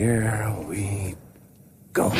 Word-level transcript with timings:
here 0.00 0.54
we 0.66 1.14
go. 1.92 2.10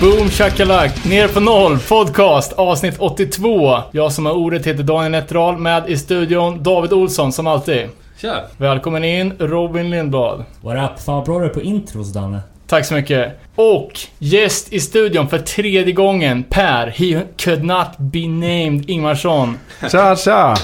Boom 0.00 0.30
shakalak, 0.30 1.04
ner 1.04 1.28
på 1.28 1.40
noll, 1.40 1.78
podcast 1.78 2.52
avsnitt 2.52 2.94
82. 2.98 3.82
Jag 3.92 4.12
som 4.12 4.26
har 4.26 4.32
ordet 4.32 4.66
heter 4.66 4.82
Daniel 4.82 5.12
Nätterdal, 5.12 5.58
med 5.58 5.88
i 5.88 5.96
studion 5.96 6.62
David 6.62 6.92
Olsson 6.92 7.32
som 7.32 7.46
alltid. 7.46 7.88
Tja! 8.20 8.42
Välkommen 8.56 9.04
in 9.04 9.32
Robin 9.38 9.90
Lindblad. 9.90 10.44
What 10.60 10.90
up? 10.90 11.00
Fan 11.00 11.14
vad 11.14 11.24
bra 11.24 11.38
du 11.38 11.44
är 11.44 11.48
på 11.48 11.62
intros 11.62 12.12
Danne. 12.12 12.40
Tack 12.66 12.86
så 12.86 12.94
mycket. 12.94 13.40
Och 13.54 13.90
gäst 14.18 14.72
i 14.72 14.80
studion 14.80 15.28
för 15.28 15.38
tredje 15.38 15.92
gången, 15.92 16.44
Per. 16.44 16.86
He 16.86 17.22
could 17.36 17.64
not 17.64 17.98
be 17.98 18.28
named 18.28 18.90
Ingmarsson. 18.90 19.58
Tja, 19.90 20.16
tja! 20.16 20.56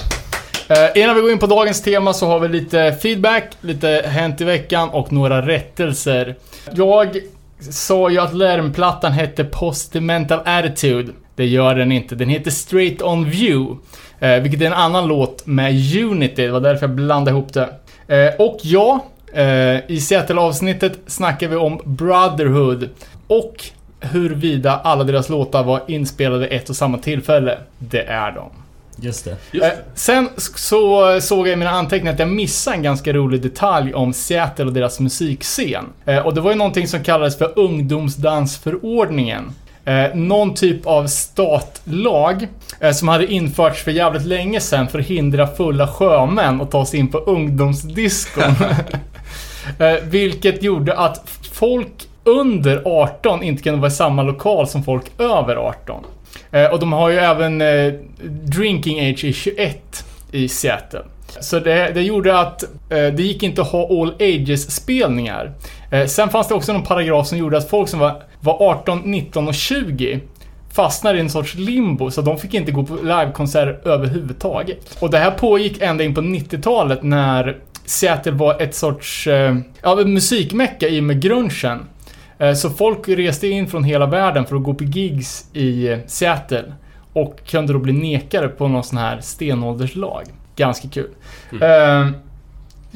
Eh, 0.69 1.03
innan 1.03 1.15
vi 1.15 1.21
går 1.21 1.33
in 1.33 1.39
på 1.39 1.47
dagens 1.47 1.83
tema 1.83 2.13
så 2.13 2.27
har 2.27 2.41
vi 2.41 2.49
lite 2.49 2.93
feedback, 3.03 3.45
lite 3.61 4.05
hänt 4.07 4.41
i 4.41 4.45
veckan 4.45 4.89
och 4.89 5.13
några 5.13 5.47
rättelser. 5.47 6.37
Jag 6.73 7.17
sa 7.71 8.11
ju 8.11 8.19
att 8.19 8.35
lärmplattan 8.35 9.13
hette 9.13 9.45
Postmental 9.45 10.41
Attitude. 10.45 11.13
Det 11.37 11.47
gör 11.47 11.75
den 11.75 11.93
inte. 11.93 12.15
Den 12.15 12.29
heter 12.29 12.51
Straight 12.51 13.03
On 13.03 13.31
View. 13.31 13.77
Eh, 14.21 14.41
vilket 14.41 14.61
är 14.61 14.67
en 14.67 14.73
annan 14.73 15.07
låt 15.09 15.47
med 15.47 15.97
Unity. 15.97 16.43
Det 16.47 16.51
var 16.53 16.61
därför 16.61 16.87
jag 16.87 16.97
blandade 16.97 17.31
ihop 17.37 17.53
det. 17.53 17.69
Eh, 18.09 18.35
och 18.39 18.59
ja, 18.63 19.05
eh, 19.33 19.91
i 19.91 20.01
Seattle-avsnittet 20.01 20.99
snackar 21.07 21.49
vi 21.49 21.57
om 21.57 21.81
Brotherhood. 21.85 22.89
Och 23.27 23.65
huruvida 24.01 24.81
alla 24.85 25.05
deras 25.05 25.29
låtar 25.29 25.65
var 25.65 25.81
inspelade 25.89 26.47
ett 26.47 26.71
och 26.71 26.77
samma 26.77 26.99
tillfälle. 26.99 27.59
Det 27.79 28.03
är 28.03 28.33
de. 28.33 28.51
Just 28.97 29.25
det. 29.25 29.37
Just 29.51 29.65
Eh, 29.65 29.71
det. 29.71 29.77
sen 29.95 30.29
så 30.37 31.21
såg 31.21 31.47
jag 31.49 31.53
i 31.53 31.57
mina 31.57 31.71
anteckningar 31.71 32.13
att 32.13 32.19
jag 32.19 32.29
missade 32.29 32.77
en 32.77 32.83
ganska 32.83 33.13
rolig 33.13 33.43
detalj 33.43 33.95
om 33.95 34.13
Seattle 34.13 34.65
och 34.65 34.73
deras 34.73 35.01
musikscen. 35.01 35.85
Eh, 36.05 36.19
och 36.19 36.35
det 36.35 36.41
var 36.41 36.51
ju 36.51 36.57
någonting 36.57 36.89
som 36.89 37.03
kallades 37.05 37.39
för 37.39 37.59
ungdomsdansförordningen. 37.59 39.45
Eh, 39.85 40.15
någon 40.15 40.55
typ 40.55 40.87
av 40.87 41.07
statlag 41.07 42.49
eh, 42.81 42.93
som 42.93 43.09
hade 43.09 43.27
införts 43.27 43.83
för 43.83 43.91
jävligt 43.91 44.25
länge 44.25 44.61
sedan 44.61 44.89
för 44.89 44.99
att 44.99 45.07
hindra 45.07 45.47
fulla 45.47 45.89
sjömän 45.89 46.61
att 46.61 46.71
ta 46.71 46.87
sig 46.87 47.01
in 47.01 47.09
på 47.09 47.19
ungdomsdiskon. 47.19 48.45
eh, 49.79 49.95
vilket 50.05 50.63
gjorde 50.63 50.97
att 50.97 51.29
folk 51.53 52.09
under 52.25 52.83
18 52.85 53.43
inte 53.43 53.63
kunde 53.63 53.81
vara 53.81 53.91
i 53.91 53.95
samma 53.95 54.23
lokal 54.23 54.69
som 54.69 54.85
folk 54.85 55.21
över 55.21 55.57
18. 55.57 56.05
Eh, 56.51 56.67
och 56.67 56.81
de 56.81 56.93
har 56.93 57.11
ju 57.11 57.17
även 57.17 57.61
eh, 57.61 57.93
drinking 58.43 59.11
age 59.11 59.25
i 59.25 59.33
21 59.33 60.05
i 60.33 60.49
Seattle. 60.49 61.03
Så 61.41 61.59
det, 61.59 61.91
det 61.95 62.03
gjorde 62.03 62.39
att 62.39 62.63
eh, 62.63 62.69
det 62.89 63.23
gick 63.23 63.43
inte 63.43 63.63
att 63.63 63.69
ha 63.69 64.03
all 64.03 64.15
ages 64.21 64.75
spelningar. 64.75 65.53
Eh, 65.91 66.07
sen 66.07 66.29
fanns 66.29 66.49
det 66.49 66.55
också 66.55 66.73
någon 66.73 66.83
paragraf 66.83 67.27
som 67.27 67.39
gjorde 67.39 67.57
att 67.57 67.71
folk 67.71 67.89
som 67.89 68.01
var, 68.01 68.23
var 68.45 68.57
18, 68.71 68.99
19 69.05 69.49
och 69.49 69.55
20 69.55 70.21
fastnade 70.73 71.19
i 71.19 71.21
en 71.21 71.31
sorts 71.31 71.55
limbo, 71.55 72.11
så 72.11 72.23
de 72.23 72.39
fick 72.39 72.55
inte 72.55 72.73
gå 72.73 72.83
på 72.85 72.95
livekonserter 73.03 73.89
överhuvudtaget. 73.89 74.97
Och 75.01 75.11
det 75.11 75.19
här 75.19 75.31
pågick 75.31 75.83
ända 75.83 76.05
in 76.05 76.15
på 76.15 76.21
90-talet 76.21 77.03
när 77.03 77.57
Seattle 77.85 78.33
var 78.33 78.63
ett 78.63 78.75
sorts 78.75 79.27
eh, 79.27 79.57
ja, 79.83 79.95
musikmecka 79.97 80.89
i 80.89 81.01
och 81.01 81.05
med 81.05 81.21
grungen. 81.23 81.79
Eh, 82.39 82.55
Så 82.55 82.71
folk 82.71 83.09
reste 83.09 83.49
in 83.49 83.67
från 83.69 83.85
hela 83.85 84.07
världen 84.07 84.47
för 84.47 84.57
att 84.57 84.63
gå 84.63 84.75
på 84.75 84.85
gigs 84.85 85.45
i 85.53 85.89
eh, 85.89 85.99
Seattle. 86.07 86.73
Och 87.13 87.39
kunde 87.47 87.73
då 87.73 87.79
bli 87.79 87.93
nekade 87.93 88.49
på 88.49 88.69
någon 88.69 88.85
sån 88.85 88.99
här 88.99 89.21
stenålderslag. 89.21 90.25
Ganska 90.57 90.89
kul. 90.89 91.11
Eh, 91.61 92.09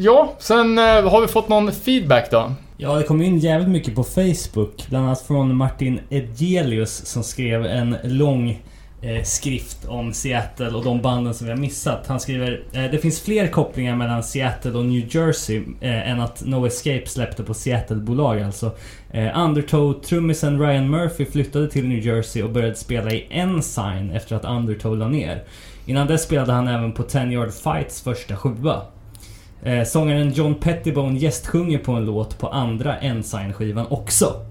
Ja, 0.01 0.33
sen 0.39 0.79
har 0.79 1.21
vi 1.21 1.27
fått 1.27 1.49
någon 1.49 1.73
feedback 1.73 2.31
då. 2.31 2.53
Ja, 2.81 2.95
det 2.95 3.03
kom 3.03 3.23
in 3.23 3.39
jävligt 3.39 3.69
mycket 3.69 3.95
på 3.95 4.05
Facebook. 4.05 4.87
Bland 4.89 5.07
annat 5.07 5.21
från 5.21 5.57
Martin 5.57 6.01
Edgelius 6.11 7.07
som 7.07 7.23
skrev 7.23 7.67
en 7.67 7.97
lång 8.05 8.63
eh, 9.03 9.23
skrift 9.25 9.85
om 9.85 10.13
Seattle 10.13 10.71
och 10.71 10.85
de 10.85 11.03
banden 11.03 11.35
som 11.35 11.47
vi 11.47 11.53
har 11.53 11.59
missat. 11.59 12.07
Han 12.07 12.21
skriver 12.21 12.63
eh, 12.73 12.85
Det 12.85 12.99
finns 12.99 13.21
fler 13.21 13.47
kopplingar 13.47 13.97
mellan 13.97 14.23
Seattle 14.23 14.73
och 14.73 14.85
New 14.85 15.17
Jersey 15.17 15.63
eh, 15.81 16.11
än 16.11 16.21
att 16.21 16.45
No 16.47 16.67
Escape 16.67 17.07
släppte 17.07 17.43
på 17.45 17.55
Seattle-bolag 17.55 18.43
alltså. 18.43 18.71
Eh, 19.11 19.39
Undertow, 19.39 19.93
trummisen 19.93 20.61
Ryan 20.61 20.91
Murphy 20.91 21.25
flyttade 21.25 21.71
till 21.71 21.89
New 21.89 22.07
Jersey 22.07 22.43
och 22.43 22.51
började 22.51 22.75
spela 22.75 23.11
i 23.11 23.27
Ensign 23.31 24.11
efter 24.11 24.37
att 24.37 24.45
Undertow 24.45 24.97
la 24.97 25.09
ner. 25.09 25.45
Innan 25.87 26.07
dess 26.07 26.23
spelade 26.23 26.53
han 26.53 26.69
även 26.69 26.93
på 26.93 27.03
Ten 27.03 27.33
Yard 27.33 27.53
Fights 27.53 28.03
första 28.03 28.37
sjua. 28.37 28.83
Eh, 29.63 29.85
sångaren 29.85 30.33
John 30.33 30.55
Pettibone 30.55 31.19
gästsjunger 31.19 31.79
på 31.79 31.93
en 31.93 32.05
låt 32.05 32.39
på 32.39 32.49
andra 32.49 32.99
Ensign-skivan 32.99 33.87
också. 33.91 34.45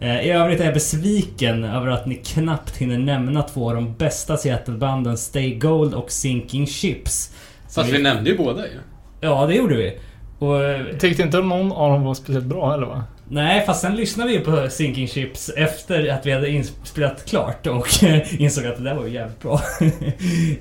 Eh, 0.00 0.20
I 0.20 0.30
övrigt 0.30 0.60
är 0.60 0.64
jag 0.64 0.74
besviken 0.74 1.64
över 1.64 1.88
att 1.88 2.06
ni 2.06 2.14
knappt 2.14 2.76
hinner 2.76 2.98
nämna 2.98 3.42
två 3.42 3.68
av 3.68 3.74
de 3.74 3.94
bästa 3.94 4.36
Seattle-banden 4.36 5.16
Stay 5.16 5.54
Gold 5.54 5.94
och 5.94 6.10
Sinking 6.10 6.66
Ships. 6.66 7.34
Fast 7.74 7.90
vi 7.92 8.02
nämnde 8.02 8.30
ju 8.30 8.36
båda 8.36 8.62
ju. 8.62 8.72
Ja, 9.20 9.46
det 9.46 9.54
gjorde 9.54 9.76
vi. 9.76 9.98
Och, 10.38 10.64
eh, 10.64 10.86
Tyckte 10.98 11.22
inte 11.22 11.38
någon 11.40 11.72
av 11.72 11.92
dem 11.92 12.02
var 12.02 12.14
speciellt 12.14 12.46
bra 12.46 12.70
heller 12.70 12.86
va? 12.86 13.04
Nej, 13.30 13.66
fast 13.66 13.80
sen 13.80 13.96
lyssnade 13.96 14.30
vi 14.30 14.40
på 14.40 14.70
Sinking 14.70 15.08
Ships 15.08 15.48
efter 15.48 16.08
att 16.08 16.26
vi 16.26 16.32
hade 16.32 16.50
inspelat 16.50 17.24
klart 17.24 17.66
och 17.66 17.88
insåg 18.38 18.66
att 18.66 18.76
det 18.76 18.84
där 18.84 18.94
var 18.94 19.06
ju 19.06 19.14
jävligt 19.14 19.40
bra. 19.40 19.60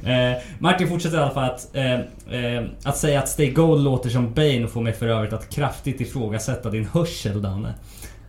eh, 0.11 0.37
Martin 0.59 0.87
fortsätter 0.87 1.17
i 1.17 1.21
alla 1.21 1.33
fall 1.33 1.49
att, 1.49 1.75
eh, 1.75 1.93
eh, 2.39 2.63
att 2.83 2.97
säga 2.97 3.19
att 3.19 3.29
Stay 3.29 3.51
Gold 3.51 3.83
låter 3.83 4.09
som 4.09 4.33
Bane 4.33 4.67
får 4.67 4.81
mig 4.81 4.93
för 4.93 5.07
övrigt 5.07 5.33
att 5.33 5.49
kraftigt 5.49 6.01
ifrågasätta 6.01 6.69
din 6.69 6.85
hörsel, 6.85 7.41
Danne. 7.41 7.73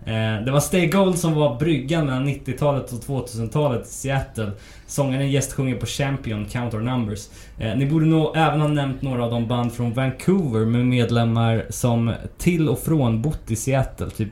Eh, 0.09 0.45
det 0.45 0.51
var 0.51 0.61
Stay 0.61 0.87
Gold 0.87 1.19
som 1.19 1.35
var 1.35 1.59
bryggan 1.59 2.07
mellan 2.07 2.29
90-talet 2.29 2.93
och 2.93 2.99
2000-talet 2.99 3.83
i 3.87 3.89
Seattle. 3.89 4.51
Sångaren 4.87 5.31
gästsjunger 5.31 5.77
på 5.77 5.87
Champion, 5.87 6.45
Count 6.45 6.75
Our 6.75 6.81
Numbers. 6.81 7.29
Eh, 7.59 7.77
ni 7.77 7.87
borde 7.87 8.07
nog 8.07 8.37
även 8.37 8.61
ha 8.61 8.69
nämnt 8.69 9.03
några 9.03 9.25
av 9.25 9.31
de 9.31 9.49
band 9.49 9.73
från 9.73 9.93
Vancouver 9.93 10.67
med 10.67 10.87
medlemmar 10.87 11.67
som 11.71 12.15
till 12.39 12.69
och 12.69 12.79
från 12.79 13.23
bott 13.23 13.51
i 13.51 13.57
Seattle. 13.57 14.11
Typ 14.11 14.29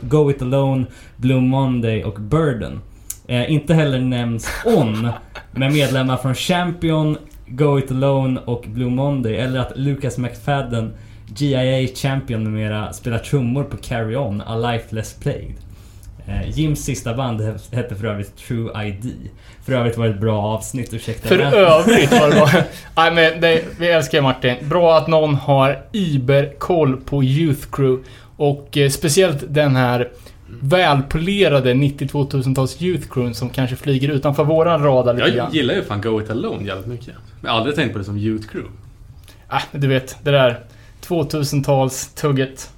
Go 0.00 0.30
It 0.30 0.42
Alone, 0.42 0.84
Blue 1.16 1.40
Monday 1.40 2.04
och 2.04 2.20
Burden. 2.20 2.80
Eh, 3.26 3.52
inte 3.52 3.74
heller 3.74 4.00
nämns 4.00 4.48
On 4.64 5.08
med 5.52 5.72
medlemmar 5.72 6.16
från 6.16 6.34
Champion, 6.34 7.16
Go 7.46 7.78
It 7.78 7.90
Alone 7.90 8.40
och 8.44 8.64
Blue 8.68 8.90
Monday. 8.90 9.36
Eller 9.36 9.60
att 9.60 9.72
Lucas 9.76 10.18
McFadden, 10.18 10.94
GIA 11.36 11.88
Champion 11.94 12.42
med 12.42 12.52
mera 12.52 12.92
spelar 12.92 13.18
trummor 13.18 13.64
på 13.64 13.76
Carry 13.76 14.16
On, 14.16 14.40
A 14.46 14.56
Life 14.56 14.94
Less 14.94 15.14
Plagued. 15.14 15.54
Eh, 16.26 16.50
Jims 16.50 16.84
sista 16.84 17.14
band 17.14 17.40
hette 17.72 17.94
för 17.94 18.06
övrigt 18.06 18.36
True 18.36 18.86
ID. 18.86 19.12
För 19.64 19.72
övrigt 19.72 19.96
var 19.96 20.04
det 20.06 20.10
ett 20.14 20.20
bra 20.20 20.42
avsnitt, 20.42 20.94
ursäkta 20.94 21.28
För 21.28 21.38
mig. 21.38 21.46
övrigt 21.54 22.12
var 22.12 22.28
det 22.28 22.34
bra. 22.34 22.50
Nej 22.96 23.14
men 23.14 23.40
det, 23.40 23.64
vi 23.78 23.88
älskar 23.88 24.22
Martin. 24.22 24.56
Bra 24.68 24.98
att 24.98 25.08
någon 25.08 25.34
har 25.34 25.82
iberkoll 25.92 26.96
på 26.96 27.24
Youth 27.24 27.66
Crew. 27.72 28.08
Och 28.36 28.76
eh, 28.76 28.90
speciellt 28.90 29.38
den 29.48 29.76
här 29.76 30.08
välpolerade 30.60 31.74
92 31.74 32.24
000-tals 32.24 32.82
Youth 32.82 33.08
Crew 33.08 33.34
som 33.34 33.48
kanske 33.50 33.76
flyger 33.76 34.08
utanför 34.08 34.44
våran 34.44 34.82
radar 34.82 35.14
lite 35.14 35.28
Jag 35.28 35.54
gillar 35.54 35.74
ju 35.74 35.82
fan 35.82 36.00
Go 36.00 36.20
It 36.22 36.30
Alone 36.30 36.66
jävligt 36.66 36.86
mycket. 36.86 37.06
Men 37.06 37.14
jag 37.42 37.50
har 37.50 37.58
aldrig 37.58 37.76
tänkt 37.76 37.92
på 37.92 37.98
det 37.98 38.04
som 38.04 38.16
Youth 38.18 38.48
Crew. 38.48 38.70
Ah, 39.48 39.62
du 39.72 39.86
vet, 39.86 40.16
det 40.22 40.30
där 40.30 40.60
2000-tals-tugget. 41.12 42.70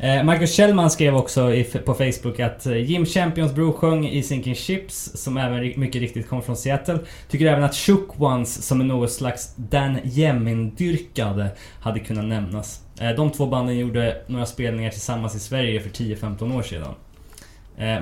Eh, 0.00 0.24
Marcus 0.24 0.54
Kjellman 0.54 0.90
skrev 0.90 1.16
också 1.16 1.52
på 1.84 1.94
Facebook 1.94 2.40
att 2.40 2.66
eh, 2.66 2.76
Jim 2.76 3.06
Champions 3.06 3.54
bror 3.54 3.72
sjöng 3.72 4.08
i 4.08 4.22
Sinking 4.22 4.54
Ships, 4.54 5.10
som 5.14 5.36
även 5.36 5.80
mycket 5.80 6.00
riktigt 6.00 6.28
kom 6.28 6.42
från 6.42 6.56
Seattle. 6.56 6.98
Tycker 7.28 7.46
även 7.46 7.64
att 7.64 7.74
Shook 7.74 8.20
Ones, 8.20 8.66
som 8.66 8.80
är 8.80 8.84
något 8.84 9.12
slags 9.12 9.54
Dan 9.56 9.98
Yemin-dyrkade, 10.04 11.48
hade 11.80 12.00
kunnat 12.00 12.24
nämnas. 12.24 12.80
Eh, 13.00 13.10
de 13.10 13.30
två 13.30 13.46
banden 13.46 13.78
gjorde 13.78 14.22
några 14.26 14.46
spelningar 14.46 14.90
tillsammans 14.90 15.34
i 15.34 15.40
Sverige 15.40 15.80
för 15.80 15.90
10-15 15.90 16.56
år 16.58 16.62
sedan. 16.62 16.94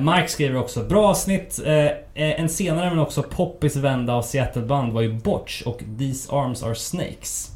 Mark 0.00 0.28
skriver 0.28 0.58
också 0.60 0.84
Bra 0.84 1.08
avsnitt. 1.08 1.60
En 2.14 2.48
senare 2.48 2.90
men 2.90 2.98
också 2.98 3.22
poppis 3.22 3.76
vända 3.76 4.12
av 4.12 4.22
Seattle-band 4.22 4.92
var 4.92 5.00
ju 5.00 5.12
Botch 5.12 5.62
och 5.62 5.82
These 5.98 6.32
Arms 6.32 6.62
Are 6.62 6.74
Snakes. 6.74 7.55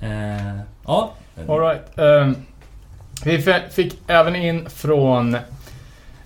Eh, 0.00 0.60
ja. 0.86 1.12
Alright. 1.48 1.82
Um, 1.94 2.04
ehm, 2.04 2.36
vi 3.24 3.42
fick 3.70 3.94
även 4.06 4.36
in 4.36 4.70
från 4.70 5.34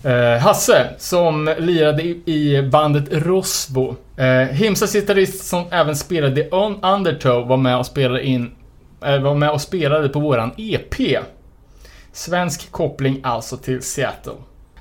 eh, 0.03 0.39
Hasse 0.41 0.91
som 0.99 1.55
lirade 1.59 2.03
i, 2.03 2.23
i 2.25 2.63
bandet 2.63 3.05
Rosbo. 3.11 3.97
Eh, 4.17 4.27
uh, 4.27 4.47
Himsas 4.47 4.93
gitarrist 4.93 5.45
som 5.45 5.65
även 5.71 5.97
spelade 5.97 6.41
i 6.41 6.49
Undertow 6.83 7.49
var 7.49 7.57
med 7.57 7.79
och 7.79 7.87
spelade 7.87 8.27
in 8.27 8.51
eh, 9.05 9.19
var 9.19 9.35
med 9.35 9.51
och 9.51 9.61
spelade 9.61 10.09
på 10.09 10.21
våran 10.21 10.51
EP. 10.57 10.95
Svensk 12.13 12.71
koppling 12.71 13.21
alltså 13.23 13.57
till 13.57 13.83
Seattle. 13.83 14.33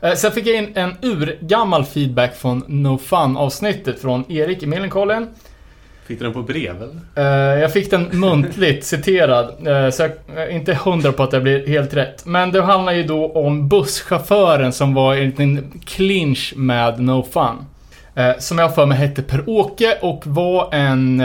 Eh, 0.02 0.14
sen 0.14 0.32
fick 0.32 0.48
jag 0.48 0.56
in 0.56 0.72
en 0.76 0.96
urgammal 1.02 1.86
feedback 1.86 2.36
från 2.36 2.64
No 2.68 2.98
Fun 2.98 3.38
avsnittet 3.38 4.02
från 4.02 4.32
Erik 4.32 4.64
i 4.64 4.68
Millencolin. 4.68 5.28
Fick 6.06 6.20
du 6.20 6.26
den 6.26 6.34
på 6.34 6.42
brev 6.42 6.76
eller? 6.76 7.54
Eh, 7.54 7.60
jag 7.60 7.74
fick 7.74 7.92
den 7.92 8.10
muntligt 8.12 8.86
citerad, 8.86 9.68
eh, 9.68 9.90
så 9.90 10.04
jag 10.04 10.12
är 10.44 10.50
inte 10.50 10.74
hundra 10.74 11.12
på 11.12 11.24
att 11.24 11.32
det 11.32 11.42
blir 11.42 11.68
helt 11.68 11.94
rätt. 11.94 12.26
Men 12.26 12.52
det 12.52 12.62
handlar 12.62 12.94
ju 12.94 13.04
då 13.04 13.32
om 13.32 13.68
busschauffören 13.68 14.74
som 14.74 14.94
var 14.94 15.16
i 15.16 15.20
en 15.20 15.30
liten 15.30 15.82
clinch 15.86 16.54
med 16.56 17.00
No 17.00 17.26
Fun. 17.32 17.66
Som 18.40 18.58
jag 18.58 18.68
har 18.68 18.76
för 18.76 18.86
mig 18.86 18.98
hette 18.98 19.22
Per-Åke 19.22 19.98
och 20.02 20.22
var 20.26 20.74
en... 20.74 21.20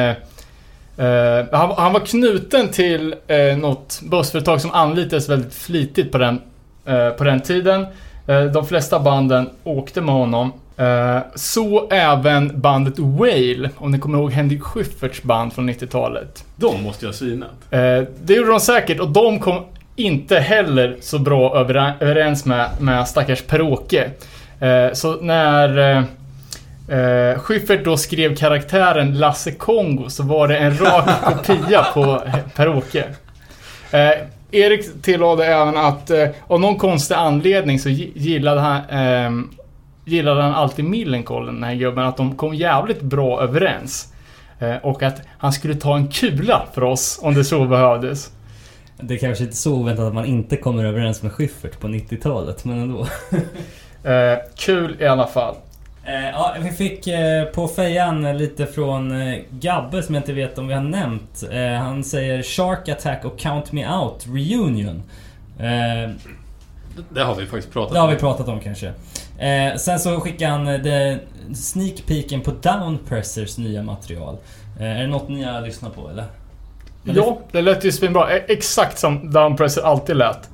han, 1.53 1.73
han 1.77 1.93
var 1.93 2.07
knuten 2.07 2.69
till 2.69 3.15
något 3.59 4.01
bussföretag 4.03 4.61
som 4.61 4.71
anlitades 4.71 5.29
väldigt 5.29 5.55
flitigt 5.55 6.13
på 6.13 6.19
den, 6.19 6.41
på 7.19 7.25
den 7.25 7.41
tiden. 7.41 7.87
De 8.55 8.67
flesta 8.67 9.01
banden 9.01 9.51
åkte 9.65 10.01
med 10.01 10.15
honom. 10.15 10.53
Eh, 10.77 11.19
så 11.35 11.89
även 11.91 12.61
bandet 12.61 12.99
Whale, 12.99 13.71
om 13.77 13.91
ni 13.93 13.99
kommer 13.99 14.19
ihåg 14.19 14.33
Henrik 14.33 14.63
Schyfferts 14.63 15.23
band 15.23 15.53
från 15.53 15.71
90-talet. 15.71 16.45
De 16.57 16.83
måste 16.83 17.05
ju 17.05 17.09
ha 17.09 17.13
svinat. 17.17 17.51
Eh, 17.71 18.03
det 18.25 18.35
gjorde 18.35 18.51
de 18.51 18.61
säkert 18.61 19.01
och 19.01 19.11
de 19.11 19.39
kom 19.41 19.65
inte 19.97 20.39
heller 20.39 20.97
så 21.01 21.19
bra 21.19 21.57
över- 21.57 21.93
överens 22.01 22.45
med, 22.45 22.69
med 22.81 23.09
stackars 23.09 23.43
Per-Åke. 23.43 24.11
Eh, 24.61 24.93
så 24.93 25.17
när 25.21 25.99
eh, 26.89 27.39
Schyffert 27.39 27.85
då 27.85 27.97
skrev 27.97 28.37
karaktären 28.37 29.19
Lasse 29.19 29.51
Kongo 29.53 30.09
så 30.11 30.23
var 30.23 30.49
det 30.49 30.59
en 30.59 30.79
rak 30.79 31.09
kopia 31.47 31.83
på 31.95 32.23
Per-Åke. 32.55 33.05
Eh, 33.91 34.11
Erik 34.51 35.03
tillade 35.03 35.47
även 35.47 35.77
att 35.77 36.11
eh, 36.11 36.29
av 36.47 36.61
någon 36.61 36.77
konstig 36.77 37.15
anledning 37.15 37.79
så 37.79 37.89
gi- 37.89 38.13
gillade 38.15 38.61
han, 38.61 38.77
eh, 38.77 39.31
gillade 40.07 40.43
han 40.43 40.53
alltid 40.55 40.85
Millencolin, 40.85 41.55
den 41.55 41.65
här 41.65 41.75
gubben, 41.75 42.05
att 42.05 42.17
de 42.17 42.37
kom 42.37 42.55
jävligt 42.55 43.03
bra 43.03 43.41
överens. 43.43 44.13
Eh, 44.59 44.77
och 44.77 45.03
att 45.03 45.23
han 45.39 45.53
skulle 45.53 45.75
ta 45.75 45.97
en 45.97 46.09
kula 46.09 46.67
för 46.75 46.83
oss 46.85 47.19
om 47.23 47.35
det 47.35 47.45
så 47.45 47.65
behövdes. 47.67 48.31
Det 49.01 49.15
är 49.15 49.19
kanske 49.19 49.45
inte 49.45 49.57
så 49.57 49.75
oväntat 49.75 50.05
att 50.07 50.15
man 50.15 50.25
inte 50.25 50.57
kommer 50.57 50.85
överens 50.85 51.23
med 51.23 51.33
Schyffert 51.33 51.81
på 51.81 51.89
90-talet, 51.89 52.65
men 52.65 52.79
ändå. 52.81 53.07
Eh, 54.05 54.39
kul 54.57 54.97
i 55.01 55.07
alla 55.07 55.27
fall. 55.27 55.55
Eh, 56.05 56.29
ja, 56.33 56.55
vi 56.61 56.71
fick 56.71 57.07
eh, 57.07 57.45
på 57.45 57.69
fejan 57.69 58.39
lite 58.39 58.67
från 58.67 59.21
eh, 59.21 59.39
Gabbe 59.51 60.03
som 60.03 60.15
jag 60.15 60.23
inte 60.23 60.33
vet 60.33 60.59
om 60.59 60.69
vi 60.69 60.75
har 60.75 60.81
nämnt. 60.83 61.45
Eh, 61.53 61.73
han 61.83 62.05
säger 62.05 62.43
Shark 62.43 62.89
Attack 62.89 63.25
och 63.25 63.39
Count 63.39 63.73
Me 63.73 63.89
Out 63.89 64.27
Reunion. 64.27 65.03
Eh, 65.59 66.11
Det 67.09 67.21
har 67.23 67.35
vi 67.35 67.47
faktiskt 67.47 67.73
pratat 67.73 67.93
det 67.95 68.01
har 68.01 68.09
vi 68.09 68.15
om. 68.15 68.21
pratat 68.21 68.49
om 68.49 68.61
kanske. 68.61 68.93
Eh, 69.39 69.77
sen 69.77 69.99
så 69.99 70.21
skickade 70.21 70.51
han 70.53 70.69
eh, 70.69 70.81
det, 70.81 71.19
sneak 71.55 72.07
peeken 72.07 72.41
på 72.41 72.51
Downpressers 72.51 73.59
nya 73.59 73.83
material. 73.83 74.37
Eh, 74.81 74.87
är 74.87 75.01
det 75.01 75.07
något 75.07 75.29
ni 75.29 75.43
har 75.45 75.61
lyssnat 75.61 75.95
på 75.95 76.09
eller? 76.11 76.25
Men 77.03 77.15
Ja, 77.17 77.39
det 77.53 77.63
lät 77.63 77.85
ju 77.85 77.93
svinbra. 77.93 78.31
E- 78.37 78.45
Exakt 78.49 78.99
som 78.99 79.33
Downpresser 79.33 79.83
alltid 79.83 80.17
lät. 80.17 80.49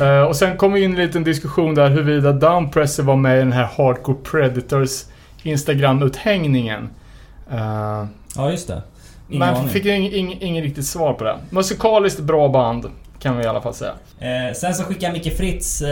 Eh, 0.00 0.22
och 0.22 0.36
sen 0.36 0.56
kom 0.56 0.72
vi 0.72 0.84
in 0.84 0.90
i 0.90 1.00
en 1.00 1.06
liten 1.06 1.24
diskussion 1.24 1.74
där 1.74 1.88
huruvida 1.90 2.32
Downpresser 2.32 3.02
var 3.02 3.16
med 3.16 3.36
i 3.36 3.38
den 3.38 3.52
här 3.52 3.68
Hardcore 3.76 4.18
Predators 4.24 5.04
Instagram-uthängningen. 5.42 6.88
Eh, 7.52 8.04
Ja, 8.36 8.50
just 8.50 8.68
det. 8.68 8.82
Ingen 9.28 9.38
men 9.38 9.54
aning. 9.54 9.68
fick 9.68 9.84
ing, 9.86 10.12
ing, 10.12 10.36
ingen 10.40 10.64
riktigt 10.64 10.86
svar 10.86 11.12
på 11.14 11.24
det. 11.24 11.36
Musikaliskt 11.50 12.20
bra 12.20 12.48
band, 12.48 12.86
kan 13.18 13.36
vi 13.36 13.44
i 13.44 13.46
alla 13.46 13.60
fall 13.60 13.74
säga. 13.74 13.92
Eh, 14.20 14.54
sen 14.54 14.74
så 14.74 14.82
skickar 14.84 15.12
Micke 15.12 15.36
Fritz 15.36 15.82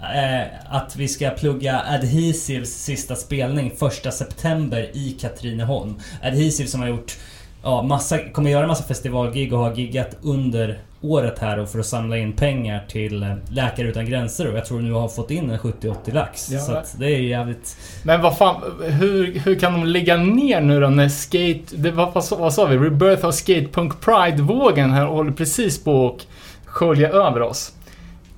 eh, 0.00 0.46
att 0.70 0.96
vi 0.96 1.08
ska 1.08 1.30
plugga 1.30 1.80
Adhesives 1.80 2.84
sista 2.84 3.16
spelning 3.16 3.72
1 4.06 4.14
september 4.14 4.90
i 4.92 5.16
Katrineholm. 5.20 5.94
Adhesive 6.22 6.68
som 6.68 6.80
har 6.80 6.88
gjort 6.88 7.16
Ja, 7.62 7.82
massa, 7.82 8.18
kommer 8.18 8.50
göra 8.50 8.66
massa 8.66 8.84
festivalgig 8.84 9.52
och 9.52 9.58
har 9.58 9.74
giggat 9.74 10.16
under 10.22 10.78
året 11.00 11.38
här 11.38 11.58
och 11.58 11.68
för 11.68 11.78
att 11.78 11.86
samla 11.86 12.16
in 12.18 12.32
pengar 12.32 12.84
till 12.88 13.22
eh, 13.22 13.34
Läkare 13.50 13.88
Utan 13.88 14.06
Gränser 14.06 14.50
och 14.50 14.56
jag 14.58 14.64
tror 14.64 14.80
nu 14.80 14.92
har 14.92 15.08
fått 15.08 15.30
in 15.30 15.50
en 15.50 15.58
70-80 15.58 15.94
lax. 16.14 16.50
Ja. 16.50 16.60
Så 16.60 16.82
det 16.98 17.06
är 17.06 17.20
jävligt... 17.20 17.76
Men 18.02 18.22
vad 18.22 18.38
fan, 18.38 18.62
hur, 18.82 19.38
hur 19.38 19.54
kan 19.58 19.72
de 19.72 19.84
lägga 19.86 20.16
ner 20.16 20.60
nu 20.60 20.80
då 20.80 20.88
när 20.88 21.08
skate... 21.08 21.76
Det, 21.76 21.90
vad, 21.90 22.12
vad, 22.14 22.24
sa- 22.24 22.36
vad 22.36 22.54
sa 22.54 22.66
vi? 22.66 22.76
Rebirth 22.76 23.26
of 23.26 23.34
Skatepunk 23.34 24.00
Pride-vågen 24.00 24.90
här 24.90 25.04
håller 25.06 25.32
precis 25.32 25.84
på 25.84 26.06
att 26.16 26.26
skölja 26.64 27.08
över 27.08 27.42
oss. 27.42 27.72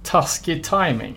Taskig 0.04 0.64
timing. 0.64 1.14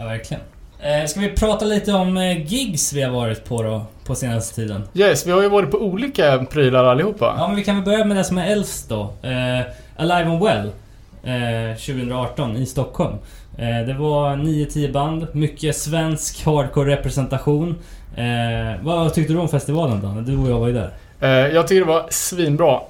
Ja, 0.00 0.06
verkligen. 0.06 0.42
Eh, 0.80 1.06
ska 1.06 1.20
vi 1.20 1.28
prata 1.28 1.64
lite 1.64 1.92
om 1.92 2.16
eh, 2.16 2.46
gigs 2.46 2.92
vi 2.92 3.02
har 3.02 3.10
varit 3.12 3.44
på 3.44 3.62
då, 3.62 3.82
på 4.06 4.14
senaste 4.14 4.54
tiden? 4.54 4.82
Yes, 4.94 5.26
vi 5.26 5.30
har 5.30 5.42
ju 5.42 5.48
varit 5.48 5.70
på 5.70 5.78
olika 5.78 6.38
prylar 6.50 6.84
allihopa. 6.84 7.34
Ja, 7.38 7.46
men 7.46 7.56
vi 7.56 7.64
kan 7.64 7.74
väl 7.74 7.84
börja 7.84 8.04
med 8.04 8.16
det 8.16 8.24
som 8.24 8.38
är 8.38 8.46
äldst 8.46 8.88
då. 8.88 9.00
Eh, 9.22 9.60
Alive 9.96 10.30
and 10.30 10.42
Well. 10.42 10.70
Eh, 11.24 11.76
2018 11.76 12.56
i 12.56 12.66
Stockholm. 12.66 13.14
Eh, 13.58 13.86
det 13.86 13.94
var 13.94 14.36
9-10 14.36 14.92
band, 14.92 15.26
mycket 15.32 15.76
svensk 15.76 16.44
hardcore-representation. 16.46 17.74
Vad 18.82 19.14
tyckte 19.14 19.32
du 19.32 19.38
om 19.38 19.48
festivalen 19.48 20.00
Danne? 20.00 20.20
Du 20.20 20.36
och 20.36 20.50
jag 20.50 20.58
var 20.58 20.68
ju 20.68 20.72
där. 20.72 20.90
Jag 21.48 21.68
tycker 21.68 21.80
det 21.80 21.92
var 21.92 22.06
svinbra. 22.10 22.80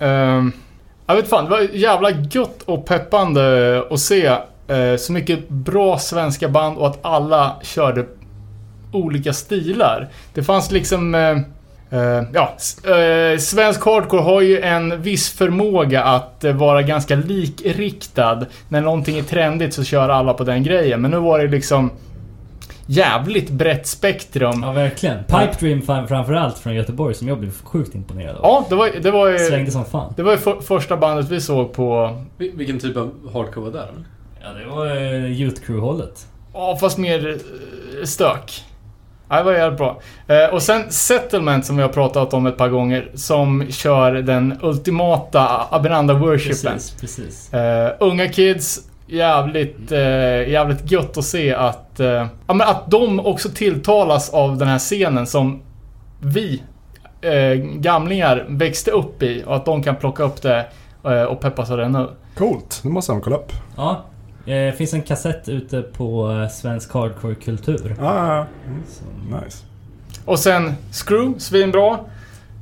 Jag 1.07 1.17
vet 1.17 1.29
fan, 1.29 1.45
det 1.45 1.51
var 1.51 1.61
jävla 1.61 2.11
gött 2.11 2.63
och 2.63 2.87
peppande 2.87 3.79
att 3.91 4.01
se 4.01 4.37
så 4.99 5.13
mycket 5.13 5.49
bra 5.49 5.99
svenska 5.99 6.49
band 6.49 6.79
och 6.79 6.87
att 6.87 6.99
alla 7.03 7.57
körde 7.63 8.07
olika 8.93 9.33
stilar. 9.33 10.09
Det 10.35 10.43
fanns 10.43 10.71
liksom... 10.71 11.15
Eh, 11.15 11.31
eh, 12.01 12.23
ja, 12.35 12.57
eh, 12.95 13.39
svensk 13.39 13.85
hardcore 13.85 14.23
har 14.23 14.41
ju 14.41 14.61
en 14.61 15.03
viss 15.03 15.29
förmåga 15.31 16.05
att 16.05 16.45
eh, 16.45 16.53
vara 16.53 16.83
ganska 16.83 17.17
likriktad. 17.17 18.47
När 18.69 18.81
någonting 18.81 19.19
är 19.19 19.23
trendigt 19.23 19.75
så 19.75 19.85
kör 19.85 20.09
alla 20.09 20.35
på 20.35 20.45
den 20.45 20.63
grejen. 20.63 21.01
Men 21.01 21.11
nu 21.11 21.17
var 21.17 21.39
det 21.39 21.47
liksom 21.49 21.91
jävligt 22.87 23.51
brett 23.51 23.87
spektrum. 23.87 24.61
Ja, 24.63 24.73
verkligen. 24.73 25.25
Pipe 25.25 25.53
Dream 25.61 25.83
fram- 25.83 26.09
framförallt 26.09 26.59
från 26.59 26.75
Göteborg 26.75 27.15
som 27.15 27.29
jag 27.29 27.39
blev 27.39 27.63
sjukt 27.63 27.95
imponerad 27.95 28.37
av. 28.37 28.41
Ja, 28.43 28.67
det 28.69 28.75
var, 28.75 28.91
det 29.03 29.11
var 29.11 29.29
ju... 29.29 29.39
Svängde 29.39 29.71
som 29.71 29.85
fan. 29.85 30.13
Det 30.17 30.23
var 30.23 30.33
ju 30.33 30.39
för, 30.39 30.61
första 30.61 30.97
bandet 30.97 31.29
vi 31.29 31.41
såg 31.41 31.73
på... 31.73 32.17
Vil- 32.39 32.57
Vilken 32.57 32.79
typ 32.79 32.97
av 32.97 33.11
hardcore 33.33 33.65
var 33.65 33.73
det 33.73 33.79
där? 33.79 33.89
Ja, 34.43 34.49
det 34.53 34.67
var 34.67 34.87
eh, 34.87 35.41
Youth 35.41 35.63
Crew-hållet. 35.63 36.27
Ja, 36.53 36.77
fast 36.81 36.99
mer 36.99 37.29
eh, 37.29 38.05
stök. 38.05 38.65
Ja, 39.29 39.37
det 39.37 39.43
var 39.43 39.53
jävligt 39.53 39.79
bra. 39.79 40.01
Eh, 40.27 40.55
och 40.55 40.63
sen 40.63 40.91
Settlement 40.93 41.67
som 41.67 41.77
vi 41.77 41.83
har 41.83 41.89
pratat 41.89 42.35
om 42.35 42.47
ett 42.47 42.57
par 42.57 42.69
gånger. 42.69 43.11
Som 43.15 43.67
kör 43.71 44.13
den 44.13 44.59
ultimata 44.63 45.67
Abenanda 45.71 46.15
worshipen. 46.15 46.73
Precis, 46.73 47.01
precis. 47.01 47.55
Eh, 47.55 47.93
unga 48.01 48.29
kids, 48.29 48.81
jävligt, 49.07 49.93
eh, 49.93 50.49
jävligt 50.49 50.91
gött 50.91 51.17
att 51.19 51.25
se 51.25 51.55
att, 51.55 52.01
eh, 52.01 52.27
ja, 52.47 52.55
men 52.55 52.61
att 52.61 52.91
de 52.91 53.21
också 53.21 53.49
tilltalas 53.49 54.31
av 54.31 54.57
den 54.59 54.69
här 54.69 54.79
scenen 54.79 55.27
som 55.27 55.63
vi 56.21 56.63
eh, 57.21 57.53
gamlingar 57.63 58.47
växte 58.49 58.91
upp 58.91 59.23
i. 59.23 59.45
Och 59.47 59.57
att 59.57 59.65
de 59.65 59.83
kan 59.83 59.97
plocka 59.97 60.23
upp 60.23 60.43
det 60.43 60.67
eh, 61.05 61.23
och 61.23 61.41
peppas 61.41 61.71
av 61.71 61.77
det 61.77 61.89
nu. 61.89 62.09
Coolt, 62.37 62.81
det 62.83 62.89
måste 62.89 63.13
han 63.13 63.21
kolla 63.21 63.37
upp. 63.37 63.53
Ja. 63.77 64.05
Det 64.45 64.77
finns 64.79 64.95
en 64.95 65.03
kassett 65.03 65.49
ute 65.49 65.83
på 65.83 66.31
eh, 66.31 66.49
Svensk 66.49 66.93
Hardcore-kultur. 66.95 67.97
Ah, 68.01 68.05
ja, 68.27 68.37
ja. 68.37 68.47
Så- 68.89 69.37
nice. 69.45 69.65
Och 70.25 70.39
sen 70.39 70.73
Screw, 70.93 71.35
svinbra. 71.39 71.99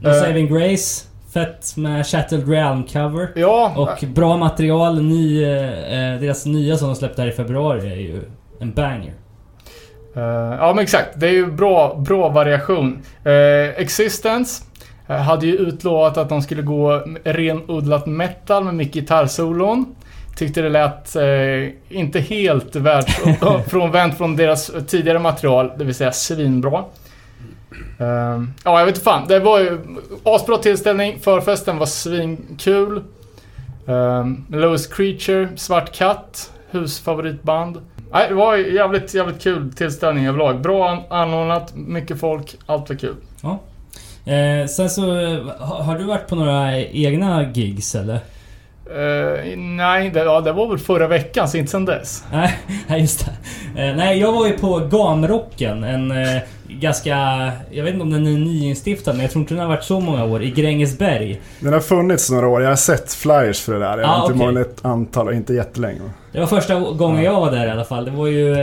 No 0.00 0.08
Eh. 0.08 0.14
Saving 0.20 0.46
Grace. 0.54 1.04
Fett 1.34 1.76
med 1.76 2.06
Shattered 2.06 2.48
Realm 2.48 2.82
cover. 2.84 3.28
Ja, 3.34 3.72
Och 3.76 4.08
bra 4.08 4.36
material. 4.36 5.02
Ny, 5.02 5.44
eh, 5.44 6.12
eh, 6.14 6.20
deras 6.20 6.46
nya 6.46 6.76
som 6.76 6.88
de 6.88 6.96
släppte 6.96 7.22
här 7.22 7.28
i 7.28 7.32
februari 7.32 7.92
är 7.92 7.96
ju 7.96 8.20
en 8.60 8.72
banger. 8.72 9.14
Eh, 10.16 10.22
ja 10.60 10.72
men 10.74 10.82
exakt. 10.82 11.20
Det 11.20 11.26
är 11.28 11.32
ju 11.32 11.46
bra, 11.52 11.94
bra 12.06 12.28
variation. 12.28 13.02
Uh, 13.26 13.32
Existence 13.80 14.64
eh, 15.08 15.16
hade 15.16 15.46
ju 15.46 15.56
utlovat 15.56 16.16
att 16.16 16.28
de 16.28 16.42
skulle 16.42 16.62
gå 16.62 17.02
renodlat 17.24 18.06
metal 18.06 18.64
med 18.64 18.74
mycket 18.74 18.94
gitarrsolon. 18.94 19.94
Tyckte 20.38 20.62
det 20.62 20.68
lät 20.68 21.16
eh, 21.16 21.72
inte 21.88 22.20
helt 22.20 22.76
världsfrånvänt 22.76 24.18
från 24.18 24.36
deras 24.36 24.70
tidigare 24.86 25.18
material, 25.18 25.72
det 25.78 25.84
vill 25.84 25.94
säga 25.94 26.12
svinbra. 26.12 26.84
Eh, 27.98 28.42
ja, 28.64 28.78
jag 28.78 28.86
vet 28.86 28.94
inte 28.94 29.04
fan. 29.04 29.28
Det 29.28 29.40
var 29.40 29.58
ju 29.60 29.78
asbra 30.22 30.56
tillställning. 30.58 31.18
Förfesten 31.20 31.78
var 31.78 31.86
svinkul. 31.86 33.02
Uh, 33.88 34.26
Lowest 34.48 34.94
Creature, 34.94 35.48
Svart 35.56 35.92
Katt, 35.92 36.52
husfavoritband. 36.70 37.80
Nej, 38.12 38.28
det 38.28 38.34
var 38.34 38.56
jävligt, 38.56 39.14
jävligt 39.14 39.42
kul 39.42 39.72
tillställning 39.72 40.26
överlag. 40.26 40.60
Bra 40.60 40.90
an- 40.90 41.02
anordnat, 41.10 41.72
mycket 41.76 42.20
folk, 42.20 42.56
allt 42.66 42.88
var 42.88 42.96
kul. 42.96 43.14
Eh, 44.24 44.66
sen 44.66 44.90
så, 44.90 45.20
eh, 45.20 45.38
har 45.60 45.98
du 45.98 46.04
varit 46.04 46.26
på 46.28 46.34
några 46.36 46.78
egna 46.80 47.50
gigs 47.52 47.94
eller? 47.94 48.20
Eh, 48.90 49.56
nej, 49.58 50.10
det, 50.10 50.20
ja, 50.20 50.40
det 50.40 50.52
var 50.52 50.68
väl 50.68 50.78
förra 50.78 51.06
veckan, 51.06 51.48
så 51.48 51.56
inte 51.56 51.70
sen 51.70 51.84
dess. 51.84 52.24
Nej, 52.32 53.00
just 53.00 53.26
det. 53.74 53.88
Eh, 53.88 53.96
nej, 53.96 54.18
jag 54.18 54.32
var 54.32 54.46
ju 54.46 54.52
på 54.58 54.78
Gamrocken. 54.90 55.84
En 55.84 56.10
eh, 56.10 56.42
ganska... 56.68 57.16
Jag 57.70 57.84
vet 57.84 57.92
inte 57.92 58.02
om 58.02 58.10
den 58.10 58.26
är 58.26 58.30
nyinstiftad, 58.38 59.12
men 59.12 59.20
jag 59.22 59.30
tror 59.30 59.40
inte 59.40 59.54
den 59.54 59.60
har 59.60 59.68
varit 59.68 59.84
så 59.84 60.00
många 60.00 60.24
år. 60.24 60.42
I 60.42 60.50
Grängesberg. 60.50 61.40
Den 61.60 61.72
har 61.72 61.80
funnits 61.80 62.30
några 62.30 62.48
år. 62.48 62.62
Jag 62.62 62.68
har 62.68 62.76
sett 62.76 63.12
flyers 63.12 63.60
för 63.60 63.72
det 63.72 63.78
där. 63.78 63.98
Jag 63.98 64.10
Ah, 64.10 64.20
vet 64.22 64.30
inte 64.34 64.46
många 64.46 64.60
ett 64.60 64.84
antal, 64.84 65.32
inte 65.34 65.54
jättelänge. 65.54 66.00
Det 66.32 66.40
var 66.40 66.46
första 66.46 66.80
gången 66.80 67.22
jag 67.22 67.40
var 67.40 67.50
där 67.50 67.66
i 67.66 67.70
alla 67.70 67.84
fall. 67.84 68.04
Det 68.04 68.10
var 68.10 68.26
ju 68.26 68.56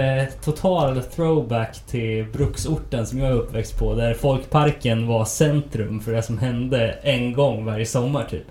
total 0.43 1.01
throwback 1.15 1.79
till 1.87 2.25
bruksorten 2.33 3.05
som 3.05 3.19
jag 3.19 3.27
är 3.29 3.33
uppväxt 3.33 3.79
på. 3.79 3.93
Där 3.95 4.13
folkparken 4.13 5.07
var 5.07 5.25
centrum 5.25 5.99
för 5.99 6.11
det 6.11 6.21
som 6.21 6.37
hände 6.37 6.95
en 7.01 7.33
gång 7.33 7.65
varje 7.65 7.85
sommar 7.85 8.23
typ. 8.29 8.43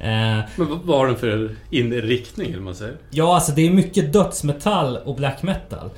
Eh, 0.00 0.08
Men 0.56 0.80
vad 0.84 0.98
har 0.98 1.06
den 1.06 1.16
för 1.16 1.50
inriktning, 1.70 2.50
eller 2.52 2.62
man 2.62 2.74
säger? 2.74 2.94
Ja, 3.10 3.34
alltså 3.34 3.52
det 3.52 3.66
är 3.66 3.70
mycket 3.70 4.12
dödsmetall 4.12 4.96
och 5.04 5.14
black 5.16 5.42
metal. 5.42 5.90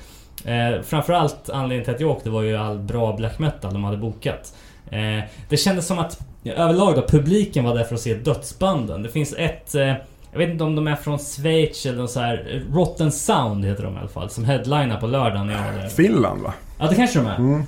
Eh, 0.44 0.82
framförallt 0.82 1.50
anledningen 1.50 1.84
till 1.84 1.94
att 1.94 2.00
jag 2.00 2.10
åkte 2.10 2.30
var 2.30 2.42
ju 2.42 2.56
all 2.56 2.78
bra 2.78 3.16
black 3.16 3.38
metal 3.38 3.72
de 3.72 3.84
hade 3.84 3.96
bokat. 3.96 4.54
Eh, 4.90 5.24
det 5.48 5.56
kändes 5.56 5.86
som 5.86 5.98
att 5.98 6.20
överlag 6.44 6.94
då, 6.94 7.02
publiken 7.08 7.64
var 7.64 7.74
där 7.74 7.84
för 7.84 7.94
att 7.94 8.00
se 8.00 8.14
dödsbanden. 8.14 9.02
Det 9.02 9.08
finns 9.08 9.34
ett... 9.38 9.74
Eh, 9.74 9.92
jag 10.32 10.38
vet 10.38 10.48
inte 10.50 10.64
om 10.64 10.76
de 10.76 10.86
är 10.86 10.96
från 10.96 11.18
Schweiz 11.18 11.86
eller 11.86 12.06
så 12.06 12.20
här. 12.20 12.62
Rotten 12.72 13.12
Sound 13.12 13.64
heter 13.64 13.82
de 13.82 13.94
i 13.94 13.98
alla 13.98 14.08
fall. 14.08 14.30
Som 14.30 14.44
headlinar 14.44 15.00
på 15.00 15.06
lördagen 15.06 15.46
när 15.46 15.54
jag 15.54 15.72
var 15.72 15.80
där. 15.82 15.88
Finland 15.88 16.42
va? 16.42 16.52
Ja, 16.78 16.86
det 16.86 16.94
kanske 16.94 17.18
de 17.18 17.26
är. 17.26 17.36
Mm. 17.36 17.62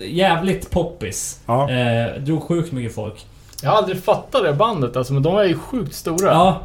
Jävligt 0.00 0.70
poppis. 0.70 1.40
Ja. 1.46 1.70
Eh, 1.70 2.20
drog 2.20 2.42
sjukt 2.42 2.72
mycket 2.72 2.94
folk. 2.94 3.26
Jag 3.62 3.70
har 3.70 3.76
aldrig 3.78 4.04
fattat 4.04 4.42
det 4.44 4.52
bandet 4.52 4.96
alltså, 4.96 5.12
men 5.12 5.22
de 5.22 5.36
är 5.36 5.44
ju 5.44 5.54
sjukt 5.58 5.94
stora. 5.94 6.30
Ja. 6.30 6.60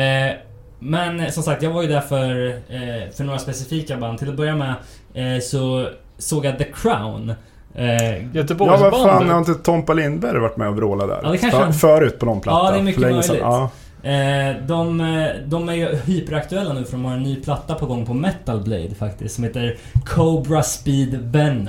Eh, 0.00 0.32
men 0.78 1.20
eh, 1.20 1.30
som 1.30 1.42
sagt, 1.42 1.62
jag 1.62 1.70
var 1.70 1.82
ju 1.82 1.88
där 1.88 2.00
för, 2.00 2.46
eh, 2.48 3.10
för 3.16 3.24
några 3.24 3.38
specifika 3.38 3.96
band. 3.96 4.18
Till 4.18 4.28
att 4.28 4.36
börja 4.36 4.56
med 4.56 4.74
eh, 5.14 5.40
så 5.42 5.88
såg 6.18 6.44
jag 6.44 6.58
The 6.58 6.64
Crown. 6.74 7.30
Eh, 7.74 7.84
Ja, 7.84 7.98
vad 8.00 8.20
fan 8.20 8.30
Göteborgsbandet. 8.32 9.30
har 9.32 9.38
inte 9.38 9.54
Tompa 9.54 9.92
Lindberg 9.94 10.38
varit 10.38 10.56
med 10.56 10.68
och 10.68 10.76
vrålat 10.76 11.08
där? 11.08 11.20
Ja, 11.22 11.30
det 11.30 11.38
kanske 11.38 11.58
För, 11.58 11.64
han- 11.64 11.74
förut 11.74 12.18
på 12.18 12.26
någon 12.26 12.40
platta. 12.40 12.58
Ja, 12.66 12.70
det 12.72 12.78
är 12.78 12.82
mycket 12.82 13.00
länge 13.00 13.22
sedan. 13.22 13.36
möjligt. 13.36 13.70
Ja. 14.02 14.10
eh, 14.10 14.56
de, 14.66 15.00
eh, 15.00 15.26
de 15.46 15.68
är 15.68 15.72
ju 15.74 15.96
hyperaktuella 15.96 16.72
nu 16.72 16.84
för 16.84 16.92
de 16.92 17.04
har 17.04 17.12
en 17.12 17.22
ny 17.22 17.36
platta 17.42 17.74
på 17.74 17.86
gång 17.86 18.06
på 18.06 18.14
Metal 18.14 18.60
Blade 18.60 18.94
faktiskt. 18.98 19.34
Som 19.34 19.44
heter 19.44 19.76
Cobra 20.06 20.62
Speed 20.62 21.14
Venom. 21.32 21.68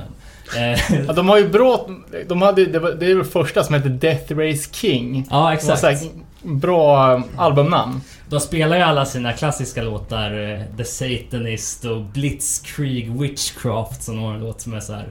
Eh, 0.58 1.06
Ja, 1.08 1.14
de 1.14 1.30
har 1.30 1.38
ju 1.38 1.48
bra... 1.50 1.90
De 2.28 2.42
hade, 2.42 2.66
det, 2.66 2.80
var, 2.80 2.92
det 2.92 3.12
är 3.12 3.16
det 3.16 3.26
första 3.26 3.64
som 3.64 3.76
heter 3.76 3.90
Death 3.90 4.34
Race 4.34 4.70
King. 4.74 5.28
ja, 5.30 5.38
Det 5.38 5.44
var 5.44 5.52
exakt. 5.52 5.80
så 5.80 5.88
här 5.88 5.98
bra 6.44 7.22
albumnamn. 7.38 8.02
De 8.30 8.40
spelar 8.40 8.78
ju 8.78 8.82
alla 8.84 9.06
sina 9.06 9.34
klassiska 9.34 9.82
låtar. 9.84 10.52
eh, 10.54 10.78
The 10.78 10.84
Satanist 10.86 11.86
och 11.86 12.02
Blitzkrieg 12.02 13.20
Witchcraft 13.22 14.04
som 14.04 14.20
har 14.20 14.34
en 14.34 14.40
låt 14.40 14.62
som 14.62 14.74
är 14.74 14.80
så 14.80 14.94
här 14.94 15.08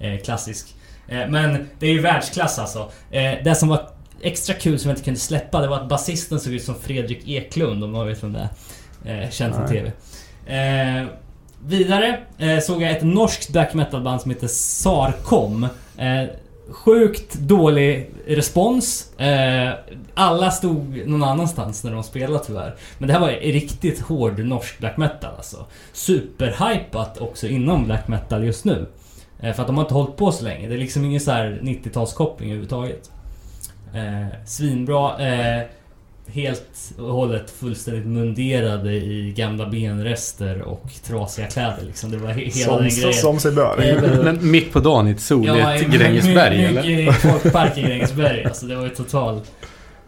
eh, 0.00 0.20
klassisk. 0.20 0.74
Eh, 1.08 1.28
men 1.28 1.68
det 1.78 1.86
är 1.86 1.90
ju 1.92 2.00
världsklass 2.00 2.58
alltså. 2.58 2.90
Eh, 3.10 3.32
det 3.44 3.54
som 3.54 3.68
var 3.68 3.88
extra 4.22 4.54
kul 4.54 4.78
som 4.78 4.88
jag 4.88 4.92
inte 4.94 5.04
kunde 5.04 5.20
släppa 5.20 5.60
det 5.60 5.68
var 5.68 5.76
att 5.76 5.88
basisten 5.88 6.40
såg 6.40 6.52
ut 6.52 6.62
som 6.62 6.74
Fredrik 6.74 7.28
Eklund 7.28 7.84
om 7.84 7.92
någon 7.92 8.06
vet 8.06 8.22
vem 8.22 8.32
det 8.32 8.48
är. 9.04 9.22
Eh, 9.22 9.30
känd 9.30 9.54
från. 9.54 9.68
TV. 9.68 9.92
Vidare 11.66 12.20
eh, 12.38 12.58
såg 12.58 12.82
jag 12.82 12.90
ett 12.90 13.02
norskt 13.02 13.52
black 13.52 13.74
metal 13.74 14.02
band 14.02 14.20
som 14.20 14.30
heter 14.30 14.46
Sarkom. 14.46 15.64
Eh, 15.96 16.24
sjukt 16.70 17.34
dålig 17.34 18.10
respons. 18.26 19.18
Eh, 19.18 19.72
alla 20.14 20.50
stod 20.50 21.06
någon 21.06 21.24
annanstans 21.24 21.84
när 21.84 21.92
de 21.92 22.02
spelade 22.02 22.44
tyvärr. 22.44 22.76
Men 22.98 23.06
det 23.06 23.12
här 23.12 23.20
var 23.20 23.28
riktigt 23.28 24.00
hård 24.00 24.38
norsk 24.38 24.78
black 24.78 24.96
metal 24.96 25.34
alltså. 25.36 25.66
Superhypat 25.92 27.18
också 27.18 27.48
inom 27.48 27.84
black 27.84 28.08
metal 28.08 28.44
just 28.44 28.64
nu. 28.64 28.86
Eh, 29.40 29.54
för 29.54 29.62
att 29.62 29.66
de 29.66 29.76
har 29.76 29.84
inte 29.84 29.94
hållit 29.94 30.16
på 30.16 30.32
så 30.32 30.44
länge. 30.44 30.68
Det 30.68 30.74
är 30.74 30.78
liksom 30.78 31.04
ingen 31.04 31.20
så 31.20 31.30
här 31.30 31.60
90-talskoppling 31.62 32.44
överhuvudtaget. 32.44 33.10
Eh, 33.94 34.26
svinbra. 34.46 35.28
Eh, 35.28 35.62
helt 36.32 36.92
och 36.98 37.12
hållet 37.12 37.50
fullständigt 37.50 38.06
munderade 38.06 38.92
i 38.92 39.32
gamla 39.36 39.66
benrester 39.66 40.62
och 40.62 40.90
trasiga 41.06 41.46
kläder 41.46 41.82
liksom. 41.86 42.10
Det 42.10 42.16
var 42.16 42.28
he- 42.28 42.34
hela 42.34 42.50
Som, 42.70 42.76
den 42.82 42.88
grejen. 42.88 43.12
som 43.14 43.38
sig 43.40 43.52
bör. 43.52 44.22
Men 44.24 44.50
mitt 44.50 44.72
på 44.72 44.80
dagen 44.80 45.08
i 45.08 45.10
ett 45.10 45.20
soligt 45.20 45.54
i- 45.54 45.96
Grängesberg, 45.96 46.64
eller? 46.64 46.82
mycket 46.82 47.14
i 47.16 47.28
folkpark 47.28 47.78
i 47.78 47.82
Grängesberg. 47.82 48.44
Alltså 48.44 48.66
det 48.66 48.76
var 48.76 48.82
ju 48.84 48.88
total... 48.90 49.34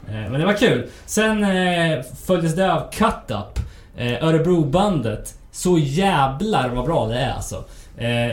Eh, 0.08 0.14
Men 0.14 0.32
det 0.40 0.46
var 0.46 0.52
kul. 0.56 0.86
Sen 1.06 1.44
eh, 1.44 1.98
följdes 2.26 2.54
det 2.56 2.72
av 2.72 2.90
Cut 2.92 3.30
Up. 3.30 3.58
Eh, 3.96 4.24
Örebrobandet. 4.24 5.34
Så 5.52 5.78
jävlar 5.78 6.68
vad 6.68 6.84
bra 6.84 7.08
det 7.08 7.18
är 7.18 7.30
alltså. 7.32 7.64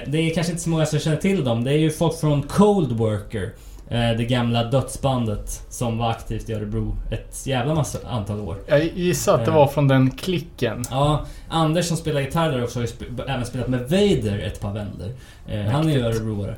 Det 0.08 0.17
är 0.17 0.34
kanske 0.34 0.51
inte 0.51 0.63
så 0.63 0.70
många 0.70 0.86
som 0.86 1.00
känner 1.00 1.17
till 1.17 1.44
dem. 1.44 1.63
Det 1.63 1.72
är 1.72 1.77
ju 1.77 1.91
folk 1.91 2.20
från 2.20 2.44
Cold 2.44 2.91
Worker. 2.91 3.50
Eh, 3.89 4.17
det 4.17 4.25
gamla 4.25 4.63
dödsbandet 4.63 5.63
som 5.70 5.98
var 5.98 6.10
aktivt 6.12 6.50
i 6.50 6.53
Örebro 6.53 6.96
ett 7.12 7.48
jävla 7.48 7.74
massa 7.74 7.98
antal 8.08 8.39
år. 8.39 8.58
Jag 8.67 8.84
gissar 8.84 9.34
att 9.36 9.46
det 9.46 9.51
Eh. 9.51 9.56
var 9.58 9.67
från 9.67 9.88
den 9.88 10.12
klicken. 10.12 10.84
Ja, 10.91 11.25
Anders 11.50 11.86
som 11.86 11.98
spelar 11.98 12.22
gitarr 12.22 12.51
där 12.51 12.63
också 12.63 12.79
har 12.79 12.82
ju 12.86 12.88
sp- 12.94 13.24
även 13.29 13.46
spelat 13.46 13.67
med 13.67 13.79
Vader 13.79 14.39
ett 14.39 14.62
par 14.62 14.74
vändor. 14.74 15.12
Eh, 15.50 15.62
han 15.62 15.88
är 15.89 15.94
ju 15.94 16.06
örebroare. 16.06 16.56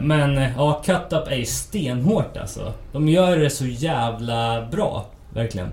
Men 0.00 0.34
ja, 0.56 0.82
Cut 0.84 1.12
Up 1.12 1.28
är 1.28 1.36
ju 1.36 1.44
stenhårt 1.44 2.36
alltså. 2.36 2.72
De 2.92 3.08
gör 3.08 3.36
det 3.36 3.50
så 3.50 3.66
jävla 3.66 4.66
bra. 4.70 5.06
Verkligen. 5.34 5.68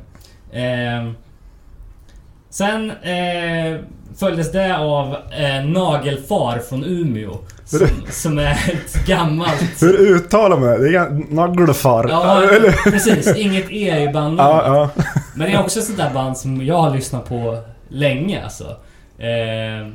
Sen 2.49 2.91
eh, 2.91 3.79
följdes 4.19 4.51
det 4.51 4.77
av 4.77 5.13
eh, 5.13 5.65
Nagelfar 5.65 6.59
från 6.69 6.83
Umeå. 6.83 7.37
Som, 7.65 7.87
som 8.09 8.39
är 8.39 8.51
ett 8.51 9.05
gammalt... 9.07 9.81
Hur 9.81 9.97
uttalar 9.99 10.57
man 10.57 10.69
det? 10.69 10.91
Det 10.91 10.97
är 10.97 11.33
nagelfar. 11.33 12.07
Ja, 12.09 12.41
precis. 12.83 13.35
Inget 13.35 13.71
E 13.71 14.03
i 14.03 14.13
bandnamnet. 14.13 14.65
Ja, 14.65 14.89
ja. 14.95 15.03
Men 15.35 15.47
det 15.47 15.53
är 15.53 15.59
också 15.59 15.79
ett 15.79 15.85
sånt 15.85 15.97
där 15.97 16.13
band 16.13 16.37
som 16.37 16.65
jag 16.65 16.77
har 16.77 16.95
lyssnat 16.95 17.29
på 17.29 17.57
länge 17.89 18.43
alltså. 18.43 18.63
Eh, 19.17 19.87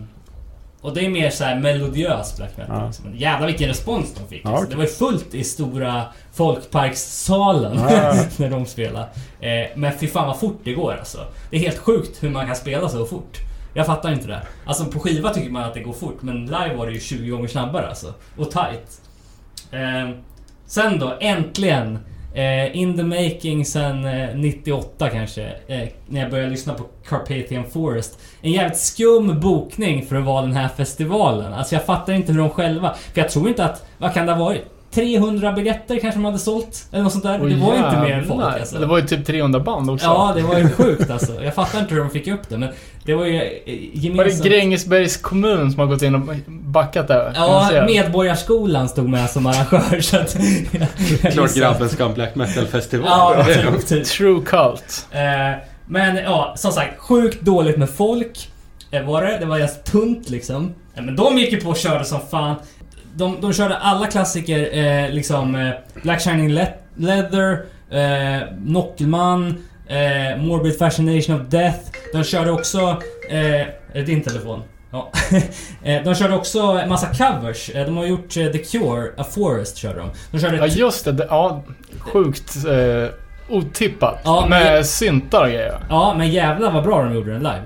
och 0.83 0.95
det 0.95 1.07
är 1.07 1.11
mer 1.11 1.31
så 1.31 1.45
här 1.45 1.61
melodiös 1.61 2.37
black 2.37 2.57
metal. 2.57 2.77
Ja. 2.79 2.87
Liksom. 2.87 3.15
Jävlar 3.17 3.47
vilken 3.47 3.69
respons 3.69 4.15
de 4.15 4.29
fick. 4.29 4.45
Ja, 4.45 4.51
alltså. 4.51 4.63
okej. 4.65 4.71
Det 4.71 4.77
var 4.77 4.85
ju 4.85 4.91
fullt 4.91 5.35
i 5.35 5.45
stora 5.45 6.03
folkparkssalen 6.33 7.79
Ja. 7.79 8.15
när 8.37 8.51
de 8.51 8.67
spelade. 8.67 9.07
Eh, 9.41 9.67
men 9.77 9.93
fy 9.99 10.09
fan 10.09 10.27
vad 10.27 10.41
fort 10.41 10.61
det 10.65 10.73
går 10.73 10.93
alltså. 10.93 11.19
Det 11.51 11.57
är 11.57 11.61
helt 11.61 11.79
sjukt 11.79 12.23
hur 12.23 12.31
man 12.31 12.47
kan 12.47 12.57
spela 12.57 12.89
så 12.89 13.07
fort. 13.07 13.39
Jag 13.75 13.87
fattar 13.87 14.13
inte 14.13 14.27
det. 14.27 14.43
Alltså 14.67 14.85
på 14.85 14.99
skiva 14.99 15.35
tycker 15.35 15.51
man 15.51 15.63
att 15.63 15.75
det 15.75 15.81
går 15.81 15.93
fort 15.93 16.19
men 16.23 16.47
live 16.47 16.75
var 16.75 16.87
det 16.87 16.93
ju 16.93 17.01
20 17.01 17.31
gånger 17.31 17.49
snabbare 17.49 17.89
alltså. 17.89 18.15
Och 18.37 18.51
tight. 18.51 19.01
Eh, 19.71 20.11
sen 20.67 20.99
då, 20.99 21.17
äntligen! 21.21 21.99
Eh, 22.35 22.77
in 22.77 22.97
the 22.97 23.03
making 23.03 23.65
sen 23.65 24.05
eh, 24.05 24.37
98 24.37 25.09
kanske. 25.09 25.43
Eh, 25.67 25.89
när 26.07 26.21
jag 26.21 26.31
började 26.31 26.51
lyssna 26.51 26.75
på 26.75 26.85
Carpathian 27.09 27.65
Forest. 27.71 28.19
En 28.43 28.53
jävligt 28.53 28.79
skum 28.79 29.41
bokning 29.41 30.07
för 30.07 30.17
att 30.17 30.25
vara 30.25 30.43
den 30.43 30.53
här 30.53 30.69
festivalen. 30.69 31.55
Alltså 31.55 31.75
jag 31.75 31.85
fattar 31.85 32.13
inte 32.13 32.33
hur 32.33 32.39
de 32.39 32.51
själva... 32.51 32.95
För 32.95 33.21
jag 33.21 33.31
tror 33.31 33.49
inte 33.49 33.65
att... 33.65 33.87
Vad 33.99 34.15
kan 34.15 34.27
det 34.27 34.33
ha 34.33 34.45
varit? 34.45 34.65
300 34.95 35.53
biljetter 35.53 35.99
kanske 35.99 36.19
de 36.21 36.25
hade 36.25 36.39
sålt? 36.39 36.87
Eller 36.93 37.03
något 37.03 37.13
sånt 37.13 37.25
där. 37.25 37.39
det 37.39 37.55
Åh, 37.55 37.67
var 37.67 37.77
inte 37.77 38.01
mer 38.01 38.13
än 38.13 38.25
folk 38.25 38.43
alltså. 38.43 38.79
Det 38.79 38.87
var 38.87 38.99
ju 38.99 39.07
typ 39.07 39.27
300 39.27 39.61
band 39.61 39.91
också. 39.91 40.07
Ja, 40.07 40.33
det 40.37 40.43
var 40.43 40.59
ju 40.59 40.69
sjukt 40.69 41.11
alltså. 41.11 41.45
Jag 41.45 41.55
fattar 41.55 41.81
inte 41.81 41.95
hur 41.95 42.01
de 42.01 42.11
fick 42.11 42.29
upp 42.29 42.49
det 42.49 42.59
men 42.59 42.69
det 43.05 43.15
var 43.15 43.27
ju 43.27 43.35
eh, 43.35 43.43
Var 43.43 43.49
det 43.65 43.99
gemensamt... 43.99 44.45
Grängesbergs 44.45 45.17
kommun 45.17 45.71
som 45.71 45.81
har 45.81 45.87
gått 45.87 46.03
in 46.03 46.15
och 46.15 46.37
backat 46.47 47.09
där? 47.09 47.33
Ja. 47.35 47.85
Medborgarskolan 47.87 48.89
stod 48.89 49.09
med 49.09 49.31
som 49.31 49.47
arrangör 49.47 50.01
så 50.01 50.17
att... 50.17 50.37
jag 51.23 51.33
Klart 51.33 51.55
grabben 51.55 51.89
ska 51.89 52.03
ha 52.03 52.09
en 52.09 52.15
black 52.15 52.35
metal-festival. 52.35 53.07
Ja, 53.09 53.45
typ, 53.45 53.87
typ. 53.87 54.05
True 54.05 54.41
Cult. 54.45 55.07
Eh, 55.11 55.21
men 55.87 56.17
ja, 56.17 56.55
som 56.57 56.73
sagt, 56.73 56.99
sjukt 56.99 57.41
dåligt 57.41 57.77
med 57.77 57.91
folk. 57.91 58.49
Eh, 58.91 59.05
var 59.07 59.23
det? 59.23 59.39
Det 59.39 59.47
var 59.47 59.59
ganska 59.59 59.83
tunt 59.83 60.31
liksom. 60.31 60.75
Men 60.95 61.17
de 61.17 61.39
gick 61.39 61.53
ju 61.53 61.61
på 61.61 61.69
och 61.69 61.77
körde 61.77 62.05
som 62.05 62.21
fan. 62.31 62.57
De, 63.15 63.41
de 63.41 63.53
körde 63.53 63.77
alla 63.77 64.07
klassiker, 64.07 64.79
eh, 64.79 65.11
liksom 65.11 65.55
eh, 65.55 65.71
Black 66.03 66.21
Shining 66.21 66.49
Le- 66.51 66.73
Leather, 66.97 67.53
eh, 67.91 68.49
Nockelman, 68.65 69.47
eh, 69.89 70.43
Morbid 70.43 70.79
Fascination 70.79 71.41
of 71.41 71.47
Death. 71.49 71.79
De 72.13 72.25
körde 72.25 72.51
också... 72.51 72.81
Eh, 73.31 73.61
är 73.61 73.75
det 73.95 74.03
din 74.03 74.23
telefon? 74.23 74.63
Ja. 74.91 75.13
Eh, 75.85 76.03
de 76.05 76.15
körde 76.15 76.35
också 76.35 76.61
en 76.61 76.89
massa 76.89 77.07
covers. 77.07 77.71
Eh, 77.71 77.85
De 77.87 77.97
har 77.97 78.05
gjort 78.07 78.37
eh, 78.37 78.47
The 78.47 78.59
Cure, 78.59 79.11
A 79.17 79.25
Forest 79.35 79.77
körde 79.77 79.99
de. 79.99 80.11
De 80.31 80.41
körde 80.41 80.57
Ja 80.57 80.67
just 80.67 81.05
det, 81.05 81.27
ja, 81.31 81.63
sjukt 81.99 82.57
eh, 82.67 83.09
otippat. 83.57 84.21
Ja, 84.25 84.47
men- 84.49 84.63
med 84.63 84.87
syntar 84.87 85.41
och 85.43 85.49
grejer. 85.49 85.81
Ja, 85.91 86.15
men 86.19 86.29
jävlar 86.31 86.71
vad 86.73 86.83
bra 86.85 87.03
de 87.05 87.15
gjorde 87.15 87.31
den 87.33 87.43
live. 87.43 87.63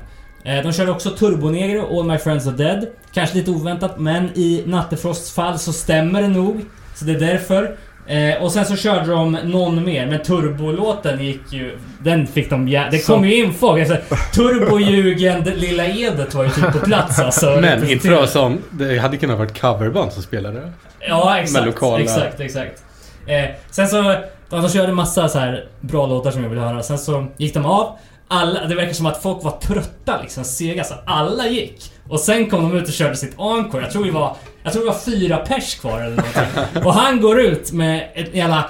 Eh, 0.47 0.63
De 0.63 0.73
körde 0.73 0.91
också 0.91 1.11
Turbonegro, 1.11 1.99
All 2.01 2.07
My 2.07 2.19
Friends 2.19 2.47
Are 2.47 2.57
Dead. 2.57 2.87
Kanske 3.13 3.37
lite 3.37 3.51
oväntat, 3.51 3.99
men 3.99 4.25
i 4.35 4.63
Nattefrosts 4.67 5.33
fall 5.35 5.59
så 5.59 5.73
stämmer 5.73 6.23
det 6.23 6.29
nog. 6.29 6.61
Så 6.95 7.05
det 7.05 7.13
är 7.13 7.21
därför. 7.21 7.77
Eh, 8.07 8.43
och 8.43 8.53
sen 8.53 8.65
så 8.65 8.77
körde 8.77 9.11
de 9.11 9.33
någon 9.33 9.85
mer, 9.85 10.07
men 10.07 10.23
turbolåten 10.23 11.25
gick 11.25 11.53
ju... 11.53 11.79
Den 12.03 12.27
fick 12.27 12.51
de 12.51 12.69
jä- 12.69 12.91
Det 12.91 13.07
kom 13.07 13.25
ju 13.25 13.35
in 13.45 13.55
folk. 13.55 13.81
Alltså, 13.91 14.17
Turbojugend, 14.35 15.53
Lilla 15.57 15.87
Edet 15.87 16.35
var 16.35 16.45
ju 16.45 16.51
typ 16.51 16.73
på 16.73 16.79
plats 16.79 17.19
alltså. 17.19 17.47
Men 17.61 17.91
inte 17.91 18.09
bra 18.09 18.27
som... 18.27 18.59
Det 18.71 18.99
hade 18.99 19.17
kunnat 19.17 19.39
varit 19.39 19.61
coverband 19.61 20.13
som 20.13 20.23
spelade. 20.23 20.73
Ja, 21.09 21.39
exakt. 21.39 21.65
Med 21.65 21.75
lokala- 21.75 22.01
Exakt, 22.03 22.41
exakt. 22.41 22.83
Eh, 23.27 23.45
sen 23.71 23.89
så... 23.89 24.03
De, 24.51 24.63
de 24.63 24.69
körde 24.69 24.93
massa 24.93 25.29
så 25.29 25.39
här 25.39 25.65
bra 25.81 26.07
låtar 26.07 26.31
som 26.31 26.43
jag 26.43 26.51
ville 26.51 26.61
höra. 26.63 26.83
Sen 26.83 26.99
så 26.99 27.27
gick 27.37 27.55
de 27.55 27.67
av. 27.67 27.99
Alla, 28.29 28.65
det 28.65 28.75
verkar 28.75 28.93
som 28.93 29.07
att 29.07 29.23
folk 29.23 29.45
var 29.45 29.51
trötta 29.51 30.21
liksom, 30.23 30.45
sega. 30.45 30.85
Så 30.85 30.95
alla 31.07 31.47
gick. 31.49 31.93
Och 32.09 32.21
sen 32.21 32.51
kom 32.51 32.63
de 32.71 32.79
ut 32.79 32.89
och 32.89 32.95
körde 32.95 33.17
sitt 33.17 33.39
encore. 33.39 33.83
Jag 33.83 33.91
tror 33.91 34.05
det 34.05 34.11
var... 34.11 34.37
Jag 34.63 34.73
tror 34.73 34.83
det 34.85 34.89
var 34.91 34.99
fyra 34.99 35.37
pers 35.37 35.75
kvar 35.75 36.01
eller 36.01 36.17
någonting. 36.17 36.83
Och 36.85 36.95
han 36.95 37.21
går 37.21 37.41
ut 37.41 37.73
med 37.73 38.09
ett 38.15 38.35
jävla 38.35 38.65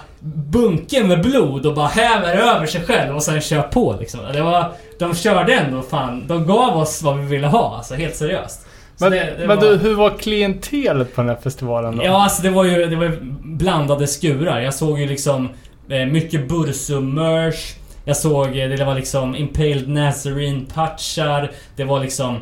bunke 0.53 1.05
med 1.05 1.23
blod 1.23 1.67
och 1.67 1.75
bara 1.75 1.87
häver 1.87 2.37
över 2.37 2.67
sig 2.67 2.81
själv 2.83 3.17
och 3.17 3.23
sen 3.23 3.41
kör 3.41 3.63
på 3.63 3.97
liksom. 4.01 4.21
Det 4.33 4.43
var... 4.43 4.73
De 4.99 5.15
körde 5.15 5.55
ändå 5.55 5.83
fan... 5.83 6.27
De 6.27 6.47
gav 6.47 6.77
oss 6.77 7.03
vad 7.03 7.19
vi 7.19 7.27
ville 7.27 7.47
ha, 7.47 7.77
alltså 7.77 7.95
helt 7.95 8.17
seriöst. 8.17 8.61
Så 8.97 9.05
Men, 9.05 9.13
det- 9.13 9.35
det 9.39 9.47
men 9.47 9.57
var- 9.59 9.65
du, 9.67 9.77
hur 9.77 9.95
var 9.95 10.11
klientelet 10.19 11.15
på 11.15 11.21
den 11.21 11.29
här 11.29 11.39
festivalen 11.43 11.97
då? 11.97 12.05
Ja, 12.05 12.23
alltså 12.25 12.43
det 12.43 12.51
var 12.51 12.65
ju 12.65 12.87
det 12.87 12.97
var 12.97 13.19
blandade 13.43 14.07
skurar. 14.07 14.61
Jag 14.61 14.75
såg 14.75 15.01
ju 15.01 15.07
liksom 15.07 15.49
eh, 15.89 16.07
mycket 16.07 16.49
Bursum-merch. 16.49 17.75
Jag 18.09 18.17
såg, 18.17 18.47
eh, 18.59 18.69
det 18.69 18.85
var 18.85 18.95
liksom 18.95 19.37
Impaled 19.37 19.89
Nazarene-patchar. 19.89 21.51
Det 21.77 21.85
var 21.85 22.01
liksom... 22.01 22.35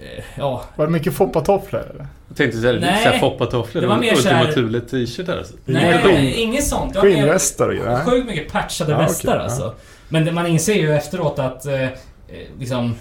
Eh, 0.00 0.24
ja, 0.38 0.64
Var 0.76 0.86
det 0.86 0.92
mycket 0.92 1.14
foppatofflor 1.14 1.80
eller? 1.90 2.06
Jag 2.28 2.36
tänkte 2.36 2.58
säga 2.60 2.72
det, 2.72 2.78
lite 2.78 2.96
såhär 3.02 3.18
foppatofflor. 3.18 3.82
Det 3.82 3.88
var 3.88 3.96
mer 3.98 4.14
så 4.14 4.28
här- 4.28 4.58
Ultima 4.58 4.80
t-shirt 4.80 5.26
där 5.26 5.38
alltså. 5.38 5.54
nej, 5.64 6.34
inget 6.42 6.66
sånt. 6.66 6.92
Det 6.92 6.98
var 6.98 7.06
mer- 7.06 7.14
Skinnvästar 7.14 7.68
och 7.68 7.74
grejer. 7.74 8.04
Sjukt 8.04 8.26
mycket 8.26 8.52
patchade 8.52 8.92
Ja, 8.92 8.98
västar 8.98 9.28
okej, 9.32 9.42
alltså. 9.44 9.74
Men 10.08 10.24
det, 10.24 10.32
man 10.32 10.46
inser 10.46 10.74
ju 10.74 10.94
efteråt 10.96 11.38
att 11.38 11.66
eh, 11.66 11.82
eh, 11.82 11.88
liksom... 12.58 12.94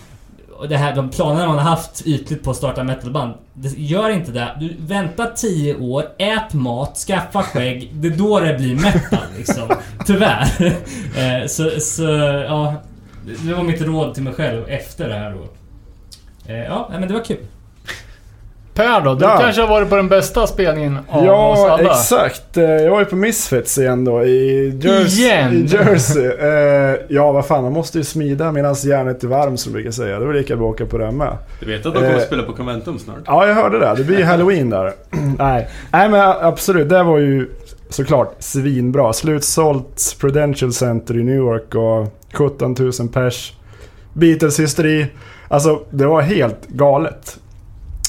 och 0.60 0.70
Det 0.70 0.78
här, 0.78 0.96
de 0.96 1.10
planerna 1.10 1.48
man 1.48 1.58
har 1.58 1.70
haft 1.70 2.02
ytligt 2.06 2.44
på 2.44 2.52
att 2.52 2.58
starta 2.58 2.84
metalband. 2.84 3.34
Gör 3.78 4.10
inte 4.10 4.32
det. 4.32 4.58
Du 4.60 4.76
väntar 4.80 5.32
10 5.36 5.76
år, 5.76 6.06
ät 6.18 6.54
mat, 6.54 6.98
skaffa 6.98 7.44
skägg. 7.44 7.92
Det 7.94 8.08
är 8.08 8.18
då 8.18 8.40
det 8.40 8.54
blir 8.54 8.76
metal 8.76 9.20
liksom. 9.38 9.70
Tyvärr. 10.06 10.78
Eh, 11.18 11.48
så, 11.48 11.70
så, 11.80 12.04
ja. 12.48 12.76
Det 13.46 13.54
var 13.54 13.64
mitt 13.64 13.82
råd 13.82 14.14
till 14.14 14.24
mig 14.24 14.34
själv 14.34 14.70
efter 14.70 15.10
det 15.10 15.16
här 15.16 15.32
då. 15.32 15.48
Eh, 16.54 16.64
ja, 16.64 16.90
men 16.92 17.08
det 17.08 17.14
var 17.14 17.24
kul. 17.24 17.46
Per 18.80 19.02
då? 19.02 19.14
Du 19.16 19.26
Ja. 19.26 19.38
kanske 19.40 19.62
har 19.62 19.68
varit 19.70 19.90
på 19.90 19.96
den 19.96 20.08
bästa 20.08 20.48
spelningen 20.48 20.98
av 21.10 21.18
oss 21.22 21.26
Ja, 21.28 21.70
alla? 21.72 21.92
exakt. 21.92 22.58
Eh, 22.58 22.64
Jag 22.64 22.92
var 22.92 23.00
ju 23.00 23.06
på 23.06 23.16
Misfits 23.16 23.78
igen 23.78 24.06
då 24.06 24.24
i 24.26 24.70
Jersey. 24.84 25.26
Igen? 25.26 25.54
I 25.54 25.62
Jersey. 25.68 26.26
Eh, 26.26 26.96
ja, 27.10 27.32
vad 27.32 27.46
fan, 27.46 27.64
man 27.64 27.74
måste 27.74 27.98
ju 27.98 28.04
smida 28.04 28.52
medan 28.52 28.74
järnet 28.84 29.24
är 29.24 29.28
varmt 29.28 29.60
som 29.60 29.72
de 29.72 29.78
brukar 29.78 29.92
säga. 29.92 30.20
Det 30.20 30.26
var 30.26 30.34
lika 30.34 30.56
bra 30.56 30.68
att 30.70 30.74
åka 30.74 30.86
på 30.86 30.98
det 30.98 31.12
med. 31.12 31.38
Du 31.60 31.66
vet 31.66 31.86
att 31.86 31.94
de 31.94 32.00
kommer 32.00 32.10
Eh. 32.12 32.16
att 32.18 32.24
spela 32.24 32.44
på 32.44 32.54
Conventum 32.54 33.00
snart? 33.00 33.18
Ja, 33.26 33.48
jag 33.48 33.56
hörde 33.56 33.80
det. 33.80 33.94
Det 33.98 34.04
blir 34.04 34.18
ju 34.18 34.24
Halloween 34.24 34.70
där. 34.70 34.94
Nej. 35.38 35.70
Nej, 35.92 36.10
men 36.10 36.22
absolut. 36.42 36.90
Det 36.90 37.04
var 37.04 37.18
ju 37.18 37.50
såklart 37.90 38.36
svinbra. 38.40 39.14
Slutsålt 39.14 40.16
Prudential 40.22 40.74
Center 40.74 41.18
i 41.18 41.24
New 41.24 41.36
York 41.36 41.76
och 41.76 42.08
17 42.34 42.76
000 42.80 42.92
pers. 43.14 43.54
Beatles-hysteri. 44.14 45.06
Alltså, 45.48 45.80
det 45.90 46.06
var 46.06 46.22
helt 46.22 46.68
galet. 46.68 47.38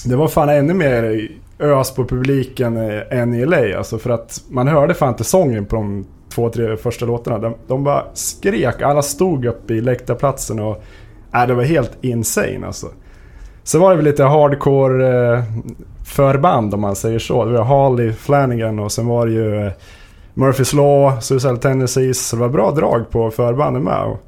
Det 0.05 0.17
var 0.17 0.29
fan 0.29 0.49
ännu 0.49 0.75
mer 0.75 1.29
ös 1.59 1.95
på 1.95 2.05
publiken 2.05 2.77
eh, 2.77 3.19
än 3.19 3.35
i 3.35 3.47
LA. 3.47 3.79
Alltså 3.79 3.99
för 3.99 4.11
att 4.11 4.43
man 4.49 4.69
hörde 4.69 4.95
fan 4.95 5.09
inte 5.09 5.25
sången 5.25 5.67
på 5.67 5.77
de 5.77 6.07
två, 6.35 6.51
tre 6.51 6.77
första 6.77 7.07
låtarna. 7.07 7.39
De, 7.39 7.55
de 7.67 7.85
bara 7.85 8.05
skrek. 8.15 8.83
Alla 8.83 9.03
stod 9.03 9.45
upp 9.45 9.71
i 9.71 9.81
läktarplatsen 9.81 10.61
och... 10.61 10.83
Äh, 11.35 11.47
det 11.47 11.55
var 11.55 11.63
helt 11.63 11.93
insane 12.01 12.67
alltså. 12.67 12.87
Så 13.63 13.79
var 13.79 13.91
det 13.91 13.97
väl 13.97 14.05
lite 14.05 14.25
hardcore 14.25 15.35
eh, 15.35 15.45
förband 16.05 16.75
om 16.75 16.81
man 16.81 16.97
säger 16.97 17.19
så. 17.19 17.45
Det 17.45 17.53
var 17.53 17.65
Harley 17.65 18.13
Flanagan 18.13 18.79
och 18.79 18.93
sen 18.93 19.07
var 19.07 19.27
det 19.27 19.33
ju 19.33 19.67
eh, 19.67 19.73
Murphys 20.35 20.73
Law, 20.73 21.21
Suicidal 21.21 21.59
Tendencies. 21.59 22.27
Så 22.27 22.37
det 22.37 22.43
var 22.43 22.49
bra 22.49 22.71
drag 22.71 23.11
på 23.11 23.31
förbanden 23.31 23.83
med. 23.83 24.03
Och 24.03 24.19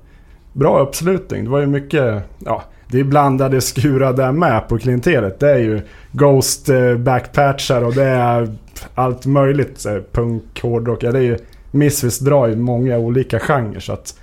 bra 0.52 0.80
uppslutning. 0.80 1.44
Det 1.44 1.50
var 1.50 1.60
ju 1.60 1.66
mycket, 1.66 2.22
ja, 2.38 2.62
det 2.92 3.00
är 3.00 3.04
blandade 3.04 3.60
skurar 3.60 4.12
där 4.12 4.32
med 4.32 4.68
på 4.68 4.78
klientelet. 4.78 5.40
Det 5.40 5.50
är 5.50 5.58
ju 5.58 5.80
Ghost 6.12 6.68
eh, 6.68 6.94
backpatchar 6.96 7.82
och 7.84 7.94
det 7.94 8.04
är 8.04 8.48
allt 8.94 9.26
möjligt. 9.26 9.86
Punk, 10.12 10.60
hårdrock. 10.62 11.02
Ja, 11.02 11.12
det 11.12 11.18
är 11.18 11.22
ju 11.22 11.38
Misfits 11.70 12.18
drar 12.18 12.46
ju 12.46 12.56
många 12.56 12.98
olika 12.98 13.38
genrer. 13.38 13.80
Så 13.80 13.92
att, 13.92 14.14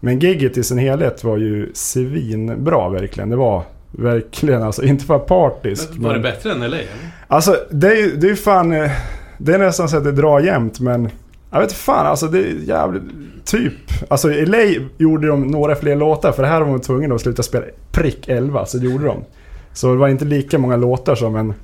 men 0.00 0.18
gigget 0.18 0.56
i 0.56 0.62
sin 0.62 0.78
helhet 0.78 1.24
var 1.24 1.36
ju 1.36 1.70
svinbra 1.74 2.88
verkligen. 2.88 3.30
Det 3.30 3.36
var 3.36 3.62
verkligen 3.90 4.62
alltså, 4.62 4.82
inte 4.84 5.04
för 5.04 5.18
partisk. 5.18 5.88
Men 5.92 6.02
var 6.02 6.14
det 6.14 6.20
bättre 6.20 6.52
än 6.52 6.58
LA 6.60 6.66
eller? 6.66 6.86
Alltså 7.26 7.56
det 7.70 7.88
är 7.88 7.96
ju 7.96 8.16
det 8.16 8.26
är 8.26 8.30
ju 8.30 8.36
fan... 8.36 8.72
eh, 8.72 8.90
Det 9.38 9.54
är 9.54 9.58
nästan 9.58 9.88
så 9.88 9.96
att 9.96 10.04
det 10.04 10.12
drar 10.12 10.40
jämnt 10.40 10.80
men... 10.80 11.08
Jag 11.50 11.60
vet 11.60 11.72
fan 11.72 12.06
alltså 12.06 12.26
det 12.26 12.38
är 12.38 12.54
jävligt... 12.54 13.02
Typ. 13.44 13.72
Alltså 14.08 14.32
i 14.32 14.46
LA 14.46 14.86
gjorde 14.98 15.26
de 15.26 15.46
några 15.46 15.74
fler 15.74 15.96
låtar 15.96 16.32
för 16.32 16.42
det 16.42 16.48
här 16.48 16.60
var 16.60 16.68
de 16.68 16.80
tvungna 16.80 17.14
att 17.14 17.20
sluta 17.20 17.42
spela 17.42 17.64
prick 17.90 18.28
11 18.28 18.66
så 18.66 18.78
det 18.78 18.86
gjorde 18.86 19.04
de. 19.04 19.24
Så 19.72 19.92
det 19.92 19.98
var 19.98 20.08
inte 20.08 20.24
lika 20.24 20.58
många 20.58 20.76
låtar 20.76 21.14
som 21.14 21.36
en 21.36 21.54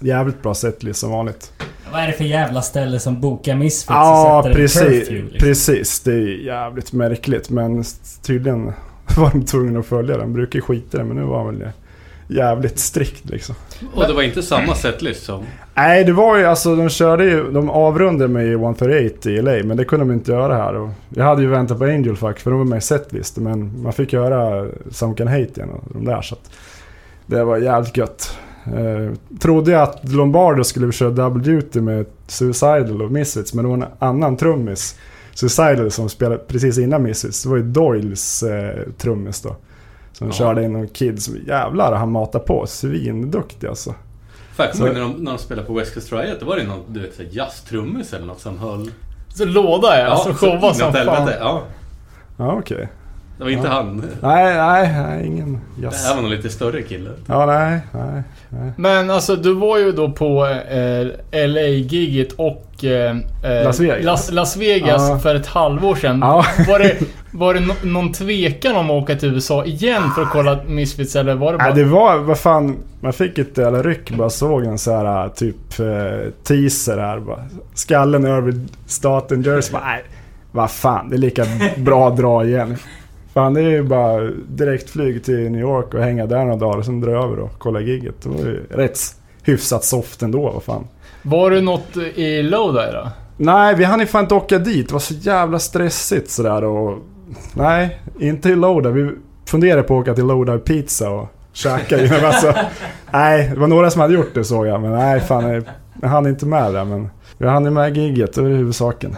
jävligt 0.00 0.42
bra 0.42 0.54
setlist 0.54 1.00
som 1.00 1.10
vanligt. 1.10 1.52
Vad 1.92 2.02
är 2.02 2.06
det 2.06 2.12
för 2.12 2.24
jävla 2.24 2.62
ställe 2.62 3.00
som 3.00 3.20
bokar 3.20 3.56
Misfits 3.56 3.88
Ja 3.88 4.38
och 4.38 4.44
sätter 4.44 4.56
precis, 4.56 4.80
curfew, 4.80 5.22
liksom? 5.22 5.38
precis. 5.38 6.00
Det 6.00 6.12
är 6.12 6.44
jävligt 6.44 6.92
märkligt 6.92 7.50
men 7.50 7.84
tydligen 8.22 8.64
var 9.16 9.30
de 9.30 9.44
tvungna 9.44 9.80
att 9.80 9.86
följa 9.86 10.16
den. 10.16 10.32
Brukar 10.32 10.60
skita 10.60 10.96
i 10.96 11.00
det 11.00 11.04
men 11.04 11.16
nu 11.16 11.22
var 11.22 11.46
väl 11.46 11.58
det 11.58 11.72
jävligt 12.26 12.78
strikt 12.78 13.30
liksom. 13.30 13.54
Och 13.94 14.06
det 14.06 14.12
var 14.12 14.22
inte 14.22 14.42
samma 14.42 14.74
setlist 14.74 15.24
som... 15.24 15.44
Nej, 15.74 16.04
det 16.04 16.12
var 16.12 16.38
ju 16.38 16.44
alltså, 16.44 16.76
de 16.76 16.88
körde 16.88 17.24
ju, 17.24 17.50
de 17.50 17.70
avrundade 17.70 18.28
med 18.28 18.52
138 18.52 19.30
i 19.30 19.42
LA, 19.42 19.52
men 19.64 19.76
det 19.76 19.84
kunde 19.84 20.06
de 20.06 20.12
inte 20.12 20.32
göra 20.32 20.56
här. 20.56 20.74
Och 20.74 20.90
jag 21.08 21.24
hade 21.24 21.42
ju 21.42 21.48
väntat 21.48 21.78
på 21.78 21.84
Angel 21.84 22.16
Fuck, 22.16 22.38
för 22.38 22.50
de 22.50 22.58
var 22.58 22.66
med 22.66 22.78
i 22.78 22.80
setlist, 22.80 23.36
men 23.36 23.82
man 23.82 23.92
fick 23.92 24.12
göra 24.12 24.68
Some 24.90 25.14
Can 25.14 25.28
Hate 25.28 25.42
igen 25.42 25.70
och 25.70 25.82
de 25.92 26.04
där, 26.04 26.22
så 26.22 26.34
att 26.34 26.50
det 27.26 27.44
var 27.44 27.56
jävligt 27.56 27.96
gött. 27.96 28.38
Eh, 28.66 29.38
trodde 29.38 29.70
jag 29.70 29.82
att 29.82 30.12
Lombardo 30.12 30.64
skulle 30.64 30.92
köra 30.92 31.10
double 31.10 31.42
duty 31.42 31.80
med 31.80 32.06
Suicidal 32.26 33.02
och 33.02 33.10
Misfits, 33.10 33.54
men 33.54 33.64
det 33.64 33.68
var 33.68 33.76
en 33.76 33.92
annan 33.98 34.36
trummis, 34.36 34.98
Suicidal, 35.34 35.90
som 35.90 36.08
spelade 36.08 36.38
precis 36.38 36.78
innan 36.78 37.02
Misfits. 37.02 37.42
Det 37.42 37.48
var 37.48 37.56
ju 37.56 37.62
Doyles 37.62 38.42
eh, 38.42 38.78
trummis 38.98 39.40
då. 39.40 39.56
Som 40.18 40.26
Ja. 40.26 40.32
körde 40.32 40.64
in 40.64 40.72
någon 40.72 40.88
kid 40.88 41.22
som 41.22 41.36
jävlar 41.46 41.92
han 41.92 42.10
matar 42.12 42.38
på. 42.38 42.66
Svinduktig 42.66 43.66
alltså. 43.66 43.94
Faktiskt 44.56 44.78
Så- 44.84 44.92
när 44.92 45.00
de, 45.00 45.10
när 45.12 45.30
de 45.32 45.38
spelade 45.38 45.66
på 45.66 45.74
West 45.74 45.94
Coast 45.94 46.12
Riot, 46.12 46.40
då 46.40 46.46
var 46.46 46.56
det 46.56 46.62
någon 46.64 46.80
du 46.88 47.00
vet, 47.00 47.32
jazztrummis 47.34 48.12
eller 48.12 48.26
något 48.26 48.40
som 48.40 48.58
höll... 48.58 48.90
Så 49.28 49.44
låda 49.44 50.00
ja, 50.00 50.16
som 50.16 50.32
så 50.34 50.38
showade 50.38 50.74
som 50.74 50.92
fan. 50.92 51.06
helvete. 51.06 51.36
Ja, 51.40 51.62
Ja, 52.36 52.52
okej. 52.52 52.88
Det 53.38 53.44
var 53.44 53.50
inte 53.50 53.66
Ja. 53.66 53.72
han. 53.72 54.04
Nej, 54.20 54.54
nej, 54.56 55.02
nej, 55.06 55.26
ingen 55.26 55.60
Det 55.76 55.82
jazz. 55.82 56.06
här 56.06 56.14
var 56.14 56.22
någon 56.22 56.30
lite 56.30 56.50
större 56.50 56.82
kille. 56.82 57.10
Ja, 57.26 57.46
nej, 57.46 57.80
nej, 57.92 58.22
nej. 58.48 58.72
Men 58.76 59.10
alltså 59.10 59.36
du 59.36 59.54
var 59.54 59.78
ju 59.78 59.92
då 59.92 60.10
på 60.10 60.46
eh, 60.46 61.06
LA-giget 61.48 62.32
och 62.32 62.84
eh, 62.84 63.16
eh, 63.44 63.64
Las 63.64 63.80
Vegas. 63.80 64.04
Las, 64.04 64.30
Las 64.30 64.56
Vegas 64.56 65.08
Ja. 65.10 65.18
för 65.18 65.34
ett 65.34 65.46
halvår 65.46 65.94
sedan. 65.94 66.18
Ja. 66.20 66.44
Var 66.68 66.78
det, 66.78 66.96
var 67.30 67.54
det 67.54 67.60
no 67.60 67.72
någon 67.82 68.12
tvekan 68.12 68.76
om 68.76 68.84
att 68.90 69.02
åka 69.02 69.14
till 69.16 69.34
USA 69.34 69.64
igen 69.64 70.02
för 70.14 70.22
att 70.22 70.30
kolla 70.30 70.58
Misfits 70.66 71.16
eller 71.16 71.34
var 71.34 71.52
det 71.52 71.58
bara... 71.58 71.64
Nej, 71.64 71.74
det 71.74 71.84
var, 71.90 72.18
vad 72.18 72.38
fan, 72.38 72.76
man 73.00 73.12
fick 73.12 73.38
ett 73.38 73.58
jävla 73.58 73.82
ryck 73.82 74.10
bara 74.10 74.30
såg 74.30 74.64
en 74.64 74.78
så 74.78 74.96
här 74.96 75.28
typ 75.28 75.78
eh, 75.80 76.30
teaser 76.44 76.98
här 76.98 77.20
bara. 77.20 77.44
Skallen 77.74 78.24
över 78.24 78.54
staten 78.86 79.42
Jersey. 79.42 79.72
Bara, 79.72 79.84
nej, 79.84 80.04
vad 80.52 80.70
fan, 80.70 81.08
det 81.10 81.16
är 81.16 81.18
lika 81.18 81.44
bra 81.76 82.08
att 82.08 82.16
dra 82.16 82.44
igen. 82.44 82.76
Fan, 83.34 83.54
det 83.54 83.60
är 83.60 83.70
ju 83.70 83.82
bara 83.82 84.30
direktflyg 84.48 85.24
till 85.24 85.50
New 85.50 85.60
York 85.60 85.94
och 85.94 86.00
hänga 86.00 86.26
där 86.26 86.44
några 86.44 86.56
dagar 86.56 86.78
och 86.78 86.84
sen 86.84 87.00
dra 87.00 87.10
över 87.10 87.38
och 87.38 87.50
kolla 87.58 87.80
gigget. 87.80 88.14
Det 88.22 88.28
var 88.28 88.38
ju 88.38 88.66
rätt 88.70 88.98
hyfsat 89.42 89.84
soft 89.84 90.22
ändå, 90.22 90.50
vad 90.50 90.62
fan. 90.62 90.86
Var 91.22 91.50
det 91.50 91.60
något 91.60 91.96
i 91.96 92.42
Lodi 92.42 92.92
då? 92.92 93.08
Nej, 93.36 93.74
vi 93.74 93.84
hann 93.84 94.00
ju 94.00 94.06
fan 94.06 94.24
inte 94.24 94.34
åka 94.34 94.58
dit. 94.58 94.88
Det 94.88 94.92
var 94.92 95.00
så 95.00 95.14
jävla 95.14 95.58
stressigt 95.58 96.30
sådär 96.30 96.64
och... 96.64 96.98
Nej, 97.54 98.00
inte 98.20 98.48
till 98.48 98.58
Loda. 98.58 98.90
Vi 98.90 99.10
funderade 99.46 99.82
på 99.82 99.98
att 99.98 100.02
åka 100.02 100.14
till 100.14 100.26
Loda 100.26 100.58
Pizza 100.58 101.10
och 101.10 101.28
käka. 101.52 101.96
Men 101.96 102.24
alltså, 102.24 102.54
nej, 103.12 103.50
det 103.54 103.60
var 103.60 103.66
några 103.66 103.90
som 103.90 104.00
hade 104.00 104.14
gjort 104.14 104.34
det 104.34 104.44
såg 104.44 104.66
jag. 104.66 104.80
Men 104.80 104.90
nej, 104.90 105.20
fan. 105.20 105.48
Jag, 105.48 105.64
jag 106.02 106.08
hann 106.08 106.26
inte 106.26 106.46
med 106.46 106.74
det. 106.74 106.84
Men 106.84 107.08
jag 107.38 107.50
hann 107.50 107.64
ju 107.64 107.70
med 107.70 107.96
gigget, 107.96 108.34
det 108.34 108.42
var 108.42 108.48
huvudsaken. 108.48 109.16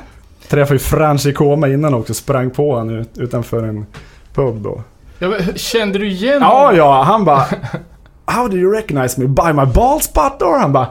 Träffade 0.49 0.75
ju 0.75 0.79
Frans 0.79 1.27
i 1.27 1.33
koma 1.33 1.69
innan 1.69 1.95
också. 1.95 2.15
Sprang 2.15 2.51
på 2.51 2.75
honom 2.75 2.95
ut, 2.95 3.19
utanför 3.19 3.63
en 3.63 3.87
pub 4.35 4.63
då. 4.63 4.83
Ja, 5.19 5.29
men, 5.29 5.41
kände 5.57 5.99
du 5.99 6.09
igen 6.09 6.39
Ja, 6.41 6.73
ja, 6.73 7.03
han 7.03 7.25
bara... 7.25 7.45
How 8.25 8.49
do 8.49 8.57
you 8.57 8.75
recognize 8.75 9.21
me? 9.21 9.27
By 9.27 9.53
my 9.53 9.73
ball 9.75 10.01
spot 10.01 10.43
or? 10.43 10.59
Han 10.59 10.73
bara... 10.73 10.89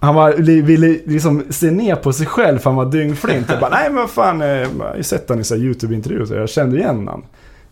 Han 0.00 0.14
var, 0.14 0.32
ville 0.62 0.98
liksom 1.04 1.44
se 1.50 1.70
ner 1.70 1.94
på 1.94 2.12
sig 2.12 2.26
själv 2.26 2.58
för 2.58 2.70
han 2.70 2.76
var 2.76 2.86
dyngflint. 2.86 3.46
Jag 3.50 3.60
bara, 3.60 3.70
nej 3.70 3.90
men 3.90 3.96
vad 3.96 4.10
fan, 4.10 4.42
eh, 4.42 4.48
jag 4.48 4.68
har 4.78 4.96
ju 4.96 5.02
sett 5.02 5.28
han 5.28 5.40
i 5.40 5.42
YouTube-intervjuer 5.42 6.24
så 6.24 6.34
jag 6.34 6.48
kände 6.48 6.76
igen 6.76 7.08
han. 7.08 7.22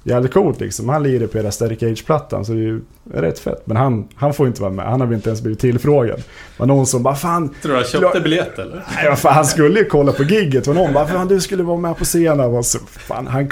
Jävligt 0.08 0.32
coolt 0.32 0.60
liksom. 0.60 0.88
Han 0.88 1.02
lirar 1.02 1.26
på 1.26 1.38
hela 1.38 1.50
Static 1.50 1.82
Age-plattan 1.82 2.44
så 2.44 2.52
det 2.52 2.58
är 2.58 2.62
ju 2.62 2.80
rätt 3.14 3.38
fett. 3.38 3.62
Men 3.66 3.76
han, 3.76 4.08
han 4.14 4.34
får 4.34 4.46
inte 4.46 4.62
vara 4.62 4.72
med. 4.72 4.84
Han 4.84 5.00
har 5.00 5.06
väl 5.06 5.16
inte 5.16 5.28
ens 5.28 5.42
blivit 5.42 5.60
tillfrågad. 5.60 6.16
Det 6.16 6.24
var 6.56 6.66
någon 6.66 6.86
som 6.86 7.02
bara, 7.02 7.14
fan, 7.14 7.54
Tror 7.62 7.72
du 7.72 7.78
han 7.78 7.84
köpte 7.86 8.20
biljett 8.20 8.58
eller? 8.58 8.84
nej, 9.04 9.16
fan 9.16 9.34
han 9.34 9.44
skulle 9.44 9.78
ju 9.78 9.84
kolla 9.84 10.12
på 10.12 10.22
gigget. 10.22 10.66
Var 10.66 10.74
någon 10.74 10.92
bara, 10.92 11.06
fan 11.06 11.28
du 11.28 11.40
skulle 11.40 11.62
vara 11.62 11.76
med 11.78 11.96
på 11.96 12.04
scenen. 12.04 12.52
Var 12.52 12.62
så, 12.62 12.78
fan, 12.78 13.26
han, 13.26 13.48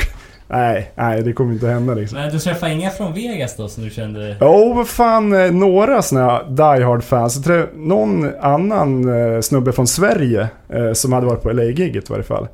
nej, 0.49 0.93
nej 0.95 1.23
det 1.23 1.33
kommer 1.33 1.53
inte 1.53 1.69
hända 1.69 1.95
liksom. 1.95 2.19
Men 2.19 2.33
du 2.33 2.39
träffade 2.39 2.73
inga 2.73 2.91
från 2.91 3.15
Vegas 3.15 3.57
då 3.57 3.69
som 3.69 3.85
du 3.85 3.91
kände... 3.91 4.37
Jo, 4.41 4.73
vad 4.75 4.89
fan, 4.89 5.33
eh, 5.33 5.53
några 5.53 6.03
såna 6.03 6.21
här 6.21 6.45
Die 6.49 6.85
Hard-fans. 6.85 7.41
Någon 7.75 8.35
annan 8.41 9.09
eh, 9.35 9.41
snubbe 9.41 9.73
från 9.73 9.87
Sverige 9.87 10.49
eh, 10.69 10.93
som 10.93 11.13
hade 11.13 11.27
varit 11.27 11.43
på 11.43 11.53
LA-giget 11.53 12.11
i 12.11 12.13
varje 12.13 12.25
fall. 12.25 12.49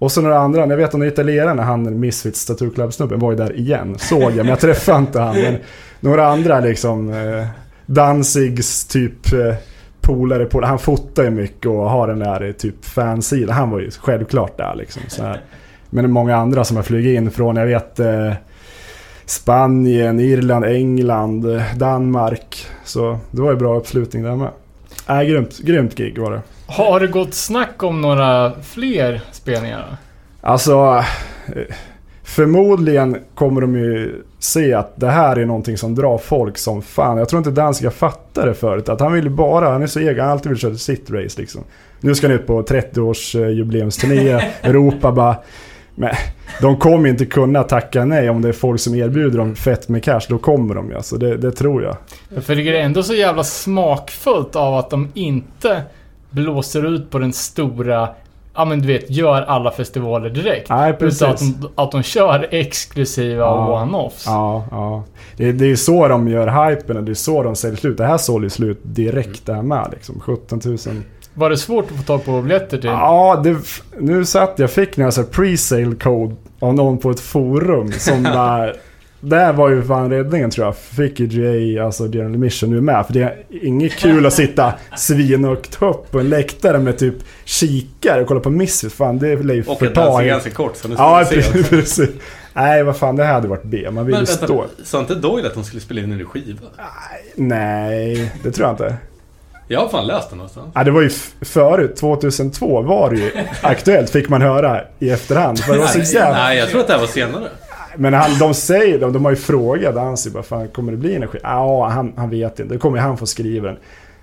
Och 0.00 0.12
så 0.12 0.22
några 0.22 0.38
andra, 0.38 0.66
jag 0.66 0.76
vet 0.76 0.94
om 0.94 1.02
är 1.02 1.06
italienarna, 1.06 1.62
han 1.62 2.00
Misfits 2.00 2.46
Tattoo 2.46 2.70
Club-snubben 2.70 3.18
var 3.18 3.30
ju 3.30 3.36
där 3.36 3.56
igen. 3.56 3.98
Såg 3.98 4.22
jag, 4.22 4.36
men 4.36 4.46
jag 4.46 4.60
träffade 4.60 4.98
inte 4.98 5.20
han. 5.20 5.40
Men 5.40 5.56
några 6.00 6.26
andra 6.26 6.60
liksom, 6.60 7.10
eh, 7.10 7.46
Danzigs 7.86 8.84
typ 8.84 9.32
eh, 9.32 9.54
polare 10.00 10.44
polare, 10.44 10.68
Han 10.68 10.78
fotar 10.78 11.22
ju 11.24 11.30
mycket 11.30 11.66
och 11.66 11.90
har 11.90 12.08
den 12.08 12.18
där 12.18 12.42
eh, 12.46 12.52
typ 12.52 12.84
fansidan. 12.84 13.56
Han 13.56 13.70
var 13.70 13.80
ju 13.80 13.90
självklart 13.90 14.56
där 14.56 14.74
liksom. 14.74 15.02
Så 15.08 15.22
här. 15.22 15.40
Men 15.90 16.10
många 16.10 16.36
andra 16.36 16.64
som 16.64 16.76
har 16.76 16.84
flugit 16.84 17.16
in 17.16 17.30
från, 17.30 17.56
jag 17.56 17.66
vet 17.66 18.00
eh, 18.00 18.32
Spanien, 19.24 20.20
Irland, 20.20 20.64
England, 20.64 21.54
eh, 21.54 21.62
Danmark. 21.76 22.66
Så 22.84 23.18
det 23.30 23.42
var 23.42 23.50
ju 23.50 23.56
bra 23.56 23.78
uppslutning 23.78 24.22
där 24.22 24.36
med. 24.36 24.50
Äh, 25.08 25.22
grymt, 25.22 25.58
grymt 25.58 25.94
gig 25.94 26.18
var 26.18 26.30
det. 26.30 26.40
Har 26.70 27.00
det 27.00 27.06
gått 27.06 27.34
snack 27.34 27.82
om 27.82 28.00
några 28.00 28.52
fler 28.62 29.20
spelningar? 29.32 29.96
Alltså, 30.40 31.04
förmodligen 32.24 33.16
kommer 33.34 33.60
de 33.60 33.76
ju 33.76 34.22
se 34.38 34.74
att 34.74 34.92
det 34.96 35.10
här 35.10 35.36
är 35.36 35.46
någonting 35.46 35.78
som 35.78 35.94
drar 35.94 36.18
folk 36.18 36.58
som 36.58 36.82
fan. 36.82 37.18
Jag 37.18 37.28
tror 37.28 37.38
inte 37.38 37.50
Danska 37.50 37.90
fattar 37.90 38.46
det 38.46 38.54
förut. 38.54 38.88
Att 38.88 39.00
han 39.00 39.12
vill 39.12 39.24
ju 39.24 39.30
bara, 39.30 39.70
han 39.70 39.82
är 39.82 39.86
så 39.86 39.98
egen, 39.98 40.18
han 40.18 40.26
har 40.26 40.32
alltid 40.32 40.50
vill 40.50 40.58
köra 40.58 40.74
sitt 40.74 41.10
race 41.10 41.40
liksom. 41.40 41.64
Nu 42.00 42.14
ska 42.14 42.26
han 42.26 42.36
ut 42.36 42.46
på 42.46 42.62
30-års 42.62 43.34
eh, 43.34 44.42
Europa 44.62 45.12
bara. 45.12 45.36
Men 45.94 46.14
de 46.60 46.76
kommer 46.76 47.08
inte 47.08 47.26
kunna 47.26 47.62
tacka 47.62 48.04
nej 48.04 48.30
om 48.30 48.42
det 48.42 48.48
är 48.48 48.52
folk 48.52 48.80
som 48.80 48.94
erbjuder 48.94 49.38
dem 49.38 49.56
fett 49.56 49.88
med 49.88 50.04
cash. 50.04 50.20
Då 50.28 50.38
kommer 50.38 50.74
de 50.74 50.90
ju 50.90 50.96
alltså, 50.96 51.16
det, 51.16 51.36
det 51.36 51.52
tror 51.52 51.82
jag. 51.82 51.96
För 52.44 52.56
det 52.56 52.68
är 52.68 52.80
ändå 52.80 53.02
så 53.02 53.14
jävla 53.14 53.44
smakfullt 53.44 54.56
av 54.56 54.74
att 54.74 54.90
de 54.90 55.08
inte 55.14 55.82
blåser 56.30 56.94
ut 56.94 57.10
på 57.10 57.18
den 57.18 57.32
stora 57.32 58.08
Ja 58.54 58.64
men 58.64 58.80
du 58.80 58.86
vet, 58.86 59.10
gör 59.10 59.42
alla 59.42 59.70
festivaler 59.70 60.30
direkt. 60.30 60.68
Nej, 60.70 60.92
precis. 60.92 61.22
Utan 61.22 61.32
att 61.34 61.60
de, 61.60 61.68
att 61.74 61.92
de 61.92 62.02
kör 62.02 62.48
exklusiva 62.50 63.44
Ja. 63.44 63.84
one-offs. 63.84 64.22
Ja, 64.26 64.64
ja. 64.70 65.04
Det, 65.36 65.52
det 65.52 65.66
är 65.70 65.76
så 65.76 66.08
de 66.08 66.28
gör 66.28 66.68
hypen 66.70 66.96
och 66.96 67.04
det 67.04 67.12
är 67.12 67.14
så 67.14 67.42
de 67.42 67.56
säljer 67.56 67.76
slut. 67.76 67.96
Det 67.98 68.06
här 68.06 68.18
sålde 68.18 68.46
ju 68.46 68.50
slut 68.50 68.80
direkt 68.82 69.46
det 69.46 69.54
här 69.54 69.62
med 69.62 69.88
liksom. 69.92 70.20
17 70.20 70.60
000. 70.64 70.78
Var 71.34 71.50
det 71.50 71.56
svårt 71.56 71.90
att 71.90 71.96
få 71.96 72.02
tag 72.02 72.24
på 72.24 72.42
biljetter 72.42 72.78
till? 72.78 72.90
Ja, 72.90 73.40
det, 73.44 73.56
nu 73.98 74.24
satt 74.24 74.58
jag 74.58 74.70
fick 74.70 74.98
här 74.98 75.10
pre-sale 75.10 75.98
code 75.98 76.34
av 76.60 76.74
någon 76.74 76.98
på 76.98 77.10
ett 77.10 77.20
forum 77.20 77.92
som 77.92 78.22
bara... 78.34 78.72
Där 79.20 79.52
var 79.52 79.68
ju 79.68 79.82
fan 79.82 80.10
räddningen 80.10 80.50
tror 80.50 80.66
jag. 80.66 80.76
Fick 80.76 81.20
ju 81.20 81.26
GA, 81.26 81.84
alltså 81.84 82.06
General 82.06 82.38
Mission, 82.38 82.70
nu 82.70 82.80
med. 82.80 83.06
För 83.06 83.12
det 83.12 83.22
är 83.22 83.36
inget 83.50 83.96
kul 83.96 84.26
att 84.26 84.32
sitta 84.32 84.74
svinhögt 84.96 85.82
upp 85.82 86.10
på 86.10 86.20
en 86.20 86.28
läktare 86.28 86.78
med 86.78 86.98
typ 86.98 87.14
kikare 87.44 88.20
och 88.20 88.28
kolla 88.28 88.40
på 88.40 88.50
Misfits. 88.50 88.94
Fan, 88.94 89.18
det 89.18 89.36
lär 89.36 89.54
ju 89.54 89.62
Och 89.62 89.72
att 89.72 89.78
förta... 89.78 90.04
dansa 90.04 90.24
ganska 90.24 90.50
kort 90.50 90.76
så 90.76 90.88
nu 90.88 90.94
ska 90.94 91.02
Ja, 91.02 91.24
precis, 91.30 91.68
precis. 91.70 92.10
Nej, 92.52 92.82
vad 92.82 92.96
fan, 92.96 93.16
det 93.16 93.24
här 93.24 93.32
hade 93.32 93.48
varit 93.48 93.64
B. 93.64 93.90
Man 93.90 94.06
vill 94.06 94.16
ju 94.20 94.26
stå... 94.26 94.64
sa 94.84 95.00
inte 95.00 95.14
Doyle 95.14 95.46
att 95.46 95.54
de 95.54 95.64
skulle 95.64 95.80
spela 95.80 96.00
in 96.00 96.12
en 96.12 96.24
skiva? 96.24 96.58
Nej, 97.34 98.32
det 98.42 98.52
tror 98.52 98.66
jag 98.66 98.72
inte. 98.72 98.96
Jag 99.68 99.80
har 99.80 99.88
fan 99.88 100.06
läst 100.06 100.28
den 100.28 100.38
någonstans. 100.38 100.66
Ja, 100.74 100.84
det 100.84 100.90
var 100.90 101.02
ju 101.02 101.10
förut, 101.40 101.96
2002 101.96 102.82
var 102.82 103.10
det 103.10 103.16
ju 103.16 103.30
aktuellt, 103.62 104.10
fick 104.10 104.28
man 104.28 104.42
höra 104.42 104.80
i 104.98 105.10
efterhand. 105.10 105.60
För 105.60 105.72
det 105.72 105.78
var 105.78 105.86
så 105.86 105.98
jävla... 105.98 106.38
Nej, 106.38 106.58
jag 106.58 106.68
tror 106.68 106.80
att 106.80 106.86
det 106.86 106.92
här 106.92 107.00
var 107.00 107.06
senare. 107.06 107.48
Men 108.00 108.14
han, 108.14 108.38
de 108.38 108.54
säger, 108.54 108.98
de, 108.98 109.12
de 109.12 109.24
har 109.24 109.32
ju 109.32 109.36
frågat 109.36 109.96
Ansi 109.96 110.30
bara 110.30 110.42
fan 110.42 110.68
kommer 110.68 110.92
det 110.92 110.98
bli 110.98 111.14
energi? 111.14 111.38
Ja, 111.42 111.88
han, 111.88 112.12
han 112.16 112.30
vet 112.30 112.60
inte. 112.60 112.74
Det 112.74 112.78
kommer 112.78 112.98
han 112.98 113.16
få 113.16 113.26
skriva 113.26 113.68
den. 113.68 113.78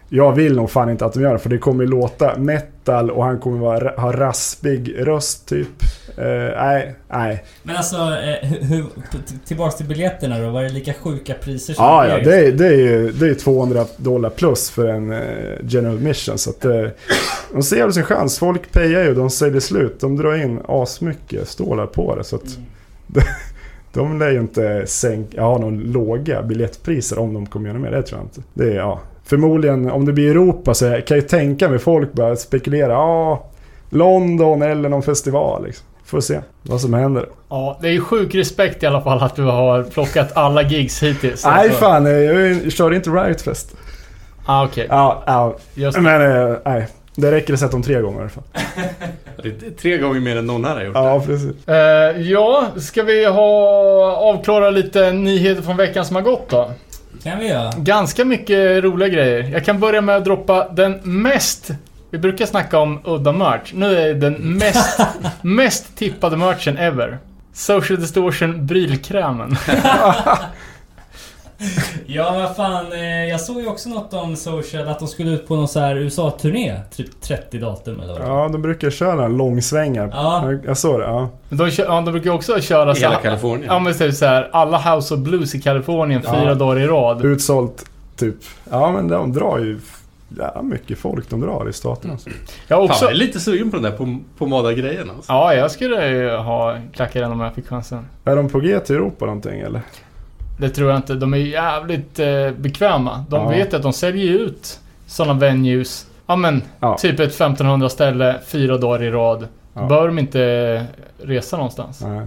Jag 0.10 0.34
vill 0.34 0.56
nog 0.56 0.70
fan 0.70 0.90
inte 0.90 1.06
att 1.06 1.14
de 1.14 1.22
gör 1.22 1.34
det 1.34 1.40
för 1.40 1.50
det 1.50 1.58
kommer 1.58 1.86
låta 1.86 2.38
metal 2.38 3.12
och 3.12 3.24
han 3.24 3.40
kommer 3.40 3.58
vara, 3.58 4.02
ha 4.02 4.12
raspig 4.12 4.96
röst 5.00 5.48
typ. 5.48 5.68
Eh, 6.18 6.26
nej, 6.58 6.96
nej. 7.08 7.44
Men 7.64 7.76
alltså, 7.76 7.96
eh, 7.96 8.50
hur, 8.50 8.86
tillbaks 9.46 9.76
till 9.76 9.86
biljetterna 9.86 10.40
då. 10.40 10.50
Var 10.50 10.64
det 10.64 10.70
lika 10.70 10.94
sjuka 10.94 11.34
priser 11.34 11.74
som 11.74 11.86
Ja, 11.86 12.08
ja, 12.08 12.18
det 12.24 12.36
är, 12.36 12.52
det 12.52 12.68
är 12.68 12.78
ju 12.78 13.12
det 13.12 13.30
är 13.30 13.34
200 13.34 13.86
dollar 13.98 14.30
plus 14.30 14.70
för 14.70 14.88
en 14.88 15.12
eh, 15.12 15.20
general 15.62 16.00
mission. 16.00 16.38
Så 16.38 16.50
att 16.50 16.66
eh, 16.66 16.88
de 17.54 17.64
ser 17.64 17.84
väl 17.84 17.94
sin 17.94 18.04
chans. 18.04 18.40
Folk 18.40 18.72
pejar 18.72 19.04
ju, 19.04 19.14
de 19.14 19.30
säljer 19.30 19.60
slut. 19.60 20.00
De 20.00 20.18
drar 20.18 20.44
in 20.44 20.62
asmycket 20.68 21.48
stålar 21.48 21.86
på 21.86 22.16
det. 22.16 22.24
Så 22.24 22.36
att 22.36 22.58
de, 23.08 23.22
de 23.98 24.20
lär 24.20 24.32
ju 24.32 24.40
inte 24.40 24.88
sänka, 24.88 25.42
ha 25.42 25.58
någon 25.58 25.80
låga 25.80 26.42
biljettpriser 26.42 27.20
om 27.20 27.34
de 27.34 27.46
kommer 27.46 27.70
göra 27.70 27.80
mer. 27.80 27.92
Det 27.92 28.04
tror 28.04 28.20
jag 28.20 28.26
inte. 28.26 28.42
Det 28.54 28.72
är, 28.72 28.76
ja. 28.76 29.00
Förmodligen 29.24 29.92
om 29.92 30.06
det 30.06 30.14
blir 30.14 30.32
Europa 30.32 30.74
så 30.74 30.86
jag 30.86 31.08
kan 31.08 31.18
jag 31.18 31.24
ju 31.24 31.28
tänka 31.28 31.70
mig 31.70 31.80
folk 31.80 32.14
börjar 32.14 32.36
spekulera. 32.36 32.92
Ja, 32.92 33.46
London 33.90 34.62
eller 34.62 34.90
någon 34.90 35.04
festival 35.04 35.66
liksom. 35.66 35.86
Får 36.06 36.20
se 36.20 36.40
vad 36.64 36.82
som 36.82 36.94
händer. 36.94 37.26
Ja, 37.50 37.78
det 37.82 37.88
är 37.88 37.92
ju 37.92 38.02
sjuk 38.02 38.36
respekt 38.36 38.84
i 38.84 38.86
alla 38.86 39.02
fall 39.02 39.24
att 39.24 39.36
du 39.36 39.44
har 39.44 39.84
plockat 39.84 40.38
alla 40.38 40.62
gigs 40.62 41.04
hittills. 41.04 41.46
Nej 41.46 41.54
Alltså. 41.54 41.80
fan, 41.80 42.06
jag 42.06 42.72
kör 42.72 42.94
inte 42.94 43.10
Riot 43.10 43.42
Fest. 43.42 43.76
Ah, 44.46 44.66
okej. 44.66 44.88
Ja, 44.90 45.24
ja. 45.26 45.56
Just 45.74 46.00
Men 46.00 46.22
eh, 46.22 46.58
nej, 46.66 46.88
det 47.18 47.32
räcker 47.32 47.54
att 47.54 47.60
sett 47.60 47.72
dem 47.72 47.84
tre 47.84 48.02
gånger 48.02 48.18
i 48.18 48.22
alla 48.22 48.30
fall. 48.30 48.44
Tre 49.82 49.98
gånger 49.98 50.20
mer 50.20 50.38
än 50.38 50.48
någon 50.48 50.66
här 50.66 50.76
har 50.76 50.84
gjort. 50.84 50.96
Ja, 50.96 51.24
precis. 51.26 51.68
Eh, 51.68 52.22
ja, 52.22 52.68
ska 52.78 53.04
vi 53.04 53.26
ha 53.26 54.16
avklara 54.16 54.70
lite 54.70 55.12
nyheter 55.12 55.62
från 55.62 55.78
veckan 55.78 56.06
som 56.06 56.16
har 56.16 56.24
gått 56.24 56.50
då? 56.50 56.72
kan 57.24 57.40
vi 57.40 57.48
göra. 57.48 57.72
Ganska 57.78 58.26
mycket 58.26 58.84
roliga 58.84 59.10
grejer. 59.10 59.44
Jag 59.44 59.66
kan 59.66 59.80
börja 59.80 60.02
med 60.02 60.16
att 60.16 60.26
droppa 60.26 60.68
den 60.70 61.00
mest... 61.04 61.72
Vi 62.10 62.18
brukar 62.18 62.46
snacka 62.46 62.80
om 62.80 63.00
udda 63.04 63.32
merch. 63.32 63.72
Nu 63.74 63.98
är 63.98 64.08
det 64.08 64.14
den 64.14 64.34
mest, 64.34 65.00
mest 65.42 65.98
tippade 65.98 66.38
merchen 66.38 66.78
ever. 66.78 67.18
Social 67.54 68.00
Distortion 68.00 68.66
brylkrämen. 68.68 69.58
Ja, 72.06 72.32
vad 72.34 72.56
fan. 72.56 72.92
Eh, 72.94 73.26
jag 73.26 73.42
såg 73.42 73.62
ju 73.62 73.68
också 73.68 73.90
något 73.90 74.14
om 74.14 74.36
Social, 74.36 74.88
att 74.88 75.00
de 75.00 75.08
skulle 75.08 75.32
ut 75.32 75.48
på 75.48 75.56
någon 75.56 75.68
så 75.68 75.80
här 75.80 75.96
USA-turné. 75.96 76.80
Typ 76.96 77.22
30 77.22 77.58
datum 77.60 78.00
eller 78.00 78.14
vad. 78.20 78.28
Ja, 78.28 78.50
de 78.52 78.62
brukar 78.62 78.90
köra 78.90 79.26
en 79.26 79.38
långsvängar. 79.38 80.10
Ja. 80.14 80.52
Jag, 80.52 80.66
jag 80.66 80.78
såg 80.78 81.00
det, 81.00 81.06
ja. 81.06 81.30
De, 81.50 81.70
ja, 81.78 82.02
de 82.02 82.06
brukar 82.12 82.32
också 82.32 82.62
köra 82.62 82.92
I 82.92 82.96
så 82.96 83.02
hela 83.02 83.16
här- 83.16 83.22
Kalifornien. 83.22 83.68
Ja 83.68 83.80
men 83.80 83.94
typ 83.94 84.14
så 84.16 84.26
här, 84.26 84.50
alla 84.52 84.96
House 84.96 85.14
of 85.14 85.20
Blues 85.20 85.56
i 85.56 85.62
Kalifornien 85.62 86.22
Ja. 86.26 86.34
fyra 86.40 86.56
dagar 86.56 86.80
i 86.80 86.88
rad. 86.88 87.26
Utsålt, 87.26 87.86
typ. 88.16 88.36
Ja, 88.72 88.92
men 88.92 89.08
de 89.08 89.34
drar 89.34 89.58
ju... 89.58 89.80
Ja, 90.38 90.62
mycket 90.62 90.98
folk 90.98 91.30
de 91.30 91.42
drar 91.42 91.70
i 91.70 91.74
staterna. 91.74 92.14
alltså. 92.14 92.30
Jag 92.68 92.78
Fan, 92.80 92.90
också... 92.90 93.06
jag 93.06 93.12
är 93.12 93.16
lite 93.16 93.40
sugen 93.40 93.72
på 93.72 93.78
den 93.78 93.84
där 93.92 93.98
pom- 93.98 94.24
pomada-grejen 94.38 95.10
alltså. 95.10 95.32
Ja, 95.34 95.54
jag 95.54 95.72
skulle 95.72 96.08
ju 96.08 96.30
ha 96.30 96.78
klackat 96.94 97.14
den 97.22 97.32
om 97.32 97.40
jag 97.40 97.54
fick 97.56 97.68
chansen. 97.68 98.06
Är 98.26 98.36
de 98.36 98.50
på 98.50 98.60
G 98.60 98.80
till 98.80 98.96
Europa 98.96 99.26
någonting 99.26 99.60
eller? 99.60 99.82
Det 100.58 100.70
tror 100.70 100.90
jag 100.90 100.98
inte. 100.98 101.14
De 101.14 101.34
är 101.34 101.38
jävligt 101.38 102.20
eh, 102.20 102.52
bekväma. 102.58 103.26
De 103.30 103.44
Ja. 103.44 103.50
vet 103.50 103.74
att 103.74 103.82
de 103.84 103.94
säljer 103.94 104.34
ut 104.34 104.80
sådana 105.08 105.34
venues. 105.40 106.08
Ja 106.28 106.36
men, 106.36 106.62
Ja. 106.80 106.98
typ 106.98 107.20
ett 107.20 107.32
1500 107.34 107.90
ställe, 107.90 108.36
fyra 108.48 108.78
dagar 108.78 109.04
i 109.04 109.12
rad. 109.12 109.48
Ja. 109.74 109.82
Då 109.82 109.88
behöver 109.88 110.08
de 110.08 110.20
inte 110.20 110.86
resa 111.24 111.58
någonstans. 111.58 112.02
Nej. 112.02 112.22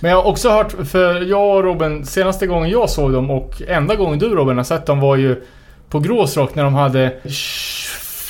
Men 0.00 0.10
jag 0.10 0.18
har 0.22 0.26
också 0.30 0.50
hört, 0.50 0.72
för 0.72 1.20
jag 1.20 1.56
och 1.56 1.64
Robin, 1.64 2.06
senaste 2.06 2.46
gången 2.46 2.70
jag 2.70 2.90
såg 2.90 3.12
dem 3.12 3.30
och 3.30 3.62
enda 3.68 3.94
gången 3.94 4.18
du 4.18 4.28
Robin 4.28 4.56
har 4.56 4.64
sett 4.64 4.86
dem 4.86 5.00
var 5.00 5.16
ju 5.16 5.42
på 5.88 5.98
Gråsrock 6.00 6.54
när 6.54 6.64
de 6.64 6.74
hade 6.74 7.10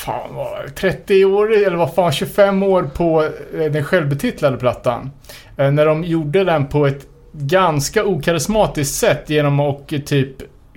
fan 0.05 0.35
vad 0.35 0.45
var 0.51 0.63
det, 0.67 0.71
30 0.71 1.25
år, 1.25 1.53
eller 1.53 1.77
vad 1.77 1.95
fan, 1.95 2.13
25 2.13 2.63
år 2.63 2.83
på 2.95 3.23
eh, 3.59 3.73
den 3.73 3.85
självbetitlade 3.85 4.57
plattan. 4.57 5.11
Eh, 5.57 5.71
När 5.71 5.87
de 5.87 6.05
gjorde 6.05 6.45
den 6.45 6.67
på 6.67 6.87
ett 6.87 7.07
ganska 7.33 8.05
okarismatiskt 8.05 8.95
sätt 8.95 9.31
genom 9.31 9.61
att 9.61 9.89
typ 9.89 10.37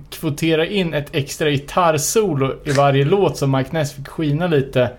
kvotera 0.09 0.65
in 0.65 0.93
ett 0.93 1.15
extra 1.15 1.49
gitarrsolo 1.49 2.55
i 2.65 2.71
varje 2.71 3.05
låt 3.05 3.37
som 3.37 3.51
Mike 3.51 3.69
Ness 3.71 3.93
fick 3.93 4.07
skina 4.07 4.47
lite. 4.47 4.91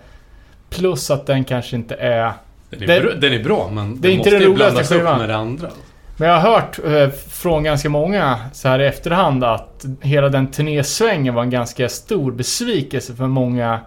Plus 0.69 1.11
att 1.11 1.25
den 1.25 1.43
kanske 1.43 1.75
inte 1.75 1.95
är 1.95 2.33
Den 2.69 2.89
är, 2.89 3.01
bra, 3.01 3.13
den 3.13 3.33
är 3.33 3.43
bra, 3.43 3.69
men 3.73 4.01
det 4.01 4.07
är 4.07 4.11
den 4.11 4.11
inte 4.11 4.29
måste 4.29 4.39
den 4.39 4.49
ju 4.49 4.55
blandas 4.55 4.91
upp 4.91 5.03
med 5.03 5.29
det 5.29 5.35
andra. 5.35 5.69
Men 6.17 6.29
jag 6.29 6.39
har 6.39 6.51
hört 6.51 6.79
eh, 6.85 7.09
från 7.09 7.63
ganska 7.63 7.89
många 7.89 8.39
så 8.53 8.67
här 8.67 8.79
i 8.79 8.85
efterhand 8.85 9.43
att 9.43 9.85
hela 10.01 10.29
den 10.29 10.51
turnésvängen 10.51 11.33
var 11.33 11.43
en 11.43 11.49
ganska 11.49 11.89
stor 11.89 12.31
besvikelse 12.31 13.15
för 13.15 13.27
många 13.27 13.79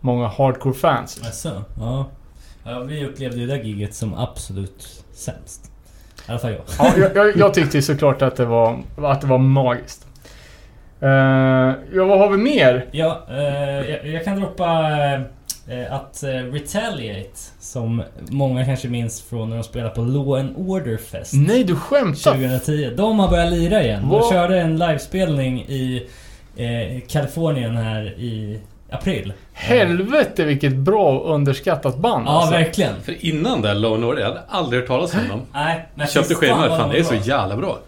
många 0.00 0.28
hardcore-fans. 0.28 1.20
Jaså? 1.24 1.64
Ja. 1.78 2.06
ja. 2.64 2.80
Vi 2.80 3.04
upplevde 3.06 3.36
ju 3.36 3.46
det 3.46 3.56
där 3.56 3.64
giget 3.64 3.94
som 3.94 4.14
absolut 4.14 5.04
sämst. 5.12 5.70
I 6.28 6.30
alla 6.30 6.38
fall 6.38 6.52
jag. 6.52 6.62
Ja, 6.78 6.92
jag, 6.96 7.16
jag, 7.16 7.36
jag 7.36 7.54
tyckte 7.54 7.82
såklart 7.82 8.22
att 8.22 8.36
det 8.36 8.44
var, 8.44 8.82
att 8.96 9.20
det 9.20 9.26
var 9.26 9.38
magiskt. 9.38 10.06
Eh, 11.00 11.74
ja, 11.94 12.04
vad 12.04 12.18
har 12.18 12.30
vi 12.30 12.36
mer? 12.36 12.86
Ja, 12.90 13.26
eh, 13.30 13.90
jag, 13.90 14.06
jag 14.06 14.24
kan 14.24 14.40
droppa 14.40 14.90
eh, 15.68 15.94
att 15.94 16.24
Retaliate, 16.52 17.38
som 17.60 18.02
många 18.28 18.64
kanske 18.64 18.88
minns 18.88 19.22
från 19.22 19.48
när 19.50 19.56
de 19.56 19.62
spelade 19.62 19.94
på 19.94 20.00
Law 20.00 20.38
and 20.38 20.54
Order 20.56 20.96
Fest 20.96 21.32
Nej, 21.34 21.64
du 21.64 21.76
skämtar? 21.76 22.32
2010. 22.32 22.90
De 22.96 23.18
har 23.18 23.28
börjat 23.28 23.52
lira 23.52 23.82
igen. 23.82 24.08
Vad? 24.08 24.20
De 24.20 24.30
körde 24.30 24.60
en 24.60 24.78
livespelning 24.78 25.60
i 25.60 26.08
Kalifornien 27.08 27.76
här 27.76 28.04
i 28.04 28.60
april. 28.94 29.32
Helvete 29.52 30.44
vilket 30.44 30.72
bra 30.72 31.20
underskattat 31.20 31.96
band 31.98 32.26
Ja, 32.26 32.30
alltså. 32.30 32.50
verkligen. 32.54 32.94
För 33.04 33.24
innan 33.26 33.62
det, 33.62 33.74
Lone 33.74 34.06
Order, 34.06 34.20
jag 34.22 34.28
hade 34.28 34.42
aldrig 34.48 34.80
hört 34.80 34.88
talas 34.88 35.14
om 35.14 35.20
dem. 35.28 35.40
Nej, 35.52 35.88
men 35.94 36.06
köpte 36.06 36.34
skivor, 36.34 36.56
vad 36.56 36.68
fan 36.68 36.88
de 36.88 36.94
det 36.94 36.98
är 37.00 37.02
så 37.04 37.14
bra. 37.14 37.22
jävla 37.22 37.56
bra. 37.56 37.78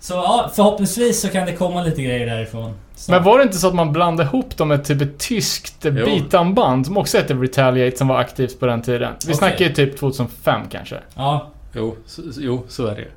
Så 0.00 0.14
ja, 0.14 0.50
förhoppningsvis 0.54 1.20
så 1.20 1.28
kan 1.28 1.46
det 1.46 1.52
komma 1.52 1.82
lite 1.82 2.02
grejer 2.02 2.26
därifrån. 2.26 2.74
Så. 2.94 3.10
Men 3.12 3.22
var 3.22 3.38
det 3.38 3.42
inte 3.44 3.58
så 3.58 3.68
att 3.68 3.74
man 3.74 3.92
blandade 3.92 4.28
ihop 4.28 4.56
dem 4.56 4.68
med 4.68 4.84
typ 4.84 5.02
ett 5.02 5.18
tyskt 5.18 5.74
Jo. 5.84 5.90
beatdown-band 5.92 6.86
som 6.86 6.96
också 6.96 7.18
hette 7.18 7.34
Retaliate 7.34 7.96
som 7.96 8.08
var 8.08 8.18
aktivt 8.18 8.60
på 8.60 8.66
den 8.66 8.82
tiden? 8.82 9.12
Vi 9.20 9.24
Okej. 9.24 9.34
snackar 9.34 9.64
ju 9.64 9.72
typ 9.74 9.98
2005 9.98 10.60
kanske. 10.70 10.96
Ja, 11.14 11.50
Jo, 11.74 11.96
så, 12.06 12.22
jo, 12.38 12.64
så 12.68 12.86
är 12.86 12.94
det 12.94 13.00
ju. 13.00 13.08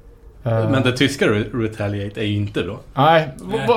Eh, 0.43 0.69
Men 0.69 0.83
det 0.83 0.97
tyska 0.97 1.25
Re- 1.27 1.61
Retaliate 1.61 2.21
är 2.21 2.25
ju 2.25 2.35
inte 2.35 2.63
bra. 2.63 2.79
Nej, 2.93 3.29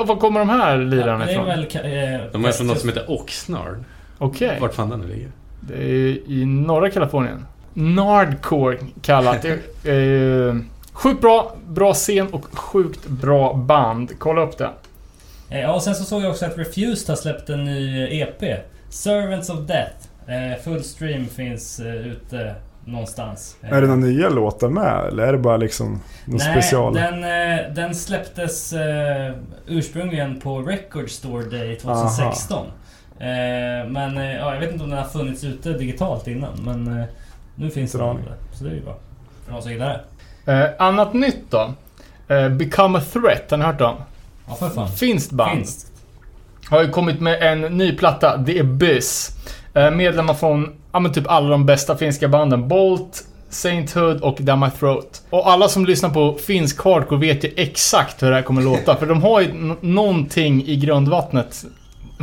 var 0.05 0.15
kommer 0.15 0.39
de 0.39 0.49
här 0.49 0.77
lirarna 0.77 1.25
det 1.25 1.31
är 1.31 1.33
ifrån? 1.33 1.45
väl... 1.45 1.59
Eh, 1.59 2.21
De 2.31 2.45
är 2.45 2.51
från 2.51 2.67
något 2.67 2.79
som 2.79 2.89
heter 2.89 3.11
Oxnard. 3.11 3.83
Okej. 4.17 4.57
Vart 4.61 4.73
fan 4.73 4.89
den 4.89 4.99
nu 4.99 5.07
ligger. 5.07 5.29
Det 5.61 5.73
är 5.83 6.31
i 6.31 6.45
norra 6.45 6.89
Kalifornien. 6.89 7.45
Nardcore 7.73 8.77
kallat. 9.01 9.41
Det 9.83 9.89
är, 9.91 10.47
eh, 10.49 10.55
sjukt 10.93 11.21
bra, 11.21 11.55
bra 11.67 11.93
scen 11.93 12.27
och 12.27 12.45
sjukt 12.57 13.07
bra 13.07 13.53
band. 13.53 14.11
Kolla 14.19 14.41
upp 14.41 14.57
det. 14.57 14.69
Ja, 15.49 15.73
och 15.73 15.81
sen 15.81 15.95
så 15.95 16.03
såg 16.03 16.21
jag 16.23 16.29
också 16.31 16.45
att 16.45 16.57
Refused 16.57 17.09
har 17.09 17.15
släppt 17.15 17.49
en 17.49 17.65
ny 17.65 18.07
EP. 18.21 18.43
Servants 18.89 19.49
of 19.49 19.59
Death. 19.59 19.95
Eh, 20.27 20.63
full 20.63 20.83
stream 20.83 21.25
finns 21.27 21.79
eh, 21.79 21.95
ute 22.07 22.55
någonstans. 22.87 23.55
Är 23.61 23.81
det 23.81 23.87
några 23.87 23.99
nya 23.99 24.29
låtar 24.29 24.69
med 24.69 25.07
eller 25.07 25.23
är 25.23 25.31
det 25.31 25.37
bara 25.37 25.57
liksom 25.57 26.01
någon 26.25 26.37
Nej, 26.37 26.51
special? 26.61 26.93
Den, 26.93 27.23
eh, 27.23 27.73
den 27.73 27.95
släpptes 27.95 28.73
eh, 28.73 29.33
ursprungligen 29.67 30.39
på 30.39 30.61
Record 30.61 31.09
Store 31.09 31.43
Day 31.43 31.75
2016. 31.75 32.67
Eh, 33.19 33.25
men 33.87 34.15
ja, 34.15 34.53
jag 34.53 34.59
vet 34.59 34.71
inte 34.71 34.83
om 34.83 34.89
den 34.89 34.99
har 34.99 35.05
funnits 35.05 35.43
ute 35.43 35.73
digitalt 35.73 36.27
innan. 36.27 36.63
Men 36.63 37.05
nu 37.55 37.69
finns 37.69 37.91
den. 37.91 38.17
Så 38.53 38.63
det 38.63 38.69
är 38.69 38.73
ju 38.73 38.81
bra. 38.83 38.97
För 39.45 39.53
de 39.53 39.61
som 39.61 39.71
gillar 39.71 40.03
det. 40.45 40.53
Eh, 40.53 40.69
annat 40.79 41.13
nytt 41.13 41.43
då. 41.49 41.73
Eh, 42.27 42.49
Become 42.49 42.99
a 42.99 43.01
Threat, 43.13 43.51
har 43.51 43.57
ni 43.57 43.65
hört 43.65 43.81
om? 43.81 43.95
Ja, 44.47 44.55
för 44.55 44.69
fan. 44.69 44.91
Finskt 44.91 45.31
band. 45.31 45.57
Finns. 45.57 45.91
Har 46.69 46.83
ju 46.83 46.89
kommit 46.89 47.21
med 47.21 47.41
en 47.41 47.61
ny 47.61 47.97
platta, 47.97 48.43
The 48.45 48.59
Abyss. 48.59 49.31
Eh, 49.77 49.91
medlemmar 49.91 50.33
från, 50.33 50.69
ja 50.91 50.99
men 50.99 51.13
typ 51.13 51.27
alla 51.27 51.49
de 51.49 51.65
bästa 51.65 51.97
finska 51.97 52.27
banden. 52.27 52.67
Bolt, 52.67 53.23
Sainthood 53.49 54.21
och 54.21 54.37
Down 54.39 54.59
My 54.59 54.69
Throat. 54.79 55.21
Och 55.29 55.49
alla 55.51 55.67
som 55.67 55.85
lyssnar 55.85 56.09
på 56.09 56.33
finsk 56.33 56.83
hardcore 56.83 57.19
vet 57.19 57.43
ju 57.43 57.53
exakt 57.55 58.23
hur 58.23 58.29
det 58.29 58.35
här 58.35 58.41
kommer 58.41 58.61
låta. 58.61 58.95
För 58.95 59.05
de 59.05 59.21
har 59.23 59.41
ju 59.41 59.75
någonting 59.81 60.63
i 60.65 60.75
grundvattnet. 60.75 61.65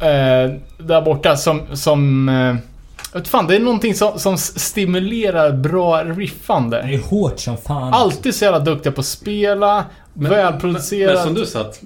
eh, 0.00 0.52
där 0.78 1.02
borta 1.02 1.36
som, 1.36 1.62
som 1.72 2.28
eh, 2.28 3.22
fan, 3.24 3.46
det 3.46 3.56
är 3.56 3.60
någonting 3.60 3.94
som, 3.94 4.18
som 4.18 4.38
stimulerar 4.38 5.52
bra 5.52 6.04
Det 6.04 6.12
riffande. 6.12 6.78
är 6.78 6.98
hårt 6.98 7.38
som 7.38 7.56
fan. 7.56 7.94
Alltid 7.94 8.34
så 8.34 8.44
jävla 8.44 8.60
duktiga 8.60 8.92
på 8.92 9.00
att 9.00 9.06
spela, 9.06 9.84
Men, 10.12 10.30
välproducerat. 10.30 11.14
men 11.14 11.24
som 11.24 11.34
du 11.34 11.46
sa 11.46 11.60
att 11.60 11.80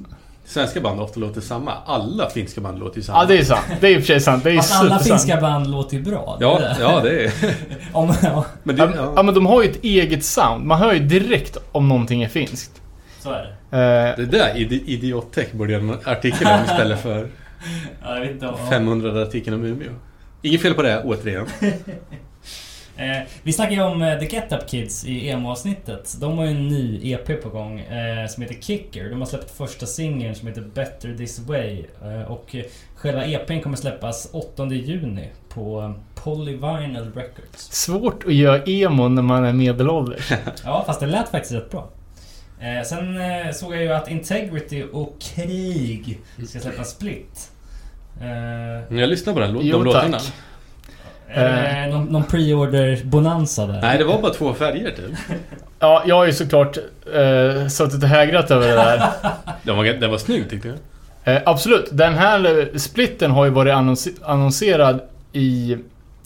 svenska 0.50 0.80
band 0.80 1.00
ofta 1.00 1.20
låter 1.20 1.40
samma. 1.40 1.72
Alla 1.86 2.30
finska 2.30 2.60
band 2.60 2.78
låter 2.78 2.96
ju 2.96 3.02
samma. 3.02 3.18
Ja, 3.18 3.24
det 3.24 3.38
är 3.38 3.44
sant. 3.44 3.60
Det 3.80 3.86
är 3.86 3.90
i 3.90 3.96
och 3.96 4.00
för 4.00 4.06
sig 4.06 4.20
sant. 4.20 4.44
Det 4.44 4.50
är 4.50 4.56
Fast 4.56 4.74
alla 4.80 4.98
finska 4.98 5.40
band 5.40 5.70
låter 5.70 5.96
ju 5.96 6.02
bra. 6.02 6.36
Ja, 6.40 6.58
det. 6.58 6.76
ja 6.80 7.00
det 7.00 7.24
är... 7.24 7.32
Om, 7.92 8.14
ja, 8.22 8.44
Men 8.62 8.76
det, 8.76 8.82
Ja, 8.96 9.12
ja. 9.16 9.22
men 9.22 9.34
de 9.34 9.46
har 9.46 9.62
ju 9.62 9.70
ett 9.70 9.84
eget 9.84 10.24
sound. 10.24 10.64
Man 10.64 10.78
hör 10.78 10.92
ju 10.92 10.98
direkt 10.98 11.56
om 11.72 11.88
någonting 11.88 12.22
är 12.22 12.28
finskt. 12.28 12.80
så 13.20 13.30
är 13.32 13.56
det. 13.70 13.76
Eh, 13.78 14.16
Det 14.16 14.26
där 14.38 14.54
idi- 14.54 14.82
Idiottech 14.86 15.52
borde 15.52 15.72
göra 15.72 15.82
en 15.82 15.96
artikel 16.04 16.46
om 16.46 16.64
istället 16.64 17.00
för 17.02 17.28
Ja, 18.02 18.14
jag 18.14 18.20
vet 18.20 18.30
inte 18.30 18.46
om... 18.48 18.54
500 18.70 19.22
artikeln 19.22 19.56
om 19.56 19.64
Umeå. 19.64 19.90
Inget 20.42 20.62
fel 20.62 20.74
på 20.74 20.82
det, 20.82 21.02
återigen. 21.04 21.46
Eh, 23.00 23.22
vi 23.42 23.52
snackade 23.52 23.74
ju 23.76 23.82
om 23.82 24.02
eh, 24.02 24.18
The 24.18 24.26
Get 24.26 24.52
Up 24.52 24.68
Kids 24.68 25.04
i 25.04 25.28
emo-avsnittet. 25.28 26.16
De 26.20 26.38
har 26.38 26.44
ju 26.44 26.50
en 26.50 26.68
ny 26.68 27.12
EP 27.12 27.42
på 27.42 27.48
gång 27.48 27.80
eh, 27.80 28.26
som 28.26 28.42
heter 28.42 28.54
Kicker. 28.60 29.10
De 29.10 29.18
har 29.20 29.26
släppt 29.26 29.50
första 29.50 29.86
singeln 29.86 30.34
som 30.34 30.48
heter 30.48 30.60
Better 30.74 31.14
This 31.16 31.38
Way. 31.38 31.84
Eh, 32.04 32.32
och 32.32 32.54
eh, 32.54 32.62
själva 32.94 33.24
EPn 33.24 33.60
kommer 33.60 33.76
släppas 33.76 34.28
8 34.32 34.66
juni 34.66 35.28
på 35.48 35.94
Polyvinyl 36.14 37.12
Records. 37.14 37.72
svårt 37.72 38.24
att 38.26 38.34
göra 38.34 38.62
emo 38.64 39.08
när 39.08 39.22
man 39.22 39.44
är 39.44 39.52
medelålders. 39.52 40.32
Ja, 40.64 40.82
fast 40.86 41.00
det 41.00 41.06
lät 41.06 41.28
faktiskt 41.28 41.54
rätt 41.54 41.70
bra. 41.70 41.88
Eh, 42.60 42.84
sen 42.86 43.20
eh, 43.20 43.52
såg 43.52 43.74
jag 43.74 43.82
ju 43.82 43.92
att 43.92 44.10
Integrity 44.10 44.84
och 44.92 45.16
Krig 45.20 46.18
ska 46.48 46.58
släppa 46.60 46.84
split. 46.84 47.50
Eh, 48.20 48.98
Jag 48.98 49.08
lyssnade 49.08 49.34
på 49.34 49.40
den, 49.40 49.56
lå- 49.56 49.60
Jo, 49.62 49.76
de 49.76 49.84
låtarna. 49.84 50.18
tack. 50.18 50.32
Är 51.34 51.86
det 51.86 51.92
någon, 51.92 52.04
någon 52.06 52.24
pre-order-bonanza 52.24 53.66
där? 53.66 53.80
Nej, 53.82 53.98
det 53.98 54.04
var 54.04 54.22
bara 54.22 54.32
två 54.34 54.54
färger 54.54 54.90
typ. 54.90 55.16
Ja, 55.82 56.02
jag 56.06 56.16
har 56.16 56.26
ju 56.26 56.32
såklart 56.32 56.76
eh, 57.14 57.68
suttit 57.68 58.02
och 58.02 58.08
hägrat 58.08 58.50
över 58.50 58.68
det 58.68 58.74
där. 58.74 59.02
Den 59.62 59.76
var, 59.76 59.84
den 59.84 60.10
var 60.10 60.18
snygg 60.18 60.50
tyckte 60.50 60.68
jag. 60.68 61.36
Eh, 61.36 61.42
absolut. 61.46 61.88
Den 61.92 62.14
här 62.14 62.58
eh, 62.60 62.76
splitten 62.78 63.30
har 63.30 63.44
ju 63.44 63.50
varit 63.50 63.72
annons- 63.74 64.22
annonserad 64.24 65.00
i 65.32 65.76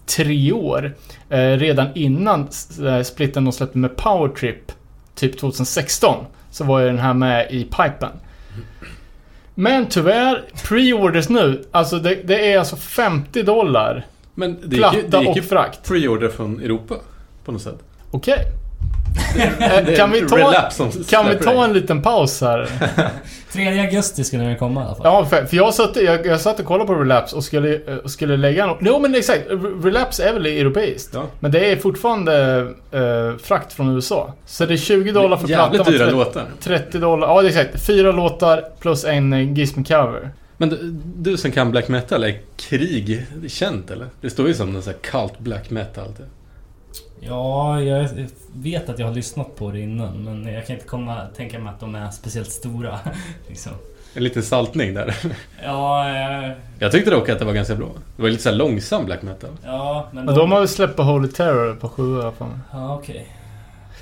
tre 0.06 0.52
år. 0.52 0.92
Eh, 1.30 1.38
redan 1.50 1.86
innan 1.94 2.48
eh, 2.86 3.02
splitten 3.02 3.44
de 3.44 3.52
släppte 3.52 3.78
med 3.78 3.96
Powertrip, 3.96 4.72
typ 5.14 5.38
2016, 5.40 6.24
så 6.50 6.64
var 6.64 6.80
ju 6.80 6.86
den 6.86 6.98
här 6.98 7.14
med 7.14 7.46
i 7.50 7.64
pipen. 7.64 8.10
Men 9.54 9.86
tyvärr, 9.86 10.42
pre-orders 10.54 11.28
nu, 11.32 11.64
alltså 11.70 11.98
det, 11.98 12.14
det 12.14 12.52
är 12.52 12.58
alltså 12.58 12.76
50 12.76 13.42
dollar. 13.42 14.06
Men 14.34 14.54
det 14.54 14.60
gick, 14.62 14.72
ju- 14.72 14.78
Platta 14.78 14.96
det 15.06 15.18
gick 15.18 15.28
och 15.30 15.36
ju 15.36 15.42
frakt. 15.42 15.88
pre-order 15.88 16.28
från 16.28 16.60
Europa. 16.60 16.94
På 17.44 17.52
något 17.52 17.62
sätt. 17.62 17.78
Okej. 18.10 18.38
Det 19.36 19.90
Eh, 19.90 19.96
kan 19.96 20.10
vi 20.10 20.20
ta, 20.20 20.52
kan 21.10 21.28
vi 21.28 21.34
ta 21.36 21.64
en 21.64 21.72
liten 21.72 22.02
paus 22.02 22.40
här? 22.40 22.68
3 23.52 23.80
augusti 23.80 24.24
ska 24.24 24.36
den 24.36 24.56
komma 24.58 24.80
i 24.82 24.84
alla 24.84 24.94
fall. 24.94 25.04
Ja, 25.06 25.24
för, 25.24 25.44
för 25.44 25.56
jag, 25.56 25.74
satt, 25.74 25.96
jag, 25.96 26.26
jag 26.26 26.40
satt 26.40 26.60
och 26.60 26.66
kollade 26.66 26.86
på 26.86 26.94
Relapse 26.94 27.36
och 27.36 27.44
skulle, 27.44 27.74
eh, 27.74 27.96
och 27.96 28.10
skulle 28.10 28.36
lägga 28.36 28.64
en... 28.64 28.70
Jo 28.80 28.98
men 28.98 29.14
exakt, 29.14 29.48
Re- 29.50 29.82
Relapse 29.84 30.28
är 30.28 30.32
väl 30.32 30.46
europeiskt? 30.46 31.10
Ja. 31.14 31.22
Men 31.40 31.50
det 31.50 31.72
är 31.72 31.76
fortfarande 31.76 32.60
eh, 32.92 33.36
frakt 33.42 33.72
från 33.72 33.94
USA. 33.94 34.32
Så 34.46 34.66
det 34.66 34.74
är 34.74 34.78
20 34.78 35.12
dollar 35.12 35.36
för 35.36 35.48
Jävligt 35.48 35.70
plattan 35.84 35.86
och 35.86 35.92
dyra 35.92 36.04
30, 36.06 36.16
låtar. 36.16 36.44
30 36.60 36.98
dollar. 36.98 37.28
Ja, 37.28 37.42
det 37.42 37.46
är 37.46 37.60
exakt. 37.62 37.86
Fyra 37.86 38.12
låtar 38.12 38.64
plus 38.80 39.04
en 39.04 39.32
eh, 39.32 39.52
Gizmo 39.52 39.84
cover. 39.84 40.30
Men 40.56 40.68
du, 40.68 40.94
du 41.16 41.36
som 41.36 41.50
kan 41.50 41.70
black 41.70 41.88
metal, 41.88 42.24
är 42.24 42.38
krig 42.56 43.26
känt 43.48 43.90
eller? 43.90 44.06
Det 44.20 44.30
står 44.30 44.48
ju 44.48 44.54
som 44.54 44.72
någon 44.72 44.82
sån 44.82 44.92
här 44.92 45.00
cult 45.00 45.38
black 45.38 45.70
metal. 45.70 46.06
Typ. 46.08 46.26
Ja, 47.20 47.80
jag 47.82 48.08
vet 48.54 48.88
att 48.88 48.98
jag 48.98 49.06
har 49.06 49.14
lyssnat 49.14 49.56
på 49.56 49.70
det 49.70 49.80
innan 49.80 50.24
men 50.24 50.52
jag 50.54 50.66
kan 50.66 50.74
inte 50.76 50.86
komma 50.88 51.20
tänka 51.36 51.58
mig 51.58 51.70
att 51.74 51.80
de 51.80 51.94
är 51.94 52.10
speciellt 52.10 52.50
stora. 52.50 52.98
liksom. 53.48 53.72
En 54.14 54.24
liten 54.24 54.42
saltning 54.42 54.94
där. 54.94 55.16
Ja, 55.64 56.08
eh, 56.08 56.50
Jag 56.78 56.92
tyckte 56.92 57.10
dock 57.10 57.28
att 57.28 57.38
det 57.38 57.44
var 57.44 57.52
ganska 57.52 57.74
bra. 57.74 57.88
Det 58.16 58.22
var 58.22 58.28
lite 58.30 58.42
så 58.42 58.48
här 58.48 58.56
långsam 58.56 59.04
black 59.04 59.22
metal. 59.22 59.50
ja, 59.64 60.08
men 60.12 60.24
Men 60.24 60.34
de 60.34 60.52
har 60.52 60.58
väl 60.58 60.68
släppt 60.68 60.98
Holy 60.98 61.28
Terror 61.28 61.74
på 61.74 61.88
7 61.88 62.18
i 62.18 62.20
alla 62.22 62.32
fall. 62.32 62.48
Ja, 62.72 62.94
okej. 62.94 63.26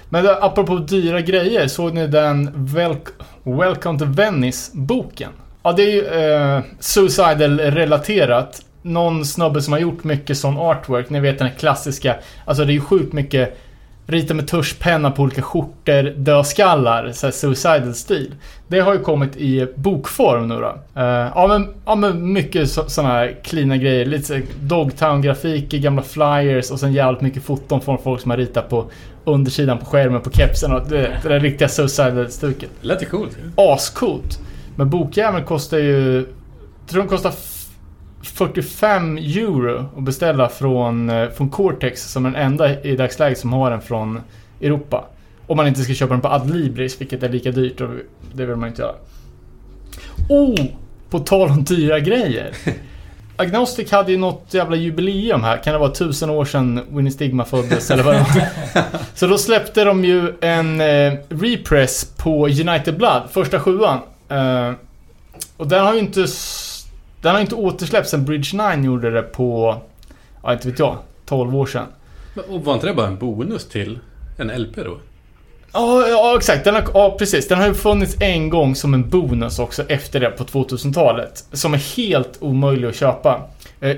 Men 0.08 0.26
apropå 0.40 0.76
dyra 0.78 1.20
grejer, 1.20 1.68
såg 1.68 1.94
ni 1.94 2.06
den 2.06 2.50
Welc- 2.68 3.12
Welcome 3.42 3.98
to 3.98 4.04
Venice-boken? 4.04 5.30
Ja, 5.62 5.72
det 5.72 5.82
är 5.82 5.90
ju 5.90 6.06
eh, 6.06 6.62
Suicidal-relaterat. 6.80 8.62
Någon 8.82 9.24
snubbe 9.24 9.62
som 9.62 9.72
har 9.72 9.80
gjort 9.80 10.04
mycket 10.04 10.38
sån 10.38 10.58
artwork, 10.58 11.10
ni 11.10 11.20
vet 11.20 11.38
den 11.38 11.48
här 11.48 11.54
klassiska. 11.54 12.16
Alltså 12.44 12.64
det 12.64 12.72
är 12.72 12.74
ju 12.74 12.80
sjukt 12.80 13.12
mycket 13.12 13.58
rita 14.06 14.34
med 14.34 14.48
tuschpenna 14.48 15.10
på 15.10 15.22
olika 15.22 15.42
skjortor, 15.42 16.02
dödskallar, 16.16 17.12
så 17.12 17.26
här 17.26 17.32
suicidal-stil. 17.32 18.34
Det 18.68 18.80
har 18.80 18.92
ju 18.92 18.98
kommit 18.98 19.36
i 19.36 19.66
bokform 19.74 20.48
nu 20.48 20.54
då. 20.54 21.00
Eh, 21.00 21.30
ja, 21.34 21.46
men, 21.48 21.74
ja 21.86 21.94
men 21.94 22.32
mycket 22.32 22.70
så, 22.70 22.84
såna 22.88 23.08
här 23.08 23.36
cleana 23.44 23.76
grejer. 23.76 24.06
Lite 24.06 24.42
Dogtown-grafik 24.60 25.74
i 25.74 25.78
gamla 25.78 26.02
flyers 26.02 26.70
och 26.70 26.80
sen 26.80 26.92
jävligt 26.92 27.20
mycket 27.20 27.42
foton 27.42 27.80
från 27.80 27.98
folk 27.98 28.20
som 28.20 28.30
har 28.30 28.38
ritat 28.38 28.68
på 28.68 28.84
undersidan 29.24 29.78
på 29.78 29.84
skärmen 29.84 30.20
på 30.20 30.30
kepsen 30.30 30.72
och 30.72 30.88
det, 30.88 31.10
det 31.22 31.28
där 31.28 31.40
riktiga 31.40 31.68
suicidal-stuket. 31.68 32.70
Det 32.80 32.86
lät 32.86 33.02
ju 33.02 33.06
coolt. 33.06 33.38
Ascoolt. 33.56 34.38
Men 34.76 34.90
bokjäveln 34.90 35.44
kostar 35.44 35.78
ju... 35.78 36.14
Jag 36.16 36.88
tror 36.90 37.00
den 37.00 37.08
kostar 37.08 37.30
f- 37.30 37.68
45 38.22 39.18
euro 39.18 39.84
att 39.96 40.02
beställa 40.02 40.48
från, 40.48 41.10
eh, 41.10 41.28
från 41.30 41.50
Cortex 41.50 42.02
som 42.12 42.22
den 42.22 42.34
enda 42.36 42.82
i 42.82 42.96
dagsläget 42.96 43.38
som 43.38 43.52
har 43.52 43.70
den 43.70 43.80
från 43.80 44.20
Europa. 44.60 45.04
Om 45.46 45.56
man 45.56 45.66
inte 45.66 45.80
ska 45.80 45.94
köpa 45.94 46.12
den 46.14 46.20
på 46.20 46.28
Adlibris, 46.28 47.00
vilket 47.00 47.22
är 47.22 47.28
lika 47.28 47.50
dyrt 47.50 47.80
och 47.80 47.88
det 48.34 48.46
vill 48.46 48.56
man 48.56 48.68
inte 48.68 48.82
göra. 48.82 48.94
Oh! 50.28 50.64
På 51.10 51.18
tal 51.18 51.48
om 51.50 51.64
dyra 51.64 52.00
grejer. 52.00 52.50
Agnostic 53.36 53.90
hade 53.92 54.12
ju 54.12 54.18
något 54.18 54.54
jävla 54.54 54.76
jubileum 54.76 55.42
här. 55.42 55.56
Kan 55.56 55.72
det 55.72 55.78
vara 55.78 55.90
tusen 55.90 56.30
år 56.30 56.44
sedan 56.44 56.80
Winnie 56.90 57.10
Stigma 57.10 57.44
föddes 57.44 57.90
eller 57.90 58.02
vad 58.02 58.14
det 58.14 58.20
var? 58.20 58.82
Så 59.14 59.26
då 59.26 59.38
släppte 59.38 59.84
de 59.84 60.04
ju 60.04 60.32
en 60.40 60.80
eh, 60.80 61.12
repress 61.28 62.04
på 62.04 62.46
United 62.46 62.96
Blood, 62.98 63.22
första 63.30 63.60
sjuan. 63.60 63.98
Eh, 64.32 64.72
och 65.56 65.68
den 65.68 65.84
har 65.84 65.94
ju 65.94 65.98
inte... 65.98 66.26
Den 67.20 67.34
har 67.34 67.40
inte 67.40 67.54
återsläppts 67.54 68.10
sen 68.10 68.24
Bridge 68.24 68.76
9 68.76 68.84
gjorde 68.84 69.10
det 69.10 69.22
på... 69.22 69.76
Ja, 70.42 70.52
inte 70.52 70.68
vet 70.68 70.78
jag. 70.78 70.96
12 71.26 71.56
år 71.56 71.66
sedan. 71.66 71.86
Och 72.48 72.64
var 72.64 72.74
inte 72.74 72.86
det 72.86 72.94
bara 72.94 73.06
en 73.06 73.18
bonus 73.18 73.68
till 73.68 73.98
en 74.38 74.62
LP 74.62 74.76
då? 74.76 74.96
Ja, 75.72 76.06
ja 76.08 76.34
exakt. 76.36 76.64
Den 76.64 76.74
har, 76.74 76.84
ja, 76.94 77.16
precis. 77.18 77.48
Den 77.48 77.58
har 77.58 77.66
ju 77.66 77.74
funnits 77.74 78.16
en 78.20 78.50
gång 78.50 78.74
som 78.74 78.94
en 78.94 79.10
bonus 79.10 79.58
också 79.58 79.82
efter 79.88 80.20
det 80.20 80.30
på 80.30 80.44
2000-talet. 80.44 81.44
Som 81.52 81.74
är 81.74 81.96
helt 81.96 82.36
omöjlig 82.40 82.88
att 82.88 82.96
köpa. 82.96 83.42
Eh, 83.80 83.90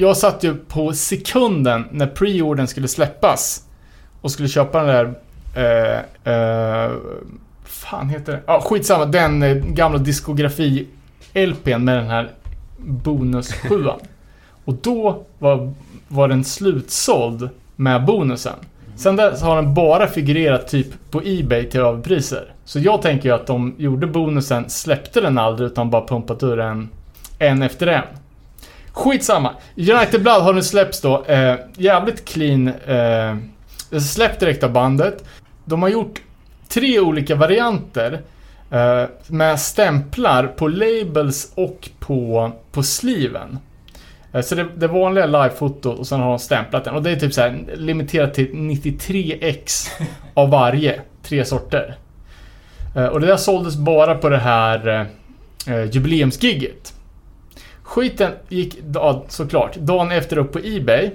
Jag 0.00 0.16
satt 0.16 0.44
ju 0.44 0.54
på 0.54 0.92
sekunden 0.92 1.84
när 1.90 2.06
preordern 2.06 2.66
skulle 2.66 2.88
släppas. 2.88 3.62
Och 4.20 4.30
skulle 4.30 4.48
köpa 4.48 4.82
den 4.82 4.86
där... 4.86 5.14
Eh, 5.56 6.32
eh, 6.34 6.92
fan 7.90 8.08
heter 8.08 8.32
den? 8.32 8.40
Ja, 8.46 8.60
skitsamma. 8.60 9.04
Den 9.04 9.42
eh, 9.42 9.54
gamla 9.54 9.98
diskografi-LPn 9.98 11.78
med 11.78 11.96
den 11.96 12.06
här 12.06 12.30
bonus 12.78 13.52
7 13.52 13.84
Och 14.64 14.74
då 14.74 15.24
var, 15.38 15.72
var 16.08 16.28
den 16.28 16.44
slutsåld 16.44 17.48
med 17.76 18.04
bonusen. 18.04 18.54
Sen 18.96 19.16
dess 19.16 19.42
har 19.42 19.56
den 19.56 19.74
bara 19.74 20.06
figurerat 20.06 20.68
typ 20.68 21.10
på 21.10 21.22
Ebay 21.24 21.70
till 21.70 21.80
överpriser. 21.80 22.52
Så 22.64 22.78
jag 22.78 23.02
tänker 23.02 23.28
ju 23.28 23.34
att 23.34 23.46
de 23.46 23.74
gjorde 23.78 24.06
bonusen, 24.06 24.70
släppte 24.70 25.20
den 25.20 25.38
aldrig 25.38 25.66
utan 25.70 25.90
bara 25.90 26.06
pumpat 26.06 26.42
ur 26.42 26.56
den 26.56 26.88
en 27.38 27.62
efter 27.62 27.86
en. 27.86 28.02
Skitsamma. 28.92 29.54
United 29.76 30.22
Blood 30.22 30.42
har 30.42 30.52
nu 30.52 30.62
släppts 30.62 31.00
då. 31.00 31.24
Eh, 31.24 31.54
jävligt 31.76 32.24
clean. 32.24 32.68
Eh, 32.68 33.36
släppt 34.00 34.40
direkt 34.40 34.62
av 34.64 34.72
bandet. 34.72 35.24
De 35.64 35.82
har 35.82 35.88
gjort 35.88 36.20
tre 36.68 37.00
olika 37.00 37.34
varianter. 37.34 38.20
Eh, 38.70 39.04
med 39.26 39.60
stämplar 39.60 40.46
på 40.46 40.68
labels 40.68 41.52
och 41.54 41.88
på, 41.98 42.52
på 42.72 42.82
sleeven. 42.82 43.58
Eh, 44.32 44.40
Så 44.42 44.54
det, 44.54 44.66
det 44.76 44.86
vanliga 44.88 45.26
livefotot 45.26 45.98
och 45.98 46.06
sen 46.06 46.20
har 46.20 46.28
de 46.28 46.38
stämplat 46.38 46.84
den. 46.84 46.94
Och 46.94 47.02
det 47.02 47.10
är 47.10 47.16
typ 47.16 47.34
så 47.34 47.40
här 47.40 47.64
limiterat 47.76 48.34
till 48.34 48.52
93x 48.52 49.88
av 50.34 50.50
varje. 50.50 51.00
Tre 51.22 51.44
sorter. 51.44 51.96
Eh, 52.96 53.06
Och 53.06 53.20
det 53.20 53.26
där 53.26 53.36
såldes 53.36 53.76
bara 53.76 54.14
på 54.14 54.28
det 54.28 54.38
här 54.38 55.06
eh, 55.66 55.84
jubileumsgigget. 55.90 56.92
Skiten 57.82 58.32
gick 58.48 58.78
ja, 58.94 59.24
såklart 59.28 59.76
dagen 59.76 60.10
efter 60.12 60.38
upp 60.38 60.52
på 60.52 60.58
Ebay. 60.64 61.10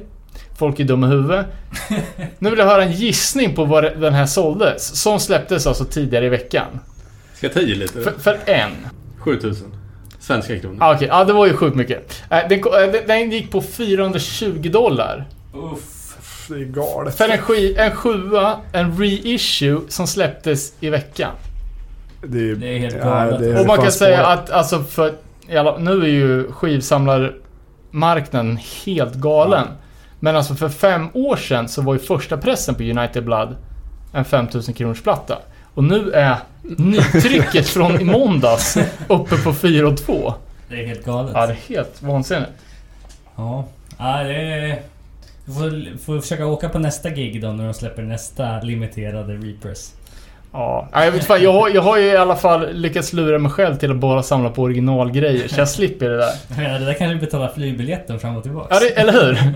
Folk 0.61 0.79
är 0.79 0.83
dumma 0.83 1.07
i 1.07 1.09
huvudet. 1.09 1.45
Nu 2.39 2.49
vill 2.49 2.59
jag 2.59 2.65
höra 2.65 2.83
en 2.83 2.91
gissning 2.91 3.55
på 3.55 3.65
vad 3.65 3.83
det- 3.83 3.95
den 3.95 4.13
här 4.13 4.25
såldes. 4.25 5.01
Som 5.01 5.19
släpptes 5.19 5.67
alltså 5.67 5.85
tidigare 5.85 6.25
i 6.25 6.29
veckan. 6.29 6.67
Ska 7.35 7.45
jag 7.47 7.53
ta 7.53 7.59
i 7.59 7.75
lite? 7.75 8.01
För, 8.01 8.11
för 8.19 8.37
en. 8.45 8.71
7000. 9.19 9.67
Svenska 10.19 10.59
kronor. 10.59 10.77
Ah, 10.79 10.95
Okej, 10.95 11.07
ja 11.11 11.23
det 11.23 11.33
var 11.33 11.45
ju 11.47 11.53
sjukt 11.53 11.75
mycket. 11.75 12.23
Eh, 12.29 12.39
Den, 12.49 12.61
ko- 12.61 12.69
eh, 12.75 12.91
den- 12.91 13.07
den 13.07 13.31
gick 13.31 13.51
på 13.51 13.61
420 13.61 14.69
dollar. 14.73 15.25
Uff. 15.73 16.17
Det 16.47 16.55
är 16.55 16.59
galet. 16.65 17.17
För 17.17 17.29
en, 17.29 17.39
sk- 17.39 17.77
en 17.79 17.95
sjua, 17.95 18.57
en 18.73 18.97
reissue 18.97 19.79
som 19.87 20.07
släpptes 20.07 20.73
i 20.79 20.89
veckan. 20.89 21.31
Det 22.23 22.49
är, 22.51 22.55
Det 22.55 22.67
är 22.75 22.79
helt 22.79 22.95
ja, 22.99 23.05
galet. 23.05 23.39
det 23.39 23.51
är 23.51 23.59
Och 23.61 23.67
man 23.67 23.77
kan 23.77 23.91
säga 23.91 24.25
att 24.25 24.49
alltså 24.49 24.83
för... 24.83 25.13
Jävla, 25.47 25.77
nu 25.77 25.91
är 26.03 26.07
ju 26.07 26.51
skivsamlarmarknaden 26.51 28.59
helt 28.85 29.13
galen. 29.15 29.67
Men 30.23 30.35
alltså 30.35 30.55
för 30.55 30.69
fem 30.69 31.09
år 31.13 31.35
sedan 31.35 31.69
så 31.69 31.81
var 31.81 31.93
ju 31.93 31.99
första 31.99 32.37
pressen 32.37 32.75
på 32.75 32.83
United 32.83 33.25
Blood 33.25 33.55
en 34.13 34.25
5000 34.25 34.73
kronors 34.73 35.01
platta. 35.01 35.37
Och 35.73 35.83
nu 35.83 36.11
är 36.11 36.37
nytrycket 36.61 37.67
från 37.69 38.01
i 38.01 38.03
måndags 38.03 38.77
uppe 39.07 39.37
på 39.37 39.53
4 39.53 39.87
och 39.87 39.97
2. 39.97 40.33
Det 40.69 40.83
är 40.83 40.87
helt 40.87 41.05
galet. 41.05 41.31
Ja, 41.35 41.47
det 41.47 41.53
är 41.53 41.75
helt 41.75 42.01
vansinnigt. 42.01 42.51
Ja, 43.35 43.65
ja 43.97 44.23
det 44.23 44.35
är... 44.35 44.81
Du 45.45 45.53
får, 45.53 45.97
får 45.97 46.19
försöka 46.19 46.45
åka 46.45 46.69
på 46.69 46.79
nästa 46.79 47.09
gig 47.09 47.41
då 47.41 47.47
när 47.47 47.65
de 47.65 47.73
släpper 47.73 48.01
nästa 48.01 48.61
limiterade 48.61 49.33
repress. 49.33 49.95
Ja, 50.53 50.89
jag 50.93 51.11
vet 51.11 51.25
fan, 51.25 51.43
jag 51.43 51.53
har, 51.53 51.69
jag 51.69 51.81
har 51.81 51.97
ju 51.97 52.05
i 52.05 52.17
alla 52.17 52.35
fall 52.35 52.73
lyckats 52.73 53.13
lura 53.13 53.39
mig 53.39 53.51
själv 53.51 53.75
till 53.75 53.91
att 53.91 53.97
bara 53.97 54.23
samla 54.23 54.49
på 54.49 54.61
originalgrejer, 54.61 55.47
så 55.47 55.59
jag 55.59 55.69
slipper 55.69 56.09
det 56.09 56.17
där. 56.17 56.33
Ja, 56.63 56.79
det 56.79 56.85
där 56.85 56.93
kan 56.93 57.09
du 57.09 57.15
betala 57.15 57.49
flygbiljetten 57.49 58.19
fram 58.19 58.37
och 58.37 58.43
tillbaks. 58.43 58.67
Ja, 58.69 58.79
det, 58.79 58.89
eller 58.89 59.13
hur? 59.13 59.33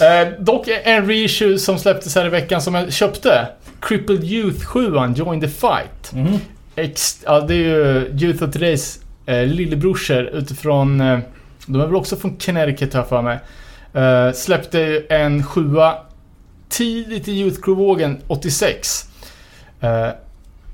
Eh, 0.00 0.28
dock 0.38 0.68
en 0.84 1.06
reissue 1.06 1.58
som 1.58 1.78
släpptes 1.78 2.14
här 2.14 2.26
i 2.26 2.28
veckan 2.28 2.62
som 2.62 2.74
jag 2.74 2.92
köpte. 2.92 3.46
Crippled 3.80 4.24
Youth 4.24 4.64
7 4.64 4.92
Join 5.16 5.40
the 5.40 5.48
Fight. 5.48 6.12
Mhm. 6.12 6.38
Ex, 6.76 7.22
ja, 7.26 7.40
det 7.40 7.54
är 7.54 7.58
ju 7.58 8.10
Youth 8.20 8.44
of 8.44 8.52
Todays 8.52 9.00
eh, 9.26 9.46
lillebrorsor 9.46 10.22
utifrån... 10.22 11.00
Eh, 11.00 11.18
de 11.66 11.80
är 11.80 11.86
väl 11.86 11.96
också 11.96 12.16
från 12.16 12.36
Connecticut 12.36 12.94
har 12.94 13.00
jag 13.00 13.08
för 13.08 13.22
mig. 13.22 13.38
Eh, 13.94 14.32
släppte 14.32 15.02
en 15.08 15.44
sjua 15.44 15.94
tidigt 16.68 17.28
i 17.28 17.32
Youth 17.32 17.60
Crew-vågen 17.60 18.18
86. 18.26 19.04
Eh, 19.80 20.08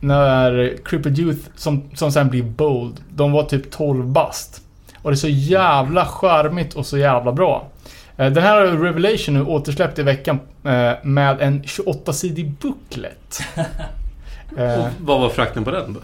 när 0.02 0.76
Crippled 0.84 1.18
Youth, 1.18 1.48
som, 1.56 1.82
som 1.94 2.12
sen 2.12 2.28
blir 2.28 2.42
Bold, 2.42 3.00
de 3.08 3.32
var 3.32 3.42
typ 3.42 3.70
12 3.70 4.06
bast. 4.06 4.62
Och 5.02 5.10
det 5.10 5.14
är 5.14 5.16
så 5.16 5.28
jävla 5.28 6.06
charmigt 6.06 6.74
och 6.74 6.86
så 6.86 6.98
jävla 6.98 7.32
bra. 7.32 7.66
Eh, 8.16 8.30
Den 8.32 8.42
här 8.42 8.66
Revelation 8.66 9.34
nu 9.34 9.44
återsläppt 9.44 9.98
i 9.98 10.02
veckan 10.02 10.40
eh, 10.64 10.92
med 11.02 11.40
en 11.40 11.62
28-sidig 11.62 12.50
booklet. 12.60 13.40
Eh, 14.58 14.86
vad 15.00 15.20
var 15.20 15.28
frakten 15.28 15.64
på 15.64 15.70
den 15.70 15.92
då? 15.92 16.00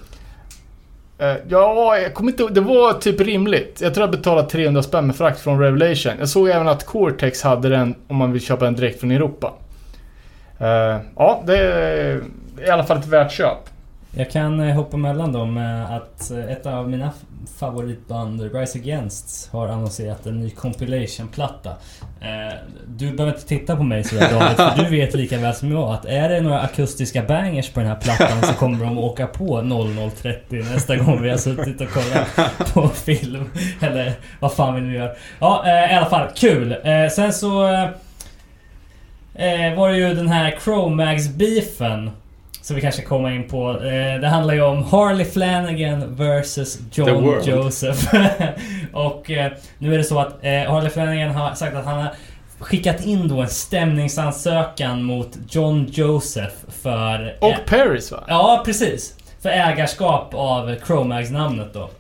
Eh, 1.25 1.37
ja, 1.49 1.99
jag 1.99 2.15
kommer 2.15 2.31
inte. 2.31 2.49
Det 2.49 2.61
var 2.61 2.93
typ 2.93 3.21
rimligt. 3.21 3.81
Jag 3.81 3.95
tror 3.95 4.03
jag 4.07 4.11
betalade 4.11 4.49
300 4.49 4.83
spänn 4.83 5.07
med 5.07 5.17
frakt 5.17 5.41
från 5.41 5.61
Revelation. 5.61 6.13
Jag 6.19 6.29
såg 6.29 6.49
även 6.49 6.69
att 6.69 6.87
Cortex 6.87 7.43
hade 7.43 7.69
den 7.69 7.95
om 8.09 8.17
man 8.17 8.33
vill 8.33 8.43
köpa 8.43 8.65
den 8.65 8.75
direkt 8.75 9.01
från 9.01 9.11
Europa. 9.11 9.53
Eh, 10.59 10.97
ja, 11.17 11.43
det 11.47 11.59
är 11.59 12.23
i 12.67 12.71
alla 12.71 12.85
fall 12.85 12.99
ett 12.99 13.07
värt 13.07 13.33
köp. 13.33 13.59
Jag 14.19 14.31
kan 14.31 14.61
eh, 14.61 14.75
hoppa 14.75 14.97
mellan 14.97 15.33
dem 15.33 15.55
med 15.55 15.97
att 15.97 16.31
eh, 16.31 16.53
ett 16.53 16.67
av 16.67 16.91
mina 16.91 17.11
favoritband, 17.59 18.55
Rise 18.55 18.79
Against, 18.79 19.53
har 19.53 19.69
annonserat 19.69 20.27
en 20.27 20.41
ny 20.41 20.51
compilation-platta. 20.51 21.71
Eh, 22.21 22.55
du 22.87 23.13
behöver 23.13 23.35
inte 23.35 23.49
titta 23.49 23.77
på 23.77 23.83
mig 23.83 24.05
sådär 24.05 24.31
David, 24.31 24.57
för 24.57 24.85
du 24.85 24.91
vet 24.91 25.15
lika 25.15 25.39
väl 25.39 25.55
som 25.55 25.73
jag 25.73 25.91
att 25.91 26.05
är 26.05 26.29
det 26.29 26.41
några 26.41 26.61
akustiska 26.61 27.23
bangers 27.23 27.71
på 27.71 27.81
den 27.81 27.89
här 27.89 27.97
plattan 27.97 28.43
så 28.43 28.53
kommer 28.53 28.85
de 28.85 28.99
åka 28.99 29.27
på 29.27 29.63
0030 29.63 30.57
nästa 30.57 30.97
gång 30.97 31.23
vi 31.23 31.31
har 31.31 31.37
suttit 31.37 31.81
och 31.81 31.91
kollat 31.91 32.75
på 32.75 32.89
film. 32.89 33.51
Eller 33.81 34.13
vad 34.41 34.53
fan 34.53 34.75
vi 34.75 34.81
nu 34.81 34.95
gör. 34.95 35.17
Ja, 35.39 35.65
i 35.91 35.95
alla 35.95 36.11
fall 36.11 36.29
kul. 36.37 36.77
Sen 37.13 37.33
så... 37.33 37.51
var 39.77 39.89
det 39.89 39.97
ju 39.97 40.15
den 40.15 40.29
här 40.29 40.59
Chromags-beefen. 40.65 42.11
Som 42.69 42.75
vi 42.75 42.83
kanske 42.83 43.03
kommer 43.03 43.31
in 43.31 43.49
på. 43.49 43.71
Eh, 43.71 44.21
det 44.21 44.29
handlar 44.29 44.55
ju 44.55 44.63
om 44.63 44.85
Harley 44.85 45.25
Flanagan 45.25 46.17
vs 46.17 46.79
John. 46.93 47.41
Joseph. 47.45 48.15
och 48.93 49.31
eh, 49.31 49.53
nu 49.79 49.95
är 49.95 49.99
det 49.99 50.05
så 50.05 50.19
att 50.19 50.45
eh, 50.45 50.51
Harley 50.53 50.91
Flanagan 50.91 51.31
har 51.31 51.55
sagt 51.55 51.77
att 51.77 51.85
han 51.85 51.99
har 51.99 52.15
skickat 52.59 53.05
in 53.05 53.29
då 53.29 53.41
en 53.41 53.49
stämningsansökan 53.49 55.03
mot 55.03 55.39
John 55.51 55.87
Joseph 55.91 56.55
för... 56.83 57.37
Och 57.41 57.55
Paris 57.67 58.13
va? 58.13 58.25
Ja, 58.27 58.63
precis. 58.65 59.15
För 59.43 59.49
ägarskap 59.49 60.35
av 60.35 60.75
Chromax-namnet 60.87 61.75
då. 61.75 61.91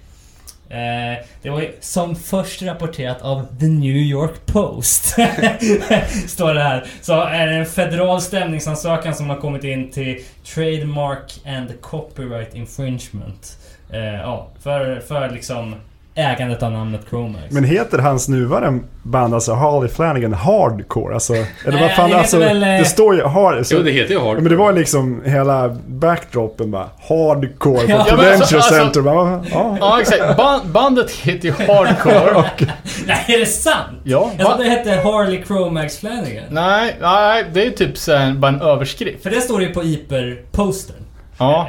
Eh, 0.70 1.24
det 1.42 1.50
var 1.50 1.60
ju 1.60 1.72
som 1.80 2.16
först 2.16 2.62
rapporterat 2.62 3.22
av 3.22 3.46
The 3.60 3.66
New 3.66 3.96
York 3.96 4.46
Post. 4.46 5.04
Står 6.26 6.54
det 6.54 6.62
här. 6.62 6.86
Så 7.00 7.20
är 7.22 7.46
det 7.46 7.54
en 7.54 7.66
federal 7.66 8.20
stämningsansökan 8.20 9.14
som 9.14 9.30
har 9.30 9.36
kommit 9.36 9.64
in 9.64 9.90
till 9.90 10.24
Trademark 10.54 11.40
and 11.46 11.80
Copyright 11.80 12.54
Infringement. 12.54 13.58
Eh, 13.92 14.14
ja, 14.14 14.48
för, 14.62 15.00
för 15.00 15.30
liksom 15.30 15.74
ägandet 16.18 16.62
av 16.62 16.72
namnet 16.72 17.00
Chromax. 17.08 17.44
Men 17.50 17.64
heter 17.64 17.98
hans 17.98 18.28
nuvarande 18.28 18.80
band 19.02 19.34
alltså 19.34 19.52
Harley 19.54 19.88
Flanagan 19.88 20.32
Hardcore? 20.32 21.14
Alltså, 21.14 21.34
eller 21.66 21.80
vad 21.80 21.90
fan, 21.90 22.10
det 22.10 22.18
alltså, 22.18 22.38
väl, 22.38 22.62
eh, 22.62 22.68
det 22.68 22.84
står 22.84 23.14
ju 23.14 23.24
hard, 23.24 23.66
så, 23.66 23.74
Jo, 23.74 23.82
det 23.82 23.90
heter 23.90 24.14
ju 24.14 24.20
Hard. 24.20 24.36
Ja, 24.36 24.40
men 24.40 24.50
det 24.50 24.56
var 24.56 24.72
liksom 24.72 25.22
hela 25.24 25.76
backdropen 25.86 26.70
bara 26.70 26.86
Hardcore 27.08 27.86
på 27.86 27.90
Ja, 27.92 28.04
Prudential 28.08 28.32
alltså- 28.40 28.56
alltså- 28.56 28.74
Center. 28.74 29.00
Bara, 29.00 29.44
ja. 29.52 29.76
Ja, 29.80 30.00
exakt. 30.00 30.22
Ban- 30.38 30.72
bandet 30.72 31.10
heter 31.10 31.48
ju 31.48 31.52
Hardcore. 31.52 32.44
Nej, 33.06 33.24
är 33.28 33.38
det 33.38 33.46
sant? 33.46 33.76
Ja, 34.04 34.30
Jag 34.38 34.46
trodde 34.46 34.64
det 34.64 34.70
hette 34.70 34.90
Harley 34.90 35.44
Chromax 35.44 35.98
Flanagan. 35.98 36.44
Nej, 36.50 36.96
nej, 37.00 37.44
det 37.52 37.66
är 37.66 37.70
typ 37.70 37.96
så 37.98 38.12
här, 38.16 38.32
bara 38.32 38.48
en 38.52 38.60
överskrift. 38.62 39.22
För 39.22 39.30
det 39.30 39.40
står 39.40 39.62
ju 39.62 39.68
på 39.74 39.82
Iper-postern. 39.82 40.96
Ja. 41.38 41.68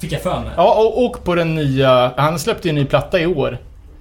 Fick 0.00 0.12
jag 0.12 0.20
för 0.22 0.40
mig. 0.40 0.50
Ja, 0.56 0.74
och, 0.74 1.04
och 1.04 1.24
på 1.24 1.34
den 1.34 1.54
nya... 1.54 2.12
Han 2.16 2.38
släppte 2.38 2.68
ju 2.68 2.70
en 2.70 2.74
ny 2.74 2.84
platta 2.84 3.20
i 3.20 3.26
år. 3.26 3.58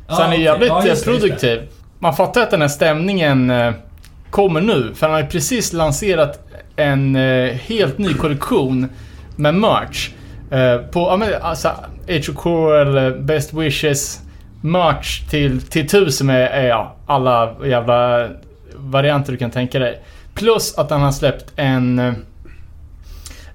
Så 0.08 0.22
han 0.22 0.34
är 0.34 0.38
jävligt 0.38 0.70
Ja, 0.70 0.82
eh, 0.84 0.88
just 0.88 1.06
det, 1.06 1.12
just 1.12 1.22
produktiv. 1.22 1.62
Man 2.00 2.16
fattar 2.16 2.42
att 2.42 2.52
den 2.52 2.62
här 2.62 2.68
stämningen 2.68 3.50
eh, 3.50 3.74
kommer 4.30 4.62
nu. 4.62 4.94
För 4.96 5.06
han 5.06 5.14
har 5.14 5.22
ju 5.22 5.28
precis 5.28 5.74
lanserat 5.74 6.48
en 6.76 7.16
eh, 7.16 7.54
helt 7.54 7.98
ny 7.98 8.14
kollektion 8.14 8.90
med 9.36 9.56
merch. 9.56 10.10
På, 10.92 11.00
ja 11.00 11.18
men 11.18 11.30
alltså, 11.42 11.72
Best 13.20 13.54
Wishes, 13.54 14.20
merch 14.62 15.30
till, 15.30 15.62
till 15.62 15.88
tusen 15.88 16.28
med 16.28 16.68
ja, 16.68 16.96
alla 17.06 17.56
jävla 17.66 18.30
varianter 18.76 19.32
du 19.32 19.38
kan 19.38 19.52
tänka 19.52 19.80
dig. 19.80 20.02
Plus 20.34 20.78
att 20.78 20.90
han 20.90 21.02
har 21.02 21.12
släppt 21.12 21.54
en 21.56 22.00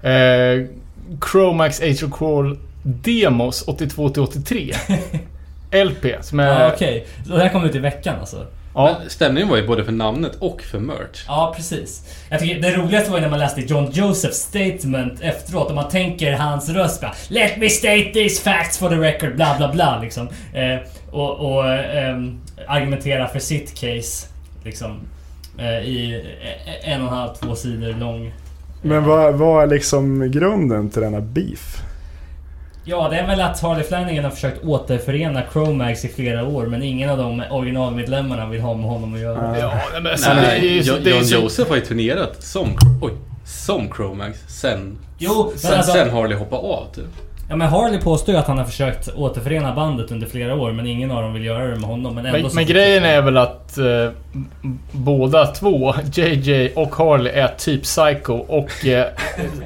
eh, 0.03 0.65
Chromax 1.31 1.81
Age 1.81 2.03
of 2.03 2.11
Coral 2.11 2.57
Demos 2.83 3.67
82-83. 3.67 4.75
LP 5.73 6.05
som 6.21 6.39
är... 6.39 6.61
Ja, 6.61 6.71
okej. 6.73 7.07
Så 7.27 7.33
det 7.33 7.39
här 7.39 7.49
kom 7.49 7.65
ut 7.65 7.75
i 7.75 7.79
veckan 7.79 8.19
alltså? 8.19 8.47
Ja, 8.75 8.97
Men 8.99 9.09
stämningen 9.09 9.49
var 9.49 9.57
ju 9.57 9.67
både 9.67 9.85
för 9.85 9.91
namnet 9.91 10.35
och 10.39 10.61
för 10.61 10.79
merch. 10.79 11.25
Ja, 11.27 11.53
precis. 11.55 12.15
Jag 12.29 12.39
tycker 12.39 12.61
det 12.61 12.75
roligaste 12.75 13.11
var 13.11 13.17
ju 13.17 13.21
när 13.21 13.29
man 13.29 13.39
läste 13.39 13.61
John 13.61 13.91
Josephs 13.91 14.37
statement 14.37 15.21
efteråt 15.21 15.69
och 15.69 15.75
man 15.75 15.89
tänker 15.89 16.33
hans 16.33 16.69
röst 16.69 17.01
bara 17.01 17.13
Let 17.27 17.57
me 17.57 17.69
state 17.69 18.11
these 18.13 18.41
facts 18.41 18.77
for 18.77 18.89
the 18.89 18.95
record, 18.95 19.35
bla 19.35 19.55
bla 19.57 19.71
bla 19.71 19.99
liksom. 20.01 20.27
Eh, 20.53 20.77
och 21.11 21.55
och 21.55 21.69
ehm, 21.69 22.39
argumentera 22.67 23.27
för 23.27 23.39
sitt 23.39 23.73
case. 23.79 24.27
Liksom. 24.63 24.99
Eh, 25.57 25.65
I 25.65 26.23
eh, 26.41 26.93
en 26.93 27.01
och 27.01 27.07
en 27.07 27.13
halv, 27.13 27.33
två 27.33 27.55
sidor 27.55 27.93
lång. 27.93 28.33
Men 28.81 29.03
vad, 29.03 29.33
vad 29.33 29.63
är 29.63 29.67
liksom 29.67 30.31
grunden 30.31 30.89
till 30.89 31.01
denna 31.01 31.21
beef? 31.21 31.81
Ja, 32.85 33.07
det 33.09 33.17
är 33.17 33.27
väl 33.27 33.41
att 33.41 33.61
Harley 33.61 33.83
Flanagan 33.83 34.23
har 34.23 34.31
försökt 34.31 34.63
återförena 34.65 35.41
Chromax 35.53 36.05
i 36.05 36.07
flera 36.09 36.43
år 36.47 36.65
men 36.65 36.83
ingen 36.83 37.09
av 37.09 37.17
de 37.17 37.43
originalmedlemmarna 37.51 38.45
vill 38.45 38.61
ha 38.61 38.73
med 38.73 38.85
honom 38.89 39.13
att 39.13 39.19
göra. 39.19 39.59
ja 39.59 39.71
men 39.93 40.07
alltså, 40.11 40.33
Nej, 40.33 40.61
det 40.61 40.67
är 40.67 40.71
ju 40.71 40.81
Jo- 40.85 40.95
det 41.03 41.09
är 41.11 41.15
John 41.15 41.25
så- 41.25 41.35
Joseph 41.35 41.69
har 41.69 41.75
ju 41.75 41.81
turnerat 41.85 42.43
som, 42.43 42.67
oj, 43.01 43.11
som 43.45 43.89
Chromax 43.95 44.39
sen, 44.47 44.97
Jo, 45.17 45.47
men 45.49 45.59
sen, 45.59 45.73
alltså, 45.77 45.91
sen 45.91 46.09
Harley 46.09 46.37
hoppade 46.37 46.61
av 46.61 46.85
typ. 46.95 47.03
ja, 47.49 47.55
men 47.55 47.67
Harley 47.67 47.99
påstår 48.01 48.33
ju 48.35 48.39
att 48.39 48.47
han 48.47 48.57
har 48.57 48.65
försökt 48.65 49.09
återförena 49.15 49.75
bandet 49.75 50.11
under 50.11 50.27
flera 50.27 50.55
år 50.55 50.71
men 50.71 50.87
ingen 50.87 51.11
av 51.11 51.21
dem 51.21 51.33
vill 51.33 51.45
göra 51.45 51.63
det 51.67 51.75
med 51.75 51.89
honom. 51.89 52.15
Men, 52.15 52.25
ändå 52.25 52.39
Men, 52.39 52.49
så 52.49 52.55
men 52.55 52.65
grejen 52.65 53.03
är 53.03 53.21
väl 53.21 53.37
att 53.37 53.77
eh, 53.77 54.09
båda 54.91 55.45
två, 55.47 55.93
JJ 56.13 56.69
och 56.75 56.95
Harley, 56.95 57.33
är 57.33 57.47
typ 57.57 57.83
psycho 57.83 58.33
och 58.33 58.85
eh, 58.87 59.05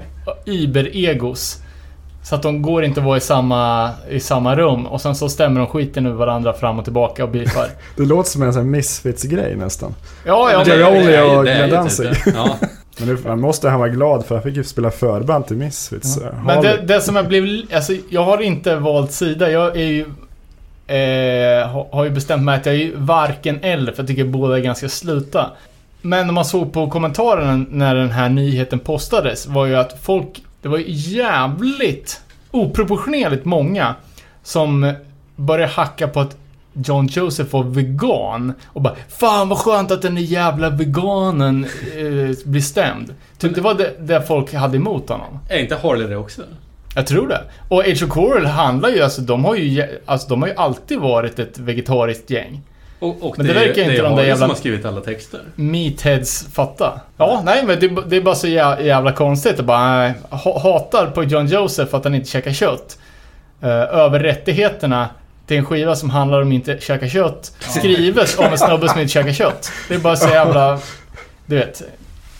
iber-egos. 0.45 1.61
Så 2.29 2.35
att 2.35 2.41
de 2.41 2.61
går 2.61 2.83
inte 2.83 2.99
att 2.99 3.05
vara 3.05 3.17
i 3.17 3.21
samma, 3.21 3.91
i 4.09 4.19
samma 4.19 4.55
rum 4.55 4.87
och 4.87 5.01
sen 5.01 5.15
så 5.15 5.29
stämmer 5.29 5.59
de 5.59 5.67
skiten 5.67 6.05
ur 6.05 6.13
varandra 6.13 6.53
fram 6.53 6.79
och 6.79 6.83
tillbaka 6.83 7.23
och 7.23 7.29
beefar. 7.29 7.67
Det 7.95 8.05
låter 8.05 8.29
som 8.29 8.41
en 8.41 8.53
sån 8.53 8.61
här 8.61 8.69
Misfits-grej 8.69 9.55
nästan. 9.55 9.95
Ja, 10.25 10.51
ja, 10.51 10.63
Men 10.67 10.79
men, 10.79 11.03
ju- 11.05 11.21
och 11.21 11.43
Glenn 11.43 11.63
typ 11.63 11.71
Danzig. 11.71 12.09
Ja. 12.35 12.57
Men 12.97 13.07
nu 13.07 13.35
måste 13.35 13.69
han 13.69 13.79
vara 13.79 13.89
glad 13.89 14.25
för 14.25 14.35
han 14.35 14.43
fick 14.43 14.55
ju 14.55 14.63
spela 14.63 14.91
förband 14.91 15.47
till 15.47 15.57
Misfits. 15.57 16.17
men 16.17 16.33
Harley- 16.33 16.61
det, 16.61 16.93
det 16.93 17.01
som 17.01 17.15
jag 17.15 17.27
blev... 17.27 17.43
Alltså, 17.73 17.93
jag 18.09 18.23
har 18.23 18.41
inte 18.41 18.75
valt 18.75 19.11
sida. 19.11 19.51
Jag 19.51 19.77
är 19.77 19.85
ju... 19.85 20.01
Eh, 20.87 21.85
har, 21.91 22.03
ju 22.03 22.09
bestämt 22.09 22.43
mig 22.43 22.55
att 22.55 22.65
jag 22.65 22.75
är 22.75 22.79
ju 22.79 22.95
varken 22.95 23.59
eller, 23.61 23.91
för 23.91 24.01
jag 24.03 24.07
tycker 24.07 24.25
båda 24.25 24.57
är 24.57 24.61
ganska 24.61 24.89
sluta. 24.89 25.45
Men 26.01 26.27
när 26.27 26.33
man 26.33 26.45
såg 26.45 26.73
på 26.73 26.89
kommentarerna 26.89 27.65
när 27.69 27.95
den 27.95 28.11
här 28.11 28.29
nyheten 28.29 28.79
postades 28.79 29.47
var 29.47 29.65
ju 29.65 29.75
att 29.75 29.99
folk... 30.01 30.41
Det 30.67 30.71
var 30.71 30.83
jävligt 30.85 32.21
oproportionerligt 32.51 33.45
många 33.45 33.95
som 34.43 34.93
började 35.35 35.71
hacka 35.71 36.07
på 36.07 36.19
att 36.19 36.37
John 36.73 37.07
Joseph 37.07 37.53
var 37.53 37.63
vegan 37.63 38.53
och 38.65 38.81
bara 38.81 38.95
Fan 39.09 39.49
vad 39.49 39.57
skönt 39.57 39.91
att 39.91 40.01
den 40.01 40.15
där 40.15 40.21
jävla 40.21 40.69
veganen 40.69 41.65
eh, 41.65 42.37
blir 42.45 42.61
stämd. 42.61 43.13
Typ 43.37 43.55
det 43.55 43.61
var 43.61 43.73
det, 43.73 43.93
det 43.99 44.21
folk 44.21 44.53
hade 44.53 44.77
emot 44.77 45.09
honom. 45.09 45.39
Är 45.49 45.57
inte 45.57 45.75
Harley 45.75 46.07
det 46.07 46.17
också? 46.17 46.41
Jag 46.95 47.07
tror 47.07 47.27
det. 47.27 47.41
Och 47.69 47.79
Age 47.79 48.03
of 48.03 48.09
Coral 48.09 48.45
handlar 48.45 48.89
ju, 48.89 49.01
alltså 49.01 49.21
de 49.21 49.45
har 49.45 49.55
ju, 49.55 49.99
alltså 50.05 50.27
de 50.29 50.41
har 50.41 50.49
ju 50.49 50.55
alltid 50.55 50.99
varit 50.99 51.39
ett 51.39 51.59
vegetariskt 51.59 52.29
gäng. 52.29 52.61
Och, 52.99 53.23
och 53.23 53.37
Men 53.37 53.45
det 53.47 53.51
är- 53.51 53.55
verkar 53.55 53.67
inte 53.81 53.91
det 53.91 53.97
är 53.97 54.03
de 54.03 54.15
där 54.15 54.23
jävla- 54.23 54.37
som 54.39 54.49
har 54.49 54.55
skrivit 54.57 54.85
alla 54.85 55.01
texter. 55.01 55.39
Meatheads 55.55 56.47
fatta. 56.53 57.01
Ja, 57.17 57.41
nej 57.45 57.63
men 57.65 57.79
det, 57.79 57.87
det 58.07 58.15
är 58.17 58.21
bara 58.21 58.35
så 58.35 58.47
jä- 58.47 58.81
jävla 58.83 59.11
konstigt. 59.11 59.59
att 59.59 59.65
bara, 59.65 60.13
ha, 60.29 60.59
hatar 60.59 61.05
på 61.07 61.23
John 61.23 61.47
Joseph 61.47 61.95
att 61.95 62.03
han 62.03 62.15
inte 62.15 62.29
käkar 62.29 62.53
kött. 62.53 62.97
Uh, 63.63 63.69
över 63.69 64.19
rättigheterna 64.19 65.09
till 65.47 65.57
en 65.57 65.65
skiva 65.65 65.95
som 65.95 66.09
handlar 66.09 66.41
om 66.41 66.51
inte 66.51 66.77
käka 66.81 67.09
kött. 67.09 67.51
Skrives 67.59 68.39
av 68.39 68.45
en 68.45 68.57
snubbe 68.57 68.89
som 68.89 68.99
inte 69.01 69.13
käkar 69.13 69.33
kött. 69.33 69.71
Det 69.87 69.95
är 69.95 69.99
bara 69.99 70.15
så 70.15 70.29
jävla, 70.29 70.79
du 71.45 71.55
vet, 71.55 71.81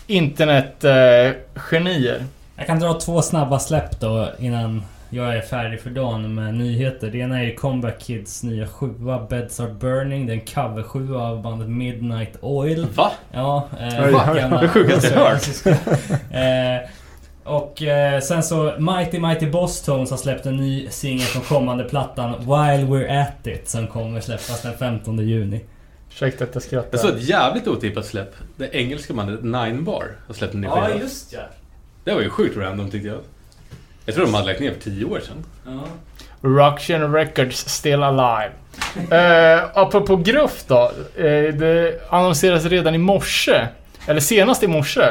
internet-genier. 0.06 2.24
Jag 2.56 2.66
kan 2.66 2.78
dra 2.80 2.94
två 2.94 3.22
snabba 3.22 3.58
släpp 3.58 4.00
då 4.00 4.28
innan 4.38 4.82
jag 5.10 5.36
är 5.36 5.40
färdig 5.40 5.80
för 5.80 5.90
dagen 5.90 6.34
med 6.34 6.54
nyheter. 6.54 7.10
Det 7.10 7.18
ena 7.18 7.42
är 7.44 7.54
Comeback 7.54 8.00
Kids 8.00 8.42
nya 8.42 8.66
sjua 8.66 9.26
Beds 9.30 9.60
Are 9.60 9.72
Burning. 9.80 10.26
Det 10.26 10.32
är 10.32 10.34
en 10.34 10.46
cover 10.46 10.82
sjua 10.82 11.18
av 11.22 11.42
bandet 11.42 11.68
Midnight 11.68 12.32
Oil. 12.40 12.86
Va? 12.94 13.12
Ja, 13.32 13.68
eh, 13.80 14.34
gamla- 14.36 14.60
det 14.60 14.68
sjukaste 14.68 15.14
jag 15.14 15.20
hört. 15.24 15.66
eh, 16.30 16.90
Och 17.44 17.82
eh, 17.82 18.20
sen 18.20 18.42
så 18.42 18.74
Mighty 18.78 19.18
Mighty 19.20 19.46
Boss 19.50 19.82
Tones 19.82 20.10
har 20.10 20.16
släppt 20.18 20.46
en 20.46 20.56
ny 20.56 20.88
singel 20.90 21.20
från 21.26 21.42
kommande 21.42 21.84
plattan 21.84 22.30
While 22.38 22.86
We're 22.86 23.22
At 23.22 23.46
It 23.46 23.68
som 23.68 23.86
kommer 23.86 24.20
släppas 24.20 24.62
den 24.62 24.74
15 24.78 25.18
juni. 25.18 25.60
Ursäkta 26.10 26.44
att 26.44 26.54
jag 26.54 26.62
skrattar. 26.62 26.88
Jag 26.92 27.00
såg 27.00 27.10
ett 27.16 27.28
jävligt 27.28 27.68
otippat 27.68 28.06
släpp. 28.06 28.34
Det 28.56 28.76
engelska 28.76 29.14
bandet 29.14 29.42
Nine 29.42 29.84
Bar 29.84 30.04
har 30.26 30.34
släppt 30.34 30.54
en 30.54 30.60
ny 30.60 30.66
skiva. 30.68 31.00
just 31.00 31.32
ja. 31.32 31.40
Det 32.04 32.14
var 32.14 32.20
ju 32.20 32.30
sjukt 32.30 32.56
random 32.56 32.90
tyckte 32.90 33.08
jag. 33.08 33.18
Jag 34.08 34.14
tror 34.14 34.24
de 34.26 34.34
hade 34.34 34.46
lagt 34.46 34.60
ner 34.60 34.72
för 34.72 34.80
tio 34.80 35.04
år 35.04 35.20
sedan. 35.20 35.44
ja. 35.66 35.80
Ruction 36.40 37.12
Records 37.12 37.68
Still 37.68 38.02
Alive. 38.02 38.50
Uh, 38.96 39.70
apropå 39.78 40.16
gruff 40.16 40.64
då. 40.66 40.92
eh, 41.16 41.24
det 41.54 42.00
annonseras 42.10 42.64
redan 42.64 42.94
i 42.94 42.98
morse, 42.98 43.66
eller 44.06 44.20
senast 44.20 44.62
i 44.62 44.66
morse, 44.66 45.02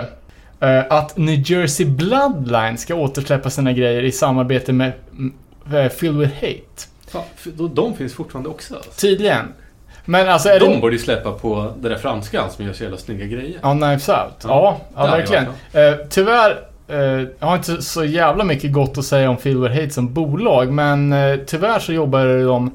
eh, 0.60 0.84
att 0.90 1.18
New 1.18 1.52
Jersey 1.52 1.86
Bloodline 1.86 2.78
ska 2.78 2.96
återsläppa 2.96 3.50
sina 3.50 3.72
grejer 3.74 4.04
i 4.04 4.12
samarbete 4.12 4.74
med 4.74 4.92
uh, 5.74 5.88
Filled 5.90 6.18
With 6.18 6.34
Hate. 6.36 6.88
För 7.36 7.52
de, 7.68 7.96
finns 7.98 8.14
fortfarande 8.14 8.50
också 8.50 8.76
alltså. 8.76 8.92
Tydligen. 8.92 9.54
Men 10.06 10.30
alltså 10.30 10.50
är 10.50 10.60
De 10.60 10.74
det... 10.74 10.78
borde 10.78 10.96
ju 10.96 11.02
släppa 11.02 11.32
på 11.32 11.74
det 11.80 11.90
där 11.90 11.98
franska 11.98 12.42
han 12.42 12.52
som 12.52 12.66
gör 12.66 12.74
så 12.74 12.84
jävla 12.84 12.98
snygga 12.98 13.26
grejer. 13.26 13.60
Ja, 13.62 13.72
Knives 13.72 14.10
Out. 14.10 14.18
Ja, 14.44 14.82
ja, 14.96 15.02
hade 15.02 15.18
verkligen. 15.18 15.46
Eh, 15.74 15.94
tyvärr, 16.10 16.52
eh, 16.52 16.58
Eh, 16.88 17.00
jag 17.40 17.48
har 17.48 17.56
inte 17.56 17.82
så 17.82 18.06
jävla 18.06 18.44
mycket 18.44 18.74
gott 18.74 18.98
att 18.98 19.06
säga 19.06 19.30
om 19.30 19.38
Filled 19.38 19.72
Hate 19.72 19.90
som 19.90 20.14
bolag, 20.14 20.72
men 20.72 21.14
eh, 21.14 21.36
tyvärr 21.46 21.80
så 21.80 21.94
jobbar 21.94 22.46
de 22.46 22.72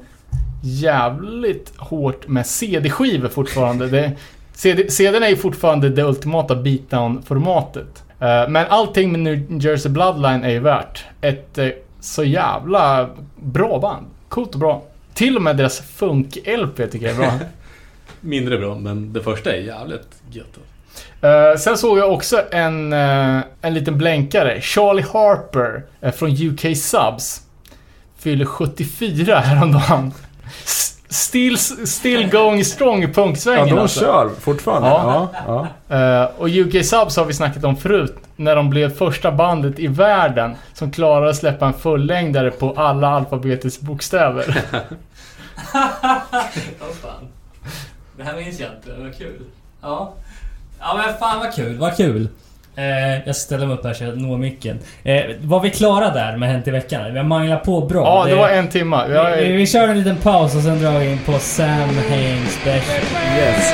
jävligt 0.63 1.73
hårt 1.77 2.27
med 2.27 2.45
CD-skivor 2.45 3.29
fortfarande. 3.29 3.87
Det, 3.87 4.11
CD, 4.53 4.89
CDn 4.89 5.23
är 5.23 5.29
ju 5.29 5.35
fortfarande 5.35 5.89
det 5.89 6.03
ultimata 6.03 6.55
beatdown-formatet. 6.55 8.03
Eh, 8.19 8.49
men 8.49 8.65
allting 8.69 9.11
med 9.11 9.19
New 9.19 9.65
Jersey 9.65 9.91
Bloodline 9.91 10.43
är 10.43 10.49
ju 10.49 10.59
värt 10.59 11.05
ett 11.21 11.59
så 11.99 12.23
jävla 12.23 13.09
bra 13.35 13.79
band. 13.79 14.05
Coolt 14.29 14.53
och 14.53 14.59
bra. 14.59 14.83
Till 15.13 15.35
och 15.35 15.41
med 15.41 15.57
deras 15.57 15.81
funk-LP 15.81 16.91
tycker 16.91 17.05
jag 17.07 17.15
är 17.15 17.19
bra. 17.19 17.31
Mindre 18.21 18.57
bra, 18.57 18.75
men 18.75 19.13
det 19.13 19.21
första 19.21 19.55
är 19.55 19.61
jävligt 19.61 20.21
gött. 20.31 20.59
Eh, 21.23 21.57
sen 21.57 21.77
såg 21.77 21.97
jag 21.99 22.11
också 22.13 22.41
en, 22.51 22.93
eh, 22.93 23.39
en 23.61 23.73
liten 23.73 23.97
blänkare. 23.97 24.61
Charlie 24.61 25.05
Harper 25.13 25.83
eh, 26.01 26.11
från 26.11 26.29
UK 26.31 26.77
Subs. 26.77 27.41
Fyller 28.19 28.45
74 28.45 29.39
häromdagen. 29.39 30.13
S- 30.63 30.89
Still, 31.09 31.57
still 31.87 32.29
going 32.29 32.65
strong 32.65 33.03
i 33.03 33.05
Ja, 33.05 33.11
punksvängen 33.13 33.69
de 33.75 33.79
alltså. 33.81 33.99
kör 33.99 34.29
fortfarande. 34.39 34.89
Ja. 34.89 35.29
Ja. 35.47 35.67
Ja, 35.87 36.31
och 36.37 36.47
UK 36.49 36.85
Subs 36.85 37.17
har 37.17 37.25
vi 37.25 37.33
snackat 37.33 37.63
om 37.63 37.77
förut. 37.77 38.15
När 38.35 38.55
de 38.55 38.69
blev 38.69 38.95
första 38.97 39.31
bandet 39.31 39.79
i 39.79 39.87
världen 39.87 40.55
som 40.73 40.91
klarade 40.91 41.29
att 41.29 41.35
släppa 41.35 41.65
en 41.65 41.73
fullängdare 41.73 42.51
på 42.51 42.73
alla 42.77 43.07
alfabetets 43.07 43.79
bokstäver. 43.81 44.61
Åh 45.73 46.93
fan. 47.01 47.27
Det 48.17 48.23
här 48.23 48.35
minns 48.35 48.59
jag 48.59 48.69
inte. 48.69 49.01
Vad 49.01 49.17
kul. 49.17 49.41
Ja. 49.81 50.13
Ja 50.83 50.93
men 51.05 51.17
fan 51.19 51.39
vad 51.39 51.53
kul, 51.53 51.77
vad 51.77 51.97
kul. 51.97 52.27
Eh, 52.75 53.25
jag 53.25 53.35
ställer 53.35 53.65
mig 53.65 53.75
upp 53.75 53.85
här 53.85 53.93
så 53.93 54.03
jag 54.03 54.17
når 54.21 54.37
micken. 54.37 54.79
Eh, 55.03 55.21
var 55.41 55.59
vi 55.59 55.69
klara 55.69 56.09
där 56.09 56.37
med 56.37 56.49
Hänt 56.49 56.67
i 56.67 56.71
veckan? 56.71 57.13
Vi 57.13 57.17
har 57.17 57.25
manglat 57.25 57.63
på 57.63 57.81
bra. 57.81 58.03
Ja, 58.03 58.25
det 58.29 58.35
var 58.35 58.49
en 58.49 58.67
timma. 58.69 59.07
vi, 59.07 59.13
Jag, 59.13 59.37
vi, 59.37 59.51
vi 59.51 59.67
kör 59.67 59.87
en 59.87 59.97
liten 59.97 60.17
paus 60.17 60.55
och 60.55 60.61
sen 60.61 60.81
drar 60.81 60.99
vi 60.99 61.11
in 61.11 61.19
på 61.25 61.39
Sam 61.39 61.89
Hain 62.09 62.45
special. 62.47 63.01
Yes. 63.37 63.73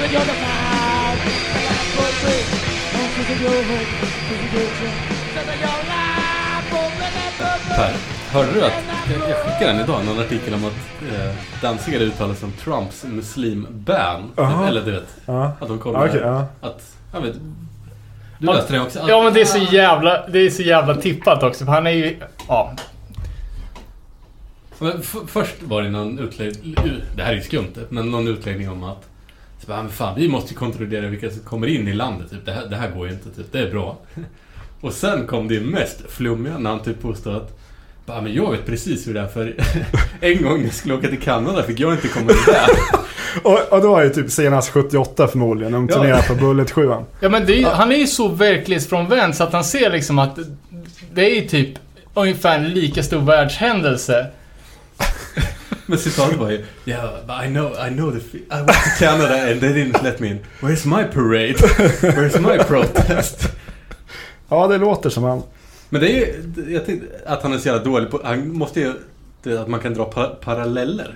Per, 0.00 0.08
hörde 8.32 8.52
du 8.52 8.64
att... 8.64 8.72
Jag, 9.10 9.30
jag 9.30 9.38
skickade 9.38 9.72
den 9.72 9.80
idag, 9.80 10.04
någon 10.04 10.20
artikel 10.20 10.54
om 10.54 10.64
att 10.64 10.72
eh, 11.12 11.34
dansare 11.62 11.96
uttalar 11.96 12.34
sig 12.34 12.40
som 12.40 12.52
Trumps 12.52 13.04
muslimban. 13.04 14.32
Jaha. 14.36 14.68
Eller 14.68 14.82
du 14.82 14.90
vet, 14.90 15.28
att 15.60 15.68
de 15.68 15.78
kollar... 15.78 16.08
Okej, 16.08 16.20
ja. 16.20 16.46
Att... 16.60 16.96
Jag 17.12 17.20
vet... 17.20 17.34
Du 18.38 18.46
läste 18.46 18.72
det 18.72 18.80
också? 18.80 19.00
Att, 19.00 19.08
ja 19.08 19.22
men 19.22 19.34
det 19.34 19.40
är 19.40 19.44
så 19.44 19.58
jävla, 19.58 20.26
det 20.26 20.38
är 20.38 20.50
så 20.50 20.62
jävla 20.62 20.94
tippat 20.94 21.42
också. 21.42 21.64
För 21.64 21.72
han 21.72 21.86
är 21.86 21.90
ju... 21.90 22.16
Ja. 22.48 22.72
Men 24.78 25.02
först 25.26 25.62
var 25.62 25.82
det 25.82 25.90
någon 25.90 26.18
utläggning, 26.18 26.76
det 27.16 27.22
här 27.22 27.32
är 27.32 27.36
ju 27.36 27.42
skumt, 27.42 27.74
men 27.88 28.10
någon 28.10 28.28
utläggning 28.28 28.70
om 28.70 28.84
att 28.84 29.09
så 29.60 29.66
bara, 29.66 29.82
men 29.82 29.92
fan, 29.92 30.14
vi 30.16 30.28
måste 30.28 30.50
ju 30.52 30.56
kontrollera 30.58 31.06
vilka 31.08 31.30
som 31.30 31.40
kommer 31.42 31.66
in 31.66 31.88
i 31.88 31.92
landet, 31.92 32.30
typ. 32.30 32.44
det, 32.46 32.52
här, 32.52 32.66
det 32.66 32.76
här 32.76 32.90
går 32.90 33.06
ju 33.06 33.12
inte, 33.12 33.30
typ. 33.30 33.52
det 33.52 33.58
är 33.58 33.70
bra. 33.70 33.98
Och 34.80 34.92
sen 34.92 35.26
kom 35.26 35.48
det 35.48 35.60
mest 35.60 35.98
flummiga 36.10 36.58
när 36.58 36.70
han 36.70 36.82
typ 36.82 37.02
påstod 37.02 37.36
att 37.36 37.56
bara, 38.06 38.20
men 38.20 38.34
jag 38.34 38.50
vet 38.50 38.66
precis 38.66 39.08
hur 39.08 39.14
det 39.14 39.20
är 39.20 39.26
för 39.26 39.54
en 40.20 40.42
gång 40.42 40.58
när 40.58 40.64
jag 40.64 40.74
skulle 40.74 40.94
åka 40.94 41.08
till 41.08 41.20
Kanada 41.20 41.62
fick 41.62 41.80
jag 41.80 41.92
inte 41.92 42.08
komma 42.08 42.30
in 42.32 42.38
där. 42.46 42.66
Och, 43.42 43.72
och 43.72 43.80
då 43.82 43.90
var 43.90 44.02
ju 44.02 44.10
typ 44.10 44.30
senast 44.30 44.70
78 44.70 45.28
förmodligen, 45.28 45.72
de 45.72 45.88
Ja. 45.90 45.94
turnerade 45.96 46.22
på 46.22 46.34
Bullet 46.34 46.70
7 46.70 46.90
Ja 47.20 47.28
men 47.28 47.46
det 47.46 47.52
är, 47.52 47.56
ju- 47.58 47.66
han 47.66 47.92
är 47.92 47.96
ju 47.96 48.06
så 48.06 48.28
verklighetsfrånvänd 48.28 49.34
så 49.36 49.44
att 49.44 49.52
han 49.52 49.64
ser 49.64 49.90
liksom 49.90 50.18
att 50.18 50.38
det 51.14 51.30
är 51.30 51.34
ju 51.42 51.48
typ 51.48 51.68
ungefär 52.14 52.58
en 52.58 52.68
lika 52.70 53.02
stor 53.02 53.20
världshändelse. 53.20 54.26
Men 55.90 55.98
citatet 55.98 56.38
var 56.38 56.50
ju 56.50 56.64
Yeah, 56.84 57.10
but 57.26 57.36
I 57.44 57.48
know, 57.48 57.72
I 57.86 57.90
know 57.90 58.10
the 58.12 58.20
fe- 58.20 58.38
I 58.50 58.56
went 58.56 58.68
to 58.68 58.90
Canada 58.98 59.50
and 59.50 59.60
they 59.60 59.68
didn't 59.72 60.02
let 60.02 60.20
me 60.20 60.28
in. 60.28 60.38
Where's 60.60 60.86
my 60.86 61.04
parade? 61.14 61.54
Where's 62.02 62.40
my 62.40 62.58
protest? 62.64 63.48
Ja, 64.48 64.66
det 64.66 64.78
låter 64.78 65.10
som 65.10 65.22
han. 65.24 65.42
Men 65.88 66.00
det 66.00 66.08
är 66.12 66.16
ju, 66.16 66.34
jag 66.72 66.86
tänkte 66.86 67.06
att 67.26 67.42
han 67.42 67.52
är 67.52 67.58
så 67.58 67.68
jävla 67.68 67.84
dålig 67.84 68.10
på, 68.10 68.20
han 68.24 68.52
måste 68.52 68.80
ju, 68.80 68.92
det 69.42 69.58
att 69.58 69.68
man 69.68 69.80
kan 69.80 69.94
dra 69.94 70.04
pa 70.04 70.26
paralleller. 70.26 71.14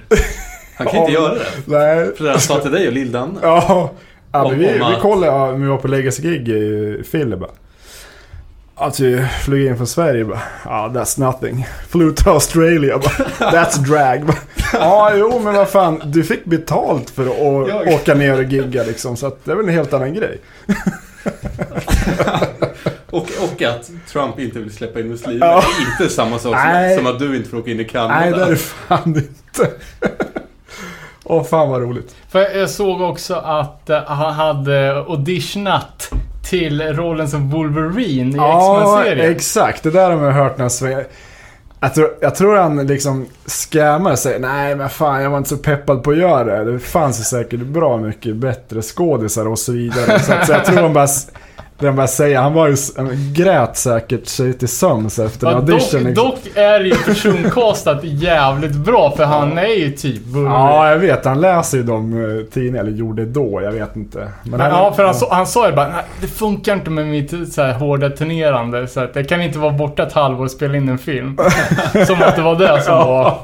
Han 0.76 0.86
kan 0.86 0.96
inte 1.00 1.12
Ja. 1.12 1.20
göra 1.20 1.34
det. 1.34 1.44
Nej. 1.66 2.16
För 2.16 2.24
det 2.24 2.30
han 2.30 2.40
sa 2.40 2.58
till 2.60 2.70
dig 2.72 2.86
och 2.86 2.92
Lill-Danne. 2.92 3.38
Ja, 3.42 3.90
ja 4.32 4.44
Om- 4.44 4.50
men 4.50 4.58
vi, 4.60 4.66
om 4.68 4.72
vi 4.74 4.80
att- 4.96 5.02
kollade 5.02 5.26
ja, 5.32 5.50
vi 5.50 5.66
var 5.66 5.76
på 5.78 5.88
Legacy 5.88 6.22
Gig 6.22 6.48
i 6.48 7.02
bara. 7.36 7.50
Att 8.76 9.00
vi 9.00 9.26
flög 9.44 9.66
in 9.66 9.76
från 9.76 9.86
Sverige 9.86 10.24
bara. 10.24 10.40
Ja, 10.64 10.90
that's 10.94 11.20
nothing. 11.20 11.66
Flew 11.88 12.14
to 12.14 12.30
Australia 12.30 12.98
bara. 12.98 13.50
That's 13.50 13.78
drag. 13.78 14.30
Ja, 14.72 15.12
jo 15.14 15.40
men 15.44 15.54
vad 15.54 15.68
fan. 15.68 16.02
Du 16.04 16.24
fick 16.24 16.44
betalt 16.44 17.10
för 17.10 17.22
att 17.22 17.68
Jag- 17.68 17.94
åka 17.94 18.14
ner 18.14 18.38
och 18.38 18.44
gigga 18.44 18.82
liksom. 18.82 19.16
Så 19.16 19.26
att 19.26 19.44
det 19.44 19.52
är 19.52 19.56
väl 19.56 19.68
en 19.68 19.74
helt 19.74 19.92
annan 19.92 20.14
grej. 20.14 20.38
Och, 23.10 23.28
och 23.42 23.62
att 23.62 23.90
Trump 24.08 24.38
inte 24.38 24.58
vill 24.58 24.72
släppa 24.74 25.00
in 25.00 25.08
muslimer. 25.08 25.46
Ja. 25.46 25.62
Det 25.78 25.82
är 25.84 26.02
inte 26.02 26.14
samma 26.14 26.38
sak 26.38 26.52
som, 26.60 26.68
Nej. 26.72 26.96
som 26.96 27.06
att 27.06 27.18
du 27.18 27.36
inte 27.36 27.48
får 27.48 27.58
åka 27.58 27.70
in 27.70 27.80
i 27.80 27.84
Kanada. 27.84 28.20
Nej, 28.20 28.32
det 28.32 28.42
är 28.42 28.50
det 28.50 28.56
fan 28.56 29.02
inte. 29.06 29.70
Åh, 31.24 31.44
fan 31.44 31.68
vad 31.70 31.82
roligt. 31.82 32.14
För 32.28 32.40
jag 32.40 32.70
såg 32.70 33.00
också 33.00 33.34
att 33.34 33.90
eh, 33.90 34.02
han 34.06 34.32
hade 34.34 34.96
auditionat 35.08 36.10
till 36.45 36.82
rollen 36.82 37.28
som 37.28 37.51
Wolverine 37.51 38.32
i 38.32 38.36
Ja, 38.36 38.80
X-Men-serien. 38.80 39.30
exakt. 39.36 39.82
Det 39.82 39.90
där 39.90 40.11
har 40.11 40.16
man 40.20 40.32
hört 40.32 40.59
när 40.59 40.68
Sven... 40.68 41.05
Jag 41.80 41.95
tror, 41.95 42.11
jag 42.20 42.34
tror 42.34 42.57
han 42.57 42.86
liksom 42.86 43.26
scammar 43.47 44.16
säger 44.16 44.38
nej 44.38 44.76
men 44.76 44.88
fan 44.88 45.22
jag 45.22 45.30
var 45.30 45.38
inte 45.38 45.51
så 45.51 45.57
peppad 45.57 46.03
på 46.03 46.11
att 46.11 46.16
göra 46.16 46.64
det. 46.64 46.72
Det 46.72 46.78
fanns 46.78 47.20
ju 47.20 47.24
säkert 47.24 47.61
bra 47.61 47.97
mycket 47.99 48.36
bättre 48.36 48.82
skådisar 48.82 49.49
och 49.49 49.59
så 49.59 49.72
vidare. 49.72 50.20
Så, 50.20 50.32
att, 50.32 50.47
så 50.47 50.53
jag 50.53 50.64
tror 50.64 50.76
han 50.82 50.92
bara, 50.92 51.07
s- 51.76 51.80
den 51.84 51.96
bara 51.96 52.06
säger, 52.06 52.38
han 52.38 52.52
var 52.52 52.68
ju, 52.68 52.76
grät 53.34 53.76
säkert 53.76 54.26
sig 54.26 54.52
till 54.52 54.68
sömns 54.68 55.18
efter 55.18 55.46
Ja, 55.46 55.54
audition. 55.54 56.02
dock, 56.04 56.04
liksom. 56.04 56.14
dock 56.14 56.56
är 56.56 56.80
ju 56.80 56.94
personcastat 56.94 58.04
jävligt 58.04 58.72
bra 58.76 59.10
för 59.16 59.24
han 59.24 59.58
är 59.58 59.78
ju 59.78 59.90
typ. 59.90 60.22
Ja, 60.34 60.90
jag 60.90 60.98
vet. 60.98 61.24
Han 61.24 61.40
läser 61.40 61.78
ju 61.78 61.82
de 61.84 62.12
eh, 62.38 62.44
tidningarna, 62.44 62.88
eller 62.88 62.98
gjorde 62.98 63.24
då, 63.24 63.60
jag 63.62 63.72
vet 63.72 63.96
inte. 63.96 64.28
Men 64.42 64.50
Men, 64.58 64.70
ja, 64.70 64.92
för 64.96 65.04
han, 65.04 65.14
sa- 65.14 65.34
han 65.34 65.46
sa 65.46 65.68
ju 65.68 65.74
bara 65.76 65.94
det 66.20 66.26
funkar 66.26 66.74
inte 66.74 66.90
med 66.90 67.06
mitt 67.06 67.52
så 67.54 67.62
här, 67.62 67.72
hårda 67.72 68.10
turnerande 68.10 68.86
så 68.86 69.00
att 69.00 69.16
jag 69.16 69.28
kan 69.28 69.42
inte 69.42 69.58
vara 69.58 69.72
borta 69.72 70.02
ett 70.02 70.12
halvår 70.12 70.44
och 70.44 70.50
spela 70.50 70.76
in 70.76 70.88
en 70.88 70.98
film. 70.98 71.36
som 72.06 72.22
att 72.22 72.36
det 72.36 72.42
var 72.42 72.56
det 72.58 72.82
som 72.82 72.94
var... 72.98 73.36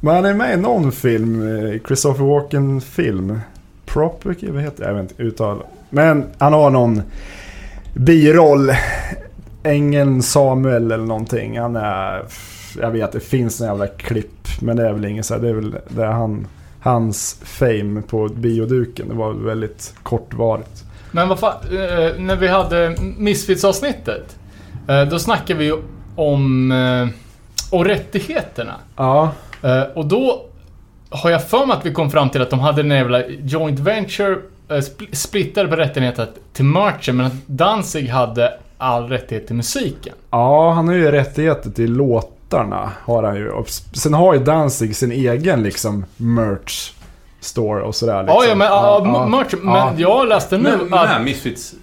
Men 0.00 0.14
han 0.14 0.24
är 0.24 0.34
med 0.34 0.54
i 0.54 0.56
någon 0.56 0.92
film, 0.92 1.58
eh, 1.72 1.80
Christopher 1.86 2.24
Walken-film. 2.24 3.40
Proper, 3.86 4.36
vad 4.52 4.62
heter 4.62 4.82
det? 4.82 4.88
Jag 4.88 4.94
vet 4.94 5.10
inte 5.10 5.22
uttala. 5.22 5.62
Men 5.90 6.26
han 6.38 6.52
har 6.52 6.70
någon 6.70 7.02
biroll. 7.94 8.70
Ängeln 9.62 10.22
Samuel 10.22 10.92
eller 10.92 11.06
någonting. 11.06 11.58
Han 11.58 11.76
är... 11.76 12.22
Jag 12.80 12.90
vet, 12.90 13.12
det 13.12 13.20
finns 13.20 13.60
en 13.60 13.66
jävla 13.66 13.86
klipp. 13.86 14.48
Men 14.60 14.76
det 14.76 14.88
är 14.88 14.92
väl 14.92 15.04
inget 15.04 15.26
så 15.26 15.34
här, 15.34 15.40
Det 15.40 15.48
är 15.48 15.54
väl 15.54 15.76
det 15.88 16.02
är 16.02 16.06
han, 16.06 16.46
hans 16.80 17.40
fame 17.44 18.02
på 18.02 18.28
bioduken. 18.28 19.08
Det 19.08 19.14
var 19.14 19.32
väl 19.32 19.44
väldigt 19.44 19.94
kortvarigt. 20.02 20.84
Men 21.10 21.28
vad 21.28 21.38
fan, 21.38 21.54
eh, 21.70 22.20
när 22.20 22.36
vi 22.36 22.48
hade 22.48 22.96
Misfits-avsnittet. 23.18 24.36
Eh, 24.88 25.02
då 25.02 25.18
snackade 25.18 25.58
vi 25.58 25.64
ju 25.64 25.76
om... 26.16 26.72
Eh, 26.72 27.08
och 27.70 27.84
rättigheterna. 27.84 28.74
Ja, 28.96 29.32
Eh, 29.62 29.82
och 29.82 30.06
då 30.06 30.44
har 31.10 31.30
jag 31.30 31.48
för 31.48 31.66
mig 31.66 31.76
att 31.76 31.86
vi 31.86 31.92
kom 31.92 32.10
fram 32.10 32.30
till 32.30 32.42
att 32.42 32.50
de 32.50 32.60
hade 32.60 32.80
en 32.80 32.90
jävla 32.90 33.26
joint 33.26 33.78
venture, 33.78 34.38
eh, 34.68 34.74
spl- 34.74 35.14
splittade 35.14 35.68
på 35.68 35.76
rättigheter 35.76 36.28
till 36.52 36.64
merchen, 36.64 37.16
men 37.16 37.26
att 37.26 37.32
Danzig 37.46 38.08
hade 38.08 38.54
all 38.78 39.08
rättighet 39.08 39.46
till 39.46 39.56
musiken. 39.56 40.14
ja 40.30 40.70
han 40.72 40.88
har 40.88 40.94
ju 40.94 41.10
rättigheter 41.10 41.70
till 41.70 41.92
låtarna. 41.92 42.92
Har 43.04 43.22
han 43.22 43.36
ju. 43.36 43.50
Och 43.50 43.68
sen 43.92 44.14
har 44.14 44.34
ju 44.34 44.40
Danzig 44.40 44.96
sin 44.96 45.12
egen 45.12 45.62
liksom 45.62 46.04
merch 46.16 46.92
store 47.40 47.82
och 47.82 47.94
sådär. 47.94 48.22
Liksom. 48.22 48.36
Ja, 48.42 48.48
ja, 48.48 48.54
men, 48.54 48.66
ja, 48.66 49.02
ja, 49.04 49.26
merch, 49.26 49.54
men 49.62 49.74
ja. 49.74 49.92
jag 49.96 50.28
läste 50.28 50.58
nu 50.58 50.62
Men, 50.62 50.94
att... 50.98 51.08
men 51.10 51.24
Misfits 51.24 51.74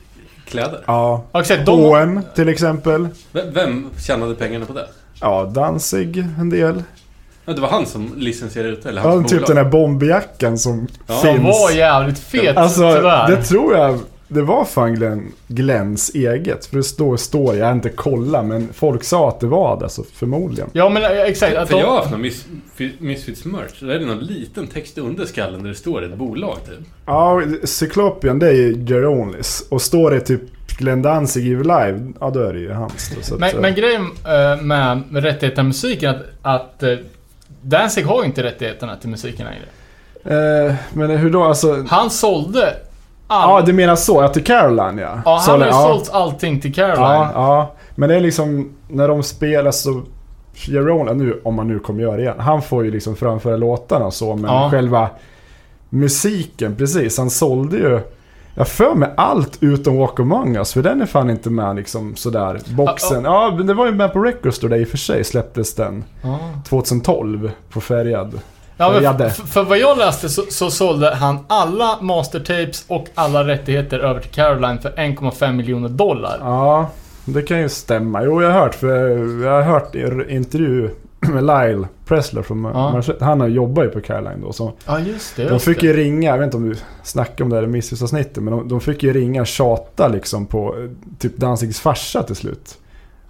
kläder. 0.47 0.83
Ja. 0.87 1.23
Ja, 1.31 1.41
exakt, 1.41 1.65
de, 1.65 1.79
H&M 1.79 2.21
till 2.35 2.49
exempel. 2.49 3.07
Vem, 3.31 3.53
vem 3.53 3.89
tjänade 3.99 4.35
pengarna 4.35 4.65
på 4.65 4.73
det? 4.73 4.87
Ja, 5.21 5.43
Danzig 5.45 6.17
en 6.39 6.49
del. 6.49 6.83
Ja, 7.45 7.53
det 7.53 7.61
var 7.61 7.69
han 7.69 7.85
som 7.85 8.13
licensierade 8.17 8.69
ut 8.73 8.83
det, 8.83 8.89
eller 8.89 9.01
Ja, 9.01 9.09
hans 9.09 9.31
typ 9.31 9.39
bolag. 9.39 9.55
den 9.55 9.65
här 9.65 9.71
bomberjackan 9.71 10.57
som 10.57 10.87
Ja. 11.07 11.13
Finns. 11.15 11.41
var 11.43 11.71
jävligt 11.71 12.19
fet 12.19 12.57
Alltså, 12.57 12.93
tyvärr. 12.95 13.27
det 13.31 13.43
tror 13.43 13.75
jag... 13.75 13.99
Det 14.27 14.41
var 14.41 14.65
fan 14.65 14.95
Glenn, 14.95 15.31
Glens 15.47 16.11
eget. 16.15 16.65
För 16.65 16.77
det 16.77 16.83
står, 16.83 17.17
står 17.17 17.55
jag 17.55 17.65
har 17.65 17.71
inte 17.73 17.89
kollat, 17.89 18.45
men 18.45 18.69
folk 18.73 19.03
sa 19.03 19.29
att 19.29 19.39
det 19.39 19.47
var 19.47 19.79
det, 19.79 19.89
så 19.89 20.03
förmodligen. 20.13 20.69
Ja 20.73 20.89
men 20.89 21.03
eh, 21.03 21.09
exakt. 21.11 21.55
Att 21.57 21.67
För 21.67 21.75
de, 21.75 21.81
jag 21.81 21.87
har 21.89 21.97
haft 21.97 22.11
någon 22.11 22.21
Mis 22.21 22.45
Misfits 22.99 23.45
merch. 23.45 23.79
Där 23.79 23.87
är 23.89 23.99
det 23.99 24.05
någon 24.05 24.19
liten 24.19 24.67
text 24.67 24.97
under 24.97 25.25
skallen 25.25 25.61
där 25.63 25.69
det 25.69 25.75
står 25.75 26.03
ett 26.05 26.17
bolag 26.17 26.57
typ. 26.65 26.87
Ja, 27.05 27.41
Cyclopian 27.63 28.39
det 28.39 28.47
är 28.47 28.53
ju 28.53 28.85
Geronis. 28.85 29.67
Och 29.69 29.81
står 29.81 30.11
det 30.11 30.19
typ 30.19 30.41
Glenn 30.77 31.01
Danzig 31.01 31.45
i 31.47 31.55
live, 31.55 32.13
ja 32.19 32.29
då 32.29 32.39
är 32.39 32.53
det 32.53 32.59
ju 32.59 32.71
hans 32.71 33.11
då, 33.15 33.21
så 33.21 33.33
att, 33.33 33.39
men, 33.39 33.55
men 33.61 33.75
grejen 33.75 34.01
eh, 34.01 34.61
med, 34.61 35.01
med 35.09 35.23
rättigheterna 35.23 35.55
till 35.63 35.67
musiken 35.67 36.09
att, 36.15 36.23
att 36.41 36.83
eh, 36.83 36.89
Danzig 37.67 38.03
har 38.03 38.19
ju 38.21 38.25
inte 38.25 38.43
rättigheterna 38.43 38.95
till 38.95 39.09
musiken 39.09 39.45
längre. 39.45 40.67
eh, 40.67 40.75
men 40.93 41.09
hur 41.09 41.29
då? 41.31 41.43
Alltså... 41.43 41.85
Han 41.89 42.09
sålde 42.09 42.73
all... 43.27 43.49
Ja, 43.49 43.61
du 43.65 43.73
menar 43.73 43.95
så? 43.95 44.21
Ja, 44.21 44.27
till 44.27 44.43
Caroline 44.43 44.97
ja. 44.97 45.21
Ja, 45.25 45.41
han 45.47 45.61
har 45.61 45.67
ju 45.67 45.73
ja. 45.73 45.81
sålt 45.81 46.09
allting 46.13 46.61
till 46.61 46.73
Caroline. 46.73 46.99
Ja, 46.99 47.31
ja. 47.33 47.73
Men 47.95 48.09
det 48.09 48.15
är 48.15 48.19
liksom 48.19 48.73
när 48.87 49.07
de 49.07 49.23
spelar 49.23 49.71
så... 49.71 50.01
Jerome, 50.67 51.13
nu, 51.13 51.41
om 51.43 51.55
man 51.55 51.67
nu 51.67 51.79
kommer 51.79 52.01
göra 52.01 52.15
det 52.15 52.21
igen. 52.21 52.39
Han 52.39 52.61
får 52.61 52.85
ju 52.85 52.91
liksom 52.91 53.15
framföra 53.15 53.57
låtarna 53.57 54.05
och 54.05 54.13
så, 54.13 54.35
men 54.35 54.51
Ja. 54.53 54.69
själva 54.71 55.09
musiken, 55.89 56.75
precis. 56.75 57.17
Han 57.17 57.29
sålde 57.29 57.77
ju... 57.77 57.99
Jag 58.57 58.67
för 58.67 58.95
mig 58.95 59.09
allt 59.17 59.57
utom 59.61 59.97
Walk 59.97 60.19
Among 60.19 60.55
Us, 60.55 60.73
för 60.73 60.81
den 60.81 61.01
är 61.01 61.05
fan 61.05 61.29
inte 61.29 61.49
med 61.49 61.75
liksom 61.75 62.15
sådär. 62.15 62.59
Boxen. 62.65 63.23
Ja, 63.23 63.53
men 63.57 63.67
det 63.67 63.73
var 63.73 63.85
ju 63.85 63.91
med 63.91 64.13
på 64.13 64.19
Record 64.19 64.53
Store 64.53 64.69
där 64.75 64.81
i 64.81 64.83
och 64.83 64.87
för 64.87 64.97
sig 64.97 65.23
släpptes 65.23 65.75
den. 65.75 66.03
Ja. 66.23 66.39
2012 66.69 67.51
på 67.69 67.81
färgad. 67.81 68.39
Ja, 68.77 68.85
men 68.87 68.93
Färgade. 68.95 69.25
f- 69.25 69.41
för 69.45 69.63
vad 69.63 69.77
jag 69.77 69.97
läste 69.97 70.29
så, 70.29 70.41
så 70.49 70.71
sålde 70.71 71.15
han 71.15 71.37
alla 71.47 71.97
mastertapes 72.01 72.85
och 72.87 73.05
alla 73.15 73.47
rättigheter 73.47 73.99
över 73.99 74.19
till 74.21 74.31
Caroline 74.31 74.79
för 74.81 74.89
1,5 74.91 75.51
miljoner 75.53 75.89
dollar. 75.89 76.37
Ja, 76.41 76.89
det 77.25 77.41
kan 77.41 77.59
ju 77.59 77.69
stämma. 77.69 78.23
Jo, 78.23 78.41
jag 78.41 78.51
har 78.51 78.59
hört, 78.59 78.75
för 78.75 78.87
jag 79.43 79.51
har 79.51 79.61
hört 79.61 79.95
intervju 80.29 80.89
med 81.33 81.43
Lyle 81.43 81.87
Pressler 82.05 82.41
från 82.41 82.63
Ja. 82.63 82.91
Marcet. 82.91 83.21
Han 83.21 83.41
har 83.41 83.47
jobbar 83.47 83.83
ju 83.83 83.89
på 83.89 84.01
Caroline 84.01 84.41
då. 84.41 84.53
Så 84.53 84.73
Ja, 84.85 84.99
just 84.99 85.35
det. 85.35 85.43
de 85.43 85.53
Just 85.53 85.65
fick 85.65 85.79
det. 85.81 85.87
ju 85.87 85.93
ringa, 85.93 86.29
jag 86.29 86.37
vet 86.37 86.45
inte 86.45 86.57
om 86.57 86.69
du 86.69 86.75
snackade 87.03 87.43
om 87.43 87.49
det 87.49 87.55
här 87.55 87.63
i 87.63 87.67
missavsnittet, 87.67 88.43
men 88.43 88.53
de, 88.53 88.67
de 88.67 88.81
fick 88.81 89.03
ju 89.03 89.13
ringa 89.13 89.41
och 89.41 89.47
tjata 89.47 90.07
liksom 90.07 90.45
på 90.45 90.75
eh, 90.79 90.89
typ 91.19 91.37
Danzigs 91.37 91.79
farsa 91.79 92.23
till 92.23 92.35
slut. 92.35 92.77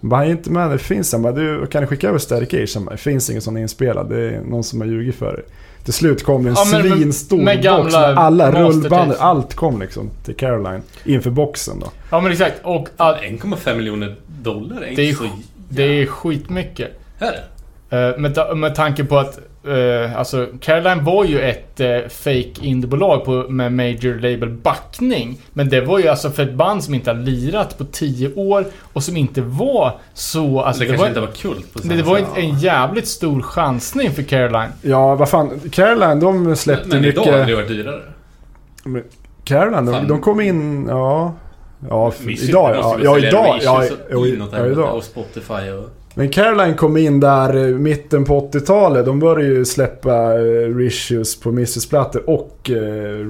Bara, 0.00 0.16
han 0.16 0.26
är 0.26 0.30
inte 0.30 0.50
med, 0.50 0.70
det 0.70 0.78
finns 0.78 1.12
han 1.12 1.22
bara, 1.22 1.32
du 1.32 1.66
kan 1.66 1.80
du 1.80 1.86
skicka 1.86 2.08
över 2.08 2.18
Static 2.18 2.54
Age? 2.54 2.90
Det 2.90 2.96
finns 2.96 3.30
ingen 3.30 3.42
sån 3.42 3.56
inspelad, 3.56 4.08
det 4.08 4.20
är 4.20 4.40
någon 4.40 4.64
som 4.64 4.80
har 4.80 4.88
ljugit 4.88 5.14
för 5.14 5.32
dig. 5.32 5.42
Till 5.84 5.92
slut 5.92 6.24
kom 6.24 6.44
det 6.44 6.50
en 6.50 6.54
Ja, 6.58 6.64
men- 6.72 6.92
svinstor 6.98 7.38
med 7.38 7.62
box 7.62 7.92
med 7.94 8.18
alla 8.18 8.62
rullband, 8.62 9.12
allt 9.18 9.54
kom 9.54 9.80
liksom 9.80 10.10
till 10.24 10.34
Caroline 10.36 10.82
inför 11.04 11.30
boxen 11.30 11.80
då. 11.80 11.86
Ja, 12.10 12.20
men 12.20 12.32
exakt. 12.32 12.54
Och 12.62 12.88
att 12.96 13.20
1,5 13.22 13.76
miljoner 13.76 14.16
dollar 14.42 14.76
är 14.82 14.86
inte 14.86 15.02
Det 15.02 15.10
är 15.10 15.14
så... 15.14 15.24
det 15.68 15.82
är 15.82 16.06
skitmycket. 16.06 16.88
Är 17.18 17.26
det? 17.32 17.42
Eh, 17.90 18.18
med, 18.18 18.34
ta- 18.34 18.54
med 18.54 18.74
tanke 18.74 19.04
på 19.04 19.18
att 19.18 19.38
eh, 19.66 20.18
alltså 20.18 20.46
Caroline 20.60 21.04
var 21.04 21.24
ju 21.24 21.40
ett 21.40 21.80
uh, 21.80 22.08
fake 22.08 22.52
indiebolag 22.62 23.50
med 23.50 23.72
major 23.72 24.14
label 24.14 24.50
backning. 24.50 25.40
Men 25.52 25.68
det 25.68 25.80
var 25.80 25.98
ju 25.98 26.08
alltså 26.08 26.30
för 26.30 26.42
ett 26.42 26.54
band 26.54 26.84
som 26.84 26.94
inte 26.94 27.10
har 27.10 27.18
lirat 27.18 27.78
på 27.78 27.84
10 27.84 28.34
år 28.34 28.64
och 28.92 29.02
som 29.02 29.16
inte 29.16 29.40
var 29.40 29.98
så... 30.14 30.60
Alltså, 30.60 30.80
det, 30.80 30.84
det, 30.84 30.88
kanske 30.88 31.02
var, 31.02 31.08
inte 31.08 31.20
var 31.20 31.54
kult 31.54 31.72
på 31.72 31.78
det, 31.78 31.88
samma 31.88 31.96
det 31.96 32.02
var 32.02 32.18
en, 32.18 32.24
en 32.36 32.58
jävligt 32.58 33.08
stor 33.08 33.42
chansning 33.42 34.10
för 34.10 34.22
Caroline. 34.22 34.70
Ja, 34.82 35.14
vad 35.14 35.28
fan. 35.28 35.60
Caroline, 35.70 36.20
de 36.20 36.56
släppte 36.56 36.88
Men 36.88 37.04
idag 37.04 37.24
hade 37.24 37.36
det 37.36 37.42
mycket... 37.42 37.56
varit 37.56 37.68
dyrare. 37.68 38.02
Caroline, 39.44 39.86
de, 39.86 40.08
de 40.08 40.20
kom 40.20 40.40
in... 40.40 40.86
Ja... 40.88 41.34
Ja, 41.88 42.10
för, 42.10 42.30
idag 42.30 42.76
ja. 42.76 42.98
Ja, 43.02 43.18
idag. 43.18 43.58
Ja, 43.62 43.84
ja, 43.84 44.26
ja, 44.52 44.66
idag. 44.66 44.96
Och 44.96 45.04
Spotify 45.04 45.70
och... 45.70 45.90
Men 46.18 46.28
Caroline 46.28 46.74
kom 46.74 46.96
in 46.96 47.20
där 47.20 47.56
eh, 47.56 47.78
mitten 47.78 48.24
på 48.24 48.40
80-talet. 48.40 49.06
De 49.06 49.18
började 49.18 49.44
ju 49.44 49.64
släppa 49.64 50.34
uh, 50.38 50.76
reissues 50.76 51.40
på 51.40 51.52
Misfits-plattor 51.52 52.30
och 52.30 52.70
uh, 52.70 52.76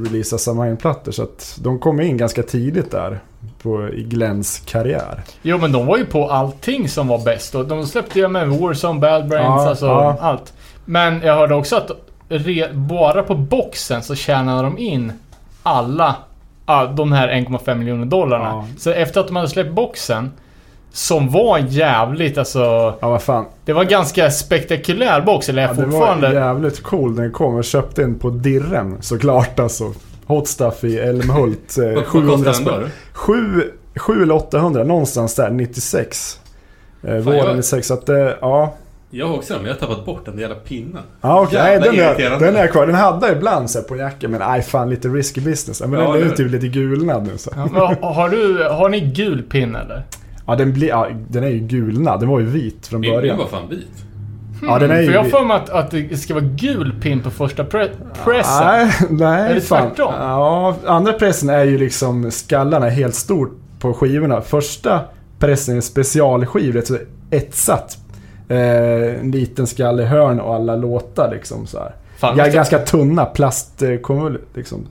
releasa 0.04 0.38
Samhain-plattor. 0.38 1.12
Så 1.12 1.22
att 1.22 1.58
de 1.60 1.78
kom 1.78 2.00
in 2.00 2.16
ganska 2.16 2.42
tidigt 2.42 2.90
där. 2.90 3.20
På, 3.62 3.88
I 3.88 4.02
Glens 4.02 4.62
karriär. 4.66 5.22
Jo 5.42 5.58
men 5.58 5.72
de 5.72 5.86
var 5.86 5.96
ju 5.96 6.06
på 6.06 6.30
allting 6.30 6.88
som 6.88 7.08
var 7.08 7.24
bäst. 7.24 7.54
Och 7.54 7.66
de 7.66 7.86
släppte 7.86 8.18
ju 8.18 8.28
med 8.28 8.48
Warzone, 8.48 9.00
Bad 9.00 9.28
Brains, 9.28 9.46
Ja, 9.46 9.68
alltså 9.68 9.86
ja. 9.86 10.16
allt. 10.20 10.52
Men 10.84 11.20
jag 11.20 11.34
hörde 11.34 11.54
också 11.54 11.76
att 11.76 11.90
re, 12.28 12.72
bara 12.72 13.22
på 13.22 13.34
boxen 13.34 14.02
så 14.02 14.14
tjänade 14.14 14.62
de 14.62 14.78
in 14.78 15.12
alla 15.62 16.16
ah, 16.64 16.86
de 16.86 17.12
här 17.12 17.28
1,5 17.28 17.74
miljoner 17.74 18.06
dollarna. 18.06 18.44
Ja. 18.44 18.66
Så 18.78 18.90
efter 18.90 19.20
att 19.20 19.26
de 19.26 19.36
hade 19.36 19.48
släppt 19.48 19.72
boxen, 19.72 20.30
som 20.96 21.30
var 21.30 21.58
jävligt 21.58 22.38
alltså... 22.38 22.58
Ja, 23.00 23.08
vad 23.10 23.22
fan. 23.22 23.44
Det 23.64 23.72
var 23.72 23.82
en 23.82 23.88
ganska 23.88 24.30
spektakulär 24.30 25.20
box, 25.20 25.48
eller 25.48 25.62
är 25.62 25.66
Ja, 25.66 25.72
det 25.74 25.82
fortfarande... 25.82 26.26
var 26.28 26.34
jävligt 26.34 26.82
cool 26.82 27.14
när 27.14 27.22
den 27.22 27.32
kom. 27.32 27.56
Jag 27.56 27.64
köpte 27.64 28.02
en 28.02 28.18
på 28.18 28.30
Dirren 28.30 28.96
såklart 29.00 29.60
alltså. 29.60 29.92
Hot 30.26 30.48
stuff 30.48 30.84
i 30.84 30.98
Älmhult. 30.98 31.78
eh, 31.78 31.84
Vad, 31.84 31.94
vad 31.94 32.04
700 32.04 32.36
kostar 32.36 32.44
den 32.44 32.54
spänn. 32.54 32.80
då? 32.80 32.86
7, 33.12 33.62
7 33.96 34.22
eller 34.22 34.34
800, 34.34 34.84
någonstans 34.84 35.34
där, 35.34 35.50
96. 35.50 36.40
Eh, 37.02 37.14
våren 37.16 37.38
jag- 37.38 37.56
96, 37.56 37.86
så 37.86 37.94
att 37.94 38.06
det, 38.06 38.36
ja. 38.40 38.74
Jag 39.10 39.26
har 39.28 39.34
också 39.36 39.52
den, 39.54 39.62
men 39.62 39.68
jag 39.70 39.74
har 39.80 39.86
tappat 39.88 40.06
bort 40.06 40.24
den 40.24 40.38
jävla 40.38 40.54
pinnen. 40.56 41.02
Ja 41.20 41.40
okej, 41.40 41.58
nej, 41.62 41.72
Jävla 41.96 42.14
den, 42.14 42.32
är, 42.32 42.40
den 42.46 42.56
är 42.56 42.66
kvar. 42.66 42.86
Den 42.86 42.94
hade 42.96 43.26
jag 43.28 43.36
ibland 43.36 43.70
så 43.70 43.78
här, 43.78 43.86
på 43.86 43.96
jackan, 43.96 44.30
men 44.30 44.40
nej 44.40 44.62
fan 44.62 44.90
lite 44.90 45.08
risky 45.08 45.40
business. 45.40 45.80
Men 45.80 45.92
Ja, 45.92 45.98
den 46.00 46.10
är 46.14 46.16
ju 46.18 46.24
det- 46.30 46.36
typ 46.36 46.50
lite 46.50 46.68
gulnad 46.68 47.26
nu 47.26 47.38
så. 47.38 47.50
Ja, 47.56 47.68
men 47.72 47.82
har, 48.14 48.28
du, 48.28 48.68
har 48.68 48.88
ni 48.88 49.00
gul 49.00 49.42
pin 49.42 49.76
eller? 49.76 50.02
Ja 50.46 50.56
den, 50.56 50.72
blir, 50.72 50.88
ja, 50.88 51.08
den 51.28 51.44
är 51.44 51.48
ju 51.48 51.58
gulnad, 51.58 52.20
den 52.20 52.28
var 52.28 52.40
ju 52.40 52.46
vit 52.46 52.86
från 52.86 53.00
början. 53.00 53.38
var 53.38 53.46
fan 53.46 53.68
vit. 53.70 53.86
Ja 54.62 54.78
den 54.78 54.90
är 54.90 55.00
ju 55.00 55.06
För 55.06 55.12
jag 55.14 55.30
för 55.30 55.44
mig 55.44 55.56
att, 55.56 55.70
att 55.70 55.90
det 55.90 56.16
ska 56.16 56.34
vara 56.34 56.44
gul 56.44 56.94
pin 57.02 57.20
på 57.22 57.30
första 57.30 57.64
pre 57.64 57.88
pressen. 58.24 58.64
Nej, 58.66 58.90
nej 59.10 59.50
Är 59.50 59.54
det 59.54 59.60
fan. 59.60 59.88
tvärtom? 59.88 60.14
Ja, 60.18 60.76
andra 60.86 61.12
pressen 61.12 61.48
är 61.50 61.64
ju 61.64 61.78
liksom 61.78 62.30
skallarna 62.30 62.88
helt 62.88 63.14
stort 63.14 63.52
på 63.78 63.94
skivorna. 63.94 64.40
Första 64.40 65.00
pressen 65.38 65.72
är 65.72 65.76
en 65.76 65.82
specialskiv, 65.82 66.72
det 66.72 66.78
är 66.78 66.84
så 66.84 66.98
etsat. 67.30 67.98
Eh, 68.48 69.20
en 69.20 69.30
liten 69.30 69.66
skallehörn 69.66 70.40
och 70.40 70.54
alla 70.54 70.76
låtar 70.76 71.30
liksom 71.34 71.66
så 71.66 71.78
här. 71.78 71.94
Fan, 72.18 72.36
ganska 72.36 72.78
tunna 72.78 73.24
plastkonvol 73.24 74.38
liksom. 74.54 74.86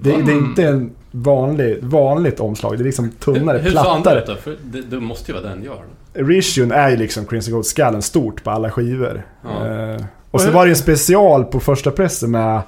Det, 0.00 0.10
det 0.10 0.16
är 0.16 0.20
Mm. 0.20 0.38
inte 0.44 0.64
en 0.68 0.90
vanlig, 1.10 1.78
vanligt 1.82 2.40
omslag, 2.40 2.78
det 2.78 2.82
är 2.82 2.86
liksom 2.86 3.10
tunnare, 3.10 3.58
Hur 3.58 3.70
sa 3.70 3.94
andra 3.94 4.10
plattare. 4.10 4.18
ut 4.18 4.26
då? 4.26 4.34
För 4.36 4.56
det, 4.64 4.82
det 4.82 5.00
måste 5.00 5.32
ju 5.32 5.38
vara 5.38 5.48
den 5.50 5.64
jag 5.64 5.72
har. 5.72 5.84
Rishun 6.24 6.72
är 6.72 6.90
ju 6.90 6.96
liksom 6.96 7.26
Crimson 7.26 7.52
Gold-skallen 7.54 8.02
stort 8.02 8.44
på 8.44 8.50
alla 8.50 8.70
skivor. 8.70 9.26
Ja. 9.44 9.66
Eh, 9.68 10.02
och 10.30 10.40
så 10.40 10.50
var 10.50 10.64
det 10.64 10.68
ju 10.68 10.72
en 10.72 10.76
special 10.76 11.44
på 11.44 11.60
första 11.60 11.90
pressen 11.90 12.30
med 12.30 12.60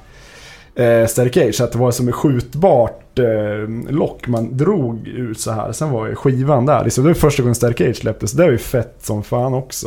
eh, 0.74 1.06
Static 1.06 1.36
Age, 1.36 1.54
så 1.54 1.64
att 1.64 1.72
det 1.72 1.78
var 1.78 1.90
som 1.90 2.08
ett 2.08 2.14
skjutbart 2.14 3.18
eh, 3.18 3.90
lock 3.90 4.26
man 4.28 4.56
drog 4.56 5.08
ut 5.08 5.40
så 5.40 5.50
här. 5.52 5.72
Sen 5.72 5.90
var 5.90 6.06
ju 6.06 6.14
skivan 6.14 6.66
där. 6.66 6.84
Liksom, 6.84 7.04
det 7.04 7.10
var 7.10 7.14
första 7.14 7.42
gången 7.42 7.54
Static 7.54 7.80
Age 7.88 7.96
släpptes. 7.96 8.32
Det 8.32 8.42
var 8.42 8.50
ju 8.50 8.58
fett 8.58 8.96
som 9.00 9.22
fan 9.22 9.54
också. 9.54 9.86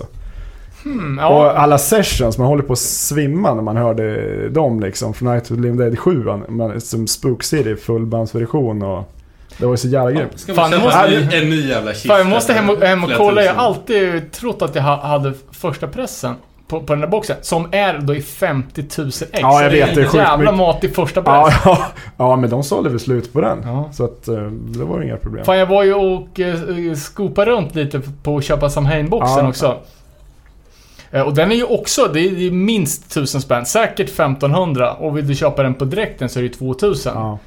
Hmm, 0.85 1.19
Och 1.19 1.23
ja. 1.25 1.51
alla 1.51 1.77
sessions, 1.77 2.37
man 2.37 2.47
håller 2.47 2.63
på 2.63 2.73
att 2.73 2.79
svimma 2.79 3.53
när 3.53 3.61
man 3.61 3.77
hörde 3.77 4.49
dem 4.49 4.79
liksom. 4.79 5.13
Från 5.13 5.29
Night 5.33 5.43
of 5.43 5.47
the 5.47 5.55
Living 5.55 5.77
Dead 5.77 5.99
7, 5.99 6.23
man- 6.49 6.81
som 6.81 7.07
Spook 7.07 7.43
City 7.43 7.75
fullbandsversion 7.75 8.81
och... 8.83 9.11
Det 9.57 9.65
var 9.65 9.73
ju 9.73 9.77
så 9.77 9.87
jävla 9.87 10.11
grymt. 10.11 10.39
Ska 10.39 10.53
Fan, 10.53 10.71
jag 10.71 10.81
måste- 10.81 10.99
en, 10.99 11.43
en 11.43 11.49
ny 11.49 11.67
jävla 11.69 11.93
kista? 11.93 12.07
Fan, 12.09 12.17
jag 12.17 12.27
måste 12.27 12.53
hem 12.53 12.69
och, 12.69 12.77
hem 12.81 13.03
och 13.03 13.09
kolla. 13.17 13.43
Jag 13.43 13.53
har 13.53 13.63
alltid 13.65 14.31
trott 14.31 14.61
att 14.61 14.75
jag 14.75 14.83
ha- 14.83 15.01
hade 15.07 15.33
första 15.51 15.87
pressen 15.87 16.33
på, 16.67 16.79
på 16.81 16.93
den 16.93 17.01
där 17.01 17.07
boxen. 17.07 17.35
Som 17.41 17.67
är 17.71 17.99
då 17.99 18.15
i 18.15 18.21
50 18.21 18.81
000 18.97 19.07
ex. 19.07 19.19
Ja, 19.31 19.63
jag 19.63 19.69
vet, 19.71 19.95
det 19.95 20.01
är 20.01 20.05
sjukt 20.05 20.15
jävla 20.15 20.37
mycket. 20.37 20.55
mat 20.57 20.83
i 20.83 20.89
första 20.89 21.21
press. 21.21 21.33
Ja, 21.35 21.51
ja, 21.65 21.79
ja, 22.17 22.35
men 22.35 22.49
de 22.49 22.63
sålde 22.63 22.89
väl 22.89 22.99
slut 22.99 23.33
på 23.33 23.41
den. 23.41 23.57
Ja. 23.65 23.89
Så 23.93 24.05
att 24.05 24.27
eh, 24.27 24.35
det 24.51 24.83
var 24.83 24.99
ju 24.99 25.05
inga 25.05 25.17
problem. 25.17 25.45
Fan, 25.45 25.57
jag 25.57 25.65
var 25.65 25.83
ju 25.83 25.93
och 25.93 26.39
uh, 26.39 26.93
skopade 26.95 27.51
runt 27.51 27.75
lite 27.75 28.01
på 28.23 28.37
att 28.37 28.43
köpa 28.43 28.69
Samhain-boxen 28.69 29.43
Ja. 29.43 29.49
också. 29.49 29.75
Eh, 31.11 31.21
och 31.21 31.33
den 31.33 31.51
är 31.51 31.55
ju 31.55 31.63
också, 31.63 32.09
det 32.13 32.19
är, 32.19 32.51
minst 32.51 33.05
1000 33.11 33.41
spänn. 33.41 33.65
Säkert 33.65 34.09
1500. 34.09 34.93
Och 34.93 35.17
vill 35.17 35.27
du 35.27 35.35
köpa 35.35 35.63
den 35.63 35.73
på 35.73 35.85
direkten 35.85 36.29
så 36.29 36.39
är 36.39 36.43
det 36.43 36.49
2000. 36.49 37.13
Ja. 37.15 37.39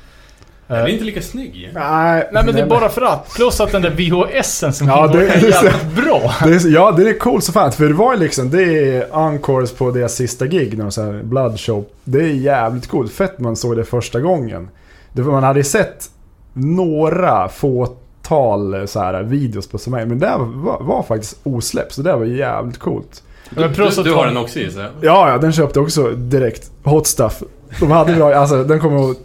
Eh, 0.68 0.74
Den 0.76 0.84
är 0.84 0.88
inte 0.88 1.04
lika 1.04 1.22
snygg. 1.22 1.70
Nej, 1.74 2.28
Nej 2.32 2.44
men 2.44 2.54
det 2.54 2.60
är 2.60 2.66
bara 2.66 2.88
för 2.88 3.02
att. 3.02 3.34
Plus 3.34 3.60
att 3.60 3.72
den 3.72 3.82
där 3.82 3.90
VHSen 3.90 4.72
som 4.72 4.88
Ja, 4.88 5.06
det- 5.06 5.28
är 5.28 5.48
jävligt 5.48 6.04
bra. 6.04 6.34
Det 6.44 6.54
är, 6.54 6.68
ja, 6.68 6.92
det 6.92 7.08
är 7.10 7.18
coolt 7.18 7.44
så 7.44 7.52
fan. 7.52 7.72
För 7.72 7.84
det 7.84 7.94
var 7.94 8.14
ju 8.14 8.20
liksom, 8.20 8.50
det 8.50 8.62
är 8.96 9.06
encores 9.26 9.72
på 9.72 9.90
deras 9.90 10.14
sista 10.14 10.46
gig, 10.46 10.78
när 10.78 10.90
så 10.90 11.02
här 11.02 11.22
Blood 11.22 11.60
Show. 11.60 11.84
Det 12.04 12.18
är 12.18 12.28
jävligt 12.28 12.86
coolt. 12.86 13.12
Fett 13.12 13.38
man 13.38 13.56
såg 13.56 13.76
det 13.76 13.84
första 13.84 14.20
gången. 14.20 14.68
Det 15.12 15.22
var, 15.22 15.32
man 15.32 15.42
hade 15.42 15.60
ju 15.60 15.64
sett 15.64 16.10
några 16.52 17.48
fåtal 17.48 18.88
så 18.88 19.00
här 19.00 19.22
videos 19.22 19.68
på 19.68 19.78
som 19.78 19.92
men 19.92 20.08
det 20.08 20.26
där 20.26 20.38
var, 20.38 20.80
var 20.80 21.02
faktiskt 21.02 21.38
osläppt. 21.42 21.92
Så 21.92 22.02
det 22.02 22.16
var 22.16 22.24
jävligt 22.24 22.78
coolt. 22.78 23.22
Men 23.50 23.72
Du, 23.72 23.84
du, 23.96 24.02
du 24.02 24.12
har 24.12 24.26
den 24.26 24.36
också 24.36 24.58
gissar 24.58 24.80
jag? 24.82 24.90
Ja, 25.00 25.30
ja, 25.30 25.38
den 25.38 25.52
köpte 25.52 25.78
jag 25.78 25.84
också 25.84 26.10
direkt. 26.10 26.70
Hot 26.82 27.06
stuff. 27.06 27.42
De 27.80 27.90
hade 27.90 28.14
bra, 28.14 28.34
alltså 28.34 28.64
den 28.64 28.80
kom 28.80 28.92
ihåg 28.96 29.16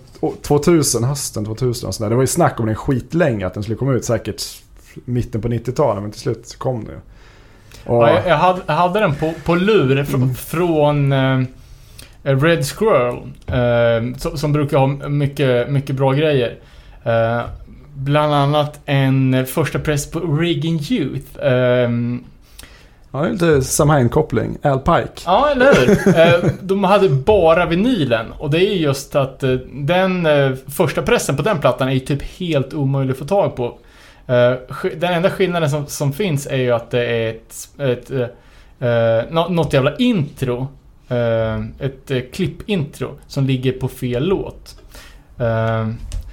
2000, 0.42 1.04
hösten 1.04 1.46
2000 1.46 1.88
och 1.88 1.96
sådär. 1.96 2.10
Det 2.10 2.16
var 2.16 2.24
ju 2.24 2.28
snack 2.28 2.60
om 2.60 2.66
den 2.66 2.76
skitlänge 2.76 3.48
att 3.48 3.54
den 3.54 3.64
skulle 3.64 3.76
komma 3.78 3.94
ut 3.94 4.06
säkert 4.06 4.42
mitten 5.06 5.42
på 5.42 5.48
90-talet 5.48 6.02
men 6.04 6.12
till 6.12 6.22
slut 6.22 6.56
kom 6.58 6.84
den 6.86 6.94
ju. 6.94 7.00
Och, 7.92 8.04
Ja, 8.04 8.10
jag, 8.14 8.28
jag, 8.28 8.38
hade, 8.38 8.62
jag 8.66 8.74
hade 8.74 9.00
den 9.00 9.16
på, 9.16 9.34
på 9.46 9.56
lur 9.56 10.04
fr, 10.04 10.16
Mm. 10.16 10.36
från 10.36 11.12
eh, 11.12 11.42
Red 12.24 12.66
Squirrel. 12.66 13.16
Eh, 13.48 14.18
som, 14.18 14.38
som 14.38 14.54
brukar 14.54 14.78
ha 14.78 14.88
mycket, 15.10 15.70
mycket 15.70 15.96
bra 15.96 16.12
grejer. 16.14 16.56
Eh, 17.04 17.42
bland 17.96 18.34
annat 18.34 18.80
en 18.86 19.46
första 19.46 19.80
press 19.80 20.12
på 20.12 20.20
Reagan 20.20 20.80
Youth. 20.90 21.40
Ja, 23.14 23.20
det 23.20 23.28
är 23.28 23.32
lite 23.32 23.62
Samhain-koppling. 23.62 24.58
Al 24.64 24.80
Pike. 24.80 25.22
Ja, 25.26 25.50
eller 25.50 25.74
hur? 25.74 26.18
Eh, 26.20 26.52
de 26.62 26.84
hade 26.84 27.10
bara 27.10 27.66
vinylen. 27.66 28.32
Och 28.32 28.50
det 28.50 28.58
är 28.58 28.76
just 28.76 29.16
att 29.16 29.44
eh, 29.44 29.52
den 29.74 30.26
eh, 30.26 30.52
första 30.68 31.02
pressen 31.02 31.36
på 31.36 31.42
den 31.42 31.60
plattan 31.60 31.88
är 31.88 31.92
ju 31.94 32.00
typ 32.00 32.22
helt 32.24 32.74
omöjlig 32.74 33.12
att 33.12 33.20
få 33.20 33.26
tag 33.26 33.56
på. 33.56 33.78
Den 34.96 35.14
enda 35.14 35.30
skillnaden 35.30 35.70
som, 35.70 35.88
som 35.88 36.14
finns 36.14 36.48
är 36.48 36.58
ju 36.58 36.72
att 36.72 36.92
det 36.92 37.06
är 37.06 37.30
ett, 37.30 37.70
ett 37.80 38.12
eh, 38.80 39.50
något 39.50 39.74
jävla 39.74 39.96
intro. 39.96 40.68
Ett 41.80 42.12
eh, 42.12 42.20
klippintro 42.34 43.20
som 43.28 43.46
ligger 43.46 43.72
på 43.72 43.88
fel 43.88 44.28
låt. 44.28 44.76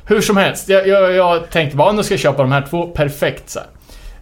Hur 0.06 0.20
som 0.20 0.36
helst, 0.36 0.68
jag, 0.68 0.88
jag, 0.88 1.12
jag 1.12 1.50
tänkte 1.50 1.76
bara 1.76 1.92
nu 1.92 2.02
ska 2.02 2.14
jag 2.14 2.20
köpa 2.20 2.42
de 2.42 2.52
här 2.52 2.66
två 2.70 2.86
perfekt 2.86 3.50
så 3.50 3.60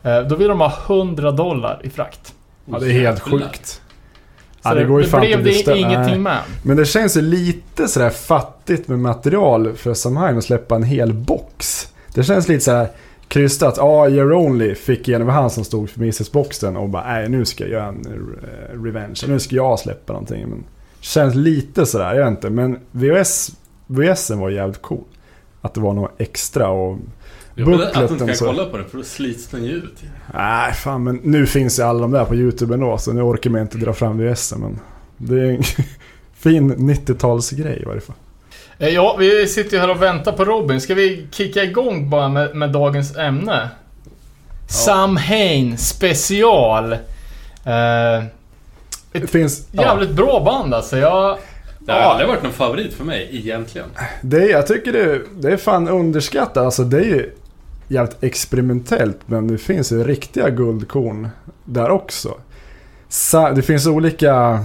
här. 0.02 0.24
Då 0.24 0.36
vill 0.36 0.48
de 0.48 0.60
ha 0.60 0.72
100 0.86 1.30
dollar 1.30 1.80
i 1.84 1.90
frakt. 1.90 2.34
Ja, 2.70 2.78
det 2.78 2.86
är 2.86 2.92
helt 2.92 3.20
sjukt. 3.20 3.66
Så 3.66 3.80
Ja, 4.62 4.74
det 4.74 4.84
går 4.84 5.02
ju 5.02 5.08
fan 5.08 5.20
blev 5.20 5.44
det 5.44 5.78
ingenting 5.78 6.22
med. 6.22 6.38
Men 6.62 6.76
det 6.76 6.84
känns 6.84 7.16
ju 7.16 7.20
lite 7.20 7.88
sådär 7.88 8.10
fattigt 8.10 8.88
med 8.88 8.98
material 8.98 9.72
för 9.72 9.94
Samhain 9.94 10.38
att 10.38 10.44
släppa 10.44 10.76
en 10.76 10.82
hel 10.82 11.12
box. 11.14 11.88
Det 12.14 12.22
känns 12.22 12.48
lite 12.48 12.64
såhär 12.64 12.88
krystat. 13.28 13.74
Ja, 13.76 14.08
You're 14.08 14.32
Only 14.32 14.74
fick 14.74 15.08
igenom 15.08 15.28
han 15.28 15.50
som 15.50 15.64
stod 15.64 15.90
för 15.90 16.00
Mises-boxen 16.00 16.76
och 16.76 16.88
bara 16.88 17.06
nej 17.06 17.28
nu 17.28 17.44
ska 17.44 17.64
jag 17.64 17.72
göra 17.72 17.86
en 17.86 18.06
eh, 18.06 18.82
revenge. 18.82 19.24
Nu 19.28 19.40
ska 19.40 19.56
jag 19.56 19.78
släppa 19.78 20.12
någonting. 20.12 20.48
Men 20.48 20.64
känns 21.00 21.34
lite 21.34 21.86
sådär, 21.86 22.14
jag 22.14 22.24
vet 22.24 22.30
inte. 22.30 22.50
Men 22.50 22.78
VHS, 22.90 23.50
VHSen 23.86 24.38
var 24.38 24.50
jävligt 24.50 24.82
cool. 24.82 25.04
Att 25.60 25.74
det 25.74 25.80
var 25.80 25.92
något 25.92 26.14
extra 26.18 26.68
och... 26.68 26.98
Men 27.64 27.74
att 27.74 27.80
du 27.80 27.84
Bookleten 27.86 28.20
inte 28.22 28.36
så- 28.36 28.44
kan 28.44 28.54
kolla 28.54 28.70
på 28.70 28.76
det 28.76 28.84
för 28.84 28.98
då 28.98 29.04
slits 29.04 29.46
den 29.48 29.64
ju 29.64 29.70
ut. 29.72 29.94
Nej 30.34 30.72
fan 30.72 31.04
men 31.04 31.20
nu 31.22 31.46
finns 31.46 31.78
ju 31.78 31.82
alla 31.82 32.00
de 32.00 32.10
där 32.10 32.24
på 32.24 32.34
YouTube 32.34 32.74
ändå 32.74 32.98
så 32.98 33.12
nu 33.12 33.22
orkar 33.22 33.50
man 33.50 33.60
inte 33.60 33.78
dra 33.78 33.92
fram 33.92 34.18
VHSen 34.18 34.60
men... 34.60 34.78
Det 35.16 35.34
är 35.40 35.44
en 35.52 35.62
fin 36.38 36.74
90-talsgrej 36.74 37.82
i 37.82 37.84
varje 37.84 38.00
fall. 38.00 38.16
Eh, 38.78 38.88
Ja, 38.88 39.16
vi 39.18 39.46
sitter 39.46 39.76
ju 39.76 39.80
här 39.80 39.90
och 39.90 40.02
väntar 40.02 40.32
på 40.32 40.44
Robin. 40.44 40.80
Ska 40.80 40.94
vi 40.94 41.26
kicka 41.30 41.62
igång 41.64 42.10
bara 42.10 42.28
med, 42.28 42.56
med 42.56 42.70
dagens 42.72 43.16
ämne? 43.16 43.68
Samhain 44.68 45.78
special. 45.78 46.92
Eh, 46.92 46.98
Det 49.12 49.26
finns... 49.30 49.68
ja. 49.72 49.82
jävligt 49.82 50.10
bra 50.10 50.40
band 50.44 50.74
alltså. 50.74 50.96
Jag, 50.98 51.38
Det 51.78 51.92
har 51.92 52.00
Ja. 52.00 52.04
aldrig 52.10 52.28
varit 52.28 52.42
någon 52.42 52.52
favorit 52.52 52.94
för 52.94 53.04
mig 53.04 53.28
egentligen. 53.32 53.86
Det 54.22 54.36
är, 54.36 54.48
jag 54.48 54.66
tycker 54.66 54.92
det, 54.92 55.20
det 55.40 55.52
är 55.52 55.56
fan 55.56 55.88
underskattat. 55.88 56.56
Alltså 56.56 56.84
det 56.84 56.98
är 56.98 57.04
ju 57.04 57.30
jävligt 57.88 58.22
experimentellt 58.22 59.18
men 59.26 59.48
det 59.48 59.58
finns 59.58 59.92
ju 59.92 60.04
riktiga 60.04 60.50
guldkorn 60.50 61.28
där 61.64 61.90
också. 61.90 62.34
Sa, 63.08 63.50
det 63.50 63.62
finns 63.62 63.86
olika 63.86 64.60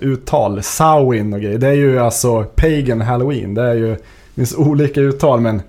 uttal. 0.00 0.62
Samhain 0.62 1.32
och 1.32 1.40
grejer. 1.40 1.58
Det 1.58 1.68
är 1.68 1.72
ju 1.72 1.98
alltså 1.98 2.44
Pagan 2.44 3.00
Halloween. 3.00 3.54
Det 3.54 3.62
är 3.62 3.74
ju, 3.74 3.88
det 3.94 4.00
finns 4.34 4.54
olika 4.54 5.00
uttal 5.00 5.40
men 5.40 5.62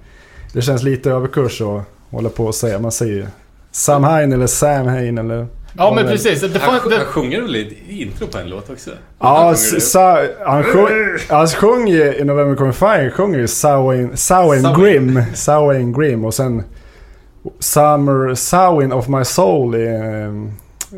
det 0.53 0.61
känns 0.61 0.83
lite 0.83 1.11
överkurs 1.11 1.61
att 1.61 1.83
hålla 2.09 2.29
på 2.29 2.45
och 2.45 2.55
säga. 2.55 2.79
Man 2.79 2.91
säger 2.91 3.13
ju 3.13 3.25
Samhain 3.71 4.33
eller 4.33 4.47
Samhain 4.47 5.17
eller... 5.17 5.47
ja, 5.77 5.93
men 5.95 6.05
precis. 6.07 6.41
Det, 6.41 6.47
Han, 6.47 6.59
fan, 6.59 6.79
han 6.81 6.89
det, 6.89 7.05
sjunger 7.05 7.41
väl 7.41 7.55
i 7.55 7.77
intro 7.87 8.27
på 8.27 8.37
en 8.37 8.49
låt 8.49 8.69
också? 8.69 8.89
Ja, 9.19 9.27
Han 9.27 9.37
sjunger 9.37 9.53
s- 9.53 9.71
det. 9.73 9.81
sa, 9.81 10.19
han, 10.45 10.63
sjung, 10.63 10.87
han 11.29 11.47
sjunger 11.47 11.93
ju 11.93 12.15
i 12.15 12.23
November 12.23 12.55
Coming 12.55 12.73
Fire 12.73 13.11
sjunger 13.11 13.39
ju 13.39 13.47
Samhain. 13.47 14.73
Grim. 14.77 15.21
Samhain 15.33 15.93
Grim 15.93 16.25
och 16.25 16.33
sen 16.33 16.63
Summer 17.59 18.35
Samhain 18.35 18.91
of 18.91 19.07
My 19.07 19.25
Soul 19.25 19.75
i 19.75 19.87
eh, 19.87 20.51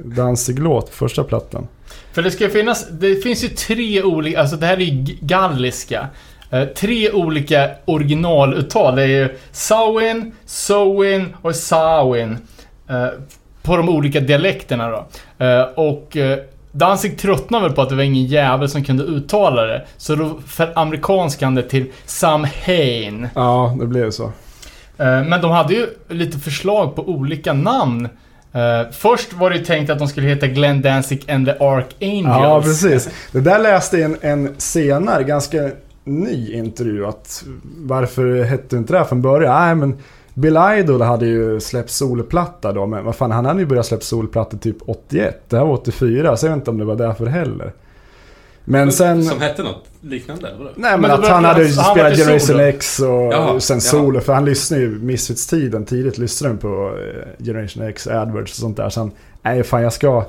Danzig-låt 0.03 0.85
på 0.85 0.91
första 0.91 1.23
plattan. 1.23 1.67
för 2.13 2.21
det 2.21 2.31
ska 2.31 2.49
finnas... 2.49 2.87
Det 2.89 3.15
finns 3.15 3.43
ju 3.43 3.47
tre 3.47 4.03
olika... 4.03 4.39
Alltså 4.39 4.55
det 4.55 4.65
här 4.65 4.77
är 4.77 4.81
ju 4.81 5.17
galliska. 5.21 6.07
Eh, 6.49 6.65
tre 6.65 7.11
olika 7.11 7.69
originaluttal. 7.85 8.95
Det 8.95 9.03
är 9.03 9.07
ju 9.07 9.37
Samhain, 9.51 10.31
Sowin 10.45 11.33
och 11.41 11.55
Samhain. 11.55 12.37
Eh, 12.89 13.07
på 13.63 13.77
de 13.77 13.89
olika 13.89 14.19
dialekterna 14.19 14.89
då. 14.89 15.07
Eh, 15.45 15.61
och 15.61 16.17
Danzig 16.71 17.19
tröttnade 17.19 17.63
väl 17.63 17.75
på 17.75 17.81
att 17.81 17.89
det 17.89 17.95
var 17.95 18.03
ingen 18.03 18.25
jävel 18.25 18.69
som 18.69 18.83
kunde 18.83 19.03
uttala 19.03 19.61
det. 19.61 19.85
Så 19.97 20.15
då 20.15 20.39
för 20.47 20.71
han 20.75 20.91
det 21.55 21.63
till 21.63 21.85
Samhain. 22.05 23.27
Ja, 23.35 23.77
det 23.79 23.87
blev 23.87 24.11
så. 24.11 24.31
Eh, 25.01 25.23
men 25.23 25.41
de 25.41 25.51
hade 25.51 25.73
ju 25.73 25.87
lite 26.09 26.37
förslag 26.37 26.95
på 26.95 27.09
olika 27.09 27.53
namn. 27.53 28.09
Uh, 28.55 28.91
Först 28.91 29.33
var 29.33 29.49
det 29.49 29.55
ju 29.55 29.65
tänkt 29.65 29.89
att 29.89 29.99
de 29.99 30.07
skulle 30.07 30.27
heta 30.27 30.47
Glenn 30.47 30.81
Danzig 30.81 31.31
and 31.31 31.45
the 31.45 31.51
Archangels. 31.51 32.43
Ja, 32.43 32.61
precis. 32.61 33.09
Det 33.31 33.39
där 33.39 33.59
läste 33.59 33.97
jag 33.97 34.11
i 34.11 34.15
en, 34.21 34.45
en 34.47 34.55
senare, 34.57 35.23
ganska 35.23 35.69
ny 36.03 36.53
intervju 36.53 37.05
att 37.05 37.43
varför 37.77 38.43
hette 38.43 38.75
inte 38.75 38.93
det 38.93 38.97
här 38.99 39.05
från 39.05 39.21
början? 39.21 39.53
Nej, 39.61 39.75
men 39.75 39.97
Bill 40.33 40.57
Idol 40.77 41.01
hade 41.01 41.25
ju 41.25 41.59
släppt 41.59 41.89
solplatta 41.89 42.71
då, 42.71 42.85
men 42.85 43.05
vad 43.05 43.15
fan, 43.15 43.31
han 43.31 43.45
hade 43.45 43.59
ju 43.59 43.65
börjat 43.65 43.85
släppa 43.85 44.03
solplatta 44.03 44.57
typ 44.57 44.77
81. 44.85 45.43
Det 45.49 45.57
här 45.57 45.65
var 45.65 45.73
84, 45.73 46.37
så 46.37 46.45
jag 46.45 46.51
vet 46.51 46.57
inte 46.57 46.71
om 46.71 46.77
det 46.77 46.85
var 46.85 46.95
därför 46.95 47.25
heller. 47.25 47.73
Men 48.65 48.91
sen... 48.91 49.23
Som 49.23 49.41
hette 49.41 49.63
något 49.63 49.85
liknande 50.01 50.47
eller 50.47 50.57
vadå? 50.57 50.69
Nej 50.75 50.91
men, 50.91 51.01
Men 51.01 51.11
att 51.11 51.27
han 51.27 51.45
hade 51.45 51.63
han- 51.67 51.73
han 51.77 51.93
spelat 51.95 52.13
till 52.13 52.23
Generation 52.23 52.47
solo. 52.47 52.59
X 52.63 52.99
och 52.99 53.07
Jaha, 53.33 53.59
sen 53.59 53.75
jaha. 53.75 53.81
solo. 53.81 54.19
För 54.19 54.33
han 54.33 54.45
lyssnade 54.45 54.83
ju 54.83 54.89
Misfits-tiden 54.99 55.85
tidigt. 55.85 56.17
Lyssnade 56.17 56.55
på 56.57 56.67
eh, 57.39 57.45
Generation 57.45 57.83
X, 57.87 58.07
AdWords 58.07 58.51
och 58.51 58.57
sånt 58.57 58.77
där. 58.77 58.89
Sen, 58.89 59.11
nej 59.41 59.63
fan 59.63 59.81
jag 59.83 59.93
ska... 59.93 60.25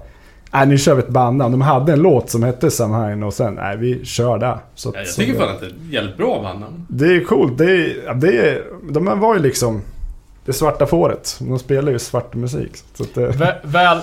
Nej 0.55 0.67
nu 0.67 0.79
kör 0.79 0.95
vi 0.95 1.03
ett 1.03 1.09
bandnamn. 1.09 1.53
De 1.53 1.61
hade 1.61 1.93
en 1.93 2.03
låt 2.03 2.31
som 2.31 2.43
hette 2.43 2.71
Samhain 2.71 3.23
och 3.23 3.35
sen, 3.35 3.55
nej 3.55 3.77
vi 3.77 4.05
kör 4.05 4.39
där. 4.39 4.59
Så, 4.75 4.91
Ja, 4.95 4.99
jag 4.99 5.09
så 5.09 5.21
tycker 5.21 5.33
det- 5.33 5.39
fan 5.39 5.49
att 5.55 5.61
det 5.61 5.67
är 5.67 5.73
jävligt 5.91 6.17
bra 6.17 6.43
bandnamn. 6.43 6.87
Det 6.89 7.07
är 7.17 7.25
coolt. 7.25 7.59
Det 7.59 7.65
är, 7.65 8.15
det 8.15 8.39
är, 8.39 8.63
de 8.91 9.21
var 9.21 9.35
ju 9.35 9.41
liksom 9.43 9.83
det 10.45 10.53
svarta 10.53 10.87
fåret. 10.87 11.37
De 11.41 11.59
spelar 11.59 11.93
ju 11.93 11.99
svart 11.99 12.35
musik. 12.35 12.71
Så 12.95 13.03
att 13.03 13.15
det, 13.15 13.29
Vä- 13.31 13.55
Väl 13.63 13.99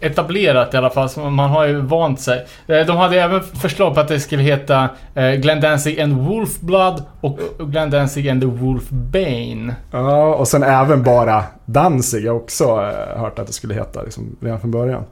etablerat 0.00 0.74
i 0.74 0.76
alla 0.76 0.90
fall, 0.90 1.08
så 1.08 1.20
man 1.20 1.50
har 1.50 1.66
ju 1.66 1.80
vant 1.80 2.20
sig. 2.20 2.46
Eh, 2.66 2.86
de 2.86 2.96
hade 2.96 3.20
även 3.20 3.42
förslag 3.42 3.94
på 3.94 4.00
att 4.00 4.08
det 4.08 4.20
skulle 4.20 4.42
heta 4.42 4.88
eh, 5.14 5.30
Glenn 5.30 5.60
Danzig 5.60 6.00
and 6.00 6.12
Wolfblood 6.12 7.02
och 7.20 7.38
Glenn 7.58 7.90
Danzig 7.90 8.28
and 8.28 8.40
the 8.40 8.46
Wolfbane. 8.46 9.74
ja, 9.90 10.34
och 10.34 10.48
sen 10.48 10.62
även 10.62 11.02
bara 11.02 11.44
Danzig. 11.64 12.24
Jag 12.24 12.32
har 12.32 12.40
också 12.40 12.64
eh, 12.64 13.20
hört 13.20 13.38
att 13.38 13.46
det 13.46 13.52
skulle 13.52 13.74
heta 13.74 14.02
liksom, 14.02 14.36
redan 14.40 14.60
från 14.60 14.70
början. 14.70 15.04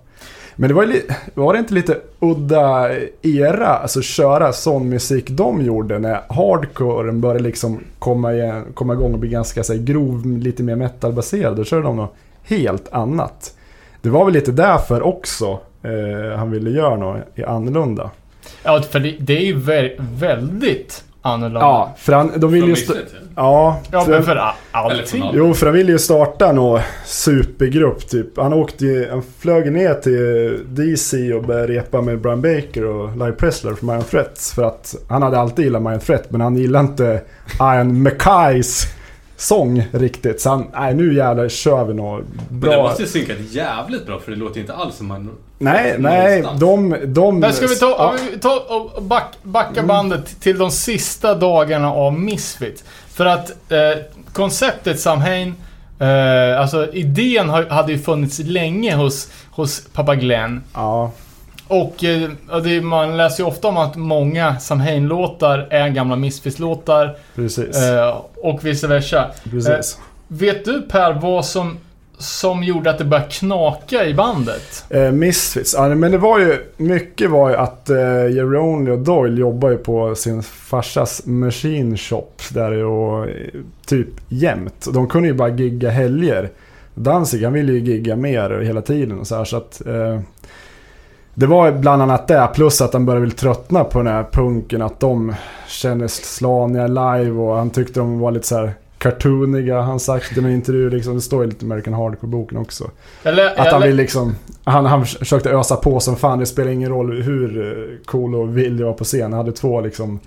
Men 0.57 0.69
det 0.69 0.75
var, 0.75 0.85
ju 0.85 1.03
var 1.35 1.53
det 1.53 1.59
inte 1.59 1.75
lite 1.75 1.97
udda 2.21 2.91
era, 3.23 3.67
alltså 3.67 4.03
köra 4.03 4.53
sån 4.53 4.89
musik 4.89 5.31
de 5.31 5.63
gjorde 5.63 5.99
när 5.99 6.21
hardcoren 6.29 7.21
började 7.21 7.43
liksom 7.43 7.81
komma, 7.99 8.33
igen, 8.33 8.65
komma 8.75 8.93
igång 8.93 9.13
och 9.13 9.19
bli 9.19 9.29
ganska 9.29 9.65
så 9.65 9.73
här, 9.73 9.81
grov, 9.81 10.27
lite 10.27 10.63
mer 10.63 10.77
metalbaserad. 10.77 11.57
Då 11.57 11.65
körde 11.65 11.83
de 11.83 11.97
något 11.97 12.15
helt 12.45 12.93
annat. 12.93 13.55
Det 14.03 14.11
var 14.11 14.25
väl 14.25 14.35
lite 14.35 14.53
därför 14.53 15.03
också 15.03 15.61
eh, 15.83 16.39
han 16.39 16.51
ville 16.51 16.71
göra 16.71 16.97
något 16.97 17.23
annorlunda. 17.47 18.11
Ja, 18.63 18.83
för 18.91 19.01
det, 19.01 19.17
det 19.21 19.37
är 19.37 19.45
ju 19.45 19.57
vä- 19.59 20.07
väldigt 20.19 21.05
annorlunda. 21.23 21.61
Ja, 21.61 21.95
för 21.97 22.13
han, 22.13 22.33
de 22.37 22.53
vill 22.53 22.69
ju... 22.69 22.77
ja. 23.37 23.81
Ja, 23.91 24.01
för, 24.05 24.13
men 24.13 24.23
för 24.23 24.43
allting. 24.71 25.25
Jo, 25.33 25.55
för 25.55 25.67
han 25.67 25.75
ville 25.75 25.93
ju 25.93 25.99
starta 25.99 26.53
någon 26.53 26.81
supergrupp 27.07 28.09
typ. 28.09 28.39
Han 28.39 28.53
åkte 28.53 28.85
ju, 28.85 29.11
han 29.11 29.23
flög 29.39 29.73
ner 29.73 29.95
till 29.95 30.59
DC 30.69 31.35
och 31.35 31.43
började 31.43 31.73
repa 31.73 32.01
med 32.01 32.21
Brian 32.21 32.43
Baker 32.43 32.85
och 32.85 33.17
Larry 33.17 33.33
Pressler 33.33 33.75
från 33.75 33.91
Iron 33.91 34.03
Threats. 34.03 34.53
För 34.55 34.65
att 34.65 34.95
han 35.09 35.23
hade 35.23 35.39
alltid 35.39 35.65
gillat 35.65 35.83
Iron 35.83 35.99
Threat 36.01 36.31
men 36.31 36.41
han 36.41 36.57
gillade 36.57 36.89
inte 36.89 37.23
Ian 37.61 38.03
Mackays 38.03 38.87
sång 39.43 39.89
riktigt. 39.93 40.41
Så 40.41 40.51
han, 40.51 40.67
nej 40.75 40.95
nu 40.95 41.15
jävlar 41.15 41.49
kör 41.49 41.85
vi 41.85 41.95
något 41.95 42.25
Men 42.49 42.61
bra. 42.61 42.71
det 42.71 42.83
måste 42.83 43.03
ju 43.03 43.09
synkat 43.09 43.37
jävligt 43.51 44.07
bra 44.07 44.19
för 44.19 44.31
det 44.31 44.37
låter 44.37 44.55
ju 44.55 44.61
inte 44.61 44.75
alls 44.75 44.97
som 44.97 45.07
man... 45.07 45.31
Nej, 45.59 45.97
nej, 45.99 46.45
de... 46.61 46.97
de 47.05 47.41
Men 47.41 47.53
ska 47.53 47.67
vi 47.67 47.77
ta, 47.77 47.91
ja, 47.91 48.15
vi 48.33 48.39
ta 48.39 48.61
och 48.69 49.03
back, 49.03 49.35
backa 49.43 49.83
bandet 49.83 50.41
till 50.41 50.59
de 50.59 50.71
sista 50.71 51.35
dagarna 51.35 51.93
av 51.93 52.13
Misfits? 52.13 52.85
För 53.09 53.27
att 53.27 53.51
eh, 53.51 53.79
konceptet 54.33 55.01
Samhain, 55.01 55.55
eh, 55.99 56.61
alltså 56.61 56.93
idén 56.93 57.49
har, 57.49 57.65
hade 57.65 57.93
ju 57.93 57.99
funnits 57.99 58.39
länge 58.39 58.95
hos, 58.95 59.29
hos 59.51 59.83
pappa 59.93 60.15
Glenn. 60.15 60.63
ja, 60.75 61.11
och 61.69 62.05
eh, 62.05 62.83
man 62.83 63.17
läser 63.17 63.43
ju 63.43 63.49
ofta 63.49 63.69
om 63.69 63.77
att 63.77 63.97
många 63.97 64.59
Samhain-låtar 64.61 65.69
är 65.71 65.89
gamla 65.89 66.17
Misfits-låtar. 66.17 67.17
Eh, 67.37 68.23
och 68.37 68.67
vice 68.67 68.87
versa. 68.87 69.31
Precis. 69.51 69.99
Vet 70.29 70.65
du 70.65 70.83
Per 70.83 71.13
vad 71.13 71.47
som, 71.47 71.79
som 72.19 72.65
gjorde 72.65 72.91
att 72.91 72.99
det 72.99 73.05
började 73.05 73.31
knaka 73.31 74.05
i 74.05 74.15
bandet? 74.15 74.85
Eh, 74.91 75.11
Misfits. 75.11 75.75
Ja, 75.79 75.89
men 75.89 76.13
det 76.13 76.19
var 76.19 76.39
ju, 76.39 76.59
mycket 76.77 77.31
var 77.31 77.51
ju 77.51 77.57
att 77.57 77.91
eh, 77.91 77.97
Jerome 78.31 78.91
och 78.91 78.99
Doyle 78.99 79.39
jobbar 79.39 79.71
ju 79.71 79.77
på 79.77 80.15
sin 80.15 80.43
farsas 80.43 81.27
machine 81.27 81.97
shop 81.97 82.33
där 82.51 82.73
och 82.73 83.29
eh, 83.29 83.35
typ 83.87 84.09
jämt. 84.29 84.87
De 84.95 85.09
kunde 85.09 85.29
ju 85.29 85.35
bara 85.35 85.49
gigga 85.49 85.91
helger. 85.91 86.51
Danzig, 86.95 87.45
han 87.45 87.53
ville 87.53 87.73
ju 87.73 87.79
gigga 87.79 88.17
mer 88.17 88.61
hela 88.61 88.83
tiden 88.83 89.19
och 89.19 89.27
så 89.27 89.37
här 89.37 89.45
så 89.45 89.57
att 89.57 89.87
eh, 89.87 90.21
det 91.35 91.47
var 91.47 91.73
bland 91.73 92.03
annat 92.03 92.29
det, 92.29 92.49
plus 92.55 92.81
att 92.81 92.93
han 92.93 93.07
började 93.07 93.21
väl 93.27 93.33
tröttna 93.33 93.85
på 93.85 93.99
den 93.99 94.07
här 94.07 94.25
punken, 94.33 94.83
att 94.83 95.01
de 95.01 95.35
kände 95.69 96.09
slaniga 96.09 96.87
live 96.87 97.31
och 97.31 97.57
han 97.57 97.71
tyckte 97.71 98.01
de 98.01 98.19
var 98.19 98.31
lite 98.31 98.47
så 98.47 98.57
här 98.57 98.73
cartooniga. 98.99 99.81
Han 99.81 100.01
sagt 100.01 100.37
i 100.37 100.41
en 100.41 100.51
intervju, 100.51 100.91
liksom, 100.91 101.15
det 101.15 101.21
står 101.21 101.43
ju 101.45 101.51
lite 101.51 101.65
i 101.65 101.69
American 101.69 101.95
Hardcore-boken 101.95 102.59
också. 102.59 102.91
Lä- 103.23 103.55
Att 103.57 103.73
han 103.73 103.83
vill 103.83 103.97
liksom... 103.97 104.37
Han, 104.65 104.87
han 104.87 105.07
försökte 105.07 105.51
ösa 105.51 105.77
på 105.77 106.01
som 106.01 106.17
fan. 106.17 106.39
Det 106.39 106.47
spelar 106.47 106.71
ingen 106.71 106.91
roll 106.91 107.23
hur 107.23 107.67
eh, 107.69 108.07
cool 108.07 108.35
och 108.35 108.57
vild 108.59 108.81
jag 108.81 108.87
var 108.87 108.93
på 108.93 109.05
scen. 109.05 109.31
Jag 109.31 109.37
hade 109.39 109.53
två 109.53 109.81
liksom 109.81 110.21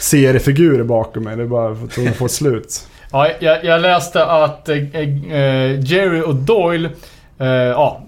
seriefigurer 0.00 0.84
bakom 0.84 1.24
mig. 1.24 1.36
Det 1.36 1.46
bara 1.46 1.76
tog 1.94 2.08
att 2.08 2.16
få 2.16 2.24
ett 2.24 2.30
slut. 2.30 2.86
Ja, 3.14 3.28
jag, 3.40 3.64
jag 3.64 3.80
läste 3.82 4.24
att 4.26 4.68
eh, 4.68 4.76
eh, 4.76 5.80
Jerry 5.80 6.20
och 6.22 6.34
Doyle, 6.34 6.88
eh, 7.38 7.46
ja, 7.48 8.02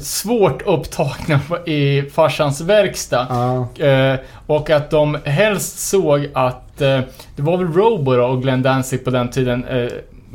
svårt 0.00 0.62
upptagna 0.66 1.40
i 1.66 2.02
farsans 2.02 2.60
verkstad. 2.60 3.26
Ja, 3.30 3.68
Eh, 3.86 4.18
och 4.46 4.70
att 4.70 4.90
de 4.90 5.18
helst 5.24 5.78
såg 5.78 6.28
att, 6.34 6.80
eh, 6.80 7.00
det 7.36 7.42
var 7.42 7.56
väl 7.56 7.72
Robo 7.72 8.12
och 8.16 8.42
Glenn 8.42 8.62
Danzig 8.62 9.04
på 9.04 9.10
den 9.10 9.28
tiden, 9.30 9.64
eh, 9.64 9.76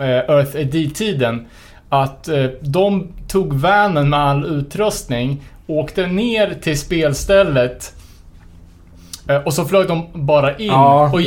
eh, 0.08 0.30
Earth 0.30 0.56
AD-tiden. 0.58 1.46
Att 1.90 2.28
eh, 2.28 2.46
de 2.62 3.08
tog 3.28 3.54
vanen 3.54 4.10
med 4.10 4.20
all 4.20 4.46
utrustning, 4.46 5.42
åkte 5.68 6.08
ner 6.08 6.58
till 6.62 6.80
spelstället 6.80 7.94
eh, 9.30 9.36
och 9.44 9.54
så 9.54 9.66
flög 9.66 9.88
de 9.88 10.06
bara 10.14 10.58
in 10.58 10.68
Ja, 10.68 11.12
och 11.14 11.22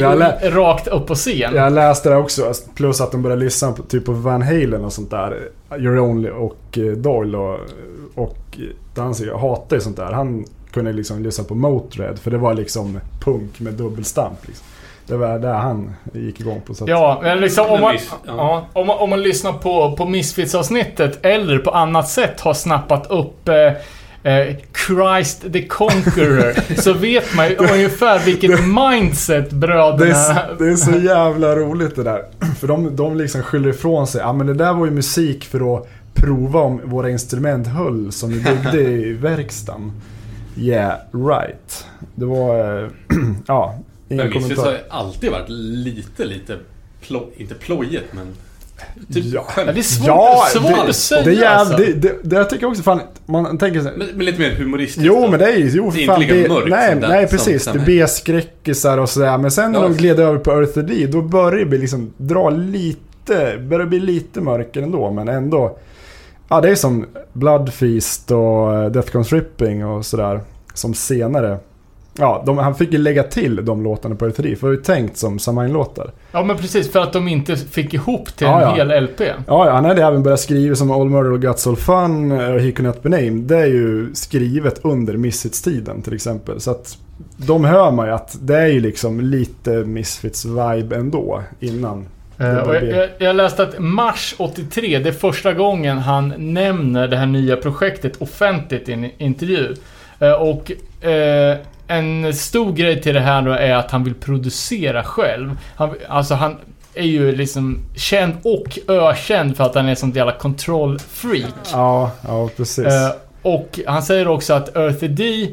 rakt 0.53 0.87
upp 0.89 1.07
på 1.07 1.15
scen. 1.15 1.55
jag 1.55 1.73
läste 1.73 2.09
det 2.11 2.17
också. 2.17 2.53
Plus 2.75 3.01
att 3.01 3.13
de 3.13 3.23
började 3.23 3.45
lyssna 3.45 3.73
på, 3.73 3.83
typ 3.83 4.05
på 4.05 4.13
Van 4.13 4.43
Halen 4.43 4.85
och 4.85 4.93
sånt 4.93 5.11
där. 5.11 5.39
You're 5.71 5.99
Only 5.99 6.31
och 6.31 6.79
eh, 6.79 6.83
Doyle 6.85 7.35
och, 7.39 7.59
och 8.15 8.59
Danzig 8.95 9.31
hatar 9.31 9.77
ju 9.77 9.81
sånt 9.81 9.97
där. 9.97 10.13
Han 10.13 10.45
kunde 10.73 10.93
liksom 10.93 11.23
lyssna 11.23 11.45
på 11.45 11.55
Motörhead 11.55 12.17
för 12.17 12.31
det 12.31 12.39
var 12.39 12.55
liksom 12.55 13.01
punk 13.21 13.61
med 13.61 13.75
dubbelstamp. 13.75 14.47
Liksom. 14.47 14.67
Det 15.07 15.17
var 15.17 15.39
det 15.39 15.49
han 15.49 15.95
gick 16.13 16.41
igång 16.41 16.61
på. 16.67 16.75
Så 16.75 16.85
att, 16.85 16.91
Ja, 16.91 17.21
men 17.23 17.41
liksom 17.41 17.67
om 17.67 17.81
man, 17.81 17.99
ja. 18.27 18.67
om 18.73 18.87
man, 18.87 18.99
om 18.99 19.11
man 19.11 19.23
lyssnar 19.23 19.53
på, 19.53 19.97
på 19.97 20.05
Misfits-avsnittet 20.05 21.19
eller 21.23 21.59
på 21.59 21.71
annat 21.71 22.09
sätt 22.09 22.41
har 22.41 22.55
snappat 22.55 23.11
upp 23.11 23.49
eh, 23.49 23.57
eh, 24.33 24.57
Christ 24.87 25.53
the 25.53 25.63
Conqueror 25.67 26.75
så 26.81 26.93
vet 26.93 27.35
man 27.35 27.49
ju 27.49 27.57
ungefär 27.57 28.19
vilket 28.19 28.51
mindset 28.67 29.51
Det 29.51 29.57
bröderna... 29.57 30.15
är, 30.15 30.55
det 30.59 30.69
är 30.69 30.77
så 30.77 30.99
jävla 30.99 31.57
roligt 31.57 31.97
det 31.97 32.03
där. 32.03 32.25
För 32.61 32.69
de, 32.69 32.97
de 32.97 33.17
liksom 33.17 33.43
skyller 33.43 33.69
ifrån 33.69 34.07
sig. 34.07 34.21
Ja 34.21 34.33
men 34.33 34.47
det 34.47 34.55
där 34.55 34.73
var 34.73 34.85
ju 34.85 34.93
musik 34.93 35.45
för 35.45 35.77
att 35.77 35.89
prova 36.23 36.61
om 36.61 36.81
våra 36.85 37.11
instrument 37.11 37.66
höll 37.66 38.12
som 38.12 38.31
vi 38.31 38.41
byggde 38.41 38.81
i 38.91 39.12
verkstaden. 39.12 39.93
Yeah, 40.57 40.93
right. 41.12 41.87
Det 42.14 42.25
var... 42.25 42.83
eh, 42.83 42.89
ja, 43.47 43.79
ingen 44.09 44.27
Men 44.27 44.35
Misfits 44.35 44.59
har 44.61 44.64
kommentar. 44.64 44.73
ju 44.73 44.79
alltid 44.91 45.31
varit 45.31 45.49
lite, 45.49 46.25
lite 46.25 46.59
plo, 47.07 47.31
inte 47.37 47.55
plojigt 47.55 48.12
men... 48.12 48.27
Typ 49.14 49.25
Ja. 49.25 49.47
det 49.57 49.62
är 49.79 49.83
svårt, 49.83 50.07
Ja, 50.07 50.45
svårt 50.53 50.62
det, 50.85 50.89
att 50.91 50.97
säga 50.97 51.23
det, 51.25 51.35
är 51.45 51.47
alltså. 51.49 51.77
det, 51.77 51.93
det, 51.93 52.16
det 52.23 52.37
jag 52.37 52.51
tycker 52.51 52.66
också 52.66 52.83
fan, 52.83 53.01
man 53.27 53.59
tänker 53.59 53.81
så 53.81 53.91
men, 53.97 54.09
men 54.14 54.27
lite 54.27 54.39
mer 54.39 54.51
humoristiskt. 54.55 55.07
Jo 55.07 55.14
då. 55.20 55.29
men 55.31 55.39
det 55.39 55.47
är 55.53 55.57
ju, 55.57 55.70
jo 55.73 55.91
Det 55.95 56.03
är 56.03 56.07
fan, 56.07 56.23
inte 56.23 56.35
lika 56.35 56.49
det- 56.49 56.55
mörkt 56.55 56.68
nej, 56.70 56.91
som 56.91 57.01
nej 57.11 57.29
som 57.29 57.39
precis. 57.39 57.62
Sammy. 57.64 57.79
Det 57.79 57.85
blir 57.85 58.07
skräckisar 58.07 58.99
och 58.99 59.09
sådär. 59.09 59.39
Men 59.39 59.51
sen 59.51 59.73
när 59.73 59.79
Ja. 59.83 59.89
de 59.89 59.95
gled 59.97 60.20
över 60.20 60.39
på 60.39 60.51
Earth 60.51 60.79
D, 60.79 61.07
då 61.12 61.23
börjar 61.23 61.59
det 61.59 61.64
bli 61.64 61.79
liksom, 61.79 62.12
dra 62.16 62.51
lite, 62.51 63.59
börjar 63.68 63.87
bli 63.87 64.01
lite 64.01 64.41
mörkare 64.41 64.85
ändå. 64.85 65.11
Men 65.11 65.29
ändå. 65.29 65.79
Ja 66.53 66.61
det 66.61 66.70
är 66.70 66.74
som 66.74 67.07
Blood 67.32 67.72
Feast 67.72 68.30
och 68.30 68.74
eh, 68.74 68.90
Death 68.90 69.12
Comes 69.12 69.32
Ripping 69.32 69.86
och 69.86 70.07
sådär. 70.07 70.40
Som 70.74 70.94
senare. 70.94 71.59
Ja, 72.18 72.42
de, 72.46 72.59
han 72.59 72.74
fick 72.74 72.92
ju 72.92 72.98
lägga 72.98 73.22
till 73.22 73.64
de 73.64 73.82
låtarna 73.82 74.14
på 74.14 74.26
D. 74.26 74.32
För 74.32 74.42
det 74.42 74.62
var 74.62 74.70
ju 74.70 74.76
tänkt 74.76 75.16
som 75.16 75.38
Samhain-låtar. 75.38 76.12
Ja 76.32 76.44
men 76.44 76.57
precis, 76.57 76.92
för 76.92 77.00
att 77.00 77.12
de 77.12 77.28
inte 77.28 77.57
fick 77.57 77.94
ihop 77.94 78.36
till 78.36 78.46
Ja, 78.46 78.61
en 78.61 78.62
ja. 78.62 78.74
hel 78.74 79.05
LP. 79.05 79.20
Ja, 79.20 79.34
ja, 79.46 79.70
han 79.70 79.84
hade 79.84 80.03
även 80.03 80.22
börjat 80.22 80.40
skriva 80.40 80.74
som 80.74 80.90
All 80.90 81.09
Murder 81.09 81.32
och 81.32 81.42
Guts 81.42 81.66
All 81.66 81.76
Fun 81.76 82.32
och 82.32 82.61
He 82.61 82.72
Could 82.72 82.86
Not 82.86 83.03
Be 83.03 83.09
Named. 83.09 83.42
Det 83.42 83.59
är 83.59 83.66
ju 83.66 84.14
skrivet 84.14 84.80
under 84.82 85.16
Misfits-tiden 85.16 86.03
till 86.03 86.14
exempel. 86.14 86.61
Så 86.61 86.70
att 86.70 86.98
de 87.36 87.64
hör 87.64 87.90
man 87.90 88.07
ju 88.07 88.12
att 88.12 88.36
det 88.40 88.57
är 88.57 88.66
ju 88.66 88.80
liksom 88.80 89.20
lite 89.20 89.70
Misfits-vibe 89.70 90.94
ändå 90.96 91.42
innan. 91.61 92.07
Eh, 92.43 92.57
och 92.59 92.74
jag, 92.74 92.84
jag, 92.84 93.09
jag 93.18 93.36
läste 93.36 93.62
att 93.62 93.78
mars 93.78 94.34
83, 94.38 94.99
det 94.99 95.09
är 95.09 95.12
första 95.12 95.53
gången 95.53 95.99
han 95.99 96.34
nämner 96.36 97.09
det 97.09 97.16
här 97.16 97.26
nya 97.26 97.57
projektet 97.57 98.22
offentligt 98.22 98.88
i 98.88 98.93
en 98.93 99.11
intervju. 99.18 99.74
Eh, 100.20 100.32
Och 100.32 100.72
eh, 101.07 101.57
en 101.86 102.34
stor 102.34 102.72
grej 102.72 103.03
till 103.03 103.14
det 103.14 103.20
här 103.20 103.43
då 103.43 103.53
är 103.53 103.74
att 103.74 103.90
han 103.90 104.05
vill 104.05 104.14
producera 104.14 105.05
själv. 105.05 105.57
Han, 105.76 105.95
alltså 106.09 106.34
han 106.34 106.57
är 106.95 107.07
ju 107.07 107.36
liksom 107.36 107.78
känd 107.97 108.32
och 108.45 108.78
ökänd 108.88 109.57
för 109.57 109.64
att 109.64 109.74
han 109.74 109.88
är 109.88 109.95
sånt 109.95 110.16
jävla 110.16 110.32
kontrollfreak. 110.32 111.55
Ja, 111.72 112.11
ja 112.28 112.49
precis. 112.57 112.86
Eh, 112.86 113.11
och 113.43 113.80
han 113.86 114.03
säger 114.03 114.28
också 114.28 114.55
att 114.55 114.76
Earthy 114.76 115.09
D, 115.09 115.49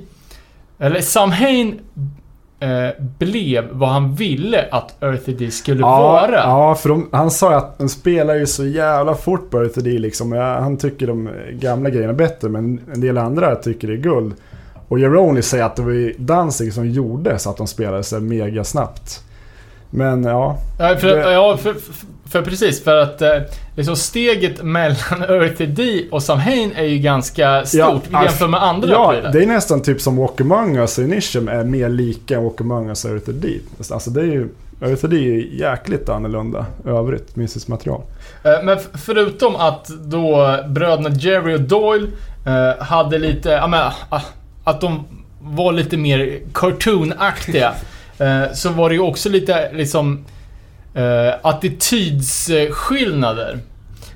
eller 0.79 1.01
Samhain 1.01 1.79
eh, 2.59 2.89
blev 3.17 3.67
vad 3.71 3.89
han 3.89 4.13
ville 4.15 4.65
att 4.71 5.03
Earthy 5.03 5.33
D 5.33 5.51
skulle 5.51 5.79
ja, 5.81 6.01
vara. 6.01 6.35
ja, 6.35 6.75
för 6.75 6.89
de, 6.89 7.07
han 7.11 7.31
sa 7.31 7.51
ju 7.51 7.57
att 7.57 7.77
de 7.77 7.89
spelar 7.89 8.35
ju 8.35 8.45
så 8.45 8.65
jävla 8.65 9.15
fort 9.15 9.49
på 9.49 9.57
Earth 9.61 9.79
D 9.79 9.89
liksom. 9.99 10.31
Han 10.31 10.77
tycker 10.77 11.07
de 11.07 11.29
gamla 11.53 11.89
grejerna 11.89 12.13
bättre 12.13 12.49
men 12.49 12.79
en 12.93 13.01
del 13.01 13.17
andra 13.17 13.55
tycker 13.55 13.87
det 13.87 13.93
är 13.93 13.97
guld. 13.97 14.33
Och 14.87 14.99
Jeroni 14.99 15.41
säger 15.41 15.63
att 15.63 15.75
det 15.75 15.81
var 15.81 15.91
ju 15.91 16.13
Danzig 16.17 16.73
som 16.73 16.89
gjorde 16.89 17.39
så 17.39 17.49
att 17.49 17.57
de 17.57 17.67
spelade 17.67 18.03
så 18.03 18.19
mega 18.19 18.63
snabbt. 18.63 19.23
Men 19.89 20.23
ja, 20.23 20.57
Ja, 20.79 20.95
för, 20.95 21.07
Det- 21.07 21.31
ja, 21.31 21.57
för, 21.57 21.73
för, 21.73 21.93
för 22.31 22.41
precis. 22.41 22.83
För 22.83 22.95
att 22.97 23.21
eh, 23.21 23.29
liksom 23.75 23.95
steget 23.95 24.63
mellan 24.63 24.97
Earthy 25.29 25.65
D 25.65 26.03
och 26.11 26.23
Samhain 26.23 26.71
är 26.75 26.83
ju 26.85 26.97
ganska 26.97 27.65
stort 27.65 28.03
Ja, 28.11 28.23
jämfört 28.23 28.49
med 28.49 28.63
andra 28.63 28.89
Ja, 28.89 29.11
prylar. 29.11 29.31
det 29.31 29.43
är 29.43 29.47
nästan 29.47 29.81
typ 29.81 30.01
som 30.01 30.17
Walk 30.17 30.41
Among 30.41 30.77
Us 30.77 30.97
och 30.97 31.03
Initium 31.03 31.47
är 31.47 31.63
mer 31.63 31.89
lika 31.89 32.39
Walk 32.41 32.61
Among 32.61 32.89
Us 32.89 33.05
och 33.05 33.11
Earth 33.11 33.29
D. 33.29 33.49
Alltså 33.91 34.09
det 34.09 34.21
är 34.21 34.25
ju... 34.25 34.49
Earth 34.81 35.05
D 35.05 35.15
är 35.17 35.61
jäkligt 35.61 36.09
annorlunda 36.09 36.65
övrigt 36.85 37.35
mystiskt 37.35 37.67
material. 37.69 38.01
Eh, 38.43 38.63
Men 38.63 38.77
förutom 38.93 39.55
att 39.55 39.87
då 39.87 40.57
bröderna 40.67 41.09
Jerry 41.09 41.55
och 41.55 41.61
Doyle 41.61 42.07
eh, 42.45 42.83
hade 42.83 43.17
lite, 43.17 43.49
ja 43.49 43.67
men, 43.67 43.91
ah, 44.09 44.21
att 44.63 44.81
de 44.81 45.05
var 45.41 45.71
lite 45.71 45.97
mer 45.97 46.39
cartoonaktiga. 46.53 47.73
så 48.53 48.69
var 48.69 48.89
det 48.89 48.95
ju 48.95 49.01
också 49.01 49.29
lite 49.29 49.71
liksom 49.73 50.25
eh, 50.93 51.33
attitydsskillnader. 51.41 53.59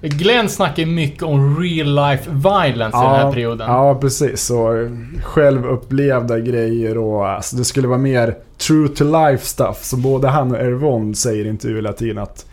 Glenn 0.01 0.49
snackar 0.49 0.85
mycket 0.85 1.23
om 1.23 1.61
real 1.61 1.95
life 1.95 2.29
violence 2.31 2.97
i 2.97 3.01
den 3.01 3.15
här 3.15 3.31
perioden. 3.31 3.69
Ja, 3.69 3.95
precis. 3.95 4.49
Och 4.49 4.77
eh, 4.77 4.91
självupplevda 5.23 6.39
grejer 6.39 6.97
och 6.97 7.27
alltså, 7.27 7.55
det 7.55 7.65
skulle 7.65 7.87
vara 7.87 7.99
mer 7.99 8.35
true 8.57 8.87
to 8.87 9.03
life 9.03 9.45
stuff. 9.45 9.83
Så 9.83 9.97
både 9.97 10.27
han 10.27 10.51
och 10.51 10.57
Ervon 10.57 11.15
säger 11.15 11.45
i 11.45 11.49
intervjuer 11.49 11.81
hela 11.81 11.93
tiden 11.93 12.17
att 12.17 12.45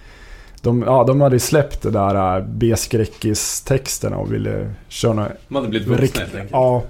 de, 0.63 0.83
ja, 0.83 1.05
de 1.05 1.21
hade 1.21 1.41
släppt 1.41 1.83
det 1.83 1.91
där 1.91 2.37
äh, 2.37 2.45
B-skräckis-texterna 2.47 4.17
och 4.17 4.33
ville 4.33 4.71
köra 4.89 5.15
något 5.15 5.29
Man 5.49 5.63
hade 5.63 5.71
blivit 5.71 5.89
vuxna 5.89 6.21
helt 6.21 6.35
enkelt. 6.35 6.51
Ja, 6.53 6.83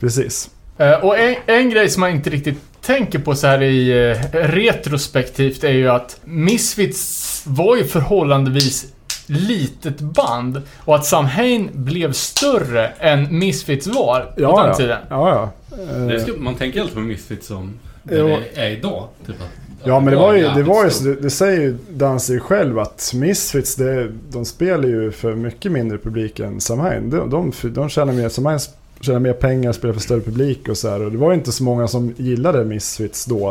precis. 0.00 0.50
Eh, 0.78 1.04
Och 1.04 1.18
en, 1.18 1.34
en 1.46 1.70
grej 1.70 1.88
som 1.90 2.00
man 2.00 2.10
inte 2.10 2.30
riktigt 2.30 2.58
tänker 2.82 3.18
på 3.18 3.34
så 3.34 3.46
här 3.46 3.62
i 3.62 4.10
eh, 4.10 4.16
retrospektivt 4.32 5.64
är 5.64 5.72
ju 5.72 5.88
att 5.88 6.20
Misfits 6.24 7.42
var 7.46 7.76
ju 7.76 7.84
förhållandevis 7.84 8.86
litet 9.26 10.00
band 10.00 10.62
och 10.78 10.94
att 10.94 11.06
Samhain 11.06 11.70
blev 11.72 12.12
större 12.12 12.88
än 12.88 13.38
Misfits 13.38 13.86
var 13.86 14.20
på 14.20 14.40
Ja, 14.42 14.56
den 14.62 14.68
ja. 14.68 14.74
tiden. 14.74 14.98
ja, 15.10 15.50
ja. 15.70 15.76
Eh, 15.96 16.06
Det 16.06 16.20
ska, 16.20 16.32
man 16.38 16.54
tänker 16.54 16.80
alltid 16.80 16.94
på 16.94 17.00
Misfits 17.00 17.46
som 17.46 17.78
det 18.02 18.38
är 18.54 18.70
idag. 18.70 19.08
Typ 19.26 19.36
att, 19.40 19.48
Ja 19.84 20.00
men 20.00 20.10
det 20.14 20.16
var 20.20 20.34
ju, 20.34 20.48
det, 20.48 20.62
var 20.62 20.84
ju 20.84 20.90
det, 21.14 21.20
det 21.22 21.30
säger 21.30 21.60
ju 21.60 21.76
Danzig 21.90 22.42
själv 22.42 22.78
att 22.78 23.12
Misfits, 23.14 23.76
det, 23.76 24.08
de 24.30 24.44
spelar 24.44 24.84
ju 24.88 25.10
för 25.12 25.34
mycket 25.34 25.72
mindre 25.72 25.98
publik 25.98 26.40
än 26.40 26.60
Samhain. 26.60 27.10
De, 27.10 27.30
de, 27.30 27.52
de 27.62 27.88
tjänar 27.88 28.12
mer, 28.12 28.28
Samhain 28.28 28.58
tjäna 29.06 29.18
mer 29.18 29.32
pengar, 29.32 29.72
spela 29.72 29.92
för 29.92 30.00
större 30.00 30.20
publik 30.20 30.68
och 30.68 30.76
så 30.76 30.90
här. 30.90 31.02
Och 31.04 31.12
det 31.12 31.18
var 31.18 31.30
ju 31.30 31.34
inte 31.34 31.52
så 31.52 31.64
många 31.64 31.88
som 31.88 32.14
gillade 32.16 32.64
Misfits 32.64 33.24
då. 33.24 33.48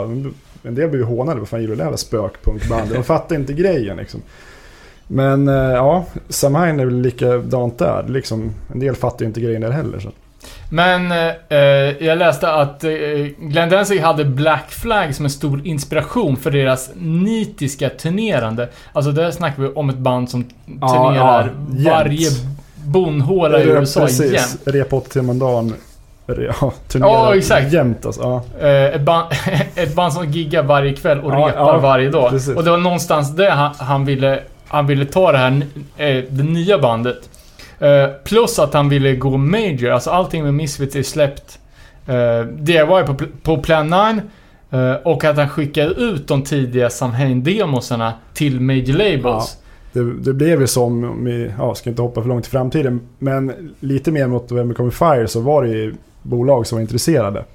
En 0.64 0.76
del 0.76 0.90
blev 0.90 0.96
ju 0.96 1.04
hånade, 1.04 1.40
vad 1.40 1.50
fan 1.50 1.62
gillar 1.62 1.72
du 1.72 1.78
det 1.78 1.84
jävla 1.84 1.98
spökpunkbandet? 1.98 2.94
De 2.94 3.04
fattade 3.04 3.36
inte 3.36 3.54
grejen 3.54 3.98
liksom. 3.98 4.22
Men 5.08 5.48
eh, 5.48 5.54
ja, 5.56 6.06
Samhain 6.30 6.80
är 6.80 6.86
väl 6.86 7.02
likadant 7.02 7.78
där. 7.80 8.06
Liksom, 8.08 8.52
en 8.74 8.80
del 8.80 8.96
fattar 8.96 9.20
ju 9.22 9.28
inte 9.28 9.42
grejen 9.42 9.62
där 9.62 9.72
heller. 9.72 10.00
Så. 10.00 10.10
Men 10.70 11.12
eh, 11.50 12.08
jag 12.08 12.18
läste 12.18 12.52
att 12.52 12.84
eh, 12.84 12.92
Glenn 13.40 13.70
Danzig 13.70 14.00
hade 14.00 14.26
Black 14.26 14.72
Flag 14.72 15.16
som 15.16 15.26
en 15.26 15.32
stor 15.32 15.68
inspiration 15.68 16.38
för 16.38 16.52
deras 16.52 16.90
nitiska 16.96 17.90
turnerande. 17.90 18.70
Alltså 18.94 19.12
där 19.12 19.32
snackar 19.32 19.64
vi 19.64 19.70
om 19.70 19.90
ett 19.90 19.98
band 19.98 20.30
som 20.30 20.46
Ja, 20.82 20.88
turnerar 20.88 21.52
ja, 21.70 21.76
jämt. 21.76 21.88
varje 21.88 22.30
bonhåla 22.86 23.60
i 23.60 23.64
USA 23.68 24.02
precis. 24.02 24.34
jämt. 24.34 24.60
Rep 24.66 24.94
8 24.94 25.10
timmar 25.10 25.32
om 25.34 25.40
dagen. 25.40 25.74
Ja, 26.28 26.74
turnerar 26.88 27.12
Ja, 27.12 27.36
exakt. 27.36 27.74
jämt 27.74 28.06
alltså. 28.06 28.22
Ja. 28.22 28.44
Eh, 28.68 28.96
ett, 28.96 29.02
band, 29.02 29.26
ett 29.76 29.96
band 29.96 30.14
som 30.14 30.32
giggar 30.32 30.64
varje 30.64 30.94
kväll 30.94 31.20
och 31.20 31.32
Ja, 31.34 31.36
repar 31.48 31.54
ja, 31.74 31.78
varje 31.78 32.10
dag. 32.10 32.30
precis. 32.30 32.56
Och 32.56 32.64
det 32.64 32.72
var 32.72 32.78
någonstans 32.78 33.36
där 33.36 33.50
han, 33.50 33.74
han, 33.78 34.06
ville, 34.06 34.40
han 34.68 34.88
ville 34.88 35.06
ta 35.06 35.32
det 35.32 35.38
här, 35.38 35.62
eh, 35.98 36.24
det 36.30 36.44
nya 36.44 36.78
bandet. 36.80 37.30
Eh, 37.80 38.08
plus 38.24 38.60
att 38.60 38.74
han 38.74 38.90
ville 38.90 39.16
gå 39.16 39.38
major, 39.38 39.90
alltså 39.92 40.10
allting 40.10 40.44
med 40.44 40.54
Misfits 40.54 40.96
är 40.96 41.04
släppt 41.04 41.60
eh, 42.08 42.40
DIY 42.42 42.86
på, 43.06 43.16
på 43.44 43.58
Plan 43.58 43.88
9. 43.90 44.22
Eh, 44.82 44.96
och 44.96 45.24
att 45.24 45.38
han 45.38 45.50
skickade 45.50 45.90
ut 45.94 46.28
de 46.28 46.42
tidiga 46.44 46.90
Samhain-demosarna 46.90 48.12
till 48.34 48.60
major 48.60 48.94
labels. 48.94 49.58
Det, 49.96 50.14
det 50.14 50.34
blev 50.34 50.62
ju 50.62 50.68
som, 50.68 51.04
om 51.04 51.26
vi 51.26 51.52
ja, 51.58 51.76
ska 51.76 51.90
inte 51.90 52.02
hoppa 52.02 52.22
för 52.22 52.30
långt 52.30 52.48
i 52.48 52.50
framtiden, 52.50 53.02
men 53.20 53.74
lite 53.80 54.12
mer 54.12 54.28
mot 54.28 54.50
November 54.50 54.76
Coming 54.76 54.92
Fire 54.92 55.28
så 55.28 55.40
var 55.40 55.64
det 55.64 55.70
ju 55.70 55.96
bolag 56.22 56.68
som 56.68 56.76
var 56.76 56.82
intresserade. 56.82 57.46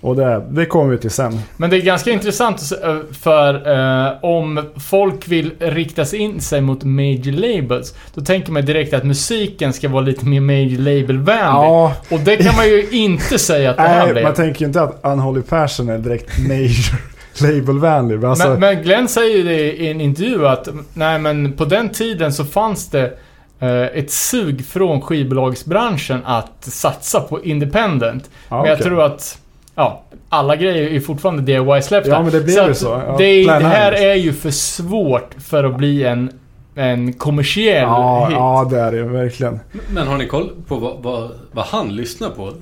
Och 0.00 0.16
det, 0.16 0.42
det 0.50 0.66
kommer 0.66 0.90
vi 0.92 0.98
till 0.98 1.10
sen. 1.10 1.40
Men 1.56 1.70
det 1.70 1.76
är 1.76 1.80
ganska 1.80 2.10
intressant 2.10 2.72
eh, 2.82 2.96
för 3.20 3.54
eh, 3.54 4.12
om 4.22 4.64
folk 4.76 5.28
vill 5.28 5.52
rikta 5.58 6.04
sig 6.04 6.18
in 6.18 6.40
sig 6.40 6.60
mot 6.60 6.84
major 6.84 7.32
labels, 7.32 7.94
då 8.14 8.20
tänker 8.20 8.52
man 8.52 8.64
direkt 8.64 8.94
att 8.94 9.04
musiken 9.04 9.72
ska 9.72 9.88
vara 9.88 10.02
lite 10.02 10.26
mer 10.26 10.40
major 10.40 10.78
label-vänlig. 10.78 11.68
Ja, 11.68 11.94
Och 12.10 12.20
det 12.20 12.36
kan 12.36 12.56
man 12.56 12.68
ju 12.68 12.88
inte 12.90 13.38
säga 13.38 13.70
att 13.70 13.76
det 13.76 13.82
här 13.82 14.04
nej, 14.04 14.12
blev. 14.12 14.24
man 14.24 14.34
tänker 14.34 14.60
ju 14.60 14.66
inte 14.66 14.82
att 14.82 15.00
Unholy 15.02 15.42
Passion 15.42 15.88
är 15.88 15.98
direkt 15.98 16.38
major 16.48 16.96
label-vänlig. 17.42 18.18
men 18.20 18.30
Alltså, 18.30 18.48
men, 18.48 18.60
men 18.60 18.82
Glenn 18.82 19.08
säger 19.08 19.36
ju 19.36 19.42
det 19.42 19.72
i 19.72 19.90
en 19.90 20.00
intervju 20.00 20.46
att 20.46 20.68
nej 20.94 21.18
men 21.18 21.52
på 21.52 21.64
den 21.64 21.88
tiden 21.88 22.32
så 22.32 22.44
fanns 22.44 22.88
det 22.90 23.12
eh, 23.60 23.82
ett 23.82 24.10
sug 24.10 24.66
från 24.66 25.00
skivbolagsbranschen 25.00 26.20
att 26.24 26.52
satsa 26.64 27.20
på 27.20 27.44
independent. 27.44 28.30
ja, 28.48 28.60
men 28.62 28.70
jag 28.70 28.78
tror 28.82 29.02
att 29.02 29.38
Ja, 29.74 30.02
alla 30.28 30.56
grejer 30.56 30.86
är 30.86 30.90
ju 30.90 31.00
fortfarande 31.00 31.42
DIY-släppta. 31.42 32.10
Ja, 32.10 32.22
men 32.22 32.32
det 32.32 32.40
blev 32.40 32.56
ju 32.64 32.70
att 32.70 32.76
så. 32.78 33.02
Ja, 33.06 33.14
det, 33.18 33.44
det 33.44 33.52
här 33.52 33.92
är 33.92 34.14
ju 34.14 34.32
för 34.32 34.50
svårt 34.50 35.34
för 35.44 35.64
att 35.64 35.76
bli 35.76 36.04
en, 36.04 36.30
en 36.74 37.12
kommersiell 37.12 37.82
Ja, 37.82 38.26
hit. 38.26 38.36
ja, 38.38 38.68
det 38.70 38.80
är 38.80 38.92
det 38.92 39.02
verkligen. 39.02 39.60
Men 39.90 40.06
har 40.08 40.18
ni 40.18 40.26
koll 40.26 40.50
på 40.68 40.76
vad, 40.76 41.02
vad, 41.02 41.30
vad 41.52 41.64
han 41.64 41.96
lyssnar 41.96 42.30
på? 42.30 42.52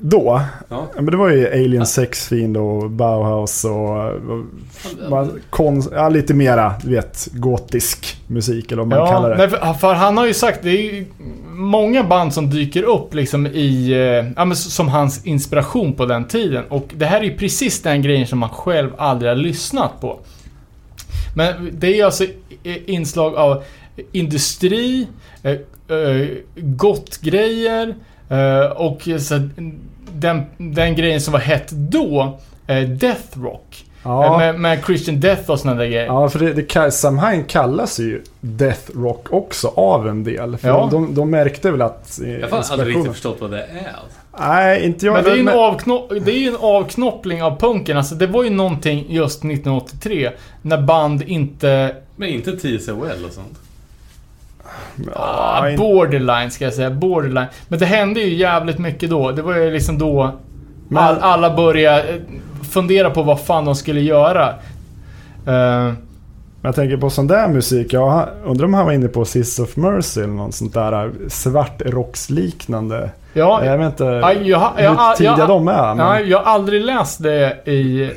Då, 0.00 0.40
Ja. 0.68 0.86
ja, 0.94 1.00
men 1.02 1.06
det 1.06 1.16
var 1.16 1.30
ju 1.30 1.52
Alien 1.52 1.86
Sex 1.86 2.28
Fiend 2.28 2.56
och 2.56 2.90
Bauhaus 2.90 3.64
och... 3.64 4.06
och 4.06 4.44
man, 5.10 5.40
kon, 5.50 5.82
ja, 5.92 6.08
lite 6.08 6.34
mera, 6.34 6.74
du 6.82 6.90
vet, 6.90 7.28
gotisk 7.32 8.16
musik 8.26 8.72
eller 8.72 8.82
vad 8.82 8.88
man 8.88 9.08
kallar 9.08 9.30
det. 9.30 9.36
nej, 9.36 9.48
för, 9.48 9.72
för 9.72 9.94
han 9.94 10.16
har 10.16 10.26
ju 10.26 10.34
sagt, 10.34 10.62
det 10.62 10.70
är 10.70 10.94
ju 10.94 11.06
många 11.48 12.04
band 12.04 12.34
som 12.34 12.50
dyker 12.50 12.82
upp 12.82 13.14
liksom 13.14 13.46
i, 13.46 13.90
eh, 13.92 14.32
ja 14.36 14.44
men 14.44 14.56
som 14.56 14.88
hans 14.88 15.26
inspiration 15.26 15.92
på 15.92 16.06
den 16.06 16.24
tiden. 16.24 16.64
Och 16.68 16.88
det 16.94 17.06
här 17.06 17.20
är 17.20 17.24
ju 17.24 17.36
precis 17.36 17.82
den 17.82 18.02
grejen 18.02 18.26
som 18.26 18.42
han 18.42 18.50
själv 18.50 18.90
aldrig 18.98 19.30
har 19.30 19.36
lyssnat 19.36 20.00
på. 20.00 20.18
Men 21.36 21.70
det 21.72 21.86
är 21.86 21.94
ju 21.94 22.02
alltså 22.02 22.24
inslag 22.86 23.34
av 23.34 23.62
industri, 24.12 25.06
eh, 25.42 25.56
gottgrejer 26.56 27.94
och 28.76 29.08
så, 29.20 29.48
den, 30.12 30.42
den 30.58 30.94
grejen 30.96 31.20
som 31.20 31.32
var 31.32 31.40
hett 31.40 31.70
då, 31.70 32.38
eh, 32.66 32.88
Death 32.88 33.40
Rock. 33.42 33.84
Ja. 34.04 34.24
Eh, 34.32 34.38
Med, 34.38 34.60
med 34.60 34.84
Christian 34.86 35.20
Death 35.20 35.50
och 35.50 35.60
sådana 35.60 35.78
där 35.80 35.86
grejer. 35.86 36.06
Ja, 36.06 36.28
för 36.28 36.38
det, 36.38 36.52
det, 36.52 36.90
Samhain 36.90 37.44
kallas 37.44 37.98
ju 38.00 38.22
Death 38.40 38.90
Rock 38.94 39.26
också 39.32 39.72
av 39.76 40.08
en 40.08 40.24
del. 40.24 40.56
För 40.56 40.68
Ja. 40.68 40.88
de, 40.90 41.14
de 41.14 41.30
märkte 41.30 41.70
väl 41.70 41.82
att... 41.82 42.20
eh, 42.20 42.30
Jag 42.30 42.48
har 42.48 42.64
aldrig 42.70 42.96
riktigt 42.96 43.12
förstått 43.12 43.36
vad 43.40 43.50
det 43.50 43.62
är. 43.62 43.96
Nej, 44.40 44.84
inte 44.86 45.06
jag. 45.06 45.12
Men 45.14 45.24
det 45.24 45.30
är 45.30 45.34
ju 45.34 45.40
en, 45.40 45.46
ju 46.42 46.48
en 46.48 46.56
avknoppling 46.60 47.42
av 47.42 47.60
punken. 47.60 47.96
Alltså 47.96 48.14
det 48.14 48.26
var 48.26 48.44
ju 48.44 48.50
någonting 48.50 49.06
just 49.08 49.38
1983 49.38 50.30
när 50.62 50.82
band 50.82 51.22
inte... 51.22 51.96
Men 52.16 52.28
inte 52.28 52.52
TSOL 52.56 52.96
och 53.26 53.32
sånt. 53.32 53.58
Ah, 55.14 55.58
Ja, 55.64 55.70
in- 55.70 55.76
borderline 55.78 56.50
ska 56.50 56.64
jag 56.64 56.74
säga. 56.74 56.90
Borderline. 56.90 57.46
Men 57.68 57.78
det 57.78 57.86
hände 57.86 58.20
ju 58.20 58.34
jävligt 58.34 58.78
mycket 58.78 59.10
då. 59.10 59.30
Det 59.32 59.42
var 59.42 59.56
ju 59.56 59.70
liksom 59.70 59.98
då 59.98 60.30
Men- 60.88 61.02
all, 61.02 61.18
alla 61.20 61.56
började 61.56 62.02
eh, 62.02 62.14
fundera 62.70 63.10
på 63.10 63.22
vad 63.22 63.40
fan 63.40 63.64
de 63.64 63.74
skulle 63.74 64.00
göra. 64.00 64.48
Eh, 65.46 65.92
Men 66.60 66.68
jag 66.68 66.74
tänker 66.74 66.96
på 66.96 67.10
sån 67.10 67.26
där 67.26 67.48
musik. 67.48 67.92
Jag 67.92 68.28
undrar 68.44 68.64
om 68.66 68.74
han 68.74 68.84
var 68.86 68.92
inne 68.92 69.08
på 69.08 69.24
Sis 69.24 69.58
of 69.58 69.76
Mercy 69.76 70.20
eller 70.20 70.32
något 70.32 70.54
sånt 70.54 70.74
där 70.74 71.04
eh, 71.04 71.10
svartrocksliknande. 71.28 73.10
Ja, 73.38 73.64
Jag 73.64 73.78
vet 73.78 73.86
inte 73.86 74.04
ja, 74.04 74.32
jag, 74.32 74.58
har- 74.58 74.72
jag, 74.82 74.90
hur 74.90 75.14
tidiga 75.16 75.34
jag, 75.38 75.48
de 75.48 75.68
är. 75.68 75.94
Men... 75.94 76.06
Nej, 76.06 76.28
jag 76.30 76.38
har 76.38 76.52
aldrig 76.52 76.84
läst 76.84 77.22
det 77.22 77.56
i, 77.64 78.10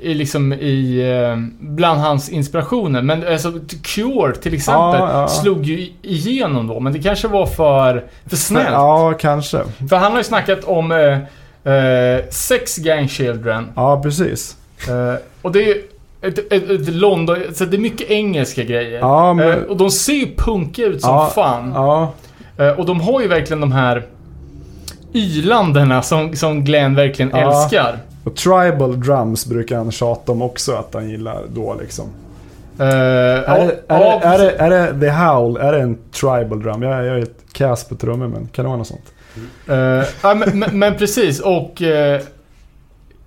i 0.00 0.14
liksom 0.14 0.52
i, 0.52 1.00
eh, 1.30 1.36
bland 1.60 2.00
hans 2.00 2.28
inspirationer. 2.28 3.02
Men 3.02 3.26
alltså, 3.26 3.52
Cure 3.82 4.34
till 4.34 4.54
exempel 4.54 5.00
Ja, 5.00 5.20
ja. 5.20 5.28
slog 5.28 5.64
ju 5.64 5.88
igenom 6.02 6.66
då. 6.66 6.80
Men 6.80 6.92
det 6.92 6.98
kanske 6.98 7.28
var 7.28 7.46
för, 7.46 8.04
för 8.26 8.36
snällt. 8.36 8.68
Ja, 8.72 9.14
kanske. 9.20 9.58
För 9.88 9.96
han 9.96 10.10
har 10.12 10.18
ju 10.18 10.24
snackat 10.24 10.64
om 10.64 10.92
eh, 10.92 11.18
eh, 11.74 12.20
Sex 12.30 12.76
Gang 12.76 13.08
Children. 13.08 13.68
Ja, 13.76 14.02
precis. 14.02 14.56
Eh, 14.88 15.14
och 15.42 15.52
det 15.52 15.62
är 15.62 15.66
ju 15.66 15.82
ett, 16.22 16.52
ett, 16.52 16.70
ett 16.70 16.88
London, 16.88 17.36
så 17.54 17.64
det 17.64 17.76
är 17.76 17.80
mycket 17.80 18.10
engelska 18.10 18.62
grejer. 18.62 18.98
Ja, 18.98 19.32
men... 19.34 19.48
Eh, 19.48 19.56
och 19.56 19.76
de 19.76 19.90
ser 19.90 20.12
ju 20.12 20.34
punkiga 20.36 20.86
ut 20.86 21.00
som 21.02 21.14
ja, 21.14 21.30
fan. 21.34 21.72
Ja, 21.74 22.12
Eh, 22.58 22.68
och 22.70 22.86
de 22.86 23.00
har 23.00 23.20
ju 23.20 23.28
verkligen 23.28 23.60
de 23.60 23.72
här 23.72 24.02
ylandena 25.18 26.02
som, 26.02 26.36
som 26.36 26.64
Glenn 26.64 26.94
verkligen 26.94 27.30
Ja. 27.34 27.62
älskar. 27.64 27.98
och 28.24 28.36
tribal 28.36 29.00
drums 29.00 29.46
brukar 29.46 29.76
han 29.76 29.92
tjata 29.92 30.32
om 30.32 30.42
också 30.42 30.72
att 30.72 30.94
han 30.94 31.10
gillar 31.10 31.42
då 31.54 31.76
liksom. 31.80 32.06
Uh, 32.80 32.86
Är 32.86 33.66
det, 33.66 33.80
är, 33.88 33.98
det, 33.98 34.26
är, 34.26 34.38
det, 34.38 34.50
är 34.50 34.70
det 34.92 35.00
The 35.00 35.10
Howl? 35.10 35.56
Är 35.56 35.72
det 35.72 35.80
en 35.80 35.98
tribal 36.12 36.62
drum? 36.62 36.82
Jag, 36.82 37.06
jag 37.06 37.18
är 37.18 37.22
ett 37.22 37.52
kass 37.52 37.84
på 37.88 37.94
trummor 37.94 38.28
men 38.28 38.48
kan 38.48 38.64
det 38.64 38.68
vara 38.68 38.78
något 38.78 38.86
sånt? 38.86 39.12
ja, 40.22 40.34
men, 40.34 40.58
men, 40.58 40.78
men 40.78 40.94
precis, 40.94 41.40
och 41.40 41.82
eh, 41.82 42.20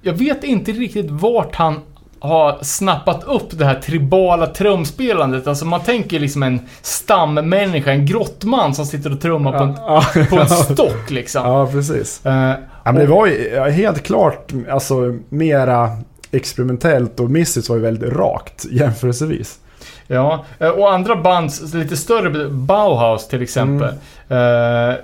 jag 0.01 0.13
vet 0.13 0.43
inte 0.43 0.71
riktigt 0.71 1.11
vart 1.11 1.55
han 1.55 1.79
har 2.23 2.57
snappat 2.61 3.23
upp 3.23 3.47
det 3.51 3.65
här 3.65 3.75
tribala 3.75 4.47
trumspelandet. 4.47 5.47
Alltså 5.47 5.65
man 5.65 5.81
tänker 5.81 6.19
liksom 6.19 6.43
en 6.43 6.59
stammänniska, 6.81 7.91
en 7.91 8.05
grottman 8.05 8.75
som 8.75 8.85
sitter 8.85 9.11
och 9.13 9.21
trummar 9.21 9.51
på 9.57 9.63
en, 9.63 9.73
Ja, 9.77 10.03
på 10.29 10.39
en 10.39 10.47
stock 10.49 11.09
liksom. 11.09 11.43
ja 11.45 11.67
precis. 11.67 12.25
Eh, 12.25 12.53
Ja, 12.83 12.91
men 12.91 12.95
det 12.95 13.07
var 13.07 13.27
ju 13.27 13.59
helt 13.71 14.03
klart 14.03 14.51
alltså, 14.71 15.17
mera 15.29 15.89
experimentellt 16.31 17.19
och 17.19 17.31
Misfits 17.31 17.69
var 17.69 17.75
ju 17.75 17.81
väldigt 17.81 18.13
rakt 18.13 18.65
jämförelsevis. 18.71 19.59
Ja, 20.07 20.45
eh, 20.59 20.69
och 20.69 20.93
andra 20.93 21.15
band, 21.15 21.51
lite 21.73 21.97
större, 21.97 22.49
Bauhaus 22.49 23.27
till 23.27 23.41
exempel. 23.41 23.87
eh, 24.29 24.95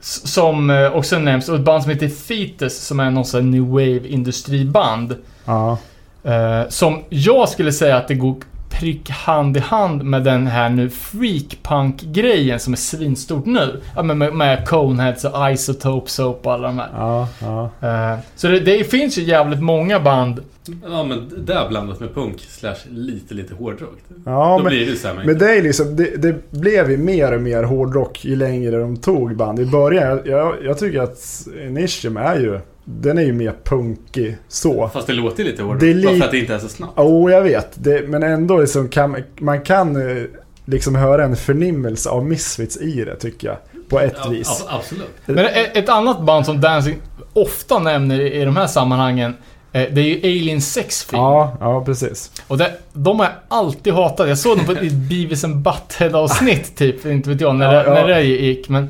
s- 0.00 0.32
som 0.32 0.90
också 0.94 1.18
nämns, 1.18 1.48
och 1.48 1.54
ett 1.54 1.60
band 1.64 1.82
som 1.82 1.92
heter 1.92 2.08
Fetus 2.08 2.78
som 2.86 3.00
är 3.00 3.10
någon 3.10 3.24
sån 3.24 3.50
new 3.50 3.68
wave 3.68 4.08
industriband. 4.08 5.14
Ja, 5.44 5.78
eh, 6.26 6.68
som 6.68 7.02
jag 7.08 7.48
skulle 7.48 7.72
säga 7.72 7.96
att 7.96 8.08
det 8.08 8.14
går 8.14 8.36
prick 8.80 9.10
hand 9.10 9.56
i 9.56 9.60
hand 9.60 10.02
med 10.04 10.24
den 10.24 10.46
här 10.46 10.68
nu 10.68 10.90
freakpunk-grejen 10.90 12.60
som 12.60 12.72
är 12.72 12.76
svinstort 12.76 13.46
nu. 13.46 13.80
Ja, 13.96 14.02
med, 14.02 14.34
med 14.34 14.68
Coneheads 14.68 15.24
och 15.24 15.50
Isotope 15.52 16.10
Soap 16.10 16.46
och 16.46 16.52
alla 16.52 16.66
de 16.66 16.78
här. 16.78 16.88
ja, 16.96 17.28
ja. 17.40 17.70
Eh, 17.88 18.18
så 18.36 18.48
det, 18.48 18.60
det 18.60 18.84
finns 18.84 19.18
ju 19.18 19.22
jävligt 19.22 19.62
många 19.62 20.00
band. 20.00 20.40
Ja 20.84 21.04
men 21.04 21.44
där 21.46 21.68
blandat 21.68 22.00
med 22.00 22.14
punk 22.14 22.40
slash 22.40 22.76
lite 22.90 23.34
lite 23.34 23.54
hårdrock. 23.54 23.98
ja 24.24 24.56
Då 24.56 24.58
men, 24.58 24.66
blir 24.66 24.86
det 24.86 24.90
ju 24.92 24.96
såhär 24.96 25.14
men 25.24 25.38
det 25.38 25.56
är 25.56 25.62
liksom, 25.62 25.96
det, 25.96 26.22
det 26.22 26.50
blev 26.50 26.90
ju 26.90 26.96
mer 26.96 27.32
och 27.32 27.42
mer 27.42 27.62
hårdrock 27.62 28.24
ju 28.24 28.36
längre 28.36 28.78
de 28.78 28.96
tog 28.96 29.36
band. 29.36 29.60
I 29.60 29.66
början, 29.66 30.08
jag, 30.08 30.26
jag, 30.26 30.54
jag 30.64 30.78
tycker 30.78 31.00
att 31.00 31.46
Initium 31.66 32.16
är 32.16 32.36
ju, 32.36 32.60
den 32.88 33.18
är 33.18 33.22
ju 33.22 33.32
mer 33.32 33.54
punkig 33.64 34.36
så. 34.48 34.88
Fast 34.88 35.06
det 35.06 35.12
låter 35.12 35.44
lite 35.44 35.62
hårdrock. 35.62 35.80
Det 35.80 35.90
är 35.90 36.02
Bara 36.04 36.12
li- 36.12 36.18
för 36.18 36.24
att 36.24 36.30
det 36.30 36.38
inte 36.38 36.54
är 36.54 36.58
så 36.58 36.68
snabbt. 36.68 36.92
Jo, 36.96 37.24
oh, 37.24 37.32
jag 37.32 37.42
vet. 37.42 37.68
Det, 37.74 38.08
men 38.08 38.22
ändå 38.22 38.58
liksom 38.60 38.88
kan, 38.88 39.16
man 39.38 39.60
kan 39.62 39.96
eh, 40.16 40.22
liksom 40.64 40.94
höra 40.94 41.24
en 41.24 41.36
förnimmelse 41.36 42.08
av 42.10 42.24
Misfits 42.26 42.76
i 42.76 43.04
det 43.04 43.16
tycker 43.16 43.48
jag. 43.48 43.56
på 43.88 44.00
ett 44.00 44.14
Ja, 44.24 44.28
vis. 44.30 44.48
ab- 44.50 44.66
absolut. 44.78 45.08
Men 45.26 45.46
ett, 45.74 45.88
annat 45.88 46.20
band 46.22 46.46
som 46.46 46.60
Dancing 46.60 46.96
ofta 47.32 47.78
nämner 47.78 48.20
i 48.20 48.44
de 48.44 48.56
här 48.56 48.66
sammanhangen, 48.66 49.36
eh, 49.72 49.88
det 49.92 50.00
är 50.00 50.04
ju 50.04 50.18
Alien 50.18 50.60
Sex 50.62 51.04
Fiend. 51.04 51.22
Ja, 51.24 51.56
ja 51.60 51.84
precis. 51.84 52.30
Och 52.48 52.58
det, 52.58 52.72
de 52.92 53.18
har 53.18 53.26
jag 53.26 53.34
alltid 53.48 53.92
hatat. 53.92 54.28
Jag 54.28 54.38
såg 54.38 54.56
dem 54.56 54.66
på 54.66 54.72
ett 54.72 54.92
Beavis 54.92 55.44
and 55.44 55.56
Butthead 55.56 56.14
avsnitt 56.16 56.76
typ, 56.76 57.06
inte 57.06 57.28
vet 57.30 57.40
jag 57.40 57.54
när, 57.54 57.74
Ja, 57.74 57.82
det, 57.82 57.88
ja. 57.88 57.94
när 57.94 58.08
det 58.08 58.22
gick. 58.22 58.68
Men, 58.68 58.88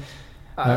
eh, 0.59 0.74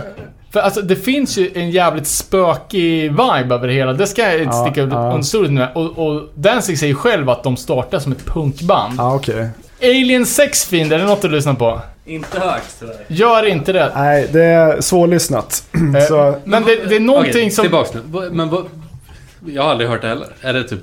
för 0.52 0.60
alltså 0.60 0.82
det 0.82 0.96
finns 0.96 1.38
ju 1.38 1.52
en 1.56 1.72
jävligt 1.72 2.08
spökig 2.08 3.10
vibe 3.12 3.56
över 3.56 3.68
det 3.68 3.74
hela. 3.74 3.94
Det 3.94 4.08
ska 4.08 4.22
jag 4.22 4.34
inte 4.44 4.56
Ja, 4.56 4.66
sticka 4.66 4.82
ja. 4.82 4.86
under 5.12 5.22
stolen 5.22 5.54
med. 5.54 5.68
Och, 5.76 6.08
och 6.08 6.30
Danzig 6.36 6.80
säger 6.80 6.94
själv 6.94 7.30
att 7.30 7.44
de 7.44 7.58
startar 7.58 8.00
som 8.00 8.12
ett 8.12 8.26
punkband. 8.26 8.94
Ja, 8.98 9.16
okej. 9.16 9.50
Alien 9.84 10.26
Sex 10.26 10.66
Fiend, 10.66 10.94
är 10.94 10.98
det 11.00 11.06
något 11.06 11.22
du 11.22 11.30
lyssnar 11.30 11.54
på? 11.54 11.82
Inte 12.06 12.40
hört 12.40 12.62
tyvärr. 12.80 12.96
Gör 13.08 13.46
inte 13.46 13.74
det. 13.74 13.92
Nej, 13.96 14.28
det 14.32 14.44
är 14.44 14.82
svårlyssnat. 14.82 15.64
Eh, 15.98 16.06
Så, 16.08 16.36
Men 16.44 16.64
det, 16.64 16.76
det 16.90 16.96
är 16.96 17.00
någonting 17.00 17.32
Okej, 17.32 17.52
som... 17.52 17.62
Tillbaks 17.64 17.90
nu. 17.94 18.30
Men 18.32 18.50
vad... 18.50 18.66
Jag 19.46 19.64
har 19.64 19.70
aldrig 19.70 19.90
hört 19.90 20.02
det 20.02 20.08
heller. 20.08 20.28
Är 20.42 20.54
det 20.54 20.64
typ... 20.64 20.80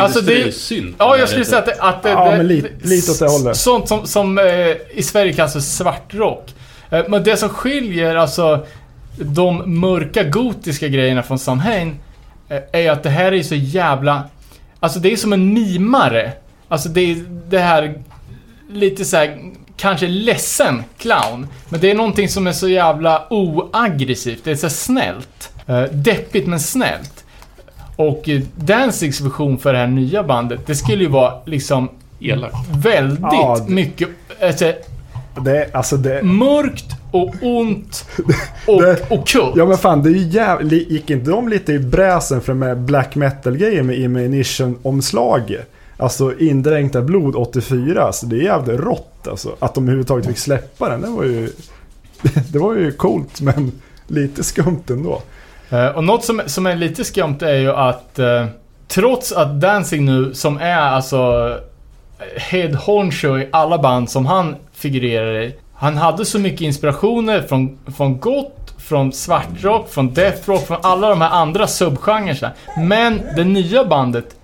Alltså, 0.00 0.20
det-? 0.20 0.54
Ja, 0.98 1.16
jag 1.18 1.28
skulle 1.28 1.44
säga 1.44 1.58
att 1.58 1.66
det... 1.66 1.76
Att 1.78 2.02
det, 2.02 2.10
Ja, 2.10 2.30
det, 2.30 2.36
men 2.36 2.46
lite- 2.48 2.68
lite 2.82 3.10
åt 3.12 3.18
det 3.18 3.26
hållet. 3.28 3.56
Sånt 3.56 3.88
som, 3.88 4.06
som 4.06 4.38
eh, 4.38 4.44
i 4.90 5.02
Sverige 5.02 5.32
kallas 5.32 5.52
för 5.52 5.60
svartrock. 5.60 6.54
Eh, 6.92 7.04
men 7.08 7.22
det 7.24 7.36
som 7.36 7.48
skiljer 7.48 8.16
alltså 8.16 8.66
de 9.18 9.80
mörka 9.80 10.22
gotiska 10.24 10.88
grejerna 10.88 11.22
från 11.22 11.38
Samhain 11.38 11.96
eh, 12.48 12.58
är 12.72 12.90
att 12.90 13.02
det 13.02 13.10
här 13.10 13.32
är 13.32 13.42
så 13.42 13.54
jävla... 13.54 14.22
Alltså 14.80 14.98
det 14.98 15.12
är 15.12 15.16
som 15.16 15.32
en 15.32 15.54
mimare. 15.54 16.32
Alltså 16.68 16.88
det 16.88 17.00
är 17.00 17.16
det 17.48 17.58
här 17.58 17.94
lite 18.70 19.04
så 19.04 19.16
här 19.16 19.38
kanske 19.76 20.06
ledsen 20.08 20.84
clown. 20.98 21.46
Men 21.68 21.80
det 21.80 21.90
är 21.90 21.94
någonting 21.94 22.28
som 22.28 22.46
är 22.46 22.52
så 22.52 22.68
jävla 22.68 23.26
oaggressivt. 23.32 24.44
Det 24.44 24.50
är 24.50 24.54
så 24.56 24.70
snällt. 24.70 25.50
Eh, 25.66 25.82
deppigt 25.82 26.46
men 26.46 26.60
snällt. 26.60 27.24
Och 27.96 28.28
Danzigs 28.56 29.20
vision 29.20 29.58
för 29.58 29.72
det 29.72 29.78
här 29.78 29.86
nya 29.86 30.22
bandet, 30.22 30.66
det 30.66 30.74
skulle 30.74 31.02
ju 31.02 31.08
vara 31.10 31.34
liksom 31.44 31.88
Elak. 32.20 32.52
väldigt 32.70 33.20
Ja, 33.22 33.56
det- 33.66 33.72
mycket 33.72 34.08
alltså, 34.42 34.72
det, 35.40 35.68
alltså 35.74 35.96
det... 35.96 36.22
mörkt 36.22 36.84
och 37.10 37.34
ont 37.42 38.04
och 38.66 38.82
Det- 38.82 39.10
ockult. 39.10 39.52
Ja 39.56 39.66
men 39.66 39.78
fan, 39.78 40.02
det 40.02 40.08
är 40.10 40.12
ju 40.14 40.28
jävligt... 40.28 40.90
Gick 40.90 41.10
inte 41.10 41.30
de 41.30 41.48
lite 41.48 41.72
i 41.72 41.78
bräsen 41.78 42.40
för 42.40 42.54
med 42.54 42.78
black 42.78 43.14
metal-grejer 43.14 43.82
med 43.82 43.98
Immunition-omslaget? 43.98 45.70
Alltså 45.96 46.38
indränkta 46.38 47.02
blod 47.02 47.36
84, 47.36 48.02
alltså 48.02 48.26
det 48.26 48.36
är 48.36 48.42
jävligt 48.42 48.80
rått 48.80 49.28
alltså. 49.28 49.56
Att 49.58 49.74
de 49.74 49.84
överhuvudtaget 49.84 50.26
fick 50.26 50.38
släppa 50.38 50.88
den, 50.88 51.00
det 51.00 51.08
var 51.08 51.24
ju... 51.24 51.48
Det 52.52 52.58
var 52.58 52.74
ju 52.74 52.92
coolt 52.92 53.40
men 53.40 53.72
lite 54.06 54.44
skumt 54.44 54.82
ändå. 54.90 55.22
Eh, 55.70 55.86
och 55.86 56.04
något 56.04 56.24
som, 56.24 56.42
som 56.46 56.66
är 56.66 56.76
lite 56.76 57.04
skumt 57.04 57.38
är 57.40 57.56
ju 57.56 57.72
att 57.72 58.18
eh, 58.18 58.46
trots 58.88 59.32
att 59.32 59.60
Danzig 59.60 60.02
nu, 60.02 60.34
som 60.34 60.56
är 60.58 60.76
alltså 60.78 61.50
head 62.36 62.74
honcho 62.74 63.38
i 63.38 63.48
alla 63.52 63.78
band 63.78 64.10
som 64.10 64.26
han 64.26 64.56
figurerar 64.72 65.40
i. 65.40 65.54
Han 65.74 65.96
hade 65.96 66.24
så 66.24 66.38
mycket 66.38 66.60
inspirationer 66.60 67.42
från, 67.42 67.78
från 67.96 68.20
gott, 68.20 68.74
från 68.78 69.12
svartrock, 69.12 69.90
från 69.90 70.14
deathrock, 70.14 70.66
från 70.66 70.78
alla 70.82 71.08
de 71.08 71.20
här 71.20 71.30
andra 71.30 71.66
subgenrerna. 71.66 72.52
Men 72.76 73.20
det 73.36 73.44
nya 73.44 73.84
bandet 73.84 74.36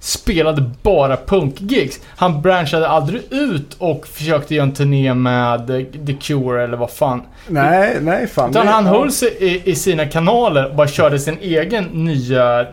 spelade 0.00 0.70
bara 0.82 1.16
punkgigs. 1.16 2.00
Han 2.06 2.42
branchade 2.42 2.88
aldrig 2.88 3.22
ut 3.30 3.76
och 3.78 4.06
försökte 4.06 4.54
göra 4.54 4.66
en 4.66 4.74
turné 4.74 5.14
med 5.14 5.66
The 6.06 6.12
Cure 6.12 6.64
eller 6.64 6.76
vad 6.76 6.90
fan. 6.90 7.22
Nej, 7.48 7.96
nej 8.00 8.26
fan. 8.26 8.50
Utan 8.50 8.66
han 8.66 8.86
höll 8.86 9.12
sig 9.12 9.28
i, 9.40 9.70
i 9.70 9.74
sina 9.74 10.06
kanaler 10.06 10.68
och 10.68 10.76
bara 10.76 10.88
körde 10.88 11.18
sin 11.18 11.38
egen 11.40 11.84
nya 11.84 12.66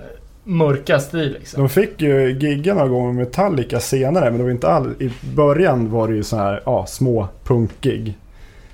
mörka 0.49 0.99
stil 0.99 1.35
liksom. 1.39 1.59
De 1.63 1.69
fick 1.69 2.01
ju 2.01 2.31
gigga 2.39 2.73
några 2.73 2.87
gånger 2.87 3.13
med 3.13 3.25
Metallica 3.25 3.79
senare, 3.79 4.25
men 4.29 4.37
det 4.37 4.43
var 4.43 4.51
inte 4.51 4.67
all... 4.67 4.93
I 4.99 5.11
början 5.35 5.91
var 5.91 6.07
det 6.07 6.15
ju 6.15 6.23
så 6.23 6.37
här, 6.37 6.61
ja, 6.65 6.85
små 6.85 7.27
punkgig. 7.43 8.17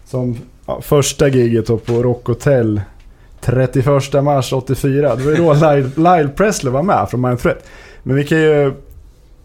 Som 0.06 0.38
ja, 0.66 0.82
första 0.82 1.28
giget 1.28 1.86
på 1.86 1.94
Rock 2.04 2.28
Hotel 2.28 2.82
31 3.42 3.86
mars 4.24 4.54
84. 4.54 5.16
Det 5.16 5.24
var 5.24 5.32
ju 5.32 5.38
då 5.38 5.54
Lyle, 5.72 5.90
Lyle 5.96 6.28
Presley 6.36 6.74
var 6.74 6.84
med 6.84 7.08
från 7.10 7.22
Mind 7.22 7.40
Threat. 7.40 7.64
Men 8.04 8.16
vi 8.16 8.24
kan 8.24 8.38
ju 8.38 8.74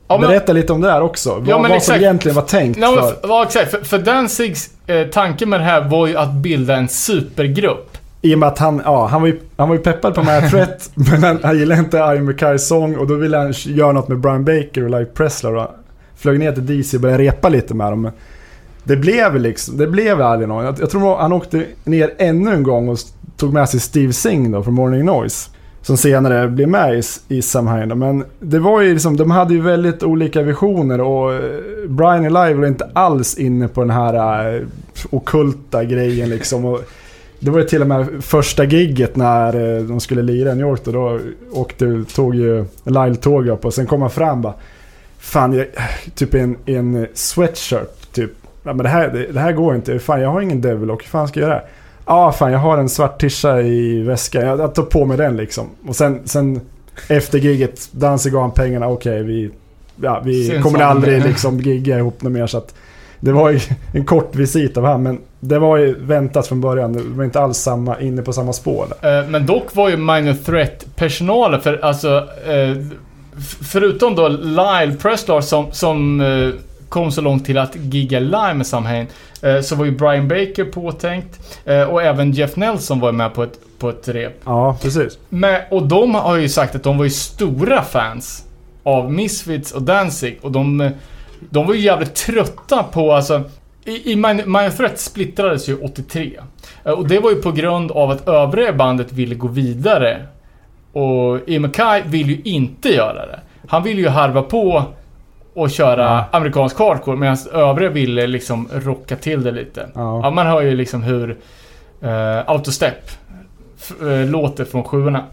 Ja, 0.09 0.19
men- 0.19 0.29
berätta 0.29 0.53
lite 0.53 0.73
om 0.73 0.81
det 0.81 0.91
här 0.91 1.01
också. 1.03 1.31
Vad, 1.35 1.49
Ja, 1.49 1.59
vad 1.59 1.67
som 1.67 1.77
exakt. 1.77 2.01
egentligen 2.01 2.35
var 2.37 2.43
tänkt 2.43 2.79
Ja, 2.81 3.15
för... 3.21 3.29
ja, 3.29 3.43
exakt. 3.47 3.71
För, 3.71 3.85
för 3.85 3.99
Danzigs 3.99 4.71
eh, 4.87 5.07
tanke 5.07 5.47
med 5.47 5.61
det 5.61 5.65
här 5.65 5.89
var 5.89 6.07
ju 6.07 6.17
att 6.17 6.33
bilda 6.35 6.77
en 6.77 6.89
supergrupp. 6.89 7.90
I 8.23 8.35
och 8.35 8.39
med 8.39 8.49
att 8.49 8.59
han, 8.59 8.83
ja, 8.85 9.07
han 9.07 9.21
var 9.21 9.29
ju, 9.29 9.41
han 9.57 9.69
var 9.69 9.77
ju 9.77 9.83
peppad 9.83 10.15
på 10.15 10.23
Mind 10.23 10.51
Threat, 10.51 10.91
men 10.95 11.23
han, 11.23 11.39
han 11.43 11.59
gillade 11.59 11.81
inte 11.81 11.97
Iron 11.97 12.25
McKays 12.25 12.69
sång 12.69 12.97
och 12.97 13.07
då 13.07 13.15
ville 13.15 13.37
han 13.37 13.53
göra 13.53 13.93
något 13.93 14.09
med 14.09 14.19
Brian 14.19 14.45
Baker 14.45 14.85
och 14.85 14.91
Lyle 14.91 15.05
Presley. 15.05 15.53
Och 15.53 15.69
flög 16.17 16.39
ner 16.39 16.53
till 16.53 16.67
DC 16.67 16.97
och 16.97 17.01
började 17.01 17.23
repa 17.23 17.49
lite 17.49 17.75
med 17.75 17.93
dem. 17.93 18.03
Men 18.03 18.13
Det 18.85 18.97
blev 18.97 19.41
liksom, 19.41 19.77
det 19.77 19.87
blev 19.87 20.23
aldrig 20.23 20.49
någon. 20.49 20.65
Jag, 20.65 20.81
jag 20.81 20.91
tror 20.91 21.17
han 21.17 21.33
åkte 21.33 21.65
ner 21.85 22.15
ännu 22.19 22.51
en 22.55 22.63
gång 22.63 22.89
och 22.89 22.99
tog 23.37 23.53
med 23.53 23.69
sig 23.69 23.81
Steve 23.81 24.13
Singh 24.13 24.51
då 24.51 24.63
från 24.63 24.75
Morning 24.75 25.05
Noise. 25.05 25.51
Som 25.83 25.97
senare 25.97 26.49
blev 26.49 26.69
med 26.69 26.99
i, 26.99 27.03
i 27.29 27.43
Samhain. 27.43 27.99
Men 27.99 28.25
det 28.41 28.59
var 28.59 28.81
ju 28.81 28.93
liksom, 28.93 29.17
de 29.17 29.31
hade 29.31 29.55
ju 29.55 29.61
väldigt 29.61 30.03
olika 30.03 30.43
visioner 30.43 31.01
och 31.01 31.33
eh, 31.33 31.41
Brian 31.89 32.27
och 32.27 32.47
Live 32.47 32.55
var 32.55 32.67
inte 32.67 32.91
alls 32.93 33.39
inne 33.39 33.69
på 33.69 33.81
den 33.81 33.91
här 33.91 34.55
uh, 34.55 34.67
okulta 35.11 35.85
grejen 35.85 36.29
liksom. 36.29 36.65
Och 36.65 36.81
det 37.41 37.51
var 37.51 37.59
ju 37.59 37.65
till 37.65 37.81
och 37.83 37.89
med 37.89 38.25
första 38.25 38.65
gigget 38.65 39.17
när 39.17 39.77
eh, 39.77 39.83
de 39.83 40.01
skulle 40.01 40.23
lira 40.23 40.53
i 40.53 40.55
New 40.55 40.67
York 40.67 40.81
då, 40.85 40.93
då 40.93 41.21
åkte, 41.53 42.05
tog 42.15 42.35
ju 42.35 42.65
Lyle 42.85 43.17
tåg 43.17 43.49
upp 43.49 43.65
och 43.65 43.75
sen 43.75 43.87
kom 43.87 44.01
han 44.01 44.11
fram 44.11 44.43
bara 44.43 44.55
Fan, 45.21 45.53
jag, 45.53 45.67
typ 46.15 46.35
en, 46.35 46.57
en 46.67 47.07
sweatshirt 47.15 48.13
typ. 48.13 48.31
Ja, 48.63 48.73
men 48.73 48.79
det 48.85 48.89
här, 48.89 49.29
det, 49.33 49.41
här 49.41 49.53
går 49.53 49.75
inte. 49.75 49.99
Fan, 49.99 50.21
jag 50.21 50.31
har 50.31 50.41
ingen 50.41 50.61
Devil 50.61 50.91
och 50.91 51.03
hur 51.03 51.09
fan 51.09 51.29
ska 51.29 51.41
jag 51.41 51.49
göra? 51.49 51.63
Ja, 52.07 52.15
ah, 52.15 52.33
fan 52.33 52.53
jag 52.53 52.59
har 52.59 52.79
en 52.79 52.89
svart 52.89 53.21
tisha 53.21 53.61
i 53.61 54.03
väskan. 54.03 54.47
Jag, 54.47 54.61
jag 54.61 54.75
tar 54.75 54.83
på 54.83 55.05
mig 55.07 55.17
den 55.17 55.37
liksom. 55.37 55.67
Och 55.87 55.97
sen, 55.97 56.21
sen 56.25 56.61
efter 57.09 57.39
giget, 57.39 57.89
Danzig 57.93 58.33
gav 58.33 58.43
han 58.43 58.51
pengarna. 58.51 58.89
Okej, 58.89 59.23
vi, 59.23 59.51
ja, 60.03 60.23
vi 60.25 60.49
Syns 60.49 60.63
kommer 60.63 60.81
aldrig 60.81 61.25
liksom 61.25 61.61
gigga 61.61 61.99
ihop 61.99 62.23
något 62.23 62.33
mer. 62.33 62.47
Så 62.47 62.59
att 62.59 62.75
det 63.21 63.33
var 63.33 63.51
ju 63.51 63.61
en 63.95 64.05
kort 64.05 64.35
visit 64.35 64.77
av 64.77 64.85
han, 64.85 65.03
men 65.03 65.19
det 65.41 65.59
var 65.59 65.77
ju 65.77 65.95
väntat 66.01 66.47
från 66.47 66.61
början. 66.61 66.93
Det 66.93 67.03
var 67.03 67.25
inte 67.25 67.41
alls 67.41 67.59
samma, 67.59 68.01
inne 68.01 68.23
på 68.23 68.33
samma 68.33 68.53
spår. 68.53 68.87
Där. 69.01 69.21
Eh, 69.21 69.29
men 69.29 69.47
dock 69.47 69.75
var 69.75 69.89
ju 69.89 69.97
Minor 69.97 70.35
Threat-personalen, 70.45 71.61
för 71.61 71.85
alltså... 71.85 72.29
Eh, 72.47 72.77
förutom 73.63 74.15
då 74.15 74.29
Lyle 74.29 74.97
Presley 75.03 75.43
som, 75.43 75.73
som 75.73 76.21
eh, 76.21 76.49
kom 76.89 77.13
så 77.13 77.21
långt 77.21 77.45
till 77.45 77.59
att 77.59 77.77
gigga 77.77 78.21
live 78.21 78.55
med 78.55 78.67
Samhain. 78.67 79.07
Eh, 79.43 79.61
så 79.61 79.77
var 79.77 79.85
ju 79.85 79.91
Brian 79.91 80.29
Baker 80.29 80.65
påtänkt. 80.65 81.61
Och 81.89 82.03
även 82.03 82.33
Jeff 82.33 82.57
Nelson 82.57 83.01
var 83.01 83.13
med 83.13 83.35
på 83.35 83.43
ett, 83.43 83.59
på 83.79 83.91
ett 83.91 84.09
rep. 84.09 84.41
Ja, 84.45 84.77
precis. 84.83 85.19
Men, 85.29 85.61
och 85.71 85.83
de 85.83 86.15
har 86.15 86.37
ju 86.37 86.49
sagt 86.49 86.75
att 86.75 86.83
de 86.83 86.99
var 86.99 87.05
ju 87.05 87.11
stora 87.11 87.83
fans 87.83 88.45
av 88.83 89.13
Misfits 89.13 89.73
och 89.73 89.83
Danzig. 89.83 90.39
Och 90.43 90.53
de, 90.53 90.91
de 91.51 91.67
var 91.67 91.75
ju 91.75 91.81
jävligt 91.81 92.15
trötta 92.15 92.83
på 92.83 93.13
alltså... 93.13 93.43
I, 93.85 94.13
i 94.13 94.17
Minor 94.17 94.71
Threat 94.71 94.99
splittrades 94.99 95.69
ju 95.69 95.77
83. 95.77 96.41
Eh, 96.85 96.93
Och 96.93 97.09
det 97.09 97.19
var 97.19 97.31
ju 97.31 97.37
på 97.37 97.53
grund 97.53 97.91
av 97.93 98.11
att 98.11 98.29
övriga 98.29 98.73
bandet 98.73 99.13
ville 99.13 99.35
gå 99.35 99.49
vidare. 99.49 100.27
Och 100.93 101.39
Ian 101.49 101.63
MacKay 101.63 102.03
vill 102.07 102.31
ju 102.31 102.41
inte 102.45 102.89
göra 102.89 103.27
det. 103.27 103.41
Han 103.69 103.83
ville 103.83 104.01
ju 104.01 104.09
harva 104.09 104.43
på 104.43 104.85
och 105.55 105.71
köra 105.71 106.03
Ja. 106.03 106.25
amerikansk 106.33 106.79
hardcore 106.79 107.17
medan 107.17 107.37
övriga 107.53 107.91
ville 107.91 108.27
liksom 108.27 108.69
rocka 108.73 109.17
till 109.17 109.43
det 109.43 109.51
lite. 109.51 109.89
Ja. 109.95 110.21
Ja, 110.23 110.31
man 110.31 110.47
hör 110.47 110.61
ju 110.63 110.75
liksom 110.75 111.03
hur 111.03 111.31
uh, 112.05 112.51
Autostep 112.51 113.11
eh, 114.03 114.29
låter 114.31 114.65
från 114.65 114.85
sjuorna. 114.85 115.25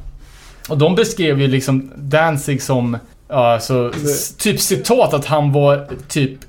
Och 0.69 0.77
de 0.77 0.95
beskrev 0.95 1.41
ju 1.41 1.47
liksom 1.47 1.91
Danzig 1.95 2.61
som, 2.61 2.97
ja, 3.27 3.53
alltså, 3.53 3.91
typ 4.37 4.59
citat 4.59 5.13
att 5.13 5.25
han 5.25 5.51
var 5.51 5.87
typ 6.07 6.39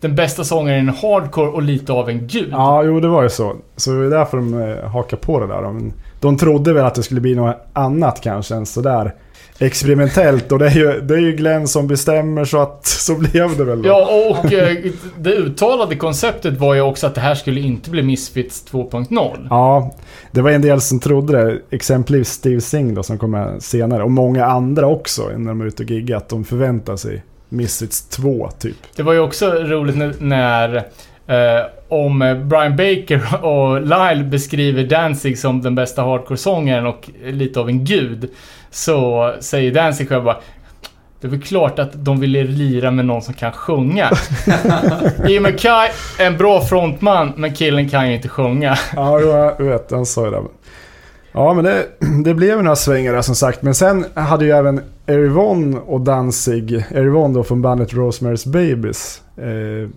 den 0.00 0.14
bästa 0.14 0.44
sångaren 0.44 0.88
i 0.88 0.92
hardcore 0.92 1.48
och 1.48 1.62
lite 1.62 1.92
av 1.92 2.08
en 2.08 2.26
gud. 2.26 2.48
Ja, 2.50 2.82
jo 2.82 3.00
det 3.00 3.08
var 3.08 3.22
ju 3.22 3.28
så. 3.28 3.56
Så 3.76 3.90
det 3.90 4.06
är 4.06 4.10
därför 4.10 4.36
de 4.36 4.62
eh, 4.62 4.90
hakar 4.90 5.16
på 5.16 5.40
det 5.40 5.46
där. 5.46 5.62
De, 5.62 5.92
de 6.20 6.36
trodde 6.36 6.72
väl 6.72 6.84
att 6.84 6.94
det 6.94 7.02
skulle 7.02 7.20
bli 7.20 7.34
något 7.34 7.66
annat 7.72 8.20
kanske 8.20 8.54
än 8.54 8.66
sådär 8.66 9.14
experimentellt. 9.58 10.52
Och 10.52 10.58
det 10.58 10.66
är, 10.66 10.74
ju, 10.74 11.00
det 11.00 11.14
är 11.14 11.18
ju 11.18 11.32
Glenn 11.32 11.68
som 11.68 11.86
bestämmer 11.86 12.44
så 12.44 12.58
att 12.58 12.86
så 13.06 13.14
blev 13.14 13.56
det 13.56 13.64
väl 13.64 13.82
då. 13.82 13.88
Ja, 13.88 14.30
och 14.30 14.52
eh, 14.52 14.76
det 15.18 15.32
uttalade 15.32 15.96
konceptet 15.96 16.58
var 16.58 16.74
ju 16.74 16.80
också 16.80 17.06
att 17.06 17.14
det 17.14 17.20
här 17.20 17.34
skulle 17.34 17.60
inte 17.60 17.90
bli 17.90 18.02
Misfits 18.02 18.64
2.0. 18.70 19.46
Ja, 19.50 19.94
det 20.30 20.42
var 20.42 20.50
en 20.50 20.62
del 20.62 20.80
som 20.80 21.00
trodde 21.00 21.32
det. 21.32 21.58
Exempelvis 21.70 22.28
Steve 22.28 22.60
Singh 22.60 22.94
då 22.94 23.02
som 23.02 23.18
kommer 23.18 23.60
senare. 23.60 24.02
Och 24.02 24.10
många 24.10 24.46
andra 24.46 24.86
också 24.86 25.28
när 25.28 25.48
de 25.48 25.60
är 25.60 25.66
ute 25.66 25.82
och 25.82 25.90
giggar. 25.90 26.16
Att 26.16 26.28
de 26.28 26.44
förväntar 26.44 26.96
sig 26.96 27.22
Misfits 27.48 28.08
2 28.08 28.50
typ. 28.58 28.76
Det 28.96 29.02
var 29.02 29.12
ju 29.12 29.20
också 29.20 29.50
roligt 29.50 29.96
när, 29.96 30.14
när 30.18 30.76
eh, 31.26 31.66
om 31.88 32.22
eh, 32.22 32.34
Brian 32.34 32.76
Baker 32.76 33.44
och 33.44 33.80
Lyle 33.80 34.24
beskriver 34.24 34.84
Danzig 34.84 35.38
som 35.38 35.62
den 35.62 35.74
bästa 35.74 36.02
hardcore-sångaren 36.02 36.86
och 36.86 37.10
lite 37.24 37.60
av 37.60 37.68
en 37.68 37.84
gud. 37.84 38.30
Så 38.76 39.34
säger 39.40 39.72
Danzig 39.72 40.08
själv 40.08 40.24
bara 40.24 40.36
det 41.20 41.26
är 41.26 41.30
väl 41.30 41.42
klart 41.42 41.78
att 41.78 41.90
de 41.92 42.20
ville 42.20 42.44
lira 42.44 42.90
med 42.90 43.04
någon 43.04 43.22
som 43.22 43.34
kan 43.34 43.52
sjunga. 43.52 44.10
Jimmy 45.28 45.52
Kai, 45.52 45.88
en 46.18 46.36
bra 46.36 46.60
frontman, 46.60 47.32
men 47.36 47.54
killen 47.54 47.88
kan 47.88 48.08
ju 48.08 48.16
inte 48.16 48.28
sjunga. 48.28 48.78
Ja, 48.96 49.20
jag 49.20 49.64
vet. 49.64 49.90
Han 49.90 50.06
sa 50.06 50.24
ju 50.24 50.30
det. 50.30 50.42
Ja, 51.32 51.54
men 51.54 51.64
det, 51.64 51.86
det 52.24 52.34
blev 52.34 52.62
några 52.62 52.76
svängar 52.76 53.12
där 53.12 53.22
som 53.22 53.34
sagt. 53.34 53.62
Men 53.62 53.74
sen 53.74 54.04
hade 54.14 54.44
ju 54.44 54.50
även 54.50 54.80
Erivon 55.06 55.78
och 55.78 56.00
Danzig, 56.00 56.84
Erivon 56.90 57.32
då 57.32 57.44
från 57.44 57.62
bandet 57.62 57.92
Rosemary's 57.92 58.48
Babies, 58.48 59.22
eh, 59.36 59.88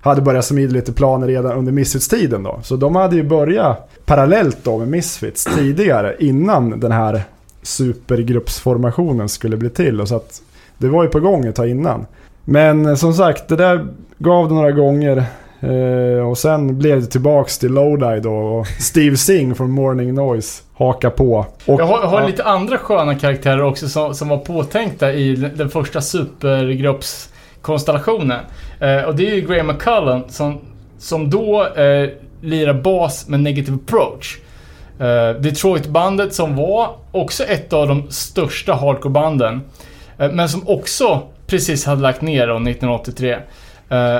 hade 0.00 0.22
börjat 0.22 0.44
smida 0.44 0.72
lite 0.72 0.92
planer 0.92 1.26
redan 1.26 1.52
under 1.52 1.72
Misfits-tiden 1.72 2.42
då. 2.42 2.60
Så 2.62 2.76
de 2.76 2.96
hade 2.96 3.16
ju 3.16 3.22
börjat 3.22 3.90
parallellt 4.06 4.58
då 4.62 4.78
med 4.78 4.88
Misfits 4.88 5.44
tidigare, 5.44 6.16
innan 6.18 6.80
den 6.80 6.92
här 6.92 7.22
supergruppsformationen 7.64 9.28
skulle 9.28 9.56
bli 9.56 9.70
till. 9.70 10.00
Och 10.00 10.08
så 10.08 10.16
att 10.16 10.42
det 10.78 10.88
var 10.88 11.02
ju 11.02 11.08
på 11.08 11.20
gång 11.20 11.46
ett 11.46 11.56
tag 11.56 11.68
innan. 11.68 12.06
Men 12.44 12.86
eh, 12.86 12.94
som 12.94 13.14
sagt, 13.14 13.48
det 13.48 13.56
där 13.56 13.86
gav 14.18 14.48
det 14.48 14.54
några 14.54 14.72
gånger. 14.72 15.24
Eh, 15.60 16.28
och 16.28 16.38
sen 16.38 16.78
blev 16.78 17.00
det 17.00 17.06
tillbaks 17.06 17.58
till 17.58 17.72
Lodi 17.72 18.20
då 18.20 18.34
och 18.34 18.66
Steve 18.66 19.16
Singh 19.16 19.54
från 19.54 19.70
Morning 19.70 20.14
Noise 20.14 20.62
haka 20.74 21.10
på. 21.10 21.46
Och, 21.66 21.80
Jag 21.80 21.86
har, 21.86 21.98
har 21.98 22.20
ja, 22.20 22.26
lite 22.26 22.44
andra 22.44 22.78
sköna 22.78 23.14
karaktärer 23.14 23.62
också 23.62 23.88
som, 23.88 24.14
som 24.14 24.28
var 24.28 24.38
påtänkta 24.38 25.12
i 25.12 25.36
den 25.36 25.56
den 25.56 25.70
första 25.70 26.00
supergruppskonstellationen. 26.00 28.40
Eh, 28.80 29.02
och 29.02 29.16
det 29.16 29.30
är 29.30 29.34
ju 29.34 29.40
Graham 29.40 29.66
McCullen 29.66 30.24
som, 30.28 30.58
som 30.98 31.30
då 31.30 31.66
eh, 31.66 32.08
lirar 32.40 32.74
bas 32.74 33.28
med 33.28 33.40
Negative 33.40 33.78
Approach. 33.84 34.38
Eh, 34.98 35.40
Detroit-bandet 35.40 36.34
som 36.34 36.56
var 36.56 36.96
också 37.12 37.44
ett 37.44 37.72
av 37.72 37.88
de 37.88 38.10
största 38.10 38.72
hardcore-banden. 38.72 39.60
Eh, 40.18 40.32
men 40.32 40.48
som 40.48 40.68
också 40.68 41.22
precis 41.46 41.84
hade 41.84 42.02
lagt 42.02 42.22
ner 42.22 42.46
då 42.46 42.54
1983. 42.54 43.36
Eh, 43.88 44.18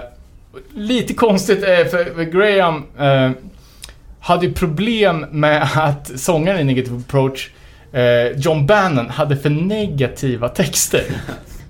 lite 0.75 1.15
konstigt 1.15 1.63
är 1.63 1.85
för, 1.85 2.23
Graham 2.25 2.85
hade 4.21 4.47
ju 4.47 4.53
problem 4.53 5.27
med 5.31 5.69
att 5.75 6.21
sångaren 6.21 6.61
i 6.61 6.65
Negative 6.65 7.03
Approach, 7.09 7.51
John 8.37 8.67
Bannon, 8.67 9.11
hade 9.11 9.37
för 9.37 9.51
negativa 9.51 10.49
texter. 10.49 11.05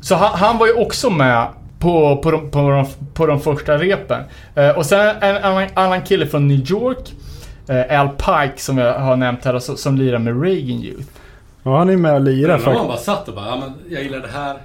Så 0.00 0.14
han, 0.14 0.38
han 0.38 0.58
var 0.58 0.66
ju 0.66 0.72
också 0.72 1.10
med 1.10 1.48
på, 1.78 2.16
på, 2.16 2.30
de, 2.30 2.50
på, 2.50 2.70
de, 2.70 2.86
på 3.14 3.26
de 3.26 3.40
första 3.40 3.78
repen. 3.78 4.22
Och 4.76 4.86
sen 4.86 5.16
en 5.20 5.68
annan 5.74 6.02
kille 6.02 6.26
från 6.26 6.48
New 6.48 6.70
York, 6.70 7.12
eh, 7.68 8.00
Al 8.00 8.08
Pike 8.08 8.62
som 8.62 8.78
jag 8.78 8.98
har 8.98 9.16
nämnt 9.16 9.44
här, 9.44 9.58
som, 9.58 9.76
som 9.76 9.96
lirar 9.96 10.18
med 10.18 10.42
Reagan 10.42 10.82
Youth. 10.82 11.08
ja, 11.62 11.78
han 11.78 11.90
är 11.90 11.96
med 11.96 12.14
och 12.14 12.20
lirar 12.20 12.58
faktiskt. 12.58 12.86
bara 12.86 12.96
satt 12.96 13.28
och 13.28 13.34
bara, 13.34 13.46
ja 13.46 13.56
men 13.56 13.94
jag 13.94 14.02
gillar 14.02 14.20
det 14.20 14.28
här, 14.28 14.56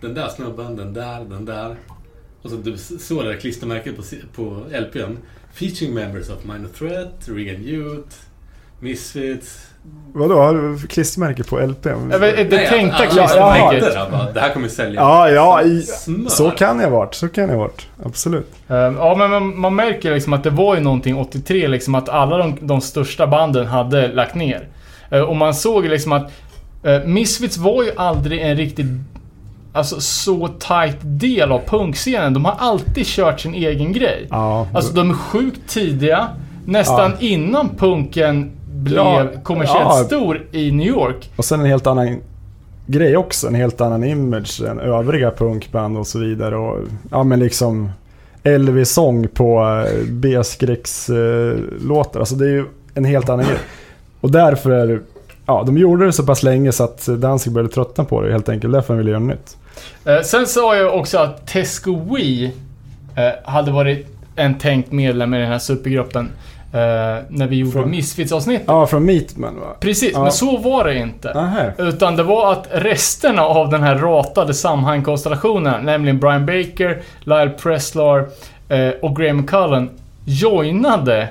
den 0.00 0.14
där 0.14 0.28
snubben, 0.28 0.76
den 0.76 0.94
där, 0.94 1.24
den 1.24 1.44
där. 1.44 1.76
Och 2.42 2.50
så 2.50 2.56
du 2.56 2.76
såg 2.78 3.24
det 3.24 3.32
där 3.32 3.40
klistermärket 3.40 3.96
på, 3.96 4.02
på 4.34 4.62
LPn. 4.70 5.16
Featuring 5.52 5.94
members 5.94 6.30
of 6.30 6.44
Minor 6.44 6.68
Threat, 6.78 7.28
Regan 7.28 7.62
Youth, 7.62 8.16
Misfits. 8.80 9.66
Vadå, 10.12 10.34
har 10.34 10.54
du 10.54 10.86
klistermärke 10.86 11.44
på 11.44 11.58
vet, 12.18 12.50
det 12.50 12.56
Nej, 12.56 12.68
tänkta 12.68 13.06
klistermärket. 13.06 13.96
hade 13.96 14.34
det, 14.34 14.40
här 14.40 14.52
kommer 14.52 14.68
sälja. 14.68 15.00
Ja, 15.00 15.30
ja, 15.30 15.62
i, 15.62 15.84
så 16.28 16.50
kan 16.50 16.80
jag 16.80 16.90
varit. 16.90 17.14
Så 17.14 17.28
kan 17.28 17.48
jag 17.48 17.58
varit. 17.58 17.86
Absolut. 18.04 18.50
Eh, 18.68 18.76
Ja, 18.76 19.14
men 19.18 19.30
man, 19.30 19.60
man 19.60 19.74
märker 19.76 20.14
liksom 20.14 20.32
att 20.32 20.42
det 20.44 20.50
var 20.50 20.74
ju 20.74 20.80
någonting 20.80 21.16
83, 21.16 21.68
liksom 21.68 21.94
att 21.94 22.08
alla 22.08 22.36
de, 22.38 22.56
de 22.60 22.80
största 22.80 23.26
banden 23.26 23.66
hade 23.66 24.08
lagt 24.08 24.34
ner. 24.34 24.68
Eh, 25.10 25.20
Och 25.20 25.36
man 25.36 25.54
såg 25.54 25.84
liksom 25.84 26.12
att 26.12 26.30
uh, 26.86 27.06
Misfits 27.06 27.56
var 27.58 27.82
ju 27.82 27.90
aldrig 27.96 28.40
en 28.42 28.56
riktigt 28.56 28.86
Alltså 29.72 30.00
så 30.00 30.48
tight 30.48 30.96
del 31.00 31.52
av 31.52 31.60
punkscenen. 31.66 32.34
De 32.34 32.44
har 32.44 32.54
alltid 32.58 33.06
kört 33.06 33.40
sin 33.40 33.54
egen 33.54 33.92
grej. 33.92 34.26
Ja. 34.30 34.66
Alltså 34.74 34.94
de 34.94 35.10
är 35.10 35.14
sjukt 35.14 35.68
tidiga. 35.68 36.28
Nästan 36.64 37.12
innan 37.20 37.68
punken 37.76 38.50
blev 38.78 38.98
Ja, 39.04 39.26
kommersiellt 39.42 39.80
ja. 39.84 40.04
stor 40.06 40.46
i 40.52 40.70
New 40.72 40.86
York. 40.86 41.30
Och 41.36 41.44
sen 41.44 41.60
en 41.60 41.66
helt 41.66 41.86
annan 41.86 42.20
grej 42.86 43.16
också. 43.16 43.46
En 43.46 43.54
helt 43.54 43.80
annan 43.80 44.04
image 44.04 44.62
än 44.68 44.80
övriga 44.80 45.30
punkband 45.30 45.98
och 45.98 46.06
så 46.06 46.18
vidare. 46.18 46.56
Och, 46.56 46.78
ja 47.10 47.24
men 47.24 47.40
liksom 47.40 47.90
Elvis-sång 48.42 49.28
på 49.28 49.84
eh, 49.86 50.04
B-skräckslåtar. 50.08 52.20
Alltså 52.20 52.34
det 52.34 52.44
är 52.44 52.50
ju 52.50 52.64
en 52.94 53.04
helt 53.04 53.28
annan 53.28 53.46
grej. 53.46 53.58
Och 54.20 54.30
därför 54.30 54.70
är 54.70 54.86
det, 54.86 55.00
ja 55.46 55.62
de 55.66 55.78
gjorde 55.78 56.06
det 56.06 56.12
så 56.12 56.26
pass 56.26 56.42
länge 56.42 56.72
så 56.72 56.84
att 56.84 57.06
Danzig 57.06 57.52
började 57.52 57.74
tröttna 57.74 58.04
på 58.04 58.22
det 58.22 58.32
helt 58.32 58.48
enkelt. 58.48 58.72
Därför 58.72 58.94
ville 58.94 59.10
göra 59.10 59.20
nytt. 59.20 59.56
Eh, 60.04 60.20
sen 60.20 60.46
sa 60.46 60.76
jag 60.76 60.98
också 60.98 61.18
att 61.18 61.46
Tesco 61.46 62.14
Wee 62.14 62.52
eh, 63.16 63.22
hade 63.44 63.70
varit 63.70 64.06
en 64.36 64.58
tänkt 64.58 64.92
medlem 64.92 65.34
i 65.34 65.38
den 65.38 65.48
här 65.48 65.58
supergruppen. 65.58 66.28
Eh, 66.72 66.78
när 67.28 67.46
vi 67.46 67.56
gjorde 67.56 67.72
Från- 67.72 67.90
Misfits-avsnittet. 67.90 68.64
Ja, 68.66 68.86
från 68.86 69.04
Meatman 69.04 69.60
va? 69.60 69.66
Precis, 69.80 70.10
Ja. 70.12 70.22
men 70.22 70.32
så 70.32 70.56
var 70.56 70.84
det 70.84 70.94
inte. 70.98 71.34
Nähä. 71.34 71.72
Utan 71.78 72.16
det 72.16 72.22
var 72.22 72.52
att 72.52 72.68
resterna 72.72 73.42
av 73.42 73.70
den 73.70 73.82
här 73.82 73.96
ratade 73.98 74.54
Samhain-konstellationen, 74.54 75.84
nämligen 75.84 76.18
Brian 76.18 76.46
Baker, 76.46 77.02
Lyle 77.20 77.50
Preslar 77.50 78.28
eh, 78.68 78.88
och 79.02 79.16
Graham 79.16 79.46
Cullen, 79.46 79.90
joinade 80.24 81.28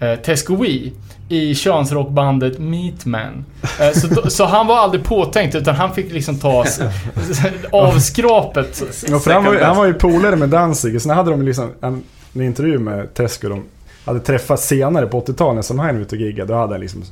eh, 0.00 0.14
Tesco 0.14 0.56
Wee 0.56 0.92
i 1.28 1.54
könsrockbandet 1.54 2.58
Meatman. 2.58 3.44
Eh, 3.80 3.90
så, 3.92 4.30
så 4.30 4.44
han 4.44 4.66
var 4.66 4.76
aldrig 4.78 5.04
påtänkt, 5.04 5.54
utan 5.54 5.74
han 5.74 5.94
fick 5.94 6.12
liksom 6.12 6.38
ta 6.38 6.64
s- 6.64 6.80
av 7.72 7.98
skrapet. 7.98 8.82
Ja, 9.08 9.20
han, 9.34 9.44
var, 9.44 9.58
han 9.60 9.76
var 9.76 9.86
ju 9.86 9.94
polare 9.94 10.36
med 10.36 10.48
Danzig. 10.48 11.02
Sen 11.02 11.10
hade 11.10 11.30
de 11.30 11.42
liksom 11.42 11.72
en, 11.80 12.02
en 12.34 12.42
intervju 12.42 12.78
med 12.78 13.14
Tesco. 13.14 13.48
De 13.48 13.62
hade 14.10 14.20
träffats 14.20 14.66
senare 14.66 15.06
på 15.06 15.20
80-talet 15.20 15.54
när 15.54 15.62
Samhain 15.62 15.94
var 15.94 16.02
ute 16.02 16.16
och 16.16 16.22
giggade. 16.22 16.52
Då 16.52 16.58
hade 16.58 16.74
han 16.74 16.80
liksom 16.80 17.02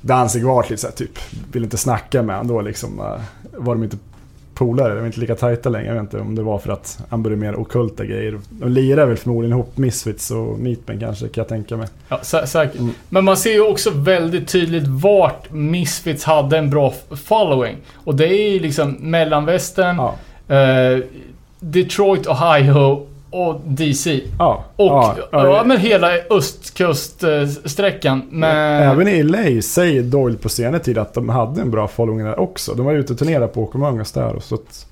Danzig 0.00 0.44
varit 0.44 0.70
lite 0.70 0.80
såhär 0.82 0.94
typ, 0.94 1.18
ville 1.52 1.64
inte 1.66 1.76
snacka 1.76 2.22
med 2.22 2.36
honom 2.36 2.54
då 2.56 2.60
liksom. 2.60 3.00
eh, 3.00 3.20
Var 3.52 3.74
de 3.74 3.84
inte 3.84 3.96
polare, 4.54 4.94
de 4.94 5.00
var 5.00 5.06
inte 5.06 5.20
lika 5.20 5.34
tajta 5.34 5.68
längre. 5.68 5.86
Jag 5.86 5.94
vet 5.94 6.02
inte 6.02 6.20
om 6.20 6.34
det 6.34 6.42
var 6.42 6.58
för 6.58 6.72
att 6.72 6.98
han 7.08 7.22
började 7.22 7.40
mer 7.40 7.60
ockulta 7.60 8.04
grejer. 8.04 8.38
De 8.50 8.68
lirar 8.70 9.06
väl 9.06 9.16
förmodligen 9.16 9.52
ihop 9.58 9.76
Misfits 9.76 10.30
och 10.30 10.58
Meatman 10.58 11.00
kanske, 11.00 11.28
kan 11.28 11.42
jag 11.42 11.48
tänka 11.48 11.76
mig. 11.76 11.88
Ja, 12.08 12.18
sä 12.22 12.46
säkert. 12.46 12.80
Mm. 12.80 12.94
Men 13.08 13.24
man 13.24 13.36
ser 13.36 13.52
ju 13.52 13.60
också 13.66 13.90
väldigt 13.90 14.48
tydligt 14.48 14.86
vart 14.86 15.50
Misfits 15.50 16.24
hade 16.24 16.58
en 16.58 16.70
bra 16.70 16.94
following. 17.24 17.76
Och 17.94 18.14
det 18.14 18.26
är 18.26 18.52
ju 18.52 18.58
liksom 18.60 18.90
mellanvästern, 19.00 19.96
Ja, 19.96 20.14
eh, 20.56 20.98
Detroit, 21.60 22.26
Ohio 22.26 23.06
och 23.30 23.60
DC. 23.64 24.20
ja, 24.38 24.64
Och 24.76 24.86
ja, 24.86 25.16
ja, 25.32 25.62
men 25.66 25.78
hela 25.78 26.08
östkuststräckan. 26.30 28.22
Men, 28.30 28.82
Även 28.82 29.08
i 29.08 29.22
LA 29.22 29.62
säger 29.62 30.02
Doyle 30.02 30.36
på 30.36 30.48
senare 30.48 30.80
tid 30.80 30.98
att 30.98 31.14
de 31.14 31.28
hade 31.28 31.60
en 31.60 31.70
bra 31.70 31.88
following 31.88 32.24
där 32.24 32.40
också. 32.40 32.74
De 32.74 32.86
var 32.86 32.92
ute 32.92 33.12
och 33.12 33.18
turnerade 33.18 33.46
på 33.46 33.62
Åkermangas 33.62 34.12
där. 34.12 34.34
Och 34.36 34.42
så 34.42 34.54
att 34.54 34.86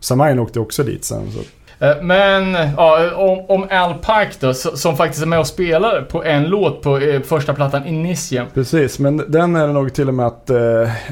Samain 0.00 0.38
åkte 0.38 0.60
också 0.60 0.82
dit 0.82 1.04
sen. 1.04 1.22
Så. 1.32 1.38
eh, 1.86 2.02
men 2.02 2.52
ja, 2.76 3.10
om, 3.16 3.44
om 3.48 3.66
Al 3.70 3.94
Pike 3.94 4.36
då, 4.40 4.50
so- 4.50 4.74
som 4.76 4.96
faktiskt 4.96 5.22
är 5.22 5.26
med 5.26 5.38
och 5.38 5.46
spelar 5.46 6.02
på 6.02 6.24
en 6.24 6.44
låt 6.44 6.82
på 6.82 6.98
eh, 6.98 7.20
första 7.22 7.54
plattan, 7.54 7.86
Initium. 7.86 8.46
Precis, 8.54 8.98
men 8.98 9.16
den 9.28 9.56
är 9.56 9.66
det 9.66 9.72
nog 9.72 9.92
till 9.94 10.08
och 10.08 10.14
med 10.14 10.26
att 10.26 10.50
eh, 10.50 10.56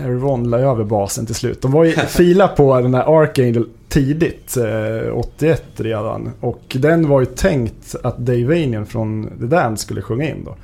Erivon 0.04 0.50
la 0.50 0.58
över 0.58 0.84
basen 0.84 1.26
till 1.26 1.34
slut. 1.34 1.62
De 1.62 1.70
var 1.72 1.84
ju 1.84 1.92
fila 2.08 2.48
på 2.48 2.80
den 2.80 2.94
här 2.94 3.22
Archangel 3.22 3.66
tidigt, 3.88 4.56
eh, 4.56 5.14
81 5.18 5.62
redan. 5.76 6.30
Och 6.40 6.62
den 6.80 7.08
var 7.08 7.20
ju 7.20 7.26
tänkt 7.26 7.94
att 8.02 8.18
Dave 8.18 8.44
Vanian 8.44 8.86
från 8.86 9.30
The 9.40 9.46
Damned 9.46 9.78
skulle 9.80 10.02
sjunga 10.02 10.28
in 10.28 10.44
då. 10.44 10.54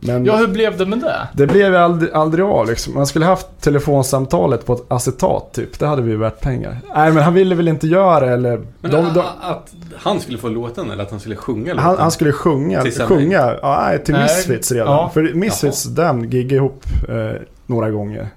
Men 0.00 0.24
Ja, 0.24 0.36
hur 0.36 0.46
blev 0.48 0.76
det 0.78 0.86
med 0.86 0.98
det? 0.98 1.28
det 1.32 1.46
blev 1.46 1.72
ju 1.72 1.76
aldrig, 1.76 2.12
aldrig 2.12 2.44
av 2.44 2.66
liksom. 2.68 2.94
Man 2.94 3.06
skulle 3.06 3.24
haft 3.24 3.46
telefonsamtalet 3.60 4.66
på 4.66 4.72
ett 4.72 4.84
acetat 4.88 5.52
typ. 5.54 5.78
Det 5.78 5.86
hade 5.86 6.02
vi 6.02 6.10
ju 6.10 6.16
värt 6.16 6.40
pengar. 6.40 6.76
Nej 6.94 7.12
men 7.12 7.22
han 7.22 7.34
ville 7.34 7.54
väl 7.54 7.68
inte 7.68 7.86
göra 7.86 8.26
det, 8.26 8.32
eller... 8.32 8.60
Men 8.80 8.90
de, 8.90 9.14
de, 9.14 9.20
att 9.40 9.72
han 9.96 10.20
skulle 10.20 10.38
få 10.38 10.48
låten 10.48 10.90
eller 10.90 11.02
att 11.02 11.10
han 11.10 11.20
skulle 11.20 11.36
sjunga 11.36 11.72
låten? 11.74 11.78
han, 11.84 11.98
han 11.98 12.10
skulle 12.10 12.32
sjunga, 12.32 12.82
Till 12.82 12.92
sjunga, 12.92 13.56
ja, 13.62 13.82
nej, 13.88 14.04
till 14.04 14.14
Nej, 14.14 14.22
Misfits 14.22 14.72
redan. 14.72 14.86
ja. 14.92 15.10
För 15.14 15.34
Misfits 15.34 15.84
Damned 15.84 16.34
giggade 16.34 16.54
ihop 16.54 16.84
eh, 17.08 17.40
några 17.66 17.90
gånger. 17.90 18.28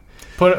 På, 0.41 0.55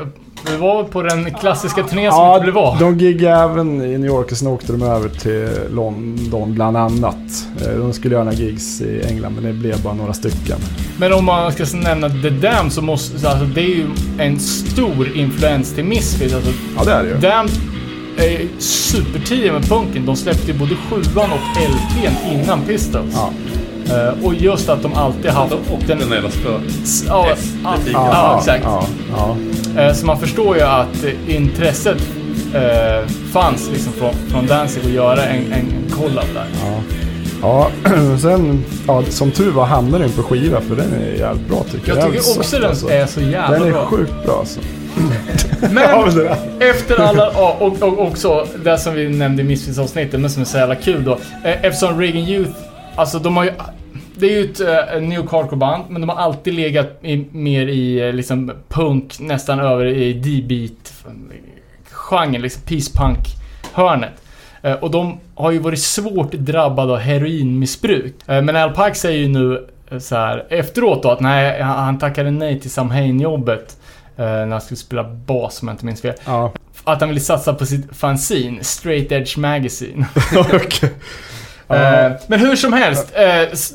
det 0.50 0.56
var 0.56 0.84
på 0.84 1.02
den 1.02 1.34
klassiska 1.34 1.82
turnén 1.82 2.12
som 2.12 2.20
Ja, 2.20 2.32
inte 2.34 2.42
blev 2.44 2.58
av. 2.58 2.78
de 2.78 2.98
giggade 2.98 3.36
även 3.36 3.82
i 3.82 3.98
New 3.98 4.04
York 4.10 4.30
och 4.32 4.36
sen 4.38 4.48
åkte 4.48 4.72
de 4.72 4.82
över 4.82 5.08
till 5.08 5.48
London 5.74 6.54
bland 6.54 6.76
annat. 6.76 7.46
Eh, 7.60 7.78
De 7.78 7.92
skulle 7.92 8.14
göra 8.14 8.24
några 8.24 8.36
gigs 8.38 8.80
i 8.80 9.02
England 9.08 9.34
men 9.34 9.44
det 9.44 9.52
blev 9.52 9.82
bara 9.82 9.94
några 9.94 10.12
stycken. 10.12 10.58
Men 10.98 11.12
om 11.12 11.24
man 11.24 11.52
ska 11.52 11.64
nämna 11.78 12.08
The 12.08 12.30
Dam 12.30 12.70
så 12.70 12.82
måste, 12.82 13.18
så 13.18 13.28
alltså, 13.28 13.44
det 13.44 13.60
är 13.60 13.74
ju 13.76 13.86
en 14.18 14.38
stor 14.38 15.16
influens 15.16 15.74
till 15.74 15.84
Misfits. 15.84 16.34
Alltså, 16.34 16.52
Ja 16.76 16.84
det 16.84 16.92
är 16.92 17.02
det 17.02 17.08
ju. 17.08 17.16
Damned 17.16 17.52
är 18.18 18.48
supertidiga 18.58 19.52
med 19.52 19.68
punken. 19.68 20.06
De 20.06 20.16
släppte 20.16 20.52
ju 20.52 20.58
både 20.58 20.74
sjuan 20.76 21.30
och 21.32 21.60
LPn 21.70 22.32
innan 22.34 22.60
Pistols. 22.62 23.12
Ja. 23.14 23.30
Eh, 23.90 24.24
och 24.24 24.34
just 24.34 24.68
att 24.68 24.82
de 24.82 24.94
alltid 24.94 25.30
haft 25.30 25.52
Och 25.52 25.80
den... 25.86 25.98
den 25.98 26.10
jävla 26.10 26.30
spö. 26.30 26.48
s- 26.84 27.04
Ja, 27.08 27.26
ja, 27.28 27.32
estetiken. 27.74 28.00
ja, 28.02 28.38
exakt. 28.38 28.66
Eh, 29.78 29.92
Så 29.92 30.06
man 30.06 30.18
förstår 30.20 30.56
ju 30.56 30.62
att 30.62 31.04
intresset 31.28 31.98
eh, 32.54 33.08
fanns 33.32 33.70
liksom 33.72 33.92
från, 33.92 34.14
från 34.28 34.46
Danzig 34.46 34.80
att 34.84 34.90
göra 34.90 35.22
en, 35.24 35.52
en 35.52 35.90
collab 35.90 36.24
där. 36.34 36.46
Ja, 37.42 37.68
sen, 38.20 38.64
ja, 38.86 39.02
som 39.08 39.30
tur 39.30 39.50
var 39.50 39.64
hamnade 39.64 40.04
den 40.04 40.12
på 40.12 40.22
skiva 40.22 40.60
för 40.60 40.76
den 40.76 40.92
är 40.92 41.18
jävligt 41.18 41.48
bra 41.48 41.64
tycker 41.72 41.88
jag. 41.88 41.98
Jag 41.98 42.04
tycker 42.12 42.38
också 42.38 42.56
den 42.60 42.68
alltså. 42.68 42.88
är 42.90 43.06
så 43.06 43.20
jävla 43.20 43.58
Den 43.58 43.68
är 43.68 43.72
bra. 43.72 43.86
sjukt 43.86 44.12
bra 44.24 44.38
alltså. 44.38 44.60
Men 45.70 45.84
efter 46.60 47.00
alla, 47.02 47.28
och, 47.30 47.82
och 47.82 47.98
också 48.06 48.46
det 48.64 48.78
som 48.78 48.94
vi 48.94 49.08
nämnde 49.08 49.42
i 49.42 49.44
Misfits-avsnittet, 49.44 50.20
men 50.20 50.30
som 50.30 50.42
är 50.42 50.46
så 50.46 50.56
jävla 50.58 50.74
kul 50.74 51.04
då. 51.04 51.18
Eftersom 51.44 52.00
Reagan 52.00 52.22
Youth, 52.22 52.50
alltså 52.96 53.18
de 53.18 53.36
har 53.36 53.44
ju... 53.44 53.50
Det 54.16 54.26
är 54.26 54.30
ju 54.30 54.50
ett 54.50 54.60
uh, 54.60 55.00
New 55.08 55.20
Hardcore-band, 55.30 55.84
men 55.88 56.00
de 56.00 56.08
har 56.10 56.16
alltid 56.16 56.54
legat 56.54 56.98
i, 57.02 57.26
mer 57.30 57.66
i 57.66 58.00
eh, 58.08 58.12
liksom 58.12 58.52
punk, 58.68 59.20
nästan 59.20 59.60
över 59.60 59.84
i 59.86 60.12
D-beat 60.12 60.92
genren, 61.90 62.42
liksom 62.42 62.62
peace 62.62 62.92
punk-hörnet. 62.98 64.12
Eh, 64.62 64.72
och 64.72 64.90
de 64.90 65.18
har 65.34 65.50
ju 65.50 65.58
varit 65.58 65.78
svårt 65.82 66.32
drabbade 66.32 66.92
av 66.92 66.98
heroinmissbruk. 66.98 68.14
Eh, 68.26 68.42
men 68.42 68.56
Al 68.56 68.70
Pike 68.70 68.94
säger 68.94 69.18
ju 69.18 69.28
nu 69.28 69.66
så 70.00 70.16
här 70.16 70.46
efteråt 70.50 71.02
då 71.02 71.10
att 71.10 71.20
nej, 71.20 71.62
han 71.62 71.98
tackade 71.98 72.30
nej 72.30 72.60
till 72.60 72.70
Sam 72.70 72.90
Hain-jobbet. 72.90 73.76
eh, 74.16 74.24
när 74.24 74.50
han 74.50 74.60
skulle 74.60 74.78
spela 74.78 75.04
bas 75.04 75.62
om 75.62 75.68
jag 75.68 75.74
inte 75.74 75.86
minns 75.86 76.02
fel. 76.02 76.14
Ja, 76.26 76.52
Att 76.84 77.00
han 77.00 77.08
ville 77.08 77.20
satsa 77.20 77.54
på 77.54 77.66
sitt 77.66 77.96
fanzine, 77.96 78.64
Straight 78.64 79.12
Edge 79.12 79.38
Magazine. 79.38 80.06
okej. 80.36 80.90
Ja. 81.76 82.06
Eh, 82.06 82.12
men 82.26 82.40
hur 82.40 82.56
som 82.56 82.72
helst. 82.72 83.12
s- 83.52 83.72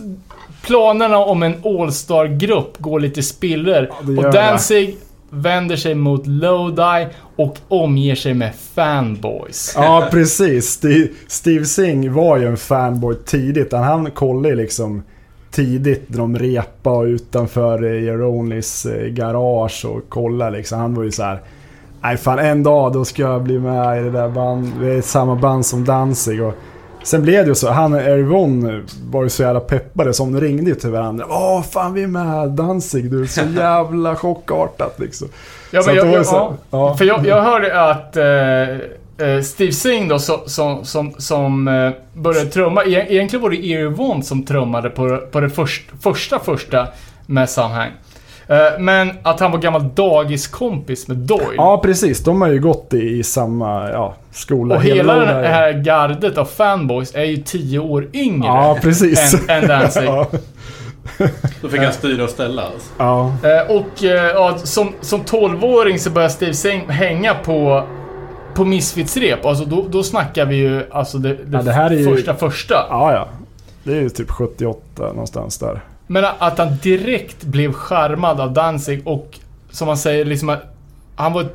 planerna 0.61 1.17
om 1.17 1.43
en 1.43 1.53
All-Star-grupp 1.63 2.77
går 2.77 2.99
lite 2.99 3.23
spiller. 3.23 3.89
det 4.01 4.13
gör 4.13 4.17
och 4.17 4.23
det. 4.23 4.31
Danzig 4.39 4.97
vänder 5.29 5.75
sig 5.75 5.95
mot 5.95 6.27
Lodi 6.27 7.07
och 7.35 7.57
omger 7.67 8.15
sig 8.15 8.33
med 8.33 8.51
fanboys. 8.73 9.73
Ja, 9.75 10.07
precis. 10.11 10.69
Steve, 10.69 11.07
Steve 11.27 11.65
Singh 11.65 12.11
var 12.13 12.37
ju 12.37 12.47
en 12.47 12.57
fanboy 12.57 13.15
tidigt. 13.25 13.73
Han, 13.73 14.11
kollade 14.11 14.55
liksom 14.55 15.03
tidigt 15.51 16.09
när 16.09 16.17
de 16.17 16.39
repade 16.39 17.09
utanför 17.09 17.83
Jeronis 17.83 18.85
eh, 18.85 19.07
garage 19.07 19.85
och 19.85 20.09
kollade 20.09 20.57
liksom. 20.57 20.79
Han 20.79 20.93
var 20.95 21.03
ju 21.03 21.11
så 21.11 21.23
här. 21.23 21.41
Nej 22.01 22.17
fan 22.17 22.39
en 22.39 22.63
dag 22.63 22.93
då 22.93 23.05
ska 23.05 23.21
jag 23.21 23.43
bli 23.43 23.59
med 23.59 23.99
i 24.01 24.03
det 24.03 24.11
där 24.11 24.29
band. 24.29 24.71
Vi 24.79 24.97
är 24.97 25.01
samma 25.01 25.35
band 25.35 25.65
som 25.65 25.85
Danzig 25.85 26.43
och 26.43 26.53
Sen 27.07 27.21
blev 27.21 27.43
det 27.45 27.49
ju 27.49 27.55
så, 27.55 27.69
han 27.71 27.93
och 27.93 28.01
Erivon 28.01 28.85
var 29.11 29.23
ju 29.23 29.29
så 29.29 29.43
jävla 29.43 29.59
peppade 29.59 30.13
så 30.13 30.23
de 30.23 30.41
ringde 30.41 30.69
ju 30.69 30.75
till 30.75 30.89
varandra. 30.89 31.25
Åh 31.29 31.61
fan 31.63 31.93
vi 31.93 32.03
är 32.03 32.07
med 32.07 32.49
Danzig 32.51 33.11
du, 33.11 33.27
så 33.27 33.41
jävla 33.55 34.15
chockartat 34.15 34.99
liksom. 34.99 35.27
Ja, 35.71 35.83
men 35.85 35.95
jag, 35.95 36.07
jag, 36.13 36.25
så- 36.25 36.35
ja. 36.35 36.55
ja. 36.71 36.97
För 36.97 37.05
jag, 37.05 37.25
jag 37.27 37.41
hörde 37.41 37.89
att 37.89 38.17
eh, 38.17 39.27
eh, 39.27 39.41
Steve 39.43 39.71
Singh 39.71 40.07
då, 40.09 40.19
som, 40.19 40.39
som, 40.45 40.85
som, 40.85 41.13
som 41.17 41.67
eh, 41.67 41.91
började 42.13 42.49
trumma. 42.49 42.83
Egentligen 42.85 43.43
var 43.43 43.49
det 43.49 43.65
Erie 43.65 43.89
Vaughn 43.89 44.23
som 44.23 44.43
trummade 44.43 44.89
på, 44.89 45.17
på 45.31 45.39
det 45.39 45.49
först, 45.49 45.83
första, 46.01 46.39
första 46.39 46.87
med 47.25 47.49
Samhang. 47.49 47.91
Eh, 48.49 48.79
men 48.79 49.11
att 49.23 49.39
han 49.39 49.51
var 49.51 49.59
gammal 49.59 49.89
dagiskompis 49.95 51.07
med 51.07 51.17
Doyle. 51.17 51.53
Ja 51.57 51.77
precis, 51.83 52.23
de 52.23 52.41
har 52.41 52.49
ju 52.49 52.59
gått 52.59 52.93
i, 52.93 52.97
i 53.19 53.23
samma 53.23 53.89
ja, 53.89 54.15
skola. 54.31 54.75
och 54.75 54.81
hela 54.81 55.13
Lodi 55.15 55.25
det 55.25 55.31
är- 55.31 55.43
här 55.53 55.73
gardet 55.73 56.37
av 56.37 56.45
fanboys 56.45 57.15
är 57.15 57.23
ju 57.23 57.37
tio 57.37 57.79
år 57.79 58.07
yngre 58.13 58.47
Ja 58.47 58.77
precis. 58.81 59.33
än, 59.49 59.63
än 59.63 59.67
Danzig. 59.67 60.03
ja, 60.05 60.27
Då 61.61 61.69
fick 61.69 61.81
han 61.81 61.93
styra 61.93 62.23
och 62.23 62.29
ställa 62.29 62.61
alltså. 62.61 62.89
ja. 62.97 63.31
Eh, 63.43 63.75
och 63.75 64.03
eh, 64.03 64.25
ja, 64.25 64.57
som, 64.57 64.91
som 65.01 65.21
12-åring 65.23 65.99
så 65.99 66.09
började 66.09 66.33
Steve 66.33 66.53
Singh 66.53 66.89
hänga 66.91 67.33
på, 67.33 67.83
på 68.53 68.63
Misfits-rep. 68.65 69.45
Alltså 69.47 69.65
då, 69.65 69.85
då 69.89 70.03
snackar 70.03 70.45
vi 70.45 70.55
ju 70.55 70.83
alltså 70.91 71.17
det, 71.17 71.29
det, 71.33 71.57
Ja, 71.57 71.61
det 71.61 71.71
här 71.71 71.91
är 71.91 71.95
ju- 71.95 72.15
första 72.15 72.35
första. 72.35 72.75
ja, 72.89 73.13
ja. 73.13 73.27
Det 73.83 73.91
är 73.97 74.01
ju 74.01 74.09
typ 74.09 74.29
78 74.31 74.81
någonstans 74.99 75.57
där. 75.57 75.81
Men 76.07 76.25
att 76.39 76.57
han 76.57 76.77
direkt 76.83 77.43
blev 77.43 77.73
charmad 77.73 78.39
av 78.39 78.53
Danzig 78.53 79.07
och 79.07 79.39
som 79.71 79.87
man 79.87 79.97
säger 79.97 80.25
liksom 80.25 80.49
att 80.49 80.63
han, 81.15 81.33
var, 81.33 81.47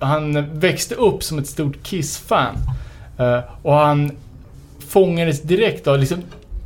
han 0.00 0.58
växte 0.58 0.94
upp 0.94 1.22
som 1.22 1.38
ett 1.38 1.46
stort 1.46 1.82
Kiss-fan. 1.82 2.56
Eh, 3.18 3.40
och 3.62 3.74
han 3.74 4.10
fångades 4.88 5.42
direkt 5.42 5.86
av 5.86 5.98
liksom 5.98 6.22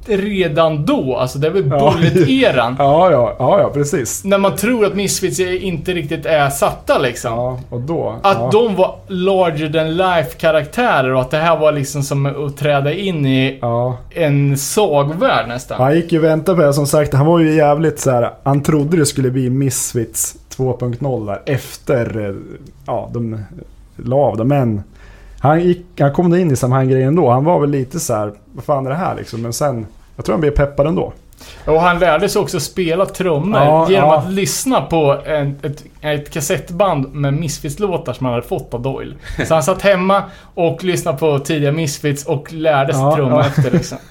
redan 0.07 0.87
då, 0.87 1.17
alltså 1.17 1.39
det 1.39 1.51
var 1.51 1.61
ju 1.61 1.69
Ja. 1.69 1.95
Bullet-eran. 1.97 2.77
Ja, 2.79 3.11
ja, 3.11 3.37
ja, 3.39 3.61
ja 3.61 3.71
precis. 3.75 4.25
När 4.25 4.39
man 4.39 4.57
tror 4.57 4.85
att 4.87 4.95
Misfits 4.95 5.41
är- 5.41 5.63
inte 5.63 5.93
riktigt 5.93 6.27
är 6.27 6.51
satta 6.51 6.99
liksom. 6.99 7.33
Ja, 7.33 7.61
och 7.71 7.81
då. 7.81 8.15
Att 8.23 8.37
ja. 8.39 8.49
de 8.53 8.77
var 8.77 8.97
larger 9.07 9.69
than 9.73 9.97
life 9.97 10.39
karaktärer 10.39 11.15
och 11.15 11.21
att 11.21 11.31
det 11.31 11.37
här 11.37 11.57
var 11.57 11.73
liksom 11.73 12.03
som 12.03 12.27
att 12.47 12.57
träda 12.57 12.93
in 12.93 13.27
i 13.27 13.59
Ja. 13.63 13.97
en 14.11 14.59
sagvärld 14.59 15.49
nästan. 15.49 15.81
Han 15.81 15.95
gick 15.95 16.13
ju 16.13 16.19
och 16.19 16.25
väntade 16.25 16.57
på 16.57 16.63
det. 16.63 16.73
Som 16.75 16.87
sagt, 16.87 17.15
han 17.15 17.27
var 17.27 17.39
ju 17.39 17.55
jävligt 17.55 18.01
så 18.01 18.11
här. 18.11 18.31
Han 18.43 18.63
trodde 18.63 18.97
det 18.97 19.07
skulle 19.07 19.31
bli 19.31 19.51
Misfits 19.51 20.37
2.0 20.57 21.27
där 21.27 21.43
efter 21.55 22.29
eh, 22.29 22.35
ja, 22.87 23.11
de 23.13 23.45
la 23.97 24.17
av 24.17 24.37
det. 24.37 24.45
Men 24.45 24.83
han, 25.41 25.61
gick, 25.61 25.87
han 26.01 26.13
kom 26.13 26.35
in 26.35 26.51
i 26.51 26.57
samma 26.57 26.85
grej 26.85 27.03
ändå. 27.03 27.31
Han 27.31 27.45
var 27.45 27.61
väl 27.61 27.71
lite 27.71 28.01
så 28.01 28.15
här, 28.15 28.33
vad 28.53 28.65
fan 28.65 28.87
är 28.87 28.91
det 28.91 28.97
här 28.97 29.15
liksom? 29.17 29.43
Men 29.43 29.53
sen, 29.53 29.87
jag 30.17 30.25
tror 30.25 30.33
han 30.33 30.41
blev 30.41 30.51
peppad 30.51 30.87
ändå. 30.87 31.13
Och 31.65 31.81
han 31.81 31.99
lärde 31.99 32.29
sig 32.29 32.43
också 32.43 32.61
spela 32.61 33.07
trummor 33.07 33.61
Ja, 33.61 33.91
genom 33.91 34.09
ja. 34.09 34.19
att 34.19 34.33
lyssna 34.33 34.81
på 34.81 35.19
en, 35.27 35.57
ett, 35.63 35.85
ett 36.01 36.31
kassettband 36.31 37.15
med 37.15 37.35
Misfits-låtar 37.35 38.13
som 38.13 38.27
han 38.27 38.35
hade 38.35 38.47
fått 38.47 38.75
av 38.75 38.83
Doyle. 38.83 39.15
Så 39.47 39.55
han 39.55 39.63
satt 39.63 39.83
hemma 39.83 40.23
och 40.55 40.85
lyssnade 40.85 41.19
på 41.19 41.39
tidiga 41.39 41.73
Misfits 41.73 42.27
och 42.27 42.53
lärde 42.53 42.93
sig 42.93 43.03
Ja, 43.03 43.17
trumma 43.17 43.37
ja. 43.37 43.47
efter 43.47 43.71
liksom. 43.71 43.99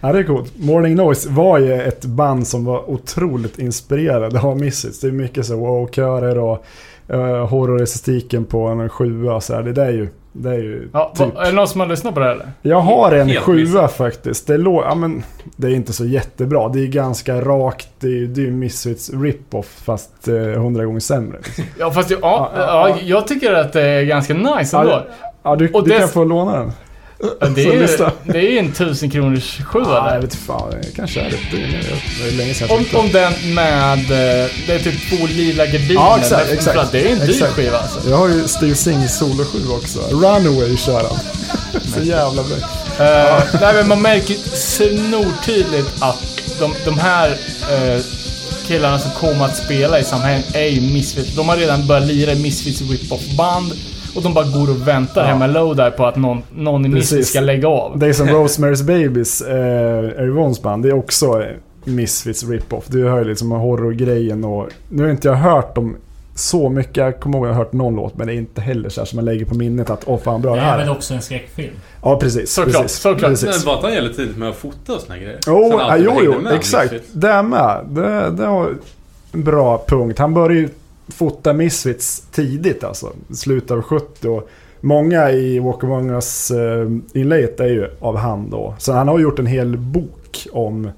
Ja, 0.00 0.12
det 0.12 0.18
är 0.18 0.22
coolt. 0.24 0.52
Morning 0.58 0.94
Noise 0.94 1.30
var 1.30 1.58
ju 1.58 1.82
ett 1.82 2.04
band 2.04 2.46
som 2.46 2.64
var 2.64 2.90
otroligt 2.90 3.58
inspirerade 3.58 4.40
av 4.40 4.60
Misfits. 4.60 5.00
Det 5.00 5.06
är 5.06 5.12
mycket 5.12 5.46
så 5.46 5.56
wow-körer 5.56 6.38
och 6.38 6.64
uh, 7.12 7.46
horrorestetiken 7.46 8.44
på 8.44 8.66
en 8.66 8.88
sjua 8.88 9.40
så 9.40 9.54
här. 9.54 9.62
Det 9.62 9.72
där 9.72 9.86
är 9.86 9.92
ju, 9.92 10.08
det 10.32 10.50
är 10.50 10.54
ju 10.54 10.88
Ja, 10.92 11.12
typ... 11.16 11.36
är 11.36 11.44
det 11.44 11.52
någon 11.52 11.68
som 11.68 11.80
har 11.80 11.88
lyssnat 11.88 12.14
på 12.14 12.20
det 12.20 12.26
här, 12.26 12.32
eller? 12.32 12.46
Jag 12.62 12.80
har 12.80 13.12
en 13.12 13.28
Helt 13.28 13.44
sjua 13.44 13.88
faktiskt. 13.88 14.46
Det, 14.46 14.56
lå- 14.56 14.84
ja, 14.88 14.94
men, 14.94 15.22
det 15.56 15.66
är 15.66 15.70
inte 15.74 15.92
så 15.92 16.04
jättebra. 16.04 16.68
Det 16.68 16.80
är 16.80 16.86
ganska 16.86 17.40
rakt. 17.40 17.88
Det 18.00 18.06
är, 18.06 18.26
det 18.26 18.40
är 18.40 18.44
ju 18.44 18.50
Misfits 18.50 19.10
rip-off 19.12 19.82
fast 19.84 20.28
eh, 20.28 20.34
hundra 20.34 20.84
gånger 20.84 21.00
sämre. 21.00 21.38
Liksom. 21.44 21.64
Ja, 21.78 21.90
fast 21.90 22.10
jag, 22.10 22.20
ja, 22.22 22.50
Ja, 22.56 22.60
ja, 22.62 22.88
ja, 22.88 22.96
jag 23.02 23.26
tycker 23.26 23.52
att 23.54 23.72
det 23.72 23.82
är 23.82 24.02
ganska 24.02 24.34
nice 24.34 24.76
ändå. 24.76 24.90
det- 24.90 25.04
Ja, 25.42 25.56
du, 25.56 25.66
du 25.68 25.80
dess- 25.80 25.98
kan 25.98 26.08
få 26.08 26.24
låna 26.24 26.56
den. 26.58 26.72
Det, 27.54 27.62
är 27.64 28.32
det 28.32 28.38
är 28.38 28.58
en 28.58 28.72
tusen 28.72 29.10
kronors 29.10 29.58
sjua 29.64 29.82
Ja, 29.86 30.04
där. 30.04 30.14
jag 30.14 30.20
vet 30.22 30.34
fan. 30.34 30.70
Det 30.70 30.96
kanske 30.96 31.20
är 31.20 31.30
det. 31.30 31.36
Det 31.56 32.28
är, 32.28 32.32
länge 32.32 32.54
sedan 32.54 32.68
jag 32.70 32.78
Om, 32.78 32.86
om 33.00 33.12
den 33.12 33.54
med... 33.54 33.98
eh, 33.98 34.50
Det 34.66 34.72
är 34.74 34.78
typ 34.78 35.10
två 35.10 35.26
lila 35.26 35.66
gardiner. 35.66 35.94
Ja, 35.94 36.18
exakt, 36.18 36.50
exakt. 36.52 36.92
Det 36.92 37.08
är 37.08 37.12
en 37.12 37.18
dyr 37.18 37.30
Exakt. 37.30 37.52
skiva 37.52 37.78
alltså. 37.78 38.10
Jag 38.10 38.16
har 38.16 38.28
ju 38.28 38.48
Steve 38.48 38.74
Sings 38.74 39.18
solosju 39.18 39.68
också. 39.70 39.98
Runaway 40.10 40.76
kör 40.76 41.02
han. 41.08 41.18
så 41.94 42.00
jävla 42.00 42.42
bra. 42.42 42.56
Uh, 43.06 43.44
nej, 43.60 43.74
men 43.74 43.88
man 43.88 44.02
märker 44.02 44.34
snortydligt 44.56 46.02
att 46.02 46.42
de, 46.58 46.74
de 46.84 46.98
här 46.98 47.30
eh, 47.70 48.00
killarna 48.66 48.98
som 48.98 49.10
kommer 49.10 49.44
att 49.44 49.56
spela 49.56 50.00
i 50.00 50.04
samhället 50.04 50.54
är 50.56 50.66
ju 50.66 50.80
Misfits. 50.80 51.34
De 51.36 51.48
har 51.48 51.56
redan 51.56 51.86
börjat 51.86 52.06
lira 52.06 52.32
i 52.32 52.38
Misfits 52.38 52.80
rip-off-band. 52.90 53.72
Och 54.16 54.22
de 54.22 54.34
bara 54.34 54.44
går 54.44 54.70
och 54.70 54.88
väntar 54.88 55.20
Ja. 55.20 55.26
hemma 55.26 55.44
i 55.44 55.48
Lodi 55.48 55.90
på 55.96 56.06
att 56.06 56.16
någon, 56.16 56.42
någon 56.56 56.86
i. 56.86 56.88
Misfits 56.88 57.28
ska 57.28 57.40
lägga 57.40 57.68
av. 57.68 57.98
Det 57.98 58.06
är 58.08 58.12
som 58.12 58.28
Rosemary's 58.38 58.84
Babies, 58.84 59.40
eh, 59.42 59.54
Erivons 60.22 60.62
band. 60.62 60.82
Det 60.82 60.88
är 60.88 60.94
också 60.94 61.44
Misfits 61.84 62.44
rip-off. 62.44 62.84
Du 62.86 63.08
hör 63.08 63.18
ju 63.18 63.24
liksom 63.24 63.50
horrorgrejen 63.50 64.44
och... 64.44 64.68
Nu 64.88 65.02
har 65.02 65.10
inte 65.10 65.28
jag 65.28 65.34
hört 65.34 65.74
dem 65.74 65.96
så 66.34 66.68
mycket. 66.68 66.96
Jag 66.96 67.20
kommer 67.20 67.38
ihåg 67.38 67.46
att 67.46 67.48
jag 67.50 67.54
har 67.54 67.64
hört 67.64 67.72
någon 67.72 67.94
låt 67.96 68.16
men 68.16 68.26
det 68.26 68.32
är 68.34 68.36
inte 68.36 68.60
heller 68.60 68.88
så 68.88 69.00
här 69.00 69.06
som 69.06 69.16
man 69.16 69.24
lägger 69.24 69.44
på 69.44 69.54
minnet 69.54 69.90
att 69.90 70.02
åh 70.06 70.18
fan 70.18 70.42
bra 70.42 70.50
Det 70.54 70.60
det 70.60 70.66
är 70.66 70.70
här 70.70 70.78
väl 70.78 70.86
är. 70.88 70.92
också 70.92 71.14
en 71.14 71.22
skräckfilm? 71.22 71.72
Ja 72.02 72.18
precis. 72.18 72.52
Såklart, 72.52 72.82
precis, 72.82 72.98
såklart. 73.00 73.30
Precis. 73.30 73.48
Men 73.56 73.66
var 73.66 73.74
inte 73.74 73.86
han 73.86 73.94
jävligt 73.94 74.16
tidigt 74.16 74.36
med 74.36 74.48
att 74.48 74.56
fota 74.56 74.94
och 74.94 75.00
såna 75.00 75.18
grejer? 75.18 75.38
Ja, 75.46 75.80
alltid 75.82 76.06
jo, 76.06 76.20
jo 76.22 76.48
exakt. 76.48 76.92
Misfits. 76.92 77.12
Det 77.12 77.28
är 77.28 77.42
med. 77.42 77.80
Det, 77.90 78.30
det 78.30 78.46
var 78.46 78.68
en 79.32 79.44
bra 79.44 79.84
punkt. 79.88 80.18
Han 80.18 80.34
började 80.34 80.54
ju 80.54 80.68
fota 81.08 81.52
Misfits 81.52 82.20
tidigt 82.32 82.84
alltså. 82.84 83.12
Slutet 83.34 83.70
av 83.70 83.82
70 83.82 84.28
och 84.28 84.48
Många 84.84 85.30
i 85.30 85.58
Walk 85.58 85.84
Among 85.84 86.10
Us 86.10 86.50
uh, 86.50 86.98
inlayet 87.14 87.60
är 87.60 87.66
ju 87.66 87.88
av 88.00 88.16
han 88.16 88.50
då. 88.50 88.74
Så 88.78 88.92
han 88.92 89.08
har 89.08 89.18
gjort 89.18 89.38
en 89.38 89.46
hel 89.46 89.76
bok 89.76 90.46
om 90.52 90.90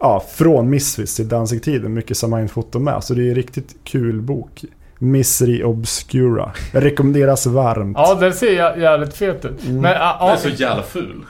Ja, 0.00 0.24
från 0.34 0.70
Misfits 0.70 1.16
till 1.16 1.28
Danzig-tiden. 1.28 1.94
Mycket 1.94 2.16
Samain-foton 2.16 2.84
med. 2.84 3.04
Så 3.04 3.14
det 3.14 3.22
är 3.22 3.28
en 3.28 3.34
riktigt 3.34 3.76
kul 3.84 4.20
bok. 4.22 4.64
Misery 4.98 5.62
Obscura. 5.62 6.52
Rekommenderas 6.72 7.46
varmt. 7.46 7.96
Ja, 8.00 8.14
den 8.14 8.32
ser 8.34 8.50
jä- 8.50 8.78
jävligt 8.80 9.14
fet 9.14 9.44
ut. 9.44 9.64
Mm. 9.66 9.80
Men 9.80 9.92
ja, 9.92 10.16
Den 10.20 10.30
är 10.30 10.36
så 10.36 10.62
jävla 10.62 10.82
ful. 10.82 11.24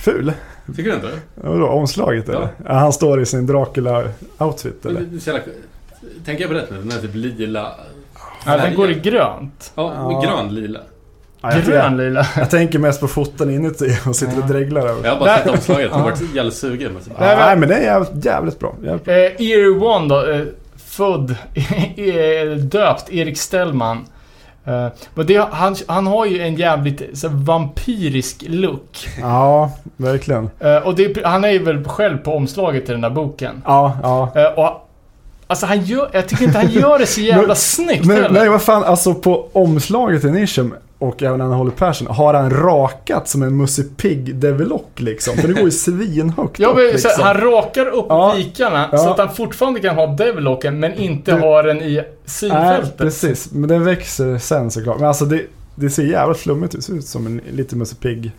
Ful? 0.00 0.32
Tycker 0.76 0.90
du 0.90 0.94
inte? 0.94 1.08
Vadå, 1.34 1.66
omslaget 1.66 2.28
eller? 2.28 2.48
Ja. 2.64 2.74
Han 2.74 2.92
står 2.92 3.20
i 3.22 3.26
sin 3.26 3.46
Dracula-outfit 3.46 4.86
eller? 4.86 5.00
Det 5.00 5.16
är 5.16 5.20
så 5.20 5.30
jävla... 5.30 5.44
Tänker 6.24 6.42
jag 6.44 6.50
på 6.50 6.56
rätt 6.56 6.70
nu? 6.70 6.76
Den 6.78 6.92
är 6.92 7.00
typ 7.02 7.14
lila... 7.14 7.72
ja, 8.46 8.56
den 8.56 8.74
går 8.74 8.90
i 8.90 8.94
grönt. 8.94 9.72
Ja, 9.74 9.92
Ja. 9.94 10.20
grön 10.24 10.54
lila. 10.54 10.78
Ja, 11.42 11.52
jag, 11.54 11.64
Grön 11.64 11.76
jag, 11.78 11.92
lila. 11.96 12.26
jag 12.36 12.50
tänker 12.50 12.78
mest 12.78 13.00
på 13.00 13.08
foten 13.08 13.50
inuti 13.50 13.98
och 14.06 14.16
sitter 14.16 14.38
och 14.42 14.48
dreglar 14.48 14.80
över. 14.86 15.04
Jag 15.04 15.12
har 15.12 15.20
bara 15.20 15.36
sett 15.38 15.48
omslaget 15.48 15.90
och 15.92 15.98
Ja. 15.98 16.02
varit 16.04 16.34
jävligt 16.34 16.54
sugen. 16.54 16.92
Men 16.92 17.02
Nej, 17.18 17.36
men- 17.36 17.38
Nej 17.38 17.56
men 17.56 17.68
det 17.68 17.74
är 17.74 17.82
jävligt, 17.82 18.24
jävligt 18.24 18.58
bra. 18.58 18.74
Jävligt 18.82 19.04
bra. 19.04 19.14
Eh, 19.14 19.20
Eerie 19.20 19.68
One 19.78 20.08
då, 20.08 20.26
eh, 20.30 20.42
född, 20.76 21.30
eh, 21.96 22.56
döpt 22.56 23.12
Erik 23.12 23.38
Stellman. 23.38 24.04
Eh, 24.64 24.86
men 25.14 25.26
det, 25.26 25.48
han, 25.50 25.76
han 25.86 26.06
har 26.06 26.26
ju 26.26 26.40
en 26.42 26.54
jävligt 26.54 27.18
så, 27.18 27.28
vampyrisk 27.28 28.44
look. 28.48 29.08
Ja, 29.20 29.72
verkligen. 29.96 30.50
Eh, 30.58 30.76
och 30.76 30.94
det, 30.94 31.24
han 31.24 31.44
är 31.44 31.50
ju 31.50 31.58
väl 31.58 31.84
själv 31.84 32.18
på 32.18 32.32
omslaget 32.34 32.84
till 32.84 32.92
den 32.92 33.00
där 33.00 33.10
boken. 33.10 33.62
Ja, 33.64 33.98
ja. 34.02 34.32
Eh, 34.34 34.46
och, 34.58 34.86
alltså 35.50 35.66
han 35.66 35.84
gör, 35.84 36.10
jag 36.12 36.28
tycker 36.28 36.44
inte 36.44 36.58
han 36.58 36.70
gör 36.70 36.98
det 36.98 37.06
så 37.06 37.20
jävla 37.32 37.46
Men- 37.46 37.56
snyggt 37.56 38.04
Men 38.06 38.16
heller. 38.16 38.30
nej 38.40 38.48
vad 38.48 38.62
fan, 38.62 38.84
alltså 38.84 39.14
på 39.14 39.48
omslaget 39.52 40.20
till 40.20 40.30
Nisham 40.30 40.74
och 40.98 41.22
även 41.22 41.38
när 41.38 41.44
han 41.44 41.54
håller 41.54 41.70
Persson 41.70 42.06
har 42.06 42.34
han 42.34 42.50
rakat 42.50 43.28
som 43.28 43.42
en 43.42 43.56
Musse 43.56 43.82
Pigg 43.82 44.34
Devilock 44.36 44.90
liksom. 44.96 45.36
För 45.36 45.48
det 45.48 45.54
går 45.54 45.62
ju 45.64 45.70
svinhögt 45.70 46.58
Ja, 46.58 46.68
upp 46.68 46.76
men, 46.76 46.84
liksom. 46.86 47.10
så, 47.16 47.22
han 47.22 47.36
rakar 47.40 47.86
upp 47.86 48.06
Ja. 48.08 48.34
vikarna 48.36 48.88
Ja. 48.92 48.98
så 48.98 49.10
att 49.10 49.18
han 49.18 49.34
fortfarande 49.34 49.80
kan 49.80 49.94
ha 49.94 50.06
devlocken 50.06 50.80
men 50.80 50.94
inte 50.94 51.32
Du- 51.32 51.40
ha 51.40 51.62
den 51.62 51.82
i 51.82 51.94
Nej, 51.94 52.08
synfältet. 52.24 52.96
precis. 52.96 53.48
Men 53.52 53.68
den 53.68 53.84
växer 53.84 54.38
sen 54.38 54.70
såklart. 54.70 54.98
Men 54.98 55.08
alltså 55.08 55.24
det, 55.24 55.42
det 55.74 55.90
ser 55.90 56.02
jävligt 56.02 56.38
flummigt 56.38 56.74
ut. 56.74 56.80
Det 56.80 56.86
ser 56.86 56.94
ut 56.94 57.06
som 57.06 57.26
en 57.26 57.40
lite 57.50 57.76
Musse 57.76 57.94
Pigg 57.96 58.32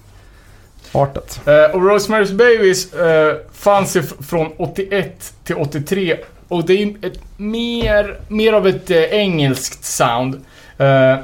artat. 0.92 1.42
Eh, 1.46 1.76
och 1.76 1.82
Rosemary's 1.82 2.32
Babies 2.36 2.94
eh, 2.94 3.36
fanns 3.54 3.96
ju 3.96 4.04
från 4.04 4.48
81 4.58 5.34
till 5.44 5.56
83 5.56 6.18
och 6.52 6.66
det 6.66 6.74
är 6.74 6.78
ju 6.78 6.96
ett 7.02 7.20
mer, 7.38 8.20
mer 8.28 8.54
av 8.54 8.68
ett 8.68 8.92
eh, 8.92 8.98
engelskt 8.98 9.86
sound. 9.86 10.36
Eh, 10.78 11.18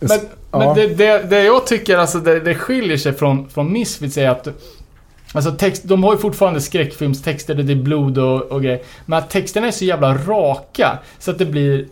men 0.00 0.20
Ja. 0.50 0.58
men 0.58 0.74
det, 0.74 0.94
det, 0.94 1.22
det 1.30 1.42
jag 1.42 1.66
tycker 1.66 1.98
alltså 1.98 2.18
det, 2.18 2.40
det 2.40 2.54
skiljer 2.54 2.96
sig 2.96 3.12
från, 3.12 3.48
från 3.48 3.72
Misfits 3.72 4.18
är 4.18 4.28
att 4.28 4.48
Alltså 5.32 5.50
text, 5.50 5.82
de 5.84 6.04
har 6.04 6.12
ju 6.12 6.18
fortfarande 6.18 6.60
skräckfilmstexter 6.60 7.54
där 7.54 7.62
det 7.62 7.72
är 7.72 7.76
blod 7.76 8.18
och, 8.18 8.42
och 8.42 8.62
grejer. 8.62 8.80
Men 9.06 9.18
att 9.18 9.30
texterna 9.30 9.66
är 9.66 9.70
så 9.70 9.84
jävla 9.84 10.14
raka 10.14 10.98
så 11.18 11.30
att 11.30 11.38
det 11.38 11.46
blir... 11.46 11.86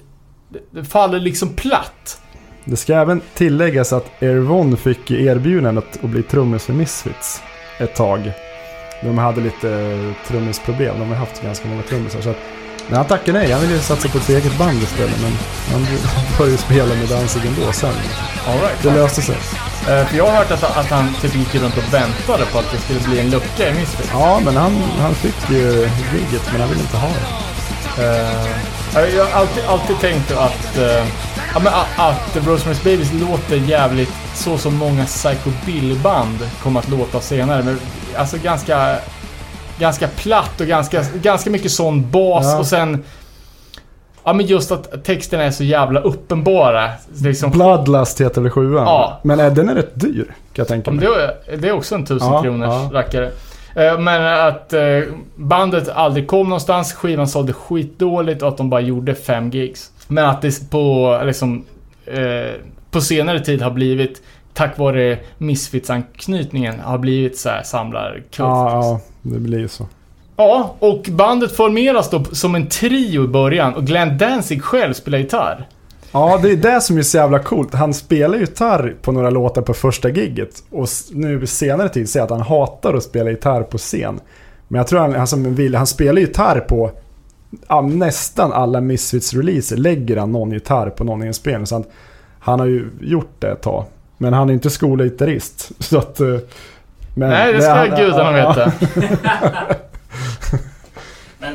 Det, 0.71 0.85
faller 0.85 1.21
liksom 1.21 1.49
platt. 1.49 2.21
Det 2.65 2.77
ska 2.77 2.95
även 2.95 3.21
tilläggas 3.35 3.93
att 3.93 4.23
Ervon 4.23 4.77
fick 4.77 5.11
erbjudandet 5.11 6.05
att 6.05 6.11
bli 6.11 6.23
trummis 6.23 6.65
för 6.65 6.73
Misfits 6.73 7.43
ett 7.79 7.95
tag. 7.95 8.33
De 9.05 9.19
hade 9.19 9.41
lite 9.41 9.69
trummisproblem. 10.29 10.99
De 10.99 11.09
har 11.09 11.17
haft 11.17 11.43
ganska 11.43 11.69
många 11.69 11.83
trummisar. 11.83 12.21
Så 12.21 12.31
att, 12.31 12.39
men 12.89 12.97
han 12.97 13.07
tackade 13.07 13.39
nej. 13.39 13.53
Han 13.53 13.61
ville 13.61 13.79
satsa 13.79 14.09
på 14.09 14.19
ett 14.19 14.29
eget 14.29 14.59
band 14.59 14.83
istället. 14.83 15.21
Men 15.23 15.33
han 15.73 15.87
började 16.39 16.53
ju 16.53 16.59
spela 16.59 16.95
med 16.95 17.09
Danzig 17.09 17.47
ändå 17.47 17.73
sen. 17.73 17.93
All 18.47 18.59
right. 18.61 18.83
Det 18.83 18.91
löste 18.91 19.23
sig. 19.23 19.37
Eh, 19.89 20.07
för 20.07 20.17
jag 20.17 20.27
har 20.27 20.37
hört 20.37 20.51
att, 20.51 20.77
att 20.77 20.91
han 20.91 21.15
typ 21.23 21.35
gick 21.35 21.55
runt 21.55 21.77
och 21.77 21.95
väntade 21.95 22.45
på 22.53 22.59
att 22.59 22.73
det 22.73 22.79
skulle 22.79 23.01
bli 23.01 23.21
en 23.21 23.31
lucka 23.31 23.69
i 23.69 23.75
Misfits. 23.75 24.11
Ja, 24.13 24.41
men 24.45 24.57
han, 24.57 24.83
han 25.01 25.15
fick 25.15 25.51
ju 25.51 25.89
gigget 26.13 26.53
men 26.53 26.61
han 26.61 26.71
ville 26.71 26.83
inte 26.83 26.97
ha 26.97 27.09
det. 27.09 27.55
Eh, 28.03 29.17
jag 29.17 29.25
har 29.25 29.41
alltid, 29.41 29.65
alltid 29.65 30.01
tänkt 30.01 30.33
att, 30.33 30.79
eh, 30.79 31.05
ja, 31.55 31.61
men 31.65 31.73
att, 31.73 31.99
att 31.99 32.37
Rosemary's 32.47 32.85
Babies 32.85 33.13
låter 33.31 33.57
jävligt 33.57 34.13
så 34.35 34.59
som 34.59 34.77
många 34.77 35.05
Psycho 35.05 35.51
Billy-band 35.67 36.39
kommer 36.63 36.81
att 36.81 36.91
låta 36.91 37.21
senare. 37.21 37.63
Men, 37.63 37.79
alltså 38.17 38.37
ganska, 38.43 38.97
ganska 39.79 40.09
platt 40.09 40.61
och 40.61 40.67
ganska, 40.67 41.05
ganska 41.23 41.51
mycket 41.51 41.71
sån 41.71 42.11
bas 42.11 42.45
Ja. 42.45 42.59
och 42.59 42.67
sen 42.67 43.05
Ja 44.27 44.33
men 44.33 44.47
just 44.47 44.73
att 44.73 45.05
texterna 45.05 45.43
är 45.45 45.51
så 45.51 45.65
jävla 45.65 46.01
uppenbara. 46.01 46.91
Liksom, 47.23 47.51
Bloodlust 47.51 48.21
heter 48.21 48.41
väl 48.41 48.51
sjuan? 48.51 48.85
Ja. 48.87 49.21
Men 49.23 49.41
eh, 49.41 49.53
den 49.53 49.69
är 49.69 49.75
rätt 49.75 50.01
dyr, 50.01 50.25
kan 50.25 50.35
jag 50.63 50.69
tänka 50.69 50.91
mig. 50.91 51.07
det, 51.07 51.53
är- 51.53 51.57
det 51.57 51.69
är 51.69 51.73
också 51.73 51.95
en 51.95 52.05
tusen 52.07 52.29
Ja, 52.29 52.43
kronors 52.43 52.69
ja. 52.93 52.99
rackare. 52.99 53.31
Eh, 53.77 53.99
Men 53.99 54.47
att 54.49 54.73
eh, 54.73 54.81
bandet 55.37 55.89
aldrig 55.89 56.27
kom 56.27 56.49
någonstans, 56.49 56.93
skivan 56.93 57.29
sålde 57.29 57.53
skitdåligt 57.53 58.43
och 58.43 58.49
att 58.49 58.57
de 58.57 58.71
bara 58.71 58.81
gjorde 58.81 59.15
fem 59.15 59.51
gigs. 59.51 59.91
Men 60.09 60.25
att 60.27 60.43
det 60.43 60.71
på, 60.71 61.21
liksom, 61.25 61.65
eh, 62.07 62.53
på 62.91 63.01
senare 63.01 63.41
tid 63.41 63.63
har 63.63 63.71
blivit, 63.71 64.23
tack 64.55 64.79
vare 64.79 65.19
Misfits-anknytningen, 65.39 66.81
har 66.81 66.99
blivit 66.99 67.39
så 67.39 67.49
här 67.49 67.63
samlarkult. 67.63 68.39
Ja, 68.39 68.71
ja, 68.71 69.01
det 69.23 69.39
blir 69.41 69.59
ju 69.59 69.69
så. 69.69 69.87
ja, 70.37 70.75
och 70.79 71.09
bandet 71.11 71.57
formeras 71.57 72.11
då 72.11 72.25
som 72.25 72.55
en 72.55 72.69
trio 72.69 73.25
i 73.25 73.29
början 73.29 73.75
och 73.75 73.87
Glenn 73.87 74.19
Danzig 74.19 74.63
själv 74.63 74.93
spelar 74.93 75.19
gitarr. 75.19 75.69
Ja, 76.13 76.39
det 76.43 76.51
är 76.51 76.57
det 76.57 76.81
som 76.81 76.99
är 76.99 77.03
så 77.03 77.17
jävla 77.17 77.39
coolt. 77.39 77.75
Han 77.75 77.95
spelar 77.95 78.39
gitarr 78.39 78.95
på 79.03 79.13
några 79.13 79.31
låtar 79.31 79.63
på 79.63 79.75
första 79.75 80.09
gigget. 80.09 80.63
Och 80.71 80.89
nu 81.13 81.47
senare 81.47 81.89
tid 81.89 82.09
säger 82.09 82.25
att 82.25 82.31
han 82.31 82.41
hatar 82.41 82.95
att 82.95 83.03
spela 83.03 83.31
gitarr 83.31 83.63
på 83.63 83.79
scen. 83.79 84.21
Men 84.69 84.79
jag 84.79 84.87
tror 84.87 85.01
han, 85.19 85.55
vill, 85.55 85.75
han 85.75 85.87
spelar 85.87 86.21
gitarr 86.21 86.61
på 86.61 86.91
ja, 87.69 87.81
nästan 87.81 88.53
alla 88.53 88.81
Misfits-releaser. 88.81 89.77
Lägger 89.77 90.17
han 90.17 90.33
någon 90.33 90.51
gitarr 90.53 90.91
på 90.91 91.05
någon 91.05 91.23
inspelning. 91.27 91.67
Så 91.67 91.75
han, 91.75 91.85
han 92.41 92.61
har 92.61 92.67
ju 92.67 92.89
gjort 93.01 93.33
det 93.39 93.51
ett 93.51 93.63
tag. 93.63 93.85
Men 94.19 94.33
han 94.33 94.49
är 94.51 94.55
inte 94.55 94.71
skolgitarrist. 94.71 95.71
Så 95.79 95.99
att... 95.99 96.21
eh, 96.21 96.27
Men 97.17 97.31
Nej, 97.31 97.53
det 97.53 97.63
ska 97.63 97.73
han- 97.75 97.91
gudarna 97.97 98.39
ja, 98.39 98.49
veta. 98.49 98.73
Men 101.39 101.55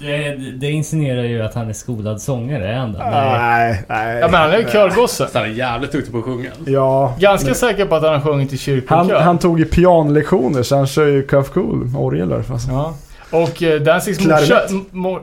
det, 0.00 0.34
det 0.60 0.70
insinuerar 0.70 1.22
ju 1.22 1.42
att 1.42 1.54
han 1.54 1.68
är 1.68 1.72
skolad 1.72 2.20
sångare, 2.22 2.68
är 2.68 2.76
han. 2.78 2.92
Nej, 2.92 3.82
nej. 3.88 4.18
Ja 4.20 4.28
men 4.28 4.40
han 4.40 4.50
är 4.50 4.58
ju 4.58 4.64
körgosse. 4.64 5.28
Så 5.32 5.38
han 5.38 5.48
är 5.48 5.52
jävligt 5.52 5.92
duktig 5.92 6.12
på 6.12 6.18
att 6.18 6.24
sjunga. 6.24 6.50
Ja. 6.66 7.14
Ganska 7.18 7.46
men- 7.46 7.54
säker 7.54 7.86
på 7.86 7.94
att 7.94 8.02
han 8.02 8.12
har 8.14 8.20
sjungit 8.20 8.52
i 8.52 8.58
kyrkokör. 8.58 8.96
Han, 8.96 9.10
han 9.22 9.38
tog 9.38 9.58
ju 9.58 9.64
pianolektioner 9.64 10.62
så 10.62 10.76
han 10.76 10.86
kör 10.86 11.06
ju 11.06 11.22
Cuff 11.22 11.50
Cool, 11.50 11.90
orgel 11.96 12.42
fast. 12.42 12.68
Ja. 12.68 12.94
Och 13.32 13.62
eh, 13.62 13.80
Danzigs 13.80 14.24
morsa 14.24 14.62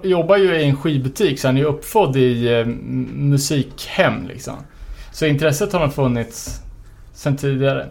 jobbar 0.03 0.37
ju 0.37 0.55
i 0.55 0.63
en 0.63 0.75
skivbutik 0.75 1.39
så 1.39 1.47
han 1.47 1.57
är 1.57 1.61
ju 1.61 1.67
uppfödd 1.67 2.15
i 2.15 2.53
eh, 2.53 2.65
musikhem 3.15 4.27
liksom. 4.27 4.53
Så 5.11 5.25
intresset 5.25 5.73
har 5.73 5.79
nog 5.79 5.93
funnits 5.93 6.61
sen 7.13 7.37
tidigare. 7.37 7.87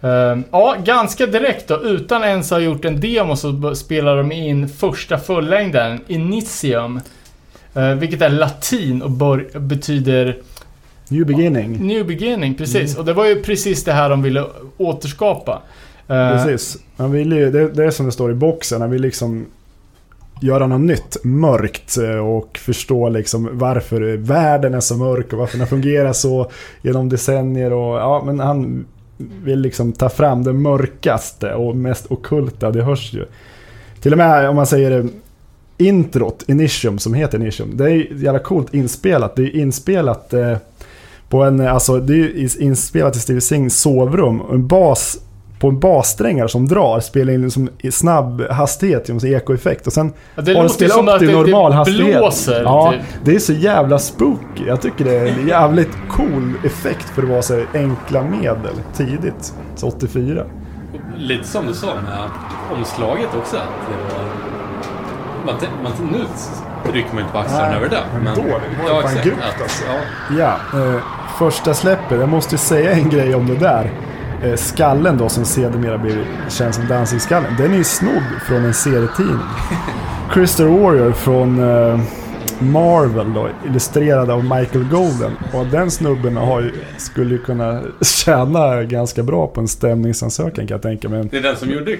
Eh, 0.00 0.38
ja, 0.50 0.76
ganska 0.84 1.26
direkt 1.26 1.68
då. 1.68 1.82
Utan 1.82 2.24
ens 2.24 2.50
ha 2.50 2.58
gjort 2.58 2.84
en 2.84 3.00
demo 3.00 3.36
så 3.36 3.74
spelar 3.74 4.16
de 4.16 4.32
in 4.32 4.68
första 4.68 5.18
fullängden, 5.18 6.00
Initium. 6.06 7.00
Eh, 7.74 7.94
vilket 7.94 8.22
är 8.22 8.30
latin 8.30 9.02
och 9.02 9.10
betyder 9.60 10.36
New 11.10 11.26
beginning. 11.26 11.86
New 11.86 12.06
Beginning, 12.06 12.54
precis. 12.54 12.90
Mm. 12.90 13.00
Och 13.00 13.04
det 13.04 13.12
var 13.12 13.26
ju 13.26 13.42
precis 13.42 13.84
det 13.84 13.92
här 13.92 14.10
de 14.10 14.22
ville 14.22 14.44
återskapa. 14.76 15.62
Eh, 16.08 16.44
Precis. 16.44 16.78
Han 16.96 17.12
vill 17.12 17.32
ju, 17.32 17.50
det, 17.50 17.68
det 17.68 17.84
är 17.84 17.90
som 17.90 18.06
det 18.06 18.12
står 18.12 18.30
i 18.30 18.34
boxen, 18.34 18.80
han 18.80 18.90
vill 18.90 19.02
liksom 19.02 19.46
göra 20.40 20.66
något 20.66 20.80
nytt, 20.80 21.16
mörkt 21.24 21.98
eh, 21.98 22.16
och 22.16 22.58
förstå 22.58 23.08
liksom 23.08 23.48
varför 23.52 24.16
världen 24.16 24.74
är 24.74 24.80
så 24.80 24.96
mörk 24.96 25.32
och 25.32 25.38
varför 25.38 25.58
den 25.58 25.66
fungerar 25.66 26.12
så 26.12 26.50
genom 26.82 27.08
decennier 27.08 27.72
och 27.72 27.98
ja, 27.98 28.22
men 28.26 28.40
han 28.40 28.86
vill 29.16 29.60
liksom 29.60 29.92
ta 29.92 30.08
fram 30.08 30.44
det 30.44 30.52
mörkaste 30.52 31.54
och 31.54 31.76
mest 31.76 32.06
ockulta, 32.10 32.70
det 32.70 32.82
hörs 32.82 33.12
ju. 33.14 33.24
Till 34.00 34.12
och 34.12 34.18
med 34.18 34.48
om 34.48 34.56
man 34.56 34.66
säger 34.66 34.90
det, 34.90 35.08
introt, 35.78 36.44
Initium, 36.48 36.98
som 36.98 37.14
heter 37.14 37.38
Initium, 37.38 37.76
det 37.76 37.84
är 37.84 38.22
jävla 38.24 38.38
coolt 38.38 38.74
inspelat. 38.74 39.36
Det 39.36 39.42
är 39.42 39.56
inspelat 39.56 40.32
eh, 40.32 40.56
på 41.28 41.42
en, 41.42 41.60
alltså 41.60 41.98
det 41.98 42.14
är 42.14 42.62
inspelat 42.62 43.16
i 43.16 43.18
Stevie 43.18 43.40
Sings 43.40 43.80
sovrum. 43.80 44.42
En 44.52 44.66
bas 44.66 45.18
på 45.60 45.68
en 45.68 45.80
bassträngar 45.80 46.46
som 46.46 46.68
drar, 46.68 47.00
spelar 47.00 47.32
in 47.32 47.50
som 47.50 47.68
i 47.78 47.90
snabb 47.90 48.42
hastighet 48.50 49.08
genom 49.08 49.26
ekoeffekt. 49.26 49.86
Och 49.86 49.92
sen 49.92 50.12
ja, 50.34 50.42
det 50.42 50.54
har 50.54 50.60
den 50.60 50.70
spelat 50.70 50.96
som 50.96 51.08
upp 51.08 51.20
det, 51.20 51.32
normal 51.32 51.70
det 51.70 51.76
hastighet. 51.76 52.18
blåser. 52.18 52.62
Ja, 52.62 52.92
Typ. 52.92 53.24
det 53.24 53.34
är 53.34 53.38
så 53.38 53.52
jävla 53.52 53.98
spooky. 53.98 54.64
Jag 54.66 54.80
tycker 54.80 55.04
det 55.04 55.16
är 55.16 55.26
en 55.26 55.48
jävligt 55.48 55.96
cool 56.10 56.54
effekt 56.64 57.04
för 57.14 57.22
att 57.22 57.28
vara 57.28 57.42
så 57.42 57.64
enkla 57.74 58.22
medel 58.22 58.74
tidigt. 58.96 59.54
Så 59.74 59.88
84. 59.88 60.44
Lite 61.16 61.44
som 61.44 61.66
du 61.66 61.74
sa 61.74 61.86
med 61.86 62.30
omslaget 62.78 63.28
också. 63.38 63.56
Att 63.56 63.62
det 63.88 64.14
var... 64.14 64.24
man, 65.46 65.54
man, 65.82 65.92
nu 66.12 66.24
rycker 66.92 67.14
man 67.14 67.20
inte 67.20 67.32
på 67.32 67.38
axlarna 67.38 67.76
över 67.76 67.88
det. 67.88 68.02
men 68.24 68.34
då, 68.34 68.42
det 68.42 68.92
var 68.92 69.00
ja, 69.00 69.02
fan 69.02 69.16
grymt 69.24 69.38
alltså. 69.62 69.84
ja. 70.38 70.58
Ja, 70.72 70.80
eh, 70.80 71.02
första 71.38 71.74
släppet. 71.74 72.20
Jag 72.20 72.28
måste 72.28 72.58
säga 72.58 72.92
en 72.92 73.10
grej 73.10 73.34
om 73.34 73.46
det 73.46 73.56
där. 73.56 73.90
Eh, 74.42 74.56
skallen 74.56 75.18
då 75.18 75.28
som 75.28 75.44
sedermera 75.44 75.98
blir 75.98 76.24
känd 76.48 76.74
som 76.74 76.86
Danzig-skallen. 76.86 77.56
Den 77.58 77.72
är 77.72 77.76
ju 77.76 77.84
snodd 77.84 78.22
från 78.46 78.64
en 78.64 78.74
serietidning. 78.74 79.38
Crystal 80.32 80.66
Warrior 80.66 81.12
från 81.12 81.60
eh, 81.60 82.00
Marvel 82.58 83.34
då, 83.34 83.48
illustrerad 83.66 84.30
av 84.30 84.44
Michael 84.44 84.84
Golden. 84.90 85.32
Och 85.54 85.66
den 85.66 85.90
snubben 85.90 86.36
har 86.36 86.60
ju, 86.60 86.72
skulle 86.98 87.34
ju 87.34 87.38
kunna 87.38 87.82
tjäna 88.00 88.82
ganska 88.82 89.22
bra 89.22 89.46
på 89.46 89.60
en 89.60 89.68
stämningsansökan 89.68 90.66
kan 90.66 90.74
jag 90.74 90.82
tänka 90.82 91.08
mig. 91.08 91.28
Det 91.30 91.36
är 91.36 91.42
den 91.42 91.56
som 91.56 91.70
gjorde 91.70 91.92
eh, 91.92 91.98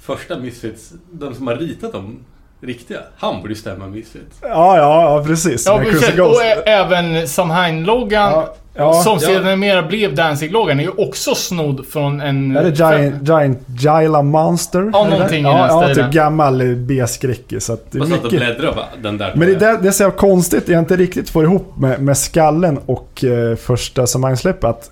första 0.00 0.38
Misfits, 0.38 0.92
den 1.10 1.34
som 1.34 1.46
har 1.46 1.56
ritat 1.56 1.92
dem 1.92 2.18
riktiga. 2.60 2.98
Han 3.16 3.40
borde 3.40 3.48
ju 3.48 3.58
stämma 3.60 3.86
Misfits. 3.86 4.38
Ja, 4.40 4.76
ja, 4.76 5.16
ja 5.16 5.24
precis. 5.26 5.66
Ja, 5.66 5.78
precis. 5.78 6.18
Och 6.18 6.68
även 6.68 7.28
Samhain-loggan, 7.28 8.32
Ja, 8.32 8.54
ja. 8.74 8.92
som 8.92 9.12
Ja. 9.12 9.28
sedermera 9.28 9.82
blev 9.82 10.14
Danzig-loggan, 10.14 10.80
är 10.80 10.84
ju 10.84 10.90
också 10.90 11.34
snodd 11.34 11.86
från 11.86 12.20
en... 12.20 12.56
Är 12.56 12.64
det 12.64 12.70
Giant, 12.70 13.28
Giant 13.28 13.58
Gila 13.66 14.22
Monster? 14.22 14.90
Ja, 14.92 15.08
någonting 15.08 15.42
det? 15.42 15.50
i 15.50 15.52
den 15.52 15.68
ja, 15.68 15.88
ja, 15.88 15.94
typ 15.94 16.10
gammal 16.10 16.74
B-skräckis. 16.76 17.50
Jag 17.50 17.62
satt 17.62 17.94
och 17.94 18.08
mycket... 18.08 18.30
bläddrade 18.30 18.68
och 18.68 18.74
bara, 18.74 18.88
den 19.02 19.18
där 19.18 19.32
Men 19.34 19.48
det, 19.48 19.54
där, 19.54 19.78
det 19.82 19.88
är 19.88 19.92
så 19.92 20.10
konstigt, 20.10 20.68
jag 20.68 20.78
inte 20.78 20.96
riktigt 20.96 21.30
får 21.30 21.44
ihop 21.44 21.76
med, 21.78 22.02
med 22.02 22.18
skallen 22.18 22.78
och 22.86 23.24
eh, 23.24 23.56
första 23.56 24.06
Samhain-släppet. 24.06 24.64
Att 24.64 24.90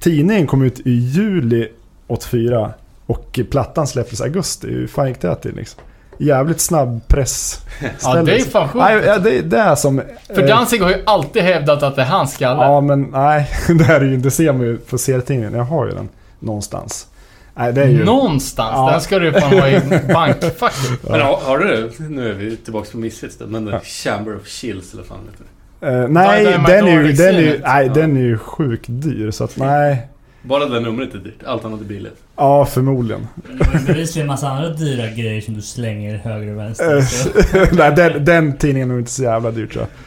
tidningen 0.00 0.46
kom 0.46 0.62
ut 0.62 0.80
i 0.80 0.90
juli 0.90 1.68
84 2.06 2.70
och 3.06 3.40
plattan 3.50 3.86
släpptes 3.86 4.20
i 4.20 4.22
augusti. 4.22 4.66
Hur 4.66 4.86
fan 4.86 5.08
gick 5.08 5.20
det 5.20 5.34
till 5.34 5.54
liksom? 5.54 5.82
Jävligt 6.20 6.60
snabb 6.60 7.00
press. 7.08 7.60
Ja, 8.02 8.22
det 8.22 8.34
är 8.36 8.40
fan 8.44 8.68
sjukt. 8.68 8.84
Nej, 8.84 9.02
ja, 9.06 9.18
det, 9.18 9.40
det 9.40 9.58
är 9.58 9.74
som... 9.74 10.02
För 10.34 10.42
eh, 10.42 10.48
Danzig 10.48 10.80
har 10.80 10.90
ju 10.90 11.02
alltid 11.06 11.42
hävdat 11.42 11.82
att 11.82 11.96
det 11.96 12.02
är 12.02 12.06
hans 12.06 12.34
skalle. 12.34 12.62
Ja, 12.62 12.80
men 12.80 13.02
nej. 13.02 13.50
Det 13.78 13.84
här 13.84 14.00
är 14.00 14.04
ju, 14.04 14.16
det 14.16 14.30
ser 14.30 14.52
man 14.52 14.62
ju 14.66 14.76
på 14.76 14.98
serietidningen. 14.98 15.54
Jag 15.54 15.64
har 15.64 15.86
ju 15.86 15.92
den 15.92 16.08
någonstans. 16.38 17.06
Nej, 17.54 17.72
det 17.72 17.82
är 17.82 17.88
ju... 17.88 18.04
Någonstans. 18.04 18.72
Ja. 18.74 18.90
Den 18.90 19.00
ska 19.00 19.18
du 19.18 19.32
fan 19.32 19.58
ha 19.58 19.68
i 19.68 19.80
bankfacket. 20.12 21.10
Men 21.10 21.20
har, 21.20 21.36
har 21.36 21.58
du, 21.58 21.90
nu 22.08 22.30
är 22.30 22.34
vi 22.34 22.56
tillbaka 22.56 22.88
på 22.92 22.98
Misfits 22.98 23.38
då, 23.38 23.46
men 23.46 23.66
ja. 23.66 23.80
Chamber 23.80 24.36
of 24.36 24.46
Chills 24.46 24.94
eller 24.94 25.02
fan 25.04 25.18
heter 25.30 25.44
det? 25.44 26.08
Nej, 26.08 26.44
Dynamite 26.44 26.72
den 26.72 26.86
är, 26.88 26.90
ju, 26.92 26.96
Nordic 26.98 27.18
den, 27.18 27.34
är 27.34 27.40
ju, 27.40 27.46
Zenith. 27.46 27.68
nej 27.68 27.86
Ja. 27.86 27.92
den 27.92 28.16
är 28.16 28.20
ju 28.20 28.38
sjukt 28.38 28.86
dyr. 28.88 29.30
Så 29.30 29.44
att 29.44 29.56
nej. 29.56 30.08
Bara 30.42 30.66
det 30.66 30.80
numret 30.80 31.14
är 31.14 31.18
dyrt, 31.18 31.42
allt 31.46 31.64
annat 31.64 31.80
är 31.80 31.84
billigt. 31.84 32.16
Ja, 32.36 32.64
förmodligen. 32.66 33.26
Det 33.34 33.64
är 33.64 33.86
bevisligen 33.86 34.24
en 34.24 34.32
massa 34.32 34.48
andra 34.48 34.68
dyra 34.68 35.06
grejer 35.06 35.40
som 35.40 35.54
du 35.54 35.62
slänger 35.62 36.16
höger 36.16 36.52
och 36.52 36.58
vänster. 36.58 36.96
Eh, 36.98 37.68
nej, 37.72 37.92
den, 37.96 38.24
den 38.24 38.56
tidningen 38.56 38.88
är 38.88 38.92
nog 38.92 39.00
inte 39.00 39.10
så 39.12 39.22
jävla 39.22 39.50
dyr 39.50 39.66
tror 39.66 39.82
jag. 39.84 39.90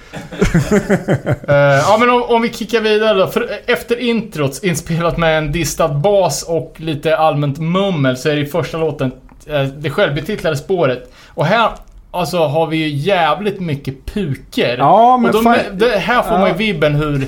Eh, 1.47 1.55
ja 1.55 1.97
men 1.99 2.09
om, 2.09 2.23
om 2.23 2.41
vi 2.41 2.49
kickar 2.53 2.81
vidare 2.81 3.17
då. 3.19 3.27
För 3.27 3.49
efter 3.65 3.99
introt, 3.99 4.59
inspelat 4.63 5.17
med 5.17 5.37
en 5.37 5.51
distad 5.51 5.87
bas 5.87 6.43
och 6.43 6.73
lite 6.77 7.17
allmänt 7.17 7.59
mummel, 7.59 8.17
så 8.17 8.29
är 8.29 8.35
det 8.35 8.41
i 8.41 8.45
första 8.45 8.77
låten 8.77 9.11
eh, 9.47 9.63
det 9.63 9.89
självbetitlade 9.89 10.57
spåret. 10.57 11.11
Och 11.27 11.45
här 11.45 11.69
alltså, 12.11 12.37
har 12.37 12.67
vi 12.67 12.77
ju 12.77 12.87
jävligt 12.89 13.59
mycket 13.59 14.05
puker. 14.05 14.77
Ja, 14.77 15.17
men 15.17 15.25
och 15.29 15.33
de, 15.33 15.43
fan- 15.43 15.77
det, 15.77 15.89
här 15.97 16.21
får 16.21 16.37
man 16.37 16.47
ju 16.49 16.55
vibben 16.55 16.95
eh, 16.95 17.01
Hur- 17.01 17.27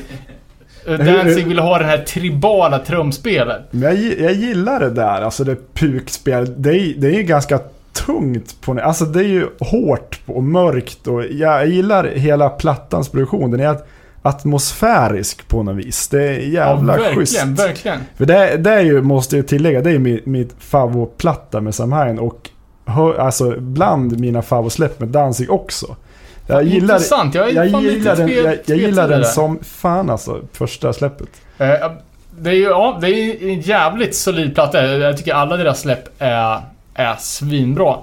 Danzig 0.86 1.48
vill 1.48 1.60
ha 1.60 1.78
det 1.80 1.86
här 1.86 1.98
tribala 1.98 2.80
trumspelet. 2.80 3.62
Men 3.72 3.82
jag, 3.82 4.20
jag 4.20 4.34
gillar 4.34 4.80
det 4.80 4.90
där, 4.90 5.22
alltså 5.22 5.44
det 5.44 5.74
pukspel. 5.74 6.62
Det 6.62 6.70
är, 6.70 6.94
det 6.98 7.08
är 7.08 7.14
ju 7.14 7.24
ganska 7.24 7.60
tungt 8.06 8.62
på 8.62 8.80
Alltså 8.84 9.06
det 9.06 9.20
är 9.20 9.28
ju 9.28 9.48
hårt 9.60 10.20
och 10.26 10.44
mörkt 10.44 11.08
och 11.08 11.26
jag 11.26 11.68
gillar 11.68 12.04
hela 12.04 12.50
plattans 12.50 13.10
produktion. 13.10 13.52
Den 13.52 13.60
är 13.60 13.68
at- 13.68 13.88
atmosfärisk 14.22 15.48
på 15.48 15.64
något 15.64 15.76
vis. 15.76 16.08
Det 16.08 16.24
är 16.24 16.40
jävla 16.40 16.98
ja, 17.00 17.16
schysst. 17.16 17.36
verkligen, 17.36 17.56
verkligen. 17.56 18.00
För 18.18 18.26
det, 18.26 18.58
det 18.58 18.72
är 18.72 18.82
ju, 18.82 19.02
måste 19.02 19.36
jag 19.38 19.48
tillägga, 19.48 19.82
det 19.82 19.92
är 19.92 20.00
mitt, 20.00 20.26
mitt 20.26 20.56
favoritplatta 20.60 21.62
med 21.62 21.76
Samhain 21.76 22.20
och 22.20 22.50
hö, 22.86 23.22
alltså 23.22 23.60
bland 23.60 24.20
mina 24.20 24.42
favoritsläpp 24.42 25.00
med 25.00 25.10
Danzig 25.10 25.52
också. 25.52 25.96
Jag 26.48 26.64
gillar, 26.64 26.96
Intressant, 26.96 27.36
jag 27.36 27.52
jag 27.54 27.68
gillar 27.68 28.16
den, 28.16 28.30
jag, 28.30 28.58
jag 28.66 28.78
gillar 28.78 29.08
den 29.08 29.26
som 29.26 29.60
fan 29.64 30.10
alltså, 30.10 30.42
första 30.54 30.94
släppet. 30.94 31.28
Eh, 31.58 31.68
Det 32.40 32.50
är 32.50 32.54
ju 32.54 32.64
ja, 32.64 32.98
det 33.02 33.08
är 33.10 33.44
en 33.50 33.62
jävligt 33.62 34.16
solid 34.16 34.56
platta. 34.56 34.86
Jag 34.86 35.18
tycker 35.18 35.34
alla 35.34 35.58
deras 35.58 35.82
släpp 35.82 36.10
är, 36.20 36.62
är 36.94 37.16
svinbra. 37.20 37.96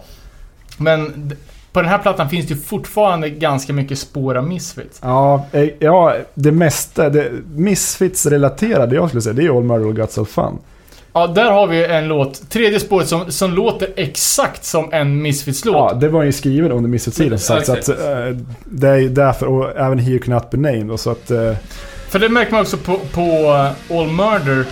Men 0.78 1.32
på 1.72 1.80
den 1.80 1.90
här 1.90 1.98
plattan 1.98 2.28
finns 2.28 2.46
det 2.46 2.54
ju 2.54 2.60
fortfarande 2.60 3.30
ganska 3.30 3.72
mycket 3.72 3.98
spår 3.98 4.34
av 4.34 4.46
Misfits. 4.48 4.98
Ja, 5.02 5.46
eh, 5.52 5.68
ja 5.78 6.14
det 6.34 6.52
mesta, 6.52 7.10
det 7.10 7.30
Misfits-relaterade 7.56 8.94
jag 8.94 9.08
skulle 9.08 9.22
säga, 9.22 9.32
det 9.32 9.44
är 9.46 9.56
All 9.56 9.62
Murder 9.64 9.86
och 9.86 9.96
Guts 9.96 10.18
of 10.18 10.28
Fun. 10.28 10.58
Ja, 11.14 11.26
där 11.26 11.50
har 11.50 11.66
vi 11.66 11.84
en 11.84 12.08
låt, 12.08 12.50
tredje 12.50 12.80
spåret, 12.80 13.08
som, 13.08 13.32
som 13.32 13.52
låter 13.54 13.88
exakt 13.96 14.64
som 14.64 14.92
en 14.92 15.22
Misfits-låt. 15.22 15.74
Ja, 15.92 15.98
det 16.00 16.08
var 16.08 16.22
ju 16.22 16.32
skriven 16.32 16.72
under 16.72 16.88
Misfits-tiden 16.90 17.38
som 17.38 17.56
sagt. 17.64 17.84
Så 17.84 17.92
att, 17.92 17.98
eh, 18.00 18.36
det 18.64 18.88
är 18.88 19.08
därför, 19.08 19.46
och 19.46 19.76
även 19.76 19.98
He 19.98 20.10
You 20.10 20.18
Cannot 20.20 20.50
Be 20.50 20.56
Named. 20.56 20.90
Och 20.90 21.00
så 21.00 21.10
att, 21.10 21.30
eh, 21.30 21.52
För 22.08 22.18
det 22.18 22.28
märker 22.28 22.52
man 22.52 22.60
också 22.60 22.76
på, 22.76 22.98
på 23.12 23.22
uh, 23.90 23.98
All 23.98 24.06
Murder. 24.06 24.64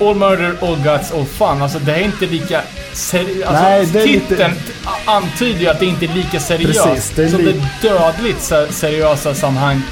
All 0.00 0.14
Murder, 0.16 0.52
All 0.62 0.76
Guts, 0.76 1.12
All 1.12 1.24
Fun. 1.24 1.62
Alltså 1.62 1.78
det 1.78 1.92
är 1.94 2.00
inte 2.04 2.26
lika 2.26 2.60
seriöst. 2.92 3.46
Alltså, 3.46 3.62
Nej, 3.62 3.86
det 3.92 4.02
är 4.02 4.06
lite- 4.06 4.28
titeln 4.28 4.52
a- 4.84 4.90
antyder 5.04 5.60
ju 5.60 5.66
att 5.68 5.80
det 5.80 5.86
inte 5.86 6.04
är 6.04 6.14
lika 6.14 6.40
seriöst 6.40 6.84
Precis, 6.84 7.12
det 7.16 7.24
är 7.24 7.28
som 7.28 7.40
li- 7.40 7.62
det 7.82 7.88
dödligt 7.88 8.40
se- 8.40 8.72
seriösa 8.72 9.34
sammanhang. 9.34 9.82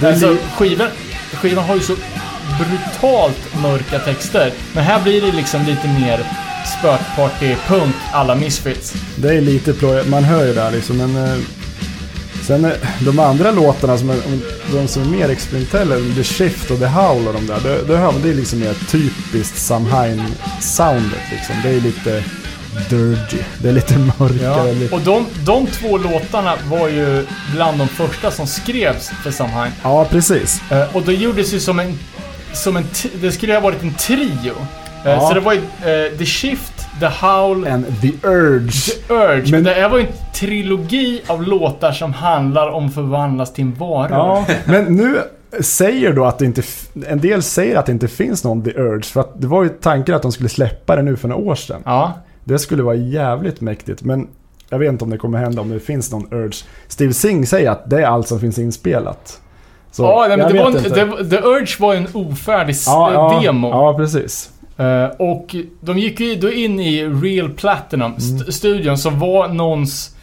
Det 0.00 0.06
är 0.06 0.10
alltså, 0.12 0.30
li- 0.30 0.38
skivan, 0.56 0.88
skivan 1.34 1.64
har 1.64 1.74
ju 1.74 1.80
så 1.80 1.94
brutalt 2.58 3.54
mörka 3.62 3.98
texter. 3.98 4.52
Men 4.74 4.84
här 4.84 5.00
blir 5.02 5.20
det 5.22 5.32
liksom 5.32 5.64
lite 5.66 5.88
mer 5.88 6.20
spökparty-punk 6.80 7.92
alla 8.12 8.34
Misfits. 8.34 8.94
det 9.16 9.28
är 9.36 9.40
lite 9.40 9.72
ploj, 9.72 10.04
man 10.06 10.24
hör 10.24 10.46
ju 10.46 10.54
där 10.54 10.70
liksom. 10.70 10.96
Men, 10.96 11.16
eh, 11.24 11.38
sen 12.46 12.64
eh, 12.64 12.70
de 13.00 13.18
andra 13.18 13.50
låtarna, 13.50 13.98
som 13.98 14.10
är, 14.10 14.16
de 14.72 14.88
som 14.88 15.02
är 15.02 15.06
mer 15.06 15.28
experimentella, 15.28 15.94
The 16.16 16.24
Shift 16.24 16.70
och 16.70 16.78
The 16.78 16.86
Howl 16.86 17.26
och 17.28 17.34
de 17.34 17.46
där. 17.46 17.60
Det, 17.62 17.82
det, 17.82 17.96
hör 17.96 18.12
man, 18.12 18.22
det 18.22 18.28
är 18.30 18.34
liksom 18.34 18.58
mer 18.60 18.74
typiskt 18.90 19.58
Samhain-soundet 19.58 21.22
liksom. 21.32 21.54
Det 21.62 21.68
är 21.68 21.80
lite 21.80 22.24
dirty. 22.90 23.38
Det 23.62 23.68
är 23.68 23.72
lite 23.72 23.98
mörkare. 23.98 24.72
lite- 24.74 24.94
Och 24.94 25.00
de, 25.00 25.26
de 25.44 25.66
två 25.66 25.98
låtarna 25.98 26.54
var 26.70 26.88
ju 26.88 27.26
bland 27.52 27.78
de 27.78 27.88
första 27.88 28.30
som 28.30 28.46
skrevs 28.46 29.10
för 29.22 29.30
Samhain. 29.30 29.72
Ja, 29.82 30.04
precis. 30.04 30.60
Eh, 30.70 30.96
och 30.96 31.02
det 31.02 31.12
gjordes 31.14 31.52
ju 31.54 31.60
som 31.60 31.78
en... 31.78 31.98
Som 32.52 32.76
en 32.76 32.84
det 33.20 33.32
skulle 33.32 33.54
ha 33.54 33.60
varit 33.60 33.82
en 33.82 33.94
trio. 33.94 34.52
Eh, 35.04 35.10
Ja. 35.10 35.20
Så 35.28 35.34
det 35.34 35.40
var 35.40 35.52
ju 35.52 35.58
eh, 35.58 36.18
The 36.18 36.24
Shift, 36.26 36.72
The 37.00 37.06
Howl, 37.06 37.66
And 37.66 37.84
The 38.00 38.28
Urge. 38.28 38.70
The 39.08 39.14
Urge. 39.14 39.52
Men 39.52 39.64
det 39.64 39.70
här 39.74 39.88
var 39.88 39.98
ju 39.98 40.04
en 40.06 40.12
trilogi 40.34 41.22
av 41.26 41.42
låtar 41.42 41.92
som 41.92 42.12
handlar 42.12 42.70
om 42.70 42.90
förvandlas 42.90 43.52
till 43.52 43.64
en 43.64 43.74
vara. 43.74 44.08
Ja, 44.10 44.46
men 44.64 44.84
nu 44.84 45.18
säger 45.60 46.12
då 46.12 46.24
att 46.24 46.38
det 46.38 46.44
inte... 46.44 46.62
En 47.06 47.20
del 47.20 47.42
säger 47.42 47.76
att 47.76 47.86
det 47.86 47.92
inte 47.92 48.08
finns 48.08 48.44
någon 48.44 48.62
The 48.64 48.70
Urge. 48.70 49.02
För 49.02 49.20
att 49.20 49.40
det 49.40 49.46
var 49.46 49.62
ju 49.62 49.68
tanken 49.68 50.14
att 50.14 50.22
de 50.22 50.32
skulle 50.32 50.48
släppa 50.48 50.96
det 50.96 51.02
nu 51.02 51.16
för 51.16 51.28
några 51.28 51.42
år 51.42 51.54
sedan. 51.54 51.82
Ja. 51.84 52.12
Det 52.44 52.58
skulle 52.58 52.82
vara 52.82 52.94
jävligt 52.94 53.60
mäktigt. 53.60 54.02
Men 54.02 54.28
jag 54.70 54.78
vet 54.78 54.88
inte 54.88 55.04
om 55.04 55.10
det 55.10 55.18
kommer 55.18 55.38
hända 55.38 55.62
om 55.62 55.68
det 55.68 55.80
finns 55.80 56.12
någon 56.12 56.32
Urge. 56.32 56.64
Steve 56.88 57.12
Singh 57.12 57.46
säger 57.46 57.70
att 57.70 57.90
det 57.90 58.02
är 58.02 58.06
allt 58.06 58.28
som 58.28 58.40
finns 58.40 58.58
inspelat. 58.58 59.40
Så 60.02 60.26
ja, 60.30 60.36
men 60.36 60.38
det 60.52 60.58
var, 60.60 60.66
en- 61.00 61.10
var- 61.10 61.30
The 61.30 61.36
Urge 61.38 61.76
var 61.78 61.94
en 61.94 62.06
ofärdig 62.12 62.76
ja, 62.86 63.12
ja, 63.12 63.40
demo. 63.42 63.68
Ja, 63.68 63.94
precis. 63.94 64.50
Eh, 64.76 65.04
och 65.04 65.54
de 65.80 65.98
gick 65.98 66.20
ju 66.20 66.34
då 66.34 66.52
in 66.52 66.80
i 66.80 67.04
Real 67.04 67.48
Platinum, 67.50 68.14
Mm. 68.84 68.96
som 68.96 69.18
var 69.18 69.48
någons... 69.48 70.14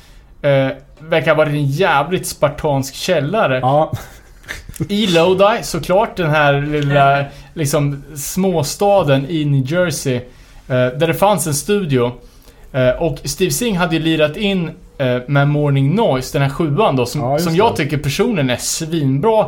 Uh, 0.45 0.69
verkar 0.99 1.31
ha 1.31 1.37
varit 1.37 1.53
en 1.53 1.65
jävligt 1.65 2.27
spartansk 2.27 2.95
källare. 2.95 3.59
Ja, 3.59 3.91
I 4.89 5.07
Lodi 5.07 5.57
såklart, 5.63 6.17
den 6.17 6.29
här 6.29 6.61
lilla 6.61 7.25
liksom 7.53 8.03
småstaden 8.15 9.25
i 9.29 9.45
New 9.45 9.71
Jersey. 9.71 10.15
eh, 10.15 10.21
där 10.67 11.07
det 11.07 11.13
fanns 11.13 11.47
en 11.47 11.53
studio. 11.53 12.11
Och 12.99 13.17
Steve 13.23 13.51
Singh 13.51 13.79
hade 13.79 13.95
ju 13.95 14.01
lirat 14.01 14.37
in 14.37 14.71
med 15.27 15.47
Morning 15.47 15.95
Noise, 15.95 16.33
den 16.39 16.41
här 16.49 16.55
sjuan 16.55 16.95
då, 16.95 17.05
som, 17.05 17.21
Ja, 17.21 17.39
som 17.39 17.55
jag 17.55 17.75
tycker 17.75 17.97
personen 17.97 18.49
är 18.49 18.57
svinbra. 18.57 19.45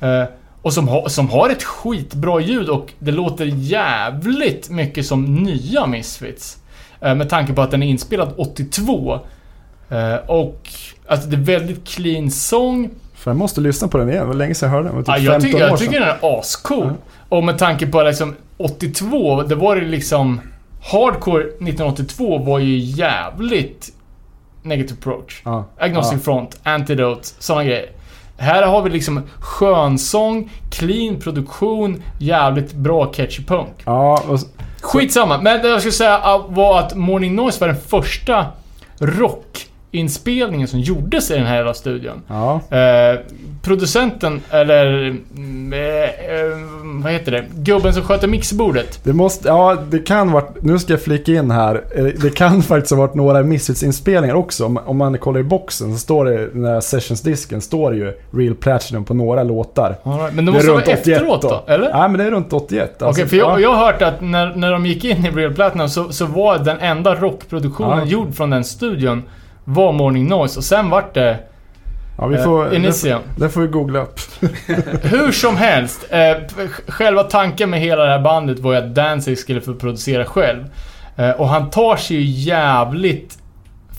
Eh, 0.00 0.24
och 0.62 0.72
som, 0.72 0.88
ha, 0.88 1.08
som 1.08 1.28
har 1.28 1.50
ett 1.50 1.62
skitbra 1.62 2.40
ljud 2.40 2.68
och 2.68 2.92
det 2.98 3.12
låter 3.12 3.44
jävligt 3.44 4.70
mycket 4.70 5.06
som 5.06 5.34
nya 5.34 5.86
Misfits. 5.86 6.58
Eh, 7.00 7.14
med 7.14 7.28
tanke 7.28 7.52
på 7.52 7.62
att 7.62 7.70
den 7.70 7.82
är 7.82 7.86
inspelad 7.86 8.32
82. 8.36 9.20
Eh, 9.88 10.14
och 10.14 10.68
alltså 11.06 11.28
det 11.28 11.36
är 11.36 11.40
väldigt 11.58 11.88
clean 11.88 12.30
sång. 12.30 12.90
för 13.14 13.30
jag 13.30 13.38
måste 13.38 13.60
lyssna 13.60 13.88
på 13.88 13.98
den 13.98 14.08
igen. 14.08 14.20
Det 14.20 14.26
var 14.26 14.34
länge 14.34 14.54
sedan 14.54 14.66
jag 14.68 14.76
hörde 14.76 14.88
den. 14.88 14.96
Det 14.96 15.02
var 15.02 15.14
Ja, 15.14 15.18
typ 15.18 15.24
jag, 15.24 15.32
15 15.32 15.50
tycker, 15.50 15.64
år 15.64 15.70
jag 15.70 15.78
tycker 15.78 16.00
den 16.00 16.08
är 16.08 16.38
ascool. 16.38 16.92
Och 17.28 17.44
med 17.44 17.58
tanke 17.58 17.86
på 17.86 18.02
liksom 18.02 18.36
82, 18.56 19.42
det 19.42 19.54
var 19.54 19.76
det 19.76 19.86
liksom... 19.86 20.40
Hardcore 20.92 21.42
1982 21.44 22.38
var 22.38 22.58
ju 22.58 22.76
jävligt 22.78 23.92
Negative 24.62 24.98
approach. 25.00 25.42
Ja. 25.44 25.64
Agnostic 25.78 26.24
Front, 26.24 26.60
Antidote, 26.62 27.28
såna 27.38 27.64
grejer. 27.64 27.86
Här 28.38 28.62
har 28.62 28.82
vi 28.82 28.90
liksom 28.90 29.22
skönsång, 29.40 30.50
clean 30.70 31.20
produktion, 31.20 32.02
jävligt 32.18 32.72
bra 32.72 33.06
catchy 33.06 33.44
punk. 33.44 33.82
Ja, 33.84 34.22
och, 34.28 34.38
Skitsamma, 34.80 35.40
men 35.40 35.62
det 35.62 35.68
jag 35.68 35.80
skulle 35.80 35.92
säga 35.92 36.38
var 36.48 36.78
att 36.78 36.94
Morning 36.94 37.34
Noise 37.34 37.60
var 37.60 37.68
den 37.68 37.80
första 37.88 38.46
rock 38.98 39.67
inspelningen 39.90 40.68
som 40.68 40.80
gjordes 40.80 41.30
i 41.30 41.34
den 41.34 41.46
här 41.46 41.56
jävla 41.56 41.74
studion. 41.74 42.22
Ja. 42.28 42.60
Eh, 42.76 43.20
producenten, 43.62 44.40
eller 44.50 44.86
mm, 45.36 45.72
eh, 45.72 45.80
eh, 45.80 46.58
vad 47.02 47.12
heter 47.12 47.32
det? 47.32 47.44
Gubben 47.54 47.94
som 47.94 48.02
sköter 48.02 48.28
mixerbordet. 48.28 49.00
Det 49.04 49.12
måste, 49.12 49.48
ja 49.48 49.76
det 49.90 49.98
kan 49.98 50.32
varit, 50.32 50.62
nu 50.62 50.78
ska 50.78 50.92
jag 50.92 51.02
flika 51.02 51.32
in 51.32 51.50
här. 51.50 51.82
Eh, 51.96 52.04
Det 52.04 52.34
kan 52.34 52.62
faktiskt 52.62 52.90
ha 52.90 52.98
varit 52.98 53.14
några 53.14 53.42
Misfits-inspelningar 53.42 54.34
också. 54.34 54.64
Om, 54.66 54.78
om 54.86 54.96
man 54.96 55.18
kollar 55.18 55.40
i 55.40 55.42
boxen 55.42 55.92
så 55.92 55.98
står 55.98 56.24
det, 56.24 56.46
den 56.52 56.62
där 56.62 56.80
sessionsdisken 56.80 57.60
står 57.60 57.90
det 57.90 57.96
ju 57.96 58.12
Real 58.30 58.54
Platinum 58.54 59.04
på 59.04 59.14
några 59.14 59.42
låtar. 59.42 59.88
Right. 60.04 60.34
Men 60.34 60.44
det 60.46 60.52
måste 60.52 60.70
vara 60.70 60.82
efteråt 60.82 61.42
då, 61.42 61.64
eller? 61.66 61.90
Nej 61.92 62.08
men 62.08 62.18
det 62.18 62.24
är 62.24 62.30
runt 62.30 62.52
81. 62.52 62.90
Okej, 62.96 63.06
Alltså, 63.08 63.26
för 63.26 63.36
jag, 63.36 63.50
ja. 63.50 63.60
jag 63.60 63.74
har 63.74 63.86
hört 63.86 64.02
att 64.02 64.20
när, 64.20 64.54
när 64.54 64.72
de 64.72 64.86
gick 64.86 65.04
in 65.04 65.26
i 65.26 65.30
Real 65.30 65.54
Platinum 65.54 65.88
så, 65.88 66.12
så 66.12 66.26
var 66.26 66.58
den 66.58 66.78
enda 66.80 67.14
rockproduktionen 67.14 67.98
Ja. 67.98 68.04
gjord 68.04 68.34
från 68.34 68.50
den 68.50 68.64
studion 68.64 69.22
var 69.68 69.92
Morning 69.92 70.28
Noise 70.28 70.58
och 70.58 70.64
sen 70.64 70.90
vart 70.90 71.14
det 71.14 71.38
ja, 72.18 72.26
vi 72.26 72.36
eh, 72.36 72.44
får, 72.44 72.64
det, 72.64 72.76
Initium. 72.76 73.20
det 73.36 73.48
får 73.48 73.60
vi 73.60 73.66
googla 73.66 74.02
upp. 74.02 74.20
Hur 75.02 75.32
som 75.32 75.56
helst, 75.56 76.06
eh, 76.10 76.36
själva 76.88 77.22
tanken 77.22 77.70
med 77.70 77.80
hela 77.80 78.04
det 78.04 78.10
här 78.10 78.20
bandet 78.20 78.58
var 78.58 78.72
ju 78.72 78.78
att 78.78 78.94
Danzig 78.94 79.38
skulle 79.38 79.60
få 79.60 79.74
producera 79.74 80.24
själv. 80.24 80.64
Eh, 81.16 81.30
och 81.30 81.48
han 81.48 81.70
tar 81.70 81.96
sig 81.96 82.16
ju 82.16 82.22
jävligt 82.22 83.38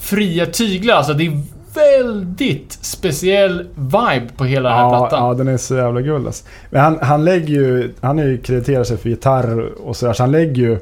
fria 0.01 0.45
tyglar. 0.45 0.95
Alltså 0.95 1.13
det 1.13 1.25
är 1.25 1.41
väldigt 1.73 2.71
speciell 2.71 3.67
vibe 3.75 4.27
på 4.37 4.45
hela 4.45 4.69
den 4.69 4.77
här 4.77 4.85
Ja, 4.85 4.89
plattan. 4.99 5.27
ja, 5.27 5.33
den 5.33 5.47
är 5.47 5.57
så 5.57 5.75
jävla 5.75 6.01
guld 6.01 6.25
alltså. 6.27 6.45
Men 6.69 6.81
han, 6.81 6.99
han 7.01 7.25
lägger 7.25 7.47
ju, 7.53 7.93
han 8.01 8.19
är 8.19 8.25
ju 8.25 8.37
krediterar 8.37 8.83
sig 8.83 8.97
för 8.97 9.09
gitarr 9.09 9.59
och 9.83 9.95
sådär, 9.95 10.13
så 10.13 10.23
han 10.23 10.31
lägger 10.31 10.55
ju... 10.63 10.79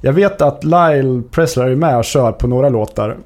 Jag 0.00 0.12
vet 0.12 0.42
att 0.42 0.64
Lyle 0.64 1.22
Presley 1.30 1.72
är 1.72 1.76
med 1.76 1.96
och 1.96 2.04
kör 2.04 2.32
på 2.32 2.46
några 2.46 2.68
låtar. 2.68 3.16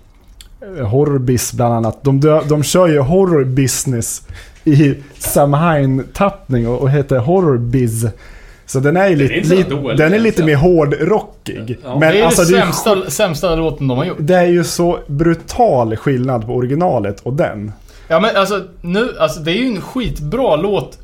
Eh, 0.78 0.86
Horrorbiz 0.86 1.52
bland 1.52 1.74
annat. 1.74 2.04
De, 2.04 2.20
dö, 2.20 2.42
de 2.48 2.62
kör 2.62 2.88
ju 2.88 2.98
horror 2.98 3.44
business 3.44 4.22
i 4.64 4.94
Samhain-tappning 5.18 6.68
och, 6.68 6.82
och 6.82 6.90
heter 6.90 7.18
Horrorbiz. 7.18 8.06
Så 8.66 8.80
den 8.80 8.96
är 8.96 9.08
ju 9.08 9.16
Den 9.16 9.30
är 9.30 9.34
lite, 9.34 9.54
lite, 9.54 9.70
dålig, 9.70 9.98
den 9.98 10.12
är 10.12 10.18
lite 10.18 10.44
mer 10.44 10.56
hårdrockig. 10.56 11.78
Ja. 11.84 11.98
det 12.00 12.06
är 12.06 12.24
alltså, 12.24 12.42
det 12.42 12.58
är 12.58 12.66
ju 12.66 12.72
sämsta, 12.72 13.10
sämsta 13.10 13.54
låten 13.54 13.88
de 13.88 13.98
har 13.98 14.04
gjort. 14.04 14.16
det 14.20 14.34
är 14.34 14.46
ju 14.46 14.64
så 14.64 14.98
brutal 15.06 15.96
skillnad 15.96 16.46
på 16.46 16.52
originalet 16.54 17.20
och 17.20 17.32
den. 17.32 17.72
Ja 18.08 18.20
men 18.20 18.36
alltså 18.36 18.62
nu, 18.80 19.14
alltså 19.18 19.40
det 19.40 19.52
är 19.52 19.56
ju 19.56 19.66
en 19.66 19.80
skitbra 19.80 20.56
låt 20.56 20.98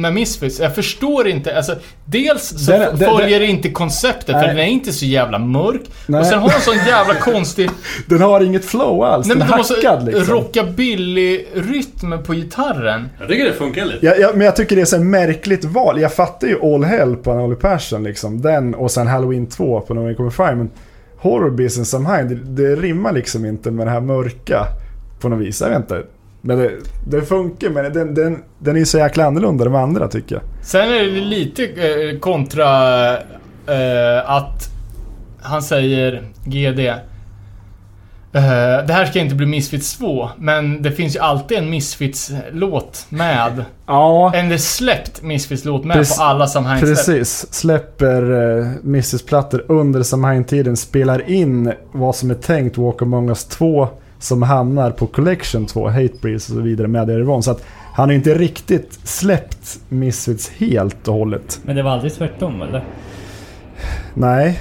med 0.00 0.14
Misfits. 0.14 0.60
Jag 0.60 0.74
förstår 0.74 1.28
inte, 1.28 1.56
alltså 1.56 1.76
dels 2.04 2.48
så 2.64 2.70
Den- 2.72 2.96
den- 2.98 3.10
följer 3.10 3.40
det 3.40 3.46
inte 3.46 3.70
konceptet 3.70 4.26
för 4.26 4.32
Nej. 4.32 4.46
den 4.48 4.58
är 4.58 4.62
inte 4.66 4.92
så 4.92 5.04
jävla 5.04 5.38
mörk. 5.38 5.80
Nej. 6.06 6.20
Och 6.20 6.26
sen 6.26 6.38
har 6.38 6.48
den 6.48 6.60
sån 6.60 6.76
jävla 6.86 7.14
konstig, 7.14 7.70
Den 8.06 8.20
har 8.22 8.40
inget 8.40 8.64
flow 8.64 9.02
alls. 9.02 9.26
nej 9.26 9.36
den 9.36 9.48
är 9.48 9.52
hackad 9.52 10.04
liksom. 10.06 10.24
rockabilly-rytm 10.34 12.22
på 12.22 12.34
gitarren. 12.34 13.08
Jag 13.18 13.28
tycker 13.28 13.44
det 13.44 13.52
funkar 13.52 13.84
lite. 13.84 14.06
Ja, 14.06 14.14
ja, 14.18 14.30
men 14.34 14.40
jag 14.44 14.56
tycker 14.56 14.76
det 14.76 14.82
är 14.82 14.86
så 14.86 14.98
märkligt 15.00 15.64
val. 15.64 16.00
Jag 16.00 16.12
fattar 16.12 16.48
ju 16.48 16.74
All 16.74 16.84
Hell 16.84 17.16
på 17.16 17.32
Unholy 17.32 17.56
Passion 17.56 18.04
liksom. 18.04 18.40
Den 18.42 18.74
och 18.74 18.90
sen 18.90 19.06
Halloween 19.06 19.46
2 19.46 19.80
på 19.80 19.94
November 19.94 20.14
Kommer 20.14 20.30
Fire. 20.30 20.54
Men 20.54 20.70
Horror 21.18 21.50
Business 21.50 21.90
somehow, 21.90 22.28
det, 22.28 22.34
det 22.34 22.76
rimmar 22.76 23.12
liksom 23.12 23.44
inte 23.44 23.70
med 23.70 23.86
det 23.86 23.90
här 23.90 24.00
mörka 24.00 24.66
på 25.20 25.28
något 25.28 25.40
vis. 25.40 25.60
Jag 25.60 25.68
vet 25.68 25.76
inte. 25.78 26.02
Men 26.40 26.58
det, 26.58 26.70
det 27.06 27.22
funkar, 27.22 27.70
men 27.70 27.92
den, 27.92 28.14
den, 28.14 28.42
den 28.58 28.76
är 28.76 28.84
så 28.84 28.98
jäkla 28.98 29.24
annorlunda 29.26 29.64
de 29.64 29.74
andra 29.74 30.08
tycker 30.08 30.34
jag. 30.34 30.42
Sen 30.62 30.88
är 30.88 31.04
det 31.04 31.20
lite 31.20 31.64
eh, 31.64 32.18
kontra 32.18 33.08
eh, 33.66 34.30
att 34.30 34.70
han 35.42 35.62
säger 35.62 36.22
GD. 36.44 36.78
Eh, 38.32 38.86
det 38.86 38.92
här 38.92 39.06
ska 39.06 39.18
inte 39.18 39.34
bli 39.34 39.46
Misfits 39.46 39.98
2, 39.98 40.28
men 40.38 40.82
det 40.82 40.92
finns 40.92 41.16
ju 41.16 41.20
alltid 41.20 41.58
en 41.58 41.70
Misfits-låt 41.70 43.06
med. 43.08 43.64
Ja, 43.86 44.32
En 44.34 44.58
släppt 44.58 45.22
Misfits-låt 45.22 45.84
med 45.84 45.96
Precis- 45.96 46.16
på 46.16 46.22
alla 46.22 46.46
Samhain-släpp. 46.46 46.96
precis. 46.96 47.52
Släpper 47.54 48.30
uh, 48.30 48.66
Mrs-plattor 48.84 49.64
under 49.68 50.02
Samhain-tiden. 50.02 50.76
Spelar 50.76 51.30
in 51.30 51.72
vad 51.92 52.16
som 52.16 52.30
är 52.30 52.34
tänkt 52.34 52.78
Walk 52.78 53.02
Among 53.02 53.28
Us 53.28 53.44
2 53.44 53.88
som 54.18 54.42
hamnar 54.42 54.90
på 54.90 55.06
Collection 55.06 55.66
2, 55.66 55.88
Hatebreeds 55.88 56.48
och 56.48 56.54
så 56.54 56.60
vidare 56.60 56.88
med 56.88 57.10
Erivon. 57.10 57.42
Så 57.42 57.50
att 57.50 57.64
han 57.94 58.08
har 58.08 58.14
inte 58.14 58.34
riktigt 58.34 58.98
släppt 59.04 59.80
Misfits 59.88 60.48
helt 60.48 61.08
och 61.08 61.14
hållet. 61.14 61.60
Men 61.62 61.76
det 61.76 61.82
var 61.82 61.90
aldrig 61.90 62.14
tvärtom 62.14 62.62
eller? 62.62 62.84
Nej, 64.14 64.60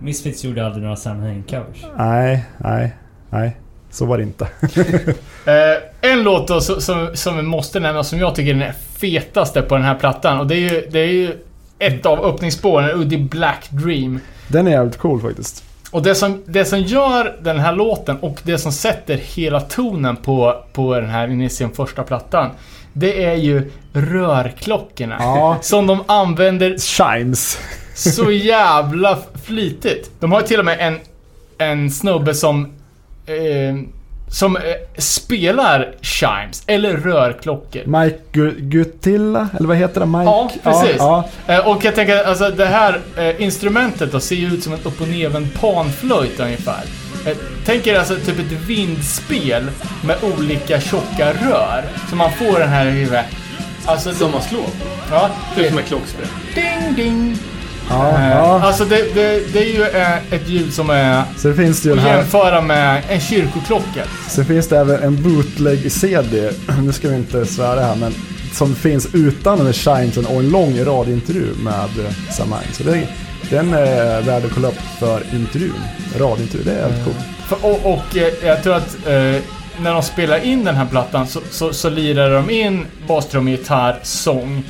Misfits 0.00 0.44
gjorde 0.44 0.66
aldrig 0.66 0.82
några 0.82 0.96
Samhain-covers. 0.96 1.86
nej, 1.98 2.44
nej, 2.58 2.96
nej. 3.30 3.56
Så 3.90 4.06
var 4.06 4.18
det 4.18 4.22
inte. 4.22 4.48
Eh, 5.46 6.10
en 6.12 6.22
låt 6.22 6.48
då 6.48 6.60
som, 6.60 6.80
som, 6.80 7.08
som 7.14 7.36
vi 7.36 7.42
måste 7.42 7.80
nämna 7.80 8.04
som 8.04 8.18
jag 8.18 8.34
tycker 8.34 8.54
är 8.54 8.58
den 8.58 8.72
fetaste 8.72 9.62
på 9.62 9.74
den 9.74 9.84
här 9.84 9.94
plattan 9.94 10.40
och 10.40 10.46
det 10.46 10.54
är 10.54 10.58
ju, 10.72 10.86
det 10.90 10.98
är 10.98 11.12
ju 11.12 11.32
ett 11.78 12.06
av 12.06 12.24
öppningsspåren, 12.24 12.90
Uddy 13.00 13.18
Black 13.18 13.68
Dream. 13.70 14.20
Den 14.48 14.66
är 14.66 14.70
jävligt 14.70 14.96
cool 14.96 15.20
faktiskt. 15.20 15.64
Och 15.96 16.02
det 16.02 16.14
som, 16.14 16.42
det 16.46 16.64
som 16.64 16.80
gör 16.80 17.36
den 17.42 17.58
här 17.58 17.72
låten 17.72 18.16
och 18.16 18.40
det 18.42 18.58
som 18.58 18.72
sätter 18.72 19.16
hela 19.16 19.60
tonen 19.60 20.16
på, 20.16 20.64
på 20.72 20.94
den 20.94 21.10
här 21.10 21.28
Initium 21.28 21.70
första 21.70 22.02
plattan. 22.02 22.50
Det 22.92 23.24
är 23.24 23.34
ju 23.34 23.70
rörklockorna. 23.92 25.16
Ja. 25.18 25.58
Som 25.62 25.86
de 25.86 26.04
använder 26.06 26.78
Chimes. 26.78 27.58
så 27.94 28.30
jävla 28.30 29.18
flitigt. 29.44 30.10
De 30.20 30.32
har 30.32 30.42
till 30.42 30.58
och 30.58 30.64
med 30.64 30.80
en, 30.80 30.98
en 31.58 31.90
snubbe 31.90 32.34
som... 32.34 32.64
Eh, 33.26 33.76
som 34.28 34.56
eh, 34.56 34.62
spelar 34.98 35.94
chimes, 36.00 36.62
eller 36.66 36.96
rörklockor. 36.96 37.82
Mike 37.86 38.18
Gu- 38.32 38.60
Gutilla, 38.60 39.48
eller 39.58 39.68
vad 39.68 39.76
heter 39.76 40.00
det? 40.00 40.06
Mike? 40.06 40.24
Ja, 40.24 40.50
precis. 40.62 40.96
Ja, 40.98 41.28
Eh, 41.46 41.68
och 41.68 41.84
jag 41.84 41.94
tänker, 41.94 42.24
alltså 42.24 42.50
det 42.50 42.66
här 42.66 43.00
eh, 43.16 43.42
instrumentet 43.42 44.12
då 44.12 44.20
ser 44.20 44.36
ju 44.36 44.46
ut 44.46 44.62
som 44.62 44.72
en 44.72 44.78
upp 44.84 45.00
och 45.00 45.08
nervänd 45.08 45.54
panflöjt 45.60 46.40
ungefär. 46.40 46.82
Eh, 47.26 47.36
tänk 47.64 47.86
er 47.86 47.98
alltså 47.98 48.14
typ 48.16 48.38
ett 48.38 48.52
vindspel 48.68 49.64
med 50.06 50.16
olika 50.36 50.80
tjocka 50.80 51.32
rör. 51.32 51.84
Så 52.10 52.16
man 52.16 52.32
får 52.32 52.58
den 52.60 52.68
här. 52.68 53.24
Alltså, 53.84 54.12
Som 54.12 54.30
man 54.32 54.42
slår. 54.42 54.64
ja, 55.10 55.30
Typ 55.56 55.68
som 55.68 55.78
ett 55.78 55.86
klockspel. 55.86 56.26
ding 56.54 56.94
ding. 56.96 57.36
Ja, 57.90 58.18
Eh, 58.18 58.30
ja. 58.30 58.60
Alltså 58.62 58.84
det, 58.84 59.14
det, 59.14 59.52
det 59.52 59.58
är 59.58 59.74
ju 59.74 59.82
eh, 59.82 60.32
ett 60.34 60.48
ljud 60.48 60.72
som 60.74 60.90
är 60.90 61.22
det 61.42 61.54
finns 61.54 61.82
det 61.82 61.88
ju 61.88 61.98
att 61.98 62.04
jämföra 62.04 62.60
med 62.60 63.02
en 63.08 63.20
kyrkoklocka. 63.20 64.02
Sen 64.28 64.44
finns 64.44 64.68
det 64.68 64.78
även 64.78 65.02
en 65.02 65.22
bootleg-CD, 65.22 66.50
nu 66.82 66.92
ska 66.92 67.08
vi 67.08 67.16
inte 67.16 67.46
svära 67.46 67.80
här, 67.80 67.96
men 67.96 68.14
som 68.52 68.74
finns 68.74 69.08
utan 69.14 69.58
den 69.58 69.72
Shinesen 69.72 70.26
och 70.26 70.38
en 70.40 70.50
lång 70.50 70.84
radiointervju 70.84 71.54
med 71.62 72.06
eh, 72.06 72.12
Samang. 72.30 72.64
Så 72.72 72.82
det, 72.82 73.08
den 73.50 73.74
är 73.74 74.22
värd 74.22 74.44
att 74.44 74.52
kolla 74.54 74.68
upp 74.68 74.80
för 74.98 75.22
intervjun. 75.34 75.80
Radiointervju, 76.18 76.64
det 76.64 76.72
är 76.72 76.78
jävligt 76.78 77.04
coolt. 77.04 77.16
För, 77.48 77.64
och 77.64 77.92
och 77.92 78.16
jag 78.42 78.62
tror 78.62 78.74
att 78.74 78.96
eh, 79.06 79.42
när 79.80 79.92
de 79.92 80.02
spelar 80.02 80.44
in 80.44 80.64
den 80.64 80.74
här 80.74 80.86
plattan 80.86 81.26
så, 81.26 81.40
så, 81.50 81.72
så 81.72 81.90
lirar 81.90 82.30
de 82.30 82.50
in 82.50 82.86
bastrumma, 83.08 83.50
gitarr, 83.50 83.98
sång. 84.02 84.64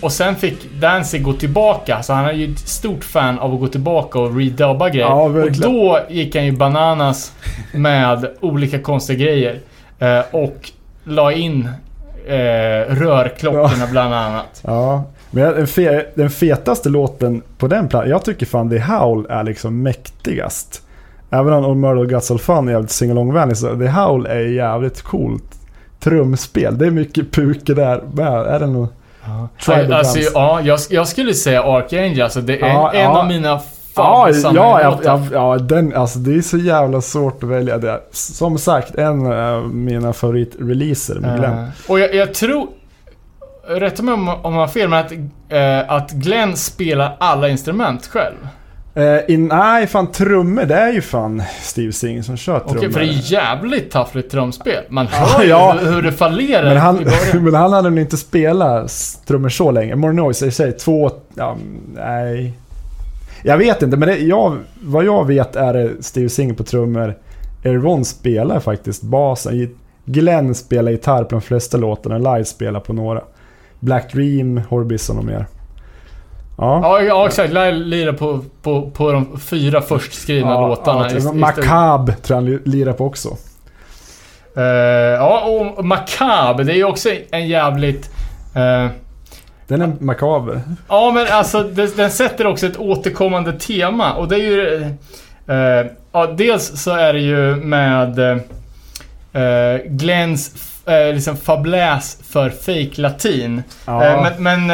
Och 0.00 0.12
sen 0.12 0.36
fick 0.36 0.80
Danzig 0.80 1.22
gå 1.22 1.32
tillbaka, 1.32 2.02
så 2.02 2.12
han 2.12 2.24
är 2.24 2.32
ju 2.32 2.52
ett 2.52 2.58
stort 2.58 3.04
fan 3.04 3.38
av 3.38 3.54
att 3.54 3.60
gå 3.60 3.68
tillbaka 3.68 4.18
och 4.18 4.36
redubba 4.36 4.88
grejer. 4.88 5.06
Ja, 5.06 5.22
och 5.22 5.52
då 5.52 6.00
gick 6.08 6.36
han 6.36 6.44
ju 6.44 6.52
bananas 6.52 7.32
med 7.74 8.30
olika 8.40 8.78
konstiga 8.78 9.24
grejer. 9.24 9.60
Eh, 9.98 10.20
och 10.30 10.70
la 11.04 11.32
in 11.32 11.68
eh, 12.26 12.94
rörklockorna 12.94 13.86
bland 13.90 14.14
annat. 14.14 14.62
Ja, 14.62 15.04
men 15.30 15.54
den, 15.54 15.66
fe, 15.66 16.06
den 16.14 16.30
fetaste 16.30 16.88
låten 16.88 17.42
på 17.58 17.68
den 17.68 17.88
plattan, 17.88 18.10
jag 18.10 18.24
tycker 18.24 18.46
fan 18.46 18.70
The 18.70 18.78
Howl 18.78 19.26
är 19.28 19.42
liksom 19.42 19.82
mäktigast. 19.82 20.82
Även 21.30 21.52
om 21.52 21.64
All 21.64 21.74
Murder 21.74 22.04
Guts 22.04 22.30
All 22.30 22.38
Fun 22.38 22.68
är 22.68 22.72
jävligt 22.72 22.90
singalong-vänlig 22.90 23.56
så 23.56 23.76
The 23.76 23.88
Howl 23.88 24.26
är 24.26 24.40
jävligt 24.40 25.02
coolt 25.02 25.44
trumspel. 26.00 26.78
Det 26.78 26.86
är 26.86 26.90
mycket 26.90 27.32
puke 27.32 27.74
där 27.74 28.02
med. 28.12 28.32
Är 28.32 28.60
det 28.60 28.66
nog? 28.66 28.88
Tribal 29.64 29.92
Alltså, 29.92 30.18
ja, 30.34 30.60
jag, 30.60 30.78
jag 30.90 31.08
skulle 31.08 31.34
säga 31.34 31.62
Archangel, 31.62 32.22
alltså 32.22 32.40
det 32.40 32.60
är 32.60 32.68
Ja, 32.68 32.92
en 32.92 33.00
ja. 33.00 33.18
av 33.18 33.26
mina 33.26 33.48
Ja, 33.48 33.62
favoriter 33.94 34.52
ja, 34.54 34.80
ja, 34.82 35.00
ja, 35.04 35.20
ja, 35.32 35.58
den, 35.58 35.94
alltså 35.94 36.18
det 36.18 36.34
är 36.34 36.40
så 36.42 36.56
jävla 36.58 37.00
svårt 37.00 37.42
att 37.42 37.48
välja 37.48 37.78
det. 37.78 38.00
Som 38.12 38.58
sagt, 38.58 38.94
en 38.94 39.32
av 39.32 39.74
mina 39.74 40.12
favoritreleaser 40.12 41.14
med 41.14 41.38
Glenn. 41.38 41.58
Eh, 41.58 41.68
och 41.88 42.00
jag, 42.00 42.14
jag 42.14 42.34
tror... 42.34 42.68
Rätta 43.70 44.02
mig 44.02 44.14
om, 44.14 44.28
om 44.28 44.54
jag 44.54 44.60
har 44.60 44.68
fel, 44.68 44.88
men 44.88 44.98
att, 45.06 45.12
eh, 45.48 45.92
att 45.94 46.10
Glenn 46.10 46.56
spelar 46.56 47.16
alla 47.20 47.48
instrument 47.48 48.06
själv. 48.06 48.48
Eh, 48.98 49.34
in, 49.34 49.46
nej, 49.46 49.86
fan 49.86 50.12
trummor, 50.12 50.64
det 50.64 50.74
är 50.74 50.92
ju 50.92 51.00
fan 51.00 51.42
Steve 51.60 51.92
Singh 51.92 52.22
som 52.22 52.36
kör 52.36 52.60
trummor. 52.60 52.78
Okej, 52.78 52.92
för 52.92 53.00
det 53.00 53.06
är 53.06 53.32
jävligt 53.32 53.90
taffligt 53.90 54.30
trumspel. 54.30 54.84
Man 54.88 55.06
hör 55.06 55.42
ju 55.42 55.48
ja. 55.48 55.72
hur, 55.80 55.92
hur 55.92 56.02
det 56.02 56.12
fallerar 56.12 56.64
men 56.64 56.76
han, 56.76 57.06
men 57.44 57.54
han 57.54 57.72
hade 57.72 57.90
nog 57.90 57.98
inte 57.98 58.16
spelat 58.16 58.92
trummor 59.26 59.48
så 59.48 59.70
länge. 59.70 59.96
More 59.96 60.12
Noise 60.12 60.46
i 60.46 60.50
sig, 60.50 60.72
två... 60.72 61.10
Ja, 61.34 61.56
nej. 61.94 62.52
Jag 63.42 63.58
vet 63.58 63.82
inte, 63.82 63.96
men 63.96 64.08
det, 64.08 64.18
jag, 64.18 64.56
vad 64.80 65.04
jag 65.04 65.26
vet 65.26 65.56
är 65.56 65.72
det 65.72 65.90
Steve 66.00 66.28
Singh 66.28 66.54
på 66.54 66.64
trummor. 66.64 67.14
Ervon 67.64 68.04
spelar 68.04 68.60
faktiskt 68.60 69.02
basen. 69.02 69.76
Glenn 70.04 70.54
spelar 70.54 70.92
gitarr 70.92 71.24
på 71.24 71.30
de 71.30 71.40
flesta 71.40 71.78
låtarna, 71.78 72.34
live 72.34 72.44
spelar 72.44 72.80
på 72.80 72.92
några. 72.92 73.22
Black 73.80 74.12
Dream, 74.12 74.60
Horbison 74.68 75.18
och 75.18 75.24
mer. 75.24 75.46
Ja. 76.58 76.80
Ja, 76.82 77.02
ja 77.02 77.26
exakt. 77.26 77.48
Lyle 77.52 77.72
lirar 77.72 78.12
på, 78.12 78.40
på, 78.62 78.90
på 78.90 79.12
de 79.12 79.40
fyra 79.40 79.80
först 79.82 80.14
skrivna 80.22 80.60
låtarna. 80.60 81.02
Ja, 81.04 81.10
typ 81.10 81.18
Ist- 81.18 81.32
Macabre 81.34 82.12
tror 82.12 82.36
jag 82.36 82.36
han 82.36 82.44
li- 82.44 82.62
lirar 82.64 82.92
på 82.92 83.06
också. 83.06 83.28
Eh, 84.56 84.62
ja, 84.64 85.40
och 85.40 85.84
Macabre, 85.84 86.64
det 86.64 86.72
är 86.72 86.76
ju 86.76 86.84
också 86.84 87.08
en 87.30 87.48
jävligt... 87.48 88.10
eh, 88.54 88.86
Den 89.66 89.82
är 89.82 89.92
makaber. 90.00 90.60
ja, 90.88 91.10
men 91.14 91.26
alltså 91.30 91.62
den, 91.62 91.90
den 91.96 92.10
sätter 92.10 92.46
också 92.46 92.66
ett 92.66 92.76
återkommande 92.78 93.52
tema 93.52 94.12
och 94.14 94.28
det 94.28 94.34
är 94.36 94.38
ju... 94.38 94.82
eh, 95.46 95.86
ja, 96.12 96.26
dels 96.26 96.82
så 96.82 96.90
är 96.90 97.12
det 97.12 97.20
ju 97.20 97.56
med 97.56 98.18
uh, 98.18 98.36
Glens 99.86 100.54
uh, 100.88 101.14
liksom 101.14 101.36
fabläs 101.36 102.18
för 102.30 102.50
fake 102.50 103.00
latin. 103.00 103.62
Ja. 103.86 104.28
Men 104.38 104.66
men 104.68 104.70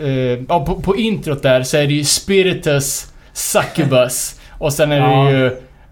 eh, 0.00 0.42
ja, 0.48 0.64
på, 0.66 0.74
på 0.80 0.96
introt 0.96 1.42
där 1.42 1.62
så 1.62 1.76
är 1.76 1.86
det 1.86 1.92
ju 1.94 2.04
Spiritus 2.04 3.12
Succubus 3.32 4.40
och 4.58 4.72
sen 4.72 4.92
är 4.92 4.98
Ja. 4.98 5.24
det 5.24 5.30
ju 5.38 5.46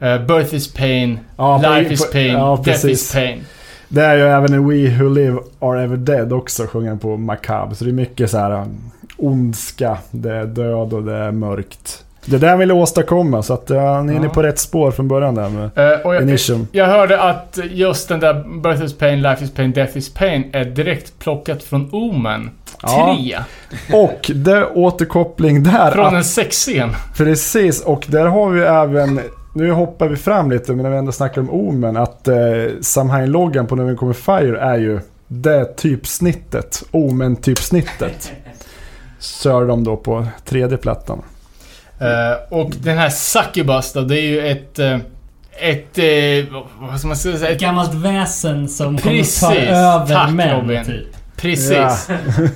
eh, 0.09 0.27
Birth 0.27 0.55
is 0.55 0.73
pain, 0.75 1.19
Ja, 1.37 1.61
på- 1.65 1.71
Life 1.75 1.95
is 1.95 2.07
på- 2.07 2.13
pain, 2.13 2.33
ja, 2.33 2.57
Death 2.65 2.71
is 2.71 2.83
precis. 2.83 3.13
pain. 3.15 3.45
Det 3.89 4.03
är 4.05 4.17
ju 4.17 4.23
även 4.23 4.55
i 4.55 4.59
We 4.59 4.91
Who 5.03 5.09
Live 5.09 5.39
Are 5.59 5.83
Ever 5.85 5.97
Dead 5.97 6.33
också 6.33 6.67
sjunger 6.67 6.89
han 6.89 6.99
på 6.99 7.17
Macabre. 7.17 7.75
Så 7.75 7.85
det 7.85 7.91
är 7.91 7.93
mycket 7.93 8.31
så 8.31 8.39
här 8.39 8.51
um, 8.63 8.91
ondska, 9.17 9.99
det 10.11 10.33
är 10.35 10.45
död 10.47 10.93
och 10.93 11.03
det 11.03 11.15
är 11.15 11.31
mörkt. 11.33 12.05
Det 12.27 12.37
är 12.37 12.41
det 12.41 12.49
han 12.49 12.59
ville 12.59 12.75
åstadkomma 12.75 13.43
så 13.43 13.55
att 13.55 13.71
uh, 13.71 13.79
han 13.81 14.09
är 14.09 14.15
inne 14.15 14.25
Ja. 14.27 14.31
på 14.33 14.43
rätt 14.43 14.59
spår 14.59 14.91
från 14.91 15.09
början 15.09 15.35
där 15.35 15.49
med 15.49 15.71
Eh, 15.93 16.01
och 16.07 16.15
jag, 16.15 16.23
Initium. 16.23 16.67
jag 16.73 16.87
hörde 16.87 17.23
att 17.23 17.59
just 17.71 18.09
den 18.09 18.21
där 18.21 18.61
Birth 18.63 18.85
is 18.85 18.99
pain, 18.99 19.23
Life 19.23 19.45
is 19.45 19.51
pain, 19.55 19.73
Death 19.73 19.97
is 19.99 20.15
pain 20.15 20.51
är 20.53 20.65
direkt 20.65 21.19
plockat 21.19 21.63
från 21.63 21.89
Omen 21.93 22.51
3. 22.81 22.91
Ja. 23.19 23.39
Och 23.93 24.31
det 24.35 24.65
återkoppling 24.67 25.63
där. 25.63 25.91
Från 25.91 26.07
att- 26.07 26.13
en 26.13 26.25
sexscen. 26.25 26.91
Precis, 27.17 27.83
och 27.83 28.05
där 28.09 28.27
har 28.27 28.51
vi 28.51 28.61
även, 28.63 29.21
nu 29.55 29.71
hoppar 29.73 30.09
vi 30.09 30.17
fram 30.17 30.51
lite 30.51 30.73
men 30.73 30.83
när 30.83 30.91
vi 30.91 30.97
ändå 30.97 31.13
snackar 31.13 31.41
om 31.41 31.51
Omen, 31.51 31.97
att 31.97 32.29
eh, 32.29 32.35
Samhain-loggan 32.81 33.67
på 33.67 33.77
Never 33.77 33.95
Come 33.95 34.15
Fire 34.15 34.61
är 34.61 34.79
ju 34.79 35.01
det 35.29 35.65
typsnittet, 35.77 36.83
Omen-typsnittet. 36.91 38.33
Kör 39.21 39.67
de 39.67 39.85
då 39.85 39.97
på 39.97 40.27
tredje 40.45 40.77
plattan. 40.79 41.23
Eh, 42.03 42.59
och 42.59 42.71
den 42.83 42.99
här 42.99 43.09
Succubus 43.11 43.93
då, 43.93 44.01
det 44.01 44.21
är 44.21 44.27
ju 44.27 44.47
ett... 44.47 44.79
eh, 44.79 44.99
ett... 45.61 45.99
eh, 45.99 46.63
vad 46.81 46.99
ska 46.99 47.09
man 47.09 47.17
säga? 47.17 47.49
Ett 47.49 47.61
gammalt 47.61 47.95
väsen 47.95 48.69
som 48.69 48.99
kommer 48.99 49.17
Precis. 49.17 49.41
ta 49.41 49.55
över 49.55 50.15
Tack, 50.15 50.33
män, 50.33 50.61
Robin. 50.61 50.85
typ. 50.85 51.07
precis. 51.37 51.71
Ja. 51.77 51.97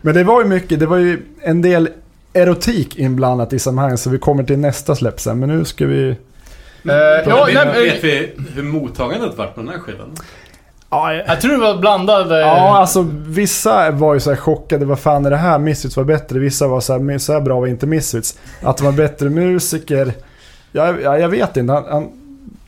Men 0.00 0.14
det 0.14 0.24
var 0.24 0.42
ju 0.42 0.48
mycket, 0.48 0.80
det 0.80 0.86
var 0.86 0.96
ju 0.96 1.22
en 1.42 1.62
del 1.62 1.88
erotik 2.32 2.98
inblandat 2.98 3.52
i 3.52 3.58
Samhain 3.58 3.98
så 3.98 4.10
vi 4.10 4.18
kommer 4.18 4.42
till 4.44 4.58
nästa 4.58 4.94
släpp 4.94 5.20
sen. 5.20 5.38
Men 5.38 5.48
nu 5.48 5.64
ska 5.64 5.86
vi... 5.86 6.08
Eh, 6.08 6.94
ja, 7.26 7.48
nej, 7.54 7.84
vet 7.84 8.04
vi 8.04 8.30
hur 8.54 8.62
mottagandet 8.62 9.36
vart 9.36 9.54
på 9.54 9.60
den 9.60 9.70
här 9.70 9.78
skivan? 9.78 10.16
Ja, 10.94 11.12
Jag 11.26 11.40
tror 11.40 11.52
det 11.52 11.58
var 11.58 11.76
blandade... 11.78 12.40
Ja, 12.40 12.78
alltså 12.78 13.06
vissa 13.26 13.90
var 13.90 14.14
ju 14.14 14.20
så 14.20 14.30
här 14.30 14.36
chockade. 14.36 14.84
Vad 14.84 14.98
fan 14.98 15.26
är 15.26 15.30
det 15.30 15.36
här? 15.36 15.58
Misfits 15.58 15.96
var 15.96 16.04
bättre. 16.04 16.38
Vissa 16.38 16.68
var 16.68 16.80
så 16.80 16.92
här, 16.92 17.00
"Men 17.00 17.20
så 17.20 17.32
här 17.32 17.40
bra 17.40 17.60
var 17.60 17.66
inte 17.66 17.86
Misfits. 17.86 18.38
Att 18.62 18.76
de 18.76 18.84
var 18.84 18.92
bättre 18.92 19.28
musiker. 19.30 20.12
Jag, 20.72 21.02
jag, 21.02 21.20
jag 21.20 21.28
vet 21.28 21.56
inte. 21.56 21.72
Han, 21.72 21.84
han 21.90 22.08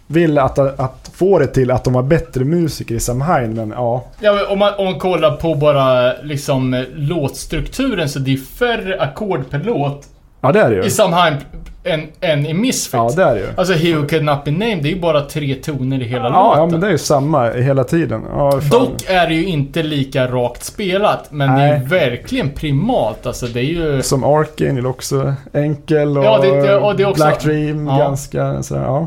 ville 0.06 0.42
att, 0.42 0.58
att 0.58 1.10
få 1.14 1.38
det 1.38 1.46
till 1.46 1.70
att 1.70 1.84
de 1.84 1.92
var 1.92 2.02
bättre 2.02 2.44
musiker 2.44 2.94
i 2.94 3.00
Samhain, 3.00 3.54
men 3.54 3.70
ja. 3.70 4.04
Ja, 4.20 4.32
men 4.34 4.46
om, 4.46 4.58
man, 4.58 4.72
om 4.78 4.84
man 4.84 4.98
kollar 4.98 5.30
på 5.36 5.54
bara 5.54 6.12
liksom 6.22 6.74
eh, 6.74 6.82
låtstrukturen 6.94 8.08
så 8.08 8.18
det 8.18 8.32
är 8.32 8.36
färre 8.36 9.00
ackord 9.00 9.50
per 9.50 9.58
låt 9.64 10.02
Ja, 10.47 10.52
det 10.52 10.60
är 10.60 10.70
det 10.70 10.77
ju. 10.77 10.82
i 10.85 10.90
Samhain 10.90 11.35
än, 11.85 12.06
än 12.20 12.47
i 12.47 12.55
Misfits. 12.55 12.93
Ja, 12.94 13.12
det 13.16 13.23
är 13.23 13.35
det 13.35 13.40
ju. 13.40 13.47
Alltså 13.56 13.74
He 13.74 13.94
Who 13.94 14.06
Could 14.06 14.24
Not 14.24 14.44
Be 14.44 14.51
Named, 14.51 14.82
det 14.82 14.89
är 14.89 14.93
ju 14.94 15.01
bara 15.01 15.20
tre 15.20 15.55
toner 15.55 16.02
i 16.02 16.05
hela 16.05 16.24
Ja, 16.24 16.43
låten. 16.48 16.60
ja, 16.60 16.66
men 16.66 16.81
det 16.81 16.86
är 16.86 16.90
ju 16.90 16.98
samma 16.98 17.51
hela 17.51 17.85
tiden. 17.85 18.23
Ja. 18.32 18.60
Dock 18.70 19.02
är 19.09 19.27
det 19.28 19.35
ju 19.35 19.47
inte 19.47 19.82
lika 19.82 20.27
rakt 20.27 20.64
spelat, 20.64 21.32
men 21.32 21.56
det 21.56 21.62
är 21.62 21.73
ju 21.73 21.78
Nej. 21.78 21.89
verkligen 22.10 22.51
primalt. 22.51 23.27
Alltså 23.27 23.47
det 23.47 23.60
är 23.60 23.64
ju... 23.64 24.02
Som 24.02 24.24
Archangel 24.24 24.86
också. 24.86 25.35
Enkel 25.52 26.18
och, 26.18 26.24
Ja, 26.24 26.39
det- 26.39 26.60
det- 26.62 26.77
och 26.77 26.97
det 26.97 27.05
också- 27.05 27.24
Black 27.24 27.43
Dream 27.43 27.86
Ja. 27.86 27.98
ganska 27.98 28.62
sådär, 28.62 28.82
ja. 28.82 29.06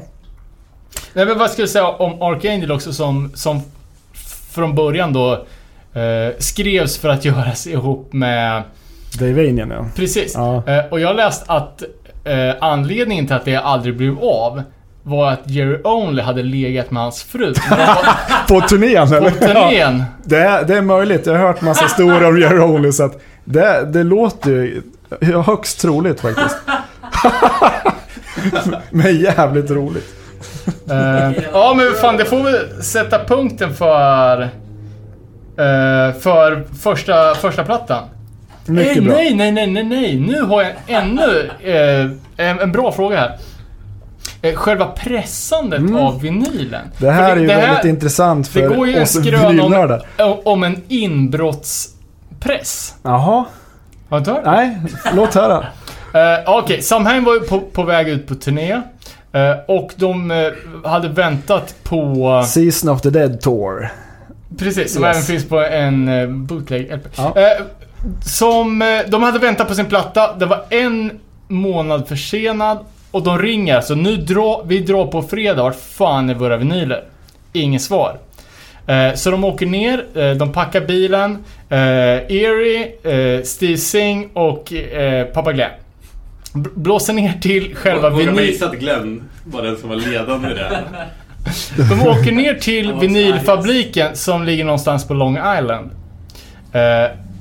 Nej 1.14 1.26
men 1.26 1.38
vad 1.40 1.50
skulle 1.50 1.64
jag 1.64 1.70
säga 1.70 1.88
om 1.88 2.22
Archangel 2.22 2.72
också 2.72 2.94
som, 2.94 3.32
som 3.36 3.62
från 4.52 4.76
början 4.76 5.14
då 5.14 5.32
eh, 5.94 6.34
skrevs 6.40 6.98
för 6.98 7.10
att 7.10 7.26
göras 7.26 7.68
ihop 7.68 8.14
med... 8.14 8.64
Davanian 9.14 9.72
ja. 9.72 9.86
Precis. 9.96 10.32
Ja. 10.36 10.64
Eh, 10.68 10.86
och 10.92 11.00
jag 11.00 11.08
har 11.08 11.14
läst 11.16 11.44
att 11.48 11.84
eh, 12.24 12.56
anledningen 12.62 13.28
till 13.28 13.36
att 13.36 13.46
det 13.46 13.56
aldrig 13.56 13.98
blev 13.98 14.20
av 14.20 14.64
var 15.04 15.32
att 15.32 15.50
Jerry 15.50 15.82
Only 15.84 16.22
hade 16.22 16.44
legat 16.44 16.92
med 16.92 17.04
hans 17.04 17.24
fru. 17.24 17.54
På 18.48 18.62
turnén 18.62 19.14
eller? 19.14 19.32
på 19.32 19.46
turnén. 19.46 20.04
Det 20.24 20.38
är, 20.38 20.64
det 20.64 20.78
är 20.78 20.82
möjligt. 20.82 21.26
Jag 21.26 21.34
har 21.34 21.40
hört 21.48 21.62
massa 21.62 21.84
historier 21.86 22.28
om 22.28 22.40
Jerry 22.40 22.60
Only 22.60 22.92
så 22.92 23.04
att 23.04 23.22
det, 23.44 23.86
det 23.94 24.04
låter 24.04 24.50
ju 24.50 24.82
högst 25.46 25.82
troligt 25.82 26.20
faktiskt. 26.22 26.56
Men 28.92 29.20
jävligt 29.20 29.72
roligt. 29.72 30.16
Eh, 30.90 31.32
ja 31.54 31.74
men 31.78 31.94
fan 32.02 32.18
det 32.18 32.26
får 32.26 32.44
vi 32.44 32.84
sätta 32.84 33.26
punkten 33.26 33.74
för... 33.74 34.42
eh, 34.42 34.48
för 36.20 36.64
första, 36.82 37.36
första 37.36 37.64
plattan. 37.64 38.04
Mycket 38.70 38.98
Eh, 38.98 39.04
bra. 39.04 39.14
Nej, 39.14 39.34
nej, 39.34 39.52
nej, 39.52 39.68
nej, 39.68 39.84
nej. 39.84 40.20
Nu 40.20 40.42
har 40.42 40.64
jag 40.64 40.72
ännu 40.88 41.50
eh, 41.64 42.02
en, 42.48 42.60
en 42.60 42.72
bra 42.72 42.92
fråga 42.92 43.18
här. 43.18 43.38
Eh, 44.42 44.56
själva 44.56 44.86
pressandet 44.86 45.82
av 45.96 46.22
vinylen. 46.22 46.82
Mm. 46.82 46.92
Det 46.98 47.12
här 47.12 47.30
För 47.30 47.38
är 47.38 47.42
ju 47.42 47.48
det 47.48 47.56
väldigt 47.56 47.86
intressant 47.86 48.54
Det 48.54 48.70
för 48.70 48.76
går 48.76 48.88
ju 48.88 48.96
en 48.96 49.04
oss 49.04 49.10
skrön 49.10 49.46
om, 49.46 49.56
vinylnördar. 49.56 50.06
om 50.46 50.64
en 50.64 50.82
inbrottspress. 50.88 52.96
Jaha. 53.04 53.46
Har 54.10 54.18
du 54.18 54.18
inte 54.18 54.32
hört? 54.32 54.42
Nej, 54.46 54.78
låt 55.14 55.34
höra. 55.36 55.58
Uh, 55.60 55.66
Okej, 56.58 56.82
Samhain 56.82 57.24
var 57.24 57.34
ju 57.34 57.40
på, 57.40 57.60
på 57.60 57.84
väg 57.84 58.10
ut 58.10 58.28
på 58.28 58.36
turné. 58.36 58.72
eh, 58.72 58.82
och 59.68 59.92
de 59.96 60.32
eh, 60.32 60.90
hade 60.90 61.08
väntat 61.10 61.76
på... 61.84 62.44
Season 62.48 62.90
of 62.90 63.02
the 63.02 63.10
Dead 63.10 63.42
Tour. 63.42 63.90
Precis, 64.58 64.94
som 64.94 65.04
Yes. 65.04 65.12
även 65.16 65.24
finns 65.24 65.50
på 65.50 65.60
en 65.60 66.10
uh, 66.10 66.30
bootleg-LP. 66.30 67.08
Ja. 67.16 67.34
Som... 68.26 68.82
eh, 68.82 68.88
de 69.08 69.24
hade 69.24 69.40
väntat 69.40 69.68
på 69.68 69.76
sin 69.76 69.86
platta. 69.86 70.36
Det 70.36 70.46
var 70.46 70.62
en 70.70 71.12
månad 71.48 72.08
försenad. 72.08 72.78
Och 73.12 73.24
de 73.24 73.40
ringer 73.40 73.82
så 73.82 73.96
nu 73.96 74.18
drar 74.18 74.64
vi 74.66 74.80
drar 74.80 75.06
på 75.06 75.22
fredag. 75.22 75.64
Vart 75.64 75.76
fan 75.82 76.30
är 76.30 76.34
våra 76.34 76.58
vinyler? 76.58 77.04
Inget 77.54 77.82
svar. 77.82 78.18
Eh, 78.88 79.14
så 79.16 79.32
de 79.32 79.44
åker 79.44 79.66
ner, 79.66 80.06
eh, 80.16 80.32
de 80.32 80.52
packar 80.52 80.82
bilen. 80.82 81.38
Eh, 81.70 81.78
Erie, 81.78 83.46
Steve 83.46 83.78
Singh 83.78 84.28
och 84.34 84.74
Papa 85.34 85.54
Glenn. 85.54 85.72
B- 86.54 86.70
blåser 86.76 87.14
ner 87.14 87.34
till 87.42 87.76
själva 87.76 88.10
Vågar 88.10 88.26
man 88.26 88.36
vinyl... 88.36 88.50
gissa 88.52 88.66
att 88.66 88.74
Glenn 88.80 89.24
var 89.46 89.62
den 89.64 89.78
som 89.78 89.90
var 89.90 89.96
ledande 89.96 90.50
där? 90.50 90.82
De 91.90 92.02
åker 92.08 92.32
ner 92.32 92.54
till 92.54 92.94
vinylfabriken 92.94 94.16
som 94.16 94.44
ligger 94.44 94.64
någonstans 94.64 95.08
på 95.08 95.14
Long 95.14 95.38
Island. 95.58 95.92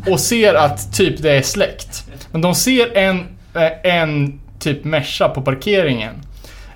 Och 0.06 0.20
ser 0.20 0.54
att 0.54 0.92
typ 0.92 1.22
det 1.22 1.30
är 1.30 1.42
släckt. 1.42 2.04
Men 2.32 2.40
de 2.40 2.54
ser 2.54 2.96
en, 2.96 3.26
eh, 3.54 3.94
en 3.94 4.40
typ 4.58 4.84
Merca 4.84 5.28
på 5.28 5.42
parkeringen. 5.42 6.14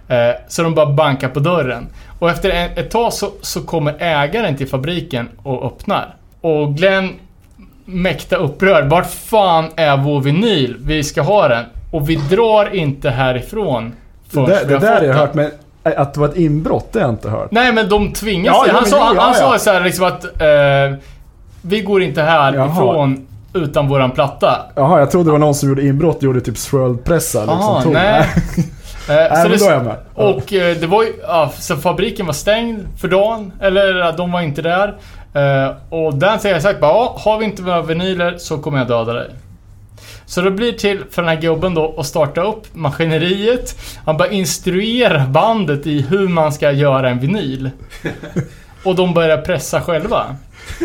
Eh, 0.08 0.30
så 0.48 0.62
de 0.62 0.74
bara 0.74 0.86
bankar 0.86 1.28
på 1.28 1.40
dörren. 1.40 1.88
Och 2.18 2.30
efter 2.30 2.70
ett 2.76 2.90
tag 2.90 3.12
så, 3.12 3.30
så 3.40 3.62
kommer 3.62 3.94
ägaren 3.98 4.56
till 4.56 4.68
fabriken 4.68 5.28
och 5.42 5.66
öppnar. 5.66 6.14
Och 6.40 6.76
Glenn 6.76 7.12
mäkta 7.84 8.36
upprörd. 8.36 8.84
Vart 8.90 9.10
fan 9.10 9.70
är 9.76 9.96
vår 9.96 10.20
vinyl? 10.20 10.76
Vi 10.80 11.04
ska 11.04 11.22
ha 11.22 11.48
den. 11.48 11.64
Och 11.90 12.10
vi 12.10 12.16
drar 12.16 12.74
inte 12.74 13.10
härifrån 13.10 13.92
förrän 14.28 14.46
Det, 14.48 14.60
vi 14.60 14.68
det 14.68 14.74
har 14.74 14.80
där 14.80 15.00
har 15.00 15.06
jag 15.06 15.14
hört, 15.14 15.34
men 15.34 15.50
att 15.82 16.14
det 16.14 16.20
var 16.20 16.28
ett 16.28 16.36
inbrott, 16.36 16.92
det 16.92 16.98
har 16.98 17.06
jag 17.06 17.14
inte 17.14 17.28
hört. 17.28 17.50
Nej 17.50 17.72
men 17.72 17.88
de 17.88 18.12
tvingas 18.12 18.56
Ja, 18.66 18.72
Han 18.72 18.86
sa, 18.86 19.04
han, 19.04 19.16
ja, 19.16 19.22
han 19.22 19.34
sa 19.34 19.58
så 19.58 19.70
här 19.70 19.80
liksom 19.80 20.04
att 20.04 20.24
eh, 20.24 20.98
Vi 21.62 21.80
går 21.80 22.02
inte 22.02 22.22
härifrån 22.22 23.26
utan 23.54 23.88
våran 23.88 24.10
platta. 24.10 24.62
Jaha, 24.74 24.98
jag 24.98 25.10
trodde 25.10 25.28
det 25.28 25.32
var 25.32 25.38
någon 25.38 25.54
som 25.54 25.68
gjorde 25.68 25.86
inbrott 25.86 26.16
och 26.16 26.22
gjorde 26.22 26.40
typ 26.40 26.58
swirlpressar 26.58 27.40
liksom. 27.40 27.58
Aha, 27.60 27.82
nej. 27.92 28.20
Eh, 29.08 29.14
Nej, 29.14 29.28
så 29.30 29.42
men 29.42 29.50
det- 29.50 29.56
då 29.58 29.64
är 29.66 29.72
jag 29.74 29.84
med. 29.84 29.96
Och 30.14 30.52
eh, 30.52 30.76
det 30.76 30.86
var 30.86 31.02
ju, 31.02 31.12
ja, 31.22 31.52
så 31.58 31.76
fabriken 31.76 32.26
var 32.26 32.32
stängd 32.32 32.80
för 33.00 33.08
dagen. 33.08 33.52
Eller 33.60 34.00
eh, 34.08 34.16
de 34.16 34.32
var 34.32 34.40
inte 34.40 34.62
där. 34.62 34.94
Eh, 35.34 35.70
och 35.90 36.14
Dan 36.14 36.40
säger 36.40 36.60
sagt 36.60 36.80
bara, 36.80 36.90
ja, 36.92 37.16
har 37.18 37.38
vi 37.38 37.44
inte 37.44 37.62
våra 37.62 37.82
vinyler 37.82 38.34
så 38.38 38.58
kommer 38.58 38.78
jag 38.78 38.88
döda 38.88 39.12
dig. 39.12 39.30
Så 40.26 40.40
det 40.40 40.50
blir 40.50 40.72
till 40.72 40.98
för 41.10 41.22
den 41.22 41.28
här 41.28 41.40
gubben 41.40 41.74
då 41.74 41.94
att 41.98 42.06
starta 42.06 42.40
upp 42.42 42.66
maskineriet. 42.72 43.76
Han 44.04 44.16
bara 44.16 44.28
instruera 44.28 45.26
bandet 45.26 45.86
i 45.86 46.00
hur 46.02 46.28
man 46.28 46.52
ska 46.52 46.70
göra 46.70 47.10
en 47.10 47.18
vinyl. 47.18 47.70
Och 48.84 48.94
de 48.94 49.14
börjar 49.14 49.36
pressa 49.38 49.80
själva. 49.80 50.24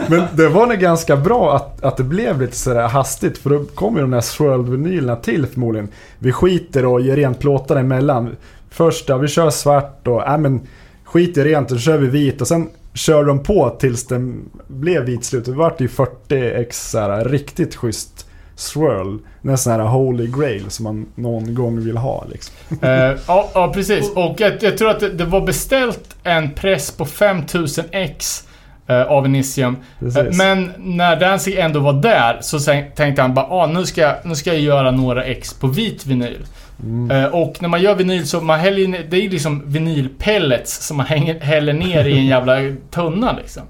Men 0.09 0.23
det 0.33 0.47
var 0.47 0.67
nog 0.67 0.77
ganska 0.77 1.17
bra 1.17 1.55
att, 1.55 1.83
att 1.83 1.97
det 1.97 2.03
blev 2.03 2.41
lite 2.41 2.55
sådär 2.55 2.87
hastigt 2.87 3.37
för 3.37 3.49
då 3.49 3.63
kom 3.75 3.95
ju 3.95 4.01
de 4.01 4.11
där 4.11 4.21
swirl-vinylerna 4.21 5.15
till 5.15 5.45
förmodligen. 5.45 5.89
Vi 6.19 6.31
skiter 6.31 6.85
och 6.85 7.01
ger 7.01 7.15
rent 7.15 7.39
plåtarna 7.39 7.79
emellan. 7.79 8.35
Först, 8.69 9.09
ja 9.09 9.17
vi 9.17 9.27
kör 9.27 9.49
svart 9.49 10.07
och, 10.07 10.27
äh, 10.27 10.37
men 10.37 10.61
skit 11.03 11.37
i 11.37 11.43
rent 11.43 11.71
och 11.71 11.77
så 11.77 11.81
kör 11.81 11.97
vi 11.97 12.07
vit 12.07 12.41
och 12.41 12.47
sen 12.47 12.69
kör 12.93 13.23
de 13.23 13.43
på 13.43 13.69
tills 13.69 14.07
den 14.07 14.49
blev 14.67 15.03
vit 15.03 15.25
slut. 15.25 15.45
Det 15.45 15.51
vart 15.51 15.81
ju 15.81 15.87
40 15.87 16.35
x 16.35 16.89
såhär, 16.89 17.25
riktigt 17.25 17.75
schysst 17.75 18.27
swirl. 18.55 19.17
Nästan 19.41 19.73
sån 19.73 19.81
här 19.81 19.89
holy 19.89 20.27
grail 20.27 20.69
som 20.69 20.83
man 20.83 21.05
någon 21.15 21.55
gång 21.55 21.83
vill 21.83 21.97
ha 21.97 22.25
liksom. 22.31 22.55
Eh, 22.81 22.89
ja, 23.27 23.49
ja, 23.53 23.71
precis. 23.73 24.11
Och 24.15 24.35
jag, 24.37 24.63
jag 24.63 24.77
tror 24.77 24.89
att 24.89 24.99
det, 24.99 25.09
det 25.09 25.25
var 25.25 25.41
beställt 25.41 26.15
en 26.23 26.53
press 26.53 26.91
på 26.91 27.05
5000x 27.05 28.46
av 28.95 29.25
Initium. 29.25 29.73
Eh, 29.75 29.99
Precis. 29.99 30.37
Men 30.37 30.71
när 30.77 31.15
Danzig 31.19 31.57
ändå 31.59 31.79
var 31.79 31.93
där 31.93 32.37
så 32.41 32.59
tänkte 32.95 33.21
han 33.21 33.33
bara 33.33 33.45
ah, 33.45 33.67
nu, 33.67 33.85
ska, 33.85 34.01
jag- 34.01 34.15
nu 34.23 34.35
ska 34.35 34.53
jag 34.53 34.61
göra 34.61 34.91
några 34.91 35.23
X 35.23 35.53
på 35.53 35.67
vit 35.67 36.05
vinyl. 36.05 36.45
Mm. 36.83 37.11
Eh, 37.11 37.25
och 37.29 37.55
när 37.61 37.69
man 37.69 37.81
gör 37.81 37.95
vinyl 37.95 38.27
så 38.27 38.41
man 38.41 38.59
häller 38.59 38.83
in, 38.83 38.97
det 39.09 39.17
är 39.25 39.29
liksom 39.29 39.63
vinylpellets 39.65 40.87
som 40.87 40.97
man 40.97 41.05
hänger, 41.05 41.39
häller 41.39 41.73
ner 41.73 42.05
i 42.05 42.17
en 42.17 42.25
jävla 42.35 42.55
tunna 42.91 43.33
liksom. 43.41 43.63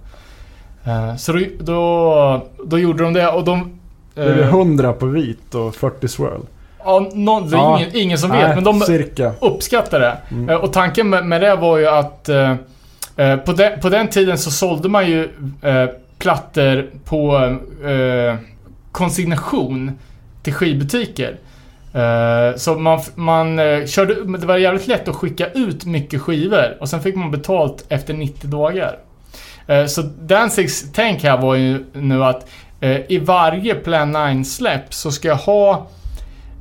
Eh, 0.85 1.15
så 1.15 1.31
då, 1.33 1.41
då, 1.59 2.45
då 2.65 2.79
gjorde 2.79 3.03
de 3.03 3.13
det 3.13 3.27
och 3.27 3.43
de... 3.43 3.79
Det 4.15 4.21
är 4.23 4.39
eh, 4.41 4.47
100 4.47 4.93
på 4.93 5.05
vit 5.05 5.55
och 5.55 5.75
40 5.75 6.07
swirl. 6.07 6.39
ja, 6.85 7.09
någon, 7.13 7.47
är 7.53 7.57
Ja. 7.57 7.79
ingen, 7.79 7.95
ingen 7.95 8.17
som 8.17 8.31
vet, 8.31 8.41
Nej, 8.41 8.55
men 8.55 8.63
de 8.63 8.79
cirka. 8.79 9.31
uppskattar 9.41 9.99
det. 9.99 10.17
Mm. 10.31 10.49
Eh, 10.49 10.55
Och 10.55 10.73
tanken 10.73 11.09
med, 11.09 11.25
med 11.25 11.41
det 11.41 11.55
var 11.55 11.77
ju 11.77 11.87
att 11.87 12.29
eh, 12.29 12.51
eh, 12.51 12.55
Eh, 13.17 13.37
på, 13.37 13.53
den, 13.53 13.79
på 13.79 13.89
den 13.89 14.07
tiden 14.07 14.37
så 14.37 14.51
sålde 14.51 14.89
man 14.89 15.07
ju 15.07 15.29
eh, 15.61 15.89
plattor 16.17 16.89
på 17.05 17.37
eh, 17.87 18.35
konsignation 18.91 19.91
till 20.43 20.53
skivbutiker. 20.53 21.37
Eh, 21.93 22.55
så 22.55 22.75
man, 22.75 22.99
man 23.15 23.59
eh, 23.59 23.85
körde, 23.85 24.15
men 24.25 24.41
det 24.41 24.47
var 24.47 24.57
jävligt 24.57 24.87
lätt 24.87 25.07
att 25.07 25.15
skicka 25.15 25.47
ut 25.47 25.85
mycket 25.85 26.21
skivor 26.21 26.77
och 26.79 26.89
sen 26.89 27.01
fick 27.01 27.15
man 27.15 27.31
betalt 27.31 27.85
efter 27.89 28.13
90 28.13 28.49
dagar. 28.49 28.97
Eh, 29.67 29.85
så 29.85 30.01
Danzigs 30.01 30.85
tänk 30.93 31.23
här 31.23 31.37
var 31.37 31.55
ju 31.55 31.85
nu 31.93 32.23
att 32.23 32.49
eh, 32.79 33.11
i 33.11 33.19
varje 33.19 33.75
Plan 33.75 34.15
9-släpp 34.15 34.93
så 34.93 35.11
ska 35.11 35.27
jag 35.27 35.35
ha 35.35 35.87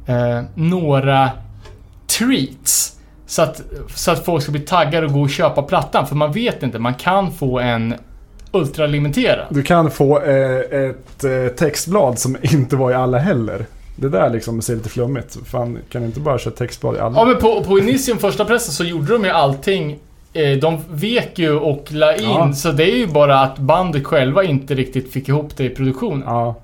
eh, 0.07 0.43
några 0.55 1.31
treats. 2.07 2.96
Så 3.27 3.43
att, 3.43 3.63
så 3.95 4.11
att 4.11 4.25
folk 4.25 4.43
ska 4.43 4.53
bli 4.53 4.61
taggade 4.61 5.07
och 5.07 5.13
gå 5.13 5.21
och 5.21 5.31
köpa 5.31 5.63
plattan. 5.63 6.07
För 6.07 6.15
man 6.17 6.33
vet 6.33 6.63
inte, 6.63 6.79
man 6.79 6.95
kan 6.95 7.33
få 7.33 7.59
en 7.59 7.95
ultralimiterad. 8.53 9.47
Du 9.51 9.63
kan 9.63 9.91
få 9.91 10.21
eh, 10.23 10.59
ett 10.59 11.25
eh, 11.25 11.47
textblad 11.59 12.19
som 12.19 12.37
inte 12.43 12.77
var 12.77 12.91
i 12.91 12.95
alla 12.95 13.19
heller. 13.19 13.67
Det 13.97 14.09
där 14.09 14.31
liksom 14.31 14.63
ser 14.63 14.75
lite 14.75 14.89
flummigt. 14.89 15.37
Fan, 15.47 15.79
kan 15.91 16.01
du 16.03 16.07
inte 16.07 16.21
bara 16.21 16.39
köra 16.39 16.55
textblad 16.55 16.97
i 16.97 16.99
alla? 16.99 17.19
Ja 17.21 17.25
men 17.25 17.37
på, 17.37 17.65
på 17.65 17.79
Initium 17.79 18.19
första 18.19 18.45
pressen 18.45 18.73
så 18.75 18.85
gjorde 18.85 19.13
de 19.13 19.25
ju 19.25 19.31
allting 19.31 19.99
eh, 20.33 20.59
de 20.59 20.79
vek 20.91 21.39
ju 21.39 21.53
och 21.59 21.85
la 21.93 22.17
in, 22.17 22.25
Ja. 22.31 22.53
så 22.53 22.73
det 22.73 22.93
är 22.93 22.97
ju 22.97 23.07
bara 23.07 23.41
att 23.41 23.59
bandet 23.59 24.07
själva 24.07 24.45
inte 24.45 24.75
riktigt 24.75 25.13
fick 25.13 25.29
ihop 25.29 25.57
det 25.57 25.65
i 25.65 25.71
produktionen. 25.71 26.23
Ja. 26.27 26.55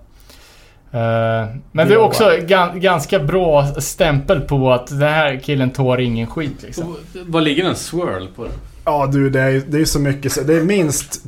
Eh, 0.93 1.48
men 1.73 1.89
det 1.89 1.94
är 1.94 1.98
också 1.98 2.31
gan, 2.47 2.81
ganska 2.81 3.19
bra 3.19 3.66
stämpel 3.78 4.40
på 4.40 4.73
att 4.73 4.86
den 4.86 4.98
här 5.02 5.40
killen 5.44 5.70
tar 5.70 6.01
ingen 6.01 6.27
skit 6.27 6.62
liksom. 6.62 6.97
Vad 7.27 7.43
ligger 7.43 7.64
en 7.64 7.77
swirl 7.77 8.27
på? 8.36 8.43
den? 8.44 8.52
Ja 8.85 9.06
du, 9.12 9.31
det 9.31 9.40
är, 9.40 9.62
det 9.69 9.81
är 9.81 9.85
så 9.85 9.98
mycket. 10.01 10.32
så- 10.32 10.40
Det 10.43 10.55
är 10.55 10.64
minst 10.64 11.24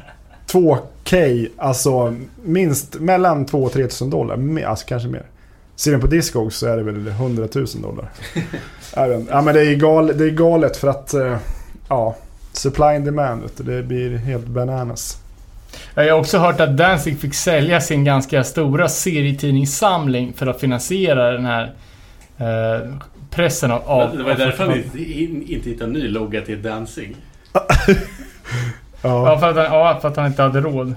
2K, 0.47 1.47
alltså 1.59 2.15
minst 2.45 2.95
mellan 3.01 3.47
2 3.47 3.63
och 3.65 3.73
3 3.73 3.83
tusen 3.87 4.11
dollar. 4.11 4.37
Me- 4.37 4.67
Alltså 4.67 4.87
kanske 4.89 5.09
mer. 5.09 5.23
Ser 5.77 5.91
den 5.91 6.01
på 6.01 6.07
Discogs 6.07 6.57
så 6.57 6.67
är 6.67 6.77
det 6.77 6.83
väl 6.83 7.09
100 7.09 7.49
000 7.55 7.67
dollar. 7.83 8.09
Ja 9.31 9.43
men 9.43 9.55
det 9.55 9.61
är, 9.61 9.75
gal, 9.75 10.07
det 10.19 10.25
är 10.25 10.31
galet 10.31 10.77
för 10.77 10.89
att, 10.89 11.15
eh, 11.15 11.37
ja, 11.89 12.17
supply 12.53 12.85
and 12.85 13.05
demand 13.05 13.43
det 13.57 13.83
blir 13.83 14.17
helt 14.17 14.47
bananas. 14.47 15.19
Jag 15.95 16.05
har 16.15 16.21
också 16.21 16.39
hört 16.39 16.61
att 16.61 16.77
Danzig 16.77 17.21
fick 17.21 17.35
sälja 17.35 17.81
sin 17.81 18.05
ganska 18.05 18.45
stora 18.45 18.89
serietidningssamling 18.89 20.33
för 20.37 20.47
att 20.47 20.61
finansiera 20.61 21.31
den 21.33 21.45
här 21.47 21.73
eh, 22.39 22.91
pressen 23.31 23.71
av... 23.71 23.83
av 23.91 24.17
det 24.17 24.23
var 24.25 24.35
därför 24.35 24.65
han 24.65 24.77
inte, 24.77 24.99
in- 24.99 25.45
inte 25.49 25.71
hittade 25.71 25.85
en 25.85 25.93
ny 25.93 26.09
logga 26.09 26.41
till 26.41 26.63
Danzig. 26.63 27.17
Ja, 29.03 29.31
Ja, 29.31 29.39
för 29.39 29.51
att 29.51 29.57
han, 29.57 29.65
ja, 29.65 29.99
för 30.01 30.09
att 30.09 30.17
han 30.17 30.27
inte 30.27 30.43
hade 30.43 30.61
råd. 30.61 30.95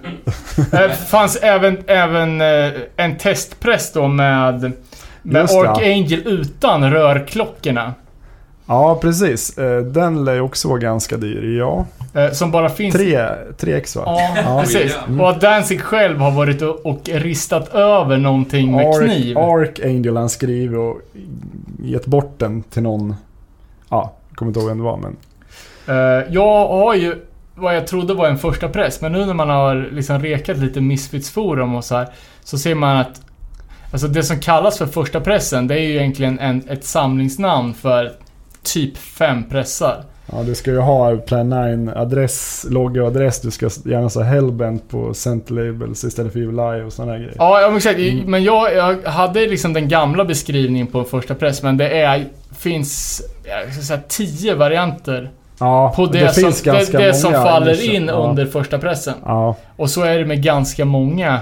Det 0.72 0.90
fanns 1.10 1.36
även, 1.36 1.78
även 1.88 2.42
eh, 2.42 2.72
en 2.98 3.18
testpress 3.18 3.94
då 3.94 4.08
med, 4.08 4.72
med 5.22 5.42
Just. 5.42 5.54
Archangel 5.56 6.22
utan 6.28 6.92
rörklockorna. 6.92 7.94
Ja 8.68 9.00
precis. 9.02 9.58
Eh, 9.58 9.82
Den 9.82 10.26
lär 10.26 10.34
ju 10.34 10.42
också 10.42 10.68
vara 10.68 10.80
ganska 10.80 11.18
dyr. 11.18 11.58
Ja, 11.60 11.86
Eh, 12.14 12.32
som 12.32 12.52
bara 12.52 12.70
finns... 12.70 12.96
3, 12.96 13.20
3X 13.58 13.98
va? 13.98 14.04
Ja, 14.06 14.38
Ja. 14.46 14.62
precis. 14.64 14.98
Mm. 15.08 15.22
Och 15.22 15.30
att 15.30 15.42
Danzig 15.42 15.82
själv 15.82 16.20
har 16.20 16.32
varit 16.32 16.62
och, 16.62 17.10
ristat 17.10 17.74
över 17.74 18.18
någonting 18.18 18.72
med 18.72 18.86
Arc, 18.88 18.98
kniv. 18.98 19.38
Archangel 19.38 20.18
han 20.18 20.30
skriver 20.30 20.78
och 20.78 21.02
gett 21.84 22.06
bort 22.06 22.34
den 22.40 22.62
till 22.64 22.84
någon. 22.84 23.16
Ja, 23.90 24.14
jag 24.30 24.38
kommer 24.38 24.50
inte 24.50 24.60
ihåg 24.60 24.70
vem 24.70 24.78
det 24.78 24.84
var 24.84 24.98
men. 24.98 25.16
Eh, 25.88 26.26
jag 26.30 26.68
har 26.68 26.96
ju 26.96 27.16
vad 27.56 27.76
jag 27.76 27.88
trodde 27.88 28.14
var 28.14 28.28
en 28.28 28.38
första 28.38 28.70
press, 28.70 29.02
men 29.02 29.12
nu 29.12 29.26
när 29.26 29.34
man 29.34 29.50
har 29.50 29.90
liksom 29.92 30.20
rekat 30.22 30.58
lite 30.58 30.82
Misfits 30.82 31.30
forum 31.30 31.76
och 31.76 31.86
så 31.86 31.96
här, 31.96 32.08
så 32.44 32.58
ser 32.58 32.76
man 32.76 32.98
att 32.98 33.22
Alltså 33.92 34.08
det 34.08 34.24
som 34.24 34.40
kallas 34.40 34.78
för 34.78 34.86
första 34.86 35.22
pressen, 35.22 35.68
det 35.68 35.76
är 35.76 35.80
ju 35.80 35.96
egentligen 35.96 36.40
en, 36.40 36.64
ett 36.70 36.84
samlingsnamn 36.84 37.74
för 37.74 38.12
typ 38.74 38.98
fem 38.98 39.44
pressar. 39.50 40.04
Ja, 40.32 40.44
du 40.44 40.56
ska 40.56 40.72
ju 40.72 40.80
ha 40.80 41.18
Plan 41.18 41.50
9 41.50 41.92
adress, 41.96 42.66
logga 42.70 43.02
och 43.02 43.08
adress. 43.08 43.42
Du 43.42 43.52
ska 43.52 43.70
gärna 43.86 44.08
ha 44.08 44.22
Hellbent 44.22 44.90
på 44.90 45.14
Cent 45.14 45.50
Labels 45.50 46.04
istället 46.04 46.34
för 46.34 46.40
Evil 46.40 46.60
Eye 46.60 46.84
och 46.84 46.94
sådana 46.94 47.18
grejer. 47.18 47.34
Ja, 47.38 47.62
ja 47.62 47.68
men 47.68 47.78
exakt. 47.78 48.00
Mm. 48.00 48.32
Men 48.32 48.44
jag, 48.44 48.74
jag 48.76 49.02
hade 49.12 49.48
liksom 49.48 49.74
den 49.74 49.88
gamla 49.88 50.26
beskrivningen 50.26 50.88
på 50.88 51.00
en 51.00 51.06
första 51.06 51.36
press, 51.36 51.64
men 51.64 51.78
det 51.78 51.90
är, 51.90 52.26
finns 52.58 53.22
jag 53.44 53.74
ska 53.74 53.82
säga, 53.82 54.00
tio 54.08 54.56
varianter 54.56 55.32
Ja, 55.60 55.94
på 55.96 56.06
det, 56.06 56.34
som, 56.34 56.44
finns 56.44 56.62
det, 56.62 56.98
det 56.98 57.14
som 57.14 57.34
faller 57.34 57.96
in 57.96 58.06
ja. 58.08 58.14
under 58.14 58.46
första 58.46 58.80
pressen. 58.80 59.14
Ja, 59.26 59.56
Och 59.76 59.90
så 59.90 60.04
är 60.04 60.20
det 60.20 60.26
med 60.26 60.44
ganska 60.44 60.86
många 60.86 61.40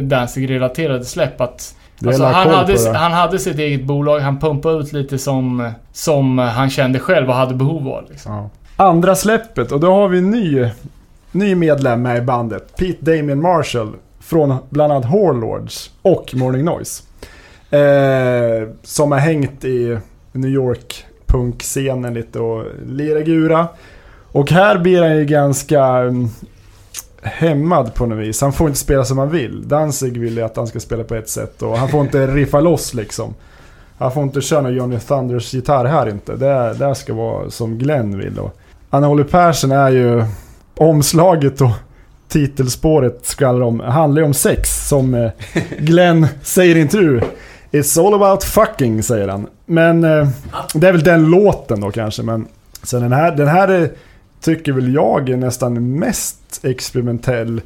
Danzig-relaterade 0.00 1.04
släpp. 1.04 1.40
Att, 1.40 1.74
det 1.89 1.89
alltså, 2.06 2.24
han, 2.24 2.48
hade, 2.48 2.98
han 2.98 3.12
hade 3.12 3.38
sitt 3.38 3.58
eget 3.58 3.84
bolag, 3.84 4.20
han 4.20 4.38
pumpade 4.38 4.78
ut 4.78 4.92
lite 4.92 5.18
som, 5.18 5.72
som 5.92 6.38
han 6.38 6.70
kände 6.70 6.98
själv 6.98 7.28
och 7.28 7.34
hade 7.34 7.54
behov 7.54 7.88
av. 7.88 8.04
Liksom. 8.10 8.32
Ja. 8.32 8.50
Andra 8.76 9.14
släppet 9.14 9.72
och 9.72 9.80
då 9.80 9.94
har 9.94 10.08
vi 10.08 10.18
en 10.18 10.30
ny, 10.30 10.68
ny 11.32 11.54
medlem 11.54 12.02
med 12.02 12.18
i 12.18 12.20
bandet. 12.20 12.76
Pete 12.76 13.04
Damien 13.04 13.42
Marshall 13.42 13.92
från 14.20 14.56
bland 14.70 14.92
annat 14.92 15.12
Warlords 15.12 15.90
och 16.02 16.34
Morning 16.34 16.64
Noise. 16.64 17.02
Eh, 17.70 18.68
som 18.82 19.12
har 19.12 19.18
hängt 19.18 19.64
i 19.64 19.98
New 20.32 20.50
York 20.50 21.04
punkscenen 21.26 22.14
lite 22.14 22.40
och 22.40 22.64
lirat 22.86 23.24
gura. 23.24 23.68
Och 24.32 24.50
här 24.50 24.78
blir 24.78 25.02
han 25.02 25.16
ju 25.16 25.24
ganska 25.24 25.84
mm, 25.84 26.28
hämmad 27.22 27.94
på 27.94 28.06
något 28.06 28.18
vis. 28.18 28.40
Han 28.40 28.52
får 28.52 28.68
inte 28.68 28.80
spela 28.80 29.04
som 29.04 29.18
han 29.18 29.30
vill. 29.30 29.68
Danzig 29.68 30.18
vill 30.18 30.36
ju 30.36 30.42
att 30.42 30.56
han 30.56 30.66
ska 30.66 30.80
spela 30.80 31.04
på 31.04 31.14
ett 31.14 31.28
sätt 31.28 31.62
och 31.62 31.78
han 31.78 31.88
får 31.88 32.00
inte 32.00 32.26
riffa 32.34 32.60
loss 32.60 32.94
liksom. 32.94 33.34
Han 33.98 34.12
får 34.12 34.22
inte 34.22 34.40
köra 34.40 34.60
någon 34.60 34.74
Johnny 34.74 34.98
Thunders 34.98 35.54
gitarr 35.54 35.84
här 35.84 36.08
inte. 36.08 36.36
Det, 36.36 36.74
det 36.78 36.94
ska 36.94 37.14
vara 37.14 37.50
som 37.50 37.78
Glenn 37.78 38.18
vill. 38.18 38.38
Och 38.38 38.56
Anna-Holly 38.90 39.24
Persson 39.24 39.72
är 39.72 39.90
ju 39.90 40.24
omslaget 40.76 41.60
och 41.60 41.70
titelspåret 42.28 43.26
skvallrar 43.26 43.62
om, 43.62 43.80
handlar 43.80 44.22
ju 44.22 44.26
om 44.26 44.34
sex 44.34 44.88
som 44.88 45.14
eh, 45.14 45.30
Glenn 45.78 46.26
säger 46.42 46.76
i 46.76 46.80
intervju. 46.80 47.20
It's 47.70 48.06
all 48.06 48.14
about 48.14 48.44
fucking 48.44 49.02
säger 49.02 49.28
han. 49.28 49.46
Men 49.66 50.04
eh, 50.04 50.28
det 50.74 50.88
är 50.88 50.92
väl 50.92 51.02
den 51.02 51.30
låten 51.30 51.80
då 51.80 51.90
kanske. 51.90 52.22
Men 52.22 52.46
sen 52.82 53.02
den 53.02 53.12
här, 53.12 53.36
den 53.36 53.48
här 53.48 53.68
är, 53.68 53.90
tycker 54.40 54.72
väl 54.72 54.94
jag 54.94 55.28
är 55.28 55.36
nästan 55.36 55.98
mest 55.98 56.64
experimentell. 56.64 57.60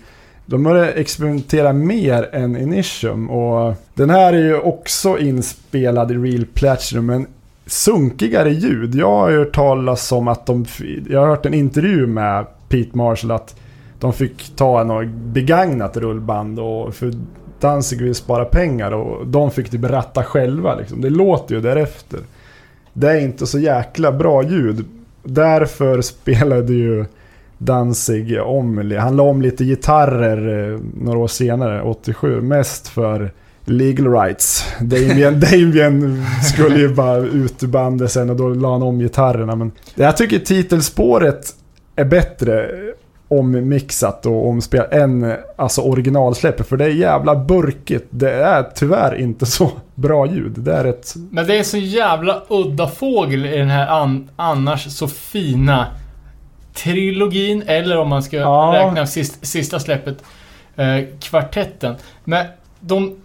De 0.47 0.67
har 0.67 0.77
experimentera 0.77 1.73
mer 1.73 2.29
än 2.33 2.57
Initium 2.57 3.31
och 3.31 3.75
den 3.95 4.11
här 4.11 4.33
är 4.33 4.45
ju 4.45 4.59
också 4.59 5.19
inspelad 5.19 6.11
i 6.11 6.15
Real 6.15 6.47
Platinum 6.47 7.07
men 7.07 7.27
sunkigare 7.67 8.51
ljud. 8.51 8.95
Jag 8.95 9.11
har 9.11 9.31
hört 9.31 9.55
talas 9.55 10.13
om 10.13 10.29
att 10.29 10.47
de, 10.47 10.67
jag 11.09 11.21
har 11.21 11.27
hört 11.27 11.47
en 11.47 11.55
intervju 11.55 12.07
med 12.07 12.47
Pete 12.69 12.97
Marshall 12.97 13.31
att 13.31 13.57
de 14.01 14.13
fick 14.13 14.57
ta 14.57 14.85
något 14.85 15.09
begagnat 15.09 15.97
rullband 15.97 16.61
och 16.61 16.95
för 16.95 17.13
Danzig 17.61 18.03
vill 18.03 18.15
spara 18.15 18.45
pengar 18.45 18.93
och 18.93 19.27
de 19.27 19.51
fick 19.51 19.71
typ 19.71 19.85
ratta 19.85 20.25
själva 20.25 20.75
liksom. 20.75 21.01
Det 21.01 21.11
låter 21.11 21.55
ju 21.55 21.61
därefter. 21.61 22.21
Det 22.93 23.11
är 23.11 23.21
inte 23.21 23.47
så 23.47 23.59
jäkla 23.59 24.13
bra 24.13 24.43
ljud. 24.43 24.85
Därför 25.25 26.01
spelade 26.01 26.73
ju 26.73 27.05
Danzig 27.59 28.41
om, 28.43 28.93
han 28.99 29.17
la 29.17 29.23
om 29.23 29.43
lite 29.43 29.65
gitarrer 29.65 30.73
eh, 30.73 30.81
några 31.01 31.19
år 31.19 31.29
senare, 31.29 31.83
87, 31.83 32.41
mest 32.41 32.89
för 32.89 33.33
legal 33.65 34.13
rights. 34.13 34.65
Damien, 34.81 35.41
Damien 35.51 36.25
skulle 36.43 36.79
ju 36.79 36.95
bara 36.95 37.17
ut 37.17 37.63
ur 37.63 37.67
bandet 37.67 38.13
sen 38.13 38.31
och 38.31 38.37
då 38.37 38.49
la 38.49 38.73
han 38.73 38.83
om 38.83 38.99
gitarrerna. 38.99 39.57
Men 39.57 39.73
jag 39.95 40.17
tycker 40.17 40.39
titelspåret 40.39 41.55
är 41.97 42.05
bättre 42.05 42.71
ommixat 43.29 44.27
och 44.27 44.49
omspelat 44.49 44.93
än 44.93 45.37
alltså 45.57 45.81
originalsläppet. 45.81 46.69
För 46.69 46.77
det 46.77 46.85
är 46.85 46.89
jävla 46.91 47.37
burkigt. 47.37 48.07
Det 48.11 48.31
är 48.33 48.63
tyvärr 48.75 49.15
inte 49.21 49.47
så 49.57 49.71
bra 49.95 50.27
ljud. 50.27 50.53
Det 50.57 50.73
är 50.73 50.85
ett... 50.85 51.15
Men 51.31 51.47
det 51.47 51.59
är 51.59 51.63
så 51.63 51.77
jävla 51.79 52.43
udda 52.49 52.89
fågel 52.89 53.47
i 53.47 53.57
den 53.59 53.71
här 53.71 53.87
an 54.03 54.31
annars 54.37 54.87
så 54.93 55.09
fina 55.09 55.87
trilogin, 56.75 57.63
eller 57.67 57.99
om 57.99 58.09
man 58.09 58.23
ska 58.23 58.37
Ja. 58.37 58.73
räkna 58.77 59.07
sist, 59.07 59.47
sista 59.47 59.79
släppet, 59.79 60.23
eh, 60.77 60.99
kvartetten. 61.21 61.95
Men 62.25 62.47
de... 62.81 63.17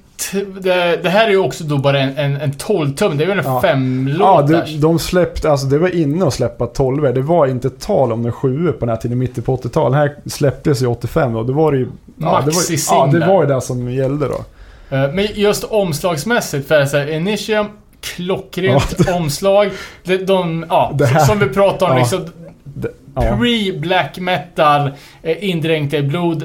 Det, 0.62 1.00
det 1.04 1.10
här 1.10 1.26
är 1.28 1.32
ju 1.32 1.38
också 1.38 1.64
då 1.64 1.78
bara 1.78 2.00
en, 2.00 2.18
en, 2.18 2.36
en 2.42 2.52
12-tum, 2.52 3.18
det 3.18 3.24
är 3.24 3.28
väl 3.28 3.40
en 3.40 3.46
Ja. 3.46 3.62
fem 3.62 4.16
Ja, 4.20 4.42
låtars. 4.42 4.76
de, 4.76 5.00
släppte, 5.00 5.52
alltså 5.52 5.68
det 5.68 5.78
var 5.78 5.96
inne 5.96 6.28
att 6.28 6.34
släppa 6.34 6.66
12 6.68 7.14
Det 7.14 7.22
var 7.22 7.48
inte 7.48 7.70
tal 7.70 8.12
om 8.12 8.26
en 8.26 8.32
7 8.32 8.72
på 8.72 8.80
den 8.80 8.90
här 8.90 8.96
tiden, 8.96 9.18
mitten 9.18 9.44
på 9.44 9.56
80-talet. 9.58 9.92
Den 9.94 10.02
här 10.02 10.16
släpptes 10.26 10.82
ju 10.82 10.88
85 10.88 11.36
och 11.36 11.46
då 11.46 11.54
var 11.54 11.72
det 11.72 11.78
ju... 11.78 11.88
Ja, 12.18 12.42
det 12.46 12.52
var, 12.52 12.64
ja, 12.92 13.06
det 13.12 13.26
var 13.28 13.44
ju 13.44 13.50
det 13.54 13.62
som 13.62 13.92
gällde 13.92 14.28
då. 14.28 14.44
Eh, 14.96 15.12
Men 15.14 15.28
just 15.34 15.64
omslagsmässigt, 15.64 16.68
för 16.68 16.86
så 16.86 16.98
här, 16.98 17.10
Initium, 17.12 17.66
klockrent 18.02 19.10
omslag. 19.16 19.70
De, 20.04 20.18
de, 20.18 20.66
ja, 20.70 20.92
Det 20.96 21.06
här- 21.06 21.26
som 21.26 21.40
vi 21.40 21.46
pratade 21.46 21.92
om 21.92 21.98
ja. 21.98 22.04
liksom, 22.04 22.26
Det, 22.64 22.90
ja. 23.16 23.22
pre-black 23.22 24.20
metal, 24.20 24.90
eh, 25.22 25.50
indränkta 25.50 25.98
i 25.98 26.04
blod. 26.04 26.44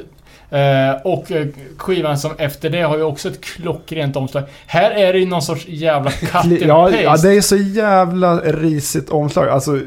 Eh, 0.51 1.01
och 1.05 1.33
eh, 1.33 1.47
skivan 1.77 2.19
som 2.19 2.31
efter 2.39 2.71
det 2.71 2.83
har 2.83 2.97
ju 2.97 3.03
också 3.03 3.29
ett 3.29 3.41
klockrent 3.41 4.17
omslag. 4.17 4.43
Här 4.67 4.91
är 4.91 5.13
det 5.13 5.19
ju 5.19 5.27
någon 5.27 5.43
sorts 5.43 5.67
jävla 5.69 6.11
cut 6.21 6.35
and 6.35 6.53
Ja, 6.63 6.85
paste. 6.85 7.03
ja, 7.03 7.17
det 7.17 7.37
är 7.37 7.41
så 7.41 7.57
jävla 7.57 8.37
risigt 8.41 9.11
omslag. 9.11 9.49
Alltså, 9.49 9.81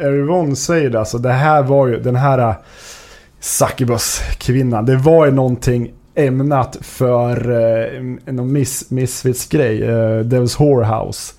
Erivon 0.00 0.56
säger 0.56 0.90
det, 0.90 0.98
alltså 0.98 1.18
det 1.18 1.32
här 1.32 1.62
var 1.62 1.86
ju 1.86 2.00
den 2.00 2.16
här 2.16 2.38
äh, 2.38 2.54
Succubus-kvinnan. 3.40 4.86
Det 4.86 4.96
var 4.96 5.26
ju 5.26 5.32
någonting 5.32 5.92
ämnat 6.14 6.78
för 6.80 7.50
eh, 7.50 8.02
någon 8.32 8.52
miss, 8.52 8.90
Misfits-grej. 8.90 9.82
Eh, 9.82 10.20
Devil's 10.24 10.58
Whorehouse. 10.58 11.32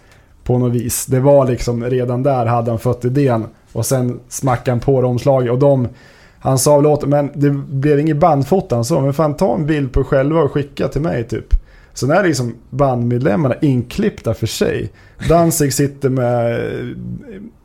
På 0.43 0.57
något 0.57 0.73
vis. 0.73 1.05
Det 1.05 1.19
var 1.19 1.45
liksom, 1.47 1.83
redan 1.83 2.23
där 2.23 2.45
hade 2.45 2.71
han 2.71 2.79
fått 2.79 3.05
idén. 3.05 3.45
Och 3.73 3.85
sen 3.85 4.19
smackade 4.29 4.71
han 4.71 4.79
på 4.79 5.01
det 5.01 5.07
omslaget. 5.07 5.51
Och 5.51 5.59
de, 5.59 5.87
han 6.41 6.59
sa 6.59 6.77
väl 6.77 6.85
åt 6.85 7.05
men 7.05 7.31
det 7.33 7.49
blev 7.49 7.99
inget 7.99 8.17
bandfoto. 8.17 8.75
Han 8.75 8.85
sa, 8.85 9.01
men 9.01 9.13
fan 9.13 9.37
ta 9.37 9.55
en 9.55 9.65
bild 9.65 9.91
på 9.91 9.99
er 9.99 10.03
själva 10.03 10.41
och 10.41 10.51
skicka 10.51 10.87
till 10.87 11.01
mig 11.01 11.23
typ. 11.23 11.53
Sen 11.93 12.11
är 12.11 12.23
liksom 12.23 12.55
bandmedlemmarna 12.69 13.55
inklippta 13.61 14.33
för 14.33 14.47
sig. 14.47 14.91
Danzig 15.29 15.73
sitter 15.73 16.09
med 16.09 16.59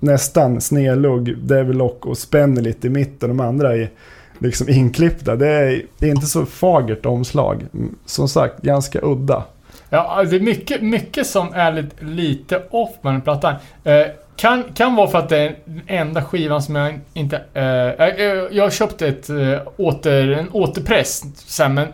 nästan 0.01 0.61
snedlugg, 0.61 1.39
Devilock 1.39 2.07
och 2.07 2.19
spänner 2.19 2.63
lite 2.63 2.87
i 2.87 2.91
mitten. 2.91 3.29
De 3.29 3.41
andra 3.41 3.77
är 3.77 3.91
liksom 4.39 4.69
inklippta. 4.69 5.37
Det 5.37 5.49
är, 5.49 5.83
det 5.99 6.07
är 6.07 6.11
inte 6.11 6.27
så 6.27 6.47
fagert 6.47 7.07
omslag. 7.07 7.67
Som 8.07 8.29
sagt, 8.29 8.63
ganska 8.63 9.01
udda. 9.03 9.45
Ja, 9.91 10.25
det 10.31 10.37
är 10.37 10.41
mycket, 10.41 10.83
mycket 10.83 11.27
som 11.27 11.53
är 11.55 11.73
lite, 11.73 12.05
lite 12.05 12.63
off 12.71 12.91
med 13.03 13.15
den 13.15 13.21
plattan. 13.21 13.55
Eh, 13.85 14.07
kan, 14.37 14.65
kan 14.75 14.97
vara 14.97 15.09
för 15.09 15.19
att 15.19 15.29
det 15.29 15.39
är 15.39 15.57
den 15.65 15.83
enda 15.87 16.23
skivan 16.23 16.63
som 16.63 16.77
jag 16.77 17.01
inte... 17.15 17.43
Eh, 17.55 17.65
jag, 17.65 18.53
jag 18.53 18.63
har 18.63 18.71
köpt 18.71 19.03
ett, 19.03 19.31
eh, 19.31 19.59
åter, 19.77 20.33
en 20.33 20.49
återpress 20.53 21.23
sen, 21.37 21.75
men 21.75 21.85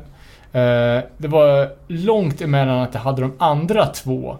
eh, 0.52 1.04
det 1.16 1.28
var 1.28 1.68
långt 1.86 2.40
emellan 2.40 2.78
att 2.78 2.94
jag 2.94 3.00
hade 3.00 3.22
de 3.22 3.32
andra 3.38 3.86
två. 3.86 4.36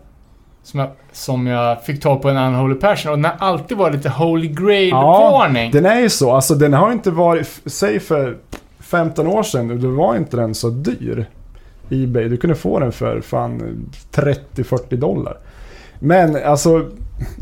Som 0.64 0.80
jag, 0.80 0.90
som 1.12 1.46
jag 1.46 1.84
fick 1.84 2.02
tag 2.02 2.22
på 2.22 2.28
en 2.28 2.36
Unholy 2.36 2.74
Passion 2.74 3.12
och 3.12 3.18
den 3.18 3.24
har 3.24 3.48
alltid 3.48 3.76
varit 3.76 3.94
lite 3.94 4.08
Holy 4.08 4.48
Grail-varning. 4.48 5.70
den 5.70 5.86
är 5.86 6.00
ju 6.00 6.08
så. 6.08 6.32
Alltså 6.32 6.54
den 6.54 6.72
har 6.72 6.92
inte 6.92 7.10
varit, 7.10 7.60
säg 7.66 8.00
för 8.00 8.36
15 8.80 9.26
år 9.26 9.42
sedan, 9.42 9.80
då 9.80 9.90
var 9.90 10.16
inte 10.16 10.36
den 10.36 10.54
så 10.54 10.70
dyr. 10.70 11.26
Ebay, 11.90 12.28
du 12.28 12.36
kunde 12.36 12.56
få 12.56 12.78
den 12.78 12.92
för 12.92 13.20
fan 13.20 13.86
30-40 14.12 14.96
dollar. 14.96 15.36
Men 15.98 16.44
alltså, 16.44 16.90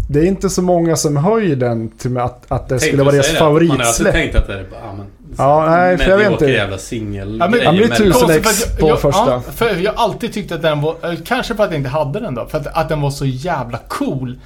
det 0.08 0.18
är 0.20 0.24
inte 0.24 0.50
så 0.50 0.62
många 0.62 0.96
som 0.96 1.16
höjer 1.16 1.56
den 1.56 1.88
till 1.88 2.18
att, 2.18 2.44
att 2.52 2.68
det 2.68 2.80
skulle 2.80 3.02
vara 3.02 3.12
deras 3.14 3.32
Man 3.32 3.42
har 3.42 3.50
alltid 3.54 3.68
favoritsläpp. 3.68 4.12
tänkt 4.14 4.34
att 4.36 4.46
det 4.46 4.52
är 4.54 4.64
bara, 4.70 4.80
ja, 4.84 4.92
men, 4.96 5.06
Ja, 5.38 5.66
nej, 5.70 5.98
för 5.98 6.10
jag 6.10 6.18
vet 6.18 6.32
inte. 6.32 6.46
jävla 6.46 6.78
singel 6.78 7.36
Ja, 7.40 7.48
men- 7.48 7.60
Ja, 7.62 7.72
men 7.72 7.80
det 7.80 7.84
är 7.86 7.88
tusen 7.96 8.12
Konstigt 8.12 8.46
ex 8.46 8.76
på 8.78 8.88
jag, 8.88 9.00
första. 9.00 9.30
Ja, 9.30 9.40
för 9.54 9.76
jag 9.76 9.92
har 9.92 10.04
alltid 10.04 10.32
tyckt 10.32 10.52
att 10.52 10.62
den 10.62 10.80
var... 10.80 10.94
eh, 11.02 11.12
Kanske 11.24 11.54
för 11.54 11.64
att 11.64 11.70
jag 11.70 11.78
inte 11.78 11.90
hade 11.90 12.20
den 12.20 12.34
då. 12.34 12.46
För 12.46 12.58
att, 12.58 12.66
att 12.66 12.88
den 12.88 13.00
var 13.00 13.10
så 13.10 13.26
jävla 13.26 13.78
cool. 13.88 14.38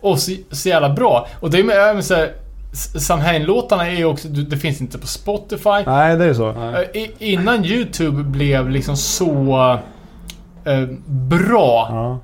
Och 0.00 0.18
så, 0.18 0.32
så 0.50 0.68
jävla 0.68 0.88
bra. 0.90 1.26
Och 1.40 1.50
det 1.50 1.58
är 1.58 1.64
med, 1.64 1.94
med 1.94 2.04
så 2.04 2.14
här, 2.14 2.32
Samhain-låtarna 2.98 3.86
är 3.90 3.96
ju 3.96 4.04
också... 4.04 4.28
Det 4.28 4.56
finns 4.56 4.80
inte 4.80 4.98
på 4.98 5.06
Spotify. 5.06 5.82
Nej, 5.86 6.16
det 6.16 6.24
är 6.24 6.34
så. 6.34 6.48
Eh, 6.50 6.80
I, 7.02 7.10
innan 7.18 7.64
YouTube 7.64 8.22
blev 8.22 8.70
liksom 8.70 8.96
så... 8.96 9.58
eh, 10.64 10.82
bra 11.06 11.88
Ja. 11.90 12.18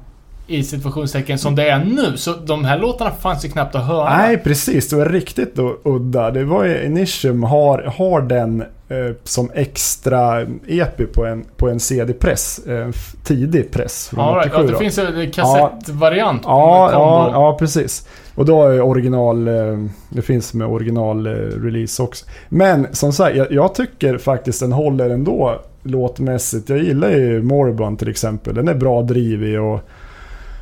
I 0.47 0.63
situationstecken 0.63 1.39
som 1.39 1.55
det 1.55 1.69
är 1.69 1.85
nu. 1.85 2.17
Så 2.17 2.33
de 2.33 2.65
här 2.65 2.79
låtarna 2.79 3.11
fanns 3.11 3.45
ju 3.45 3.49
knappt 3.49 3.75
att 3.75 3.87
höra. 3.87 4.17
Nej, 4.17 4.39
precis. 4.39 4.89
Det 4.89 4.97
var 4.97 5.07
riktigt 5.07 5.55
då, 5.57 5.77
udda. 5.85 6.31
Det 6.31 6.45
var 6.45 6.65
ju 6.65 6.85
Initium 6.85 7.43
har, 7.43 7.79
har 7.79 8.21
den 8.21 8.61
eh, 8.61 9.17
som 9.25 9.51
extra 9.55 10.47
EP 10.67 11.13
på 11.13 11.25
en, 11.27 11.45
på 11.57 11.69
en 11.69 11.81
CD-press. 11.81 12.59
Eh, 12.67 12.89
tidig 13.25 13.71
press 13.71 14.09
från 14.09 14.25
Ja, 14.25 14.43
right. 14.45 14.55
87 14.55 14.57
ja, 14.57 14.67
det 14.67 14.73
då. 14.73 14.79
finns 14.79 14.99
en 14.99 15.31
kassettvariant. 15.31 16.43
Ja, 16.45 16.91
ja, 16.93 17.31
ja, 17.33 17.57
precis. 17.59 18.09
Och 18.35 18.45
då 18.45 18.63
är 18.63 18.81
original, 18.81 19.49
eh, 19.49 19.79
det 20.09 20.23
finns 20.23 20.55
med 20.55 20.67
original 20.67 21.27
eh, 21.27 21.85
också. 21.99 22.27
Men 22.49 22.87
som 22.93 23.13
sagt, 23.13 23.37
jag, 23.37 23.53
jag 23.53 23.75
tycker 23.75 24.19
faktiskt 24.19 24.61
den 24.61 24.73
håller 24.73 25.11
ändå 25.11 25.61
låtmässigt. 25.83 26.69
Jag 26.69 26.79
gillar 26.79 27.11
ju 27.11 27.43
Moribund 27.43 27.99
till 27.99 28.09
exempel. 28.09 28.55
Den 28.55 28.69
är 28.69 28.75
bra 28.75 29.03
drivig 29.03 29.61
och 29.61 29.81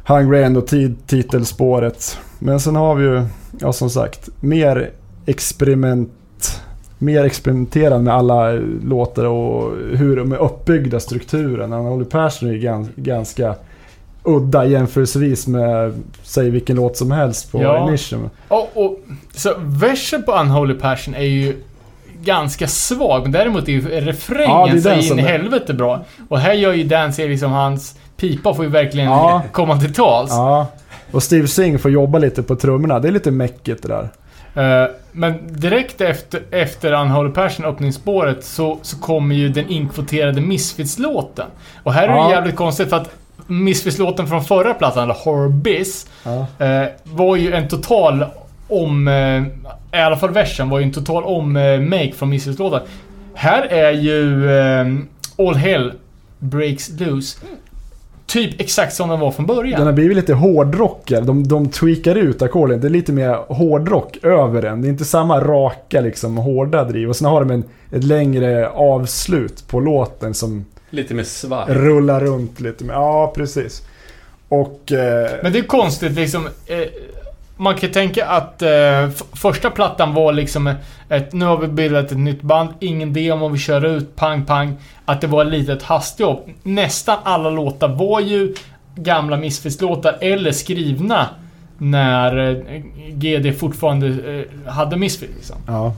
Hungry 0.05 0.43
End 0.43 0.57
och 0.57 0.66
titelspåret. 1.07 2.19
Men 2.39 2.61
sen 2.61 2.77
har 2.77 2.95
vi 2.95 3.05
ju, 3.05 3.24
ja 3.61 3.73
som 3.73 3.91
sagt, 3.91 4.29
mer 4.41 4.91
experiment 5.27 6.11
mer 7.03 7.24
experimenterande 7.24 8.05
med 8.05 8.15
alla 8.15 8.53
låtar 8.85 9.24
och 9.24 9.77
hur 9.97 10.16
de 10.16 10.33
är 10.33 10.37
uppbyggda 10.37 11.01
strukturen. 11.01 11.73
Unholy 11.73 12.05
Passion 12.05 12.49
är 12.49 12.53
ju 12.53 12.59
gans, 12.59 12.89
ganska 12.97 13.55
udda 14.23 14.65
jämförelsevis 14.65 15.47
med, 15.47 16.03
säg 16.23 16.51
vilken 16.51 16.77
låt 16.77 16.97
som 16.97 17.11
helst 17.11 17.53
på 17.53 17.62
Ja. 17.62 17.89
Initium. 17.89 18.31
Och, 18.49 18.70
och, 18.74 18.99
så 19.35 19.55
versen 19.59 20.23
på 20.23 20.33
Unholy 20.33 20.74
Passion 20.74 21.15
är 21.15 21.23
ju 21.23 21.57
ganska 22.23 22.69
svag, 22.69 23.23
men 23.23 23.33
däremot 23.33 23.69
är 23.69 23.73
ju 23.73 24.01
refrängen 24.01 24.81
Ja, 24.85 25.03
så 25.03 25.15
in 25.15 25.19
i 25.19 25.23
helvete 25.23 25.74
bra. 25.74 26.05
Och 26.29 26.39
här 26.39 26.53
gör 26.53 26.73
ju 26.73 26.85
Dance 26.85 27.29
liksom 27.29 27.53
hans 27.53 27.99
pipa 28.23 28.55
får 28.55 28.65
ju 28.65 28.70
verkligen 28.70 29.07
Ja. 29.09 29.43
komma 29.53 29.81
till 29.81 29.94
tals. 29.94 30.31
Ja. 30.31 30.66
Och 31.12 31.23
Steve 31.23 31.47
Singh 31.49 31.78
får 31.78 31.90
jobba 31.90 32.19
lite 32.19 32.43
på 32.43 32.57
trummorna. 32.57 32.99
Det 33.01 33.09
är 33.09 33.12
lite 33.12 33.31
mäckigt 33.31 33.82
det 33.82 33.89
där. 33.89 34.09
Eh, 34.82 34.89
men 35.12 35.35
direkt 35.61 36.01
efter, 36.01 36.43
efter 36.51 36.93
Unholy 36.93 37.31
Passion, 37.31 37.66
öppningsspåret, 37.66 38.44
så, 38.44 38.78
så 38.82 38.99
kommer 39.01 39.35
ju 39.35 39.49
den 39.49 39.69
inkvoterade 39.69 40.40
Misfits-låten. 40.40 41.47
Och 41.82 41.93
här 41.93 42.09
är 42.09 42.16
Ja. 42.16 42.24
det 42.24 42.31
jävligt 42.35 42.57
konstigt 42.57 42.89
för 42.89 42.97
att 42.97 43.11
Misfits-låten 43.47 44.27
från 44.27 44.44
förra 44.44 44.74
plattan, 44.74 45.03
eller 45.05 45.15
Horror 45.24 45.49
Biz, 45.49 46.07
Ja. 46.24 46.47
eh, 46.66 46.89
var 47.05 47.36
ju 47.36 47.53
en 47.53 47.69
total 47.69 48.24
om... 48.69 49.09
Eh, 49.09 49.43
I 50.01 50.03
alla 50.03 50.16
fall 50.16 50.31
versen 50.31 50.69
var 50.69 50.78
ju 50.78 50.85
en 50.85 50.93
total 50.93 51.24
om 51.24 51.57
eh, 51.57 51.81
make 51.81 52.12
från 52.12 52.31
Misfits-låten. 52.31 52.81
Här 53.35 53.62
är 53.62 53.90
ju 53.93 54.51
All 55.39 55.55
Hell 55.55 55.93
Breaks 56.39 56.90
Loose. 57.01 57.39
Typ 58.33 58.61
exakt 58.61 58.95
som 58.95 59.09
den 59.09 59.21
var 59.21 59.31
från 59.31 59.47
början. 59.47 59.79
Den 59.79 59.87
har 59.87 59.93
blivit 59.95 60.17
lite 60.17 60.35
hårdrockad. 60.35 61.27
De, 61.27 61.49
de 61.49 61.69
tweakar 61.69 62.15
ut 62.15 62.43
ackorden. 62.43 62.81
Det 62.81 62.87
är 62.87 62.91
lite 62.91 63.13
mer 63.13 63.35
hårdrock 63.49 64.19
över 64.25 64.63
den. 64.63 64.83
Det 64.83 64.89
är 64.89 64.91
inte 64.91 65.05
samma 65.05 65.41
raka 65.41 66.01
liksom 66.01 66.37
hårda 66.37 66.85
driv. 66.85 67.09
Och 67.09 67.17
sen 67.17 67.29
har 67.29 67.41
de 67.41 67.51
en, 67.51 67.65
ett 67.93 68.05
längre 68.05 68.69
avslut 68.69 69.65
på 69.69 69.81
låten 69.81 70.35
som 70.35 70.65
Lite 70.91 71.15
mer 71.15 71.25
svaj. 71.25 71.65
rullar 71.75 72.21
runt 72.21 72.61
lite. 72.61 72.85
Med. 72.85 72.95
Ja, 72.95 73.33
precis. 73.37 73.83
Och... 74.49 74.93
Eh, 74.93 75.31
Men 75.43 75.53
det 75.53 75.59
är 75.59 75.63
konstigt 75.63 76.13
liksom. 76.13 76.47
Eh, 76.67 76.79
man 77.57 77.77
kan 77.77 77.91
tänka 77.91 78.27
att 78.27 78.62
eh, 78.62 79.09
första 79.33 79.70
plattan 79.70 80.15
var 80.15 80.33
liksom 80.33 80.74
ett, 81.09 81.33
nu 81.33 81.45
har 81.45 81.57
vi 81.57 81.69
bildat 81.69 82.12
ett 82.12 82.19
nytt 82.19 82.43
band, 82.43 82.69
ingen 82.81 83.12
demo, 83.12 83.49
vi 83.49 83.59
kör 83.59 83.85
ut, 83.85 84.16
pang 84.16 84.45
pang. 84.45 84.77
Att 85.05 85.20
det 85.20 85.27
var 85.27 85.45
lite 85.45 85.73
ett 85.73 85.83
hastjobb. 85.83 86.51
Nästan 86.62 87.19
alla 87.23 87.51
låtar 87.51 87.89
var 87.89 88.20
ju 88.20 88.55
gamla 88.95 89.37
Misfits-låtar 89.37 90.19
eller 90.20 90.53
skrivna 90.53 91.29
när 91.79 92.51
eh, 92.51 92.83
GD 93.12 93.59
fortfarande 93.59 94.07
eh, 94.07 94.73
hade 94.73 94.97
Misfits. 94.97 95.33
Liksom. 95.37 95.57
Ja. 95.66 95.95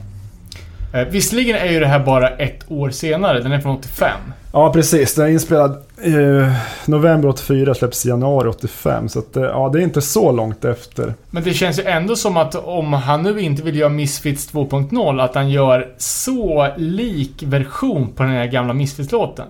Eh, 0.95 1.07
visserligen 1.07 1.55
är 1.55 1.71
ju 1.71 1.79
det 1.79 1.87
här 1.87 1.99
bara 1.99 2.29
ett 2.29 2.71
år 2.71 2.89
senare, 2.89 3.39
den 3.39 3.51
är 3.51 3.59
från 3.59 3.77
85. 3.77 4.09
Ja, 4.53 4.73
precis. 4.73 5.15
Den 5.15 5.25
är 5.25 5.29
inspelad 5.29 5.71
eh, 6.01 6.51
november 6.85 7.29
84, 7.29 7.73
släpps 7.73 8.05
i 8.05 8.09
januari 8.09 8.49
85. 8.49 9.09
Så 9.09 9.19
att, 9.19 9.37
eh, 9.37 9.43
ja, 9.43 9.69
det 9.73 9.79
är 9.79 9.83
inte 9.83 10.01
så 10.01 10.31
långt 10.31 10.65
efter. 10.65 11.13
Men 11.29 11.43
det 11.43 11.53
känns 11.53 11.79
ju 11.79 11.83
ändå 11.83 12.15
som 12.15 12.37
att 12.37 12.55
om 12.55 12.93
han 12.93 13.23
nu 13.23 13.41
inte 13.41 13.63
vill 13.63 13.75
göra 13.75 13.89
Misfits 13.89 14.53
2.0, 14.53 15.21
att 15.21 15.35
han 15.35 15.49
gör 15.49 15.87
så 15.97 16.67
lik 16.77 17.43
version 17.43 18.11
på 18.15 18.23
den 18.23 18.31
här 18.31 18.45
gamla 18.45 18.73
Misfits-låten. 18.73 19.45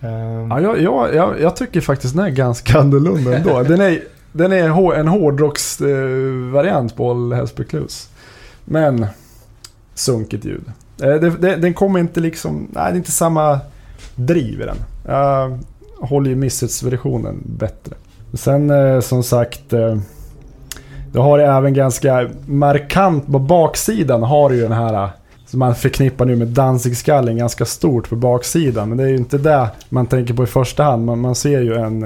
Ehm, 0.00 0.50
Ja, 0.50 0.60
jag, 0.60 1.14
jag, 1.14 1.40
jag, 1.40 1.56
tycker 1.56 1.80
faktiskt 1.80 2.16
den 2.16 2.24
är 2.24 2.30
ganska 2.30 2.78
annorlunda 2.78 3.36
ändå. 3.36 3.62
Den 3.68 3.80
är, 3.80 4.00
den 4.32 4.52
är 4.52 4.94
en 4.94 5.08
hårdrocksvariant 5.08 6.96
på 6.96 7.10
All 7.10 7.32
Hells 7.32 7.54
Clues. 7.68 8.08
Men 8.64 9.06
sunkigt 9.94 10.44
ljud. 10.44 10.64
Eh, 11.02 11.14
det, 11.14 11.30
det, 11.30 11.56
den 11.56 11.74
kommer 11.74 12.00
inte 12.00 12.20
liksom... 12.20 12.68
Nej, 12.72 12.92
det 12.92 12.96
är 12.96 12.98
inte 12.98 13.10
samma 13.12 13.60
driv 14.14 14.60
i 14.60 14.64
den. 14.64 14.76
Jag 15.06 15.58
håller 16.06 16.30
ju 16.30 16.36
Missets-versionen 16.36 17.42
bättre. 17.44 17.94
Sen 18.34 18.70
eh, 18.70 19.00
som 19.00 19.22
sagt... 19.22 19.70
Du 19.70 20.00
det 21.12 21.18
har 21.18 21.38
det 21.38 21.46
även 21.46 21.74
ganska 21.74 22.28
markant 22.46 23.26
på 23.26 23.38
baksidan 23.38 24.22
har 24.22 24.50
du 24.50 24.56
ju 24.56 24.62
den 24.62 24.72
här... 24.72 25.10
Som 25.46 25.58
man 25.58 25.74
förknippar 25.74 26.24
nu 26.24 26.36
med 26.36 26.48
Danzigskallen 26.48 27.36
ganska 27.36 27.64
stort 27.64 28.08
på 28.08 28.16
baksidan. 28.16 28.88
Men 28.88 28.98
det 28.98 29.04
är 29.04 29.08
ju 29.08 29.16
inte 29.16 29.38
det 29.38 29.68
man 29.88 30.06
tänker 30.06 30.34
på 30.34 30.44
i 30.44 30.46
första 30.46 30.82
hand. 30.84 31.04
Man, 31.04 31.20
man 31.20 31.34
ser 31.34 31.60
ju 31.60 31.74
en 31.74 32.02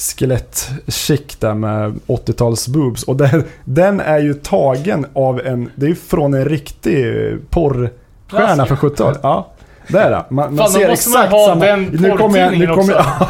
skelettchick 0.00 1.40
där 1.40 1.54
med 1.54 2.00
80-tals 2.06 2.68
boobs. 2.68 3.02
Och 3.02 3.16
den, 3.16 3.44
den 3.64 4.00
är 4.00 4.18
ju 4.18 4.34
tagen 4.34 5.06
av 5.12 5.40
en... 5.40 5.70
Det 5.74 5.86
är 5.86 5.88
ju 5.90 5.94
från 5.94 6.34
en 6.34 6.44
riktig 6.44 7.04
porrstjärna 7.50 8.66
från 8.66 8.76
70-talet. 8.76 9.20
Ja, 9.22 9.52
det 9.88 9.98
är 9.98 10.10
det. 10.10 10.24
Man, 10.28 10.54
man 10.54 10.56
Fan, 10.58 10.68
ser 10.70 10.80
man 10.80 10.90
exakt 10.90 11.32
ha 11.32 11.46
samma... 11.46 11.64
den 11.64 11.84
nu 11.84 12.16
kommer 12.16 12.38
jag, 12.38 12.58
nu 12.58 12.66
kommer 12.66 12.92
jag. 12.92 13.04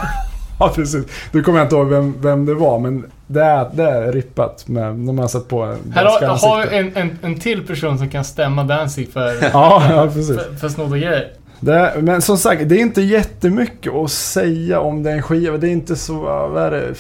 Ja, 0.61 0.73
precis. 0.75 1.07
Nu 1.33 1.43
kommer 1.43 1.59
jag 1.59 1.67
inte 1.67 1.77
ihåg 1.77 1.89
vem, 1.89 2.15
vem 2.21 2.47
det 2.47 2.55
var, 2.55 2.79
men 2.79 3.07
det 3.27 3.43
är, 3.43 3.71
det 3.73 3.83
är 3.83 4.13
rippat 4.13 4.69
med... 4.69 4.95
De 4.95 5.19
har 5.19 5.29
satt 5.29 5.49
på 5.49 5.65
här 5.95 6.05
har, 6.05 6.21
har 6.21 6.29
ansikte. 6.29 6.69
vi 6.71 6.79
en, 6.79 6.97
en, 6.97 7.19
en 7.23 7.41
till 7.41 7.67
person 7.67 7.99
som 7.99 8.11
kan 8.11 8.25
stämma 8.25 8.65
Danzig 8.65 9.13
för, 9.13 9.35
Ja, 9.53 9.83
ja, 9.91 10.11
för, 10.11 10.57
för 10.57 10.69
snodda 10.69 10.97
grejer. 10.97 11.29
Det, 11.61 11.95
men 12.03 12.23
som 12.23 12.39
sagt, 12.39 12.69
det 12.69 12.75
är 12.75 12.81
inte 12.81 13.03
jättemycket 13.03 13.93
att 13.95 14.11
säga 14.11 14.81
om 14.81 15.03
den 15.03 15.23
skivan. 15.23 15.61
Det 15.61 15.69
är 15.69 15.73
inte 15.73 15.97
så, 15.97 16.15
vad 16.53 16.63
är 16.63 16.71
det, 16.71 16.95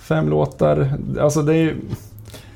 fem 0.00 0.28
låtar. 0.28 0.92
Alltså 1.20 1.42
det 1.42 1.54
är 1.56 1.74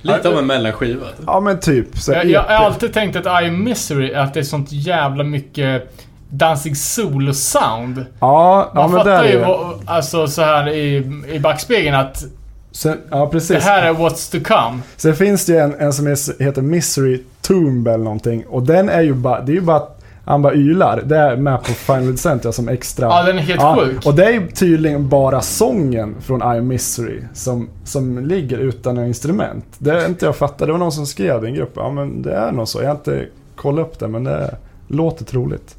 Lite 0.02 0.28
av 0.28 0.38
en 0.38 0.46
mellanskiva. 0.46 1.06
typ. 1.06 1.24
ja 1.26 1.40
men 1.40 1.60
typ. 1.60 1.98
Så 1.98 2.12
Jag, 2.12 2.24
jag 2.26 2.42
har 2.42 2.48
alltid 2.66 2.92
tänkt 2.92 3.16
att 3.16 3.42
I 3.42 3.46
am 3.46 3.64
Misery, 3.64 4.14
att 4.14 4.34
det 4.34 4.40
är 4.40 4.44
sånt 4.44 4.72
jävla 4.72 5.24
mycket 5.24 5.94
Danzig 6.30 6.76
solo-sound. 6.76 8.04
Ja, 8.20 8.70
ja 8.74 8.80
Man 8.82 8.90
men 8.90 9.06
där 9.06 9.16
fattar 9.16 9.28
ju 9.28 9.38
vad, 9.38 9.80
alltså 9.86 10.26
så 10.26 10.42
här 10.42 10.68
i, 10.68 10.96
i 11.32 11.38
backspegeln 11.38 11.96
att 11.96 12.24
Sen, 12.72 12.98
ja 13.10 13.24
det 13.24 13.30
precis. 13.30 13.64
här 13.64 13.82
är 13.82 13.92
what's 13.92 14.32
to 14.32 14.44
come. 14.54 14.78
Sen 14.96 15.16
finns 15.16 15.46
det 15.46 15.52
ju 15.52 15.58
en, 15.58 15.74
en 15.78 15.92
som 15.92 16.06
heter 16.38 16.62
Misery 16.62 17.22
Tomb 17.42 17.88
eller 17.88 18.04
någonting. 18.04 18.44
Och 18.46 18.62
den 18.62 18.88
är 18.88 19.00
ju 19.02 19.14
bara, 19.14 19.40
det 19.40 19.52
är 19.52 19.54
ju 19.54 19.60
bara 19.60 19.82
han 20.24 20.42
bara 20.42 20.54
ylar. 20.54 21.02
Det 21.06 21.16
är 21.16 21.36
med 21.36 21.58
på 21.58 21.72
Final 21.72 22.18
Center 22.18 22.50
som 22.52 22.68
extra. 22.68 23.06
Ja, 23.06 23.22
den 23.22 23.38
är 23.38 23.42
helt 23.42 23.60
Ja, 23.60 23.76
sjuk. 23.80 24.06
Och 24.06 24.14
det 24.14 24.24
är 24.24 24.46
tydligen 24.46 25.08
bara 25.08 25.40
sången 25.40 26.14
från 26.20 26.56
I 26.56 26.60
Misery 26.60 27.20
som, 27.34 27.68
som 27.84 28.26
ligger 28.26 28.58
utan 28.58 29.06
instrument. 29.06 29.64
Det 29.78 29.90
är 29.90 30.06
inte 30.06 30.26
jag 30.26 30.36
fattar. 30.36 30.66
Det 30.66 30.72
var 30.72 30.78
någon 30.78 30.92
som 30.92 31.06
skrev 31.06 31.44
i 31.44 31.48
en 31.48 31.54
grupp. 31.54 31.72
Ja 31.76 31.90
men 31.90 32.22
det 32.22 32.34
är 32.34 32.52
nog 32.52 32.68
så. 32.68 32.80
Jag 32.82 32.86
har 32.86 32.94
inte 32.94 33.26
kollat 33.56 33.86
upp 33.86 33.98
det 33.98 34.08
men 34.08 34.24
det 34.24 34.56
låter 34.88 35.24
troligt. 35.24 35.76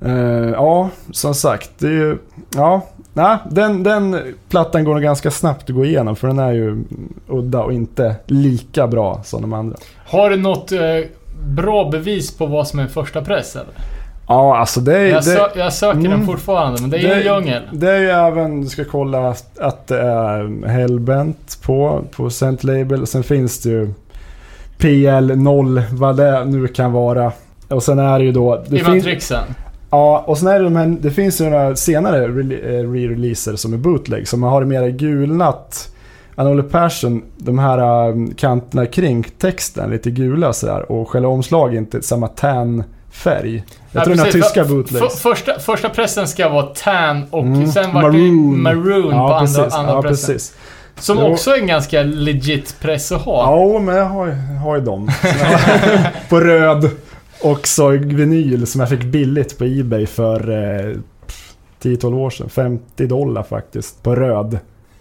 Eh, 0.00 0.50
ja, 0.50 0.90
som 1.10 1.34
sagt. 1.34 1.70
Det 1.78 1.86
är 1.86 1.92
ju... 1.92 2.18
Ja, 2.54 2.86
nej, 3.12 3.36
den, 3.50 3.82
den 3.82 4.34
plattan 4.48 4.84
går 4.84 4.94
nog 4.94 5.02
ganska 5.02 5.30
snabbt 5.30 5.62
att 5.70 5.76
gå 5.76 5.84
igenom 5.84 6.16
för 6.16 6.28
den 6.28 6.38
är 6.38 6.52
ju 6.52 6.84
udda 7.28 7.62
och 7.62 7.72
inte 7.72 8.14
lika 8.26 8.86
bra 8.86 9.20
som 9.24 9.42
de 9.42 9.52
andra. 9.52 9.76
Har 10.06 10.30
du 10.30 10.36
något 10.36 10.72
eh, 10.72 10.80
bra 11.48 11.90
bevis 11.90 12.36
på 12.38 12.46
vad 12.46 12.68
som 12.68 12.78
är 12.80 12.86
första 12.86 13.22
press 13.22 13.54
eller? 13.56 13.66
Ja, 14.28 14.56
alltså 14.58 14.80
det 14.80 14.98
är 14.98 15.06
Jag, 15.06 15.16
det, 15.16 15.22
sö 15.22 15.48
jag 15.56 15.72
söker 15.72 15.98
den 16.00 16.06
Mm. 16.12 16.26
fortfarande, 16.26 16.80
men 16.80 16.90
det 16.90 16.96
är 16.98 17.00
ju 17.02 17.12
en 17.28 17.34
djungel. 17.44 17.62
Det 17.72 17.90
är 17.90 17.98
ju 18.00 18.08
även, 18.08 18.60
du 18.60 18.66
ska 18.68 18.84
kolla 18.84 19.28
att- 19.60 19.86
det 19.88 20.00
är 20.00 20.66
Hellbent 20.66 21.58
på, 21.62 22.04
på 22.16 22.30
Cent 22.30 22.64
Label. 22.64 23.06
Sen 23.06 23.22
finns 23.22 23.60
det 23.62 23.68
ju 23.70 23.88
PL0, 24.78 25.82
vad 25.92 26.16
det 26.16 26.44
nu 26.44 26.66
kan 26.68 26.92
vara. 26.92 27.32
Och 27.68 27.82
sen 27.82 27.98
är 27.98 28.18
det 28.18 28.24
ju 28.24 28.32
då... 28.32 28.64
Det 28.68 28.78
I 28.78 28.82
Matrixen. 28.82 29.44
ja, 29.90 30.24
och 30.26 30.38
sen 30.38 30.48
är 30.48 30.58
det 30.58 30.64
de 30.64 30.76
här, 30.76 30.96
det 31.00 31.10
finns 31.10 31.40
ju 31.40 31.44
några 31.50 31.76
senare 31.76 32.26
re- 32.28 32.66
eh, 32.80 32.90
re-releaser 32.92 33.56
som 33.56 33.72
är 33.72 33.76
bootleg. 33.76 34.28
Som 34.28 34.42
har 34.42 34.60
det 34.60 34.66
mera 34.66 34.88
gulnat. 34.88 35.94
Anole 36.38 36.62
Persson, 36.62 37.22
de 37.36 37.58
här 37.58 38.08
um, 38.08 38.34
kanterna 38.34 38.86
kring 38.86 39.22
texten, 39.38 39.90
lite 39.90 40.10
gula 40.10 40.52
sådär. 40.52 40.92
Och 40.92 41.08
själva 41.10 41.28
omslaget 41.28 41.78
inte 41.78 42.02
samma 42.02 42.28
tan 42.28 42.82
färg. 43.10 43.54
Jag 43.56 44.00
Ja, 44.00 44.04
tror 44.04 44.14
den 44.14 44.18
har 44.18 44.26
precis. 44.26 44.42
tyska 44.44 44.64
bootlegs. 44.64 45.00
för- 45.22 45.30
första, 45.34 45.58
första 45.58 45.88
pressen 45.88 46.28
ska 46.28 46.48
vara 46.48 46.62
tan 46.66 47.24
och 47.30 47.42
Mm, 47.42 47.66
sen 47.66 47.92
var 47.94 48.02
det 48.02 48.08
maroon. 48.18 48.62
maroon 48.62 49.02
på 49.02 49.08
Ja, 49.10 49.38
andra, 49.38 49.40
precis. 49.40 49.74
andra 49.74 49.92
Ja, 49.92 50.02
pressen. 50.02 50.34
precis. 50.34 50.54
Som 50.96 51.18
Jo. 51.20 51.32
också 51.32 51.50
är 51.50 51.58
en 51.60 51.66
ganska 51.66 52.02
legit 52.02 52.76
press 52.80 53.12
att 53.12 53.20
ha. 53.22 53.72
Ja, 53.72 53.78
men 53.78 53.96
jag 53.96 54.04
har, 54.04 54.26
har 54.58 54.76
ju 54.76 54.82
dem. 54.84 55.10
på 56.28 56.40
röd. 56.40 56.90
Och 57.42 57.66
så 57.68 57.88
vinyl 57.88 58.66
som 58.66 58.80
jag 58.80 58.88
fick 58.90 59.02
billigt 59.04 59.58
på 59.58 59.64
Ebay 59.64 60.06
för 60.06 60.50
eh, 60.50 60.96
10-12 61.82 62.14
år 62.18 62.30
sedan. 62.30 62.48
50 62.48 63.06
dollar 63.06 63.42
faktiskt. 63.42 64.02
På 64.02 64.14
röd. 64.14 64.58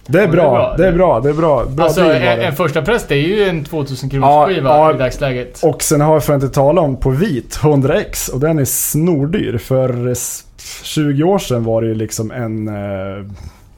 Det 0.07 0.19
är 0.19 0.21
Ja, 0.21 0.27
det 0.27 0.31
är 0.31 0.31
bra. 0.31 0.51
bra. 0.51 0.75
Det 0.77 0.87
är 0.87 0.91
bra. 0.93 1.19
Det 1.19 1.29
är 1.29 1.33
bra. 1.33 1.65
Bra 1.65 1.85
alltså 1.85 2.01
en, 2.01 2.39
en 2.41 2.55
första 2.55 2.81
press 2.81 3.05
det 3.07 3.15
är 3.15 3.27
ju 3.27 3.43
en 3.49 3.63
2000 3.63 4.09
kronors 4.09 4.27
Ja, 4.27 4.47
skiva 4.47 4.69
ja. 4.69 4.95
i 4.95 4.97
dagsläget. 4.97 5.63
Och 5.63 5.83
sen 5.83 6.01
har 6.01 6.13
jag 6.13 6.23
för 6.23 6.33
att 6.35 6.43
inte 6.43 6.53
tala 6.55 6.81
om 6.81 6.97
på 6.97 7.09
vit 7.09 7.57
100x 7.61 8.31
och 8.31 8.39
den 8.39 8.59
är 8.59 8.65
snordyr. 8.65 9.57
För 9.57 10.07
s- 10.07 10.43
20 10.83 11.23
år 11.23 11.39
sedan 11.39 11.63
var 11.63 11.81
det 11.81 11.87
ju 11.87 11.93
liksom 11.95 12.31
en 12.31 12.67
eh, 12.67 13.25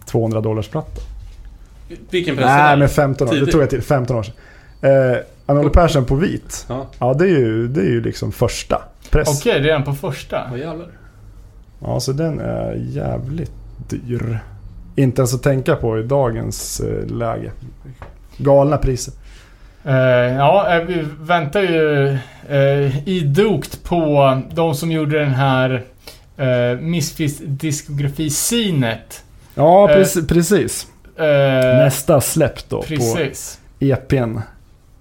200 0.06 0.42
dollars 0.42 0.68
platta. 0.68 1.02
Vilken 2.10 2.36
press 2.36 2.46
Nej 2.46 2.62
är 2.62 2.70
det? 2.72 2.78
men 2.80 2.90
15 2.90 3.28
år. 3.30 3.34
Det 3.34 3.46
tog 3.52 3.62
jag 3.62 3.70
till. 3.70 3.82
15 3.82 4.16
år 4.18 4.24
sedan. 4.24 4.36
Eh, 5.12 5.18
Anole 5.46 5.70
Persson 5.70 6.06
på 6.06 6.16
vit. 6.16 6.66
Ja, 6.70 6.86
Ja 7.00 7.14
det 7.14 7.26
är 7.26 7.30
ju, 7.40 7.68
det 7.68 7.82
är 7.82 7.86
ju 7.90 8.02
liksom 8.02 8.32
första 8.32 8.82
press. 9.12 9.40
Okej, 9.42 9.62
redan 9.62 9.84
på 9.84 9.94
första. 9.94 10.48
vad 10.52 10.60
jävlar. 10.60 10.88
Ja 11.82 12.00
så 12.00 12.12
den 12.12 12.40
är 12.40 12.74
jävligt 12.90 13.52
dyr. 13.90 14.40
Inte 15.00 15.22
ens 15.22 15.34
att 15.34 15.44
tänka 15.44 15.76
på 15.76 16.00
i 16.00 16.04
dagens 16.04 16.80
eh, 16.80 17.06
läge. 17.06 17.52
Galna 18.38 18.78
priser. 18.78 19.14
Eh, 19.84 19.94
ja, 20.36 20.76
eh, 20.76 20.84
vi 20.84 21.06
väntar 21.20 21.62
ju 21.62 22.18
uh, 22.52 23.10
idogt 23.10 23.84
på 23.84 24.42
de 24.52 24.76
som 24.76 24.92
gjorde 24.92 25.20
den 25.20 25.32
här 25.32 25.84
uh, 26.40 26.80
Misfits 26.82 27.42
diskografi-sinet. 27.46 29.24
Ja 29.56 29.92
Eh, 29.92 30.24
precis. 30.28 30.88
Nästa 31.74 32.22
släpp 32.22 32.70
då 32.70 32.82
Precis. 32.82 33.60
på 33.80 33.86
EPn. 33.86 34.38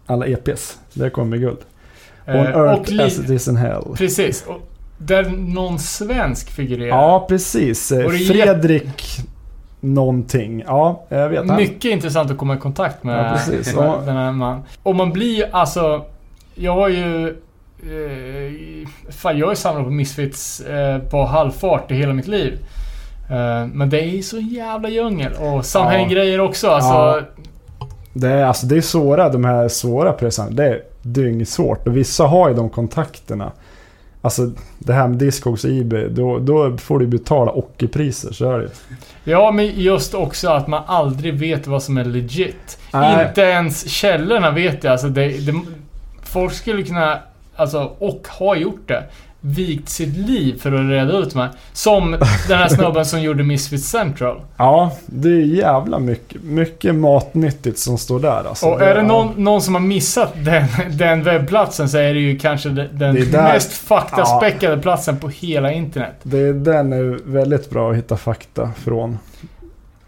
Alla 0.07 0.27
EPs. 0.27 0.79
Det 0.93 1.11
kommer 1.11 1.37
guld. 1.37 1.59
On 2.27 2.35
Earth 2.35 2.95
och 2.95 3.01
as 3.01 3.19
it 3.19 3.31
is 3.31 3.49
in 3.49 3.57
hell. 3.57 3.85
Precis. 3.97 4.45
Och 4.47 4.71
där 4.99 5.25
någon 5.25 5.79
svensk 5.79 6.51
figurerar. 6.51 6.89
Ja 6.89 7.27
precis. 7.29 7.89
Fredrik 8.29 9.21
någonting. 9.81 10.65
Ja, 10.67 11.05
jag 11.09 11.29
vet. 11.29 11.49
Han- 11.49 11.57
Mycket 11.57 11.85
intressant 11.91 12.31
att 12.31 12.39
komma 12.39 12.55
i 12.55 12.59
kontakt 12.59 13.05
med 13.05 13.27
Ja, 13.27 13.33
precis. 13.33 13.77
med 13.77 13.85
Ja. 13.85 14.01
den 14.07 14.17
här 14.17 14.33
man. 14.33 14.63
Och 14.83 14.97
man 14.97 15.13
blir 15.13 15.37
ju 15.37 15.45
alltså... 15.51 16.05
Jag 16.55 16.75
har 16.75 16.89
ju... 16.89 17.29
Eh, 17.83 18.89
fan, 19.11 19.39
jag 19.39 19.47
har 19.47 19.53
ju 19.53 19.57
samlat 19.57 19.85
på 19.85 19.91
Misfits 19.91 20.61
eh, 20.61 20.99
på 20.99 21.25
halvfart 21.25 21.91
i 21.91 21.95
hela 21.95 22.13
mitt 22.13 22.27
liv. 22.27 22.59
Eh, 23.31 23.67
men 23.73 23.91
det 23.91 24.01
är 24.01 24.07
ju 24.07 24.23
så 24.23 24.39
jävla 24.39 24.89
djungel. 24.89 25.33
Och 25.33 25.65
samhällsgrejer 25.65 26.41
också. 26.41 26.69
Alltså, 26.69 26.91
Ja. 26.93 27.21
Det 28.13 28.29
är, 28.29 28.45
alltså, 28.45 28.67
det 28.67 28.77
är 28.77 28.81
svåra, 28.81 29.29
de 29.29 29.45
här 29.45 29.69
svåra 29.69 30.13
pressarna. 30.13 30.51
Det 30.51 30.67
är 30.69 30.83
dyngsvårt. 31.03 31.87
Och 31.87 31.97
vissa 31.97 32.25
har 32.27 32.49
ju 32.49 32.55
de 32.55 32.71
kontakterna. 32.71 33.53
Alltså 34.23 34.51
det 34.79 34.93
här 34.93 35.09
med 35.09 35.19
Discogs 35.19 35.65
och 35.65 35.71
Ebay, 35.71 36.09
då, 36.09 36.39
då 36.39 36.77
får 36.77 36.99
du 36.99 37.07
betala 37.07 37.53
ockerpriser, 37.53 38.33
så 38.33 38.53
är 38.53 38.59
det. 38.59 38.71
Ja, 39.25 39.51
men 39.51 39.67
just 39.67 40.15
också 40.15 40.51
att 40.51 40.67
man 40.67 40.83
aldrig 40.87 41.35
vet 41.35 41.67
vad 41.67 41.83
som 41.83 41.97
är 41.97 42.05
legit. 42.05 42.79
Nej. 42.93 43.29
Inte 43.29 43.41
ens 43.41 43.89
källorna 43.89 44.51
vet 44.51 44.83
det. 44.83 44.93
Alltså 44.93 45.09
det, 45.09 45.29
det. 45.29 45.61
Folk 46.23 46.53
skulle 46.53 46.83
kunna, 46.83 47.19
alltså, 47.57 47.93
och 47.99 48.27
har 48.29 48.57
gjort 48.57 48.89
det, 48.89 49.05
vikt 49.41 49.89
sitt 49.89 50.17
liv 50.17 50.61
för 50.61 50.73
att 50.73 50.91
reda 50.91 51.13
ut 51.19 51.33
de 51.33 51.39
här. 51.39 51.51
Som 51.73 52.11
den 52.49 52.59
här 52.59 52.69
snubben 52.69 53.07
som 53.07 53.21
gjorde 53.21 53.43
Misfit 53.45 53.85
Central. 53.85 54.41
Ja, 54.57 54.93
det 55.07 55.29
är 55.29 55.41
jävla 55.41 55.99
mycket, 55.99 56.43
mycket 56.43 56.95
matnyttigt 56.95 57.79
som 57.79 57.99
står 57.99 58.21
där 58.21 58.49
alltså. 58.49 58.67
Och 58.67 58.83
är 58.83 58.95
det 58.95 59.03
någon, 59.03 59.45
någon 59.45 59.63
som 59.63 59.75
har 59.75 59.83
missat 59.83 60.33
den, 60.45 60.65
den 60.91 61.23
webbplatsen 61.23 61.89
så 61.89 61.99
är 61.99 62.15
det 62.15 62.21
ju 62.21 62.39
kanske 62.39 62.69
den, 62.69 63.15
där- 63.15 63.43
mest 63.53 63.73
faktaspäckade 63.73 64.79
platsen 64.83 65.17
på 65.17 65.29
hela 65.29 65.73
internet. 65.73 66.15
Det, 66.23 66.53
den 66.53 66.93
är 66.93 67.19
väldigt 67.33 67.71
bra 67.71 67.91
att 67.91 67.97
hitta 67.97 68.17
fakta 68.17 68.71
från. 68.85 69.19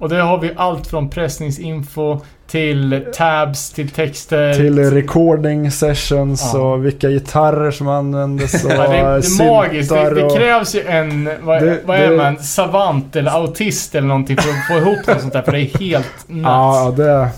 Och 0.00 0.08
där 0.08 0.20
har 0.20 0.38
vi 0.38 0.50
allt 0.56 0.86
från 0.86 1.08
pressningsinfo 1.10 2.20
till 2.46 3.06
tabs, 3.14 3.70
till 3.70 3.88
texter. 3.90 4.54
Till 4.54 4.90
recording 4.90 5.70
sessions 5.70 6.50
Ja. 6.54 6.60
och 6.60 6.84
vilka 6.86 7.08
gitarrer 7.08 7.70
som 7.70 7.88
användes 7.88 8.64
och 8.64 8.70
Ja, 8.74 8.76
det, 8.82 8.88
det 8.88 8.96
är 8.98 9.46
magiskt. 9.50 9.90
Det, 9.90 10.14
det 10.14 10.34
krävs 10.36 10.74
ju 10.74 10.80
en, 10.86 11.30
vad, 11.42 11.62
Det- 11.62 11.80
vad 11.84 11.96
är 11.96 12.16
man? 12.16 12.38
Savant 12.38 13.16
eller 13.16 13.30
autist 13.30 13.94
eller 13.94 14.08
någonting 14.08 14.36
för 14.36 14.50
att 14.50 14.66
få 14.68 14.74
ihop 14.88 15.06
något 15.06 15.20
sånt 15.20 15.32
där. 15.32 15.42
För 15.42 15.52
det 15.52 15.60
är 15.60 15.78
helt 15.78 16.06
nuts. 16.28 16.42
Ja, 16.44 16.94
det 16.96 17.10
är 17.10 17.28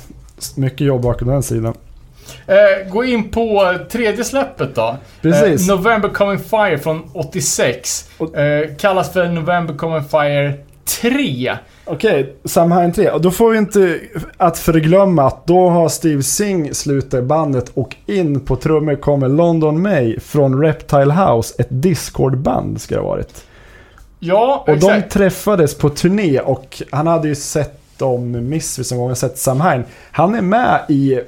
mycket 0.57 0.81
jobb 0.81 1.03
bakom 1.03 1.29
den 1.29 1.43
sidan. 1.43 1.75
Eh, 2.47 2.91
gå 2.91 3.05
in 3.05 3.31
på 3.31 3.75
tredje 3.91 4.25
släppet 4.25 4.75
då. 4.75 4.97
Precis. 5.23 5.69
Eh, 5.71 5.77
November 5.77 6.09
Coming 6.09 6.39
Fire 6.39 6.79
från 6.79 7.03
86. 7.13 8.11
Och- 8.19 8.37
Eh, 8.39 8.69
kallas 8.79 9.13
för 9.13 9.27
November 9.27 9.75
Coming 9.75 10.05
Fire 10.05 10.53
3. 11.01 11.57
Okej, 11.93 12.37
Samhain 12.45 12.93
3. 12.93 13.11
Och 13.11 13.21
då 13.21 13.31
får 13.31 13.51
vi 13.51 13.59
inte 13.59 14.01
att 14.37 14.59
förglömma 14.59 15.23
att 15.27 15.47
då 15.47 15.69
har 15.69 15.89
Steve 15.89 16.23
Singh 16.23 16.73
slutat 16.73 17.25
bandet 17.25 17.71
och 17.75 17.97
in 18.07 18.41
på 18.41 18.57
trummor 18.57 18.95
kommer 18.95 19.29
London 19.29 19.83
May 19.83 20.21
från 20.21 20.63
Reptile 20.63 21.13
House, 21.15 21.55
ett 21.59 21.67
Discord-band 21.71 22.81
ska 22.81 22.95
det 22.95 23.01
ha 23.01 23.09
varit. 23.09 23.45
Ja, 24.19 24.65
Och 24.67 24.79
de 24.79 24.91
exakt. 24.91 25.13
träffades 25.13 25.75
på 25.79 25.89
turné 25.89 26.41
och 26.41 26.83
han 26.91 27.07
hade 27.07 27.29
ju 27.29 27.35
sett 27.35 27.79
dem 27.99 28.49
Misfits 28.49 28.91
någon 28.93 29.01
gång, 29.01 29.17
sett 29.17 29.39
Samhain. 29.39 29.85
Han 30.13 30.35
är 30.35 30.43
med 30.43 30.81
i, 30.89 31.21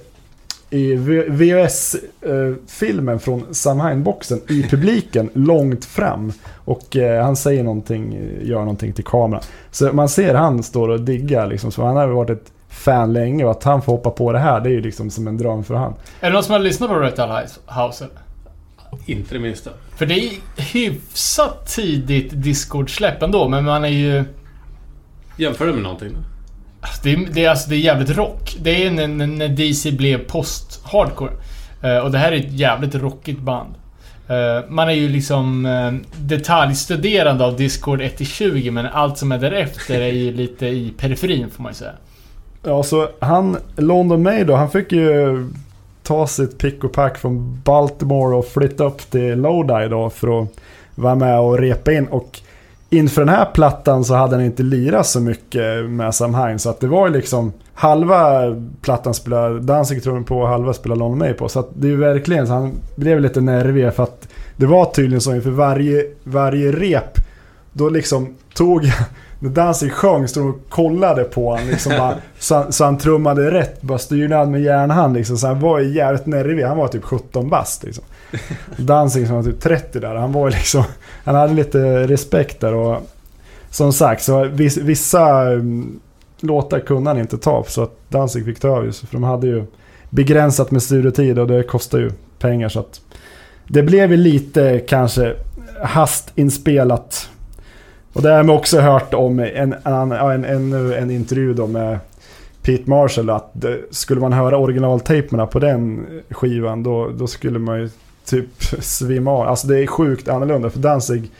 i 0.70 0.94
VHS-filmen 1.28 3.20
från 3.20 3.54
Samhain-boxen 3.54 4.40
i 4.48 4.62
publiken 4.62 5.30
långt 5.34 5.84
fram. 5.84 6.32
Och 6.64 6.96
eh, 6.96 7.24
han 7.24 7.36
säger 7.36 7.62
någonting, 7.62 8.30
gör 8.42 8.58
någonting 8.58 8.92
till 8.92 9.04
kameran. 9.04 9.42
Så 9.70 9.92
man 9.92 10.08
ser 10.08 10.34
han 10.34 10.62
står 10.62 10.88
och 10.88 11.00
diggar 11.00 11.46
liksom, 11.46 11.72
så 11.72 11.84
han 11.84 11.96
har 11.96 12.08
varit 12.08 12.30
ett 12.30 12.52
fan 12.68 13.12
länge 13.12 13.44
och 13.44 13.50
att 13.50 13.64
han 13.64 13.82
får 13.82 13.92
hoppa 13.92 14.10
på 14.10 14.32
det 14.32 14.38
här, 14.38 14.60
det 14.60 14.68
är 14.68 14.72
ju 14.72 14.80
liksom 14.80 15.10
som 15.10 15.26
en 15.28 15.36
dröm 15.36 15.64
för 15.64 15.74
han. 15.74 15.94
Är 16.20 16.26
det 16.26 16.34
någon 16.34 16.44
som 16.44 16.52
har 16.52 16.58
lyssnat 16.58 16.90
på 16.90 16.96
Reptile 16.96 17.46
House? 17.66 18.06
Inte 19.06 19.34
det 19.34 19.40
minsta. 19.40 19.70
För 19.96 20.06
det 20.06 20.14
är 20.14 20.32
hyfsat 20.56 21.66
tidigt 21.74 22.30
Discord-släpp 22.32 23.22
ändå, 23.22 23.48
men 23.48 23.64
man 23.64 23.84
är 23.84 23.88
ju... 23.88 24.24
Jämför 25.36 25.66
det 25.66 25.72
med 25.72 25.82
någonting? 25.82 26.16
Alltså, 26.84 27.00
det 27.02 27.12
är, 27.12 27.28
det 27.32 27.44
är, 27.44 27.50
alltså, 27.50 27.70
det 27.70 27.76
är 27.76 27.78
jävligt 27.78 28.16
rock. 28.16 28.56
Det 28.60 28.86
är 28.86 28.90
när, 28.90 29.06
när- 29.08 29.26
när 29.26 29.48
DC 29.48 29.92
blev 29.92 30.26
post-hardcore. 30.26 31.32
Uh, 31.84 31.98
och 31.98 32.10
det 32.10 32.18
här 32.18 32.32
är 32.32 32.36
ett 32.36 32.52
jävligt 32.52 32.94
rockigt 32.94 33.40
band. 33.40 33.74
Uh, 34.30 34.70
man 34.70 34.88
är 34.88 34.92
ju 34.92 35.08
liksom 35.08 35.66
uh, 35.66 35.94
detaljstuderande 36.16 37.44
av 37.44 37.56
Discord 37.56 38.00
1-20 38.00 38.70
men 38.70 38.86
allt 38.86 39.18
som 39.18 39.32
är 39.32 39.38
därefter 39.38 40.00
är 40.00 40.12
ju 40.12 40.32
lite 40.32 40.66
i 40.66 40.94
periferin 40.98 41.50
får 41.50 41.62
man 41.62 41.72
ju 41.72 41.76
säga. 41.76 41.92
Ja, 42.62 42.82
så 42.82 43.08
han, 43.20 43.56
London 43.76 44.22
May 44.22 44.44
då, 44.44 44.54
han 44.56 44.70
fick 44.70 44.92
ju 44.92 45.46
ta 46.02 46.26
sitt 46.26 46.58
pick 46.58 46.84
och 46.84 46.92
pack 46.92 47.18
från 47.18 47.60
Baltimore 47.64 48.36
och 48.36 48.46
flytta 48.46 48.84
upp 48.84 49.10
till 49.10 49.40
Lodi 49.40 49.88
då 49.90 50.10
för 50.10 50.42
att 50.42 50.48
vara 50.94 51.14
med 51.14 51.40
och 51.40 51.58
repa 51.58 51.92
in. 51.92 52.06
Och 52.06 52.40
inför 52.96 53.24
den 53.24 53.34
här 53.34 53.44
plattan 53.54 54.04
så 54.04 54.14
hade 54.14 54.36
han 54.36 54.44
inte 54.44 54.62
lirat 54.62 55.06
så 55.06 55.20
mycket 55.20 55.90
med 55.90 56.14
Sam 56.14 56.34
Hine. 56.34 56.58
Så 56.58 56.70
att 56.70 56.80
det 56.80 56.86
var 56.86 57.06
ju 57.06 57.12
liksom 57.12 57.52
halva 57.74 58.40
plattan 58.82 59.14
spelade 59.14 59.60
Danzig 59.60 60.02
trummor 60.02 60.22
på 60.22 60.38
och 60.38 60.48
halva 60.48 60.72
spelade 60.72 60.98
London 60.98 61.18
May 61.18 61.32
på. 61.32 61.48
Så 61.48 61.60
att 61.60 61.68
det 61.74 61.86
är 61.86 61.90
ju 61.90 61.96
verkligen 61.96 62.46
så 62.46 62.52
han 62.52 62.72
blev 62.96 63.20
lite 63.20 63.40
nervig 63.40 63.94
för 63.94 64.02
att 64.02 64.28
det 64.56 64.66
var 64.66 64.84
tydligen 64.84 65.20
så 65.20 65.34
inför 65.34 65.50
varje, 65.50 66.06
varje 66.24 66.72
rep 66.72 67.18
då 67.72 67.88
liksom 67.88 68.34
tog 68.54 68.92
när 69.38 69.50
Danzig 69.50 69.92
sjöng 69.92 70.28
stod 70.28 70.48
och 70.48 70.60
kollade 70.68 71.24
på 71.24 71.50
honom 71.50 71.68
liksom 71.68 71.92
bara, 71.98 72.14
så, 72.38 72.54
han, 72.54 72.72
så 72.72 72.84
han 72.84 72.98
trummade 72.98 73.50
rätt. 73.50 73.82
Bara 73.82 73.98
styrde 73.98 74.36
han 74.36 74.50
med 74.50 74.62
järnhand 74.62 75.14
liksom. 75.14 75.36
Så 75.36 75.46
han 75.46 75.60
var 75.60 75.80
jävligt 75.80 76.26
nervig. 76.26 76.64
Han 76.64 76.76
var 76.76 76.88
typ 76.88 77.04
17 77.04 77.48
bast 77.48 77.84
liksom. 77.84 78.04
Danzig 78.76 79.26
som 79.26 79.36
var 79.36 79.42
typ 79.42 79.60
30 79.60 80.00
där. 80.00 80.14
Han 80.14 80.32
var 80.32 80.48
ju 80.48 80.54
liksom... 80.56 80.84
Han 81.24 81.34
hade 81.34 81.54
lite 81.54 82.06
respekt 82.06 82.60
där 82.60 82.74
och... 82.74 82.98
Som 83.70 83.92
sagt, 83.92 84.22
så 84.22 84.44
vissa 84.82 85.52
mm, 85.52 86.00
låtar 86.40 86.80
kunde 86.80 87.10
han 87.10 87.18
inte 87.18 87.38
ta. 87.38 87.64
Så 87.68 87.82
att 87.82 87.96
Danzig 88.08 88.44
fick 88.44 88.60
ta 88.60 88.68
över. 88.68 88.92
För 88.92 89.12
de 89.12 89.22
hade 89.22 89.46
ju 89.46 89.64
begränsat 90.10 90.70
med 90.70 90.82
studiotid 90.82 91.38
och 91.38 91.46
det 91.46 91.62
kostar 91.62 91.98
ju 91.98 92.10
pengar 92.38 92.68
så 92.68 92.80
att... 92.80 93.00
Det 93.68 93.82
blev 93.82 94.10
ju 94.10 94.16
lite 94.16 94.82
kanske 94.88 95.34
hastinspelat 95.82 97.28
och 98.14 98.22
det 98.22 98.30
har 98.30 98.42
man 98.42 98.56
också 98.56 98.80
hört 98.80 99.14
om 99.14 99.38
en, 99.38 99.74
en, 99.84 100.12
en, 100.12 100.44
en, 100.44 100.92
en 100.92 101.10
intervju 101.10 101.54
då 101.54 101.66
med 101.66 101.98
Pete 102.62 102.90
Marshall 102.90 103.30
att 103.30 103.50
det, 103.52 103.80
skulle 103.90 104.20
man 104.20 104.32
höra 104.32 104.58
originaltejperna 104.58 105.46
på 105.46 105.58
den 105.58 106.06
skivan 106.30 106.82
då, 106.82 107.08
då 107.08 107.26
skulle 107.26 107.58
man 107.58 107.80
ju 107.80 107.90
typ 108.24 108.64
svimma 108.80 109.30
av. 109.30 109.48
Alltså 109.48 109.66
det 109.66 109.82
är 109.82 109.86
sjukt 109.86 110.28
annorlunda 110.28 110.70
för 110.70 110.78
Danzig 110.78 111.30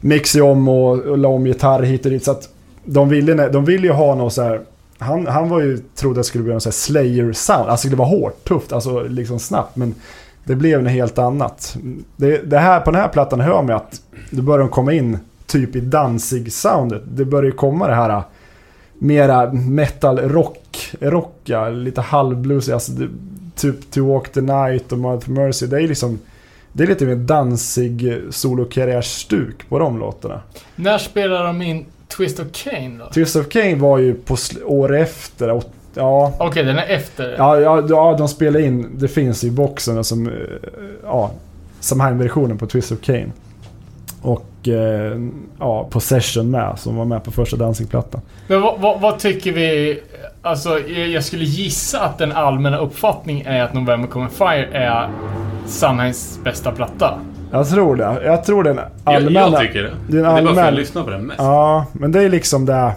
mixade 0.00 0.44
ju 0.44 0.50
om 0.50 0.68
och, 0.68 0.98
och 0.98 1.18
la 1.18 1.28
om 1.28 1.46
gitarr 1.46 1.82
hit 1.82 2.04
och 2.04 2.12
dit 2.12 2.24
så 2.24 2.30
att 2.30 2.48
de 2.84 3.08
ville, 3.08 3.48
de 3.48 3.64
ville 3.64 3.86
ju 3.86 3.92
ha 3.92 4.14
något 4.14 4.32
så 4.32 4.42
här 4.42 4.60
han, 4.98 5.26
han 5.26 5.48
var 5.48 5.60
ju, 5.60 5.78
trodde 5.94 6.12
att 6.12 6.24
det 6.24 6.28
skulle 6.28 6.44
bli 6.44 6.52
någon 6.52 6.60
så 6.60 6.68
här 6.68 6.72
Slayer-sound. 6.72 7.68
Alltså 7.68 7.88
det 7.88 7.96
var 7.96 8.06
hårt, 8.06 8.44
tufft, 8.44 8.72
alltså 8.72 9.02
liksom 9.02 9.38
snabbt. 9.38 9.76
Men 9.76 9.94
det 10.44 10.54
blev 10.54 10.82
något 10.82 10.92
helt 10.92 11.18
annat. 11.18 11.76
Det, 12.16 12.50
det 12.50 12.58
här, 12.58 12.80
på 12.80 12.90
den 12.90 13.00
här 13.00 13.08
plattan 13.08 13.40
hör 13.40 13.62
man 13.62 13.76
att 13.76 14.00
det 14.30 14.42
börjar 14.42 14.58
de 14.58 14.68
komma 14.68 14.92
in 14.92 15.18
typ 15.46 15.76
i 15.76 15.80
Danzig-soundet. 15.80 17.02
Det 17.06 17.24
börjar 17.24 17.44
ju 17.44 17.52
komma 17.52 17.88
det 17.88 17.94
här 17.94 18.10
äh, 18.10 18.22
mera 18.98 19.52
metal-rock, 19.52 20.94
rocka, 21.00 21.68
lite 21.68 22.00
halvbluesig. 22.00 22.72
Alltså 22.72 22.92
det, 22.92 23.08
typ 23.56 23.90
To 23.90 24.12
Walk 24.12 24.28
the 24.28 24.40
Night 24.40 24.92
och 24.92 24.98
Mother 24.98 25.30
Mercy. 25.30 25.66
Det 25.66 25.76
är 25.76 25.88
liksom 25.88 26.18
det 26.72 26.84
är 26.84 26.88
lite 26.88 27.04
mer 27.04 27.16
Danzig 27.16 28.22
solokarriärstuk 28.30 29.68
på 29.68 29.78
de 29.78 29.98
låtarna. 29.98 30.40
När 30.76 30.98
spelar 30.98 31.44
de 31.44 31.62
in 31.62 31.86
Twist 32.16 32.40
of 32.40 32.46
Cain 32.52 32.98
då? 32.98 33.10
Twist 33.10 33.36
of 33.36 33.48
Cain 33.48 33.80
var 33.80 33.98
ju 33.98 34.14
på 34.14 34.36
år 34.64 34.96
efter. 34.96 35.62
Ja, 35.94 36.32
Okej, 36.38 36.64
den 36.64 36.78
är 36.78 36.86
efter. 36.86 37.34
Ja, 37.38 37.60
ja, 37.60 37.86
ja, 37.88 38.16
de 38.18 38.28
spelar 38.28 38.60
in, 38.60 38.98
det 38.98 39.08
finns 39.08 39.44
i 39.44 39.50
boxen 39.50 40.04
som, 40.04 40.26
eh, 40.26 40.32
ja, 41.02 41.30
Samhain-versionen 41.80 42.58
på 42.58 42.66
Twist 42.66 42.92
of 42.92 43.00
Cain. 43.00 43.32
Och 44.22 44.44
eh, 44.68 45.18
ja, 45.58 45.88
Possession 45.90 46.50
med, 46.50 46.78
som 46.78 46.96
var 46.96 47.04
med 47.04 47.24
på 47.24 47.30
första 47.30 47.56
Dancing-plattan. 47.56 48.20
Men 48.48 48.60
vad, 48.60 48.80
vad, 48.80 49.00
vad 49.00 49.18
tycker 49.18 49.52
vi? 49.52 49.98
Alltså, 50.42 50.68
jag 50.88 51.08
jag 51.08 51.24
skulle 51.24 51.44
gissa 51.44 52.00
att 52.00 52.18
den 52.18 52.32
allmänna 52.32 52.78
uppfattningen 52.78 53.46
är 53.46 53.62
att 53.62 53.74
November 53.74 54.08
Coming 54.08 54.28
Fire 54.30 54.66
är 54.72 55.08
Samhains 55.66 56.38
bästa 56.44 56.72
platta. 56.72 57.18
Jag 57.50 57.68
tror 57.68 57.96
det. 57.96 58.20
Jag 58.24 58.44
tror 58.44 58.64
den 58.64 58.76
Jag, 59.04 59.14
allmänna... 59.14 59.40
jag 59.40 59.60
tycker 59.60 59.82
det. 59.82 59.90
det 60.08 60.18
är 60.18 60.24
en 60.24 60.34
Men 60.34 60.34
det 60.34 60.40
är 60.40 60.44
bara 60.44 60.54
för 60.54 60.60
att 60.60 60.66
jag 60.66 60.74
lyssnar 60.74 61.02
på 61.04 61.10
den 61.10 61.22
mest. 61.26 61.38
Ja, 61.40 61.86
men 61.92 62.12
det 62.12 62.22
är 62.22 62.28
liksom 62.28 62.66
det. 62.66 62.92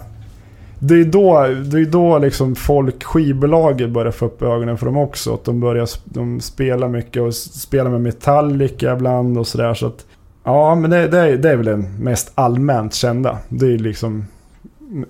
Det 0.80 0.94
är 0.94 1.04
då, 1.04 1.46
det 1.46 1.80
är 1.80 1.84
då 1.84 2.18
liksom 2.18 2.54
folk, 2.54 3.04
skivbolaget 3.04 3.90
börjar 3.90 4.12
få 4.12 4.26
upp 4.26 4.42
ögonen 4.42 4.78
för 4.78 4.86
dem 4.86 4.96
också. 4.96 5.34
Att 5.34 5.44
de 5.44 5.60
börjar 5.60 5.88
de 6.04 6.40
spelar 6.40 6.88
mycket 6.88 7.22
och 7.22 7.28
s- 7.28 7.60
spelar 7.62 7.90
med 7.90 8.00
Metallica 8.00 8.92
ibland 8.92 9.38
och 9.38 9.46
sådär. 9.46 9.74
Så 9.74 9.86
att, 9.86 10.04
ja, 10.48 10.74
men 10.74 10.90
det, 10.90 11.08
det, 11.08 11.18
är, 11.18 11.36
det 11.36 11.50
är 11.50 11.56
väl 11.56 11.66
den 11.66 12.04
mest 12.04 12.32
allmänt 12.34 12.94
kända. 12.94 13.38
Det 13.48 13.66
är 13.66 13.78
liksom, 13.78 14.26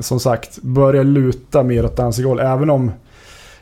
som 0.01 0.20
sagt, 0.20 0.59
börjar 0.62 1.05
luta 1.05 1.62
mer 1.62 1.85
åt 1.85 1.97
dansgolv. 1.97 2.40
Även 2.40 2.70
om 2.70 2.93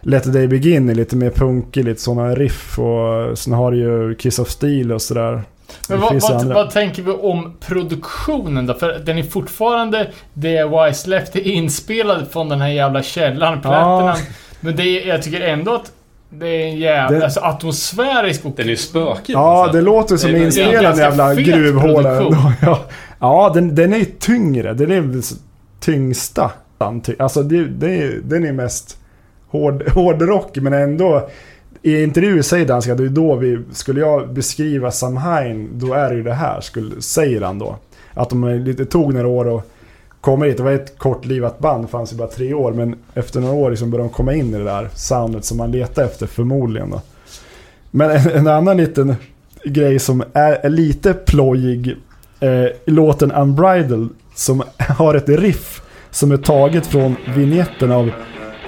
Let 0.00 0.24
the 0.24 0.30
Day 0.30 0.46
Begin 0.48 0.88
är 0.88 0.94
lite 0.94 1.16
mer 1.16 1.30
punkig, 1.30 1.84
lite 1.84 2.02
sådana 2.02 2.34
riff 2.34 2.78
och 2.78 3.38
sen 3.38 3.52
har 3.52 3.70
du 3.72 3.78
ju 3.78 4.14
Kiss 4.14 4.38
of 4.38 4.48
Steel 4.48 4.92
och 4.92 5.02
sådär. 5.02 5.42
Men 5.88 6.00
vad, 6.00 6.22
vad, 6.22 6.46
vad 6.46 6.70
tänker 6.70 7.02
vi 7.02 7.10
om 7.10 7.56
produktionen 7.60 8.66
då? 8.66 8.74
För 8.74 8.98
den 8.98 9.18
är 9.18 9.22
fortfarande 9.22 10.10
det 10.34 10.56
är 10.58 11.46
inspelad 11.46 12.28
från 12.30 12.48
den 12.48 12.60
här 12.60 12.68
jävla 12.68 13.02
källaren, 13.02 13.60
Platinum. 13.60 14.26
Men 14.60 14.76
det 14.76 14.82
är, 14.82 15.08
jag 15.08 15.22
tycker 15.22 15.40
ändå 15.40 15.74
att 15.74 15.92
Det 16.30 16.46
är 16.48 16.66
en 16.66 16.76
jävla... 16.78 17.18
Det- 17.18 17.24
Alltså 17.24 17.40
atmosfärisk 17.40 18.44
och... 18.44 18.52
Den 18.56 18.66
är 18.66 18.70
ju 18.70 18.76
spökig. 18.76 19.32
Ja, 19.34 19.62
alltså. 19.62 19.76
det 19.76 19.82
låter 19.82 20.16
som 20.16 20.32
Det 20.32 20.38
är- 20.38 20.44
inspelad 20.44 20.98
jävla 20.98 21.34
gruvhåla. 21.34 22.22
Ja, 22.62 22.84
ja 23.20 23.50
den, 23.54 23.74
den 23.74 23.92
är 23.92 23.98
ju 23.98 24.04
tyngre. 24.04 24.74
Den 24.74 24.90
är 24.90 25.00
väl 25.00 25.22
tyngsta. 25.80 26.50
Alltså 27.18 27.42
det, 27.42 27.64
det 27.64 28.02
är, 28.02 28.20
den 28.24 28.44
är 28.44 28.52
mest 28.52 28.98
hård, 29.48 29.88
hårdrock 29.88 30.56
men 30.56 30.72
ändå. 30.72 31.28
I 31.82 32.02
intervjuer 32.02 32.42
säger 32.42 32.66
Danska, 32.66 32.94
det 32.94 33.04
är 33.04 33.08
då 33.08 33.34
vi, 33.36 33.58
skulle 33.72 34.00
jag 34.00 34.28
beskriva 34.34 34.90
Samhain, 34.90 35.68
då 35.72 35.94
är 35.94 36.10
det 36.10 36.16
ju 36.16 36.22
det 36.22 36.32
här, 36.34 36.60
skulle, 36.60 37.00
säger 37.02 37.40
han 37.40 37.58
då. 37.58 37.76
Att 38.14 38.30
de 38.30 38.44
är 38.44 38.58
lite 38.58 38.84
tog 38.84 39.14
några 39.14 39.28
år 39.28 39.56
att 39.58 39.64
komma 40.26 40.44
hit. 40.44 40.56
Det 40.56 40.62
var 40.62 40.72
ett 40.72 40.98
kortlivat 40.98 41.58
band, 41.58 41.90
fanns 41.90 42.12
ju 42.12 42.16
bara 42.16 42.28
tre 42.28 42.54
år. 42.54 42.72
Men 42.72 42.96
efter 43.14 43.40
några 43.40 43.54
år 43.54 43.70
liksom 43.70 43.90
började 43.90 44.08
de 44.08 44.14
komma 44.14 44.34
in 44.34 44.54
i 44.54 44.58
det 44.58 44.64
där 44.64 44.88
soundet 44.94 45.44
som 45.44 45.56
man 45.56 45.70
letar 45.70 46.04
efter 46.04 46.26
förmodligen 46.26 46.90
då. 46.90 47.00
Men 47.90 48.10
en, 48.10 48.30
en 48.30 48.46
annan 48.46 48.76
liten 48.76 49.16
grej 49.64 49.98
som 49.98 50.22
är, 50.32 50.52
är 50.52 50.68
lite 50.68 51.14
plojig 51.14 51.96
eh, 52.40 52.66
låten 52.86 53.32
Unbridled 53.32 54.08
som 54.34 54.62
har 54.98 55.14
ett 55.14 55.28
riff 55.28 55.82
som 56.10 56.32
är 56.32 56.36
taget 56.36 56.86
från 56.86 57.16
vignetten 57.36 57.92
av 57.92 58.10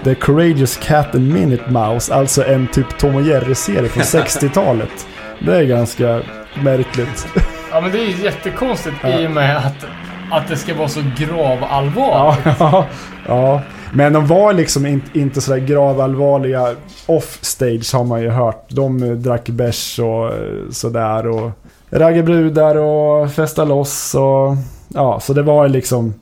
The 0.04 0.14
Courageous 0.14 0.76
Cat 0.76 1.14
and 1.14 1.32
Minute 1.32 1.70
Mouse, 1.70 2.14
alltså 2.14 2.44
en 2.44 2.66
typ 2.66 2.98
Tom 2.98 3.14
och 3.14 3.22
Jerry-serie 3.22 3.88
från 3.88 4.02
60-talet. 4.22 5.06
Det 5.46 5.56
är 5.56 5.64
ganska 5.64 6.22
märkligt. 6.62 7.26
Ja 7.72 7.80
men 7.80 7.92
det 7.92 7.98
är 7.98 8.06
ju 8.06 8.24
jättekonstigt 8.24 8.96
Ja. 9.02 9.20
i 9.20 9.26
och 9.26 9.30
med 9.30 9.56
att, 9.56 9.86
att 10.30 10.48
det 10.48 10.56
ska 10.56 10.74
vara 10.74 10.88
så 10.88 11.02
gravallvarligt. 11.16 12.42
Ja, 12.44 12.54
ja, 12.58 12.86
ja. 13.26 13.62
Men 13.92 14.12
de 14.12 14.26
var 14.26 14.52
liksom 14.52 14.86
in, 14.86 15.02
inte 15.12 15.40
sådär 15.40 15.58
gravallvarliga 15.58 16.74
off-stage 17.06 17.94
har 17.94 18.04
man 18.04 18.22
ju 18.22 18.28
hört. 18.28 18.64
De 18.68 19.02
eh, 19.02 19.10
drack 19.10 19.48
bärs 19.48 19.98
och 19.98 20.26
eh, 20.26 20.70
sådär 20.70 21.26
och 21.26 21.50
raggade 21.90 22.22
brudar 22.22 22.76
och 22.76 23.32
festa 23.32 23.64
loss 23.64 24.14
och 24.14 24.56
ja, 24.88 25.20
så 25.20 25.32
det 25.32 25.42
var 25.42 25.68
liksom 25.68 26.14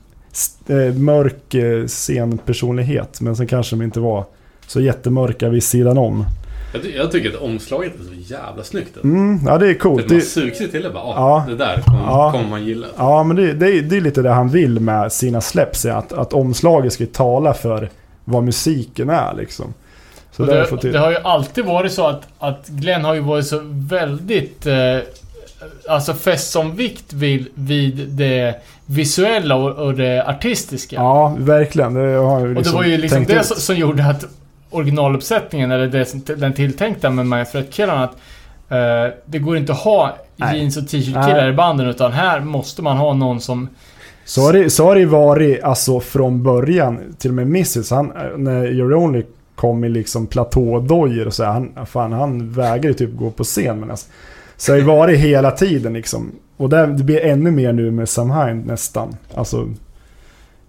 eh, 0.67 0.93
mörk 0.93 1.55
scenpersonlighet. 1.87 3.21
Men 3.21 3.35
sen 3.35 3.47
kanske 3.47 3.75
de 3.75 3.83
inte 3.83 3.99
var 3.99 4.25
så 4.67 4.81
jättemörka 4.81 5.49
vid 5.49 5.63
sidan 5.63 5.97
om. 5.97 6.25
Jag, 6.77 6.83
ty- 6.83 6.97
jag 6.97 7.11
tycker 7.11 7.29
att 7.29 7.35
omslaget 7.41 7.93
är 7.99 8.03
så 8.03 8.33
jävla 8.33 8.63
snyggt. 8.63 8.87
alltså. 8.93 9.07
Mm, 9.07 9.39
ja, 9.45 9.57
det 9.57 9.69
är 9.69 9.73
coolt. 9.73 10.01
Typ 10.01 10.09
man 10.11 10.19
Det, 10.19 10.25
sugs 10.25 10.61
ju 10.61 10.67
till 10.67 10.83
det 10.83 10.89
bara, 10.89 11.03
ah, 11.03 11.15
Ja. 11.15 11.45
det 11.51 11.55
där 11.55 11.81
kommer, 11.85 11.99
Ja. 12.03 12.31
kommer 12.31 12.49
man 12.49 12.65
gilla. 12.65 12.87
ja, 12.97 13.23
men 13.23 13.35
det, 13.37 13.53
det, 13.53 13.71
är- 13.71 13.81
det 13.81 13.97
är 13.97 14.01
lite 14.01 14.21
det 14.21 14.29
han 14.29 14.49
vill 14.49 14.79
med 14.79 15.11
sina 15.11 15.41
släpps. 15.41 15.85
Att, 15.85 16.13
att 16.13 16.33
omslaget 16.33 16.93
ska 16.93 17.05
tala 17.05 17.53
för 17.53 17.89
vad 18.25 18.43
musiken 18.43 19.09
är 19.09 19.33
liksom. 19.37 19.73
Så 20.31 20.45
det, 20.45 20.67
det, 20.91 20.97
har 20.99 21.11
ju 21.11 21.17
alltid 21.17 21.65
varit 21.65 21.91
så 21.91 22.07
att, 22.07 22.21
att 22.39 22.67
Glenn 22.67 23.05
har 23.05 23.13
ju 23.13 23.19
varit 23.19 23.45
så 23.47 23.61
väldigt... 23.71 24.65
Eh, 24.65 24.97
alltså 25.89 26.13
fäst 26.13 26.51
som 26.51 26.75
vikt 26.75 27.13
vid, 27.13 27.45
vid 27.53 28.07
det 28.09 28.55
visuella 28.85 29.55
och, 29.55 29.71
och 29.85 29.93
det 29.93 30.23
artistiska. 30.27 30.95
Ja, 30.95 31.35
verkligen. 31.39 31.93
Det 31.93 31.99
har 31.99 32.39
jag 32.39 32.41
ju 32.41 32.47
och 32.47 32.53
det 32.53 32.59
liksom 32.59 32.75
var 32.75 32.83
ju 32.83 32.97
liksom 32.97 33.23
det 33.25 33.33
ut. 33.39 33.45
som 33.45 33.75
gjorde 33.75 34.05
att 34.05 34.25
originaluppsättningen, 34.69 35.71
eller 35.71 35.87
det, 35.87 36.35
den 36.35 36.53
tilltänkta 36.53 37.09
med 37.09 37.25
Manfred-killarna, 37.25 38.03
att 38.03 38.17
eh, 38.69 39.13
det 39.25 39.39
går 39.39 39.57
inte 39.57 39.71
att 39.71 39.79
ha 39.79 40.17
Nej. 40.35 40.57
jeans 40.57 40.77
och 40.77 40.87
t-shirt-killar 40.87 41.49
i 41.49 41.53
banden 41.53 41.87
utan 41.87 42.11
här 42.11 42.39
måste 42.39 42.81
man 42.81 42.97
ha 42.97 43.13
någon 43.13 43.41
som... 43.41 43.69
Så 44.25 44.41
har, 44.41 44.53
det, 44.53 44.69
så 44.69 44.83
har 44.83 44.95
det 44.95 45.01
ju 45.01 45.07
varit 45.07 45.63
alltså 45.63 45.99
från 45.99 46.43
början. 46.43 46.99
Till 47.17 47.31
och 47.31 47.35
med 47.35 47.47
Mrs. 47.47 47.91
Han, 47.91 48.11
när 48.37 48.67
You're 48.67 48.93
Only 48.93 49.23
kom 49.55 49.83
i 49.83 49.89
liksom 49.89 50.27
platådojor 50.27 51.27
och 51.27 51.33
så 51.33 51.43
här, 51.43 51.51
han, 51.51 51.85
fan, 51.85 52.11
han 52.11 52.51
vägrade 52.51 52.93
typ 52.93 53.15
gå 53.15 53.31
på 53.31 53.43
scen. 53.43 53.79
Men 53.79 53.91
alltså, 53.91 54.07
så 54.57 54.71
har 54.71 54.77
det 54.77 54.85
varit 54.85 55.19
hela 55.19 55.51
tiden 55.51 55.93
liksom. 55.93 56.31
Och 56.57 56.69
det, 56.69 56.85
det 56.85 57.03
blir 57.03 57.25
ännu 57.25 57.51
mer 57.51 57.73
nu 57.73 57.91
med 57.91 58.09
Samhain 58.09 58.61
nästan. 58.61 59.17
Alltså, 59.35 59.69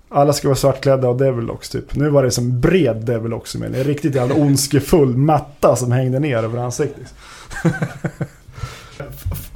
alla 0.09 0.33
ska 0.33 0.49
vara 0.49 0.57
svartklädda 0.57 1.09
och 1.09 1.17
Devilox 1.19 1.69
typ. 1.69 1.95
Nu 1.95 2.09
var 2.09 2.23
det 2.23 2.31
som 2.31 2.61
bred 2.61 2.97
Devilox 2.97 3.55
med 3.57 3.75
en 3.77 3.85
riktigt 3.85 4.15
jävla 4.15 4.35
ondskefull 4.35 5.17
matta 5.17 5.77
som 5.77 5.93
hängde 5.93 6.19
ner 6.19 6.37
över 6.37 6.59
ansiktet. 6.59 7.15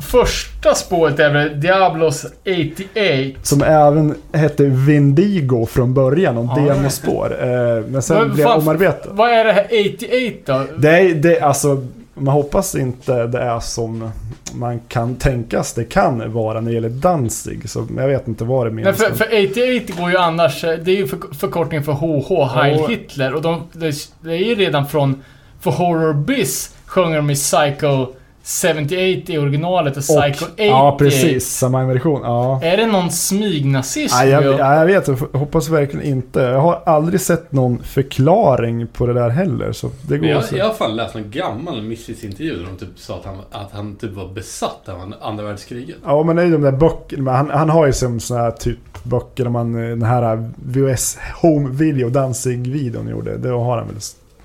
Första 0.00 0.74
spåret 0.74 1.18
är 1.18 1.32
väl 1.32 1.60
Diablos 1.60 2.26
88. 2.44 3.40
Som 3.42 3.62
även 3.62 4.14
hette 4.32 4.64
Vindigo 4.64 5.66
från 5.66 5.94
början, 5.94 6.36
om 6.36 6.50
Ja. 6.56 6.74
demospår. 6.74 7.36
Eh, 7.42 7.84
men 7.88 8.02
sen 8.02 8.34
blev 8.34 8.44
fan- 8.44 8.58
omarbetat. 8.60 9.08
Vad 9.10 9.30
är 9.30 9.44
det 9.44 9.52
här 9.52 9.66
88 9.66 10.58
då? 10.58 10.76
Det 10.78 10.90
är, 10.98 11.14
det, 11.14 11.40
alltså, 11.40 11.86
man 12.14 12.34
hoppas 12.34 12.74
inte 12.74 13.26
det 13.26 13.38
är 13.40 13.60
som 13.60 14.10
man 14.54 14.80
kan 14.88 15.14
tänkas 15.16 15.72
det 15.72 15.84
kan 15.84 16.32
vara 16.32 16.60
när 16.60 16.68
det 16.70 16.74
gäller 16.74 16.88
Danzig. 16.88 17.70
Så 17.70 17.86
jag 17.96 18.08
vet 18.08 18.28
inte 18.28 18.44
vad 18.44 18.66
det 18.66 18.70
menas. 18.70 18.96
för, 18.96 19.14
för 19.14 19.26
88 19.26 20.00
går 20.02 20.10
ju 20.10 20.16
annars... 20.16 20.64
eh, 20.64 20.78
Det 20.84 20.90
är 20.92 20.96
ju 20.96 21.06
för, 21.06 21.18
förkortning 21.34 21.82
för 21.82 21.92
HH, 21.92 22.54
Heil 22.54 22.76
Ja. 22.80 22.86
Hitler. 22.88 23.34
Och 23.34 23.42
de, 23.42 23.62
det, 23.72 23.94
det 24.20 24.32
är 24.32 24.44
ju 24.44 24.54
redan 24.54 24.86
från... 24.88 25.22
För 25.60 25.70
Horror 25.70 26.14
Biz 26.14 26.74
sjunger 26.86 27.16
de 27.16 27.30
i 27.30 27.34
Psycho 27.34 28.06
78 28.44 29.32
i 29.32 29.38
originalet 29.38 29.96
och 29.96 30.02
Psycho 30.02 30.44
88. 30.44 30.52
ja, 30.64 30.96
precis. 30.98 31.48
Samma 31.48 31.84
version. 31.86 32.20
Ja. 32.24 32.60
Är 32.62 32.76
det 32.76 32.86
någon 32.86 33.10
smygnazism? 33.10 34.16
Ja, 34.16 34.24
jag, 34.24 34.44
ja, 34.44 34.74
jag 34.74 34.86
vet, 34.86 35.08
jag 35.08 35.16
hoppas 35.38 35.68
verkligen 35.68 36.06
inte. 36.06 36.40
Jag 36.40 36.60
har 36.60 36.82
aldrig 36.86 37.20
sett 37.20 37.52
någon 37.52 37.82
förklaring 37.82 38.86
på 38.86 39.06
det 39.06 39.12
där 39.12 39.28
heller. 39.28 39.72
Så 39.72 39.90
det 40.08 40.18
går 40.18 40.28
jag, 40.28 40.44
så. 40.44 40.56
jag 40.56 40.66
har 40.66 40.74
fan 40.74 40.96
läst 40.96 41.14
någon 41.14 41.30
gammal 41.30 41.82
Missis-intervju 41.82 42.56
där 42.58 42.64
de 42.66 42.76
typ 42.86 42.98
sa 42.98 43.16
att 43.16 43.24
han, 43.24 43.36
att 43.50 43.72
han 43.72 43.96
typ 43.96 44.12
var 44.12 44.28
besatt 44.28 44.88
av 44.88 45.00
an- 45.00 45.14
andra 45.20 45.44
världskriget. 45.44 45.96
Ja 46.04 46.22
men 46.22 46.36
det 46.36 46.42
är 46.42 46.46
ju 46.46 46.52
de 46.52 46.62
där 46.62 46.72
böckerna, 46.72 47.32
han, 47.32 47.50
han 47.50 47.70
har 47.70 47.86
ju 47.86 47.92
som 47.92 48.20
såna 48.20 48.40
här 48.40 48.50
typ 48.50 48.78
böcker 49.02 49.46
om 49.46 49.52
man, 49.52 49.72
den 49.72 50.02
här 50.02 50.50
VHS 50.56 51.18
Home 51.42 51.70
Video 51.70 52.08
Dancing-videon 52.08 53.08
gjorde. 53.10 53.36
Då 53.36 53.58
har 53.60 53.78
han 53.78 53.86
väl 53.86 53.96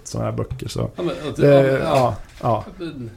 såna 0.03 0.25
här 0.25 0.31
böcker 0.31 0.67
så. 0.67 0.89
Ja, 0.95 1.03
men, 1.03 1.15
Det, 1.35 1.79
ja, 1.83 2.15
ja, 2.41 2.65
bl- 2.79 3.09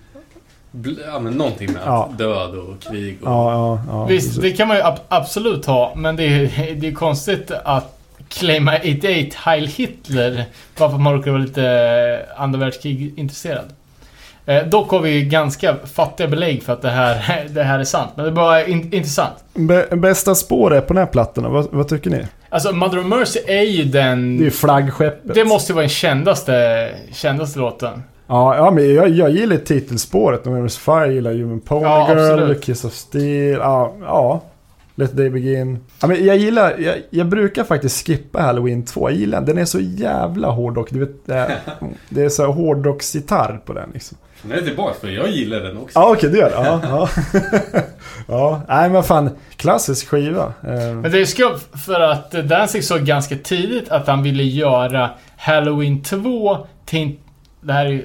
ja, 1.06 1.18
men 1.18 1.32
någonting 1.32 1.72
med 1.72 1.82
Ja. 1.86 2.04
att 2.12 2.18
död 2.18 2.54
och 2.54 2.80
krig 2.82 3.18
och... 3.22 3.28
ja, 3.28 3.52
ja. 3.52 3.80
ja 3.88 4.04
Visst, 4.04 4.26
precis. 4.28 4.42
det 4.42 4.50
kan 4.52 4.68
man 4.68 4.76
ju 4.76 4.82
ab- 4.82 5.00
absolut 5.08 5.66
ha. 5.66 5.92
Men 5.96 6.16
det 6.16 6.24
är, 6.24 6.74
det 6.74 6.88
är 6.88 6.92
konstigt 6.92 7.50
att 7.64 7.96
claima 8.28 8.76
88 8.76 9.36
Heil 9.44 9.66
Hitler. 9.66 10.44
Varför 10.78 10.98
man 10.98 11.12
råkar 11.14 11.30
vara 11.30 11.42
lite 11.42 11.64
eh, 12.36 12.42
andra 12.42 12.58
världskrig 12.58 13.12
intresserad. 13.18 13.64
Eh, 14.46 14.66
dock 14.66 14.90
har 14.90 15.00
vi 15.00 15.22
ganska 15.22 15.76
fattiga 15.94 16.28
belägg 16.28 16.62
för 16.62 16.72
att 16.72 16.82
det 16.82 16.90
här, 16.90 17.46
det 17.50 17.62
här 17.62 17.78
är 17.78 17.84
sant. 17.84 18.10
Men 18.14 18.24
det 18.24 18.30
är 18.30 18.34
bara 18.34 18.66
in, 18.66 18.92
intressant. 18.94 19.34
Bä- 19.54 19.96
bästa 19.96 20.34
spåret 20.34 20.86
på 20.86 20.94
den 20.94 21.00
här 21.02 21.12
plattan, 21.12 21.52
vad, 21.52 21.66
vad 21.70 21.88
tycker 21.88 22.10
ni? 22.10 22.24
Alltså 22.48 22.72
Mother 22.72 22.98
of 22.98 23.06
Mercy 23.06 23.40
är 23.46 23.62
ju 23.62 23.84
den... 23.84 24.36
Det 24.36 24.42
är 24.42 24.44
ju 24.44 24.50
flaggskeppet. 24.50 25.34
det 25.34 25.44
måste 25.44 25.72
ju 25.72 25.74
vara 25.74 25.82
den 25.82 25.88
kändaste, 25.90 26.88
kändaste 27.12 27.58
låten. 27.58 28.02
Ja, 28.30 28.56
ja 28.56 28.70
men 28.70 28.94
jag, 28.94 29.08
jag 29.08 29.30
gillar 29.30 29.56
titelspåret. 29.56 30.44
November's 30.44 30.78
Fire, 30.78 31.04
jag 31.06 31.12
gillar 31.14 31.32
Human 31.32 31.60
Pony 31.60 31.82
Ja, 31.82 32.08
Girl, 32.08 32.18
absolut. 32.18 32.62
Kiss 32.62 32.84
of 32.84 32.92
Steel. 32.92 33.58
Ja, 33.58 33.94
ja. 34.00 34.40
Let 34.94 35.16
Day 35.16 35.30
Begin. 35.30 35.78
Ja, 36.00 36.06
men 36.06 36.24
jag 36.26 36.36
gillar, 36.36 36.78
jag, 36.78 36.96
jag 37.10 37.26
brukar 37.26 37.64
faktiskt 37.64 38.06
skippa 38.06 38.40
Halloween 38.42 38.84
2. 38.84 39.10
Jag 39.10 39.18
gillar 39.18 39.38
den. 39.38 39.46
Den 39.46 39.58
är 39.58 39.64
så 39.64 39.80
jävla 39.80 40.48
hårdrock. 40.50 40.90
Du 40.90 40.98
vet, 40.98 41.26
det 41.26 41.34
är, 41.34 41.58
det 42.08 42.22
är 42.22 42.28
så 42.28 42.42
här 42.46 42.52
hårdrocksgitarr 42.52 43.60
på 43.66 43.72
den 43.72 43.90
liksom. 43.94 44.18
Den 44.42 44.58
är 44.58 44.62
tillbaka 44.62 44.94
för 45.00 45.08
jag 45.08 45.30
gillar 45.30 45.60
den 45.60 45.76
också. 45.76 45.98
Ja, 45.98 46.12
okej, 46.12 46.30
du 46.30 46.38
gör 46.38 46.50
det. 46.50 46.56
Ja, 46.56 46.80
ja. 46.82 47.08
ja, 48.28 48.62
nej 48.68 48.90
men 48.90 49.02
fan. 49.02 49.30
Klassisk 49.56 50.08
skiva. 50.08 50.44
Eh, 50.62 50.94
Men 50.94 51.10
det 51.12 51.20
är 51.20 51.24
skumt 51.24 51.58
för 51.86 52.00
att 52.00 52.30
Danzig 52.30 52.84
såg 52.84 53.00
ganska 53.00 53.36
tidigt 53.36 53.88
att 53.88 54.06
han 54.06 54.22
ville 54.22 54.42
göra 54.42 55.10
Halloween 55.36 56.02
2 56.02 56.58
till... 56.86 57.16
Det 57.60 57.72
här 57.72 57.86
är 57.86 58.02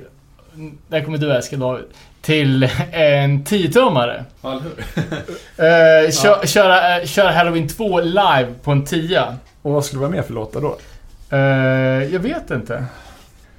här 0.92 1.02
kommer 1.02 1.18
du 1.18 1.32
älska 1.32 1.58
David. 1.58 1.86
Till 2.22 2.64
en 2.92 3.44
10-tummare. 3.44 4.24
Ja, 4.42 4.52
eller 4.52 4.62
hur? 4.62 6.06
Uh, 6.06 6.12
kö, 6.42 6.48
köra, 6.48 6.98
eh, 7.00 7.06
köra 7.06 7.32
Halloween 7.32 7.68
2 7.68 8.00
live 8.02 8.48
på 8.64 8.72
en 8.72 8.86
10 8.86 9.24
Och 9.62 9.72
vad 9.72 9.86
skulle 9.86 10.00
vara 10.00 10.12
mer 10.12 10.22
för 10.22 10.34
låtar 10.34 10.62
då? 10.62 10.78
Eh, 11.30 12.14
jag 12.14 12.20
vet 12.20 12.52
inte. 12.52 12.74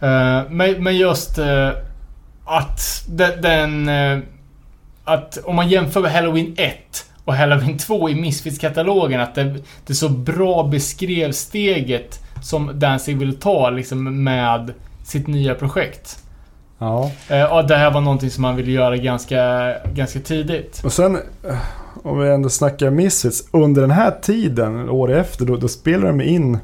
Eh, 0.01 0.43
men, 0.51 0.83
men 0.85 0.97
just 0.97 1.39
eh, 1.39 1.71
att 2.45 3.05
de- 3.09 3.37
den... 3.41 3.89
eh, 3.89 4.19
att 5.05 5.39
om 5.45 5.57
man 5.57 5.69
jämför 5.69 6.01
med 6.01 6.13
Halloween 6.13 6.55
1 6.59 6.77
och 7.25 7.35
Halloween 7.35 7.79
2 7.79 8.09
i 8.11 8.15
Misfits-katalogen, 8.15 9.21
att 9.21 9.35
det, 9.35 9.55
det 9.87 9.95
så 9.95 10.09
bra 10.09 10.63
beskrev 10.63 11.33
steget 11.33 12.21
som 12.43 12.71
Danzig 12.79 13.17
ville 13.19 13.33
ta 13.33 13.71
liksom 13.71 14.25
med 14.25 14.73
sitt 15.05 15.27
nya 15.27 15.55
projekt. 15.55 16.19
Ja. 16.79 17.11
Eh, 17.29 17.53
och 17.57 17.67
det 17.67 17.77
här 17.77 17.91
var 17.91 18.01
någonting 18.01 18.31
som 18.31 18.43
man 18.43 18.57
ville 18.57 18.71
göra 18.71 18.97
ganska, 18.97 19.73
ganska 19.95 20.21
tidigt. 20.21 20.81
Och 20.85 20.93
sen, 20.93 21.17
eh, 21.17 21.57
om 22.03 22.19
vi 22.19 22.29
ändå 22.29 22.49
snackar 22.49 22.91
Misfits. 22.91 23.49
Under 23.51 23.81
den 23.81 23.91
här 23.91 24.11
tiden, 24.23 24.89
år 24.89 25.13
efter, 25.13 25.45
då, 25.45 25.57
då 25.57 25.69
spelade 25.69 26.07
de 26.07 26.21
in 26.21 26.59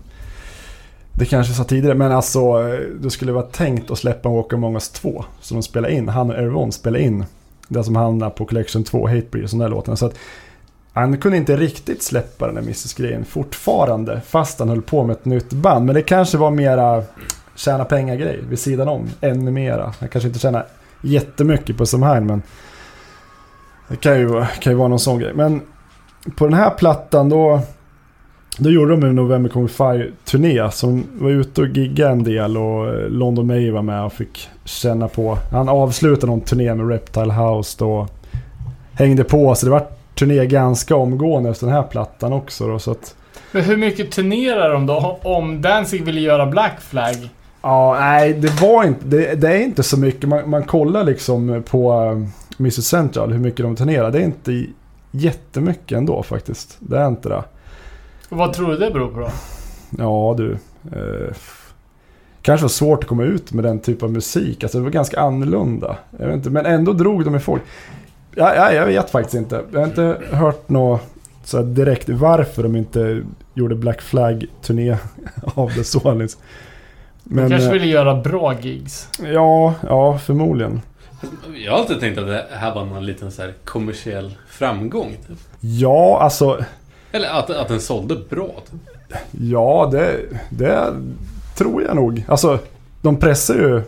Det 1.13 1.25
kanske 1.25 1.53
sa 1.53 1.65
tidigare, 1.65 1.95
men 1.95 2.13
alltså 2.13 2.41
eh, 2.41 2.81
det 3.01 3.11
skulle 3.11 3.33
vara 3.33 3.43
tänkt 3.45 3.91
att 3.91 3.99
släppa 3.99 4.29
Walker 4.29 4.57
Among 4.57 4.75
Us 4.75 4.89
2. 4.89 5.25
Som 5.41 5.57
de 5.57 5.63
spelar 5.63 5.89
in, 5.89 6.09
han 6.09 6.31
och 6.31 6.37
Ervon 6.37 6.73
spelar 6.73 6.99
in. 6.99 7.25
Det 7.69 7.85
som 7.85 7.97
hamnar 7.97 8.31
på 8.31 8.45
Collection 8.45 8.85
2, 8.85 9.09
Hatebreed 9.09 9.45
och 9.45 9.51
sådana 9.51 9.65
där 9.65 9.71
låtarna. 9.71 9.97
Så 9.97 10.07
att 10.07 10.15
han 10.93 11.19
kunde 11.19 11.37
inte 11.37 11.57
riktigt 11.57 12.03
släppa 12.03 12.47
den 12.47 12.55
där 12.55 12.63
Mrs-grejen 12.63 13.25
fortfarande. 13.25 14.21
Fast 14.27 14.59
han 14.59 14.69
höll 14.69 14.83
på 14.83 15.05
med 15.05 15.17
ett 15.17 15.25
nytt 15.25 15.53
band. 15.53 15.87
Men 15.87 15.95
det 15.95 16.03
kanske 16.03 16.39
var 16.39 16.51
mera 16.51 17.03
tjäna 17.63 17.85
pengar-grej 17.85 18.41
vid 18.49 18.59
sidan 18.59 18.89
om. 18.89 19.09
Ännu 19.21 19.51
mera. 19.51 19.93
Han 20.01 20.09
kanske 20.09 20.29
inte 20.29 20.41
tjänar 20.41 20.67
jättemycket 21.01 21.77
på 21.77 21.87
Samhain 21.87 22.27
men 22.27 22.43
det 23.89 23.97
kan 23.97 24.21
ju, 24.21 24.45
kan 24.61 24.73
ju 24.73 24.79
vara 24.79 24.89
någon 24.89 24.99
sån 24.99 25.19
grej. 25.19 25.33
Men 25.35 25.61
på 26.37 26.45
den 26.45 26.55
här 26.55 26.71
plattan 26.71 27.29
då 27.29 27.61
då 28.59 28.71
gjorde 28.71 28.91
de 28.91 29.03
en 29.03 29.15
November 29.15 29.51
Come 29.51 29.69
Fire-turné 29.69 30.71
som 30.71 31.07
var 31.13 31.31
ute 31.31 31.61
och 31.61 31.69
giggade 31.69 32.13
en 32.13 32.25
del 32.25 32.57
och 32.57 32.89
eh, 32.89 33.09
London 33.09 33.47
May 33.47 33.71
var 33.71 33.83
med 33.83 34.05
och 34.05 34.13
fick 34.13 34.49
känna 34.65 35.09
på. 35.09 35.39
Han 35.51 35.69
avslutade 35.69 36.27
någon 36.27 36.41
turné 36.41 36.75
med 36.75 36.89
Reptile 36.89 37.33
House 37.33 37.77
då. 37.79 38.07
Hängde 38.93 39.25
på 39.25 39.55
så 39.55 39.67
det 39.67 39.73
var 39.73 39.87
turné 40.15 40.47
ganska 40.47 40.97
omgående 40.97 41.51
efter 41.51 41.67
den 41.67 41.75
här 41.75 41.83
plattan 41.83 42.33
också 42.33 42.67
då 42.67 42.79
så 42.79 42.91
att... 42.91 43.15
Men 43.53 43.63
hur 43.63 43.77
mycket 43.77 44.11
turnerar 44.11 44.73
de 44.73 44.87
då? 44.87 45.19
Om 45.23 45.63
Danzig 45.63 46.05
ville 46.05 46.21
göra 46.21 46.47
Black 46.47 46.81
Flag? 46.81 47.29
Ja, 47.63 47.97
nej 48.01 48.33
det 48.33 48.61
var 48.61 48.85
inte, 48.85 49.07
det, 49.07 49.35
det 49.35 49.49
är 49.49 49.59
inte 49.59 49.83
så 49.83 49.99
mycket. 49.99 50.29
Man, 50.29 50.51
man 50.51 50.65
kollar 50.65 51.05
liksom 51.05 51.63
på 51.71 51.93
uh, 51.93 52.27
Mrs 52.59 52.87
Central 52.87 53.33
hur 53.33 53.39
mycket 53.39 53.61
de 53.65 53.77
turnerar. 53.77 54.11
Det 54.11 54.19
är 54.19 54.25
inte 54.25 54.67
jättemycket 55.11 55.99
ändå 55.99 56.23
faktiskt. 56.23 56.77
Det 56.79 56.99
är 56.99 57.09
inte 57.09 57.29
det. 57.29 57.43
Vad 58.29 58.53
tror 58.53 58.69
du 58.69 58.77
det 58.79 58.91
beror 58.91 59.09
på 59.09 59.21
då? 59.21 59.31
Ja 59.99 60.35
du. 60.39 60.53
Eh, 60.93 61.35
kanske 62.43 62.65
var 62.65 62.69
svårt 62.69 63.03
att 63.03 63.09
komma 63.09 63.25
ut 63.25 63.53
med 63.53 63.65
den 63.65 63.79
typen 63.79 64.07
av 64.07 64.13
musik. 64.13 64.63
Alltså 64.63 64.79
det 64.79 64.85
var 64.85 64.91
ganska 64.91 65.21
annorlunda. 65.21 65.97
Jag 66.19 66.27
vet 66.27 66.37
inte, 66.37 66.51
men 66.51 66.67
ändå 66.67 66.93
drog 66.93 67.25
de 67.25 67.37
i 67.37 67.41
folk. 67.41 67.63
Ja, 68.35 68.55
ja, 68.55 68.73
jag 68.73 68.87
vet 68.87 69.11
faktiskt 69.11 69.35
inte. 69.35 69.63
Jag 69.73 69.81
har 69.81 69.87
inte 69.87 70.19
hört 70.31 70.69
något 70.69 71.03
så 71.45 71.63
direkt 71.63 72.09
varför 72.09 72.63
de 72.63 72.77
inte 72.77 73.23
gjorde 73.55 73.75
Black 73.75 74.03
Flag-turné 74.03 74.97
av 75.55 75.73
det 75.77 75.85
så. 75.85 76.15
Liksom. 76.15 76.41
De 77.37 77.49
kanske 77.51 77.67
eh, 77.67 77.73
ville 77.73 77.87
göra 77.87 78.15
bra 78.15 78.55
gigs. 78.61 79.09
Ja, 79.35 79.75
ja 79.89 80.19
förmodligen. 80.19 80.81
Jag 81.65 81.73
har 81.73 81.79
alltid 81.79 82.01
tänkt 82.01 82.19
att 82.19 82.27
det 82.27 82.45
här 82.51 82.75
var 82.75 82.85
någon 82.85 83.07
liten 83.07 83.31
så 83.33 83.43
här 83.43 83.55
kommersiell 83.65 84.35
framgång. 84.49 85.17
Typ. 85.29 85.39
Ja, 85.61 86.19
alltså. 86.21 86.65
Eller 87.13 87.29
att, 87.29 87.51
att 87.51 87.69
den 87.69 87.81
sålde 87.81 88.17
bra. 88.31 88.47
Typ. 88.71 88.81
Ja, 89.31 89.89
det, 89.93 90.17
det 90.51 90.83
tror 91.57 91.83
jag 91.83 91.97
nog. 91.97 92.25
Alltså, 92.29 92.59
de 93.03 93.17
pressar 93.17 93.55
ju 93.55 93.83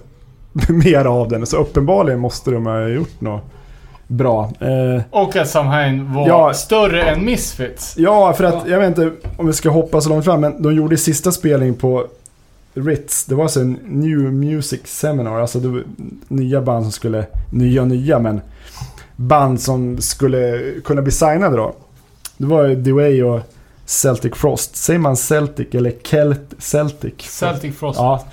mer 0.69 1.05
av 1.05 1.29
den. 1.29 1.47
Så 1.47 1.57
uppenbarligen 1.57 2.21
måste 2.21 2.51
de 2.51 2.67
ha 2.67 2.89
gjort 2.89 3.21
något 3.21 3.43
bra. 4.07 4.51
Eh, 4.61 5.03
Och 5.11 5.37
att 5.37 5.49
Samhain 5.49 6.15
var 6.15 6.29
Ja. 6.29 6.55
större 6.55 7.03
än 7.03 7.25
Misfits. 7.25 7.95
ja, 7.99 8.33
för 8.33 8.45
att 8.45 8.69
jag 8.69 8.79
vet 8.79 8.89
inte 8.89 9.13
om 9.39 9.47
vi 9.47 9.53
ska 9.53 9.71
hoppa 9.71 10.01
så 10.01 10.09
långt 10.09 10.25
fram, 10.25 10.41
men 10.41 10.63
de 10.63 10.75
gjorde 10.75 10.97
sista 10.97 11.33
spelning 11.33 11.75
på 11.75 12.07
Ritz. 12.75 13.25
Det 13.25 13.35
var 13.35 13.45
alltså 13.45 13.61
en 13.61 13.79
New 13.87 14.19
Music 14.19 14.81
Seminar, 14.85 15.41
alltså 15.41 15.61
det 15.61 15.69
var 15.69 15.85
nya 16.29 16.63
band 16.63 16.85
som 16.85 16.93
skulle, 16.93 17.27
nya 17.51 17.83
och 17.83 17.89
nya, 17.89 18.19
men 18.19 18.41
band 19.17 19.61
som 19.61 19.99
skulle 20.01 20.73
kunna 20.85 21.03
bli 21.03 21.13
signade 21.13 21.57
då. 21.57 21.75
Det 22.37 22.47
var 22.47 22.69
Dewey 22.69 23.23
och 23.23 23.41
Celtic 23.87 24.35
Frost. 24.35 24.77
Säger 24.77 24.99
man 24.99 25.17
Celtic 25.17 25.75
eller 25.75 25.93
Celt 26.09 26.55
Celtic? 26.59 27.15
Celtic 27.19 27.77
Frost. 27.77 27.99
Ja, 27.99 28.25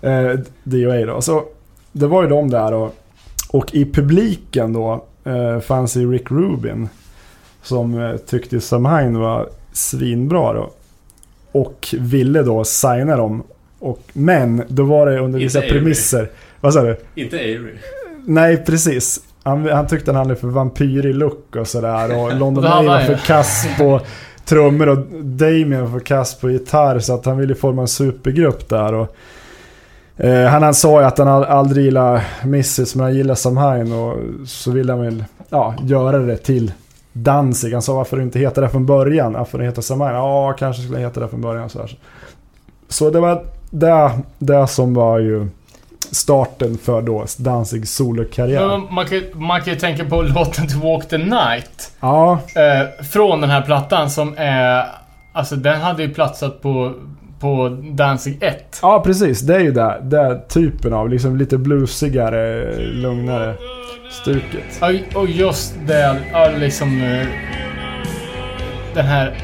eh, 0.00 0.38
DOA 0.62 1.06
då. 1.06 1.20
Så 1.20 1.44
det 1.92 2.06
var 2.06 2.22
ju 2.22 2.28
de 2.28 2.50
där 2.50 2.72
och, 2.72 2.94
och 3.50 3.74
i 3.74 3.84
publiken 3.84 4.72
då 4.72 5.04
eh, 5.24 5.60
fanns 5.60 5.96
ju 5.96 6.12
Rick 6.12 6.30
Rubin. 6.30 6.88
Som 7.62 8.00
eh, 8.00 8.16
tyckte 8.16 8.60
Samhain 8.60 9.18
var 9.18 9.48
svinbra 9.72 10.52
då. 10.52 10.70
Och 11.52 11.94
ville 11.98 12.42
då 12.42 12.64
signa 12.64 13.16
dem. 13.16 13.42
Och, 13.84 14.00
men 14.12 14.62
då 14.68 14.84
var 14.84 15.06
det 15.06 15.18
under 15.18 15.38
vissa 15.38 15.60
premisser. 15.60 16.30
Vad 16.60 16.72
sa 16.74 16.82
du? 16.82 16.96
Inte 17.14 17.36
Avery. 17.36 17.74
Nej, 18.26 18.64
precis. 18.64 19.20
Han, 19.42 19.68
han 19.68 19.86
tyckte 19.86 20.12
han 20.12 20.16
hade 20.16 20.36
för 20.36 20.48
vampyrig 20.48 21.14
look 21.14 21.56
och 21.56 21.68
sådär. 21.68 22.18
Och 22.18 22.34
London 22.38 22.64
May 22.64 22.86
var 22.86 23.00
för 23.00 23.14
kass 23.14 23.66
på 23.78 24.00
trummor 24.44 24.88
och 24.88 24.98
Damien 25.24 25.80
var 25.80 25.98
för 25.98 26.06
kass 26.06 26.40
på 26.40 26.50
gitarr. 26.50 26.98
Så 26.98 27.14
att 27.14 27.26
han 27.26 27.38
ville 27.38 27.54
forma 27.54 27.82
en 27.82 27.88
supergrupp 27.88 28.68
där. 28.68 28.94
Och, 28.94 29.16
eh, 30.24 30.48
han, 30.48 30.62
han 30.62 30.74
sa 30.74 31.00
ju 31.00 31.06
att 31.06 31.18
han 31.18 31.28
al- 31.28 31.44
aldrig 31.44 31.84
gillar 31.84 32.24
Missis 32.44 32.94
men 32.94 33.04
han 33.04 33.14
gillar 33.14 33.34
Samhain. 33.34 33.92
Och 33.92 34.18
så 34.46 34.70
ville 34.70 34.92
han 34.92 35.02
väl 35.02 35.24
ja, 35.48 35.74
göra 35.82 36.18
det 36.18 36.36
till 36.36 36.72
Danzig. 37.12 37.72
Han 37.72 37.82
sa 37.82 37.94
varför 37.94 38.16
det 38.16 38.22
inte 38.22 38.38
heter 38.38 38.62
det 38.62 38.68
från 38.68 38.86
början. 38.86 39.32
Varför 39.32 39.58
det 39.58 39.64
heter 39.64 39.82
Samhain? 39.82 40.14
Ja, 40.14 40.52
kanske 40.58 40.82
skulle 40.82 40.98
det 40.98 41.04
heta 41.04 41.20
det 41.20 41.28
från 41.28 41.40
början. 41.40 41.70
Så, 41.70 41.78
här. 41.78 41.98
så 42.88 43.10
det 43.10 43.20
var 43.20 43.44
det, 43.74 44.10
det 44.38 44.66
som 44.66 44.94
var 44.94 45.18
ju 45.18 45.48
starten 46.10 46.78
för 46.78 47.02
då 47.02 47.24
Danzigs 47.38 47.94
solokarriär. 47.94 48.78
Man, 48.90 49.06
kan, 49.06 49.20
man 49.34 49.60
kan 49.60 49.72
ju 49.74 49.78
tänka 49.80 50.04
på 50.04 50.22
låten 50.22 50.68
To 50.68 50.78
Walk 50.78 51.08
the 51.08 51.18
Night. 51.18 51.92
Ja, 52.00 52.38
Eh, 52.56 53.04
från 53.04 53.40
den 53.40 53.50
här 53.50 53.62
plattan 53.62 54.10
som 54.10 54.34
är... 54.36 54.84
Alltså 55.32 55.56
den 55.56 55.80
hade 55.80 56.02
ju 56.02 56.14
platsat 56.14 56.62
på, 56.62 56.92
på 57.40 57.68
Danzig 57.82 58.42
1. 58.42 58.78
ja 58.82 59.00
precis. 59.04 59.40
Det 59.40 59.54
är 59.54 59.60
ju 59.60 59.72
det. 59.72 59.98
Det 60.02 60.48
typen 60.48 60.92
av 60.92 61.08
liksom 61.10 61.36
lite 61.36 61.58
bluesigare, 61.58 62.74
lugnare 62.78 63.54
stuket. 64.10 64.78
Ja, 64.80 64.92
Och 65.14 65.26
just 65.28 65.74
det, 65.86 66.16
liksom... 66.58 67.02
eh, 67.02 67.26
Den 68.94 69.06
här 69.06 69.34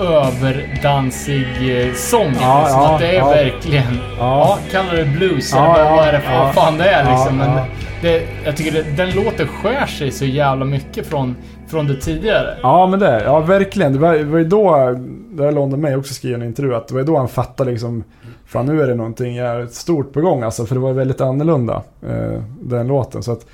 överdansig 0.00 1.46
eh, 1.60 1.94
sången. 1.94 2.34
Ja, 2.40 2.60
liksom, 2.62 2.80
ja, 2.80 2.94
att 2.94 3.00
det 3.00 3.06
är 3.06 3.18
ja. 3.18 3.28
verkligen... 3.28 3.98
Ja, 4.18 4.58
kallar 4.70 4.94
det 4.94 5.04
blues 5.04 5.52
eller 5.52 5.62
ja, 5.62 5.96
vad 5.96 6.08
är 6.08 6.12
det 6.12 6.20
för 6.20 6.38
vad 6.38 6.54
fan 6.54 6.78
det 6.78 6.84
är 6.84 7.10
liksom. 7.10 7.36
Men 7.36 7.60
det, 8.02 8.22
jag 8.44 8.56
tycker 8.56 8.72
det, 8.72 8.96
den 8.96 9.10
låten 9.10 9.48
skär 9.48 9.86
sig 9.86 10.10
så 10.10 10.24
jävla 10.24 10.64
mycket 10.64 11.06
från, 11.06 11.36
från 11.68 11.86
det 11.86 11.96
tidigare. 11.96 12.58
ja 12.62 12.86
men 12.86 13.00
det. 13.00 13.22
Ja, 13.24 13.40
verkligen. 13.40 13.92
Det 13.92 13.98
var, 13.98 14.14
det 14.14 14.24
var 14.24 14.38
ju 14.38 14.44
då, 14.44 14.96
det 15.30 15.44
har 15.44 15.52
London 15.52 15.80
May 15.80 15.94
också 15.94 16.14
skrivit 16.14 16.38
i 16.38 16.40
en 16.40 16.46
intervju, 16.46 16.74
att 16.74 16.88
det 16.88 16.94
var 16.94 17.00
ju 17.00 17.06
då 17.06 17.16
han 17.16 17.28
fattade 17.28 17.70
liksom 17.70 18.04
Fan 18.50 18.66
nu 18.66 18.82
är 18.82 18.86
det 18.86 18.94
någonting 18.94 19.34
jävligt 19.34 19.74
stort 19.74 20.12
på 20.12 20.20
gång 20.20 20.42
alltså, 20.42 20.66
för 20.66 20.74
det 20.74 20.80
var 20.80 20.92
väldigt 20.92 21.20
annorlunda, 21.20 21.82
eh, 22.02 22.42
den 22.60 22.86
låten. 22.86 23.22
Så 23.22 23.32
att, 23.32 23.46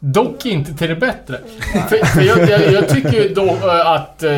Dock 0.00 0.46
inte 0.46 0.74
till 0.74 0.88
det 0.88 0.96
bättre. 0.96 1.38
för, 1.88 2.06
för 2.06 2.22
jag, 2.22 2.50
jag, 2.50 2.72
jag 2.72 2.88
tycker 2.88 3.34
då 3.34 3.46
eh, 3.46 3.90
att 3.90 4.22
eh, 4.22 4.30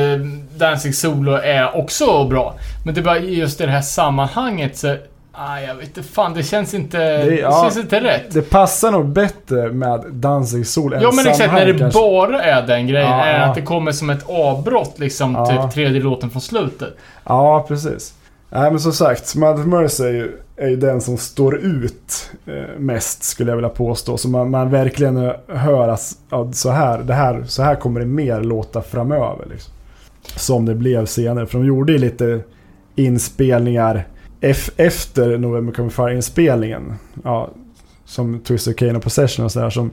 Danzig 0.57 0.95
Solo 0.95 1.33
är 1.33 1.77
också 1.77 2.25
bra. 2.25 2.55
Men 2.85 2.95
det 2.95 3.01
är 3.01 3.05
bara 3.05 3.19
just 3.19 3.61
i 3.61 3.67
det 3.67 3.73
här 3.73 3.83
sammanhanget 3.83 4.77
så... 4.77 4.97
Ah, 5.33 5.61
jag 5.61 5.75
vet 5.75 5.87
inte 5.87 6.03
fan, 6.03 6.35
det 6.35 6.43
känns 6.43 6.75
inte... 6.75 6.99
Det, 6.99 7.35
ja. 7.35 7.63
känns 7.63 7.77
inte 7.77 8.01
rätt. 8.01 8.35
det 8.35 8.43
passar 8.43 8.91
nog 8.91 9.09
bättre 9.09 9.73
med 9.73 10.05
Danzig 10.11 10.67
Sol 10.67 10.93
än 10.93 11.03
Ja 11.03 11.13
men 11.13 11.27
exakt, 11.27 11.53
när 11.53 11.67
det 11.67 11.79
kanske. 11.79 12.01
bara 12.01 12.43
är 12.43 12.67
den 12.67 12.87
grejen. 12.87 13.11
Ja, 13.11 13.25
är 13.25 13.39
ja. 13.39 13.45
att 13.45 13.55
det 13.55 13.63
kommer 13.63 13.93
som 13.93 14.11
ett 14.11 14.31
avbrott 14.31 14.99
liksom, 14.99 15.47
typ 15.51 15.75
tredje 15.75 16.03
låten 16.03 16.31
från 16.31 16.43
slutet. 16.43 16.97
Ja, 17.25 17.65
precis. 17.69 18.15
Nej 18.51 18.71
men 18.71 18.81
som 18.81 18.93
sagt, 18.93 19.35
Mother 19.35 19.65
Mercy 19.65 20.05
är 20.05 20.13
ju, 20.13 20.37
är 20.61 20.69
ju 20.69 20.77
den 20.77 21.01
som 21.01 21.17
står 21.17 21.59
ut 21.59 22.31
eh, 22.47 22.79
mest 22.79 23.23
skulle 23.23 23.51
jag 23.51 23.57
vilja 23.57 23.69
påstå. 23.69 24.17
Så 24.17 24.29
man, 24.29 24.51
man 24.51 24.71
verkligen 24.71 25.17
hör 25.47 25.89
att 25.89 26.17
ja, 26.31 26.53
så, 26.53 26.71
här, 26.71 27.03
det 27.03 27.15
här, 27.15 27.45
så 27.47 27.63
här 27.63 27.75
kommer 27.75 28.01
det 28.01 28.07
mer 28.07 28.41
låta 28.41 28.83
framöver. 28.83 29.47
Liksom. 29.51 29.73
Som 30.23 30.67
det 30.67 30.75
blev 30.75 31.07
senare. 31.07 31.47
För 31.47 31.59
de 31.59 31.67
gjorde 31.67 31.93
ju 31.93 31.99
lite 31.99 32.41
inspelningar 32.95 34.07
efter 34.77 35.39
November 35.39 35.73
Coming 35.73 35.91
Fire-inspelningen. 35.91 36.95
Ja, 37.25 37.51
som 38.05 38.41
Twister 38.41 38.73
Kane 38.73 38.97
och 38.97 39.03
Possession 39.03 39.45
och 39.45 39.53
sådär. 39.53 39.71
Som 39.71 39.91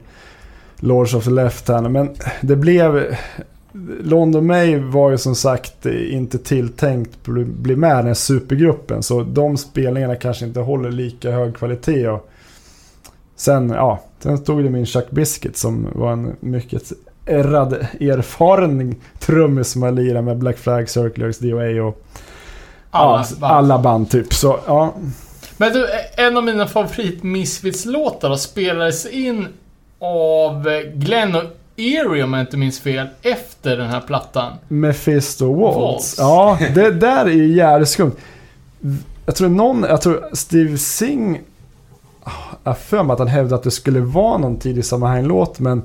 Lords 0.76 1.14
of 1.14 1.24
the 1.24 1.30
Left 1.30 1.68
Hand. 1.68 1.92
Men 1.92 2.10
det 2.42 2.56
blev... 2.56 3.16
London 4.04 4.46
May 4.48 4.80
var 4.80 5.12
ju 5.12 5.18
som 5.18 5.36
sagt 5.36 5.86
inte 5.86 6.38
tilltänkt 6.38 7.24
bli, 7.24 7.76
med 7.76 7.92
i 7.92 7.96
den 7.96 8.08
här 8.08 8.14
supergruppen. 8.14 9.04
Så 9.04 9.22
de 9.24 9.58
spelningarna 9.58 10.16
kanske 10.16 10.46
inte 10.46 10.60
håller 10.60 10.92
lika 10.92 11.32
hög 11.32 11.56
kvalitet. 11.56 12.08
Och 12.08 12.30
sen, 13.36 13.70
ja, 13.70 14.04
sen 14.20 14.38
stod 14.38 14.64
det 14.64 14.70
min 14.70 14.86
Chuck 14.86 15.10
Biscuit 15.10 15.58
som 15.58 15.88
var 15.96 16.12
en 16.12 16.36
mycket 16.40 16.92
ärrad, 17.26 17.74
erfaren 18.00 18.96
trummis 19.20 19.72
som 19.72 19.82
har 19.82 19.92
lirat 19.92 20.24
med 20.24 20.38
Black 20.38 20.58
Flag, 20.58 20.90
Circulars, 20.90 21.38
DOA 21.38 21.84
och 21.84 22.04
Alla 22.92 23.26
ja, 23.30 23.36
band. 23.40 23.54
alla 23.54 23.80
band 23.80 24.10
typ. 24.10 24.34
Så 24.34 24.60
ja, 24.68 24.94
Men 25.58 25.74
du, 25.74 25.88
en 26.18 26.38
av 26.38 26.44
mina 26.44 26.68
favorit 26.68 27.24
Misfits-låtar 27.24 28.36
spelades 28.36 29.06
in 29.06 29.48
av 30.00 30.70
Glenn 30.94 31.36
och 31.36 31.44
Erie 31.78 32.24
om 32.24 32.34
jag 32.34 32.42
inte 32.42 32.58
minns 32.58 32.80
fel, 32.80 33.08
efter 33.22 33.78
den 33.78 33.90
här 33.90 34.02
plattan. 34.02 34.54
Mephisto 34.68 35.54
Waltz. 35.54 36.16
Ja, 36.18 36.58
det 36.76 36.92
där 36.92 37.26
är 37.26 37.32
ju 37.32 37.54
jävligt 37.54 37.90
skumt. 37.90 38.16
jag 39.26 39.36
tror 39.36 39.50
någon, 39.50 39.84
jag 39.84 40.02
tror 40.02 40.30
Steve 40.34 40.78
Singh, 40.78 41.40
ah, 42.24 42.32
jag 42.64 42.78
för 42.78 43.04
mig 43.04 43.14
att 43.14 43.20
han 43.20 43.28
hävdade 43.28 43.56
att 43.56 43.64
det 43.64 43.72
skulle 43.72 44.00
vara 44.00 44.38
någon 44.38 44.60
tidig 44.60 44.86
Samhain-låt 44.86 45.60
men 45.60 45.84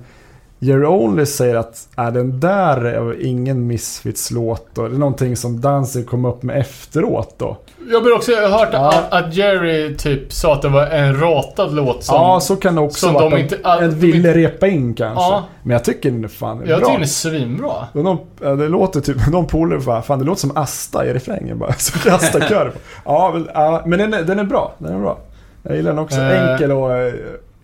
Jerry 0.65 0.85
Only 0.87 1.27
säger 1.27 1.55
att 1.55 1.89
äh, 1.99 2.13
den 2.13 2.41
där 2.41 2.85
är 2.85 3.23
ingen 3.27 3.67
Misfits-låt. 3.67 4.67
Det 4.75 4.81
är 4.81 4.89
någonting 4.89 5.37
som 5.37 5.61
Danzig 5.61 6.07
kom 6.09 6.25
upp 6.25 6.43
med 6.43 6.61
efteråt 6.61 7.35
då. 7.39 7.57
Jag 7.91 8.01
har 8.01 8.13
också 8.15 8.33
hört 8.35 8.69
Ja. 8.73 8.89
att, 9.11 9.13
att 9.25 9.35
Jerry 9.35 9.97
typ 9.97 10.33
sa 10.33 10.53
att 10.53 10.63
det 10.63 10.69
var 10.69 10.87
en 10.87 11.21
ratad 11.21 11.75
låt 11.75 12.05
som... 12.05 12.15
ja, 12.17 12.41
så 12.41 12.57
kan 12.57 12.75
det 12.75 12.81
också 12.81 13.11
vara. 13.13 13.31
de 13.31 13.39
inte- 13.39 13.57
de 13.57 13.63
att 13.65 13.81
de 13.81 13.89
ville 13.89 14.17
inte- 14.17 14.35
repa 14.35 14.67
in 14.69 14.95
kanske. 14.95 15.23
Ja. 15.25 15.45
Men 15.63 15.71
jag 15.73 15.85
tycker 15.85 16.11
den 16.11 16.25
är 16.25 16.29
fan 16.29 16.59
jag 16.59 16.67
bra. 16.67 16.77
tycker 16.79 16.93
den 16.93 17.03
är 17.03 17.07
svinbra. 17.07 17.73
De, 17.93 18.19
ja, 18.43 18.55
det 18.55 18.69
låter 18.69 19.01
typ, 19.01 19.17
de 19.33 19.47
polare 19.47 19.81
bara, 19.81 20.03
fan 20.03 20.19
det 20.19 20.25
låter 20.25 20.41
som 20.41 20.57
Asta 20.57 21.07
i 21.07 21.13
refrängen 21.15 21.59
bara. 21.59 21.73
Så 21.79 22.11
Asta-kör. 22.11 22.73
ja, 23.05 23.31
väl, 23.31 23.51
ja, 23.55 23.83
men 23.87 23.99
den 23.99 24.15
är, 24.15 24.23
den 24.23 24.39
är 24.39 24.45
bra. 24.45 24.73
Den 24.79 24.95
är 24.95 24.99
bra. 25.01 25.19
Jag 25.63 25.77
gillar 25.77 25.91
den 25.91 25.99
också. 25.99 26.21
Eh. 26.21 26.53
Enkel 26.53 26.73
och 26.73 26.93
eh, 26.97 27.13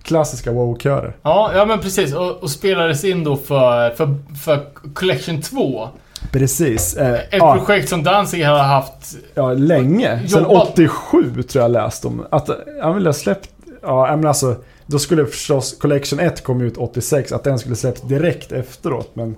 klassiska 0.08 0.52
wow-körer. 0.52 1.16
Ja, 1.22 1.50
ja 1.54 1.64
men 1.64 1.78
precis. 1.80 2.14
Och, 2.14 2.42
och 2.42 2.50
spelades 2.50 3.04
in 3.04 3.24
då 3.24 3.36
för, 3.36 3.90
för, 3.90 4.14
för 4.44 4.66
Collection 4.94 5.42
2. 5.42 5.88
Precis. 6.32 6.96
Eh, 6.96 7.14
Ett 7.14 7.24
ja, 7.32 7.56
projekt 7.56 7.88
som 7.88 8.02
Danzig 8.02 8.44
har 8.44 8.58
haft... 8.58 9.16
ja, 9.34 9.52
länge. 9.52 10.28
Sen 10.28 10.42
Jobbat- 10.42 10.68
87 10.72 11.42
tror 11.42 11.62
jag 11.62 11.70
läst 11.70 12.04
om. 12.04 12.26
Att 12.30 12.50
han 12.82 12.94
ville 12.94 13.08
ha 13.08 13.14
släppt, 13.14 13.50
ja 13.82 14.16
men 14.16 14.26
alltså. 14.26 14.56
Då 14.86 14.98
skulle 14.98 15.26
förstås 15.26 15.76
Collection 15.80 16.20
1 16.20 16.44
kom 16.44 16.60
ut 16.60 16.76
86, 16.76 17.32
att 17.32 17.44
den 17.44 17.58
skulle 17.58 17.76
släppts 17.76 18.02
direkt 18.02 18.52
efteråt. 18.52 19.10
Men 19.14 19.36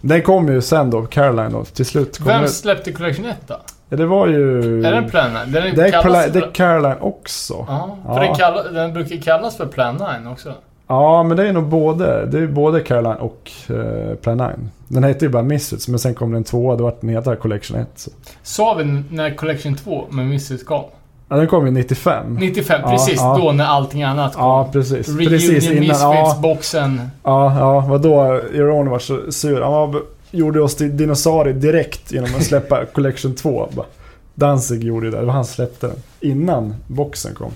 den 0.00 0.22
kom 0.22 0.48
ju 0.48 0.62
sen 0.62 0.90
då, 0.90 1.02
Caroline 1.02 1.52
då, 1.52 1.64
till 1.64 1.86
slut. 1.86 2.18
Kom 2.18 2.26
Vem 2.26 2.48
släppte 2.48 2.92
Collection 2.92 3.24
1 3.24 3.36
då? 3.46 3.60
Ja, 3.88 3.96
det 3.96 4.06
var 4.06 4.26
ju... 4.26 4.58
Är 4.84 4.92
den 4.92 5.10
Plan 5.10 5.30
9? 5.32 5.60
Den 5.60 5.74
det, 5.76 5.82
är 5.88 6.02
kallas 6.02 6.26
det 6.26 6.38
är 6.38 6.50
Caroline 6.54 6.96
också. 7.00 7.64
Ja, 7.68 7.96
för 8.04 8.14
Ja. 8.14 8.20
Den, 8.22 8.34
kalla, 8.34 8.62
den 8.62 8.92
brukar 8.92 9.16
kallas 9.16 9.56
för 9.56 9.66
Plan 9.66 9.94
9 10.24 10.32
också. 10.32 10.52
Ja, 10.88 11.22
men 11.22 11.36
det 11.36 11.48
är 11.48 11.52
nog 11.52 11.64
både, 11.64 12.26
det 12.26 12.38
är 12.38 12.46
både 12.46 12.80
Caroline 12.80 13.16
och 13.16 13.50
eh, 13.70 14.14
Plan 14.16 14.36
9. 14.36 14.48
Den 14.88 15.04
heter 15.04 15.26
ju 15.26 15.32
bara 15.32 15.42
Misfits, 15.42 15.88
men 15.88 15.98
sen 15.98 16.14
kom 16.14 16.32
den 16.32 16.44
tvåa, 16.44 16.76
då 16.76 16.84
vart 16.84 17.00
den 17.00 17.10
heta 17.10 17.36
Collection 17.36 17.80
1. 17.80 17.88
Så. 17.94 18.10
Sa 18.42 18.74
vi 18.74 19.02
när 19.10 19.34
Collection 19.34 19.74
2 19.76 20.04
med 20.10 20.26
Misfits 20.26 20.64
kom? 20.64 20.84
Ja, 21.28 21.36
den 21.36 21.46
kom 21.46 21.66
ju 21.66 21.72
95. 21.72 22.34
95, 22.40 22.80
Ja, 22.84 22.90
precis. 22.90 23.16
ja. 23.20 23.38
Då 23.42 23.52
när 23.52 23.64
allting 23.64 24.02
annat 24.02 24.34
kom. 24.34 24.44
Ja, 24.44 24.68
precis. 24.72 25.08
Reunion 25.08 25.28
precis 25.28 25.70
innan. 25.70 25.84
Ja, 25.86 26.12
Misfits-boxen. 26.12 27.00
ja, 27.22 27.58
ja, 27.58 27.80
vadå? 27.88 28.40
Iron 28.52 28.90
var 28.90 28.98
så 28.98 29.32
sur. 29.32 29.60
Han 29.62 29.72
var, 29.72 30.02
gjorde 30.30 30.60
oss 30.60 30.76
till 30.76 30.96
dinosaurier 30.96 31.54
direkt 31.54 32.12
genom 32.12 32.34
att 32.34 32.44
släppa 32.44 32.84
Collection 32.94 33.34
2. 33.34 33.68
Bara. 33.72 33.86
Danzig 34.34 34.84
gjorde 34.84 35.06
ju 35.06 35.12
det, 35.12 35.20
det 35.20 35.26
var 35.26 35.32
han 35.32 35.44
som 35.44 35.54
släppte 35.54 35.86
den. 35.86 35.96
Innan 36.20 36.74
boxen 36.86 37.34
kom. 37.34 37.50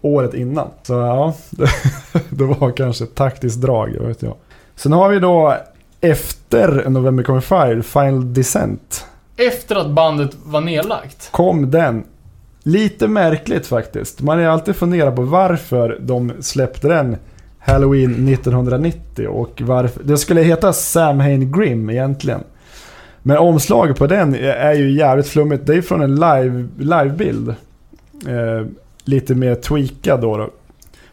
Året 0.00 0.34
innan. 0.34 0.68
Så 0.82 0.92
ja, 0.92 1.34
det, 1.50 1.68
det 2.30 2.44
var 2.44 2.70
kanske 2.70 3.04
ett 3.04 3.14
taktiskt 3.14 3.60
drag, 3.60 3.88
vet 4.00 4.22
jag. 4.22 4.34
Sen 4.76 4.92
har 4.92 5.08
vi 5.08 5.18
då 5.18 5.56
efter 6.00 6.90
November 6.90 7.22
Coming 7.22 7.42
Fire, 7.42 7.82
Final 7.82 8.34
Descent. 8.34 9.04
Efter 9.36 9.76
att 9.76 9.90
bandet 9.90 10.30
var 10.44 10.60
nedlagt. 10.60 11.28
kom 11.32 11.70
den. 11.70 12.04
Lite 12.62 13.08
märkligt 13.08 13.66
faktiskt. 13.66 14.20
Man 14.20 14.38
ju 14.38 14.46
alltid 14.46 14.76
funderat 14.76 15.16
på 15.16 15.22
varför 15.22 15.98
de 16.00 16.32
släppte 16.40 16.88
den 16.88 17.16
Halloween 17.66 18.28
1990 18.28 19.26
och 19.28 19.62
varför... 19.64 20.02
Det 20.04 20.16
skulle 20.16 20.40
heta 20.42 20.72
Sam 20.72 21.20
Hain 21.20 21.52
Grim 21.52 21.90
egentligen. 21.90 22.40
Men 23.22 23.36
omslaget 23.38 23.96
på 23.98 24.06
den 24.06 24.34
är 24.44 24.72
ju 24.74 24.90
jävligt 24.92 25.28
flummigt. 25.28 25.66
Det 25.66 25.74
är 25.74 25.82
från 25.82 26.00
en 26.02 26.14
live, 26.14 26.66
livebild. 26.78 27.48
Eh, 28.28 28.66
lite 29.04 29.34
mer 29.34 29.54
tweakad 29.54 30.20
då, 30.20 30.36
då 30.36 30.50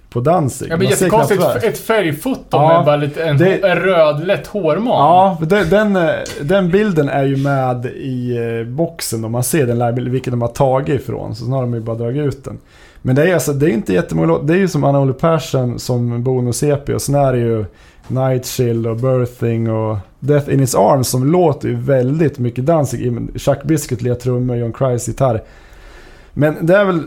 på 0.10 0.20
Danzig. 0.20 0.68
Ja, 0.72 0.78
men 0.78 0.88
jättekonstigt. 0.88 1.42
vad- 1.42 1.64
Ett 1.64 1.78
färgfoto 1.78 2.42
Ja, 2.52 2.78
med 2.78 2.86
bara 2.86 2.96
lite 2.96 3.24
en, 3.24 3.38
det- 3.38 3.58
en 3.70 3.78
röd 3.80 4.28
lätt 4.28 4.48
hårman. 4.48 4.86
Ja, 4.88 5.38
den, 5.42 5.70
den, 5.70 5.96
eh, 5.96 6.12
den 6.42 6.70
bilden 6.72 7.10
är 7.10 7.24
ju 7.24 7.38
med 7.38 7.86
i 7.86 8.38
eh, 8.38 8.68
boxen 8.68 9.26
och 9.26 9.32
man 9.32 9.44
ser 9.44 9.68
den 9.68 9.80
livebilden, 9.80 10.14
vilken 10.14 10.32
de 10.32 10.42
har 10.42 10.50
tagit 10.50 11.02
ifrån. 11.02 11.36
Så 11.36 11.44
sen 11.44 11.54
har 11.54 11.62
de 11.62 11.74
ju 11.74 11.80
bara 11.80 11.96
dragit 11.96 12.28
ut 12.28 12.44
den. 12.44 12.58
Men 13.06 13.16
det 13.16 13.30
är 13.30 13.34
alltså, 13.34 13.54
det 13.54 13.66
är 13.66 13.70
inte 13.70 13.94
jättemånga 13.94 14.28
låtar. 14.28 14.46
Det 14.46 14.54
är 14.54 14.58
ju 14.58 14.68
som 14.68 14.84
Anna 14.84 15.00
Olle 15.00 15.14
Persson 15.14 15.80
som 15.80 16.24
bonus-EP 16.24 16.90
och 16.90 17.02
sen 17.02 17.16
är 17.16 17.34
det 17.34 17.40
ju 17.40 17.66
Night 18.08 18.46
Chill 18.46 18.88
och 18.88 18.98
Birthing 18.98 19.72
och 19.72 19.98
Death 20.20 20.54
in 20.54 20.60
His 20.60 20.76
Arms 20.76 21.08
som 21.08 21.32
låter 21.32 21.68
ju 21.68 21.76
väldigt 21.76 22.40
mycket 22.40 22.66
dansig. 22.66 23.30
Chuck 23.36 23.64
Biscuit 23.64 24.02
lirar 24.02 24.16
trummor, 24.16 24.56
John 24.56 24.74
Christ 24.78 25.08
gitarr. 25.08 25.44
Men 26.34 26.66
det 26.66 26.76
är 26.76 26.86
väl 26.86 27.04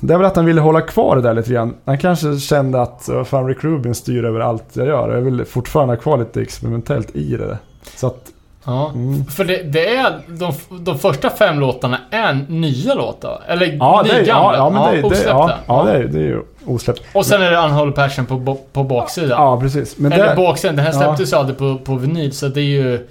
det 0.00 0.14
är 0.14 0.18
väl 0.18 0.26
att 0.26 0.36
han 0.36 0.44
ville 0.44 0.60
hålla 0.60 0.80
kvar 0.80 1.16
det 1.16 1.22
där 1.22 1.34
lite 1.34 1.52
grann. 1.52 1.74
Han 1.84 1.98
kanske 1.98 2.36
kände 2.36 2.82
att 2.82 3.08
fan 3.24 3.46
Rick 3.46 3.64
Rubin 3.64 3.94
styr 3.94 4.24
över 4.24 4.40
allt 4.40 4.64
jag 4.72 4.86
gör. 4.86 5.14
Jag 5.14 5.22
vill 5.22 5.44
fortfarande 5.44 5.94
ha 5.94 6.00
kvar 6.00 6.18
lite 6.18 6.42
experimentellt 6.42 7.16
i 7.16 7.36
det. 7.36 7.58
Så 7.96 8.06
att, 8.06 8.32
Ja. 8.66 8.90
mm. 8.94 9.24
För 9.24 9.44
det, 9.44 9.62
det 9.62 9.96
är... 9.96 10.20
De, 10.26 10.52
de 10.80 10.98
första 10.98 11.30
fem 11.30 11.60
låtarna 11.60 11.98
är 12.10 12.44
nya 12.48 12.94
låtar. 12.94 13.42
Eller 13.48 13.66
Ja, 13.66 14.02
nygamla. 14.04 14.26
ja, 14.26 14.54
ja, 14.56 14.70
men 14.70 14.94
det, 14.94 15.00
det, 15.00 15.06
osläppta. 15.06 15.32
ja, 15.32 15.58
ja, 15.66 15.84
det, 15.84 15.92
är, 15.92 16.04
det 16.04 16.18
är 16.18 16.22
ju 16.22 16.42
osläppt. 16.66 17.02
Och 17.12 17.26
sen 17.26 17.42
är 17.42 17.50
det 17.50 17.58
Unholy 17.58 17.92
Passion 17.92 18.26
på, 18.26 18.58
på 18.72 18.84
baksidan. 18.84 19.42
Ja, 19.42 19.60
precis. 19.60 19.98
Men 19.98 20.12
Eller 20.12 20.28
det, 20.28 20.36
baksidan. 20.36 20.76
Den 20.76 20.84
här 20.84 20.92
ja. 20.92 20.98
släpptes 20.98 21.32
ju 21.32 21.36
aldrig 21.36 21.58
på, 21.58 21.78
på 21.84 21.94
vinyl, 21.94 22.32
så 22.32 22.48
det 22.48 22.60
är 22.60 22.64
ju 22.64 23.08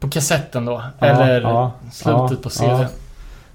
på 0.00 0.08
kassetten 0.10 0.64
då. 0.64 0.82
Eller 0.98 1.40
ja, 1.40 1.72
slutet 1.92 2.30
ja, 2.30 2.36
på 2.42 2.50
CD. 2.50 2.72
ja. 2.72 2.86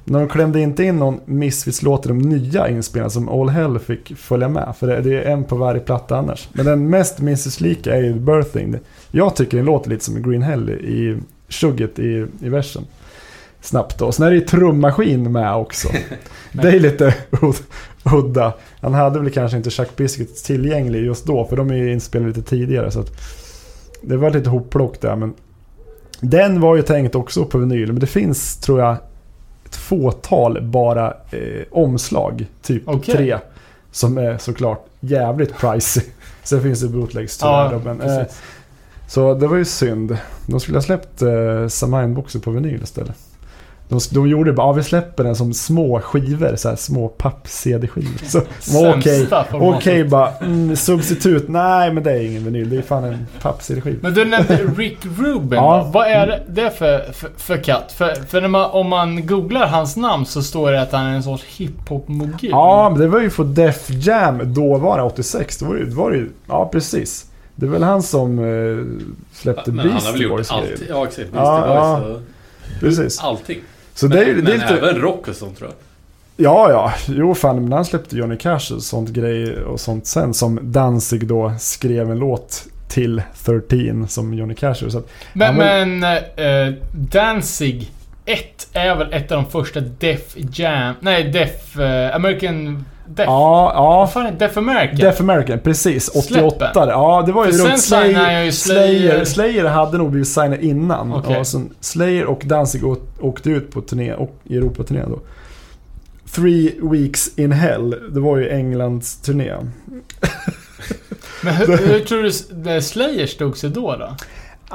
när 0.04 0.20
de 0.20 0.28
klämde 0.30 0.60
inte 0.60 0.84
in 0.84 0.96
någon 1.00 1.20
Misfits-låt 1.26 2.06
i 2.06 2.08
de 2.08 2.18
nya 2.18 2.70
inspelningarna 2.70 3.10
som 3.10 3.30
All 3.30 3.50
Hell 3.50 3.80
fick 3.80 4.18
följa 4.18 4.48
med. 4.48 4.74
För 4.80 4.88
det 4.88 5.24
är 5.24 5.32
en 5.32 5.44
på 5.44 5.56
varje 5.56 5.82
platta 5.82 6.18
annars. 6.18 6.48
Men 6.54 6.66
den 6.66 6.90
mest 6.90 7.20
Misfits-lika 7.20 7.96
är 7.96 8.02
ju 8.02 8.14
Birthing. 8.14 8.76
Jag 9.12 9.36
tycker 9.36 9.58
den 9.58 9.66
låter 9.66 9.90
lite 9.90 10.06
som 10.06 10.24
Green 10.24 10.42
Hell 10.42 10.70
i 10.70 11.18
tjugget 11.54 12.00
i, 12.00 12.26
i 12.42 12.50
versen. 12.50 12.84
Snabbt 13.62 14.00
då. 14.00 14.12
Sen 14.12 14.26
är 14.26 14.30
det 14.30 14.36
ju 14.36 14.46
trummaskin 14.46 15.32
med 15.32 15.56
också. 15.56 15.90
det 16.52 16.68
är 16.68 16.80
lite 16.80 17.16
ud- 17.42 17.64
udda. 18.16 18.54
Han 18.82 18.94
hade 18.94 19.20
väl 19.20 19.32
kanske 19.32 19.58
inte 19.58 19.70
Chuck 19.70 19.96
Biscuit 19.96 20.44
tillgänglig 20.44 21.04
just 21.06 21.26
då, 21.26 21.46
för 21.46 21.56
de 21.56 21.70
är 21.72 21.76
ju 21.76 21.94
inspelade 21.94 22.28
lite 22.28 22.50
tidigare. 22.50 22.92
Så 22.92 23.04
det 24.02 24.18
var 24.18 24.30
lite 24.30 24.50
hopplock 24.50 25.02
där, 25.02 25.16
men 25.16 25.34
den 26.20 26.62
var 26.62 26.76
ju 26.76 26.82
tänkt 26.82 27.16
också 27.16 27.46
på 27.46 27.58
vinyl, 27.58 27.92
men 27.92 28.00
det 28.00 28.08
finns 28.08 28.58
tror 28.58 28.80
jag 28.80 28.98
ett 29.66 29.76
fåtal 29.76 30.62
bara 30.62 31.08
eh, 31.32 31.64
omslag, 31.72 32.46
typ 32.62 32.84
Okej. 32.86 33.16
tre. 33.16 33.38
Som 33.92 34.18
är 34.18 34.38
såklart 34.38 34.86
jävligt 35.00 35.58
pricey. 35.58 36.04
Sen 36.44 36.62
finns 36.62 36.82
det 36.82 36.88
bootlegs 36.88 37.38
tyvärr. 37.38 37.72
Ja, 37.72 37.80
men, 37.86 38.02
eh. 38.02 38.26
Så 39.14 39.34
det 39.34 39.48
var 39.48 39.58
ju 39.58 39.66
synd. 39.66 40.18
De 40.46 40.60
skulle 40.60 40.78
ha 40.78 40.82
släppt 40.82 41.22
eh, 41.22 41.68
Samine-boxen 41.68 42.42
på 42.42 42.52
vinyl 42.52 42.84
istället. 42.84 43.16
De, 43.90 44.00
de 44.12 44.28
gjorde 44.28 44.54
bara, 44.54 44.68
ja, 44.68 44.72
vi 44.72 44.84
släpper 44.84 45.24
den 45.24 45.36
som 45.36 45.54
små 45.54 46.00
skivor, 46.00 46.56
så 46.56 46.70
här 46.70 46.76
små 46.76 47.08
papp-CD-skivor. 47.08 48.26
Så, 48.26 48.40
okej, 48.90 49.26
formatet. 49.28 49.54
okej 49.54 50.04
bara, 50.04 50.30
mm, 50.42 50.76
substitut, 50.76 51.48
nej 51.48 51.94
men 51.94 52.04
det 52.04 52.12
är 52.12 52.22
ingen 52.22 52.44
vinyl, 52.46 52.70
det 52.70 52.78
är 52.78 52.82
fan 52.82 53.04
en 53.04 53.28
papp-CD-skiva. 53.42 53.98
Men 54.02 54.14
du 54.14 54.26
nämnde 54.26 54.56
Rick 54.78 55.06
Rubin. 55.06 55.60
Ja. 55.60 55.90
Vad 55.94 56.08
är 56.08 56.44
det 56.48 56.70
för, 56.70 57.12
för, 57.12 57.30
för 57.38 57.58
katt? 57.58 57.92
För, 57.92 58.16
för 58.16 58.48
man, 58.48 58.72
om 58.72 58.90
man 58.90 59.28
googlar 59.28 59.68
hans 59.68 59.98
namn 59.98 60.26
så 60.26 60.42
står 60.42 60.72
det 60.72 60.82
att 60.82 60.92
han 60.92 61.06
är 61.06 61.16
en 61.16 61.24
sorts 61.24 61.44
hiphop-mogul. 61.44 62.50
Ja, 62.52 62.90
men 62.90 63.00
det 63.00 63.08
var 63.08 63.20
ju 63.20 63.30
för 63.30 63.44
Def 63.44 63.90
Jam, 63.90 64.54
då 64.54 64.78
var 64.78 64.98
det 64.98 65.04
86, 65.04 65.58
då 65.58 65.66
var 65.66 65.76
det, 65.76 65.86
var 65.86 66.12
det 66.12 66.18
ju, 66.18 66.30
ja 66.48 66.70
precis. 66.72 67.26
Det 67.56 67.66
är 67.66 67.70
väl 67.70 67.84
han 67.84 68.04
som 68.04 68.40
eh, 68.40 68.86
släppte 69.34 69.72
Men 69.72 69.90
han 69.90 70.02
har 70.02 70.02
väl 70.02 70.04
Beastie 70.12 70.24
gjort 70.24 70.32
Boys 70.38 70.52
allt. 70.52 70.82
Ja, 70.90 71.08
exakt. 71.08 71.30
Ja, 71.34 71.62
Beastie 71.62 71.74
ja. 71.76 72.00
Boys 72.00 72.16
och... 72.16 72.22
Precis. 72.80 73.20
Allting. 73.20 73.60
Så 73.94 74.08
men 74.08 74.18
det 74.18 74.24
är 74.24 74.28
ju, 74.28 74.34
det 74.42 74.54
är 74.54 74.58
men 74.58 74.68
lite... 74.74 74.88
även 74.88 75.02
rock 75.02 75.28
och 75.28 75.36
sånt 75.36 75.58
tror 75.58 75.70
jag. 75.70 75.78
Ja, 76.46 76.70
ja. 76.72 76.94
Jo, 77.08 77.36
fan. 77.36 77.62
Men 77.64 77.72
han 77.72 77.86
släppte 77.86 78.18
Johnny 78.18 78.38
Cash 78.38 78.74
och 78.76 78.82
sånt 78.84 79.10
grej 79.10 79.64
och 79.64 79.80
sånt 79.80 80.08
sen. 80.08 80.34
Som 80.34 80.60
Danzig 80.62 81.28
då 81.28 81.54
skrev 81.60 82.12
en 82.12 82.20
låt 82.20 82.66
till 82.90 83.22
13 83.46 84.08
som 84.08 84.34
Johnny 84.34 84.56
Cash. 84.56 84.74
Så 84.76 84.98
att, 84.98 85.10
Men, 85.34 85.48
Ja, 85.48 85.52
men- 85.52 86.00
men 86.00 86.68
eh, 86.68 86.74
Danzig 86.94 87.92
1 88.26 88.68
är 88.74 88.96
väl 88.96 89.14
ett 89.14 89.32
av 89.32 89.44
de 89.44 89.52
första 89.52 89.80
Def 89.80 90.36
Jam... 90.36 90.96
Nej, 91.00 91.24
Def... 91.24 91.80
eh, 91.80 92.16
American... 92.16 92.86
Def... 93.08 93.26
ja, 93.26 93.74
Vad 93.76 94.02
ja. 94.02 94.08
fan 94.08 94.26
är? 94.26 94.32
Def 94.32 94.58
American? 94.58 94.96
Def 94.96 95.20
American, 95.20 95.60
precis. 95.60 96.10
88. 96.10 96.58
Släppen. 96.58 96.90
Ja, 96.90 97.24
det 97.26 97.32
var 97.32 97.46
ju 97.46 97.52
För 97.52 97.60
runt 97.60 97.82
sen 97.82 98.06
signade 98.06 98.26
han 98.26 98.46
ju 98.46 98.52
Slayer. 98.52 98.86
Slayer. 99.10 99.26
Slayer 99.26 99.66
hade 99.66 99.98
nog 99.98 100.12
blivit 100.12 100.28
signad 100.28 100.60
innan. 100.62 101.14
Okej. 101.14 101.38
Och 101.40 101.48
sen 101.48 101.70
Slayer 101.80 102.26
och 102.26 102.42
Danzig 102.46 102.82
åkte 103.20 103.50
ut 103.50 103.72
på 103.72 103.82
turné, 103.82 104.14
och 104.14 104.36
i 104.44 104.58
Europa-turné 104.58 105.02
då. 105.08 105.20
Three 106.32 106.76
Weeks 106.82 107.38
in 107.38 107.52
Hell, 107.52 107.96
det 108.12 108.20
var 108.20 108.38
ju 108.38 108.50
Englands 108.50 109.22
turné. 109.22 109.54
Men 111.42 111.54
hur, 111.54 111.78
hur 111.88 112.00
tror 112.00 112.24
du 112.64 112.82
Slayer 112.82 113.28
stod 113.28 113.58
sig 113.58 113.70
då 113.70 113.96
då? 113.96 114.16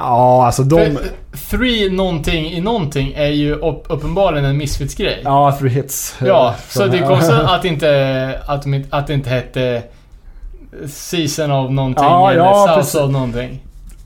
Ja, 0.01 0.47
alltså 0.47 0.63
de... 0.63 0.77
För, 0.77 1.57
three 1.57 1.91
någonting 1.91 2.47
i 2.47 2.61
någonting 2.61 3.13
är 3.17 3.29
ju 3.29 3.55
upp, 3.55 3.85
uppenbarligen 3.89 4.45
en 4.45 4.57
Misfits-grej. 4.57 5.21
Ja, 5.25 5.57
three 5.61 5.71
hits. 5.71 6.17
Ja, 6.21 6.49
eh, 6.49 6.55
så 6.69 6.87
det 6.87 6.99
är 6.99 7.07
konstigt 7.07 7.35
att 7.47 7.65
inte, 7.65 8.41
att, 8.47 8.63
de, 8.63 8.85
att 8.91 9.07
det 9.07 9.15
inte 9.15 9.31
hette 9.31 9.83
Season 10.87 11.51
av 11.51 11.73
någonting 11.73 12.05
Ja, 12.05 12.31
eller 12.31 12.41
ja, 12.41 12.65
South 12.67 12.79
precis. 12.79 12.95
av 12.95 13.13
någonting. 13.13 13.65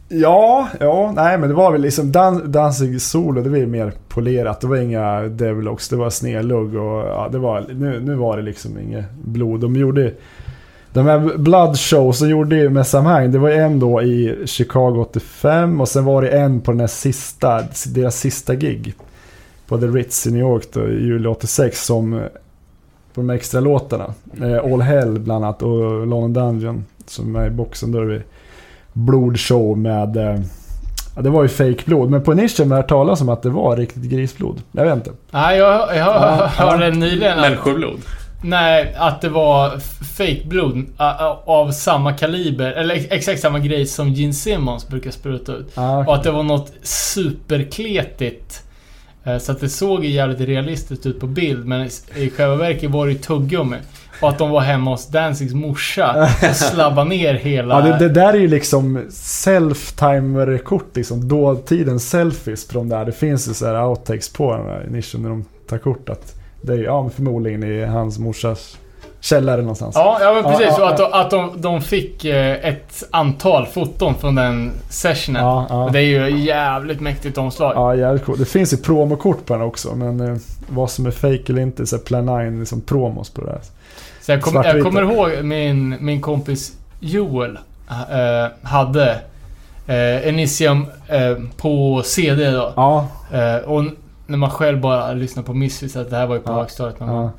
Ja, 0.09 0.69
ja, 0.81 1.13
nej 1.17 1.39
men 1.39 1.49
det 1.49 1.55
var 1.55 1.73
väl 1.73 1.81
liksom 1.81 2.13
Dan 2.13 2.53
Danzig 2.53 3.03
solo, 3.03 3.43
det 3.43 3.51
var 3.51 3.57
ju 3.57 3.67
mer 3.67 3.93
polerat. 4.09 4.61
Det 4.61 4.67
var 4.67 4.77
inga 4.77 5.21
Devilox, 5.21 5.89
det 5.89 5.97
var 5.97 6.11
snedlugg 6.11 6.75
och 6.77 7.09
ja, 7.09 7.29
det 7.33 7.39
var, 7.39 7.65
nu, 7.69 8.01
nu 8.01 8.15
var 8.15 8.37
det 8.37 8.43
liksom 8.43 8.79
inget 8.79 9.11
blod. 9.25 9.61
De 9.61 9.77
gjorde 9.77 10.13
de 10.93 11.07
här 11.07 11.39
Blood 11.39 11.79
Shows 11.79 12.19
de 12.19 12.29
gjorde 12.29 12.57
ju 12.57 12.69
med 12.71 12.87
Samhain, 12.87 13.33
det 13.33 13.39
var 13.39 13.51
en 13.51 13.81
då 13.81 14.03
i 14.03 14.43
Chicago 14.47 15.01
85 15.01 15.81
och 15.81 15.89
sen 15.89 16.05
var 16.05 16.23
det 16.23 16.29
en 16.29 16.61
på 16.61 16.71
den 16.71 16.81
här 16.81 16.87
sista, 16.87 17.63
deras 17.87 18.17
sista 18.17 18.55
gig. 18.55 18.95
På 19.69 19.79
The 19.79 19.87
Ritz 19.87 20.27
i 20.27 20.31
New 20.31 20.41
York 20.41 20.65
då, 20.73 20.89
i 20.89 21.05
juli 21.05 21.29
86 21.29 21.85
som 21.85 22.21
på 23.15 23.21
de 23.21 23.31
extra 23.31 23.61
låtarna. 23.61 24.15
Eh, 24.43 24.73
All 24.73 24.81
Hell 24.81 25.19
bland 25.19 25.45
annat 25.45 25.63
och 25.63 26.07
London 26.07 26.33
Dungeon 26.33 26.85
som 27.07 27.37
är 27.37 27.47
i 27.47 27.51
boxen. 27.51 27.93
Då 27.93 28.01
är 28.01 28.05
det 28.05 28.23
blodshow 28.93 29.79
med... 29.79 30.17
Eh, 30.17 30.41
ja, 31.17 31.23
det 31.23 31.31
var 31.31 31.43
ju 31.43 31.49
fake 31.49 31.83
blod 31.85 32.11
men 32.11 32.23
på 32.23 32.33
Initium 32.33 32.71
har 32.71 32.79
jag 32.79 32.83
hört 32.83 32.89
talas 32.89 33.21
om 33.21 33.29
att 33.29 33.43
det 33.43 33.51
var 33.51 33.77
riktigt 33.77 34.03
grisblod. 34.03 34.63
Jag 34.73 34.85
vet 34.85 34.95
inte. 34.95 35.11
Nej, 35.31 35.59
jag, 35.59 35.81
jag 35.81 35.97
Ja, 35.97 36.47
hörde 36.57 36.91
nyligen 36.91 37.33
att, 37.33 37.41
Människoblod. 37.41 38.01
Nej, 38.43 38.95
att 38.97 39.21
det 39.21 39.29
var 39.29 39.73
f- 39.77 39.99
fake 40.17 40.43
blod 40.45 40.79
ä- 40.79 40.85
ä- 40.99 41.37
av 41.47 41.71
samma 41.73 42.13
kaliber, 42.13 42.73
eller 42.73 42.95
ex- 42.95 43.07
exakt 43.11 43.41
samma 43.41 43.59
grej 43.59 43.87
som 43.87 44.09
Gene 44.13 44.33
Simmons 44.33 44.89
brukar 44.89 45.11
spruta 45.11 45.53
ut. 45.53 45.73
Ah, 45.79 45.99
Och 45.99 46.15
att 46.15 46.23
det 46.23 46.31
var 46.31 46.43
något 46.43 46.73
superkletigt. 46.83 48.63
Eh, 49.25 49.39
Så 49.39 49.53
att 49.53 49.61
det 49.61 49.69
såg 49.69 50.05
ju 50.05 50.11
jävligt 50.11 50.41
realistiskt 50.41 51.07
ut 51.07 51.21
på 51.21 51.27
bild, 51.27 51.67
men 51.67 51.89
i- 52.17 52.31
själva 52.31 52.57
verket 52.57 52.91
var 52.91 53.07
det 53.07 53.13
ju 53.13 53.19
tuggummi. 53.19 53.77
Och 54.21 54.29
att 54.29 54.39
de 54.39 54.51
var 54.51 54.61
hemma 54.61 54.91
hos 54.91 55.07
Danzigs 55.09 55.55
morsa 55.55 56.29
och 56.51 56.57
slabbade 56.57 57.09
ner 57.11 57.35
hela... 57.35 57.75
Ja, 57.75 57.81
det, 57.99 57.99
det 58.09 58.15
där 58.15 58.33
är 58.35 58.39
ju 58.39 58.49
liksom 58.49 59.07
self-timer-kort, 59.11 60.97
liksom 60.97 61.29
dåtidens 61.29 62.11
selfies 62.11 62.69
på 62.69 62.75
de 62.79 62.89
där. 62.89 63.05
Det 63.05 63.13
finns 63.13 63.49
ju 63.49 63.55
så 63.55 63.67
här 63.67 63.85
outtakes 63.87 64.33
på 64.33 64.57
den 64.57 64.67
här 64.67 64.87
Initium 64.91 65.23
när 65.23 65.29
de 65.31 65.45
tar 65.69 65.79
kort. 65.79 66.09
Att 66.09 66.35
det 66.63 66.73
är 66.73 66.79
ja, 66.79 67.11
förmodligen 67.15 67.63
i 67.63 67.85
hans 67.85 68.19
morsas 68.19 68.79
källare 69.21 69.61
någonstans. 69.61 69.95
Ja, 69.95 70.19
ja 70.21 70.35
men 70.35 70.45
precis. 70.45 70.67
Ja, 70.69 70.77
ja, 70.79 70.85
och 70.85 70.91
att, 70.91 70.97
de, 70.97 71.13
att 71.13 71.31
de, 71.31 71.61
de 71.63 71.81
fick 71.81 72.25
eh, 72.25 72.69
ett 72.69 73.03
antal 73.11 73.67
foton 73.67 74.15
från 74.15 74.35
den 74.35 74.73
sessionen. 74.89 75.43
ja, 75.43 75.67
ja. 75.69 75.85
Och 75.85 75.93
det 75.93 75.99
är 75.99 76.29
ju 76.29 76.39
jävligt 76.39 77.01
mäktigt 77.01 77.39
omslag. 77.39 77.73
Ja, 77.75 77.95
jävligt 77.95 78.25
coolt. 78.25 78.39
Det 78.39 78.45
finns 78.45 78.73
ju 78.73 78.77
promokort 78.77 79.47
på 79.47 79.55
den 79.55 79.63
också, 79.63 79.95
men 79.95 80.21
eh, 80.21 80.37
vad 80.69 80.91
som 80.91 81.07
är 81.07 81.11
fake 81.11 81.45
eller 81.49 81.63
inte, 81.63 81.87
så 81.87 81.99
Plan 81.99 82.27
9 82.27 82.61
liksom 82.61 82.81
promos 82.81 83.31
på 83.31 83.41
det 83.41 83.47
där. 83.47 83.61
Så 84.21 84.33
jag, 84.33 84.43
kom, 84.43 84.55
jag 84.55 84.83
kommer 84.83 85.03
ihåg 85.03 85.45
min, 85.45 85.97
min 86.01 86.21
kompis 86.21 86.73
Joel 87.01 87.59
eh, 88.11 88.69
hade 88.69 89.11
eh, 89.87 90.29
Enissium 90.29 90.87
eh, 91.09 91.37
på 91.57 92.03
CD 92.05 92.51
då. 92.51 92.73
Ja, 92.77 93.09
Eh, 93.33 93.57
och 93.57 93.85
när 94.33 94.39
man 94.39 94.51
själv 94.51 94.81
bara 94.81 95.13
lyssnar 95.13 95.43
på 95.43 95.55
Misfits, 95.55 95.97
att 95.97 96.11
det 96.11 96.17
här 96.17 96.27
var 96.27 96.35
ju 96.35 96.41
på 96.41 96.53
Ja, 96.53 96.57
högstadiet 96.57 97.01
någon 97.01 97.09
gång. 97.09 97.23
ja. 97.25 97.31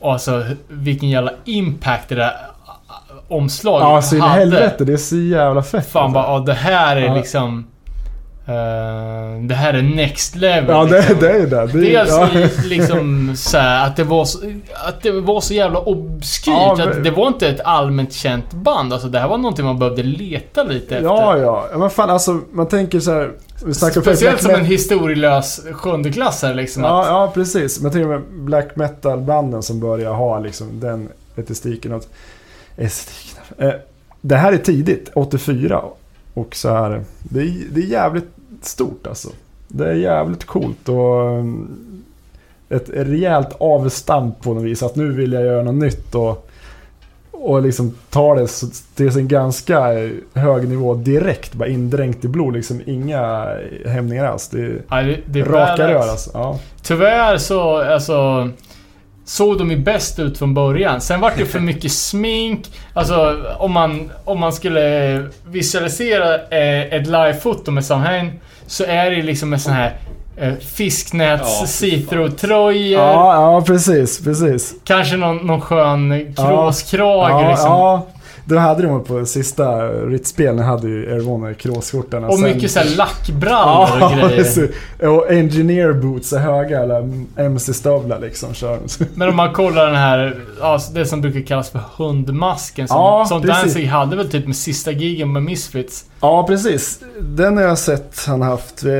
Och 0.00 0.12
alltså 0.12 0.44
vilken 0.68 1.08
jävla 1.08 1.30
impact 1.44 2.08
det 2.08 2.14
där 2.14 2.32
ah, 2.66 2.72
omslaget 3.28 3.88
Ja, 3.88 4.02
så 4.02 4.14
in 4.16 4.22
i 4.22 4.24
hade. 4.24 4.40
helvete. 4.40 4.84
Det 4.84 4.92
är 4.92 4.96
så 4.96 5.16
jävla 5.16 5.62
fett. 5.62 5.86
Fan 5.86 6.12
bara, 6.12 6.24
alltså. 6.24 6.52
ja 6.52 6.54
det 6.54 6.60
här 6.60 6.96
är 6.96 7.00
Ja. 7.06 7.14
liksom... 7.14 7.66
eh, 8.46 9.40
det 9.40 9.54
här 9.54 9.74
är 9.74 9.82
next 9.82 10.36
level. 10.36 10.68
Ja, 10.68 10.84
det, 10.84 10.98
liksom. 10.98 11.18
det 11.20 11.30
är 11.30 11.46
det. 11.46 11.66
det 11.66 11.80
Dels 11.80 12.10
ja. 12.10 12.30
i, 12.38 12.68
liksom 12.68 13.32
så 13.36 13.58
här, 13.58 13.86
att 13.86 13.96
det 13.96 14.04
var 14.04 14.24
så, 14.24 14.38
att 14.88 15.02
det 15.02 15.10
var 15.10 15.40
så 15.40 15.54
jävla 15.54 15.78
obskyrt. 15.78 16.54
Ja, 16.54 16.72
att 16.72 16.94
men- 16.94 17.02
det 17.02 17.10
var 17.10 17.26
inte 17.28 17.48
ett 17.48 17.60
allmänt 17.64 18.12
känt 18.12 18.52
band. 18.52 18.92
Alltså 18.92 19.08
det 19.08 19.18
här 19.18 19.28
var 19.28 19.38
någonting 19.38 19.64
man 19.64 19.78
behövde 19.78 20.02
leta 20.02 20.62
lite 20.62 20.96
efter. 20.96 21.08
Ja, 21.08 21.38
ja. 21.38 21.68
Men 21.76 21.90
fan 21.90 22.10
alltså, 22.10 22.40
man 22.52 22.68
tänker 22.68 23.00
så 23.00 23.12
här. 23.12 23.30
Vi 23.64 23.74
Speciellt 23.74 24.42
som 24.42 24.50
en 24.50 24.64
historielös 24.64 25.60
sjundeklassare 25.72 26.54
liksom. 26.54 26.82
Ja, 26.82 27.02
att, 27.02 27.08
ja, 27.08 27.30
precis. 27.34 27.80
Men 27.80 27.92
tänker 27.92 28.08
med 28.08 28.22
black 28.30 28.76
metal-banden 28.76 29.62
som 29.62 29.80
börjar 29.80 30.12
ha 30.12 30.38
liksom 30.38 30.80
den 30.80 31.08
estetiken. 31.36 32.00
Estetiken. 32.76 33.42
Eh, 33.58 33.74
det 34.20 34.36
här 34.36 34.52
är 34.52 34.58
tidigt, 34.58 35.10
84. 35.14 35.82
Och 36.36 36.56
så 36.56 36.68
här, 36.68 37.04
det 37.22 37.40
är, 37.40 37.52
det 37.70 37.80
är 37.80 37.86
jävligt 37.86 38.28
stort 38.62 39.06
alltså. 39.06 39.28
Det 39.68 39.88
är 39.88 39.94
jävligt 39.94 40.44
coolt 40.44 40.88
och 40.88 41.38
um, 41.38 41.68
ett 42.68 42.88
rejält 42.88 43.56
avstamp 43.60 44.42
på 44.42 44.54
något 44.54 44.62
vis. 44.62 44.82
Att 44.82 44.96
nu 44.96 45.12
vill 45.12 45.32
jag 45.32 45.44
göra 45.44 45.62
något 45.62 45.74
nytt 45.74 46.14
och, 46.14 46.48
och 47.30 47.62
liksom 47.62 47.94
ta 48.10 48.34
det 48.34 48.48
till 48.94 49.12
sin 49.12 49.28
ganska 49.28 49.80
hög 50.34 50.68
nivå 50.68 50.94
direkt. 50.94 51.54
Bara 51.54 51.68
indränkt 51.68 52.24
i 52.24 52.28
blod. 52.28 52.54
Liksom 52.54 52.80
inga 52.86 53.48
hämningar 53.86 54.24
alls. 54.24 54.48
Det 54.48 54.60
är 54.60 54.82
ja, 54.90 55.02
det, 55.02 55.20
det 55.26 55.40
är 55.40 55.44
raka 55.44 55.88
rör 55.88 56.08
alltså. 56.08 56.30
Ja. 56.34 56.58
Tyvärr 56.82 57.38
så, 57.38 57.76
alltså... 57.76 58.50
Såg 59.26 59.58
de 59.58 59.70
ju 59.70 59.76
bäst 59.76 60.18
ut 60.18 60.38
från 60.38 60.54
början. 60.54 61.00
Sen 61.00 61.20
vart 61.20 61.36
det 61.36 61.46
för 61.46 61.60
mycket 61.70 61.92
smink. 61.92 62.70
Alltså 62.94 63.44
om 63.58 63.72
man, 63.72 64.10
om 64.24 64.40
man 64.40 64.52
skulle 64.52 65.22
visualisera 65.46 66.34
eh, 66.34 66.94
ett 66.94 67.06
livefoto 67.06 67.70
med 67.70 67.84
Samhain 67.84 68.32
så 68.66 68.84
är 68.84 69.10
det 69.10 69.22
liksom 69.22 69.52
en 69.52 69.60
sån 69.60 69.72
här 69.72 69.96
eh, 70.36 70.54
fisknäts 70.54 71.60
Ja, 71.60 71.66
see-through-tröjor. 71.66 73.00
Ja, 73.00 73.34
ja 73.34 73.62
precis, 73.66 74.24
precis. 74.24 74.74
Kanske 74.84 75.16
någon, 75.16 75.36
någon 75.36 75.60
skön 75.60 76.34
kråskrage 76.36 77.30
ja, 77.30 77.50
liksom. 77.50 77.70
ja, 77.70 78.06
då 78.44 78.58
hade 78.58 78.82
de 78.82 79.04
på 79.04 79.26
sista 79.26 79.88
Ritz-spelen 79.88 80.58
hade 80.64 80.88
ju 80.88 81.12
Airone 81.14 81.54
kråsskjortorna. 81.54 82.28
Och 82.28 82.34
Sen- 82.38 82.42
mycket 82.42 82.70
såhär 82.70 82.96
lackbrallor 82.96 84.02
och 84.04 84.12
grejer. 84.30 84.70
och 85.08 85.30
engineer 85.30 85.92
boots 85.92 86.32
höga, 86.32 86.82
eller 86.82 87.24
MC-stövlar 87.36 88.20
liksom. 88.20 88.54
Kör. 88.54 88.78
Men 89.14 89.28
om 89.28 89.36
man 89.36 89.52
kollar 89.52 89.86
den 89.86 89.96
här, 89.96 90.40
ja, 90.60 90.80
det 90.94 91.06
som 91.06 91.20
brukar 91.20 91.40
kallas 91.40 91.70
för 91.70 91.80
hundmasken 91.96 92.88
som, 92.88 92.96
Ja, 92.96 93.24
som. 93.28 93.42
Danzig 93.46 93.86
hade 93.86 94.16
väl 94.16 94.28
typ 94.30 94.46
med 94.46 94.56
sista 94.56 94.90
gigen 94.92 95.32
med 95.32 95.42
Misfits. 95.42 96.04
Ja, 96.20 96.46
precis. 96.46 97.00
Den 97.20 97.56
har 97.56 97.64
jag 97.64 97.78
sett 97.78 98.24
han 98.26 98.42
haft. 98.42 98.84
Eh, 98.84 98.90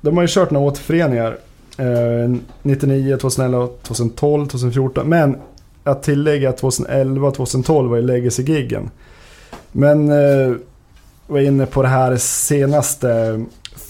De 0.00 0.16
har 0.16 0.22
ju 0.22 0.28
kört 0.30 0.50
några 0.50 0.66
återföreningar. 0.66 1.36
eh, 1.78 2.36
99, 2.62 3.16
2011, 3.16 3.68
2012, 3.82 4.46
2014. 4.46 5.08
Men 5.08 5.36
att 5.84 6.02
tillägga 6.02 6.52
2011 6.52 7.28
och 7.28 7.34
2012 7.34 7.90
var 7.90 7.96
ju 7.96 8.02
Legacy-giggen. 8.02 8.90
Men 9.72 10.10
eh, 10.10 10.52
var 11.26 11.40
inne 11.40 11.66
på 11.66 11.82
det 11.82 11.88
här 11.88 12.16
senaste 12.16 13.44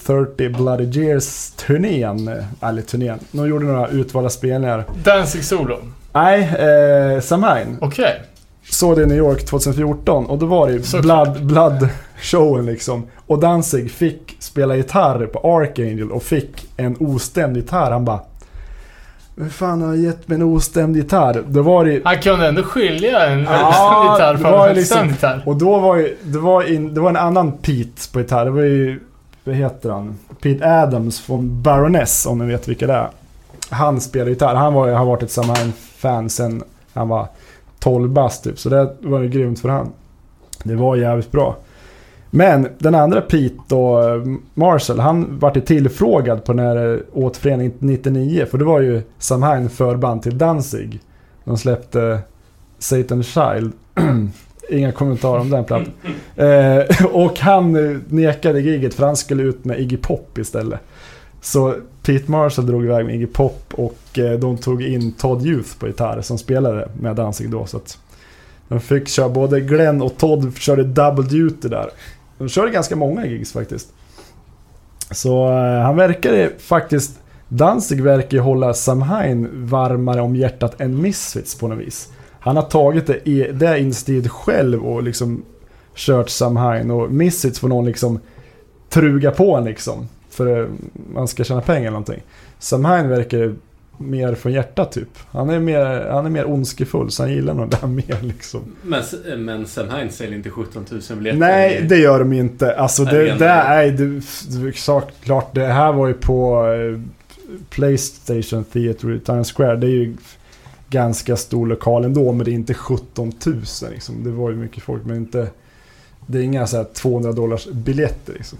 30 0.05 0.49
Bloody 0.49 0.83
Years-turnén. 0.83 2.27
eh, 2.27 2.69
Eller 2.69 2.81
turnén. 2.81 3.19
De 3.31 3.47
gjorde 3.47 3.65
några 3.65 3.87
utvalda 3.87 4.29
spelningar. 4.29 4.85
Danzig 5.03 5.43
solo. 5.43 5.77
Nej, 6.13 6.41
eh, 6.43 7.21
Samhain. 7.21 7.77
Okej. 7.81 8.21
Såg 8.69 8.95
det 8.97 9.03
i 9.03 9.05
New 9.05 9.17
York 9.17 9.45
2014 9.45 10.25
och 10.25 10.37
då 10.37 10.45
var 10.45 10.67
det 10.67 10.73
ju. 10.73 11.01
Blood, 11.01 11.45
Blood 11.45 11.89
showen 12.21 12.65
liksom. 12.65 13.03
Och 13.27 13.39
Danzig 13.39 13.91
fick 13.91 14.37
spela 14.39 14.75
gitarr 14.75 15.25
på 15.25 15.39
Archangel 15.57 16.11
och 16.11 16.23
fick 16.23 16.67
en 16.77 16.95
ostämd 16.99 17.57
gitarr. 17.57 17.91
Han 17.91 18.05
bara 18.05 18.19
Vem 19.37 19.49
fan 19.49 19.81
har 19.81 19.93
gett 19.95 20.27
mig 20.27 20.35
en 20.35 20.43
ostämd 20.43 20.95
gitarr? 20.95 21.43
Då 21.47 21.61
var 21.61 21.85
det 21.85 22.01
Han 22.05 22.17
kunde 22.17 22.47
ändå 22.47 22.63
skilja 22.63 23.25
en 23.29 23.39
Ja, 23.43 24.13
gitarr 24.13 24.37
från 24.37 24.69
en 24.69 24.75
liksom- 24.75 25.07
gitarr. 25.07 25.41
Och 25.45 25.55
då 25.55 25.79
var 25.79 25.95
ju, 25.95 26.17
det 26.23 26.37
var, 26.39 26.73
in, 26.73 26.93
det 26.93 27.01
var 27.01 27.09
en 27.09 27.15
annan 27.15 27.51
Pete 27.51 28.11
på 28.13 28.19
gitarr. 28.19 28.45
Det 28.45 28.51
var 28.51 28.61
ju, 28.61 28.99
vad 29.43 29.55
heter 29.55 29.89
han? 29.89 30.17
Pete 30.41 30.65
Adams 30.81 31.19
från 31.21 31.61
Baroness 31.61 32.25
om 32.25 32.37
ni 32.39 32.45
vet 32.45 32.67
vilka 32.67 32.87
det 32.87 32.93
är. 32.93 33.07
Han 33.69 34.01
spelar 34.01 34.27
gitarr. 34.29 34.55
Han 34.55 34.73
var, 34.73 34.89
har 34.89 35.05
varit 35.05 35.23
ett 35.23 35.31
Samhain-fan 35.31 36.29
sen 36.29 36.63
han 36.93 37.07
var 37.09 37.27
12 37.79 38.09
bast 38.09 38.43
typ. 38.43 38.59
Så 38.59 38.69
det 38.69 38.95
var 39.01 39.19
ju 39.19 39.29
grymt 39.29 39.59
för 39.59 39.69
han. 39.69 39.91
Det 40.63 40.75
var 40.75 40.95
jävligt 40.95 41.31
bra. 41.31 41.55
Men 42.29 42.67
den 42.77 42.95
andra 42.95 43.21
Pete 43.21 43.75
och 43.75 44.09
eh, 44.09 44.23
Marshall, 44.53 44.99
han 44.99 45.39
vart 45.39 45.65
tillfrågad 45.65 46.43
på 46.43 46.53
eh, 46.53 46.97
återföreningen 47.13 47.73
99. 47.79 48.45
För 48.51 48.57
det 48.57 48.65
var 48.65 48.81
ju 48.81 49.01
Samhain 49.17 49.69
förband 49.69 50.23
till 50.23 50.37
Danzig. 50.37 50.99
De 51.43 51.57
släppte 51.57 52.19
Satan 52.79 53.23
Child. 53.23 53.71
Inga 54.69 54.91
kommentarer 54.91 55.39
om 55.39 55.49
den 55.49 55.63
plattan. 55.63 55.93
Eh, 56.37 57.05
och 57.11 57.39
han 57.39 57.73
nekade 58.07 58.61
giget 58.61 58.93
för 58.93 59.05
han 59.05 59.15
skulle 59.15 59.43
ut 59.43 59.65
med 59.65 59.79
Iggy 59.79 59.97
Pop 59.97 60.37
istället. 60.37 60.79
Så 61.41 61.75
Pete 62.03 62.31
Marshall 62.31 62.65
drog 62.65 62.85
iväg 62.85 63.05
med 63.05 63.15
Iggy 63.15 63.25
Pop 63.25 63.73
och 63.73 64.19
eh, 64.19 64.39
de 64.39 64.57
tog 64.57 64.83
in 64.83 65.11
Todd 65.11 65.45
Youth 65.45 65.79
på 65.79 65.87
gitarr 65.87 66.21
som 66.21 66.37
spelade 66.37 66.89
med 66.99 67.15
Danzig 67.15 67.49
då. 67.49 67.65
Så 67.65 67.77
att 67.77 67.97
de 68.67 68.79
fick 68.79 69.07
köra, 69.07 69.29
både 69.29 69.61
Glenn 69.61 70.01
och 70.01 70.17
Todd 70.17 70.57
körde 70.57 70.83
double 70.83 71.23
duty 71.23 71.67
där. 71.67 71.89
De 72.37 72.49
körde 72.49 72.71
ganska 72.71 72.95
många 72.95 73.25
gigs 73.25 73.51
faktiskt. 73.51 73.93
Så 75.11 75.49
eh, 75.49 75.81
han 75.81 75.95
verkade 75.95 76.51
faktiskt... 76.57 77.19
Danzig 77.47 78.03
verkar 78.03 78.37
ju 78.37 78.43
hålla 78.43 78.73
Samhain 78.73 79.49
varmare 79.53 80.21
om 80.21 80.35
hjärtat 80.35 80.81
än 80.81 81.01
Misfits 81.01 81.55
på 81.55 81.67
något 81.67 81.79
vis. 81.79 82.09
Han 82.39 82.55
har 82.55 82.63
tagit 82.63 83.07
det, 83.07 83.29
i, 83.29 83.51
det 83.51 83.79
initiativet 83.79 84.31
själv 84.31 84.85
och 84.85 85.03
liksom 85.03 85.43
kört 85.95 86.29
Samhain 86.29 86.91
och 86.91 87.11
Misfits 87.11 87.59
får 87.59 87.67
någon 87.67 87.85
liksom 87.85 88.19
truga 88.89 89.31
på 89.31 89.55
en 89.55 89.63
liksom. 89.63 90.07
För 90.29 90.61
eh, 90.61 90.67
man 91.13 91.27
ska 91.27 91.43
tjäna 91.43 91.61
pengar 91.61 91.81
eller 91.81 91.91
någonting. 91.91 92.21
Samhain 92.59 93.09
verkar 93.09 93.55
mer 93.97 94.35
från 94.35 94.51
hjärtat 94.53 94.91
typ. 94.91 95.09
Han 95.31 95.49
är 95.49 95.59
mer, 95.59 96.09
han 96.11 96.25
är 96.25 96.29
mer 96.29 96.49
ondskefull 96.49 97.11
så 97.11 97.23
han 97.23 97.31
gillar 97.31 97.53
nog 97.53 97.69
det 97.69 97.77
här 97.77 97.87
mer 97.87 98.21
liksom. 98.21 98.61
Men, 98.81 99.03
men 99.37 99.67
Sam 99.67 99.89
Hines 99.89 100.15
säljer 100.15 100.35
inte 100.35 100.49
17 100.49 100.85
000 100.91 101.01
biljetter. 101.17 101.39
Nej, 101.39 101.85
det 101.89 101.97
gör 101.97 102.19
de 102.19 102.33
inte. 102.33 102.75
Alltså 102.75 103.03
Nej, 103.03 103.13
det, 103.13 103.19
det 103.21 103.45
är 103.45 103.91
det 103.91 104.03
är 104.03 105.53
det, 105.53 105.65
här 105.65 105.93
var 105.93 106.07
ju 106.07 106.13
på 106.13 106.67
eh, 106.67 107.01
Playstation 107.69 108.63
Theatre 108.63 109.15
i 109.15 109.19
Times 109.19 109.53
Square. 109.53 109.75
Det 109.75 109.87
är 109.87 109.89
ju 109.89 110.15
ganska 110.89 111.35
stor 111.35 111.67
lokal 111.67 112.05
ändå, 112.05 112.31
men 112.31 112.45
det 112.45 112.51
är 112.51 112.53
inte 112.53 112.73
17 112.73 113.33
000 113.45 113.61
liksom. 113.91 114.23
Det 114.23 114.31
var 114.31 114.49
ju 114.49 114.55
mycket 114.55 114.83
folk, 114.83 115.05
men 115.05 115.15
inte... 115.15 115.47
Det 116.27 116.37
är 116.37 116.43
inga 116.43 116.67
så 116.67 116.77
här 116.77 116.83
200 116.83 117.31
dollars 117.31 117.67
biljetter 117.67 118.33
liksom. 118.33 118.57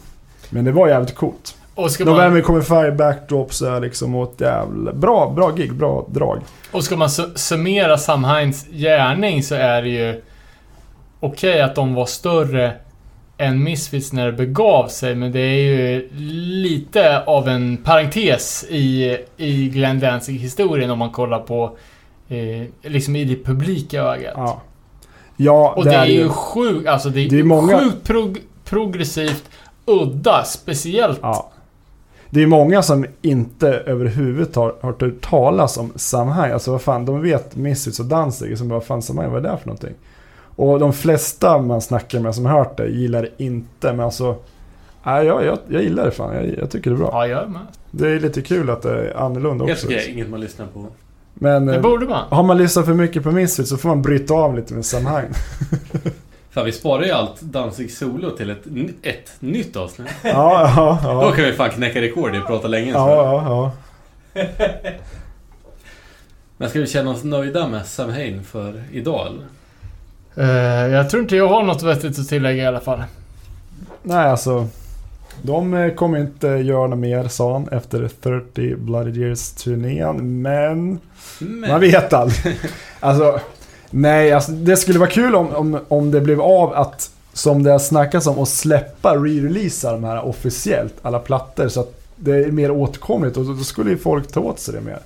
Men 0.50 0.66
det 0.66 0.72
var 0.72 0.88
jävligt 0.88 1.16
coolt. 1.16 1.56
Och 1.76 1.92
ska, 1.92 2.06
De 2.06 2.12
man, 2.16 2.42
kommer 2.42 2.62
Fire 2.62 2.92
Backdrops 2.92 3.62
är 3.62 3.80
liksom 3.80 4.24
ett 4.24 4.42
jävla... 4.42 4.94
Bra, 4.94 5.34
bra 5.36 5.52
gig, 5.52 5.74
bra 5.74 6.06
drag. 6.10 6.42
och 6.72 6.84
ska 6.84 6.96
man 6.96 7.08
su- 7.08 7.36
summera 7.36 7.98
Samhains 7.98 8.66
gärning 8.72 9.44
så 9.44 9.56
är 9.56 9.82
det 9.82 9.90
ju 9.90 10.22
okej 11.20 11.62
att 11.62 11.76
de 11.76 11.94
var 11.94 12.06
större 12.06 12.74
än 13.38 13.64
Misfits 13.64 14.14
när 14.14 14.26
det 14.26 14.32
begav 14.32 14.88
sig, 14.88 15.16
men 15.16 15.32
det 15.32 15.40
är 15.40 15.62
ju 15.64 16.10
lite 16.52 17.24
av 17.24 17.48
en 17.48 17.78
parentes 17.78 18.66
i, 18.70 19.18
i 19.38 19.68
Glenn 19.70 20.00
Danzig-historien 20.00 20.92
om 20.92 21.00
man 21.00 21.10
kollar 21.10 21.40
på 21.40 21.78
eh, 22.30 22.68
liksom 22.92 23.16
i 23.16 23.24
det 23.26 23.44
publika 23.44 24.02
ögat. 24.02 24.34
Ja. 24.36 24.62
Ja, 25.38 25.74
Och 25.78 25.86
det, 25.86 25.96
är 25.96 26.06
ju 26.06 26.30
sjukt, 26.30 26.88
alltså 26.88 27.10
det 27.10 27.26
är, 27.26 27.30
Det 27.30 27.40
är 27.40 27.44
många- 27.44 27.80
sjukt 27.80 28.08
prog- 28.08 28.42
progressivt, 28.66 29.44
udda, 29.86 30.44
speciellt. 30.44 31.20
Ja. 31.22 31.52
Det 32.36 32.44
är 32.44 32.48
många 32.48 32.82
som 32.82 33.06
inte 33.22 33.68
överhuvudtaget 33.70 34.82
har, 34.82 34.92
har 34.92 35.00
hört 35.02 35.22
talas 35.22 35.78
om 35.78 35.92
Samhain. 35.96 36.54
Alltså 36.54 36.72
vad 36.72 36.82
fan, 36.82 37.06
de 37.06 37.22
vet 37.22 37.56
Misfits 37.56 38.00
och 38.00 38.06
Danzig. 38.06 38.58
Som 38.58 38.68
bara, 38.68 38.82
fan 38.82 39.02
Samhain, 39.02 39.32
vad 39.32 39.46
är 39.46 39.52
det 39.52 39.58
för 39.58 39.68
någonting? 39.68 39.94
Och 40.56 40.80
de 40.80 40.94
flesta 40.94 41.58
man 41.58 41.82
snackar 41.82 42.20
med 42.20 42.36
som 42.36 42.46
har 42.46 42.58
hört 42.58 42.78
det 42.78 42.88
gillar 42.88 43.22
det 43.22 43.44
inte. 43.44 43.94
Men 43.94 44.00
alltså, 44.00 44.36
nej, 45.04 45.26
jag, 45.26 45.46
jag, 45.46 45.58
jag 45.68 45.84
gillar 45.84 46.06
det 46.06 46.12
fan. 46.12 46.36
Jag, 46.36 46.58
jag 46.58 46.72
tycker 46.72 46.90
det 46.90 46.96
är 46.96 46.98
bra. 46.98 47.10
Ja, 47.12 47.28
jag 47.28 47.44
är 47.44 47.48
med. 47.48 47.62
Det 47.92 48.08
är 48.10 48.20
lite 48.20 48.42
kul 48.42 48.70
att 48.70 48.82
det 48.82 49.10
är 49.10 49.18
annorlunda 49.18 49.66
också. 49.66 49.88
okej, 49.88 50.12
inget 50.14 50.30
man 50.30 50.40
lyssnar 50.40 50.66
på. 50.66 50.86
Men 51.34 51.66
Det 51.66 51.76
eh, 51.76 51.82
borde 51.82 52.06
man. 52.06 52.24
har 52.30 52.44
man 52.44 52.58
lyssnat 52.58 52.86
för 52.86 52.94
mycket 52.94 53.24
på 53.24 53.32
Misfits 53.32 53.70
så 53.70 53.78
får 53.78 53.90
man 53.90 54.02
bryta 54.02 54.34
av 54.34 54.56
lite 54.56 54.74
med 54.74 54.86
Samhain. 54.86 55.34
Fan, 56.56 56.66
vi 56.66 56.72
sparar 56.72 57.04
ju 57.04 57.12
allt 57.12 57.42
Danzig 57.42 57.92
solo 57.92 58.32
till 58.32 58.50
ett, 58.50 58.64
ett 59.02 59.32
nytt 59.40 59.76
avsnitt. 59.76 60.08
ja, 60.24 60.72
ja, 60.76 61.00
Då 61.04 61.10
ja. 61.10 61.32
kan 61.32 61.46
vi 61.46 61.54
fan 61.54 61.70
knäcka 61.70 62.02
rekord 62.02 62.36
i 62.36 62.38
att 62.38 62.48
prata 62.48 62.68
länge. 62.68 62.92
Ja, 62.92 63.12
ja, 63.16 63.72
ja. 64.34 64.42
Men 66.58 66.70
ska 66.70 66.80
vi 66.80 66.88
känna 66.88 67.12
oss 67.12 67.24
nöjda 67.24 67.68
med 67.68 67.86
Sam 67.86 68.10
Hain 68.10 68.44
för 68.44 68.84
idag 68.92 69.28
eller? 69.28 69.46
Eh, 70.36 70.92
jag 70.94 71.10
tror 71.10 71.22
inte 71.24 71.36
jag 71.36 71.48
har 71.48 71.64
något 71.64 71.84
vettigt 71.84 72.20
att 72.20 72.28
tillägga 72.28 72.64
i 72.64 72.68
alla 72.68 72.80
fall. 72.80 73.04
Nej, 74.04 74.30
alltså. 74.30 74.68
De 75.42 75.74
eh, 75.74 75.94
kommer 75.94 76.18
inte 76.18 76.48
göra 76.48 76.88
något 76.88 77.00
mer, 77.00 77.28
sa 77.28 77.54
han, 77.54 77.68
efter 77.68 78.10
30 78.22 78.76
Bloody 78.76 79.22
Years-turnén. 79.22 80.42
Men 80.42 81.00
Men, 81.40 81.70
man 81.70 81.80
vet 81.80 82.14
aldrig. 82.14 82.58
Alltså, 83.00 83.40
nej, 83.90 84.32
alltså, 84.32 84.52
det 84.52 84.78
skulle 84.78 85.00
vara 85.00 85.10
kul 85.10 85.36
om, 85.36 85.56
om, 85.56 85.80
om 85.88 86.12
det 86.12 86.22
blev 86.22 86.42
av 86.42 86.74
att, 86.74 87.10
som 87.34 87.64
det 87.64 87.72
har 87.72 87.80
snackats 87.80 88.28
om, 88.28 88.40
att 88.40 88.50
släppa 88.50 89.16
re-releasa 89.16 89.92
de 89.92 90.04
här 90.04 90.26
officiellt, 90.26 90.94
alla 91.02 91.20
plattor. 91.20 91.68
Så 91.68 91.80
att 91.80 91.94
det 92.16 92.32
är 92.36 92.52
mer 92.52 92.72
åtkomligt 92.72 93.38
och 93.38 93.46
då, 93.46 93.56
skulle 93.64 93.90
ju 93.90 93.98
folk 93.98 94.28
ta 94.32 94.40
åt 94.40 94.60
sig 94.60 94.74
det 94.74 94.82
mer. 94.82 95.00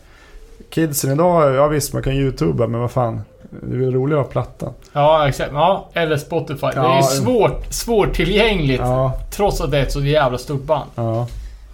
Kidsen 0.69 1.11
idag, 1.11 1.53
ja 1.56 1.67
visst 1.67 1.93
man 1.93 2.03
kan 2.03 2.14
youtuba, 2.14 2.67
men 2.67 2.82
vad 2.82 2.91
fan. 2.91 3.22
Det 3.61 3.75
är 3.75 3.80
väl 3.80 3.93
roligare 3.93 4.22
att 4.22 4.27
ha 4.27 4.32
plattan. 4.32 4.74
Ja, 4.93 5.27
exakt. 5.27 5.49
Ja, 5.53 5.90
eller 5.93 6.17
Spotify. 6.17 6.67
det 6.67 6.67
är 6.77 6.83
Ja. 6.83 6.98
ju 6.98 7.03
svårt, 7.03 7.66
svårtillgängligt. 7.74 8.82
Ja, 8.82 9.14
Trots 9.32 9.61
att 9.61 9.72
det 9.72 9.77
är 9.77 9.83
ett 9.83 9.91
så 9.91 10.01
jävla 10.01 10.38
stort 10.38 10.64
band. 10.64 10.90
ja. 10.95 11.27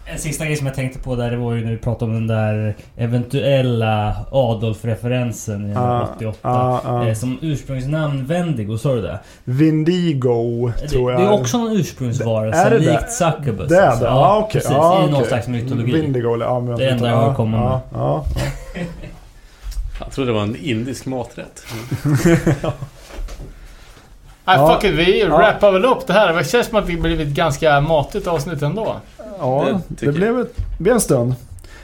En 0.08 0.20
sista 0.20 0.46
grej 0.46 0.56
som 0.56 0.68
jag 0.68 0.76
tänkte 0.76 1.00
på 1.00 1.16
där, 1.16 1.32
det 1.32 1.38
var 1.38 1.54
ju 1.54 1.64
när 1.66 1.72
vi 1.72 1.78
pratade 1.78 2.12
om 2.12 2.14
den 2.14 2.28
där 2.28 2.76
eventuella 2.98 4.16
Adolf-referensen 4.32 5.70
i 5.70 5.74
Ja, 5.74 6.08
88. 6.16 6.40
ja, 6.42 6.82
ja. 6.86 7.08
Eh, 7.08 7.14
Som 7.14 7.38
ursprungsnamn 7.42 8.26
Wendigo, 8.26 8.78
sa 8.78 8.94
du 8.96 9.02
det? 9.02 9.20
Vindigo, 9.44 10.72
Det, 10.82 10.88
tror 10.88 11.12
jag. 11.12 11.22
det 11.22 11.26
är 11.26 11.32
också 11.32 11.58
någon 11.58 11.72
ursprungsvarelse, 11.78 12.60
Är 12.60 12.70
det 12.70 12.80
det? 12.80 12.92
likt 12.92 13.12
Succubus. 13.12 13.70
Det 13.70 13.78
är 13.78 13.88
alltså. 13.88 14.04
det? 14.04 14.10
Ja, 14.10 14.38
okej. 14.38 14.52
Precis, 14.62 14.72
Ja, 14.72 15.08
i 15.08 15.12
någon 15.12 15.24
slags 15.26 15.48
mytologi. 15.48 15.92
Vindigo, 16.02 16.38
ja, 16.40 16.60
men 16.60 16.76
Det 16.78 16.90
enda 16.90 17.08
jag 17.10 17.16
har 17.16 17.28
ja, 17.28 17.36
kommit 17.36 17.60
med. 17.60 17.70
ja, 17.70 17.82
ja, 17.94 18.26
ja. 18.76 18.82
jag 20.00 20.12
trodde 20.12 20.30
det 20.32 20.36
var 20.36 20.44
en 20.44 20.56
indisk 20.56 21.06
maträtt. 21.06 21.66
Nej, 24.48 24.58
Ja. 24.58 24.74
fuck 24.74 24.84
it. 24.92 24.98
Vi 25.00 25.20
Ja. 25.22 25.38
wrappar 25.38 25.72
väl 25.72 25.86
upp 25.86 26.08
det 26.08 26.14
här. 26.14 26.34
Det 26.34 26.44
känns 26.44 26.68
som 26.68 26.78
att 26.78 26.88
det 26.88 26.96
blivit 26.98 27.28
ganska 27.28 27.82
matigt 27.82 28.28
avsnitt 28.28 28.62
ändå. 28.62 28.96
Ja, 29.40 29.80
Det 29.88 30.06
det, 30.06 30.12
blev, 30.12 30.40
ett, 30.40 30.56
blev 30.78 30.94
en 30.94 31.02
stund. 31.02 31.36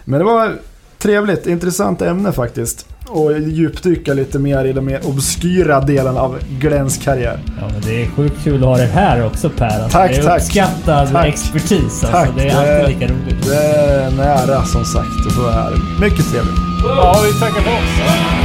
Men 0.05 0.19
det 0.19 0.25
var 0.25 0.55
trevligt, 0.97 1.47
intressant 1.47 2.01
ämne 2.01 2.31
faktiskt. 2.31 2.85
Och 3.07 3.39
djupdyka 3.39 4.13
lite 4.13 4.39
mer 4.39 4.65
i 4.65 4.73
de 4.73 4.81
mer 4.85 4.99
obskyra 5.07 5.81
delarna 5.81 6.21
av 6.21 6.37
Glens 6.59 6.97
karriär. 6.97 7.39
Ja, 7.61 7.67
men 7.73 7.81
det 7.81 8.03
är 8.03 8.07
sjukt 8.07 8.43
kul 8.43 8.63
att 8.63 8.69
ha 8.69 8.77
det 8.77 8.85
här 8.85 9.25
också 9.25 9.49
Per. 9.49 9.65
Alltså, 9.83 9.89
Tack, 9.97 10.11
det 10.11 10.17
är 10.17 10.23
tack. 10.23 10.41
uppskattad 10.41 11.11
Tack. 11.11 11.27
expertis. 11.27 11.81
Alltså, 11.83 12.07
Tack. 12.11 12.29
Det 12.37 12.47
är 12.49 12.81
alltid 12.81 12.99
lika 12.99 13.13
roligt. 13.13 13.45
Det 13.49 13.55
är 13.65 14.11
nära 14.11 14.63
som 14.65 14.85
sagt 14.85 15.25
och 15.25 15.31
så 15.31 15.47
är 15.47 15.71
det. 15.71 16.05
Mycket 16.05 16.31
trevligt. 16.31 16.53
Ja, 16.83 17.15
vi 17.33 17.39
tackar 17.39 17.61
för 17.61 17.71
oss. 17.71 18.40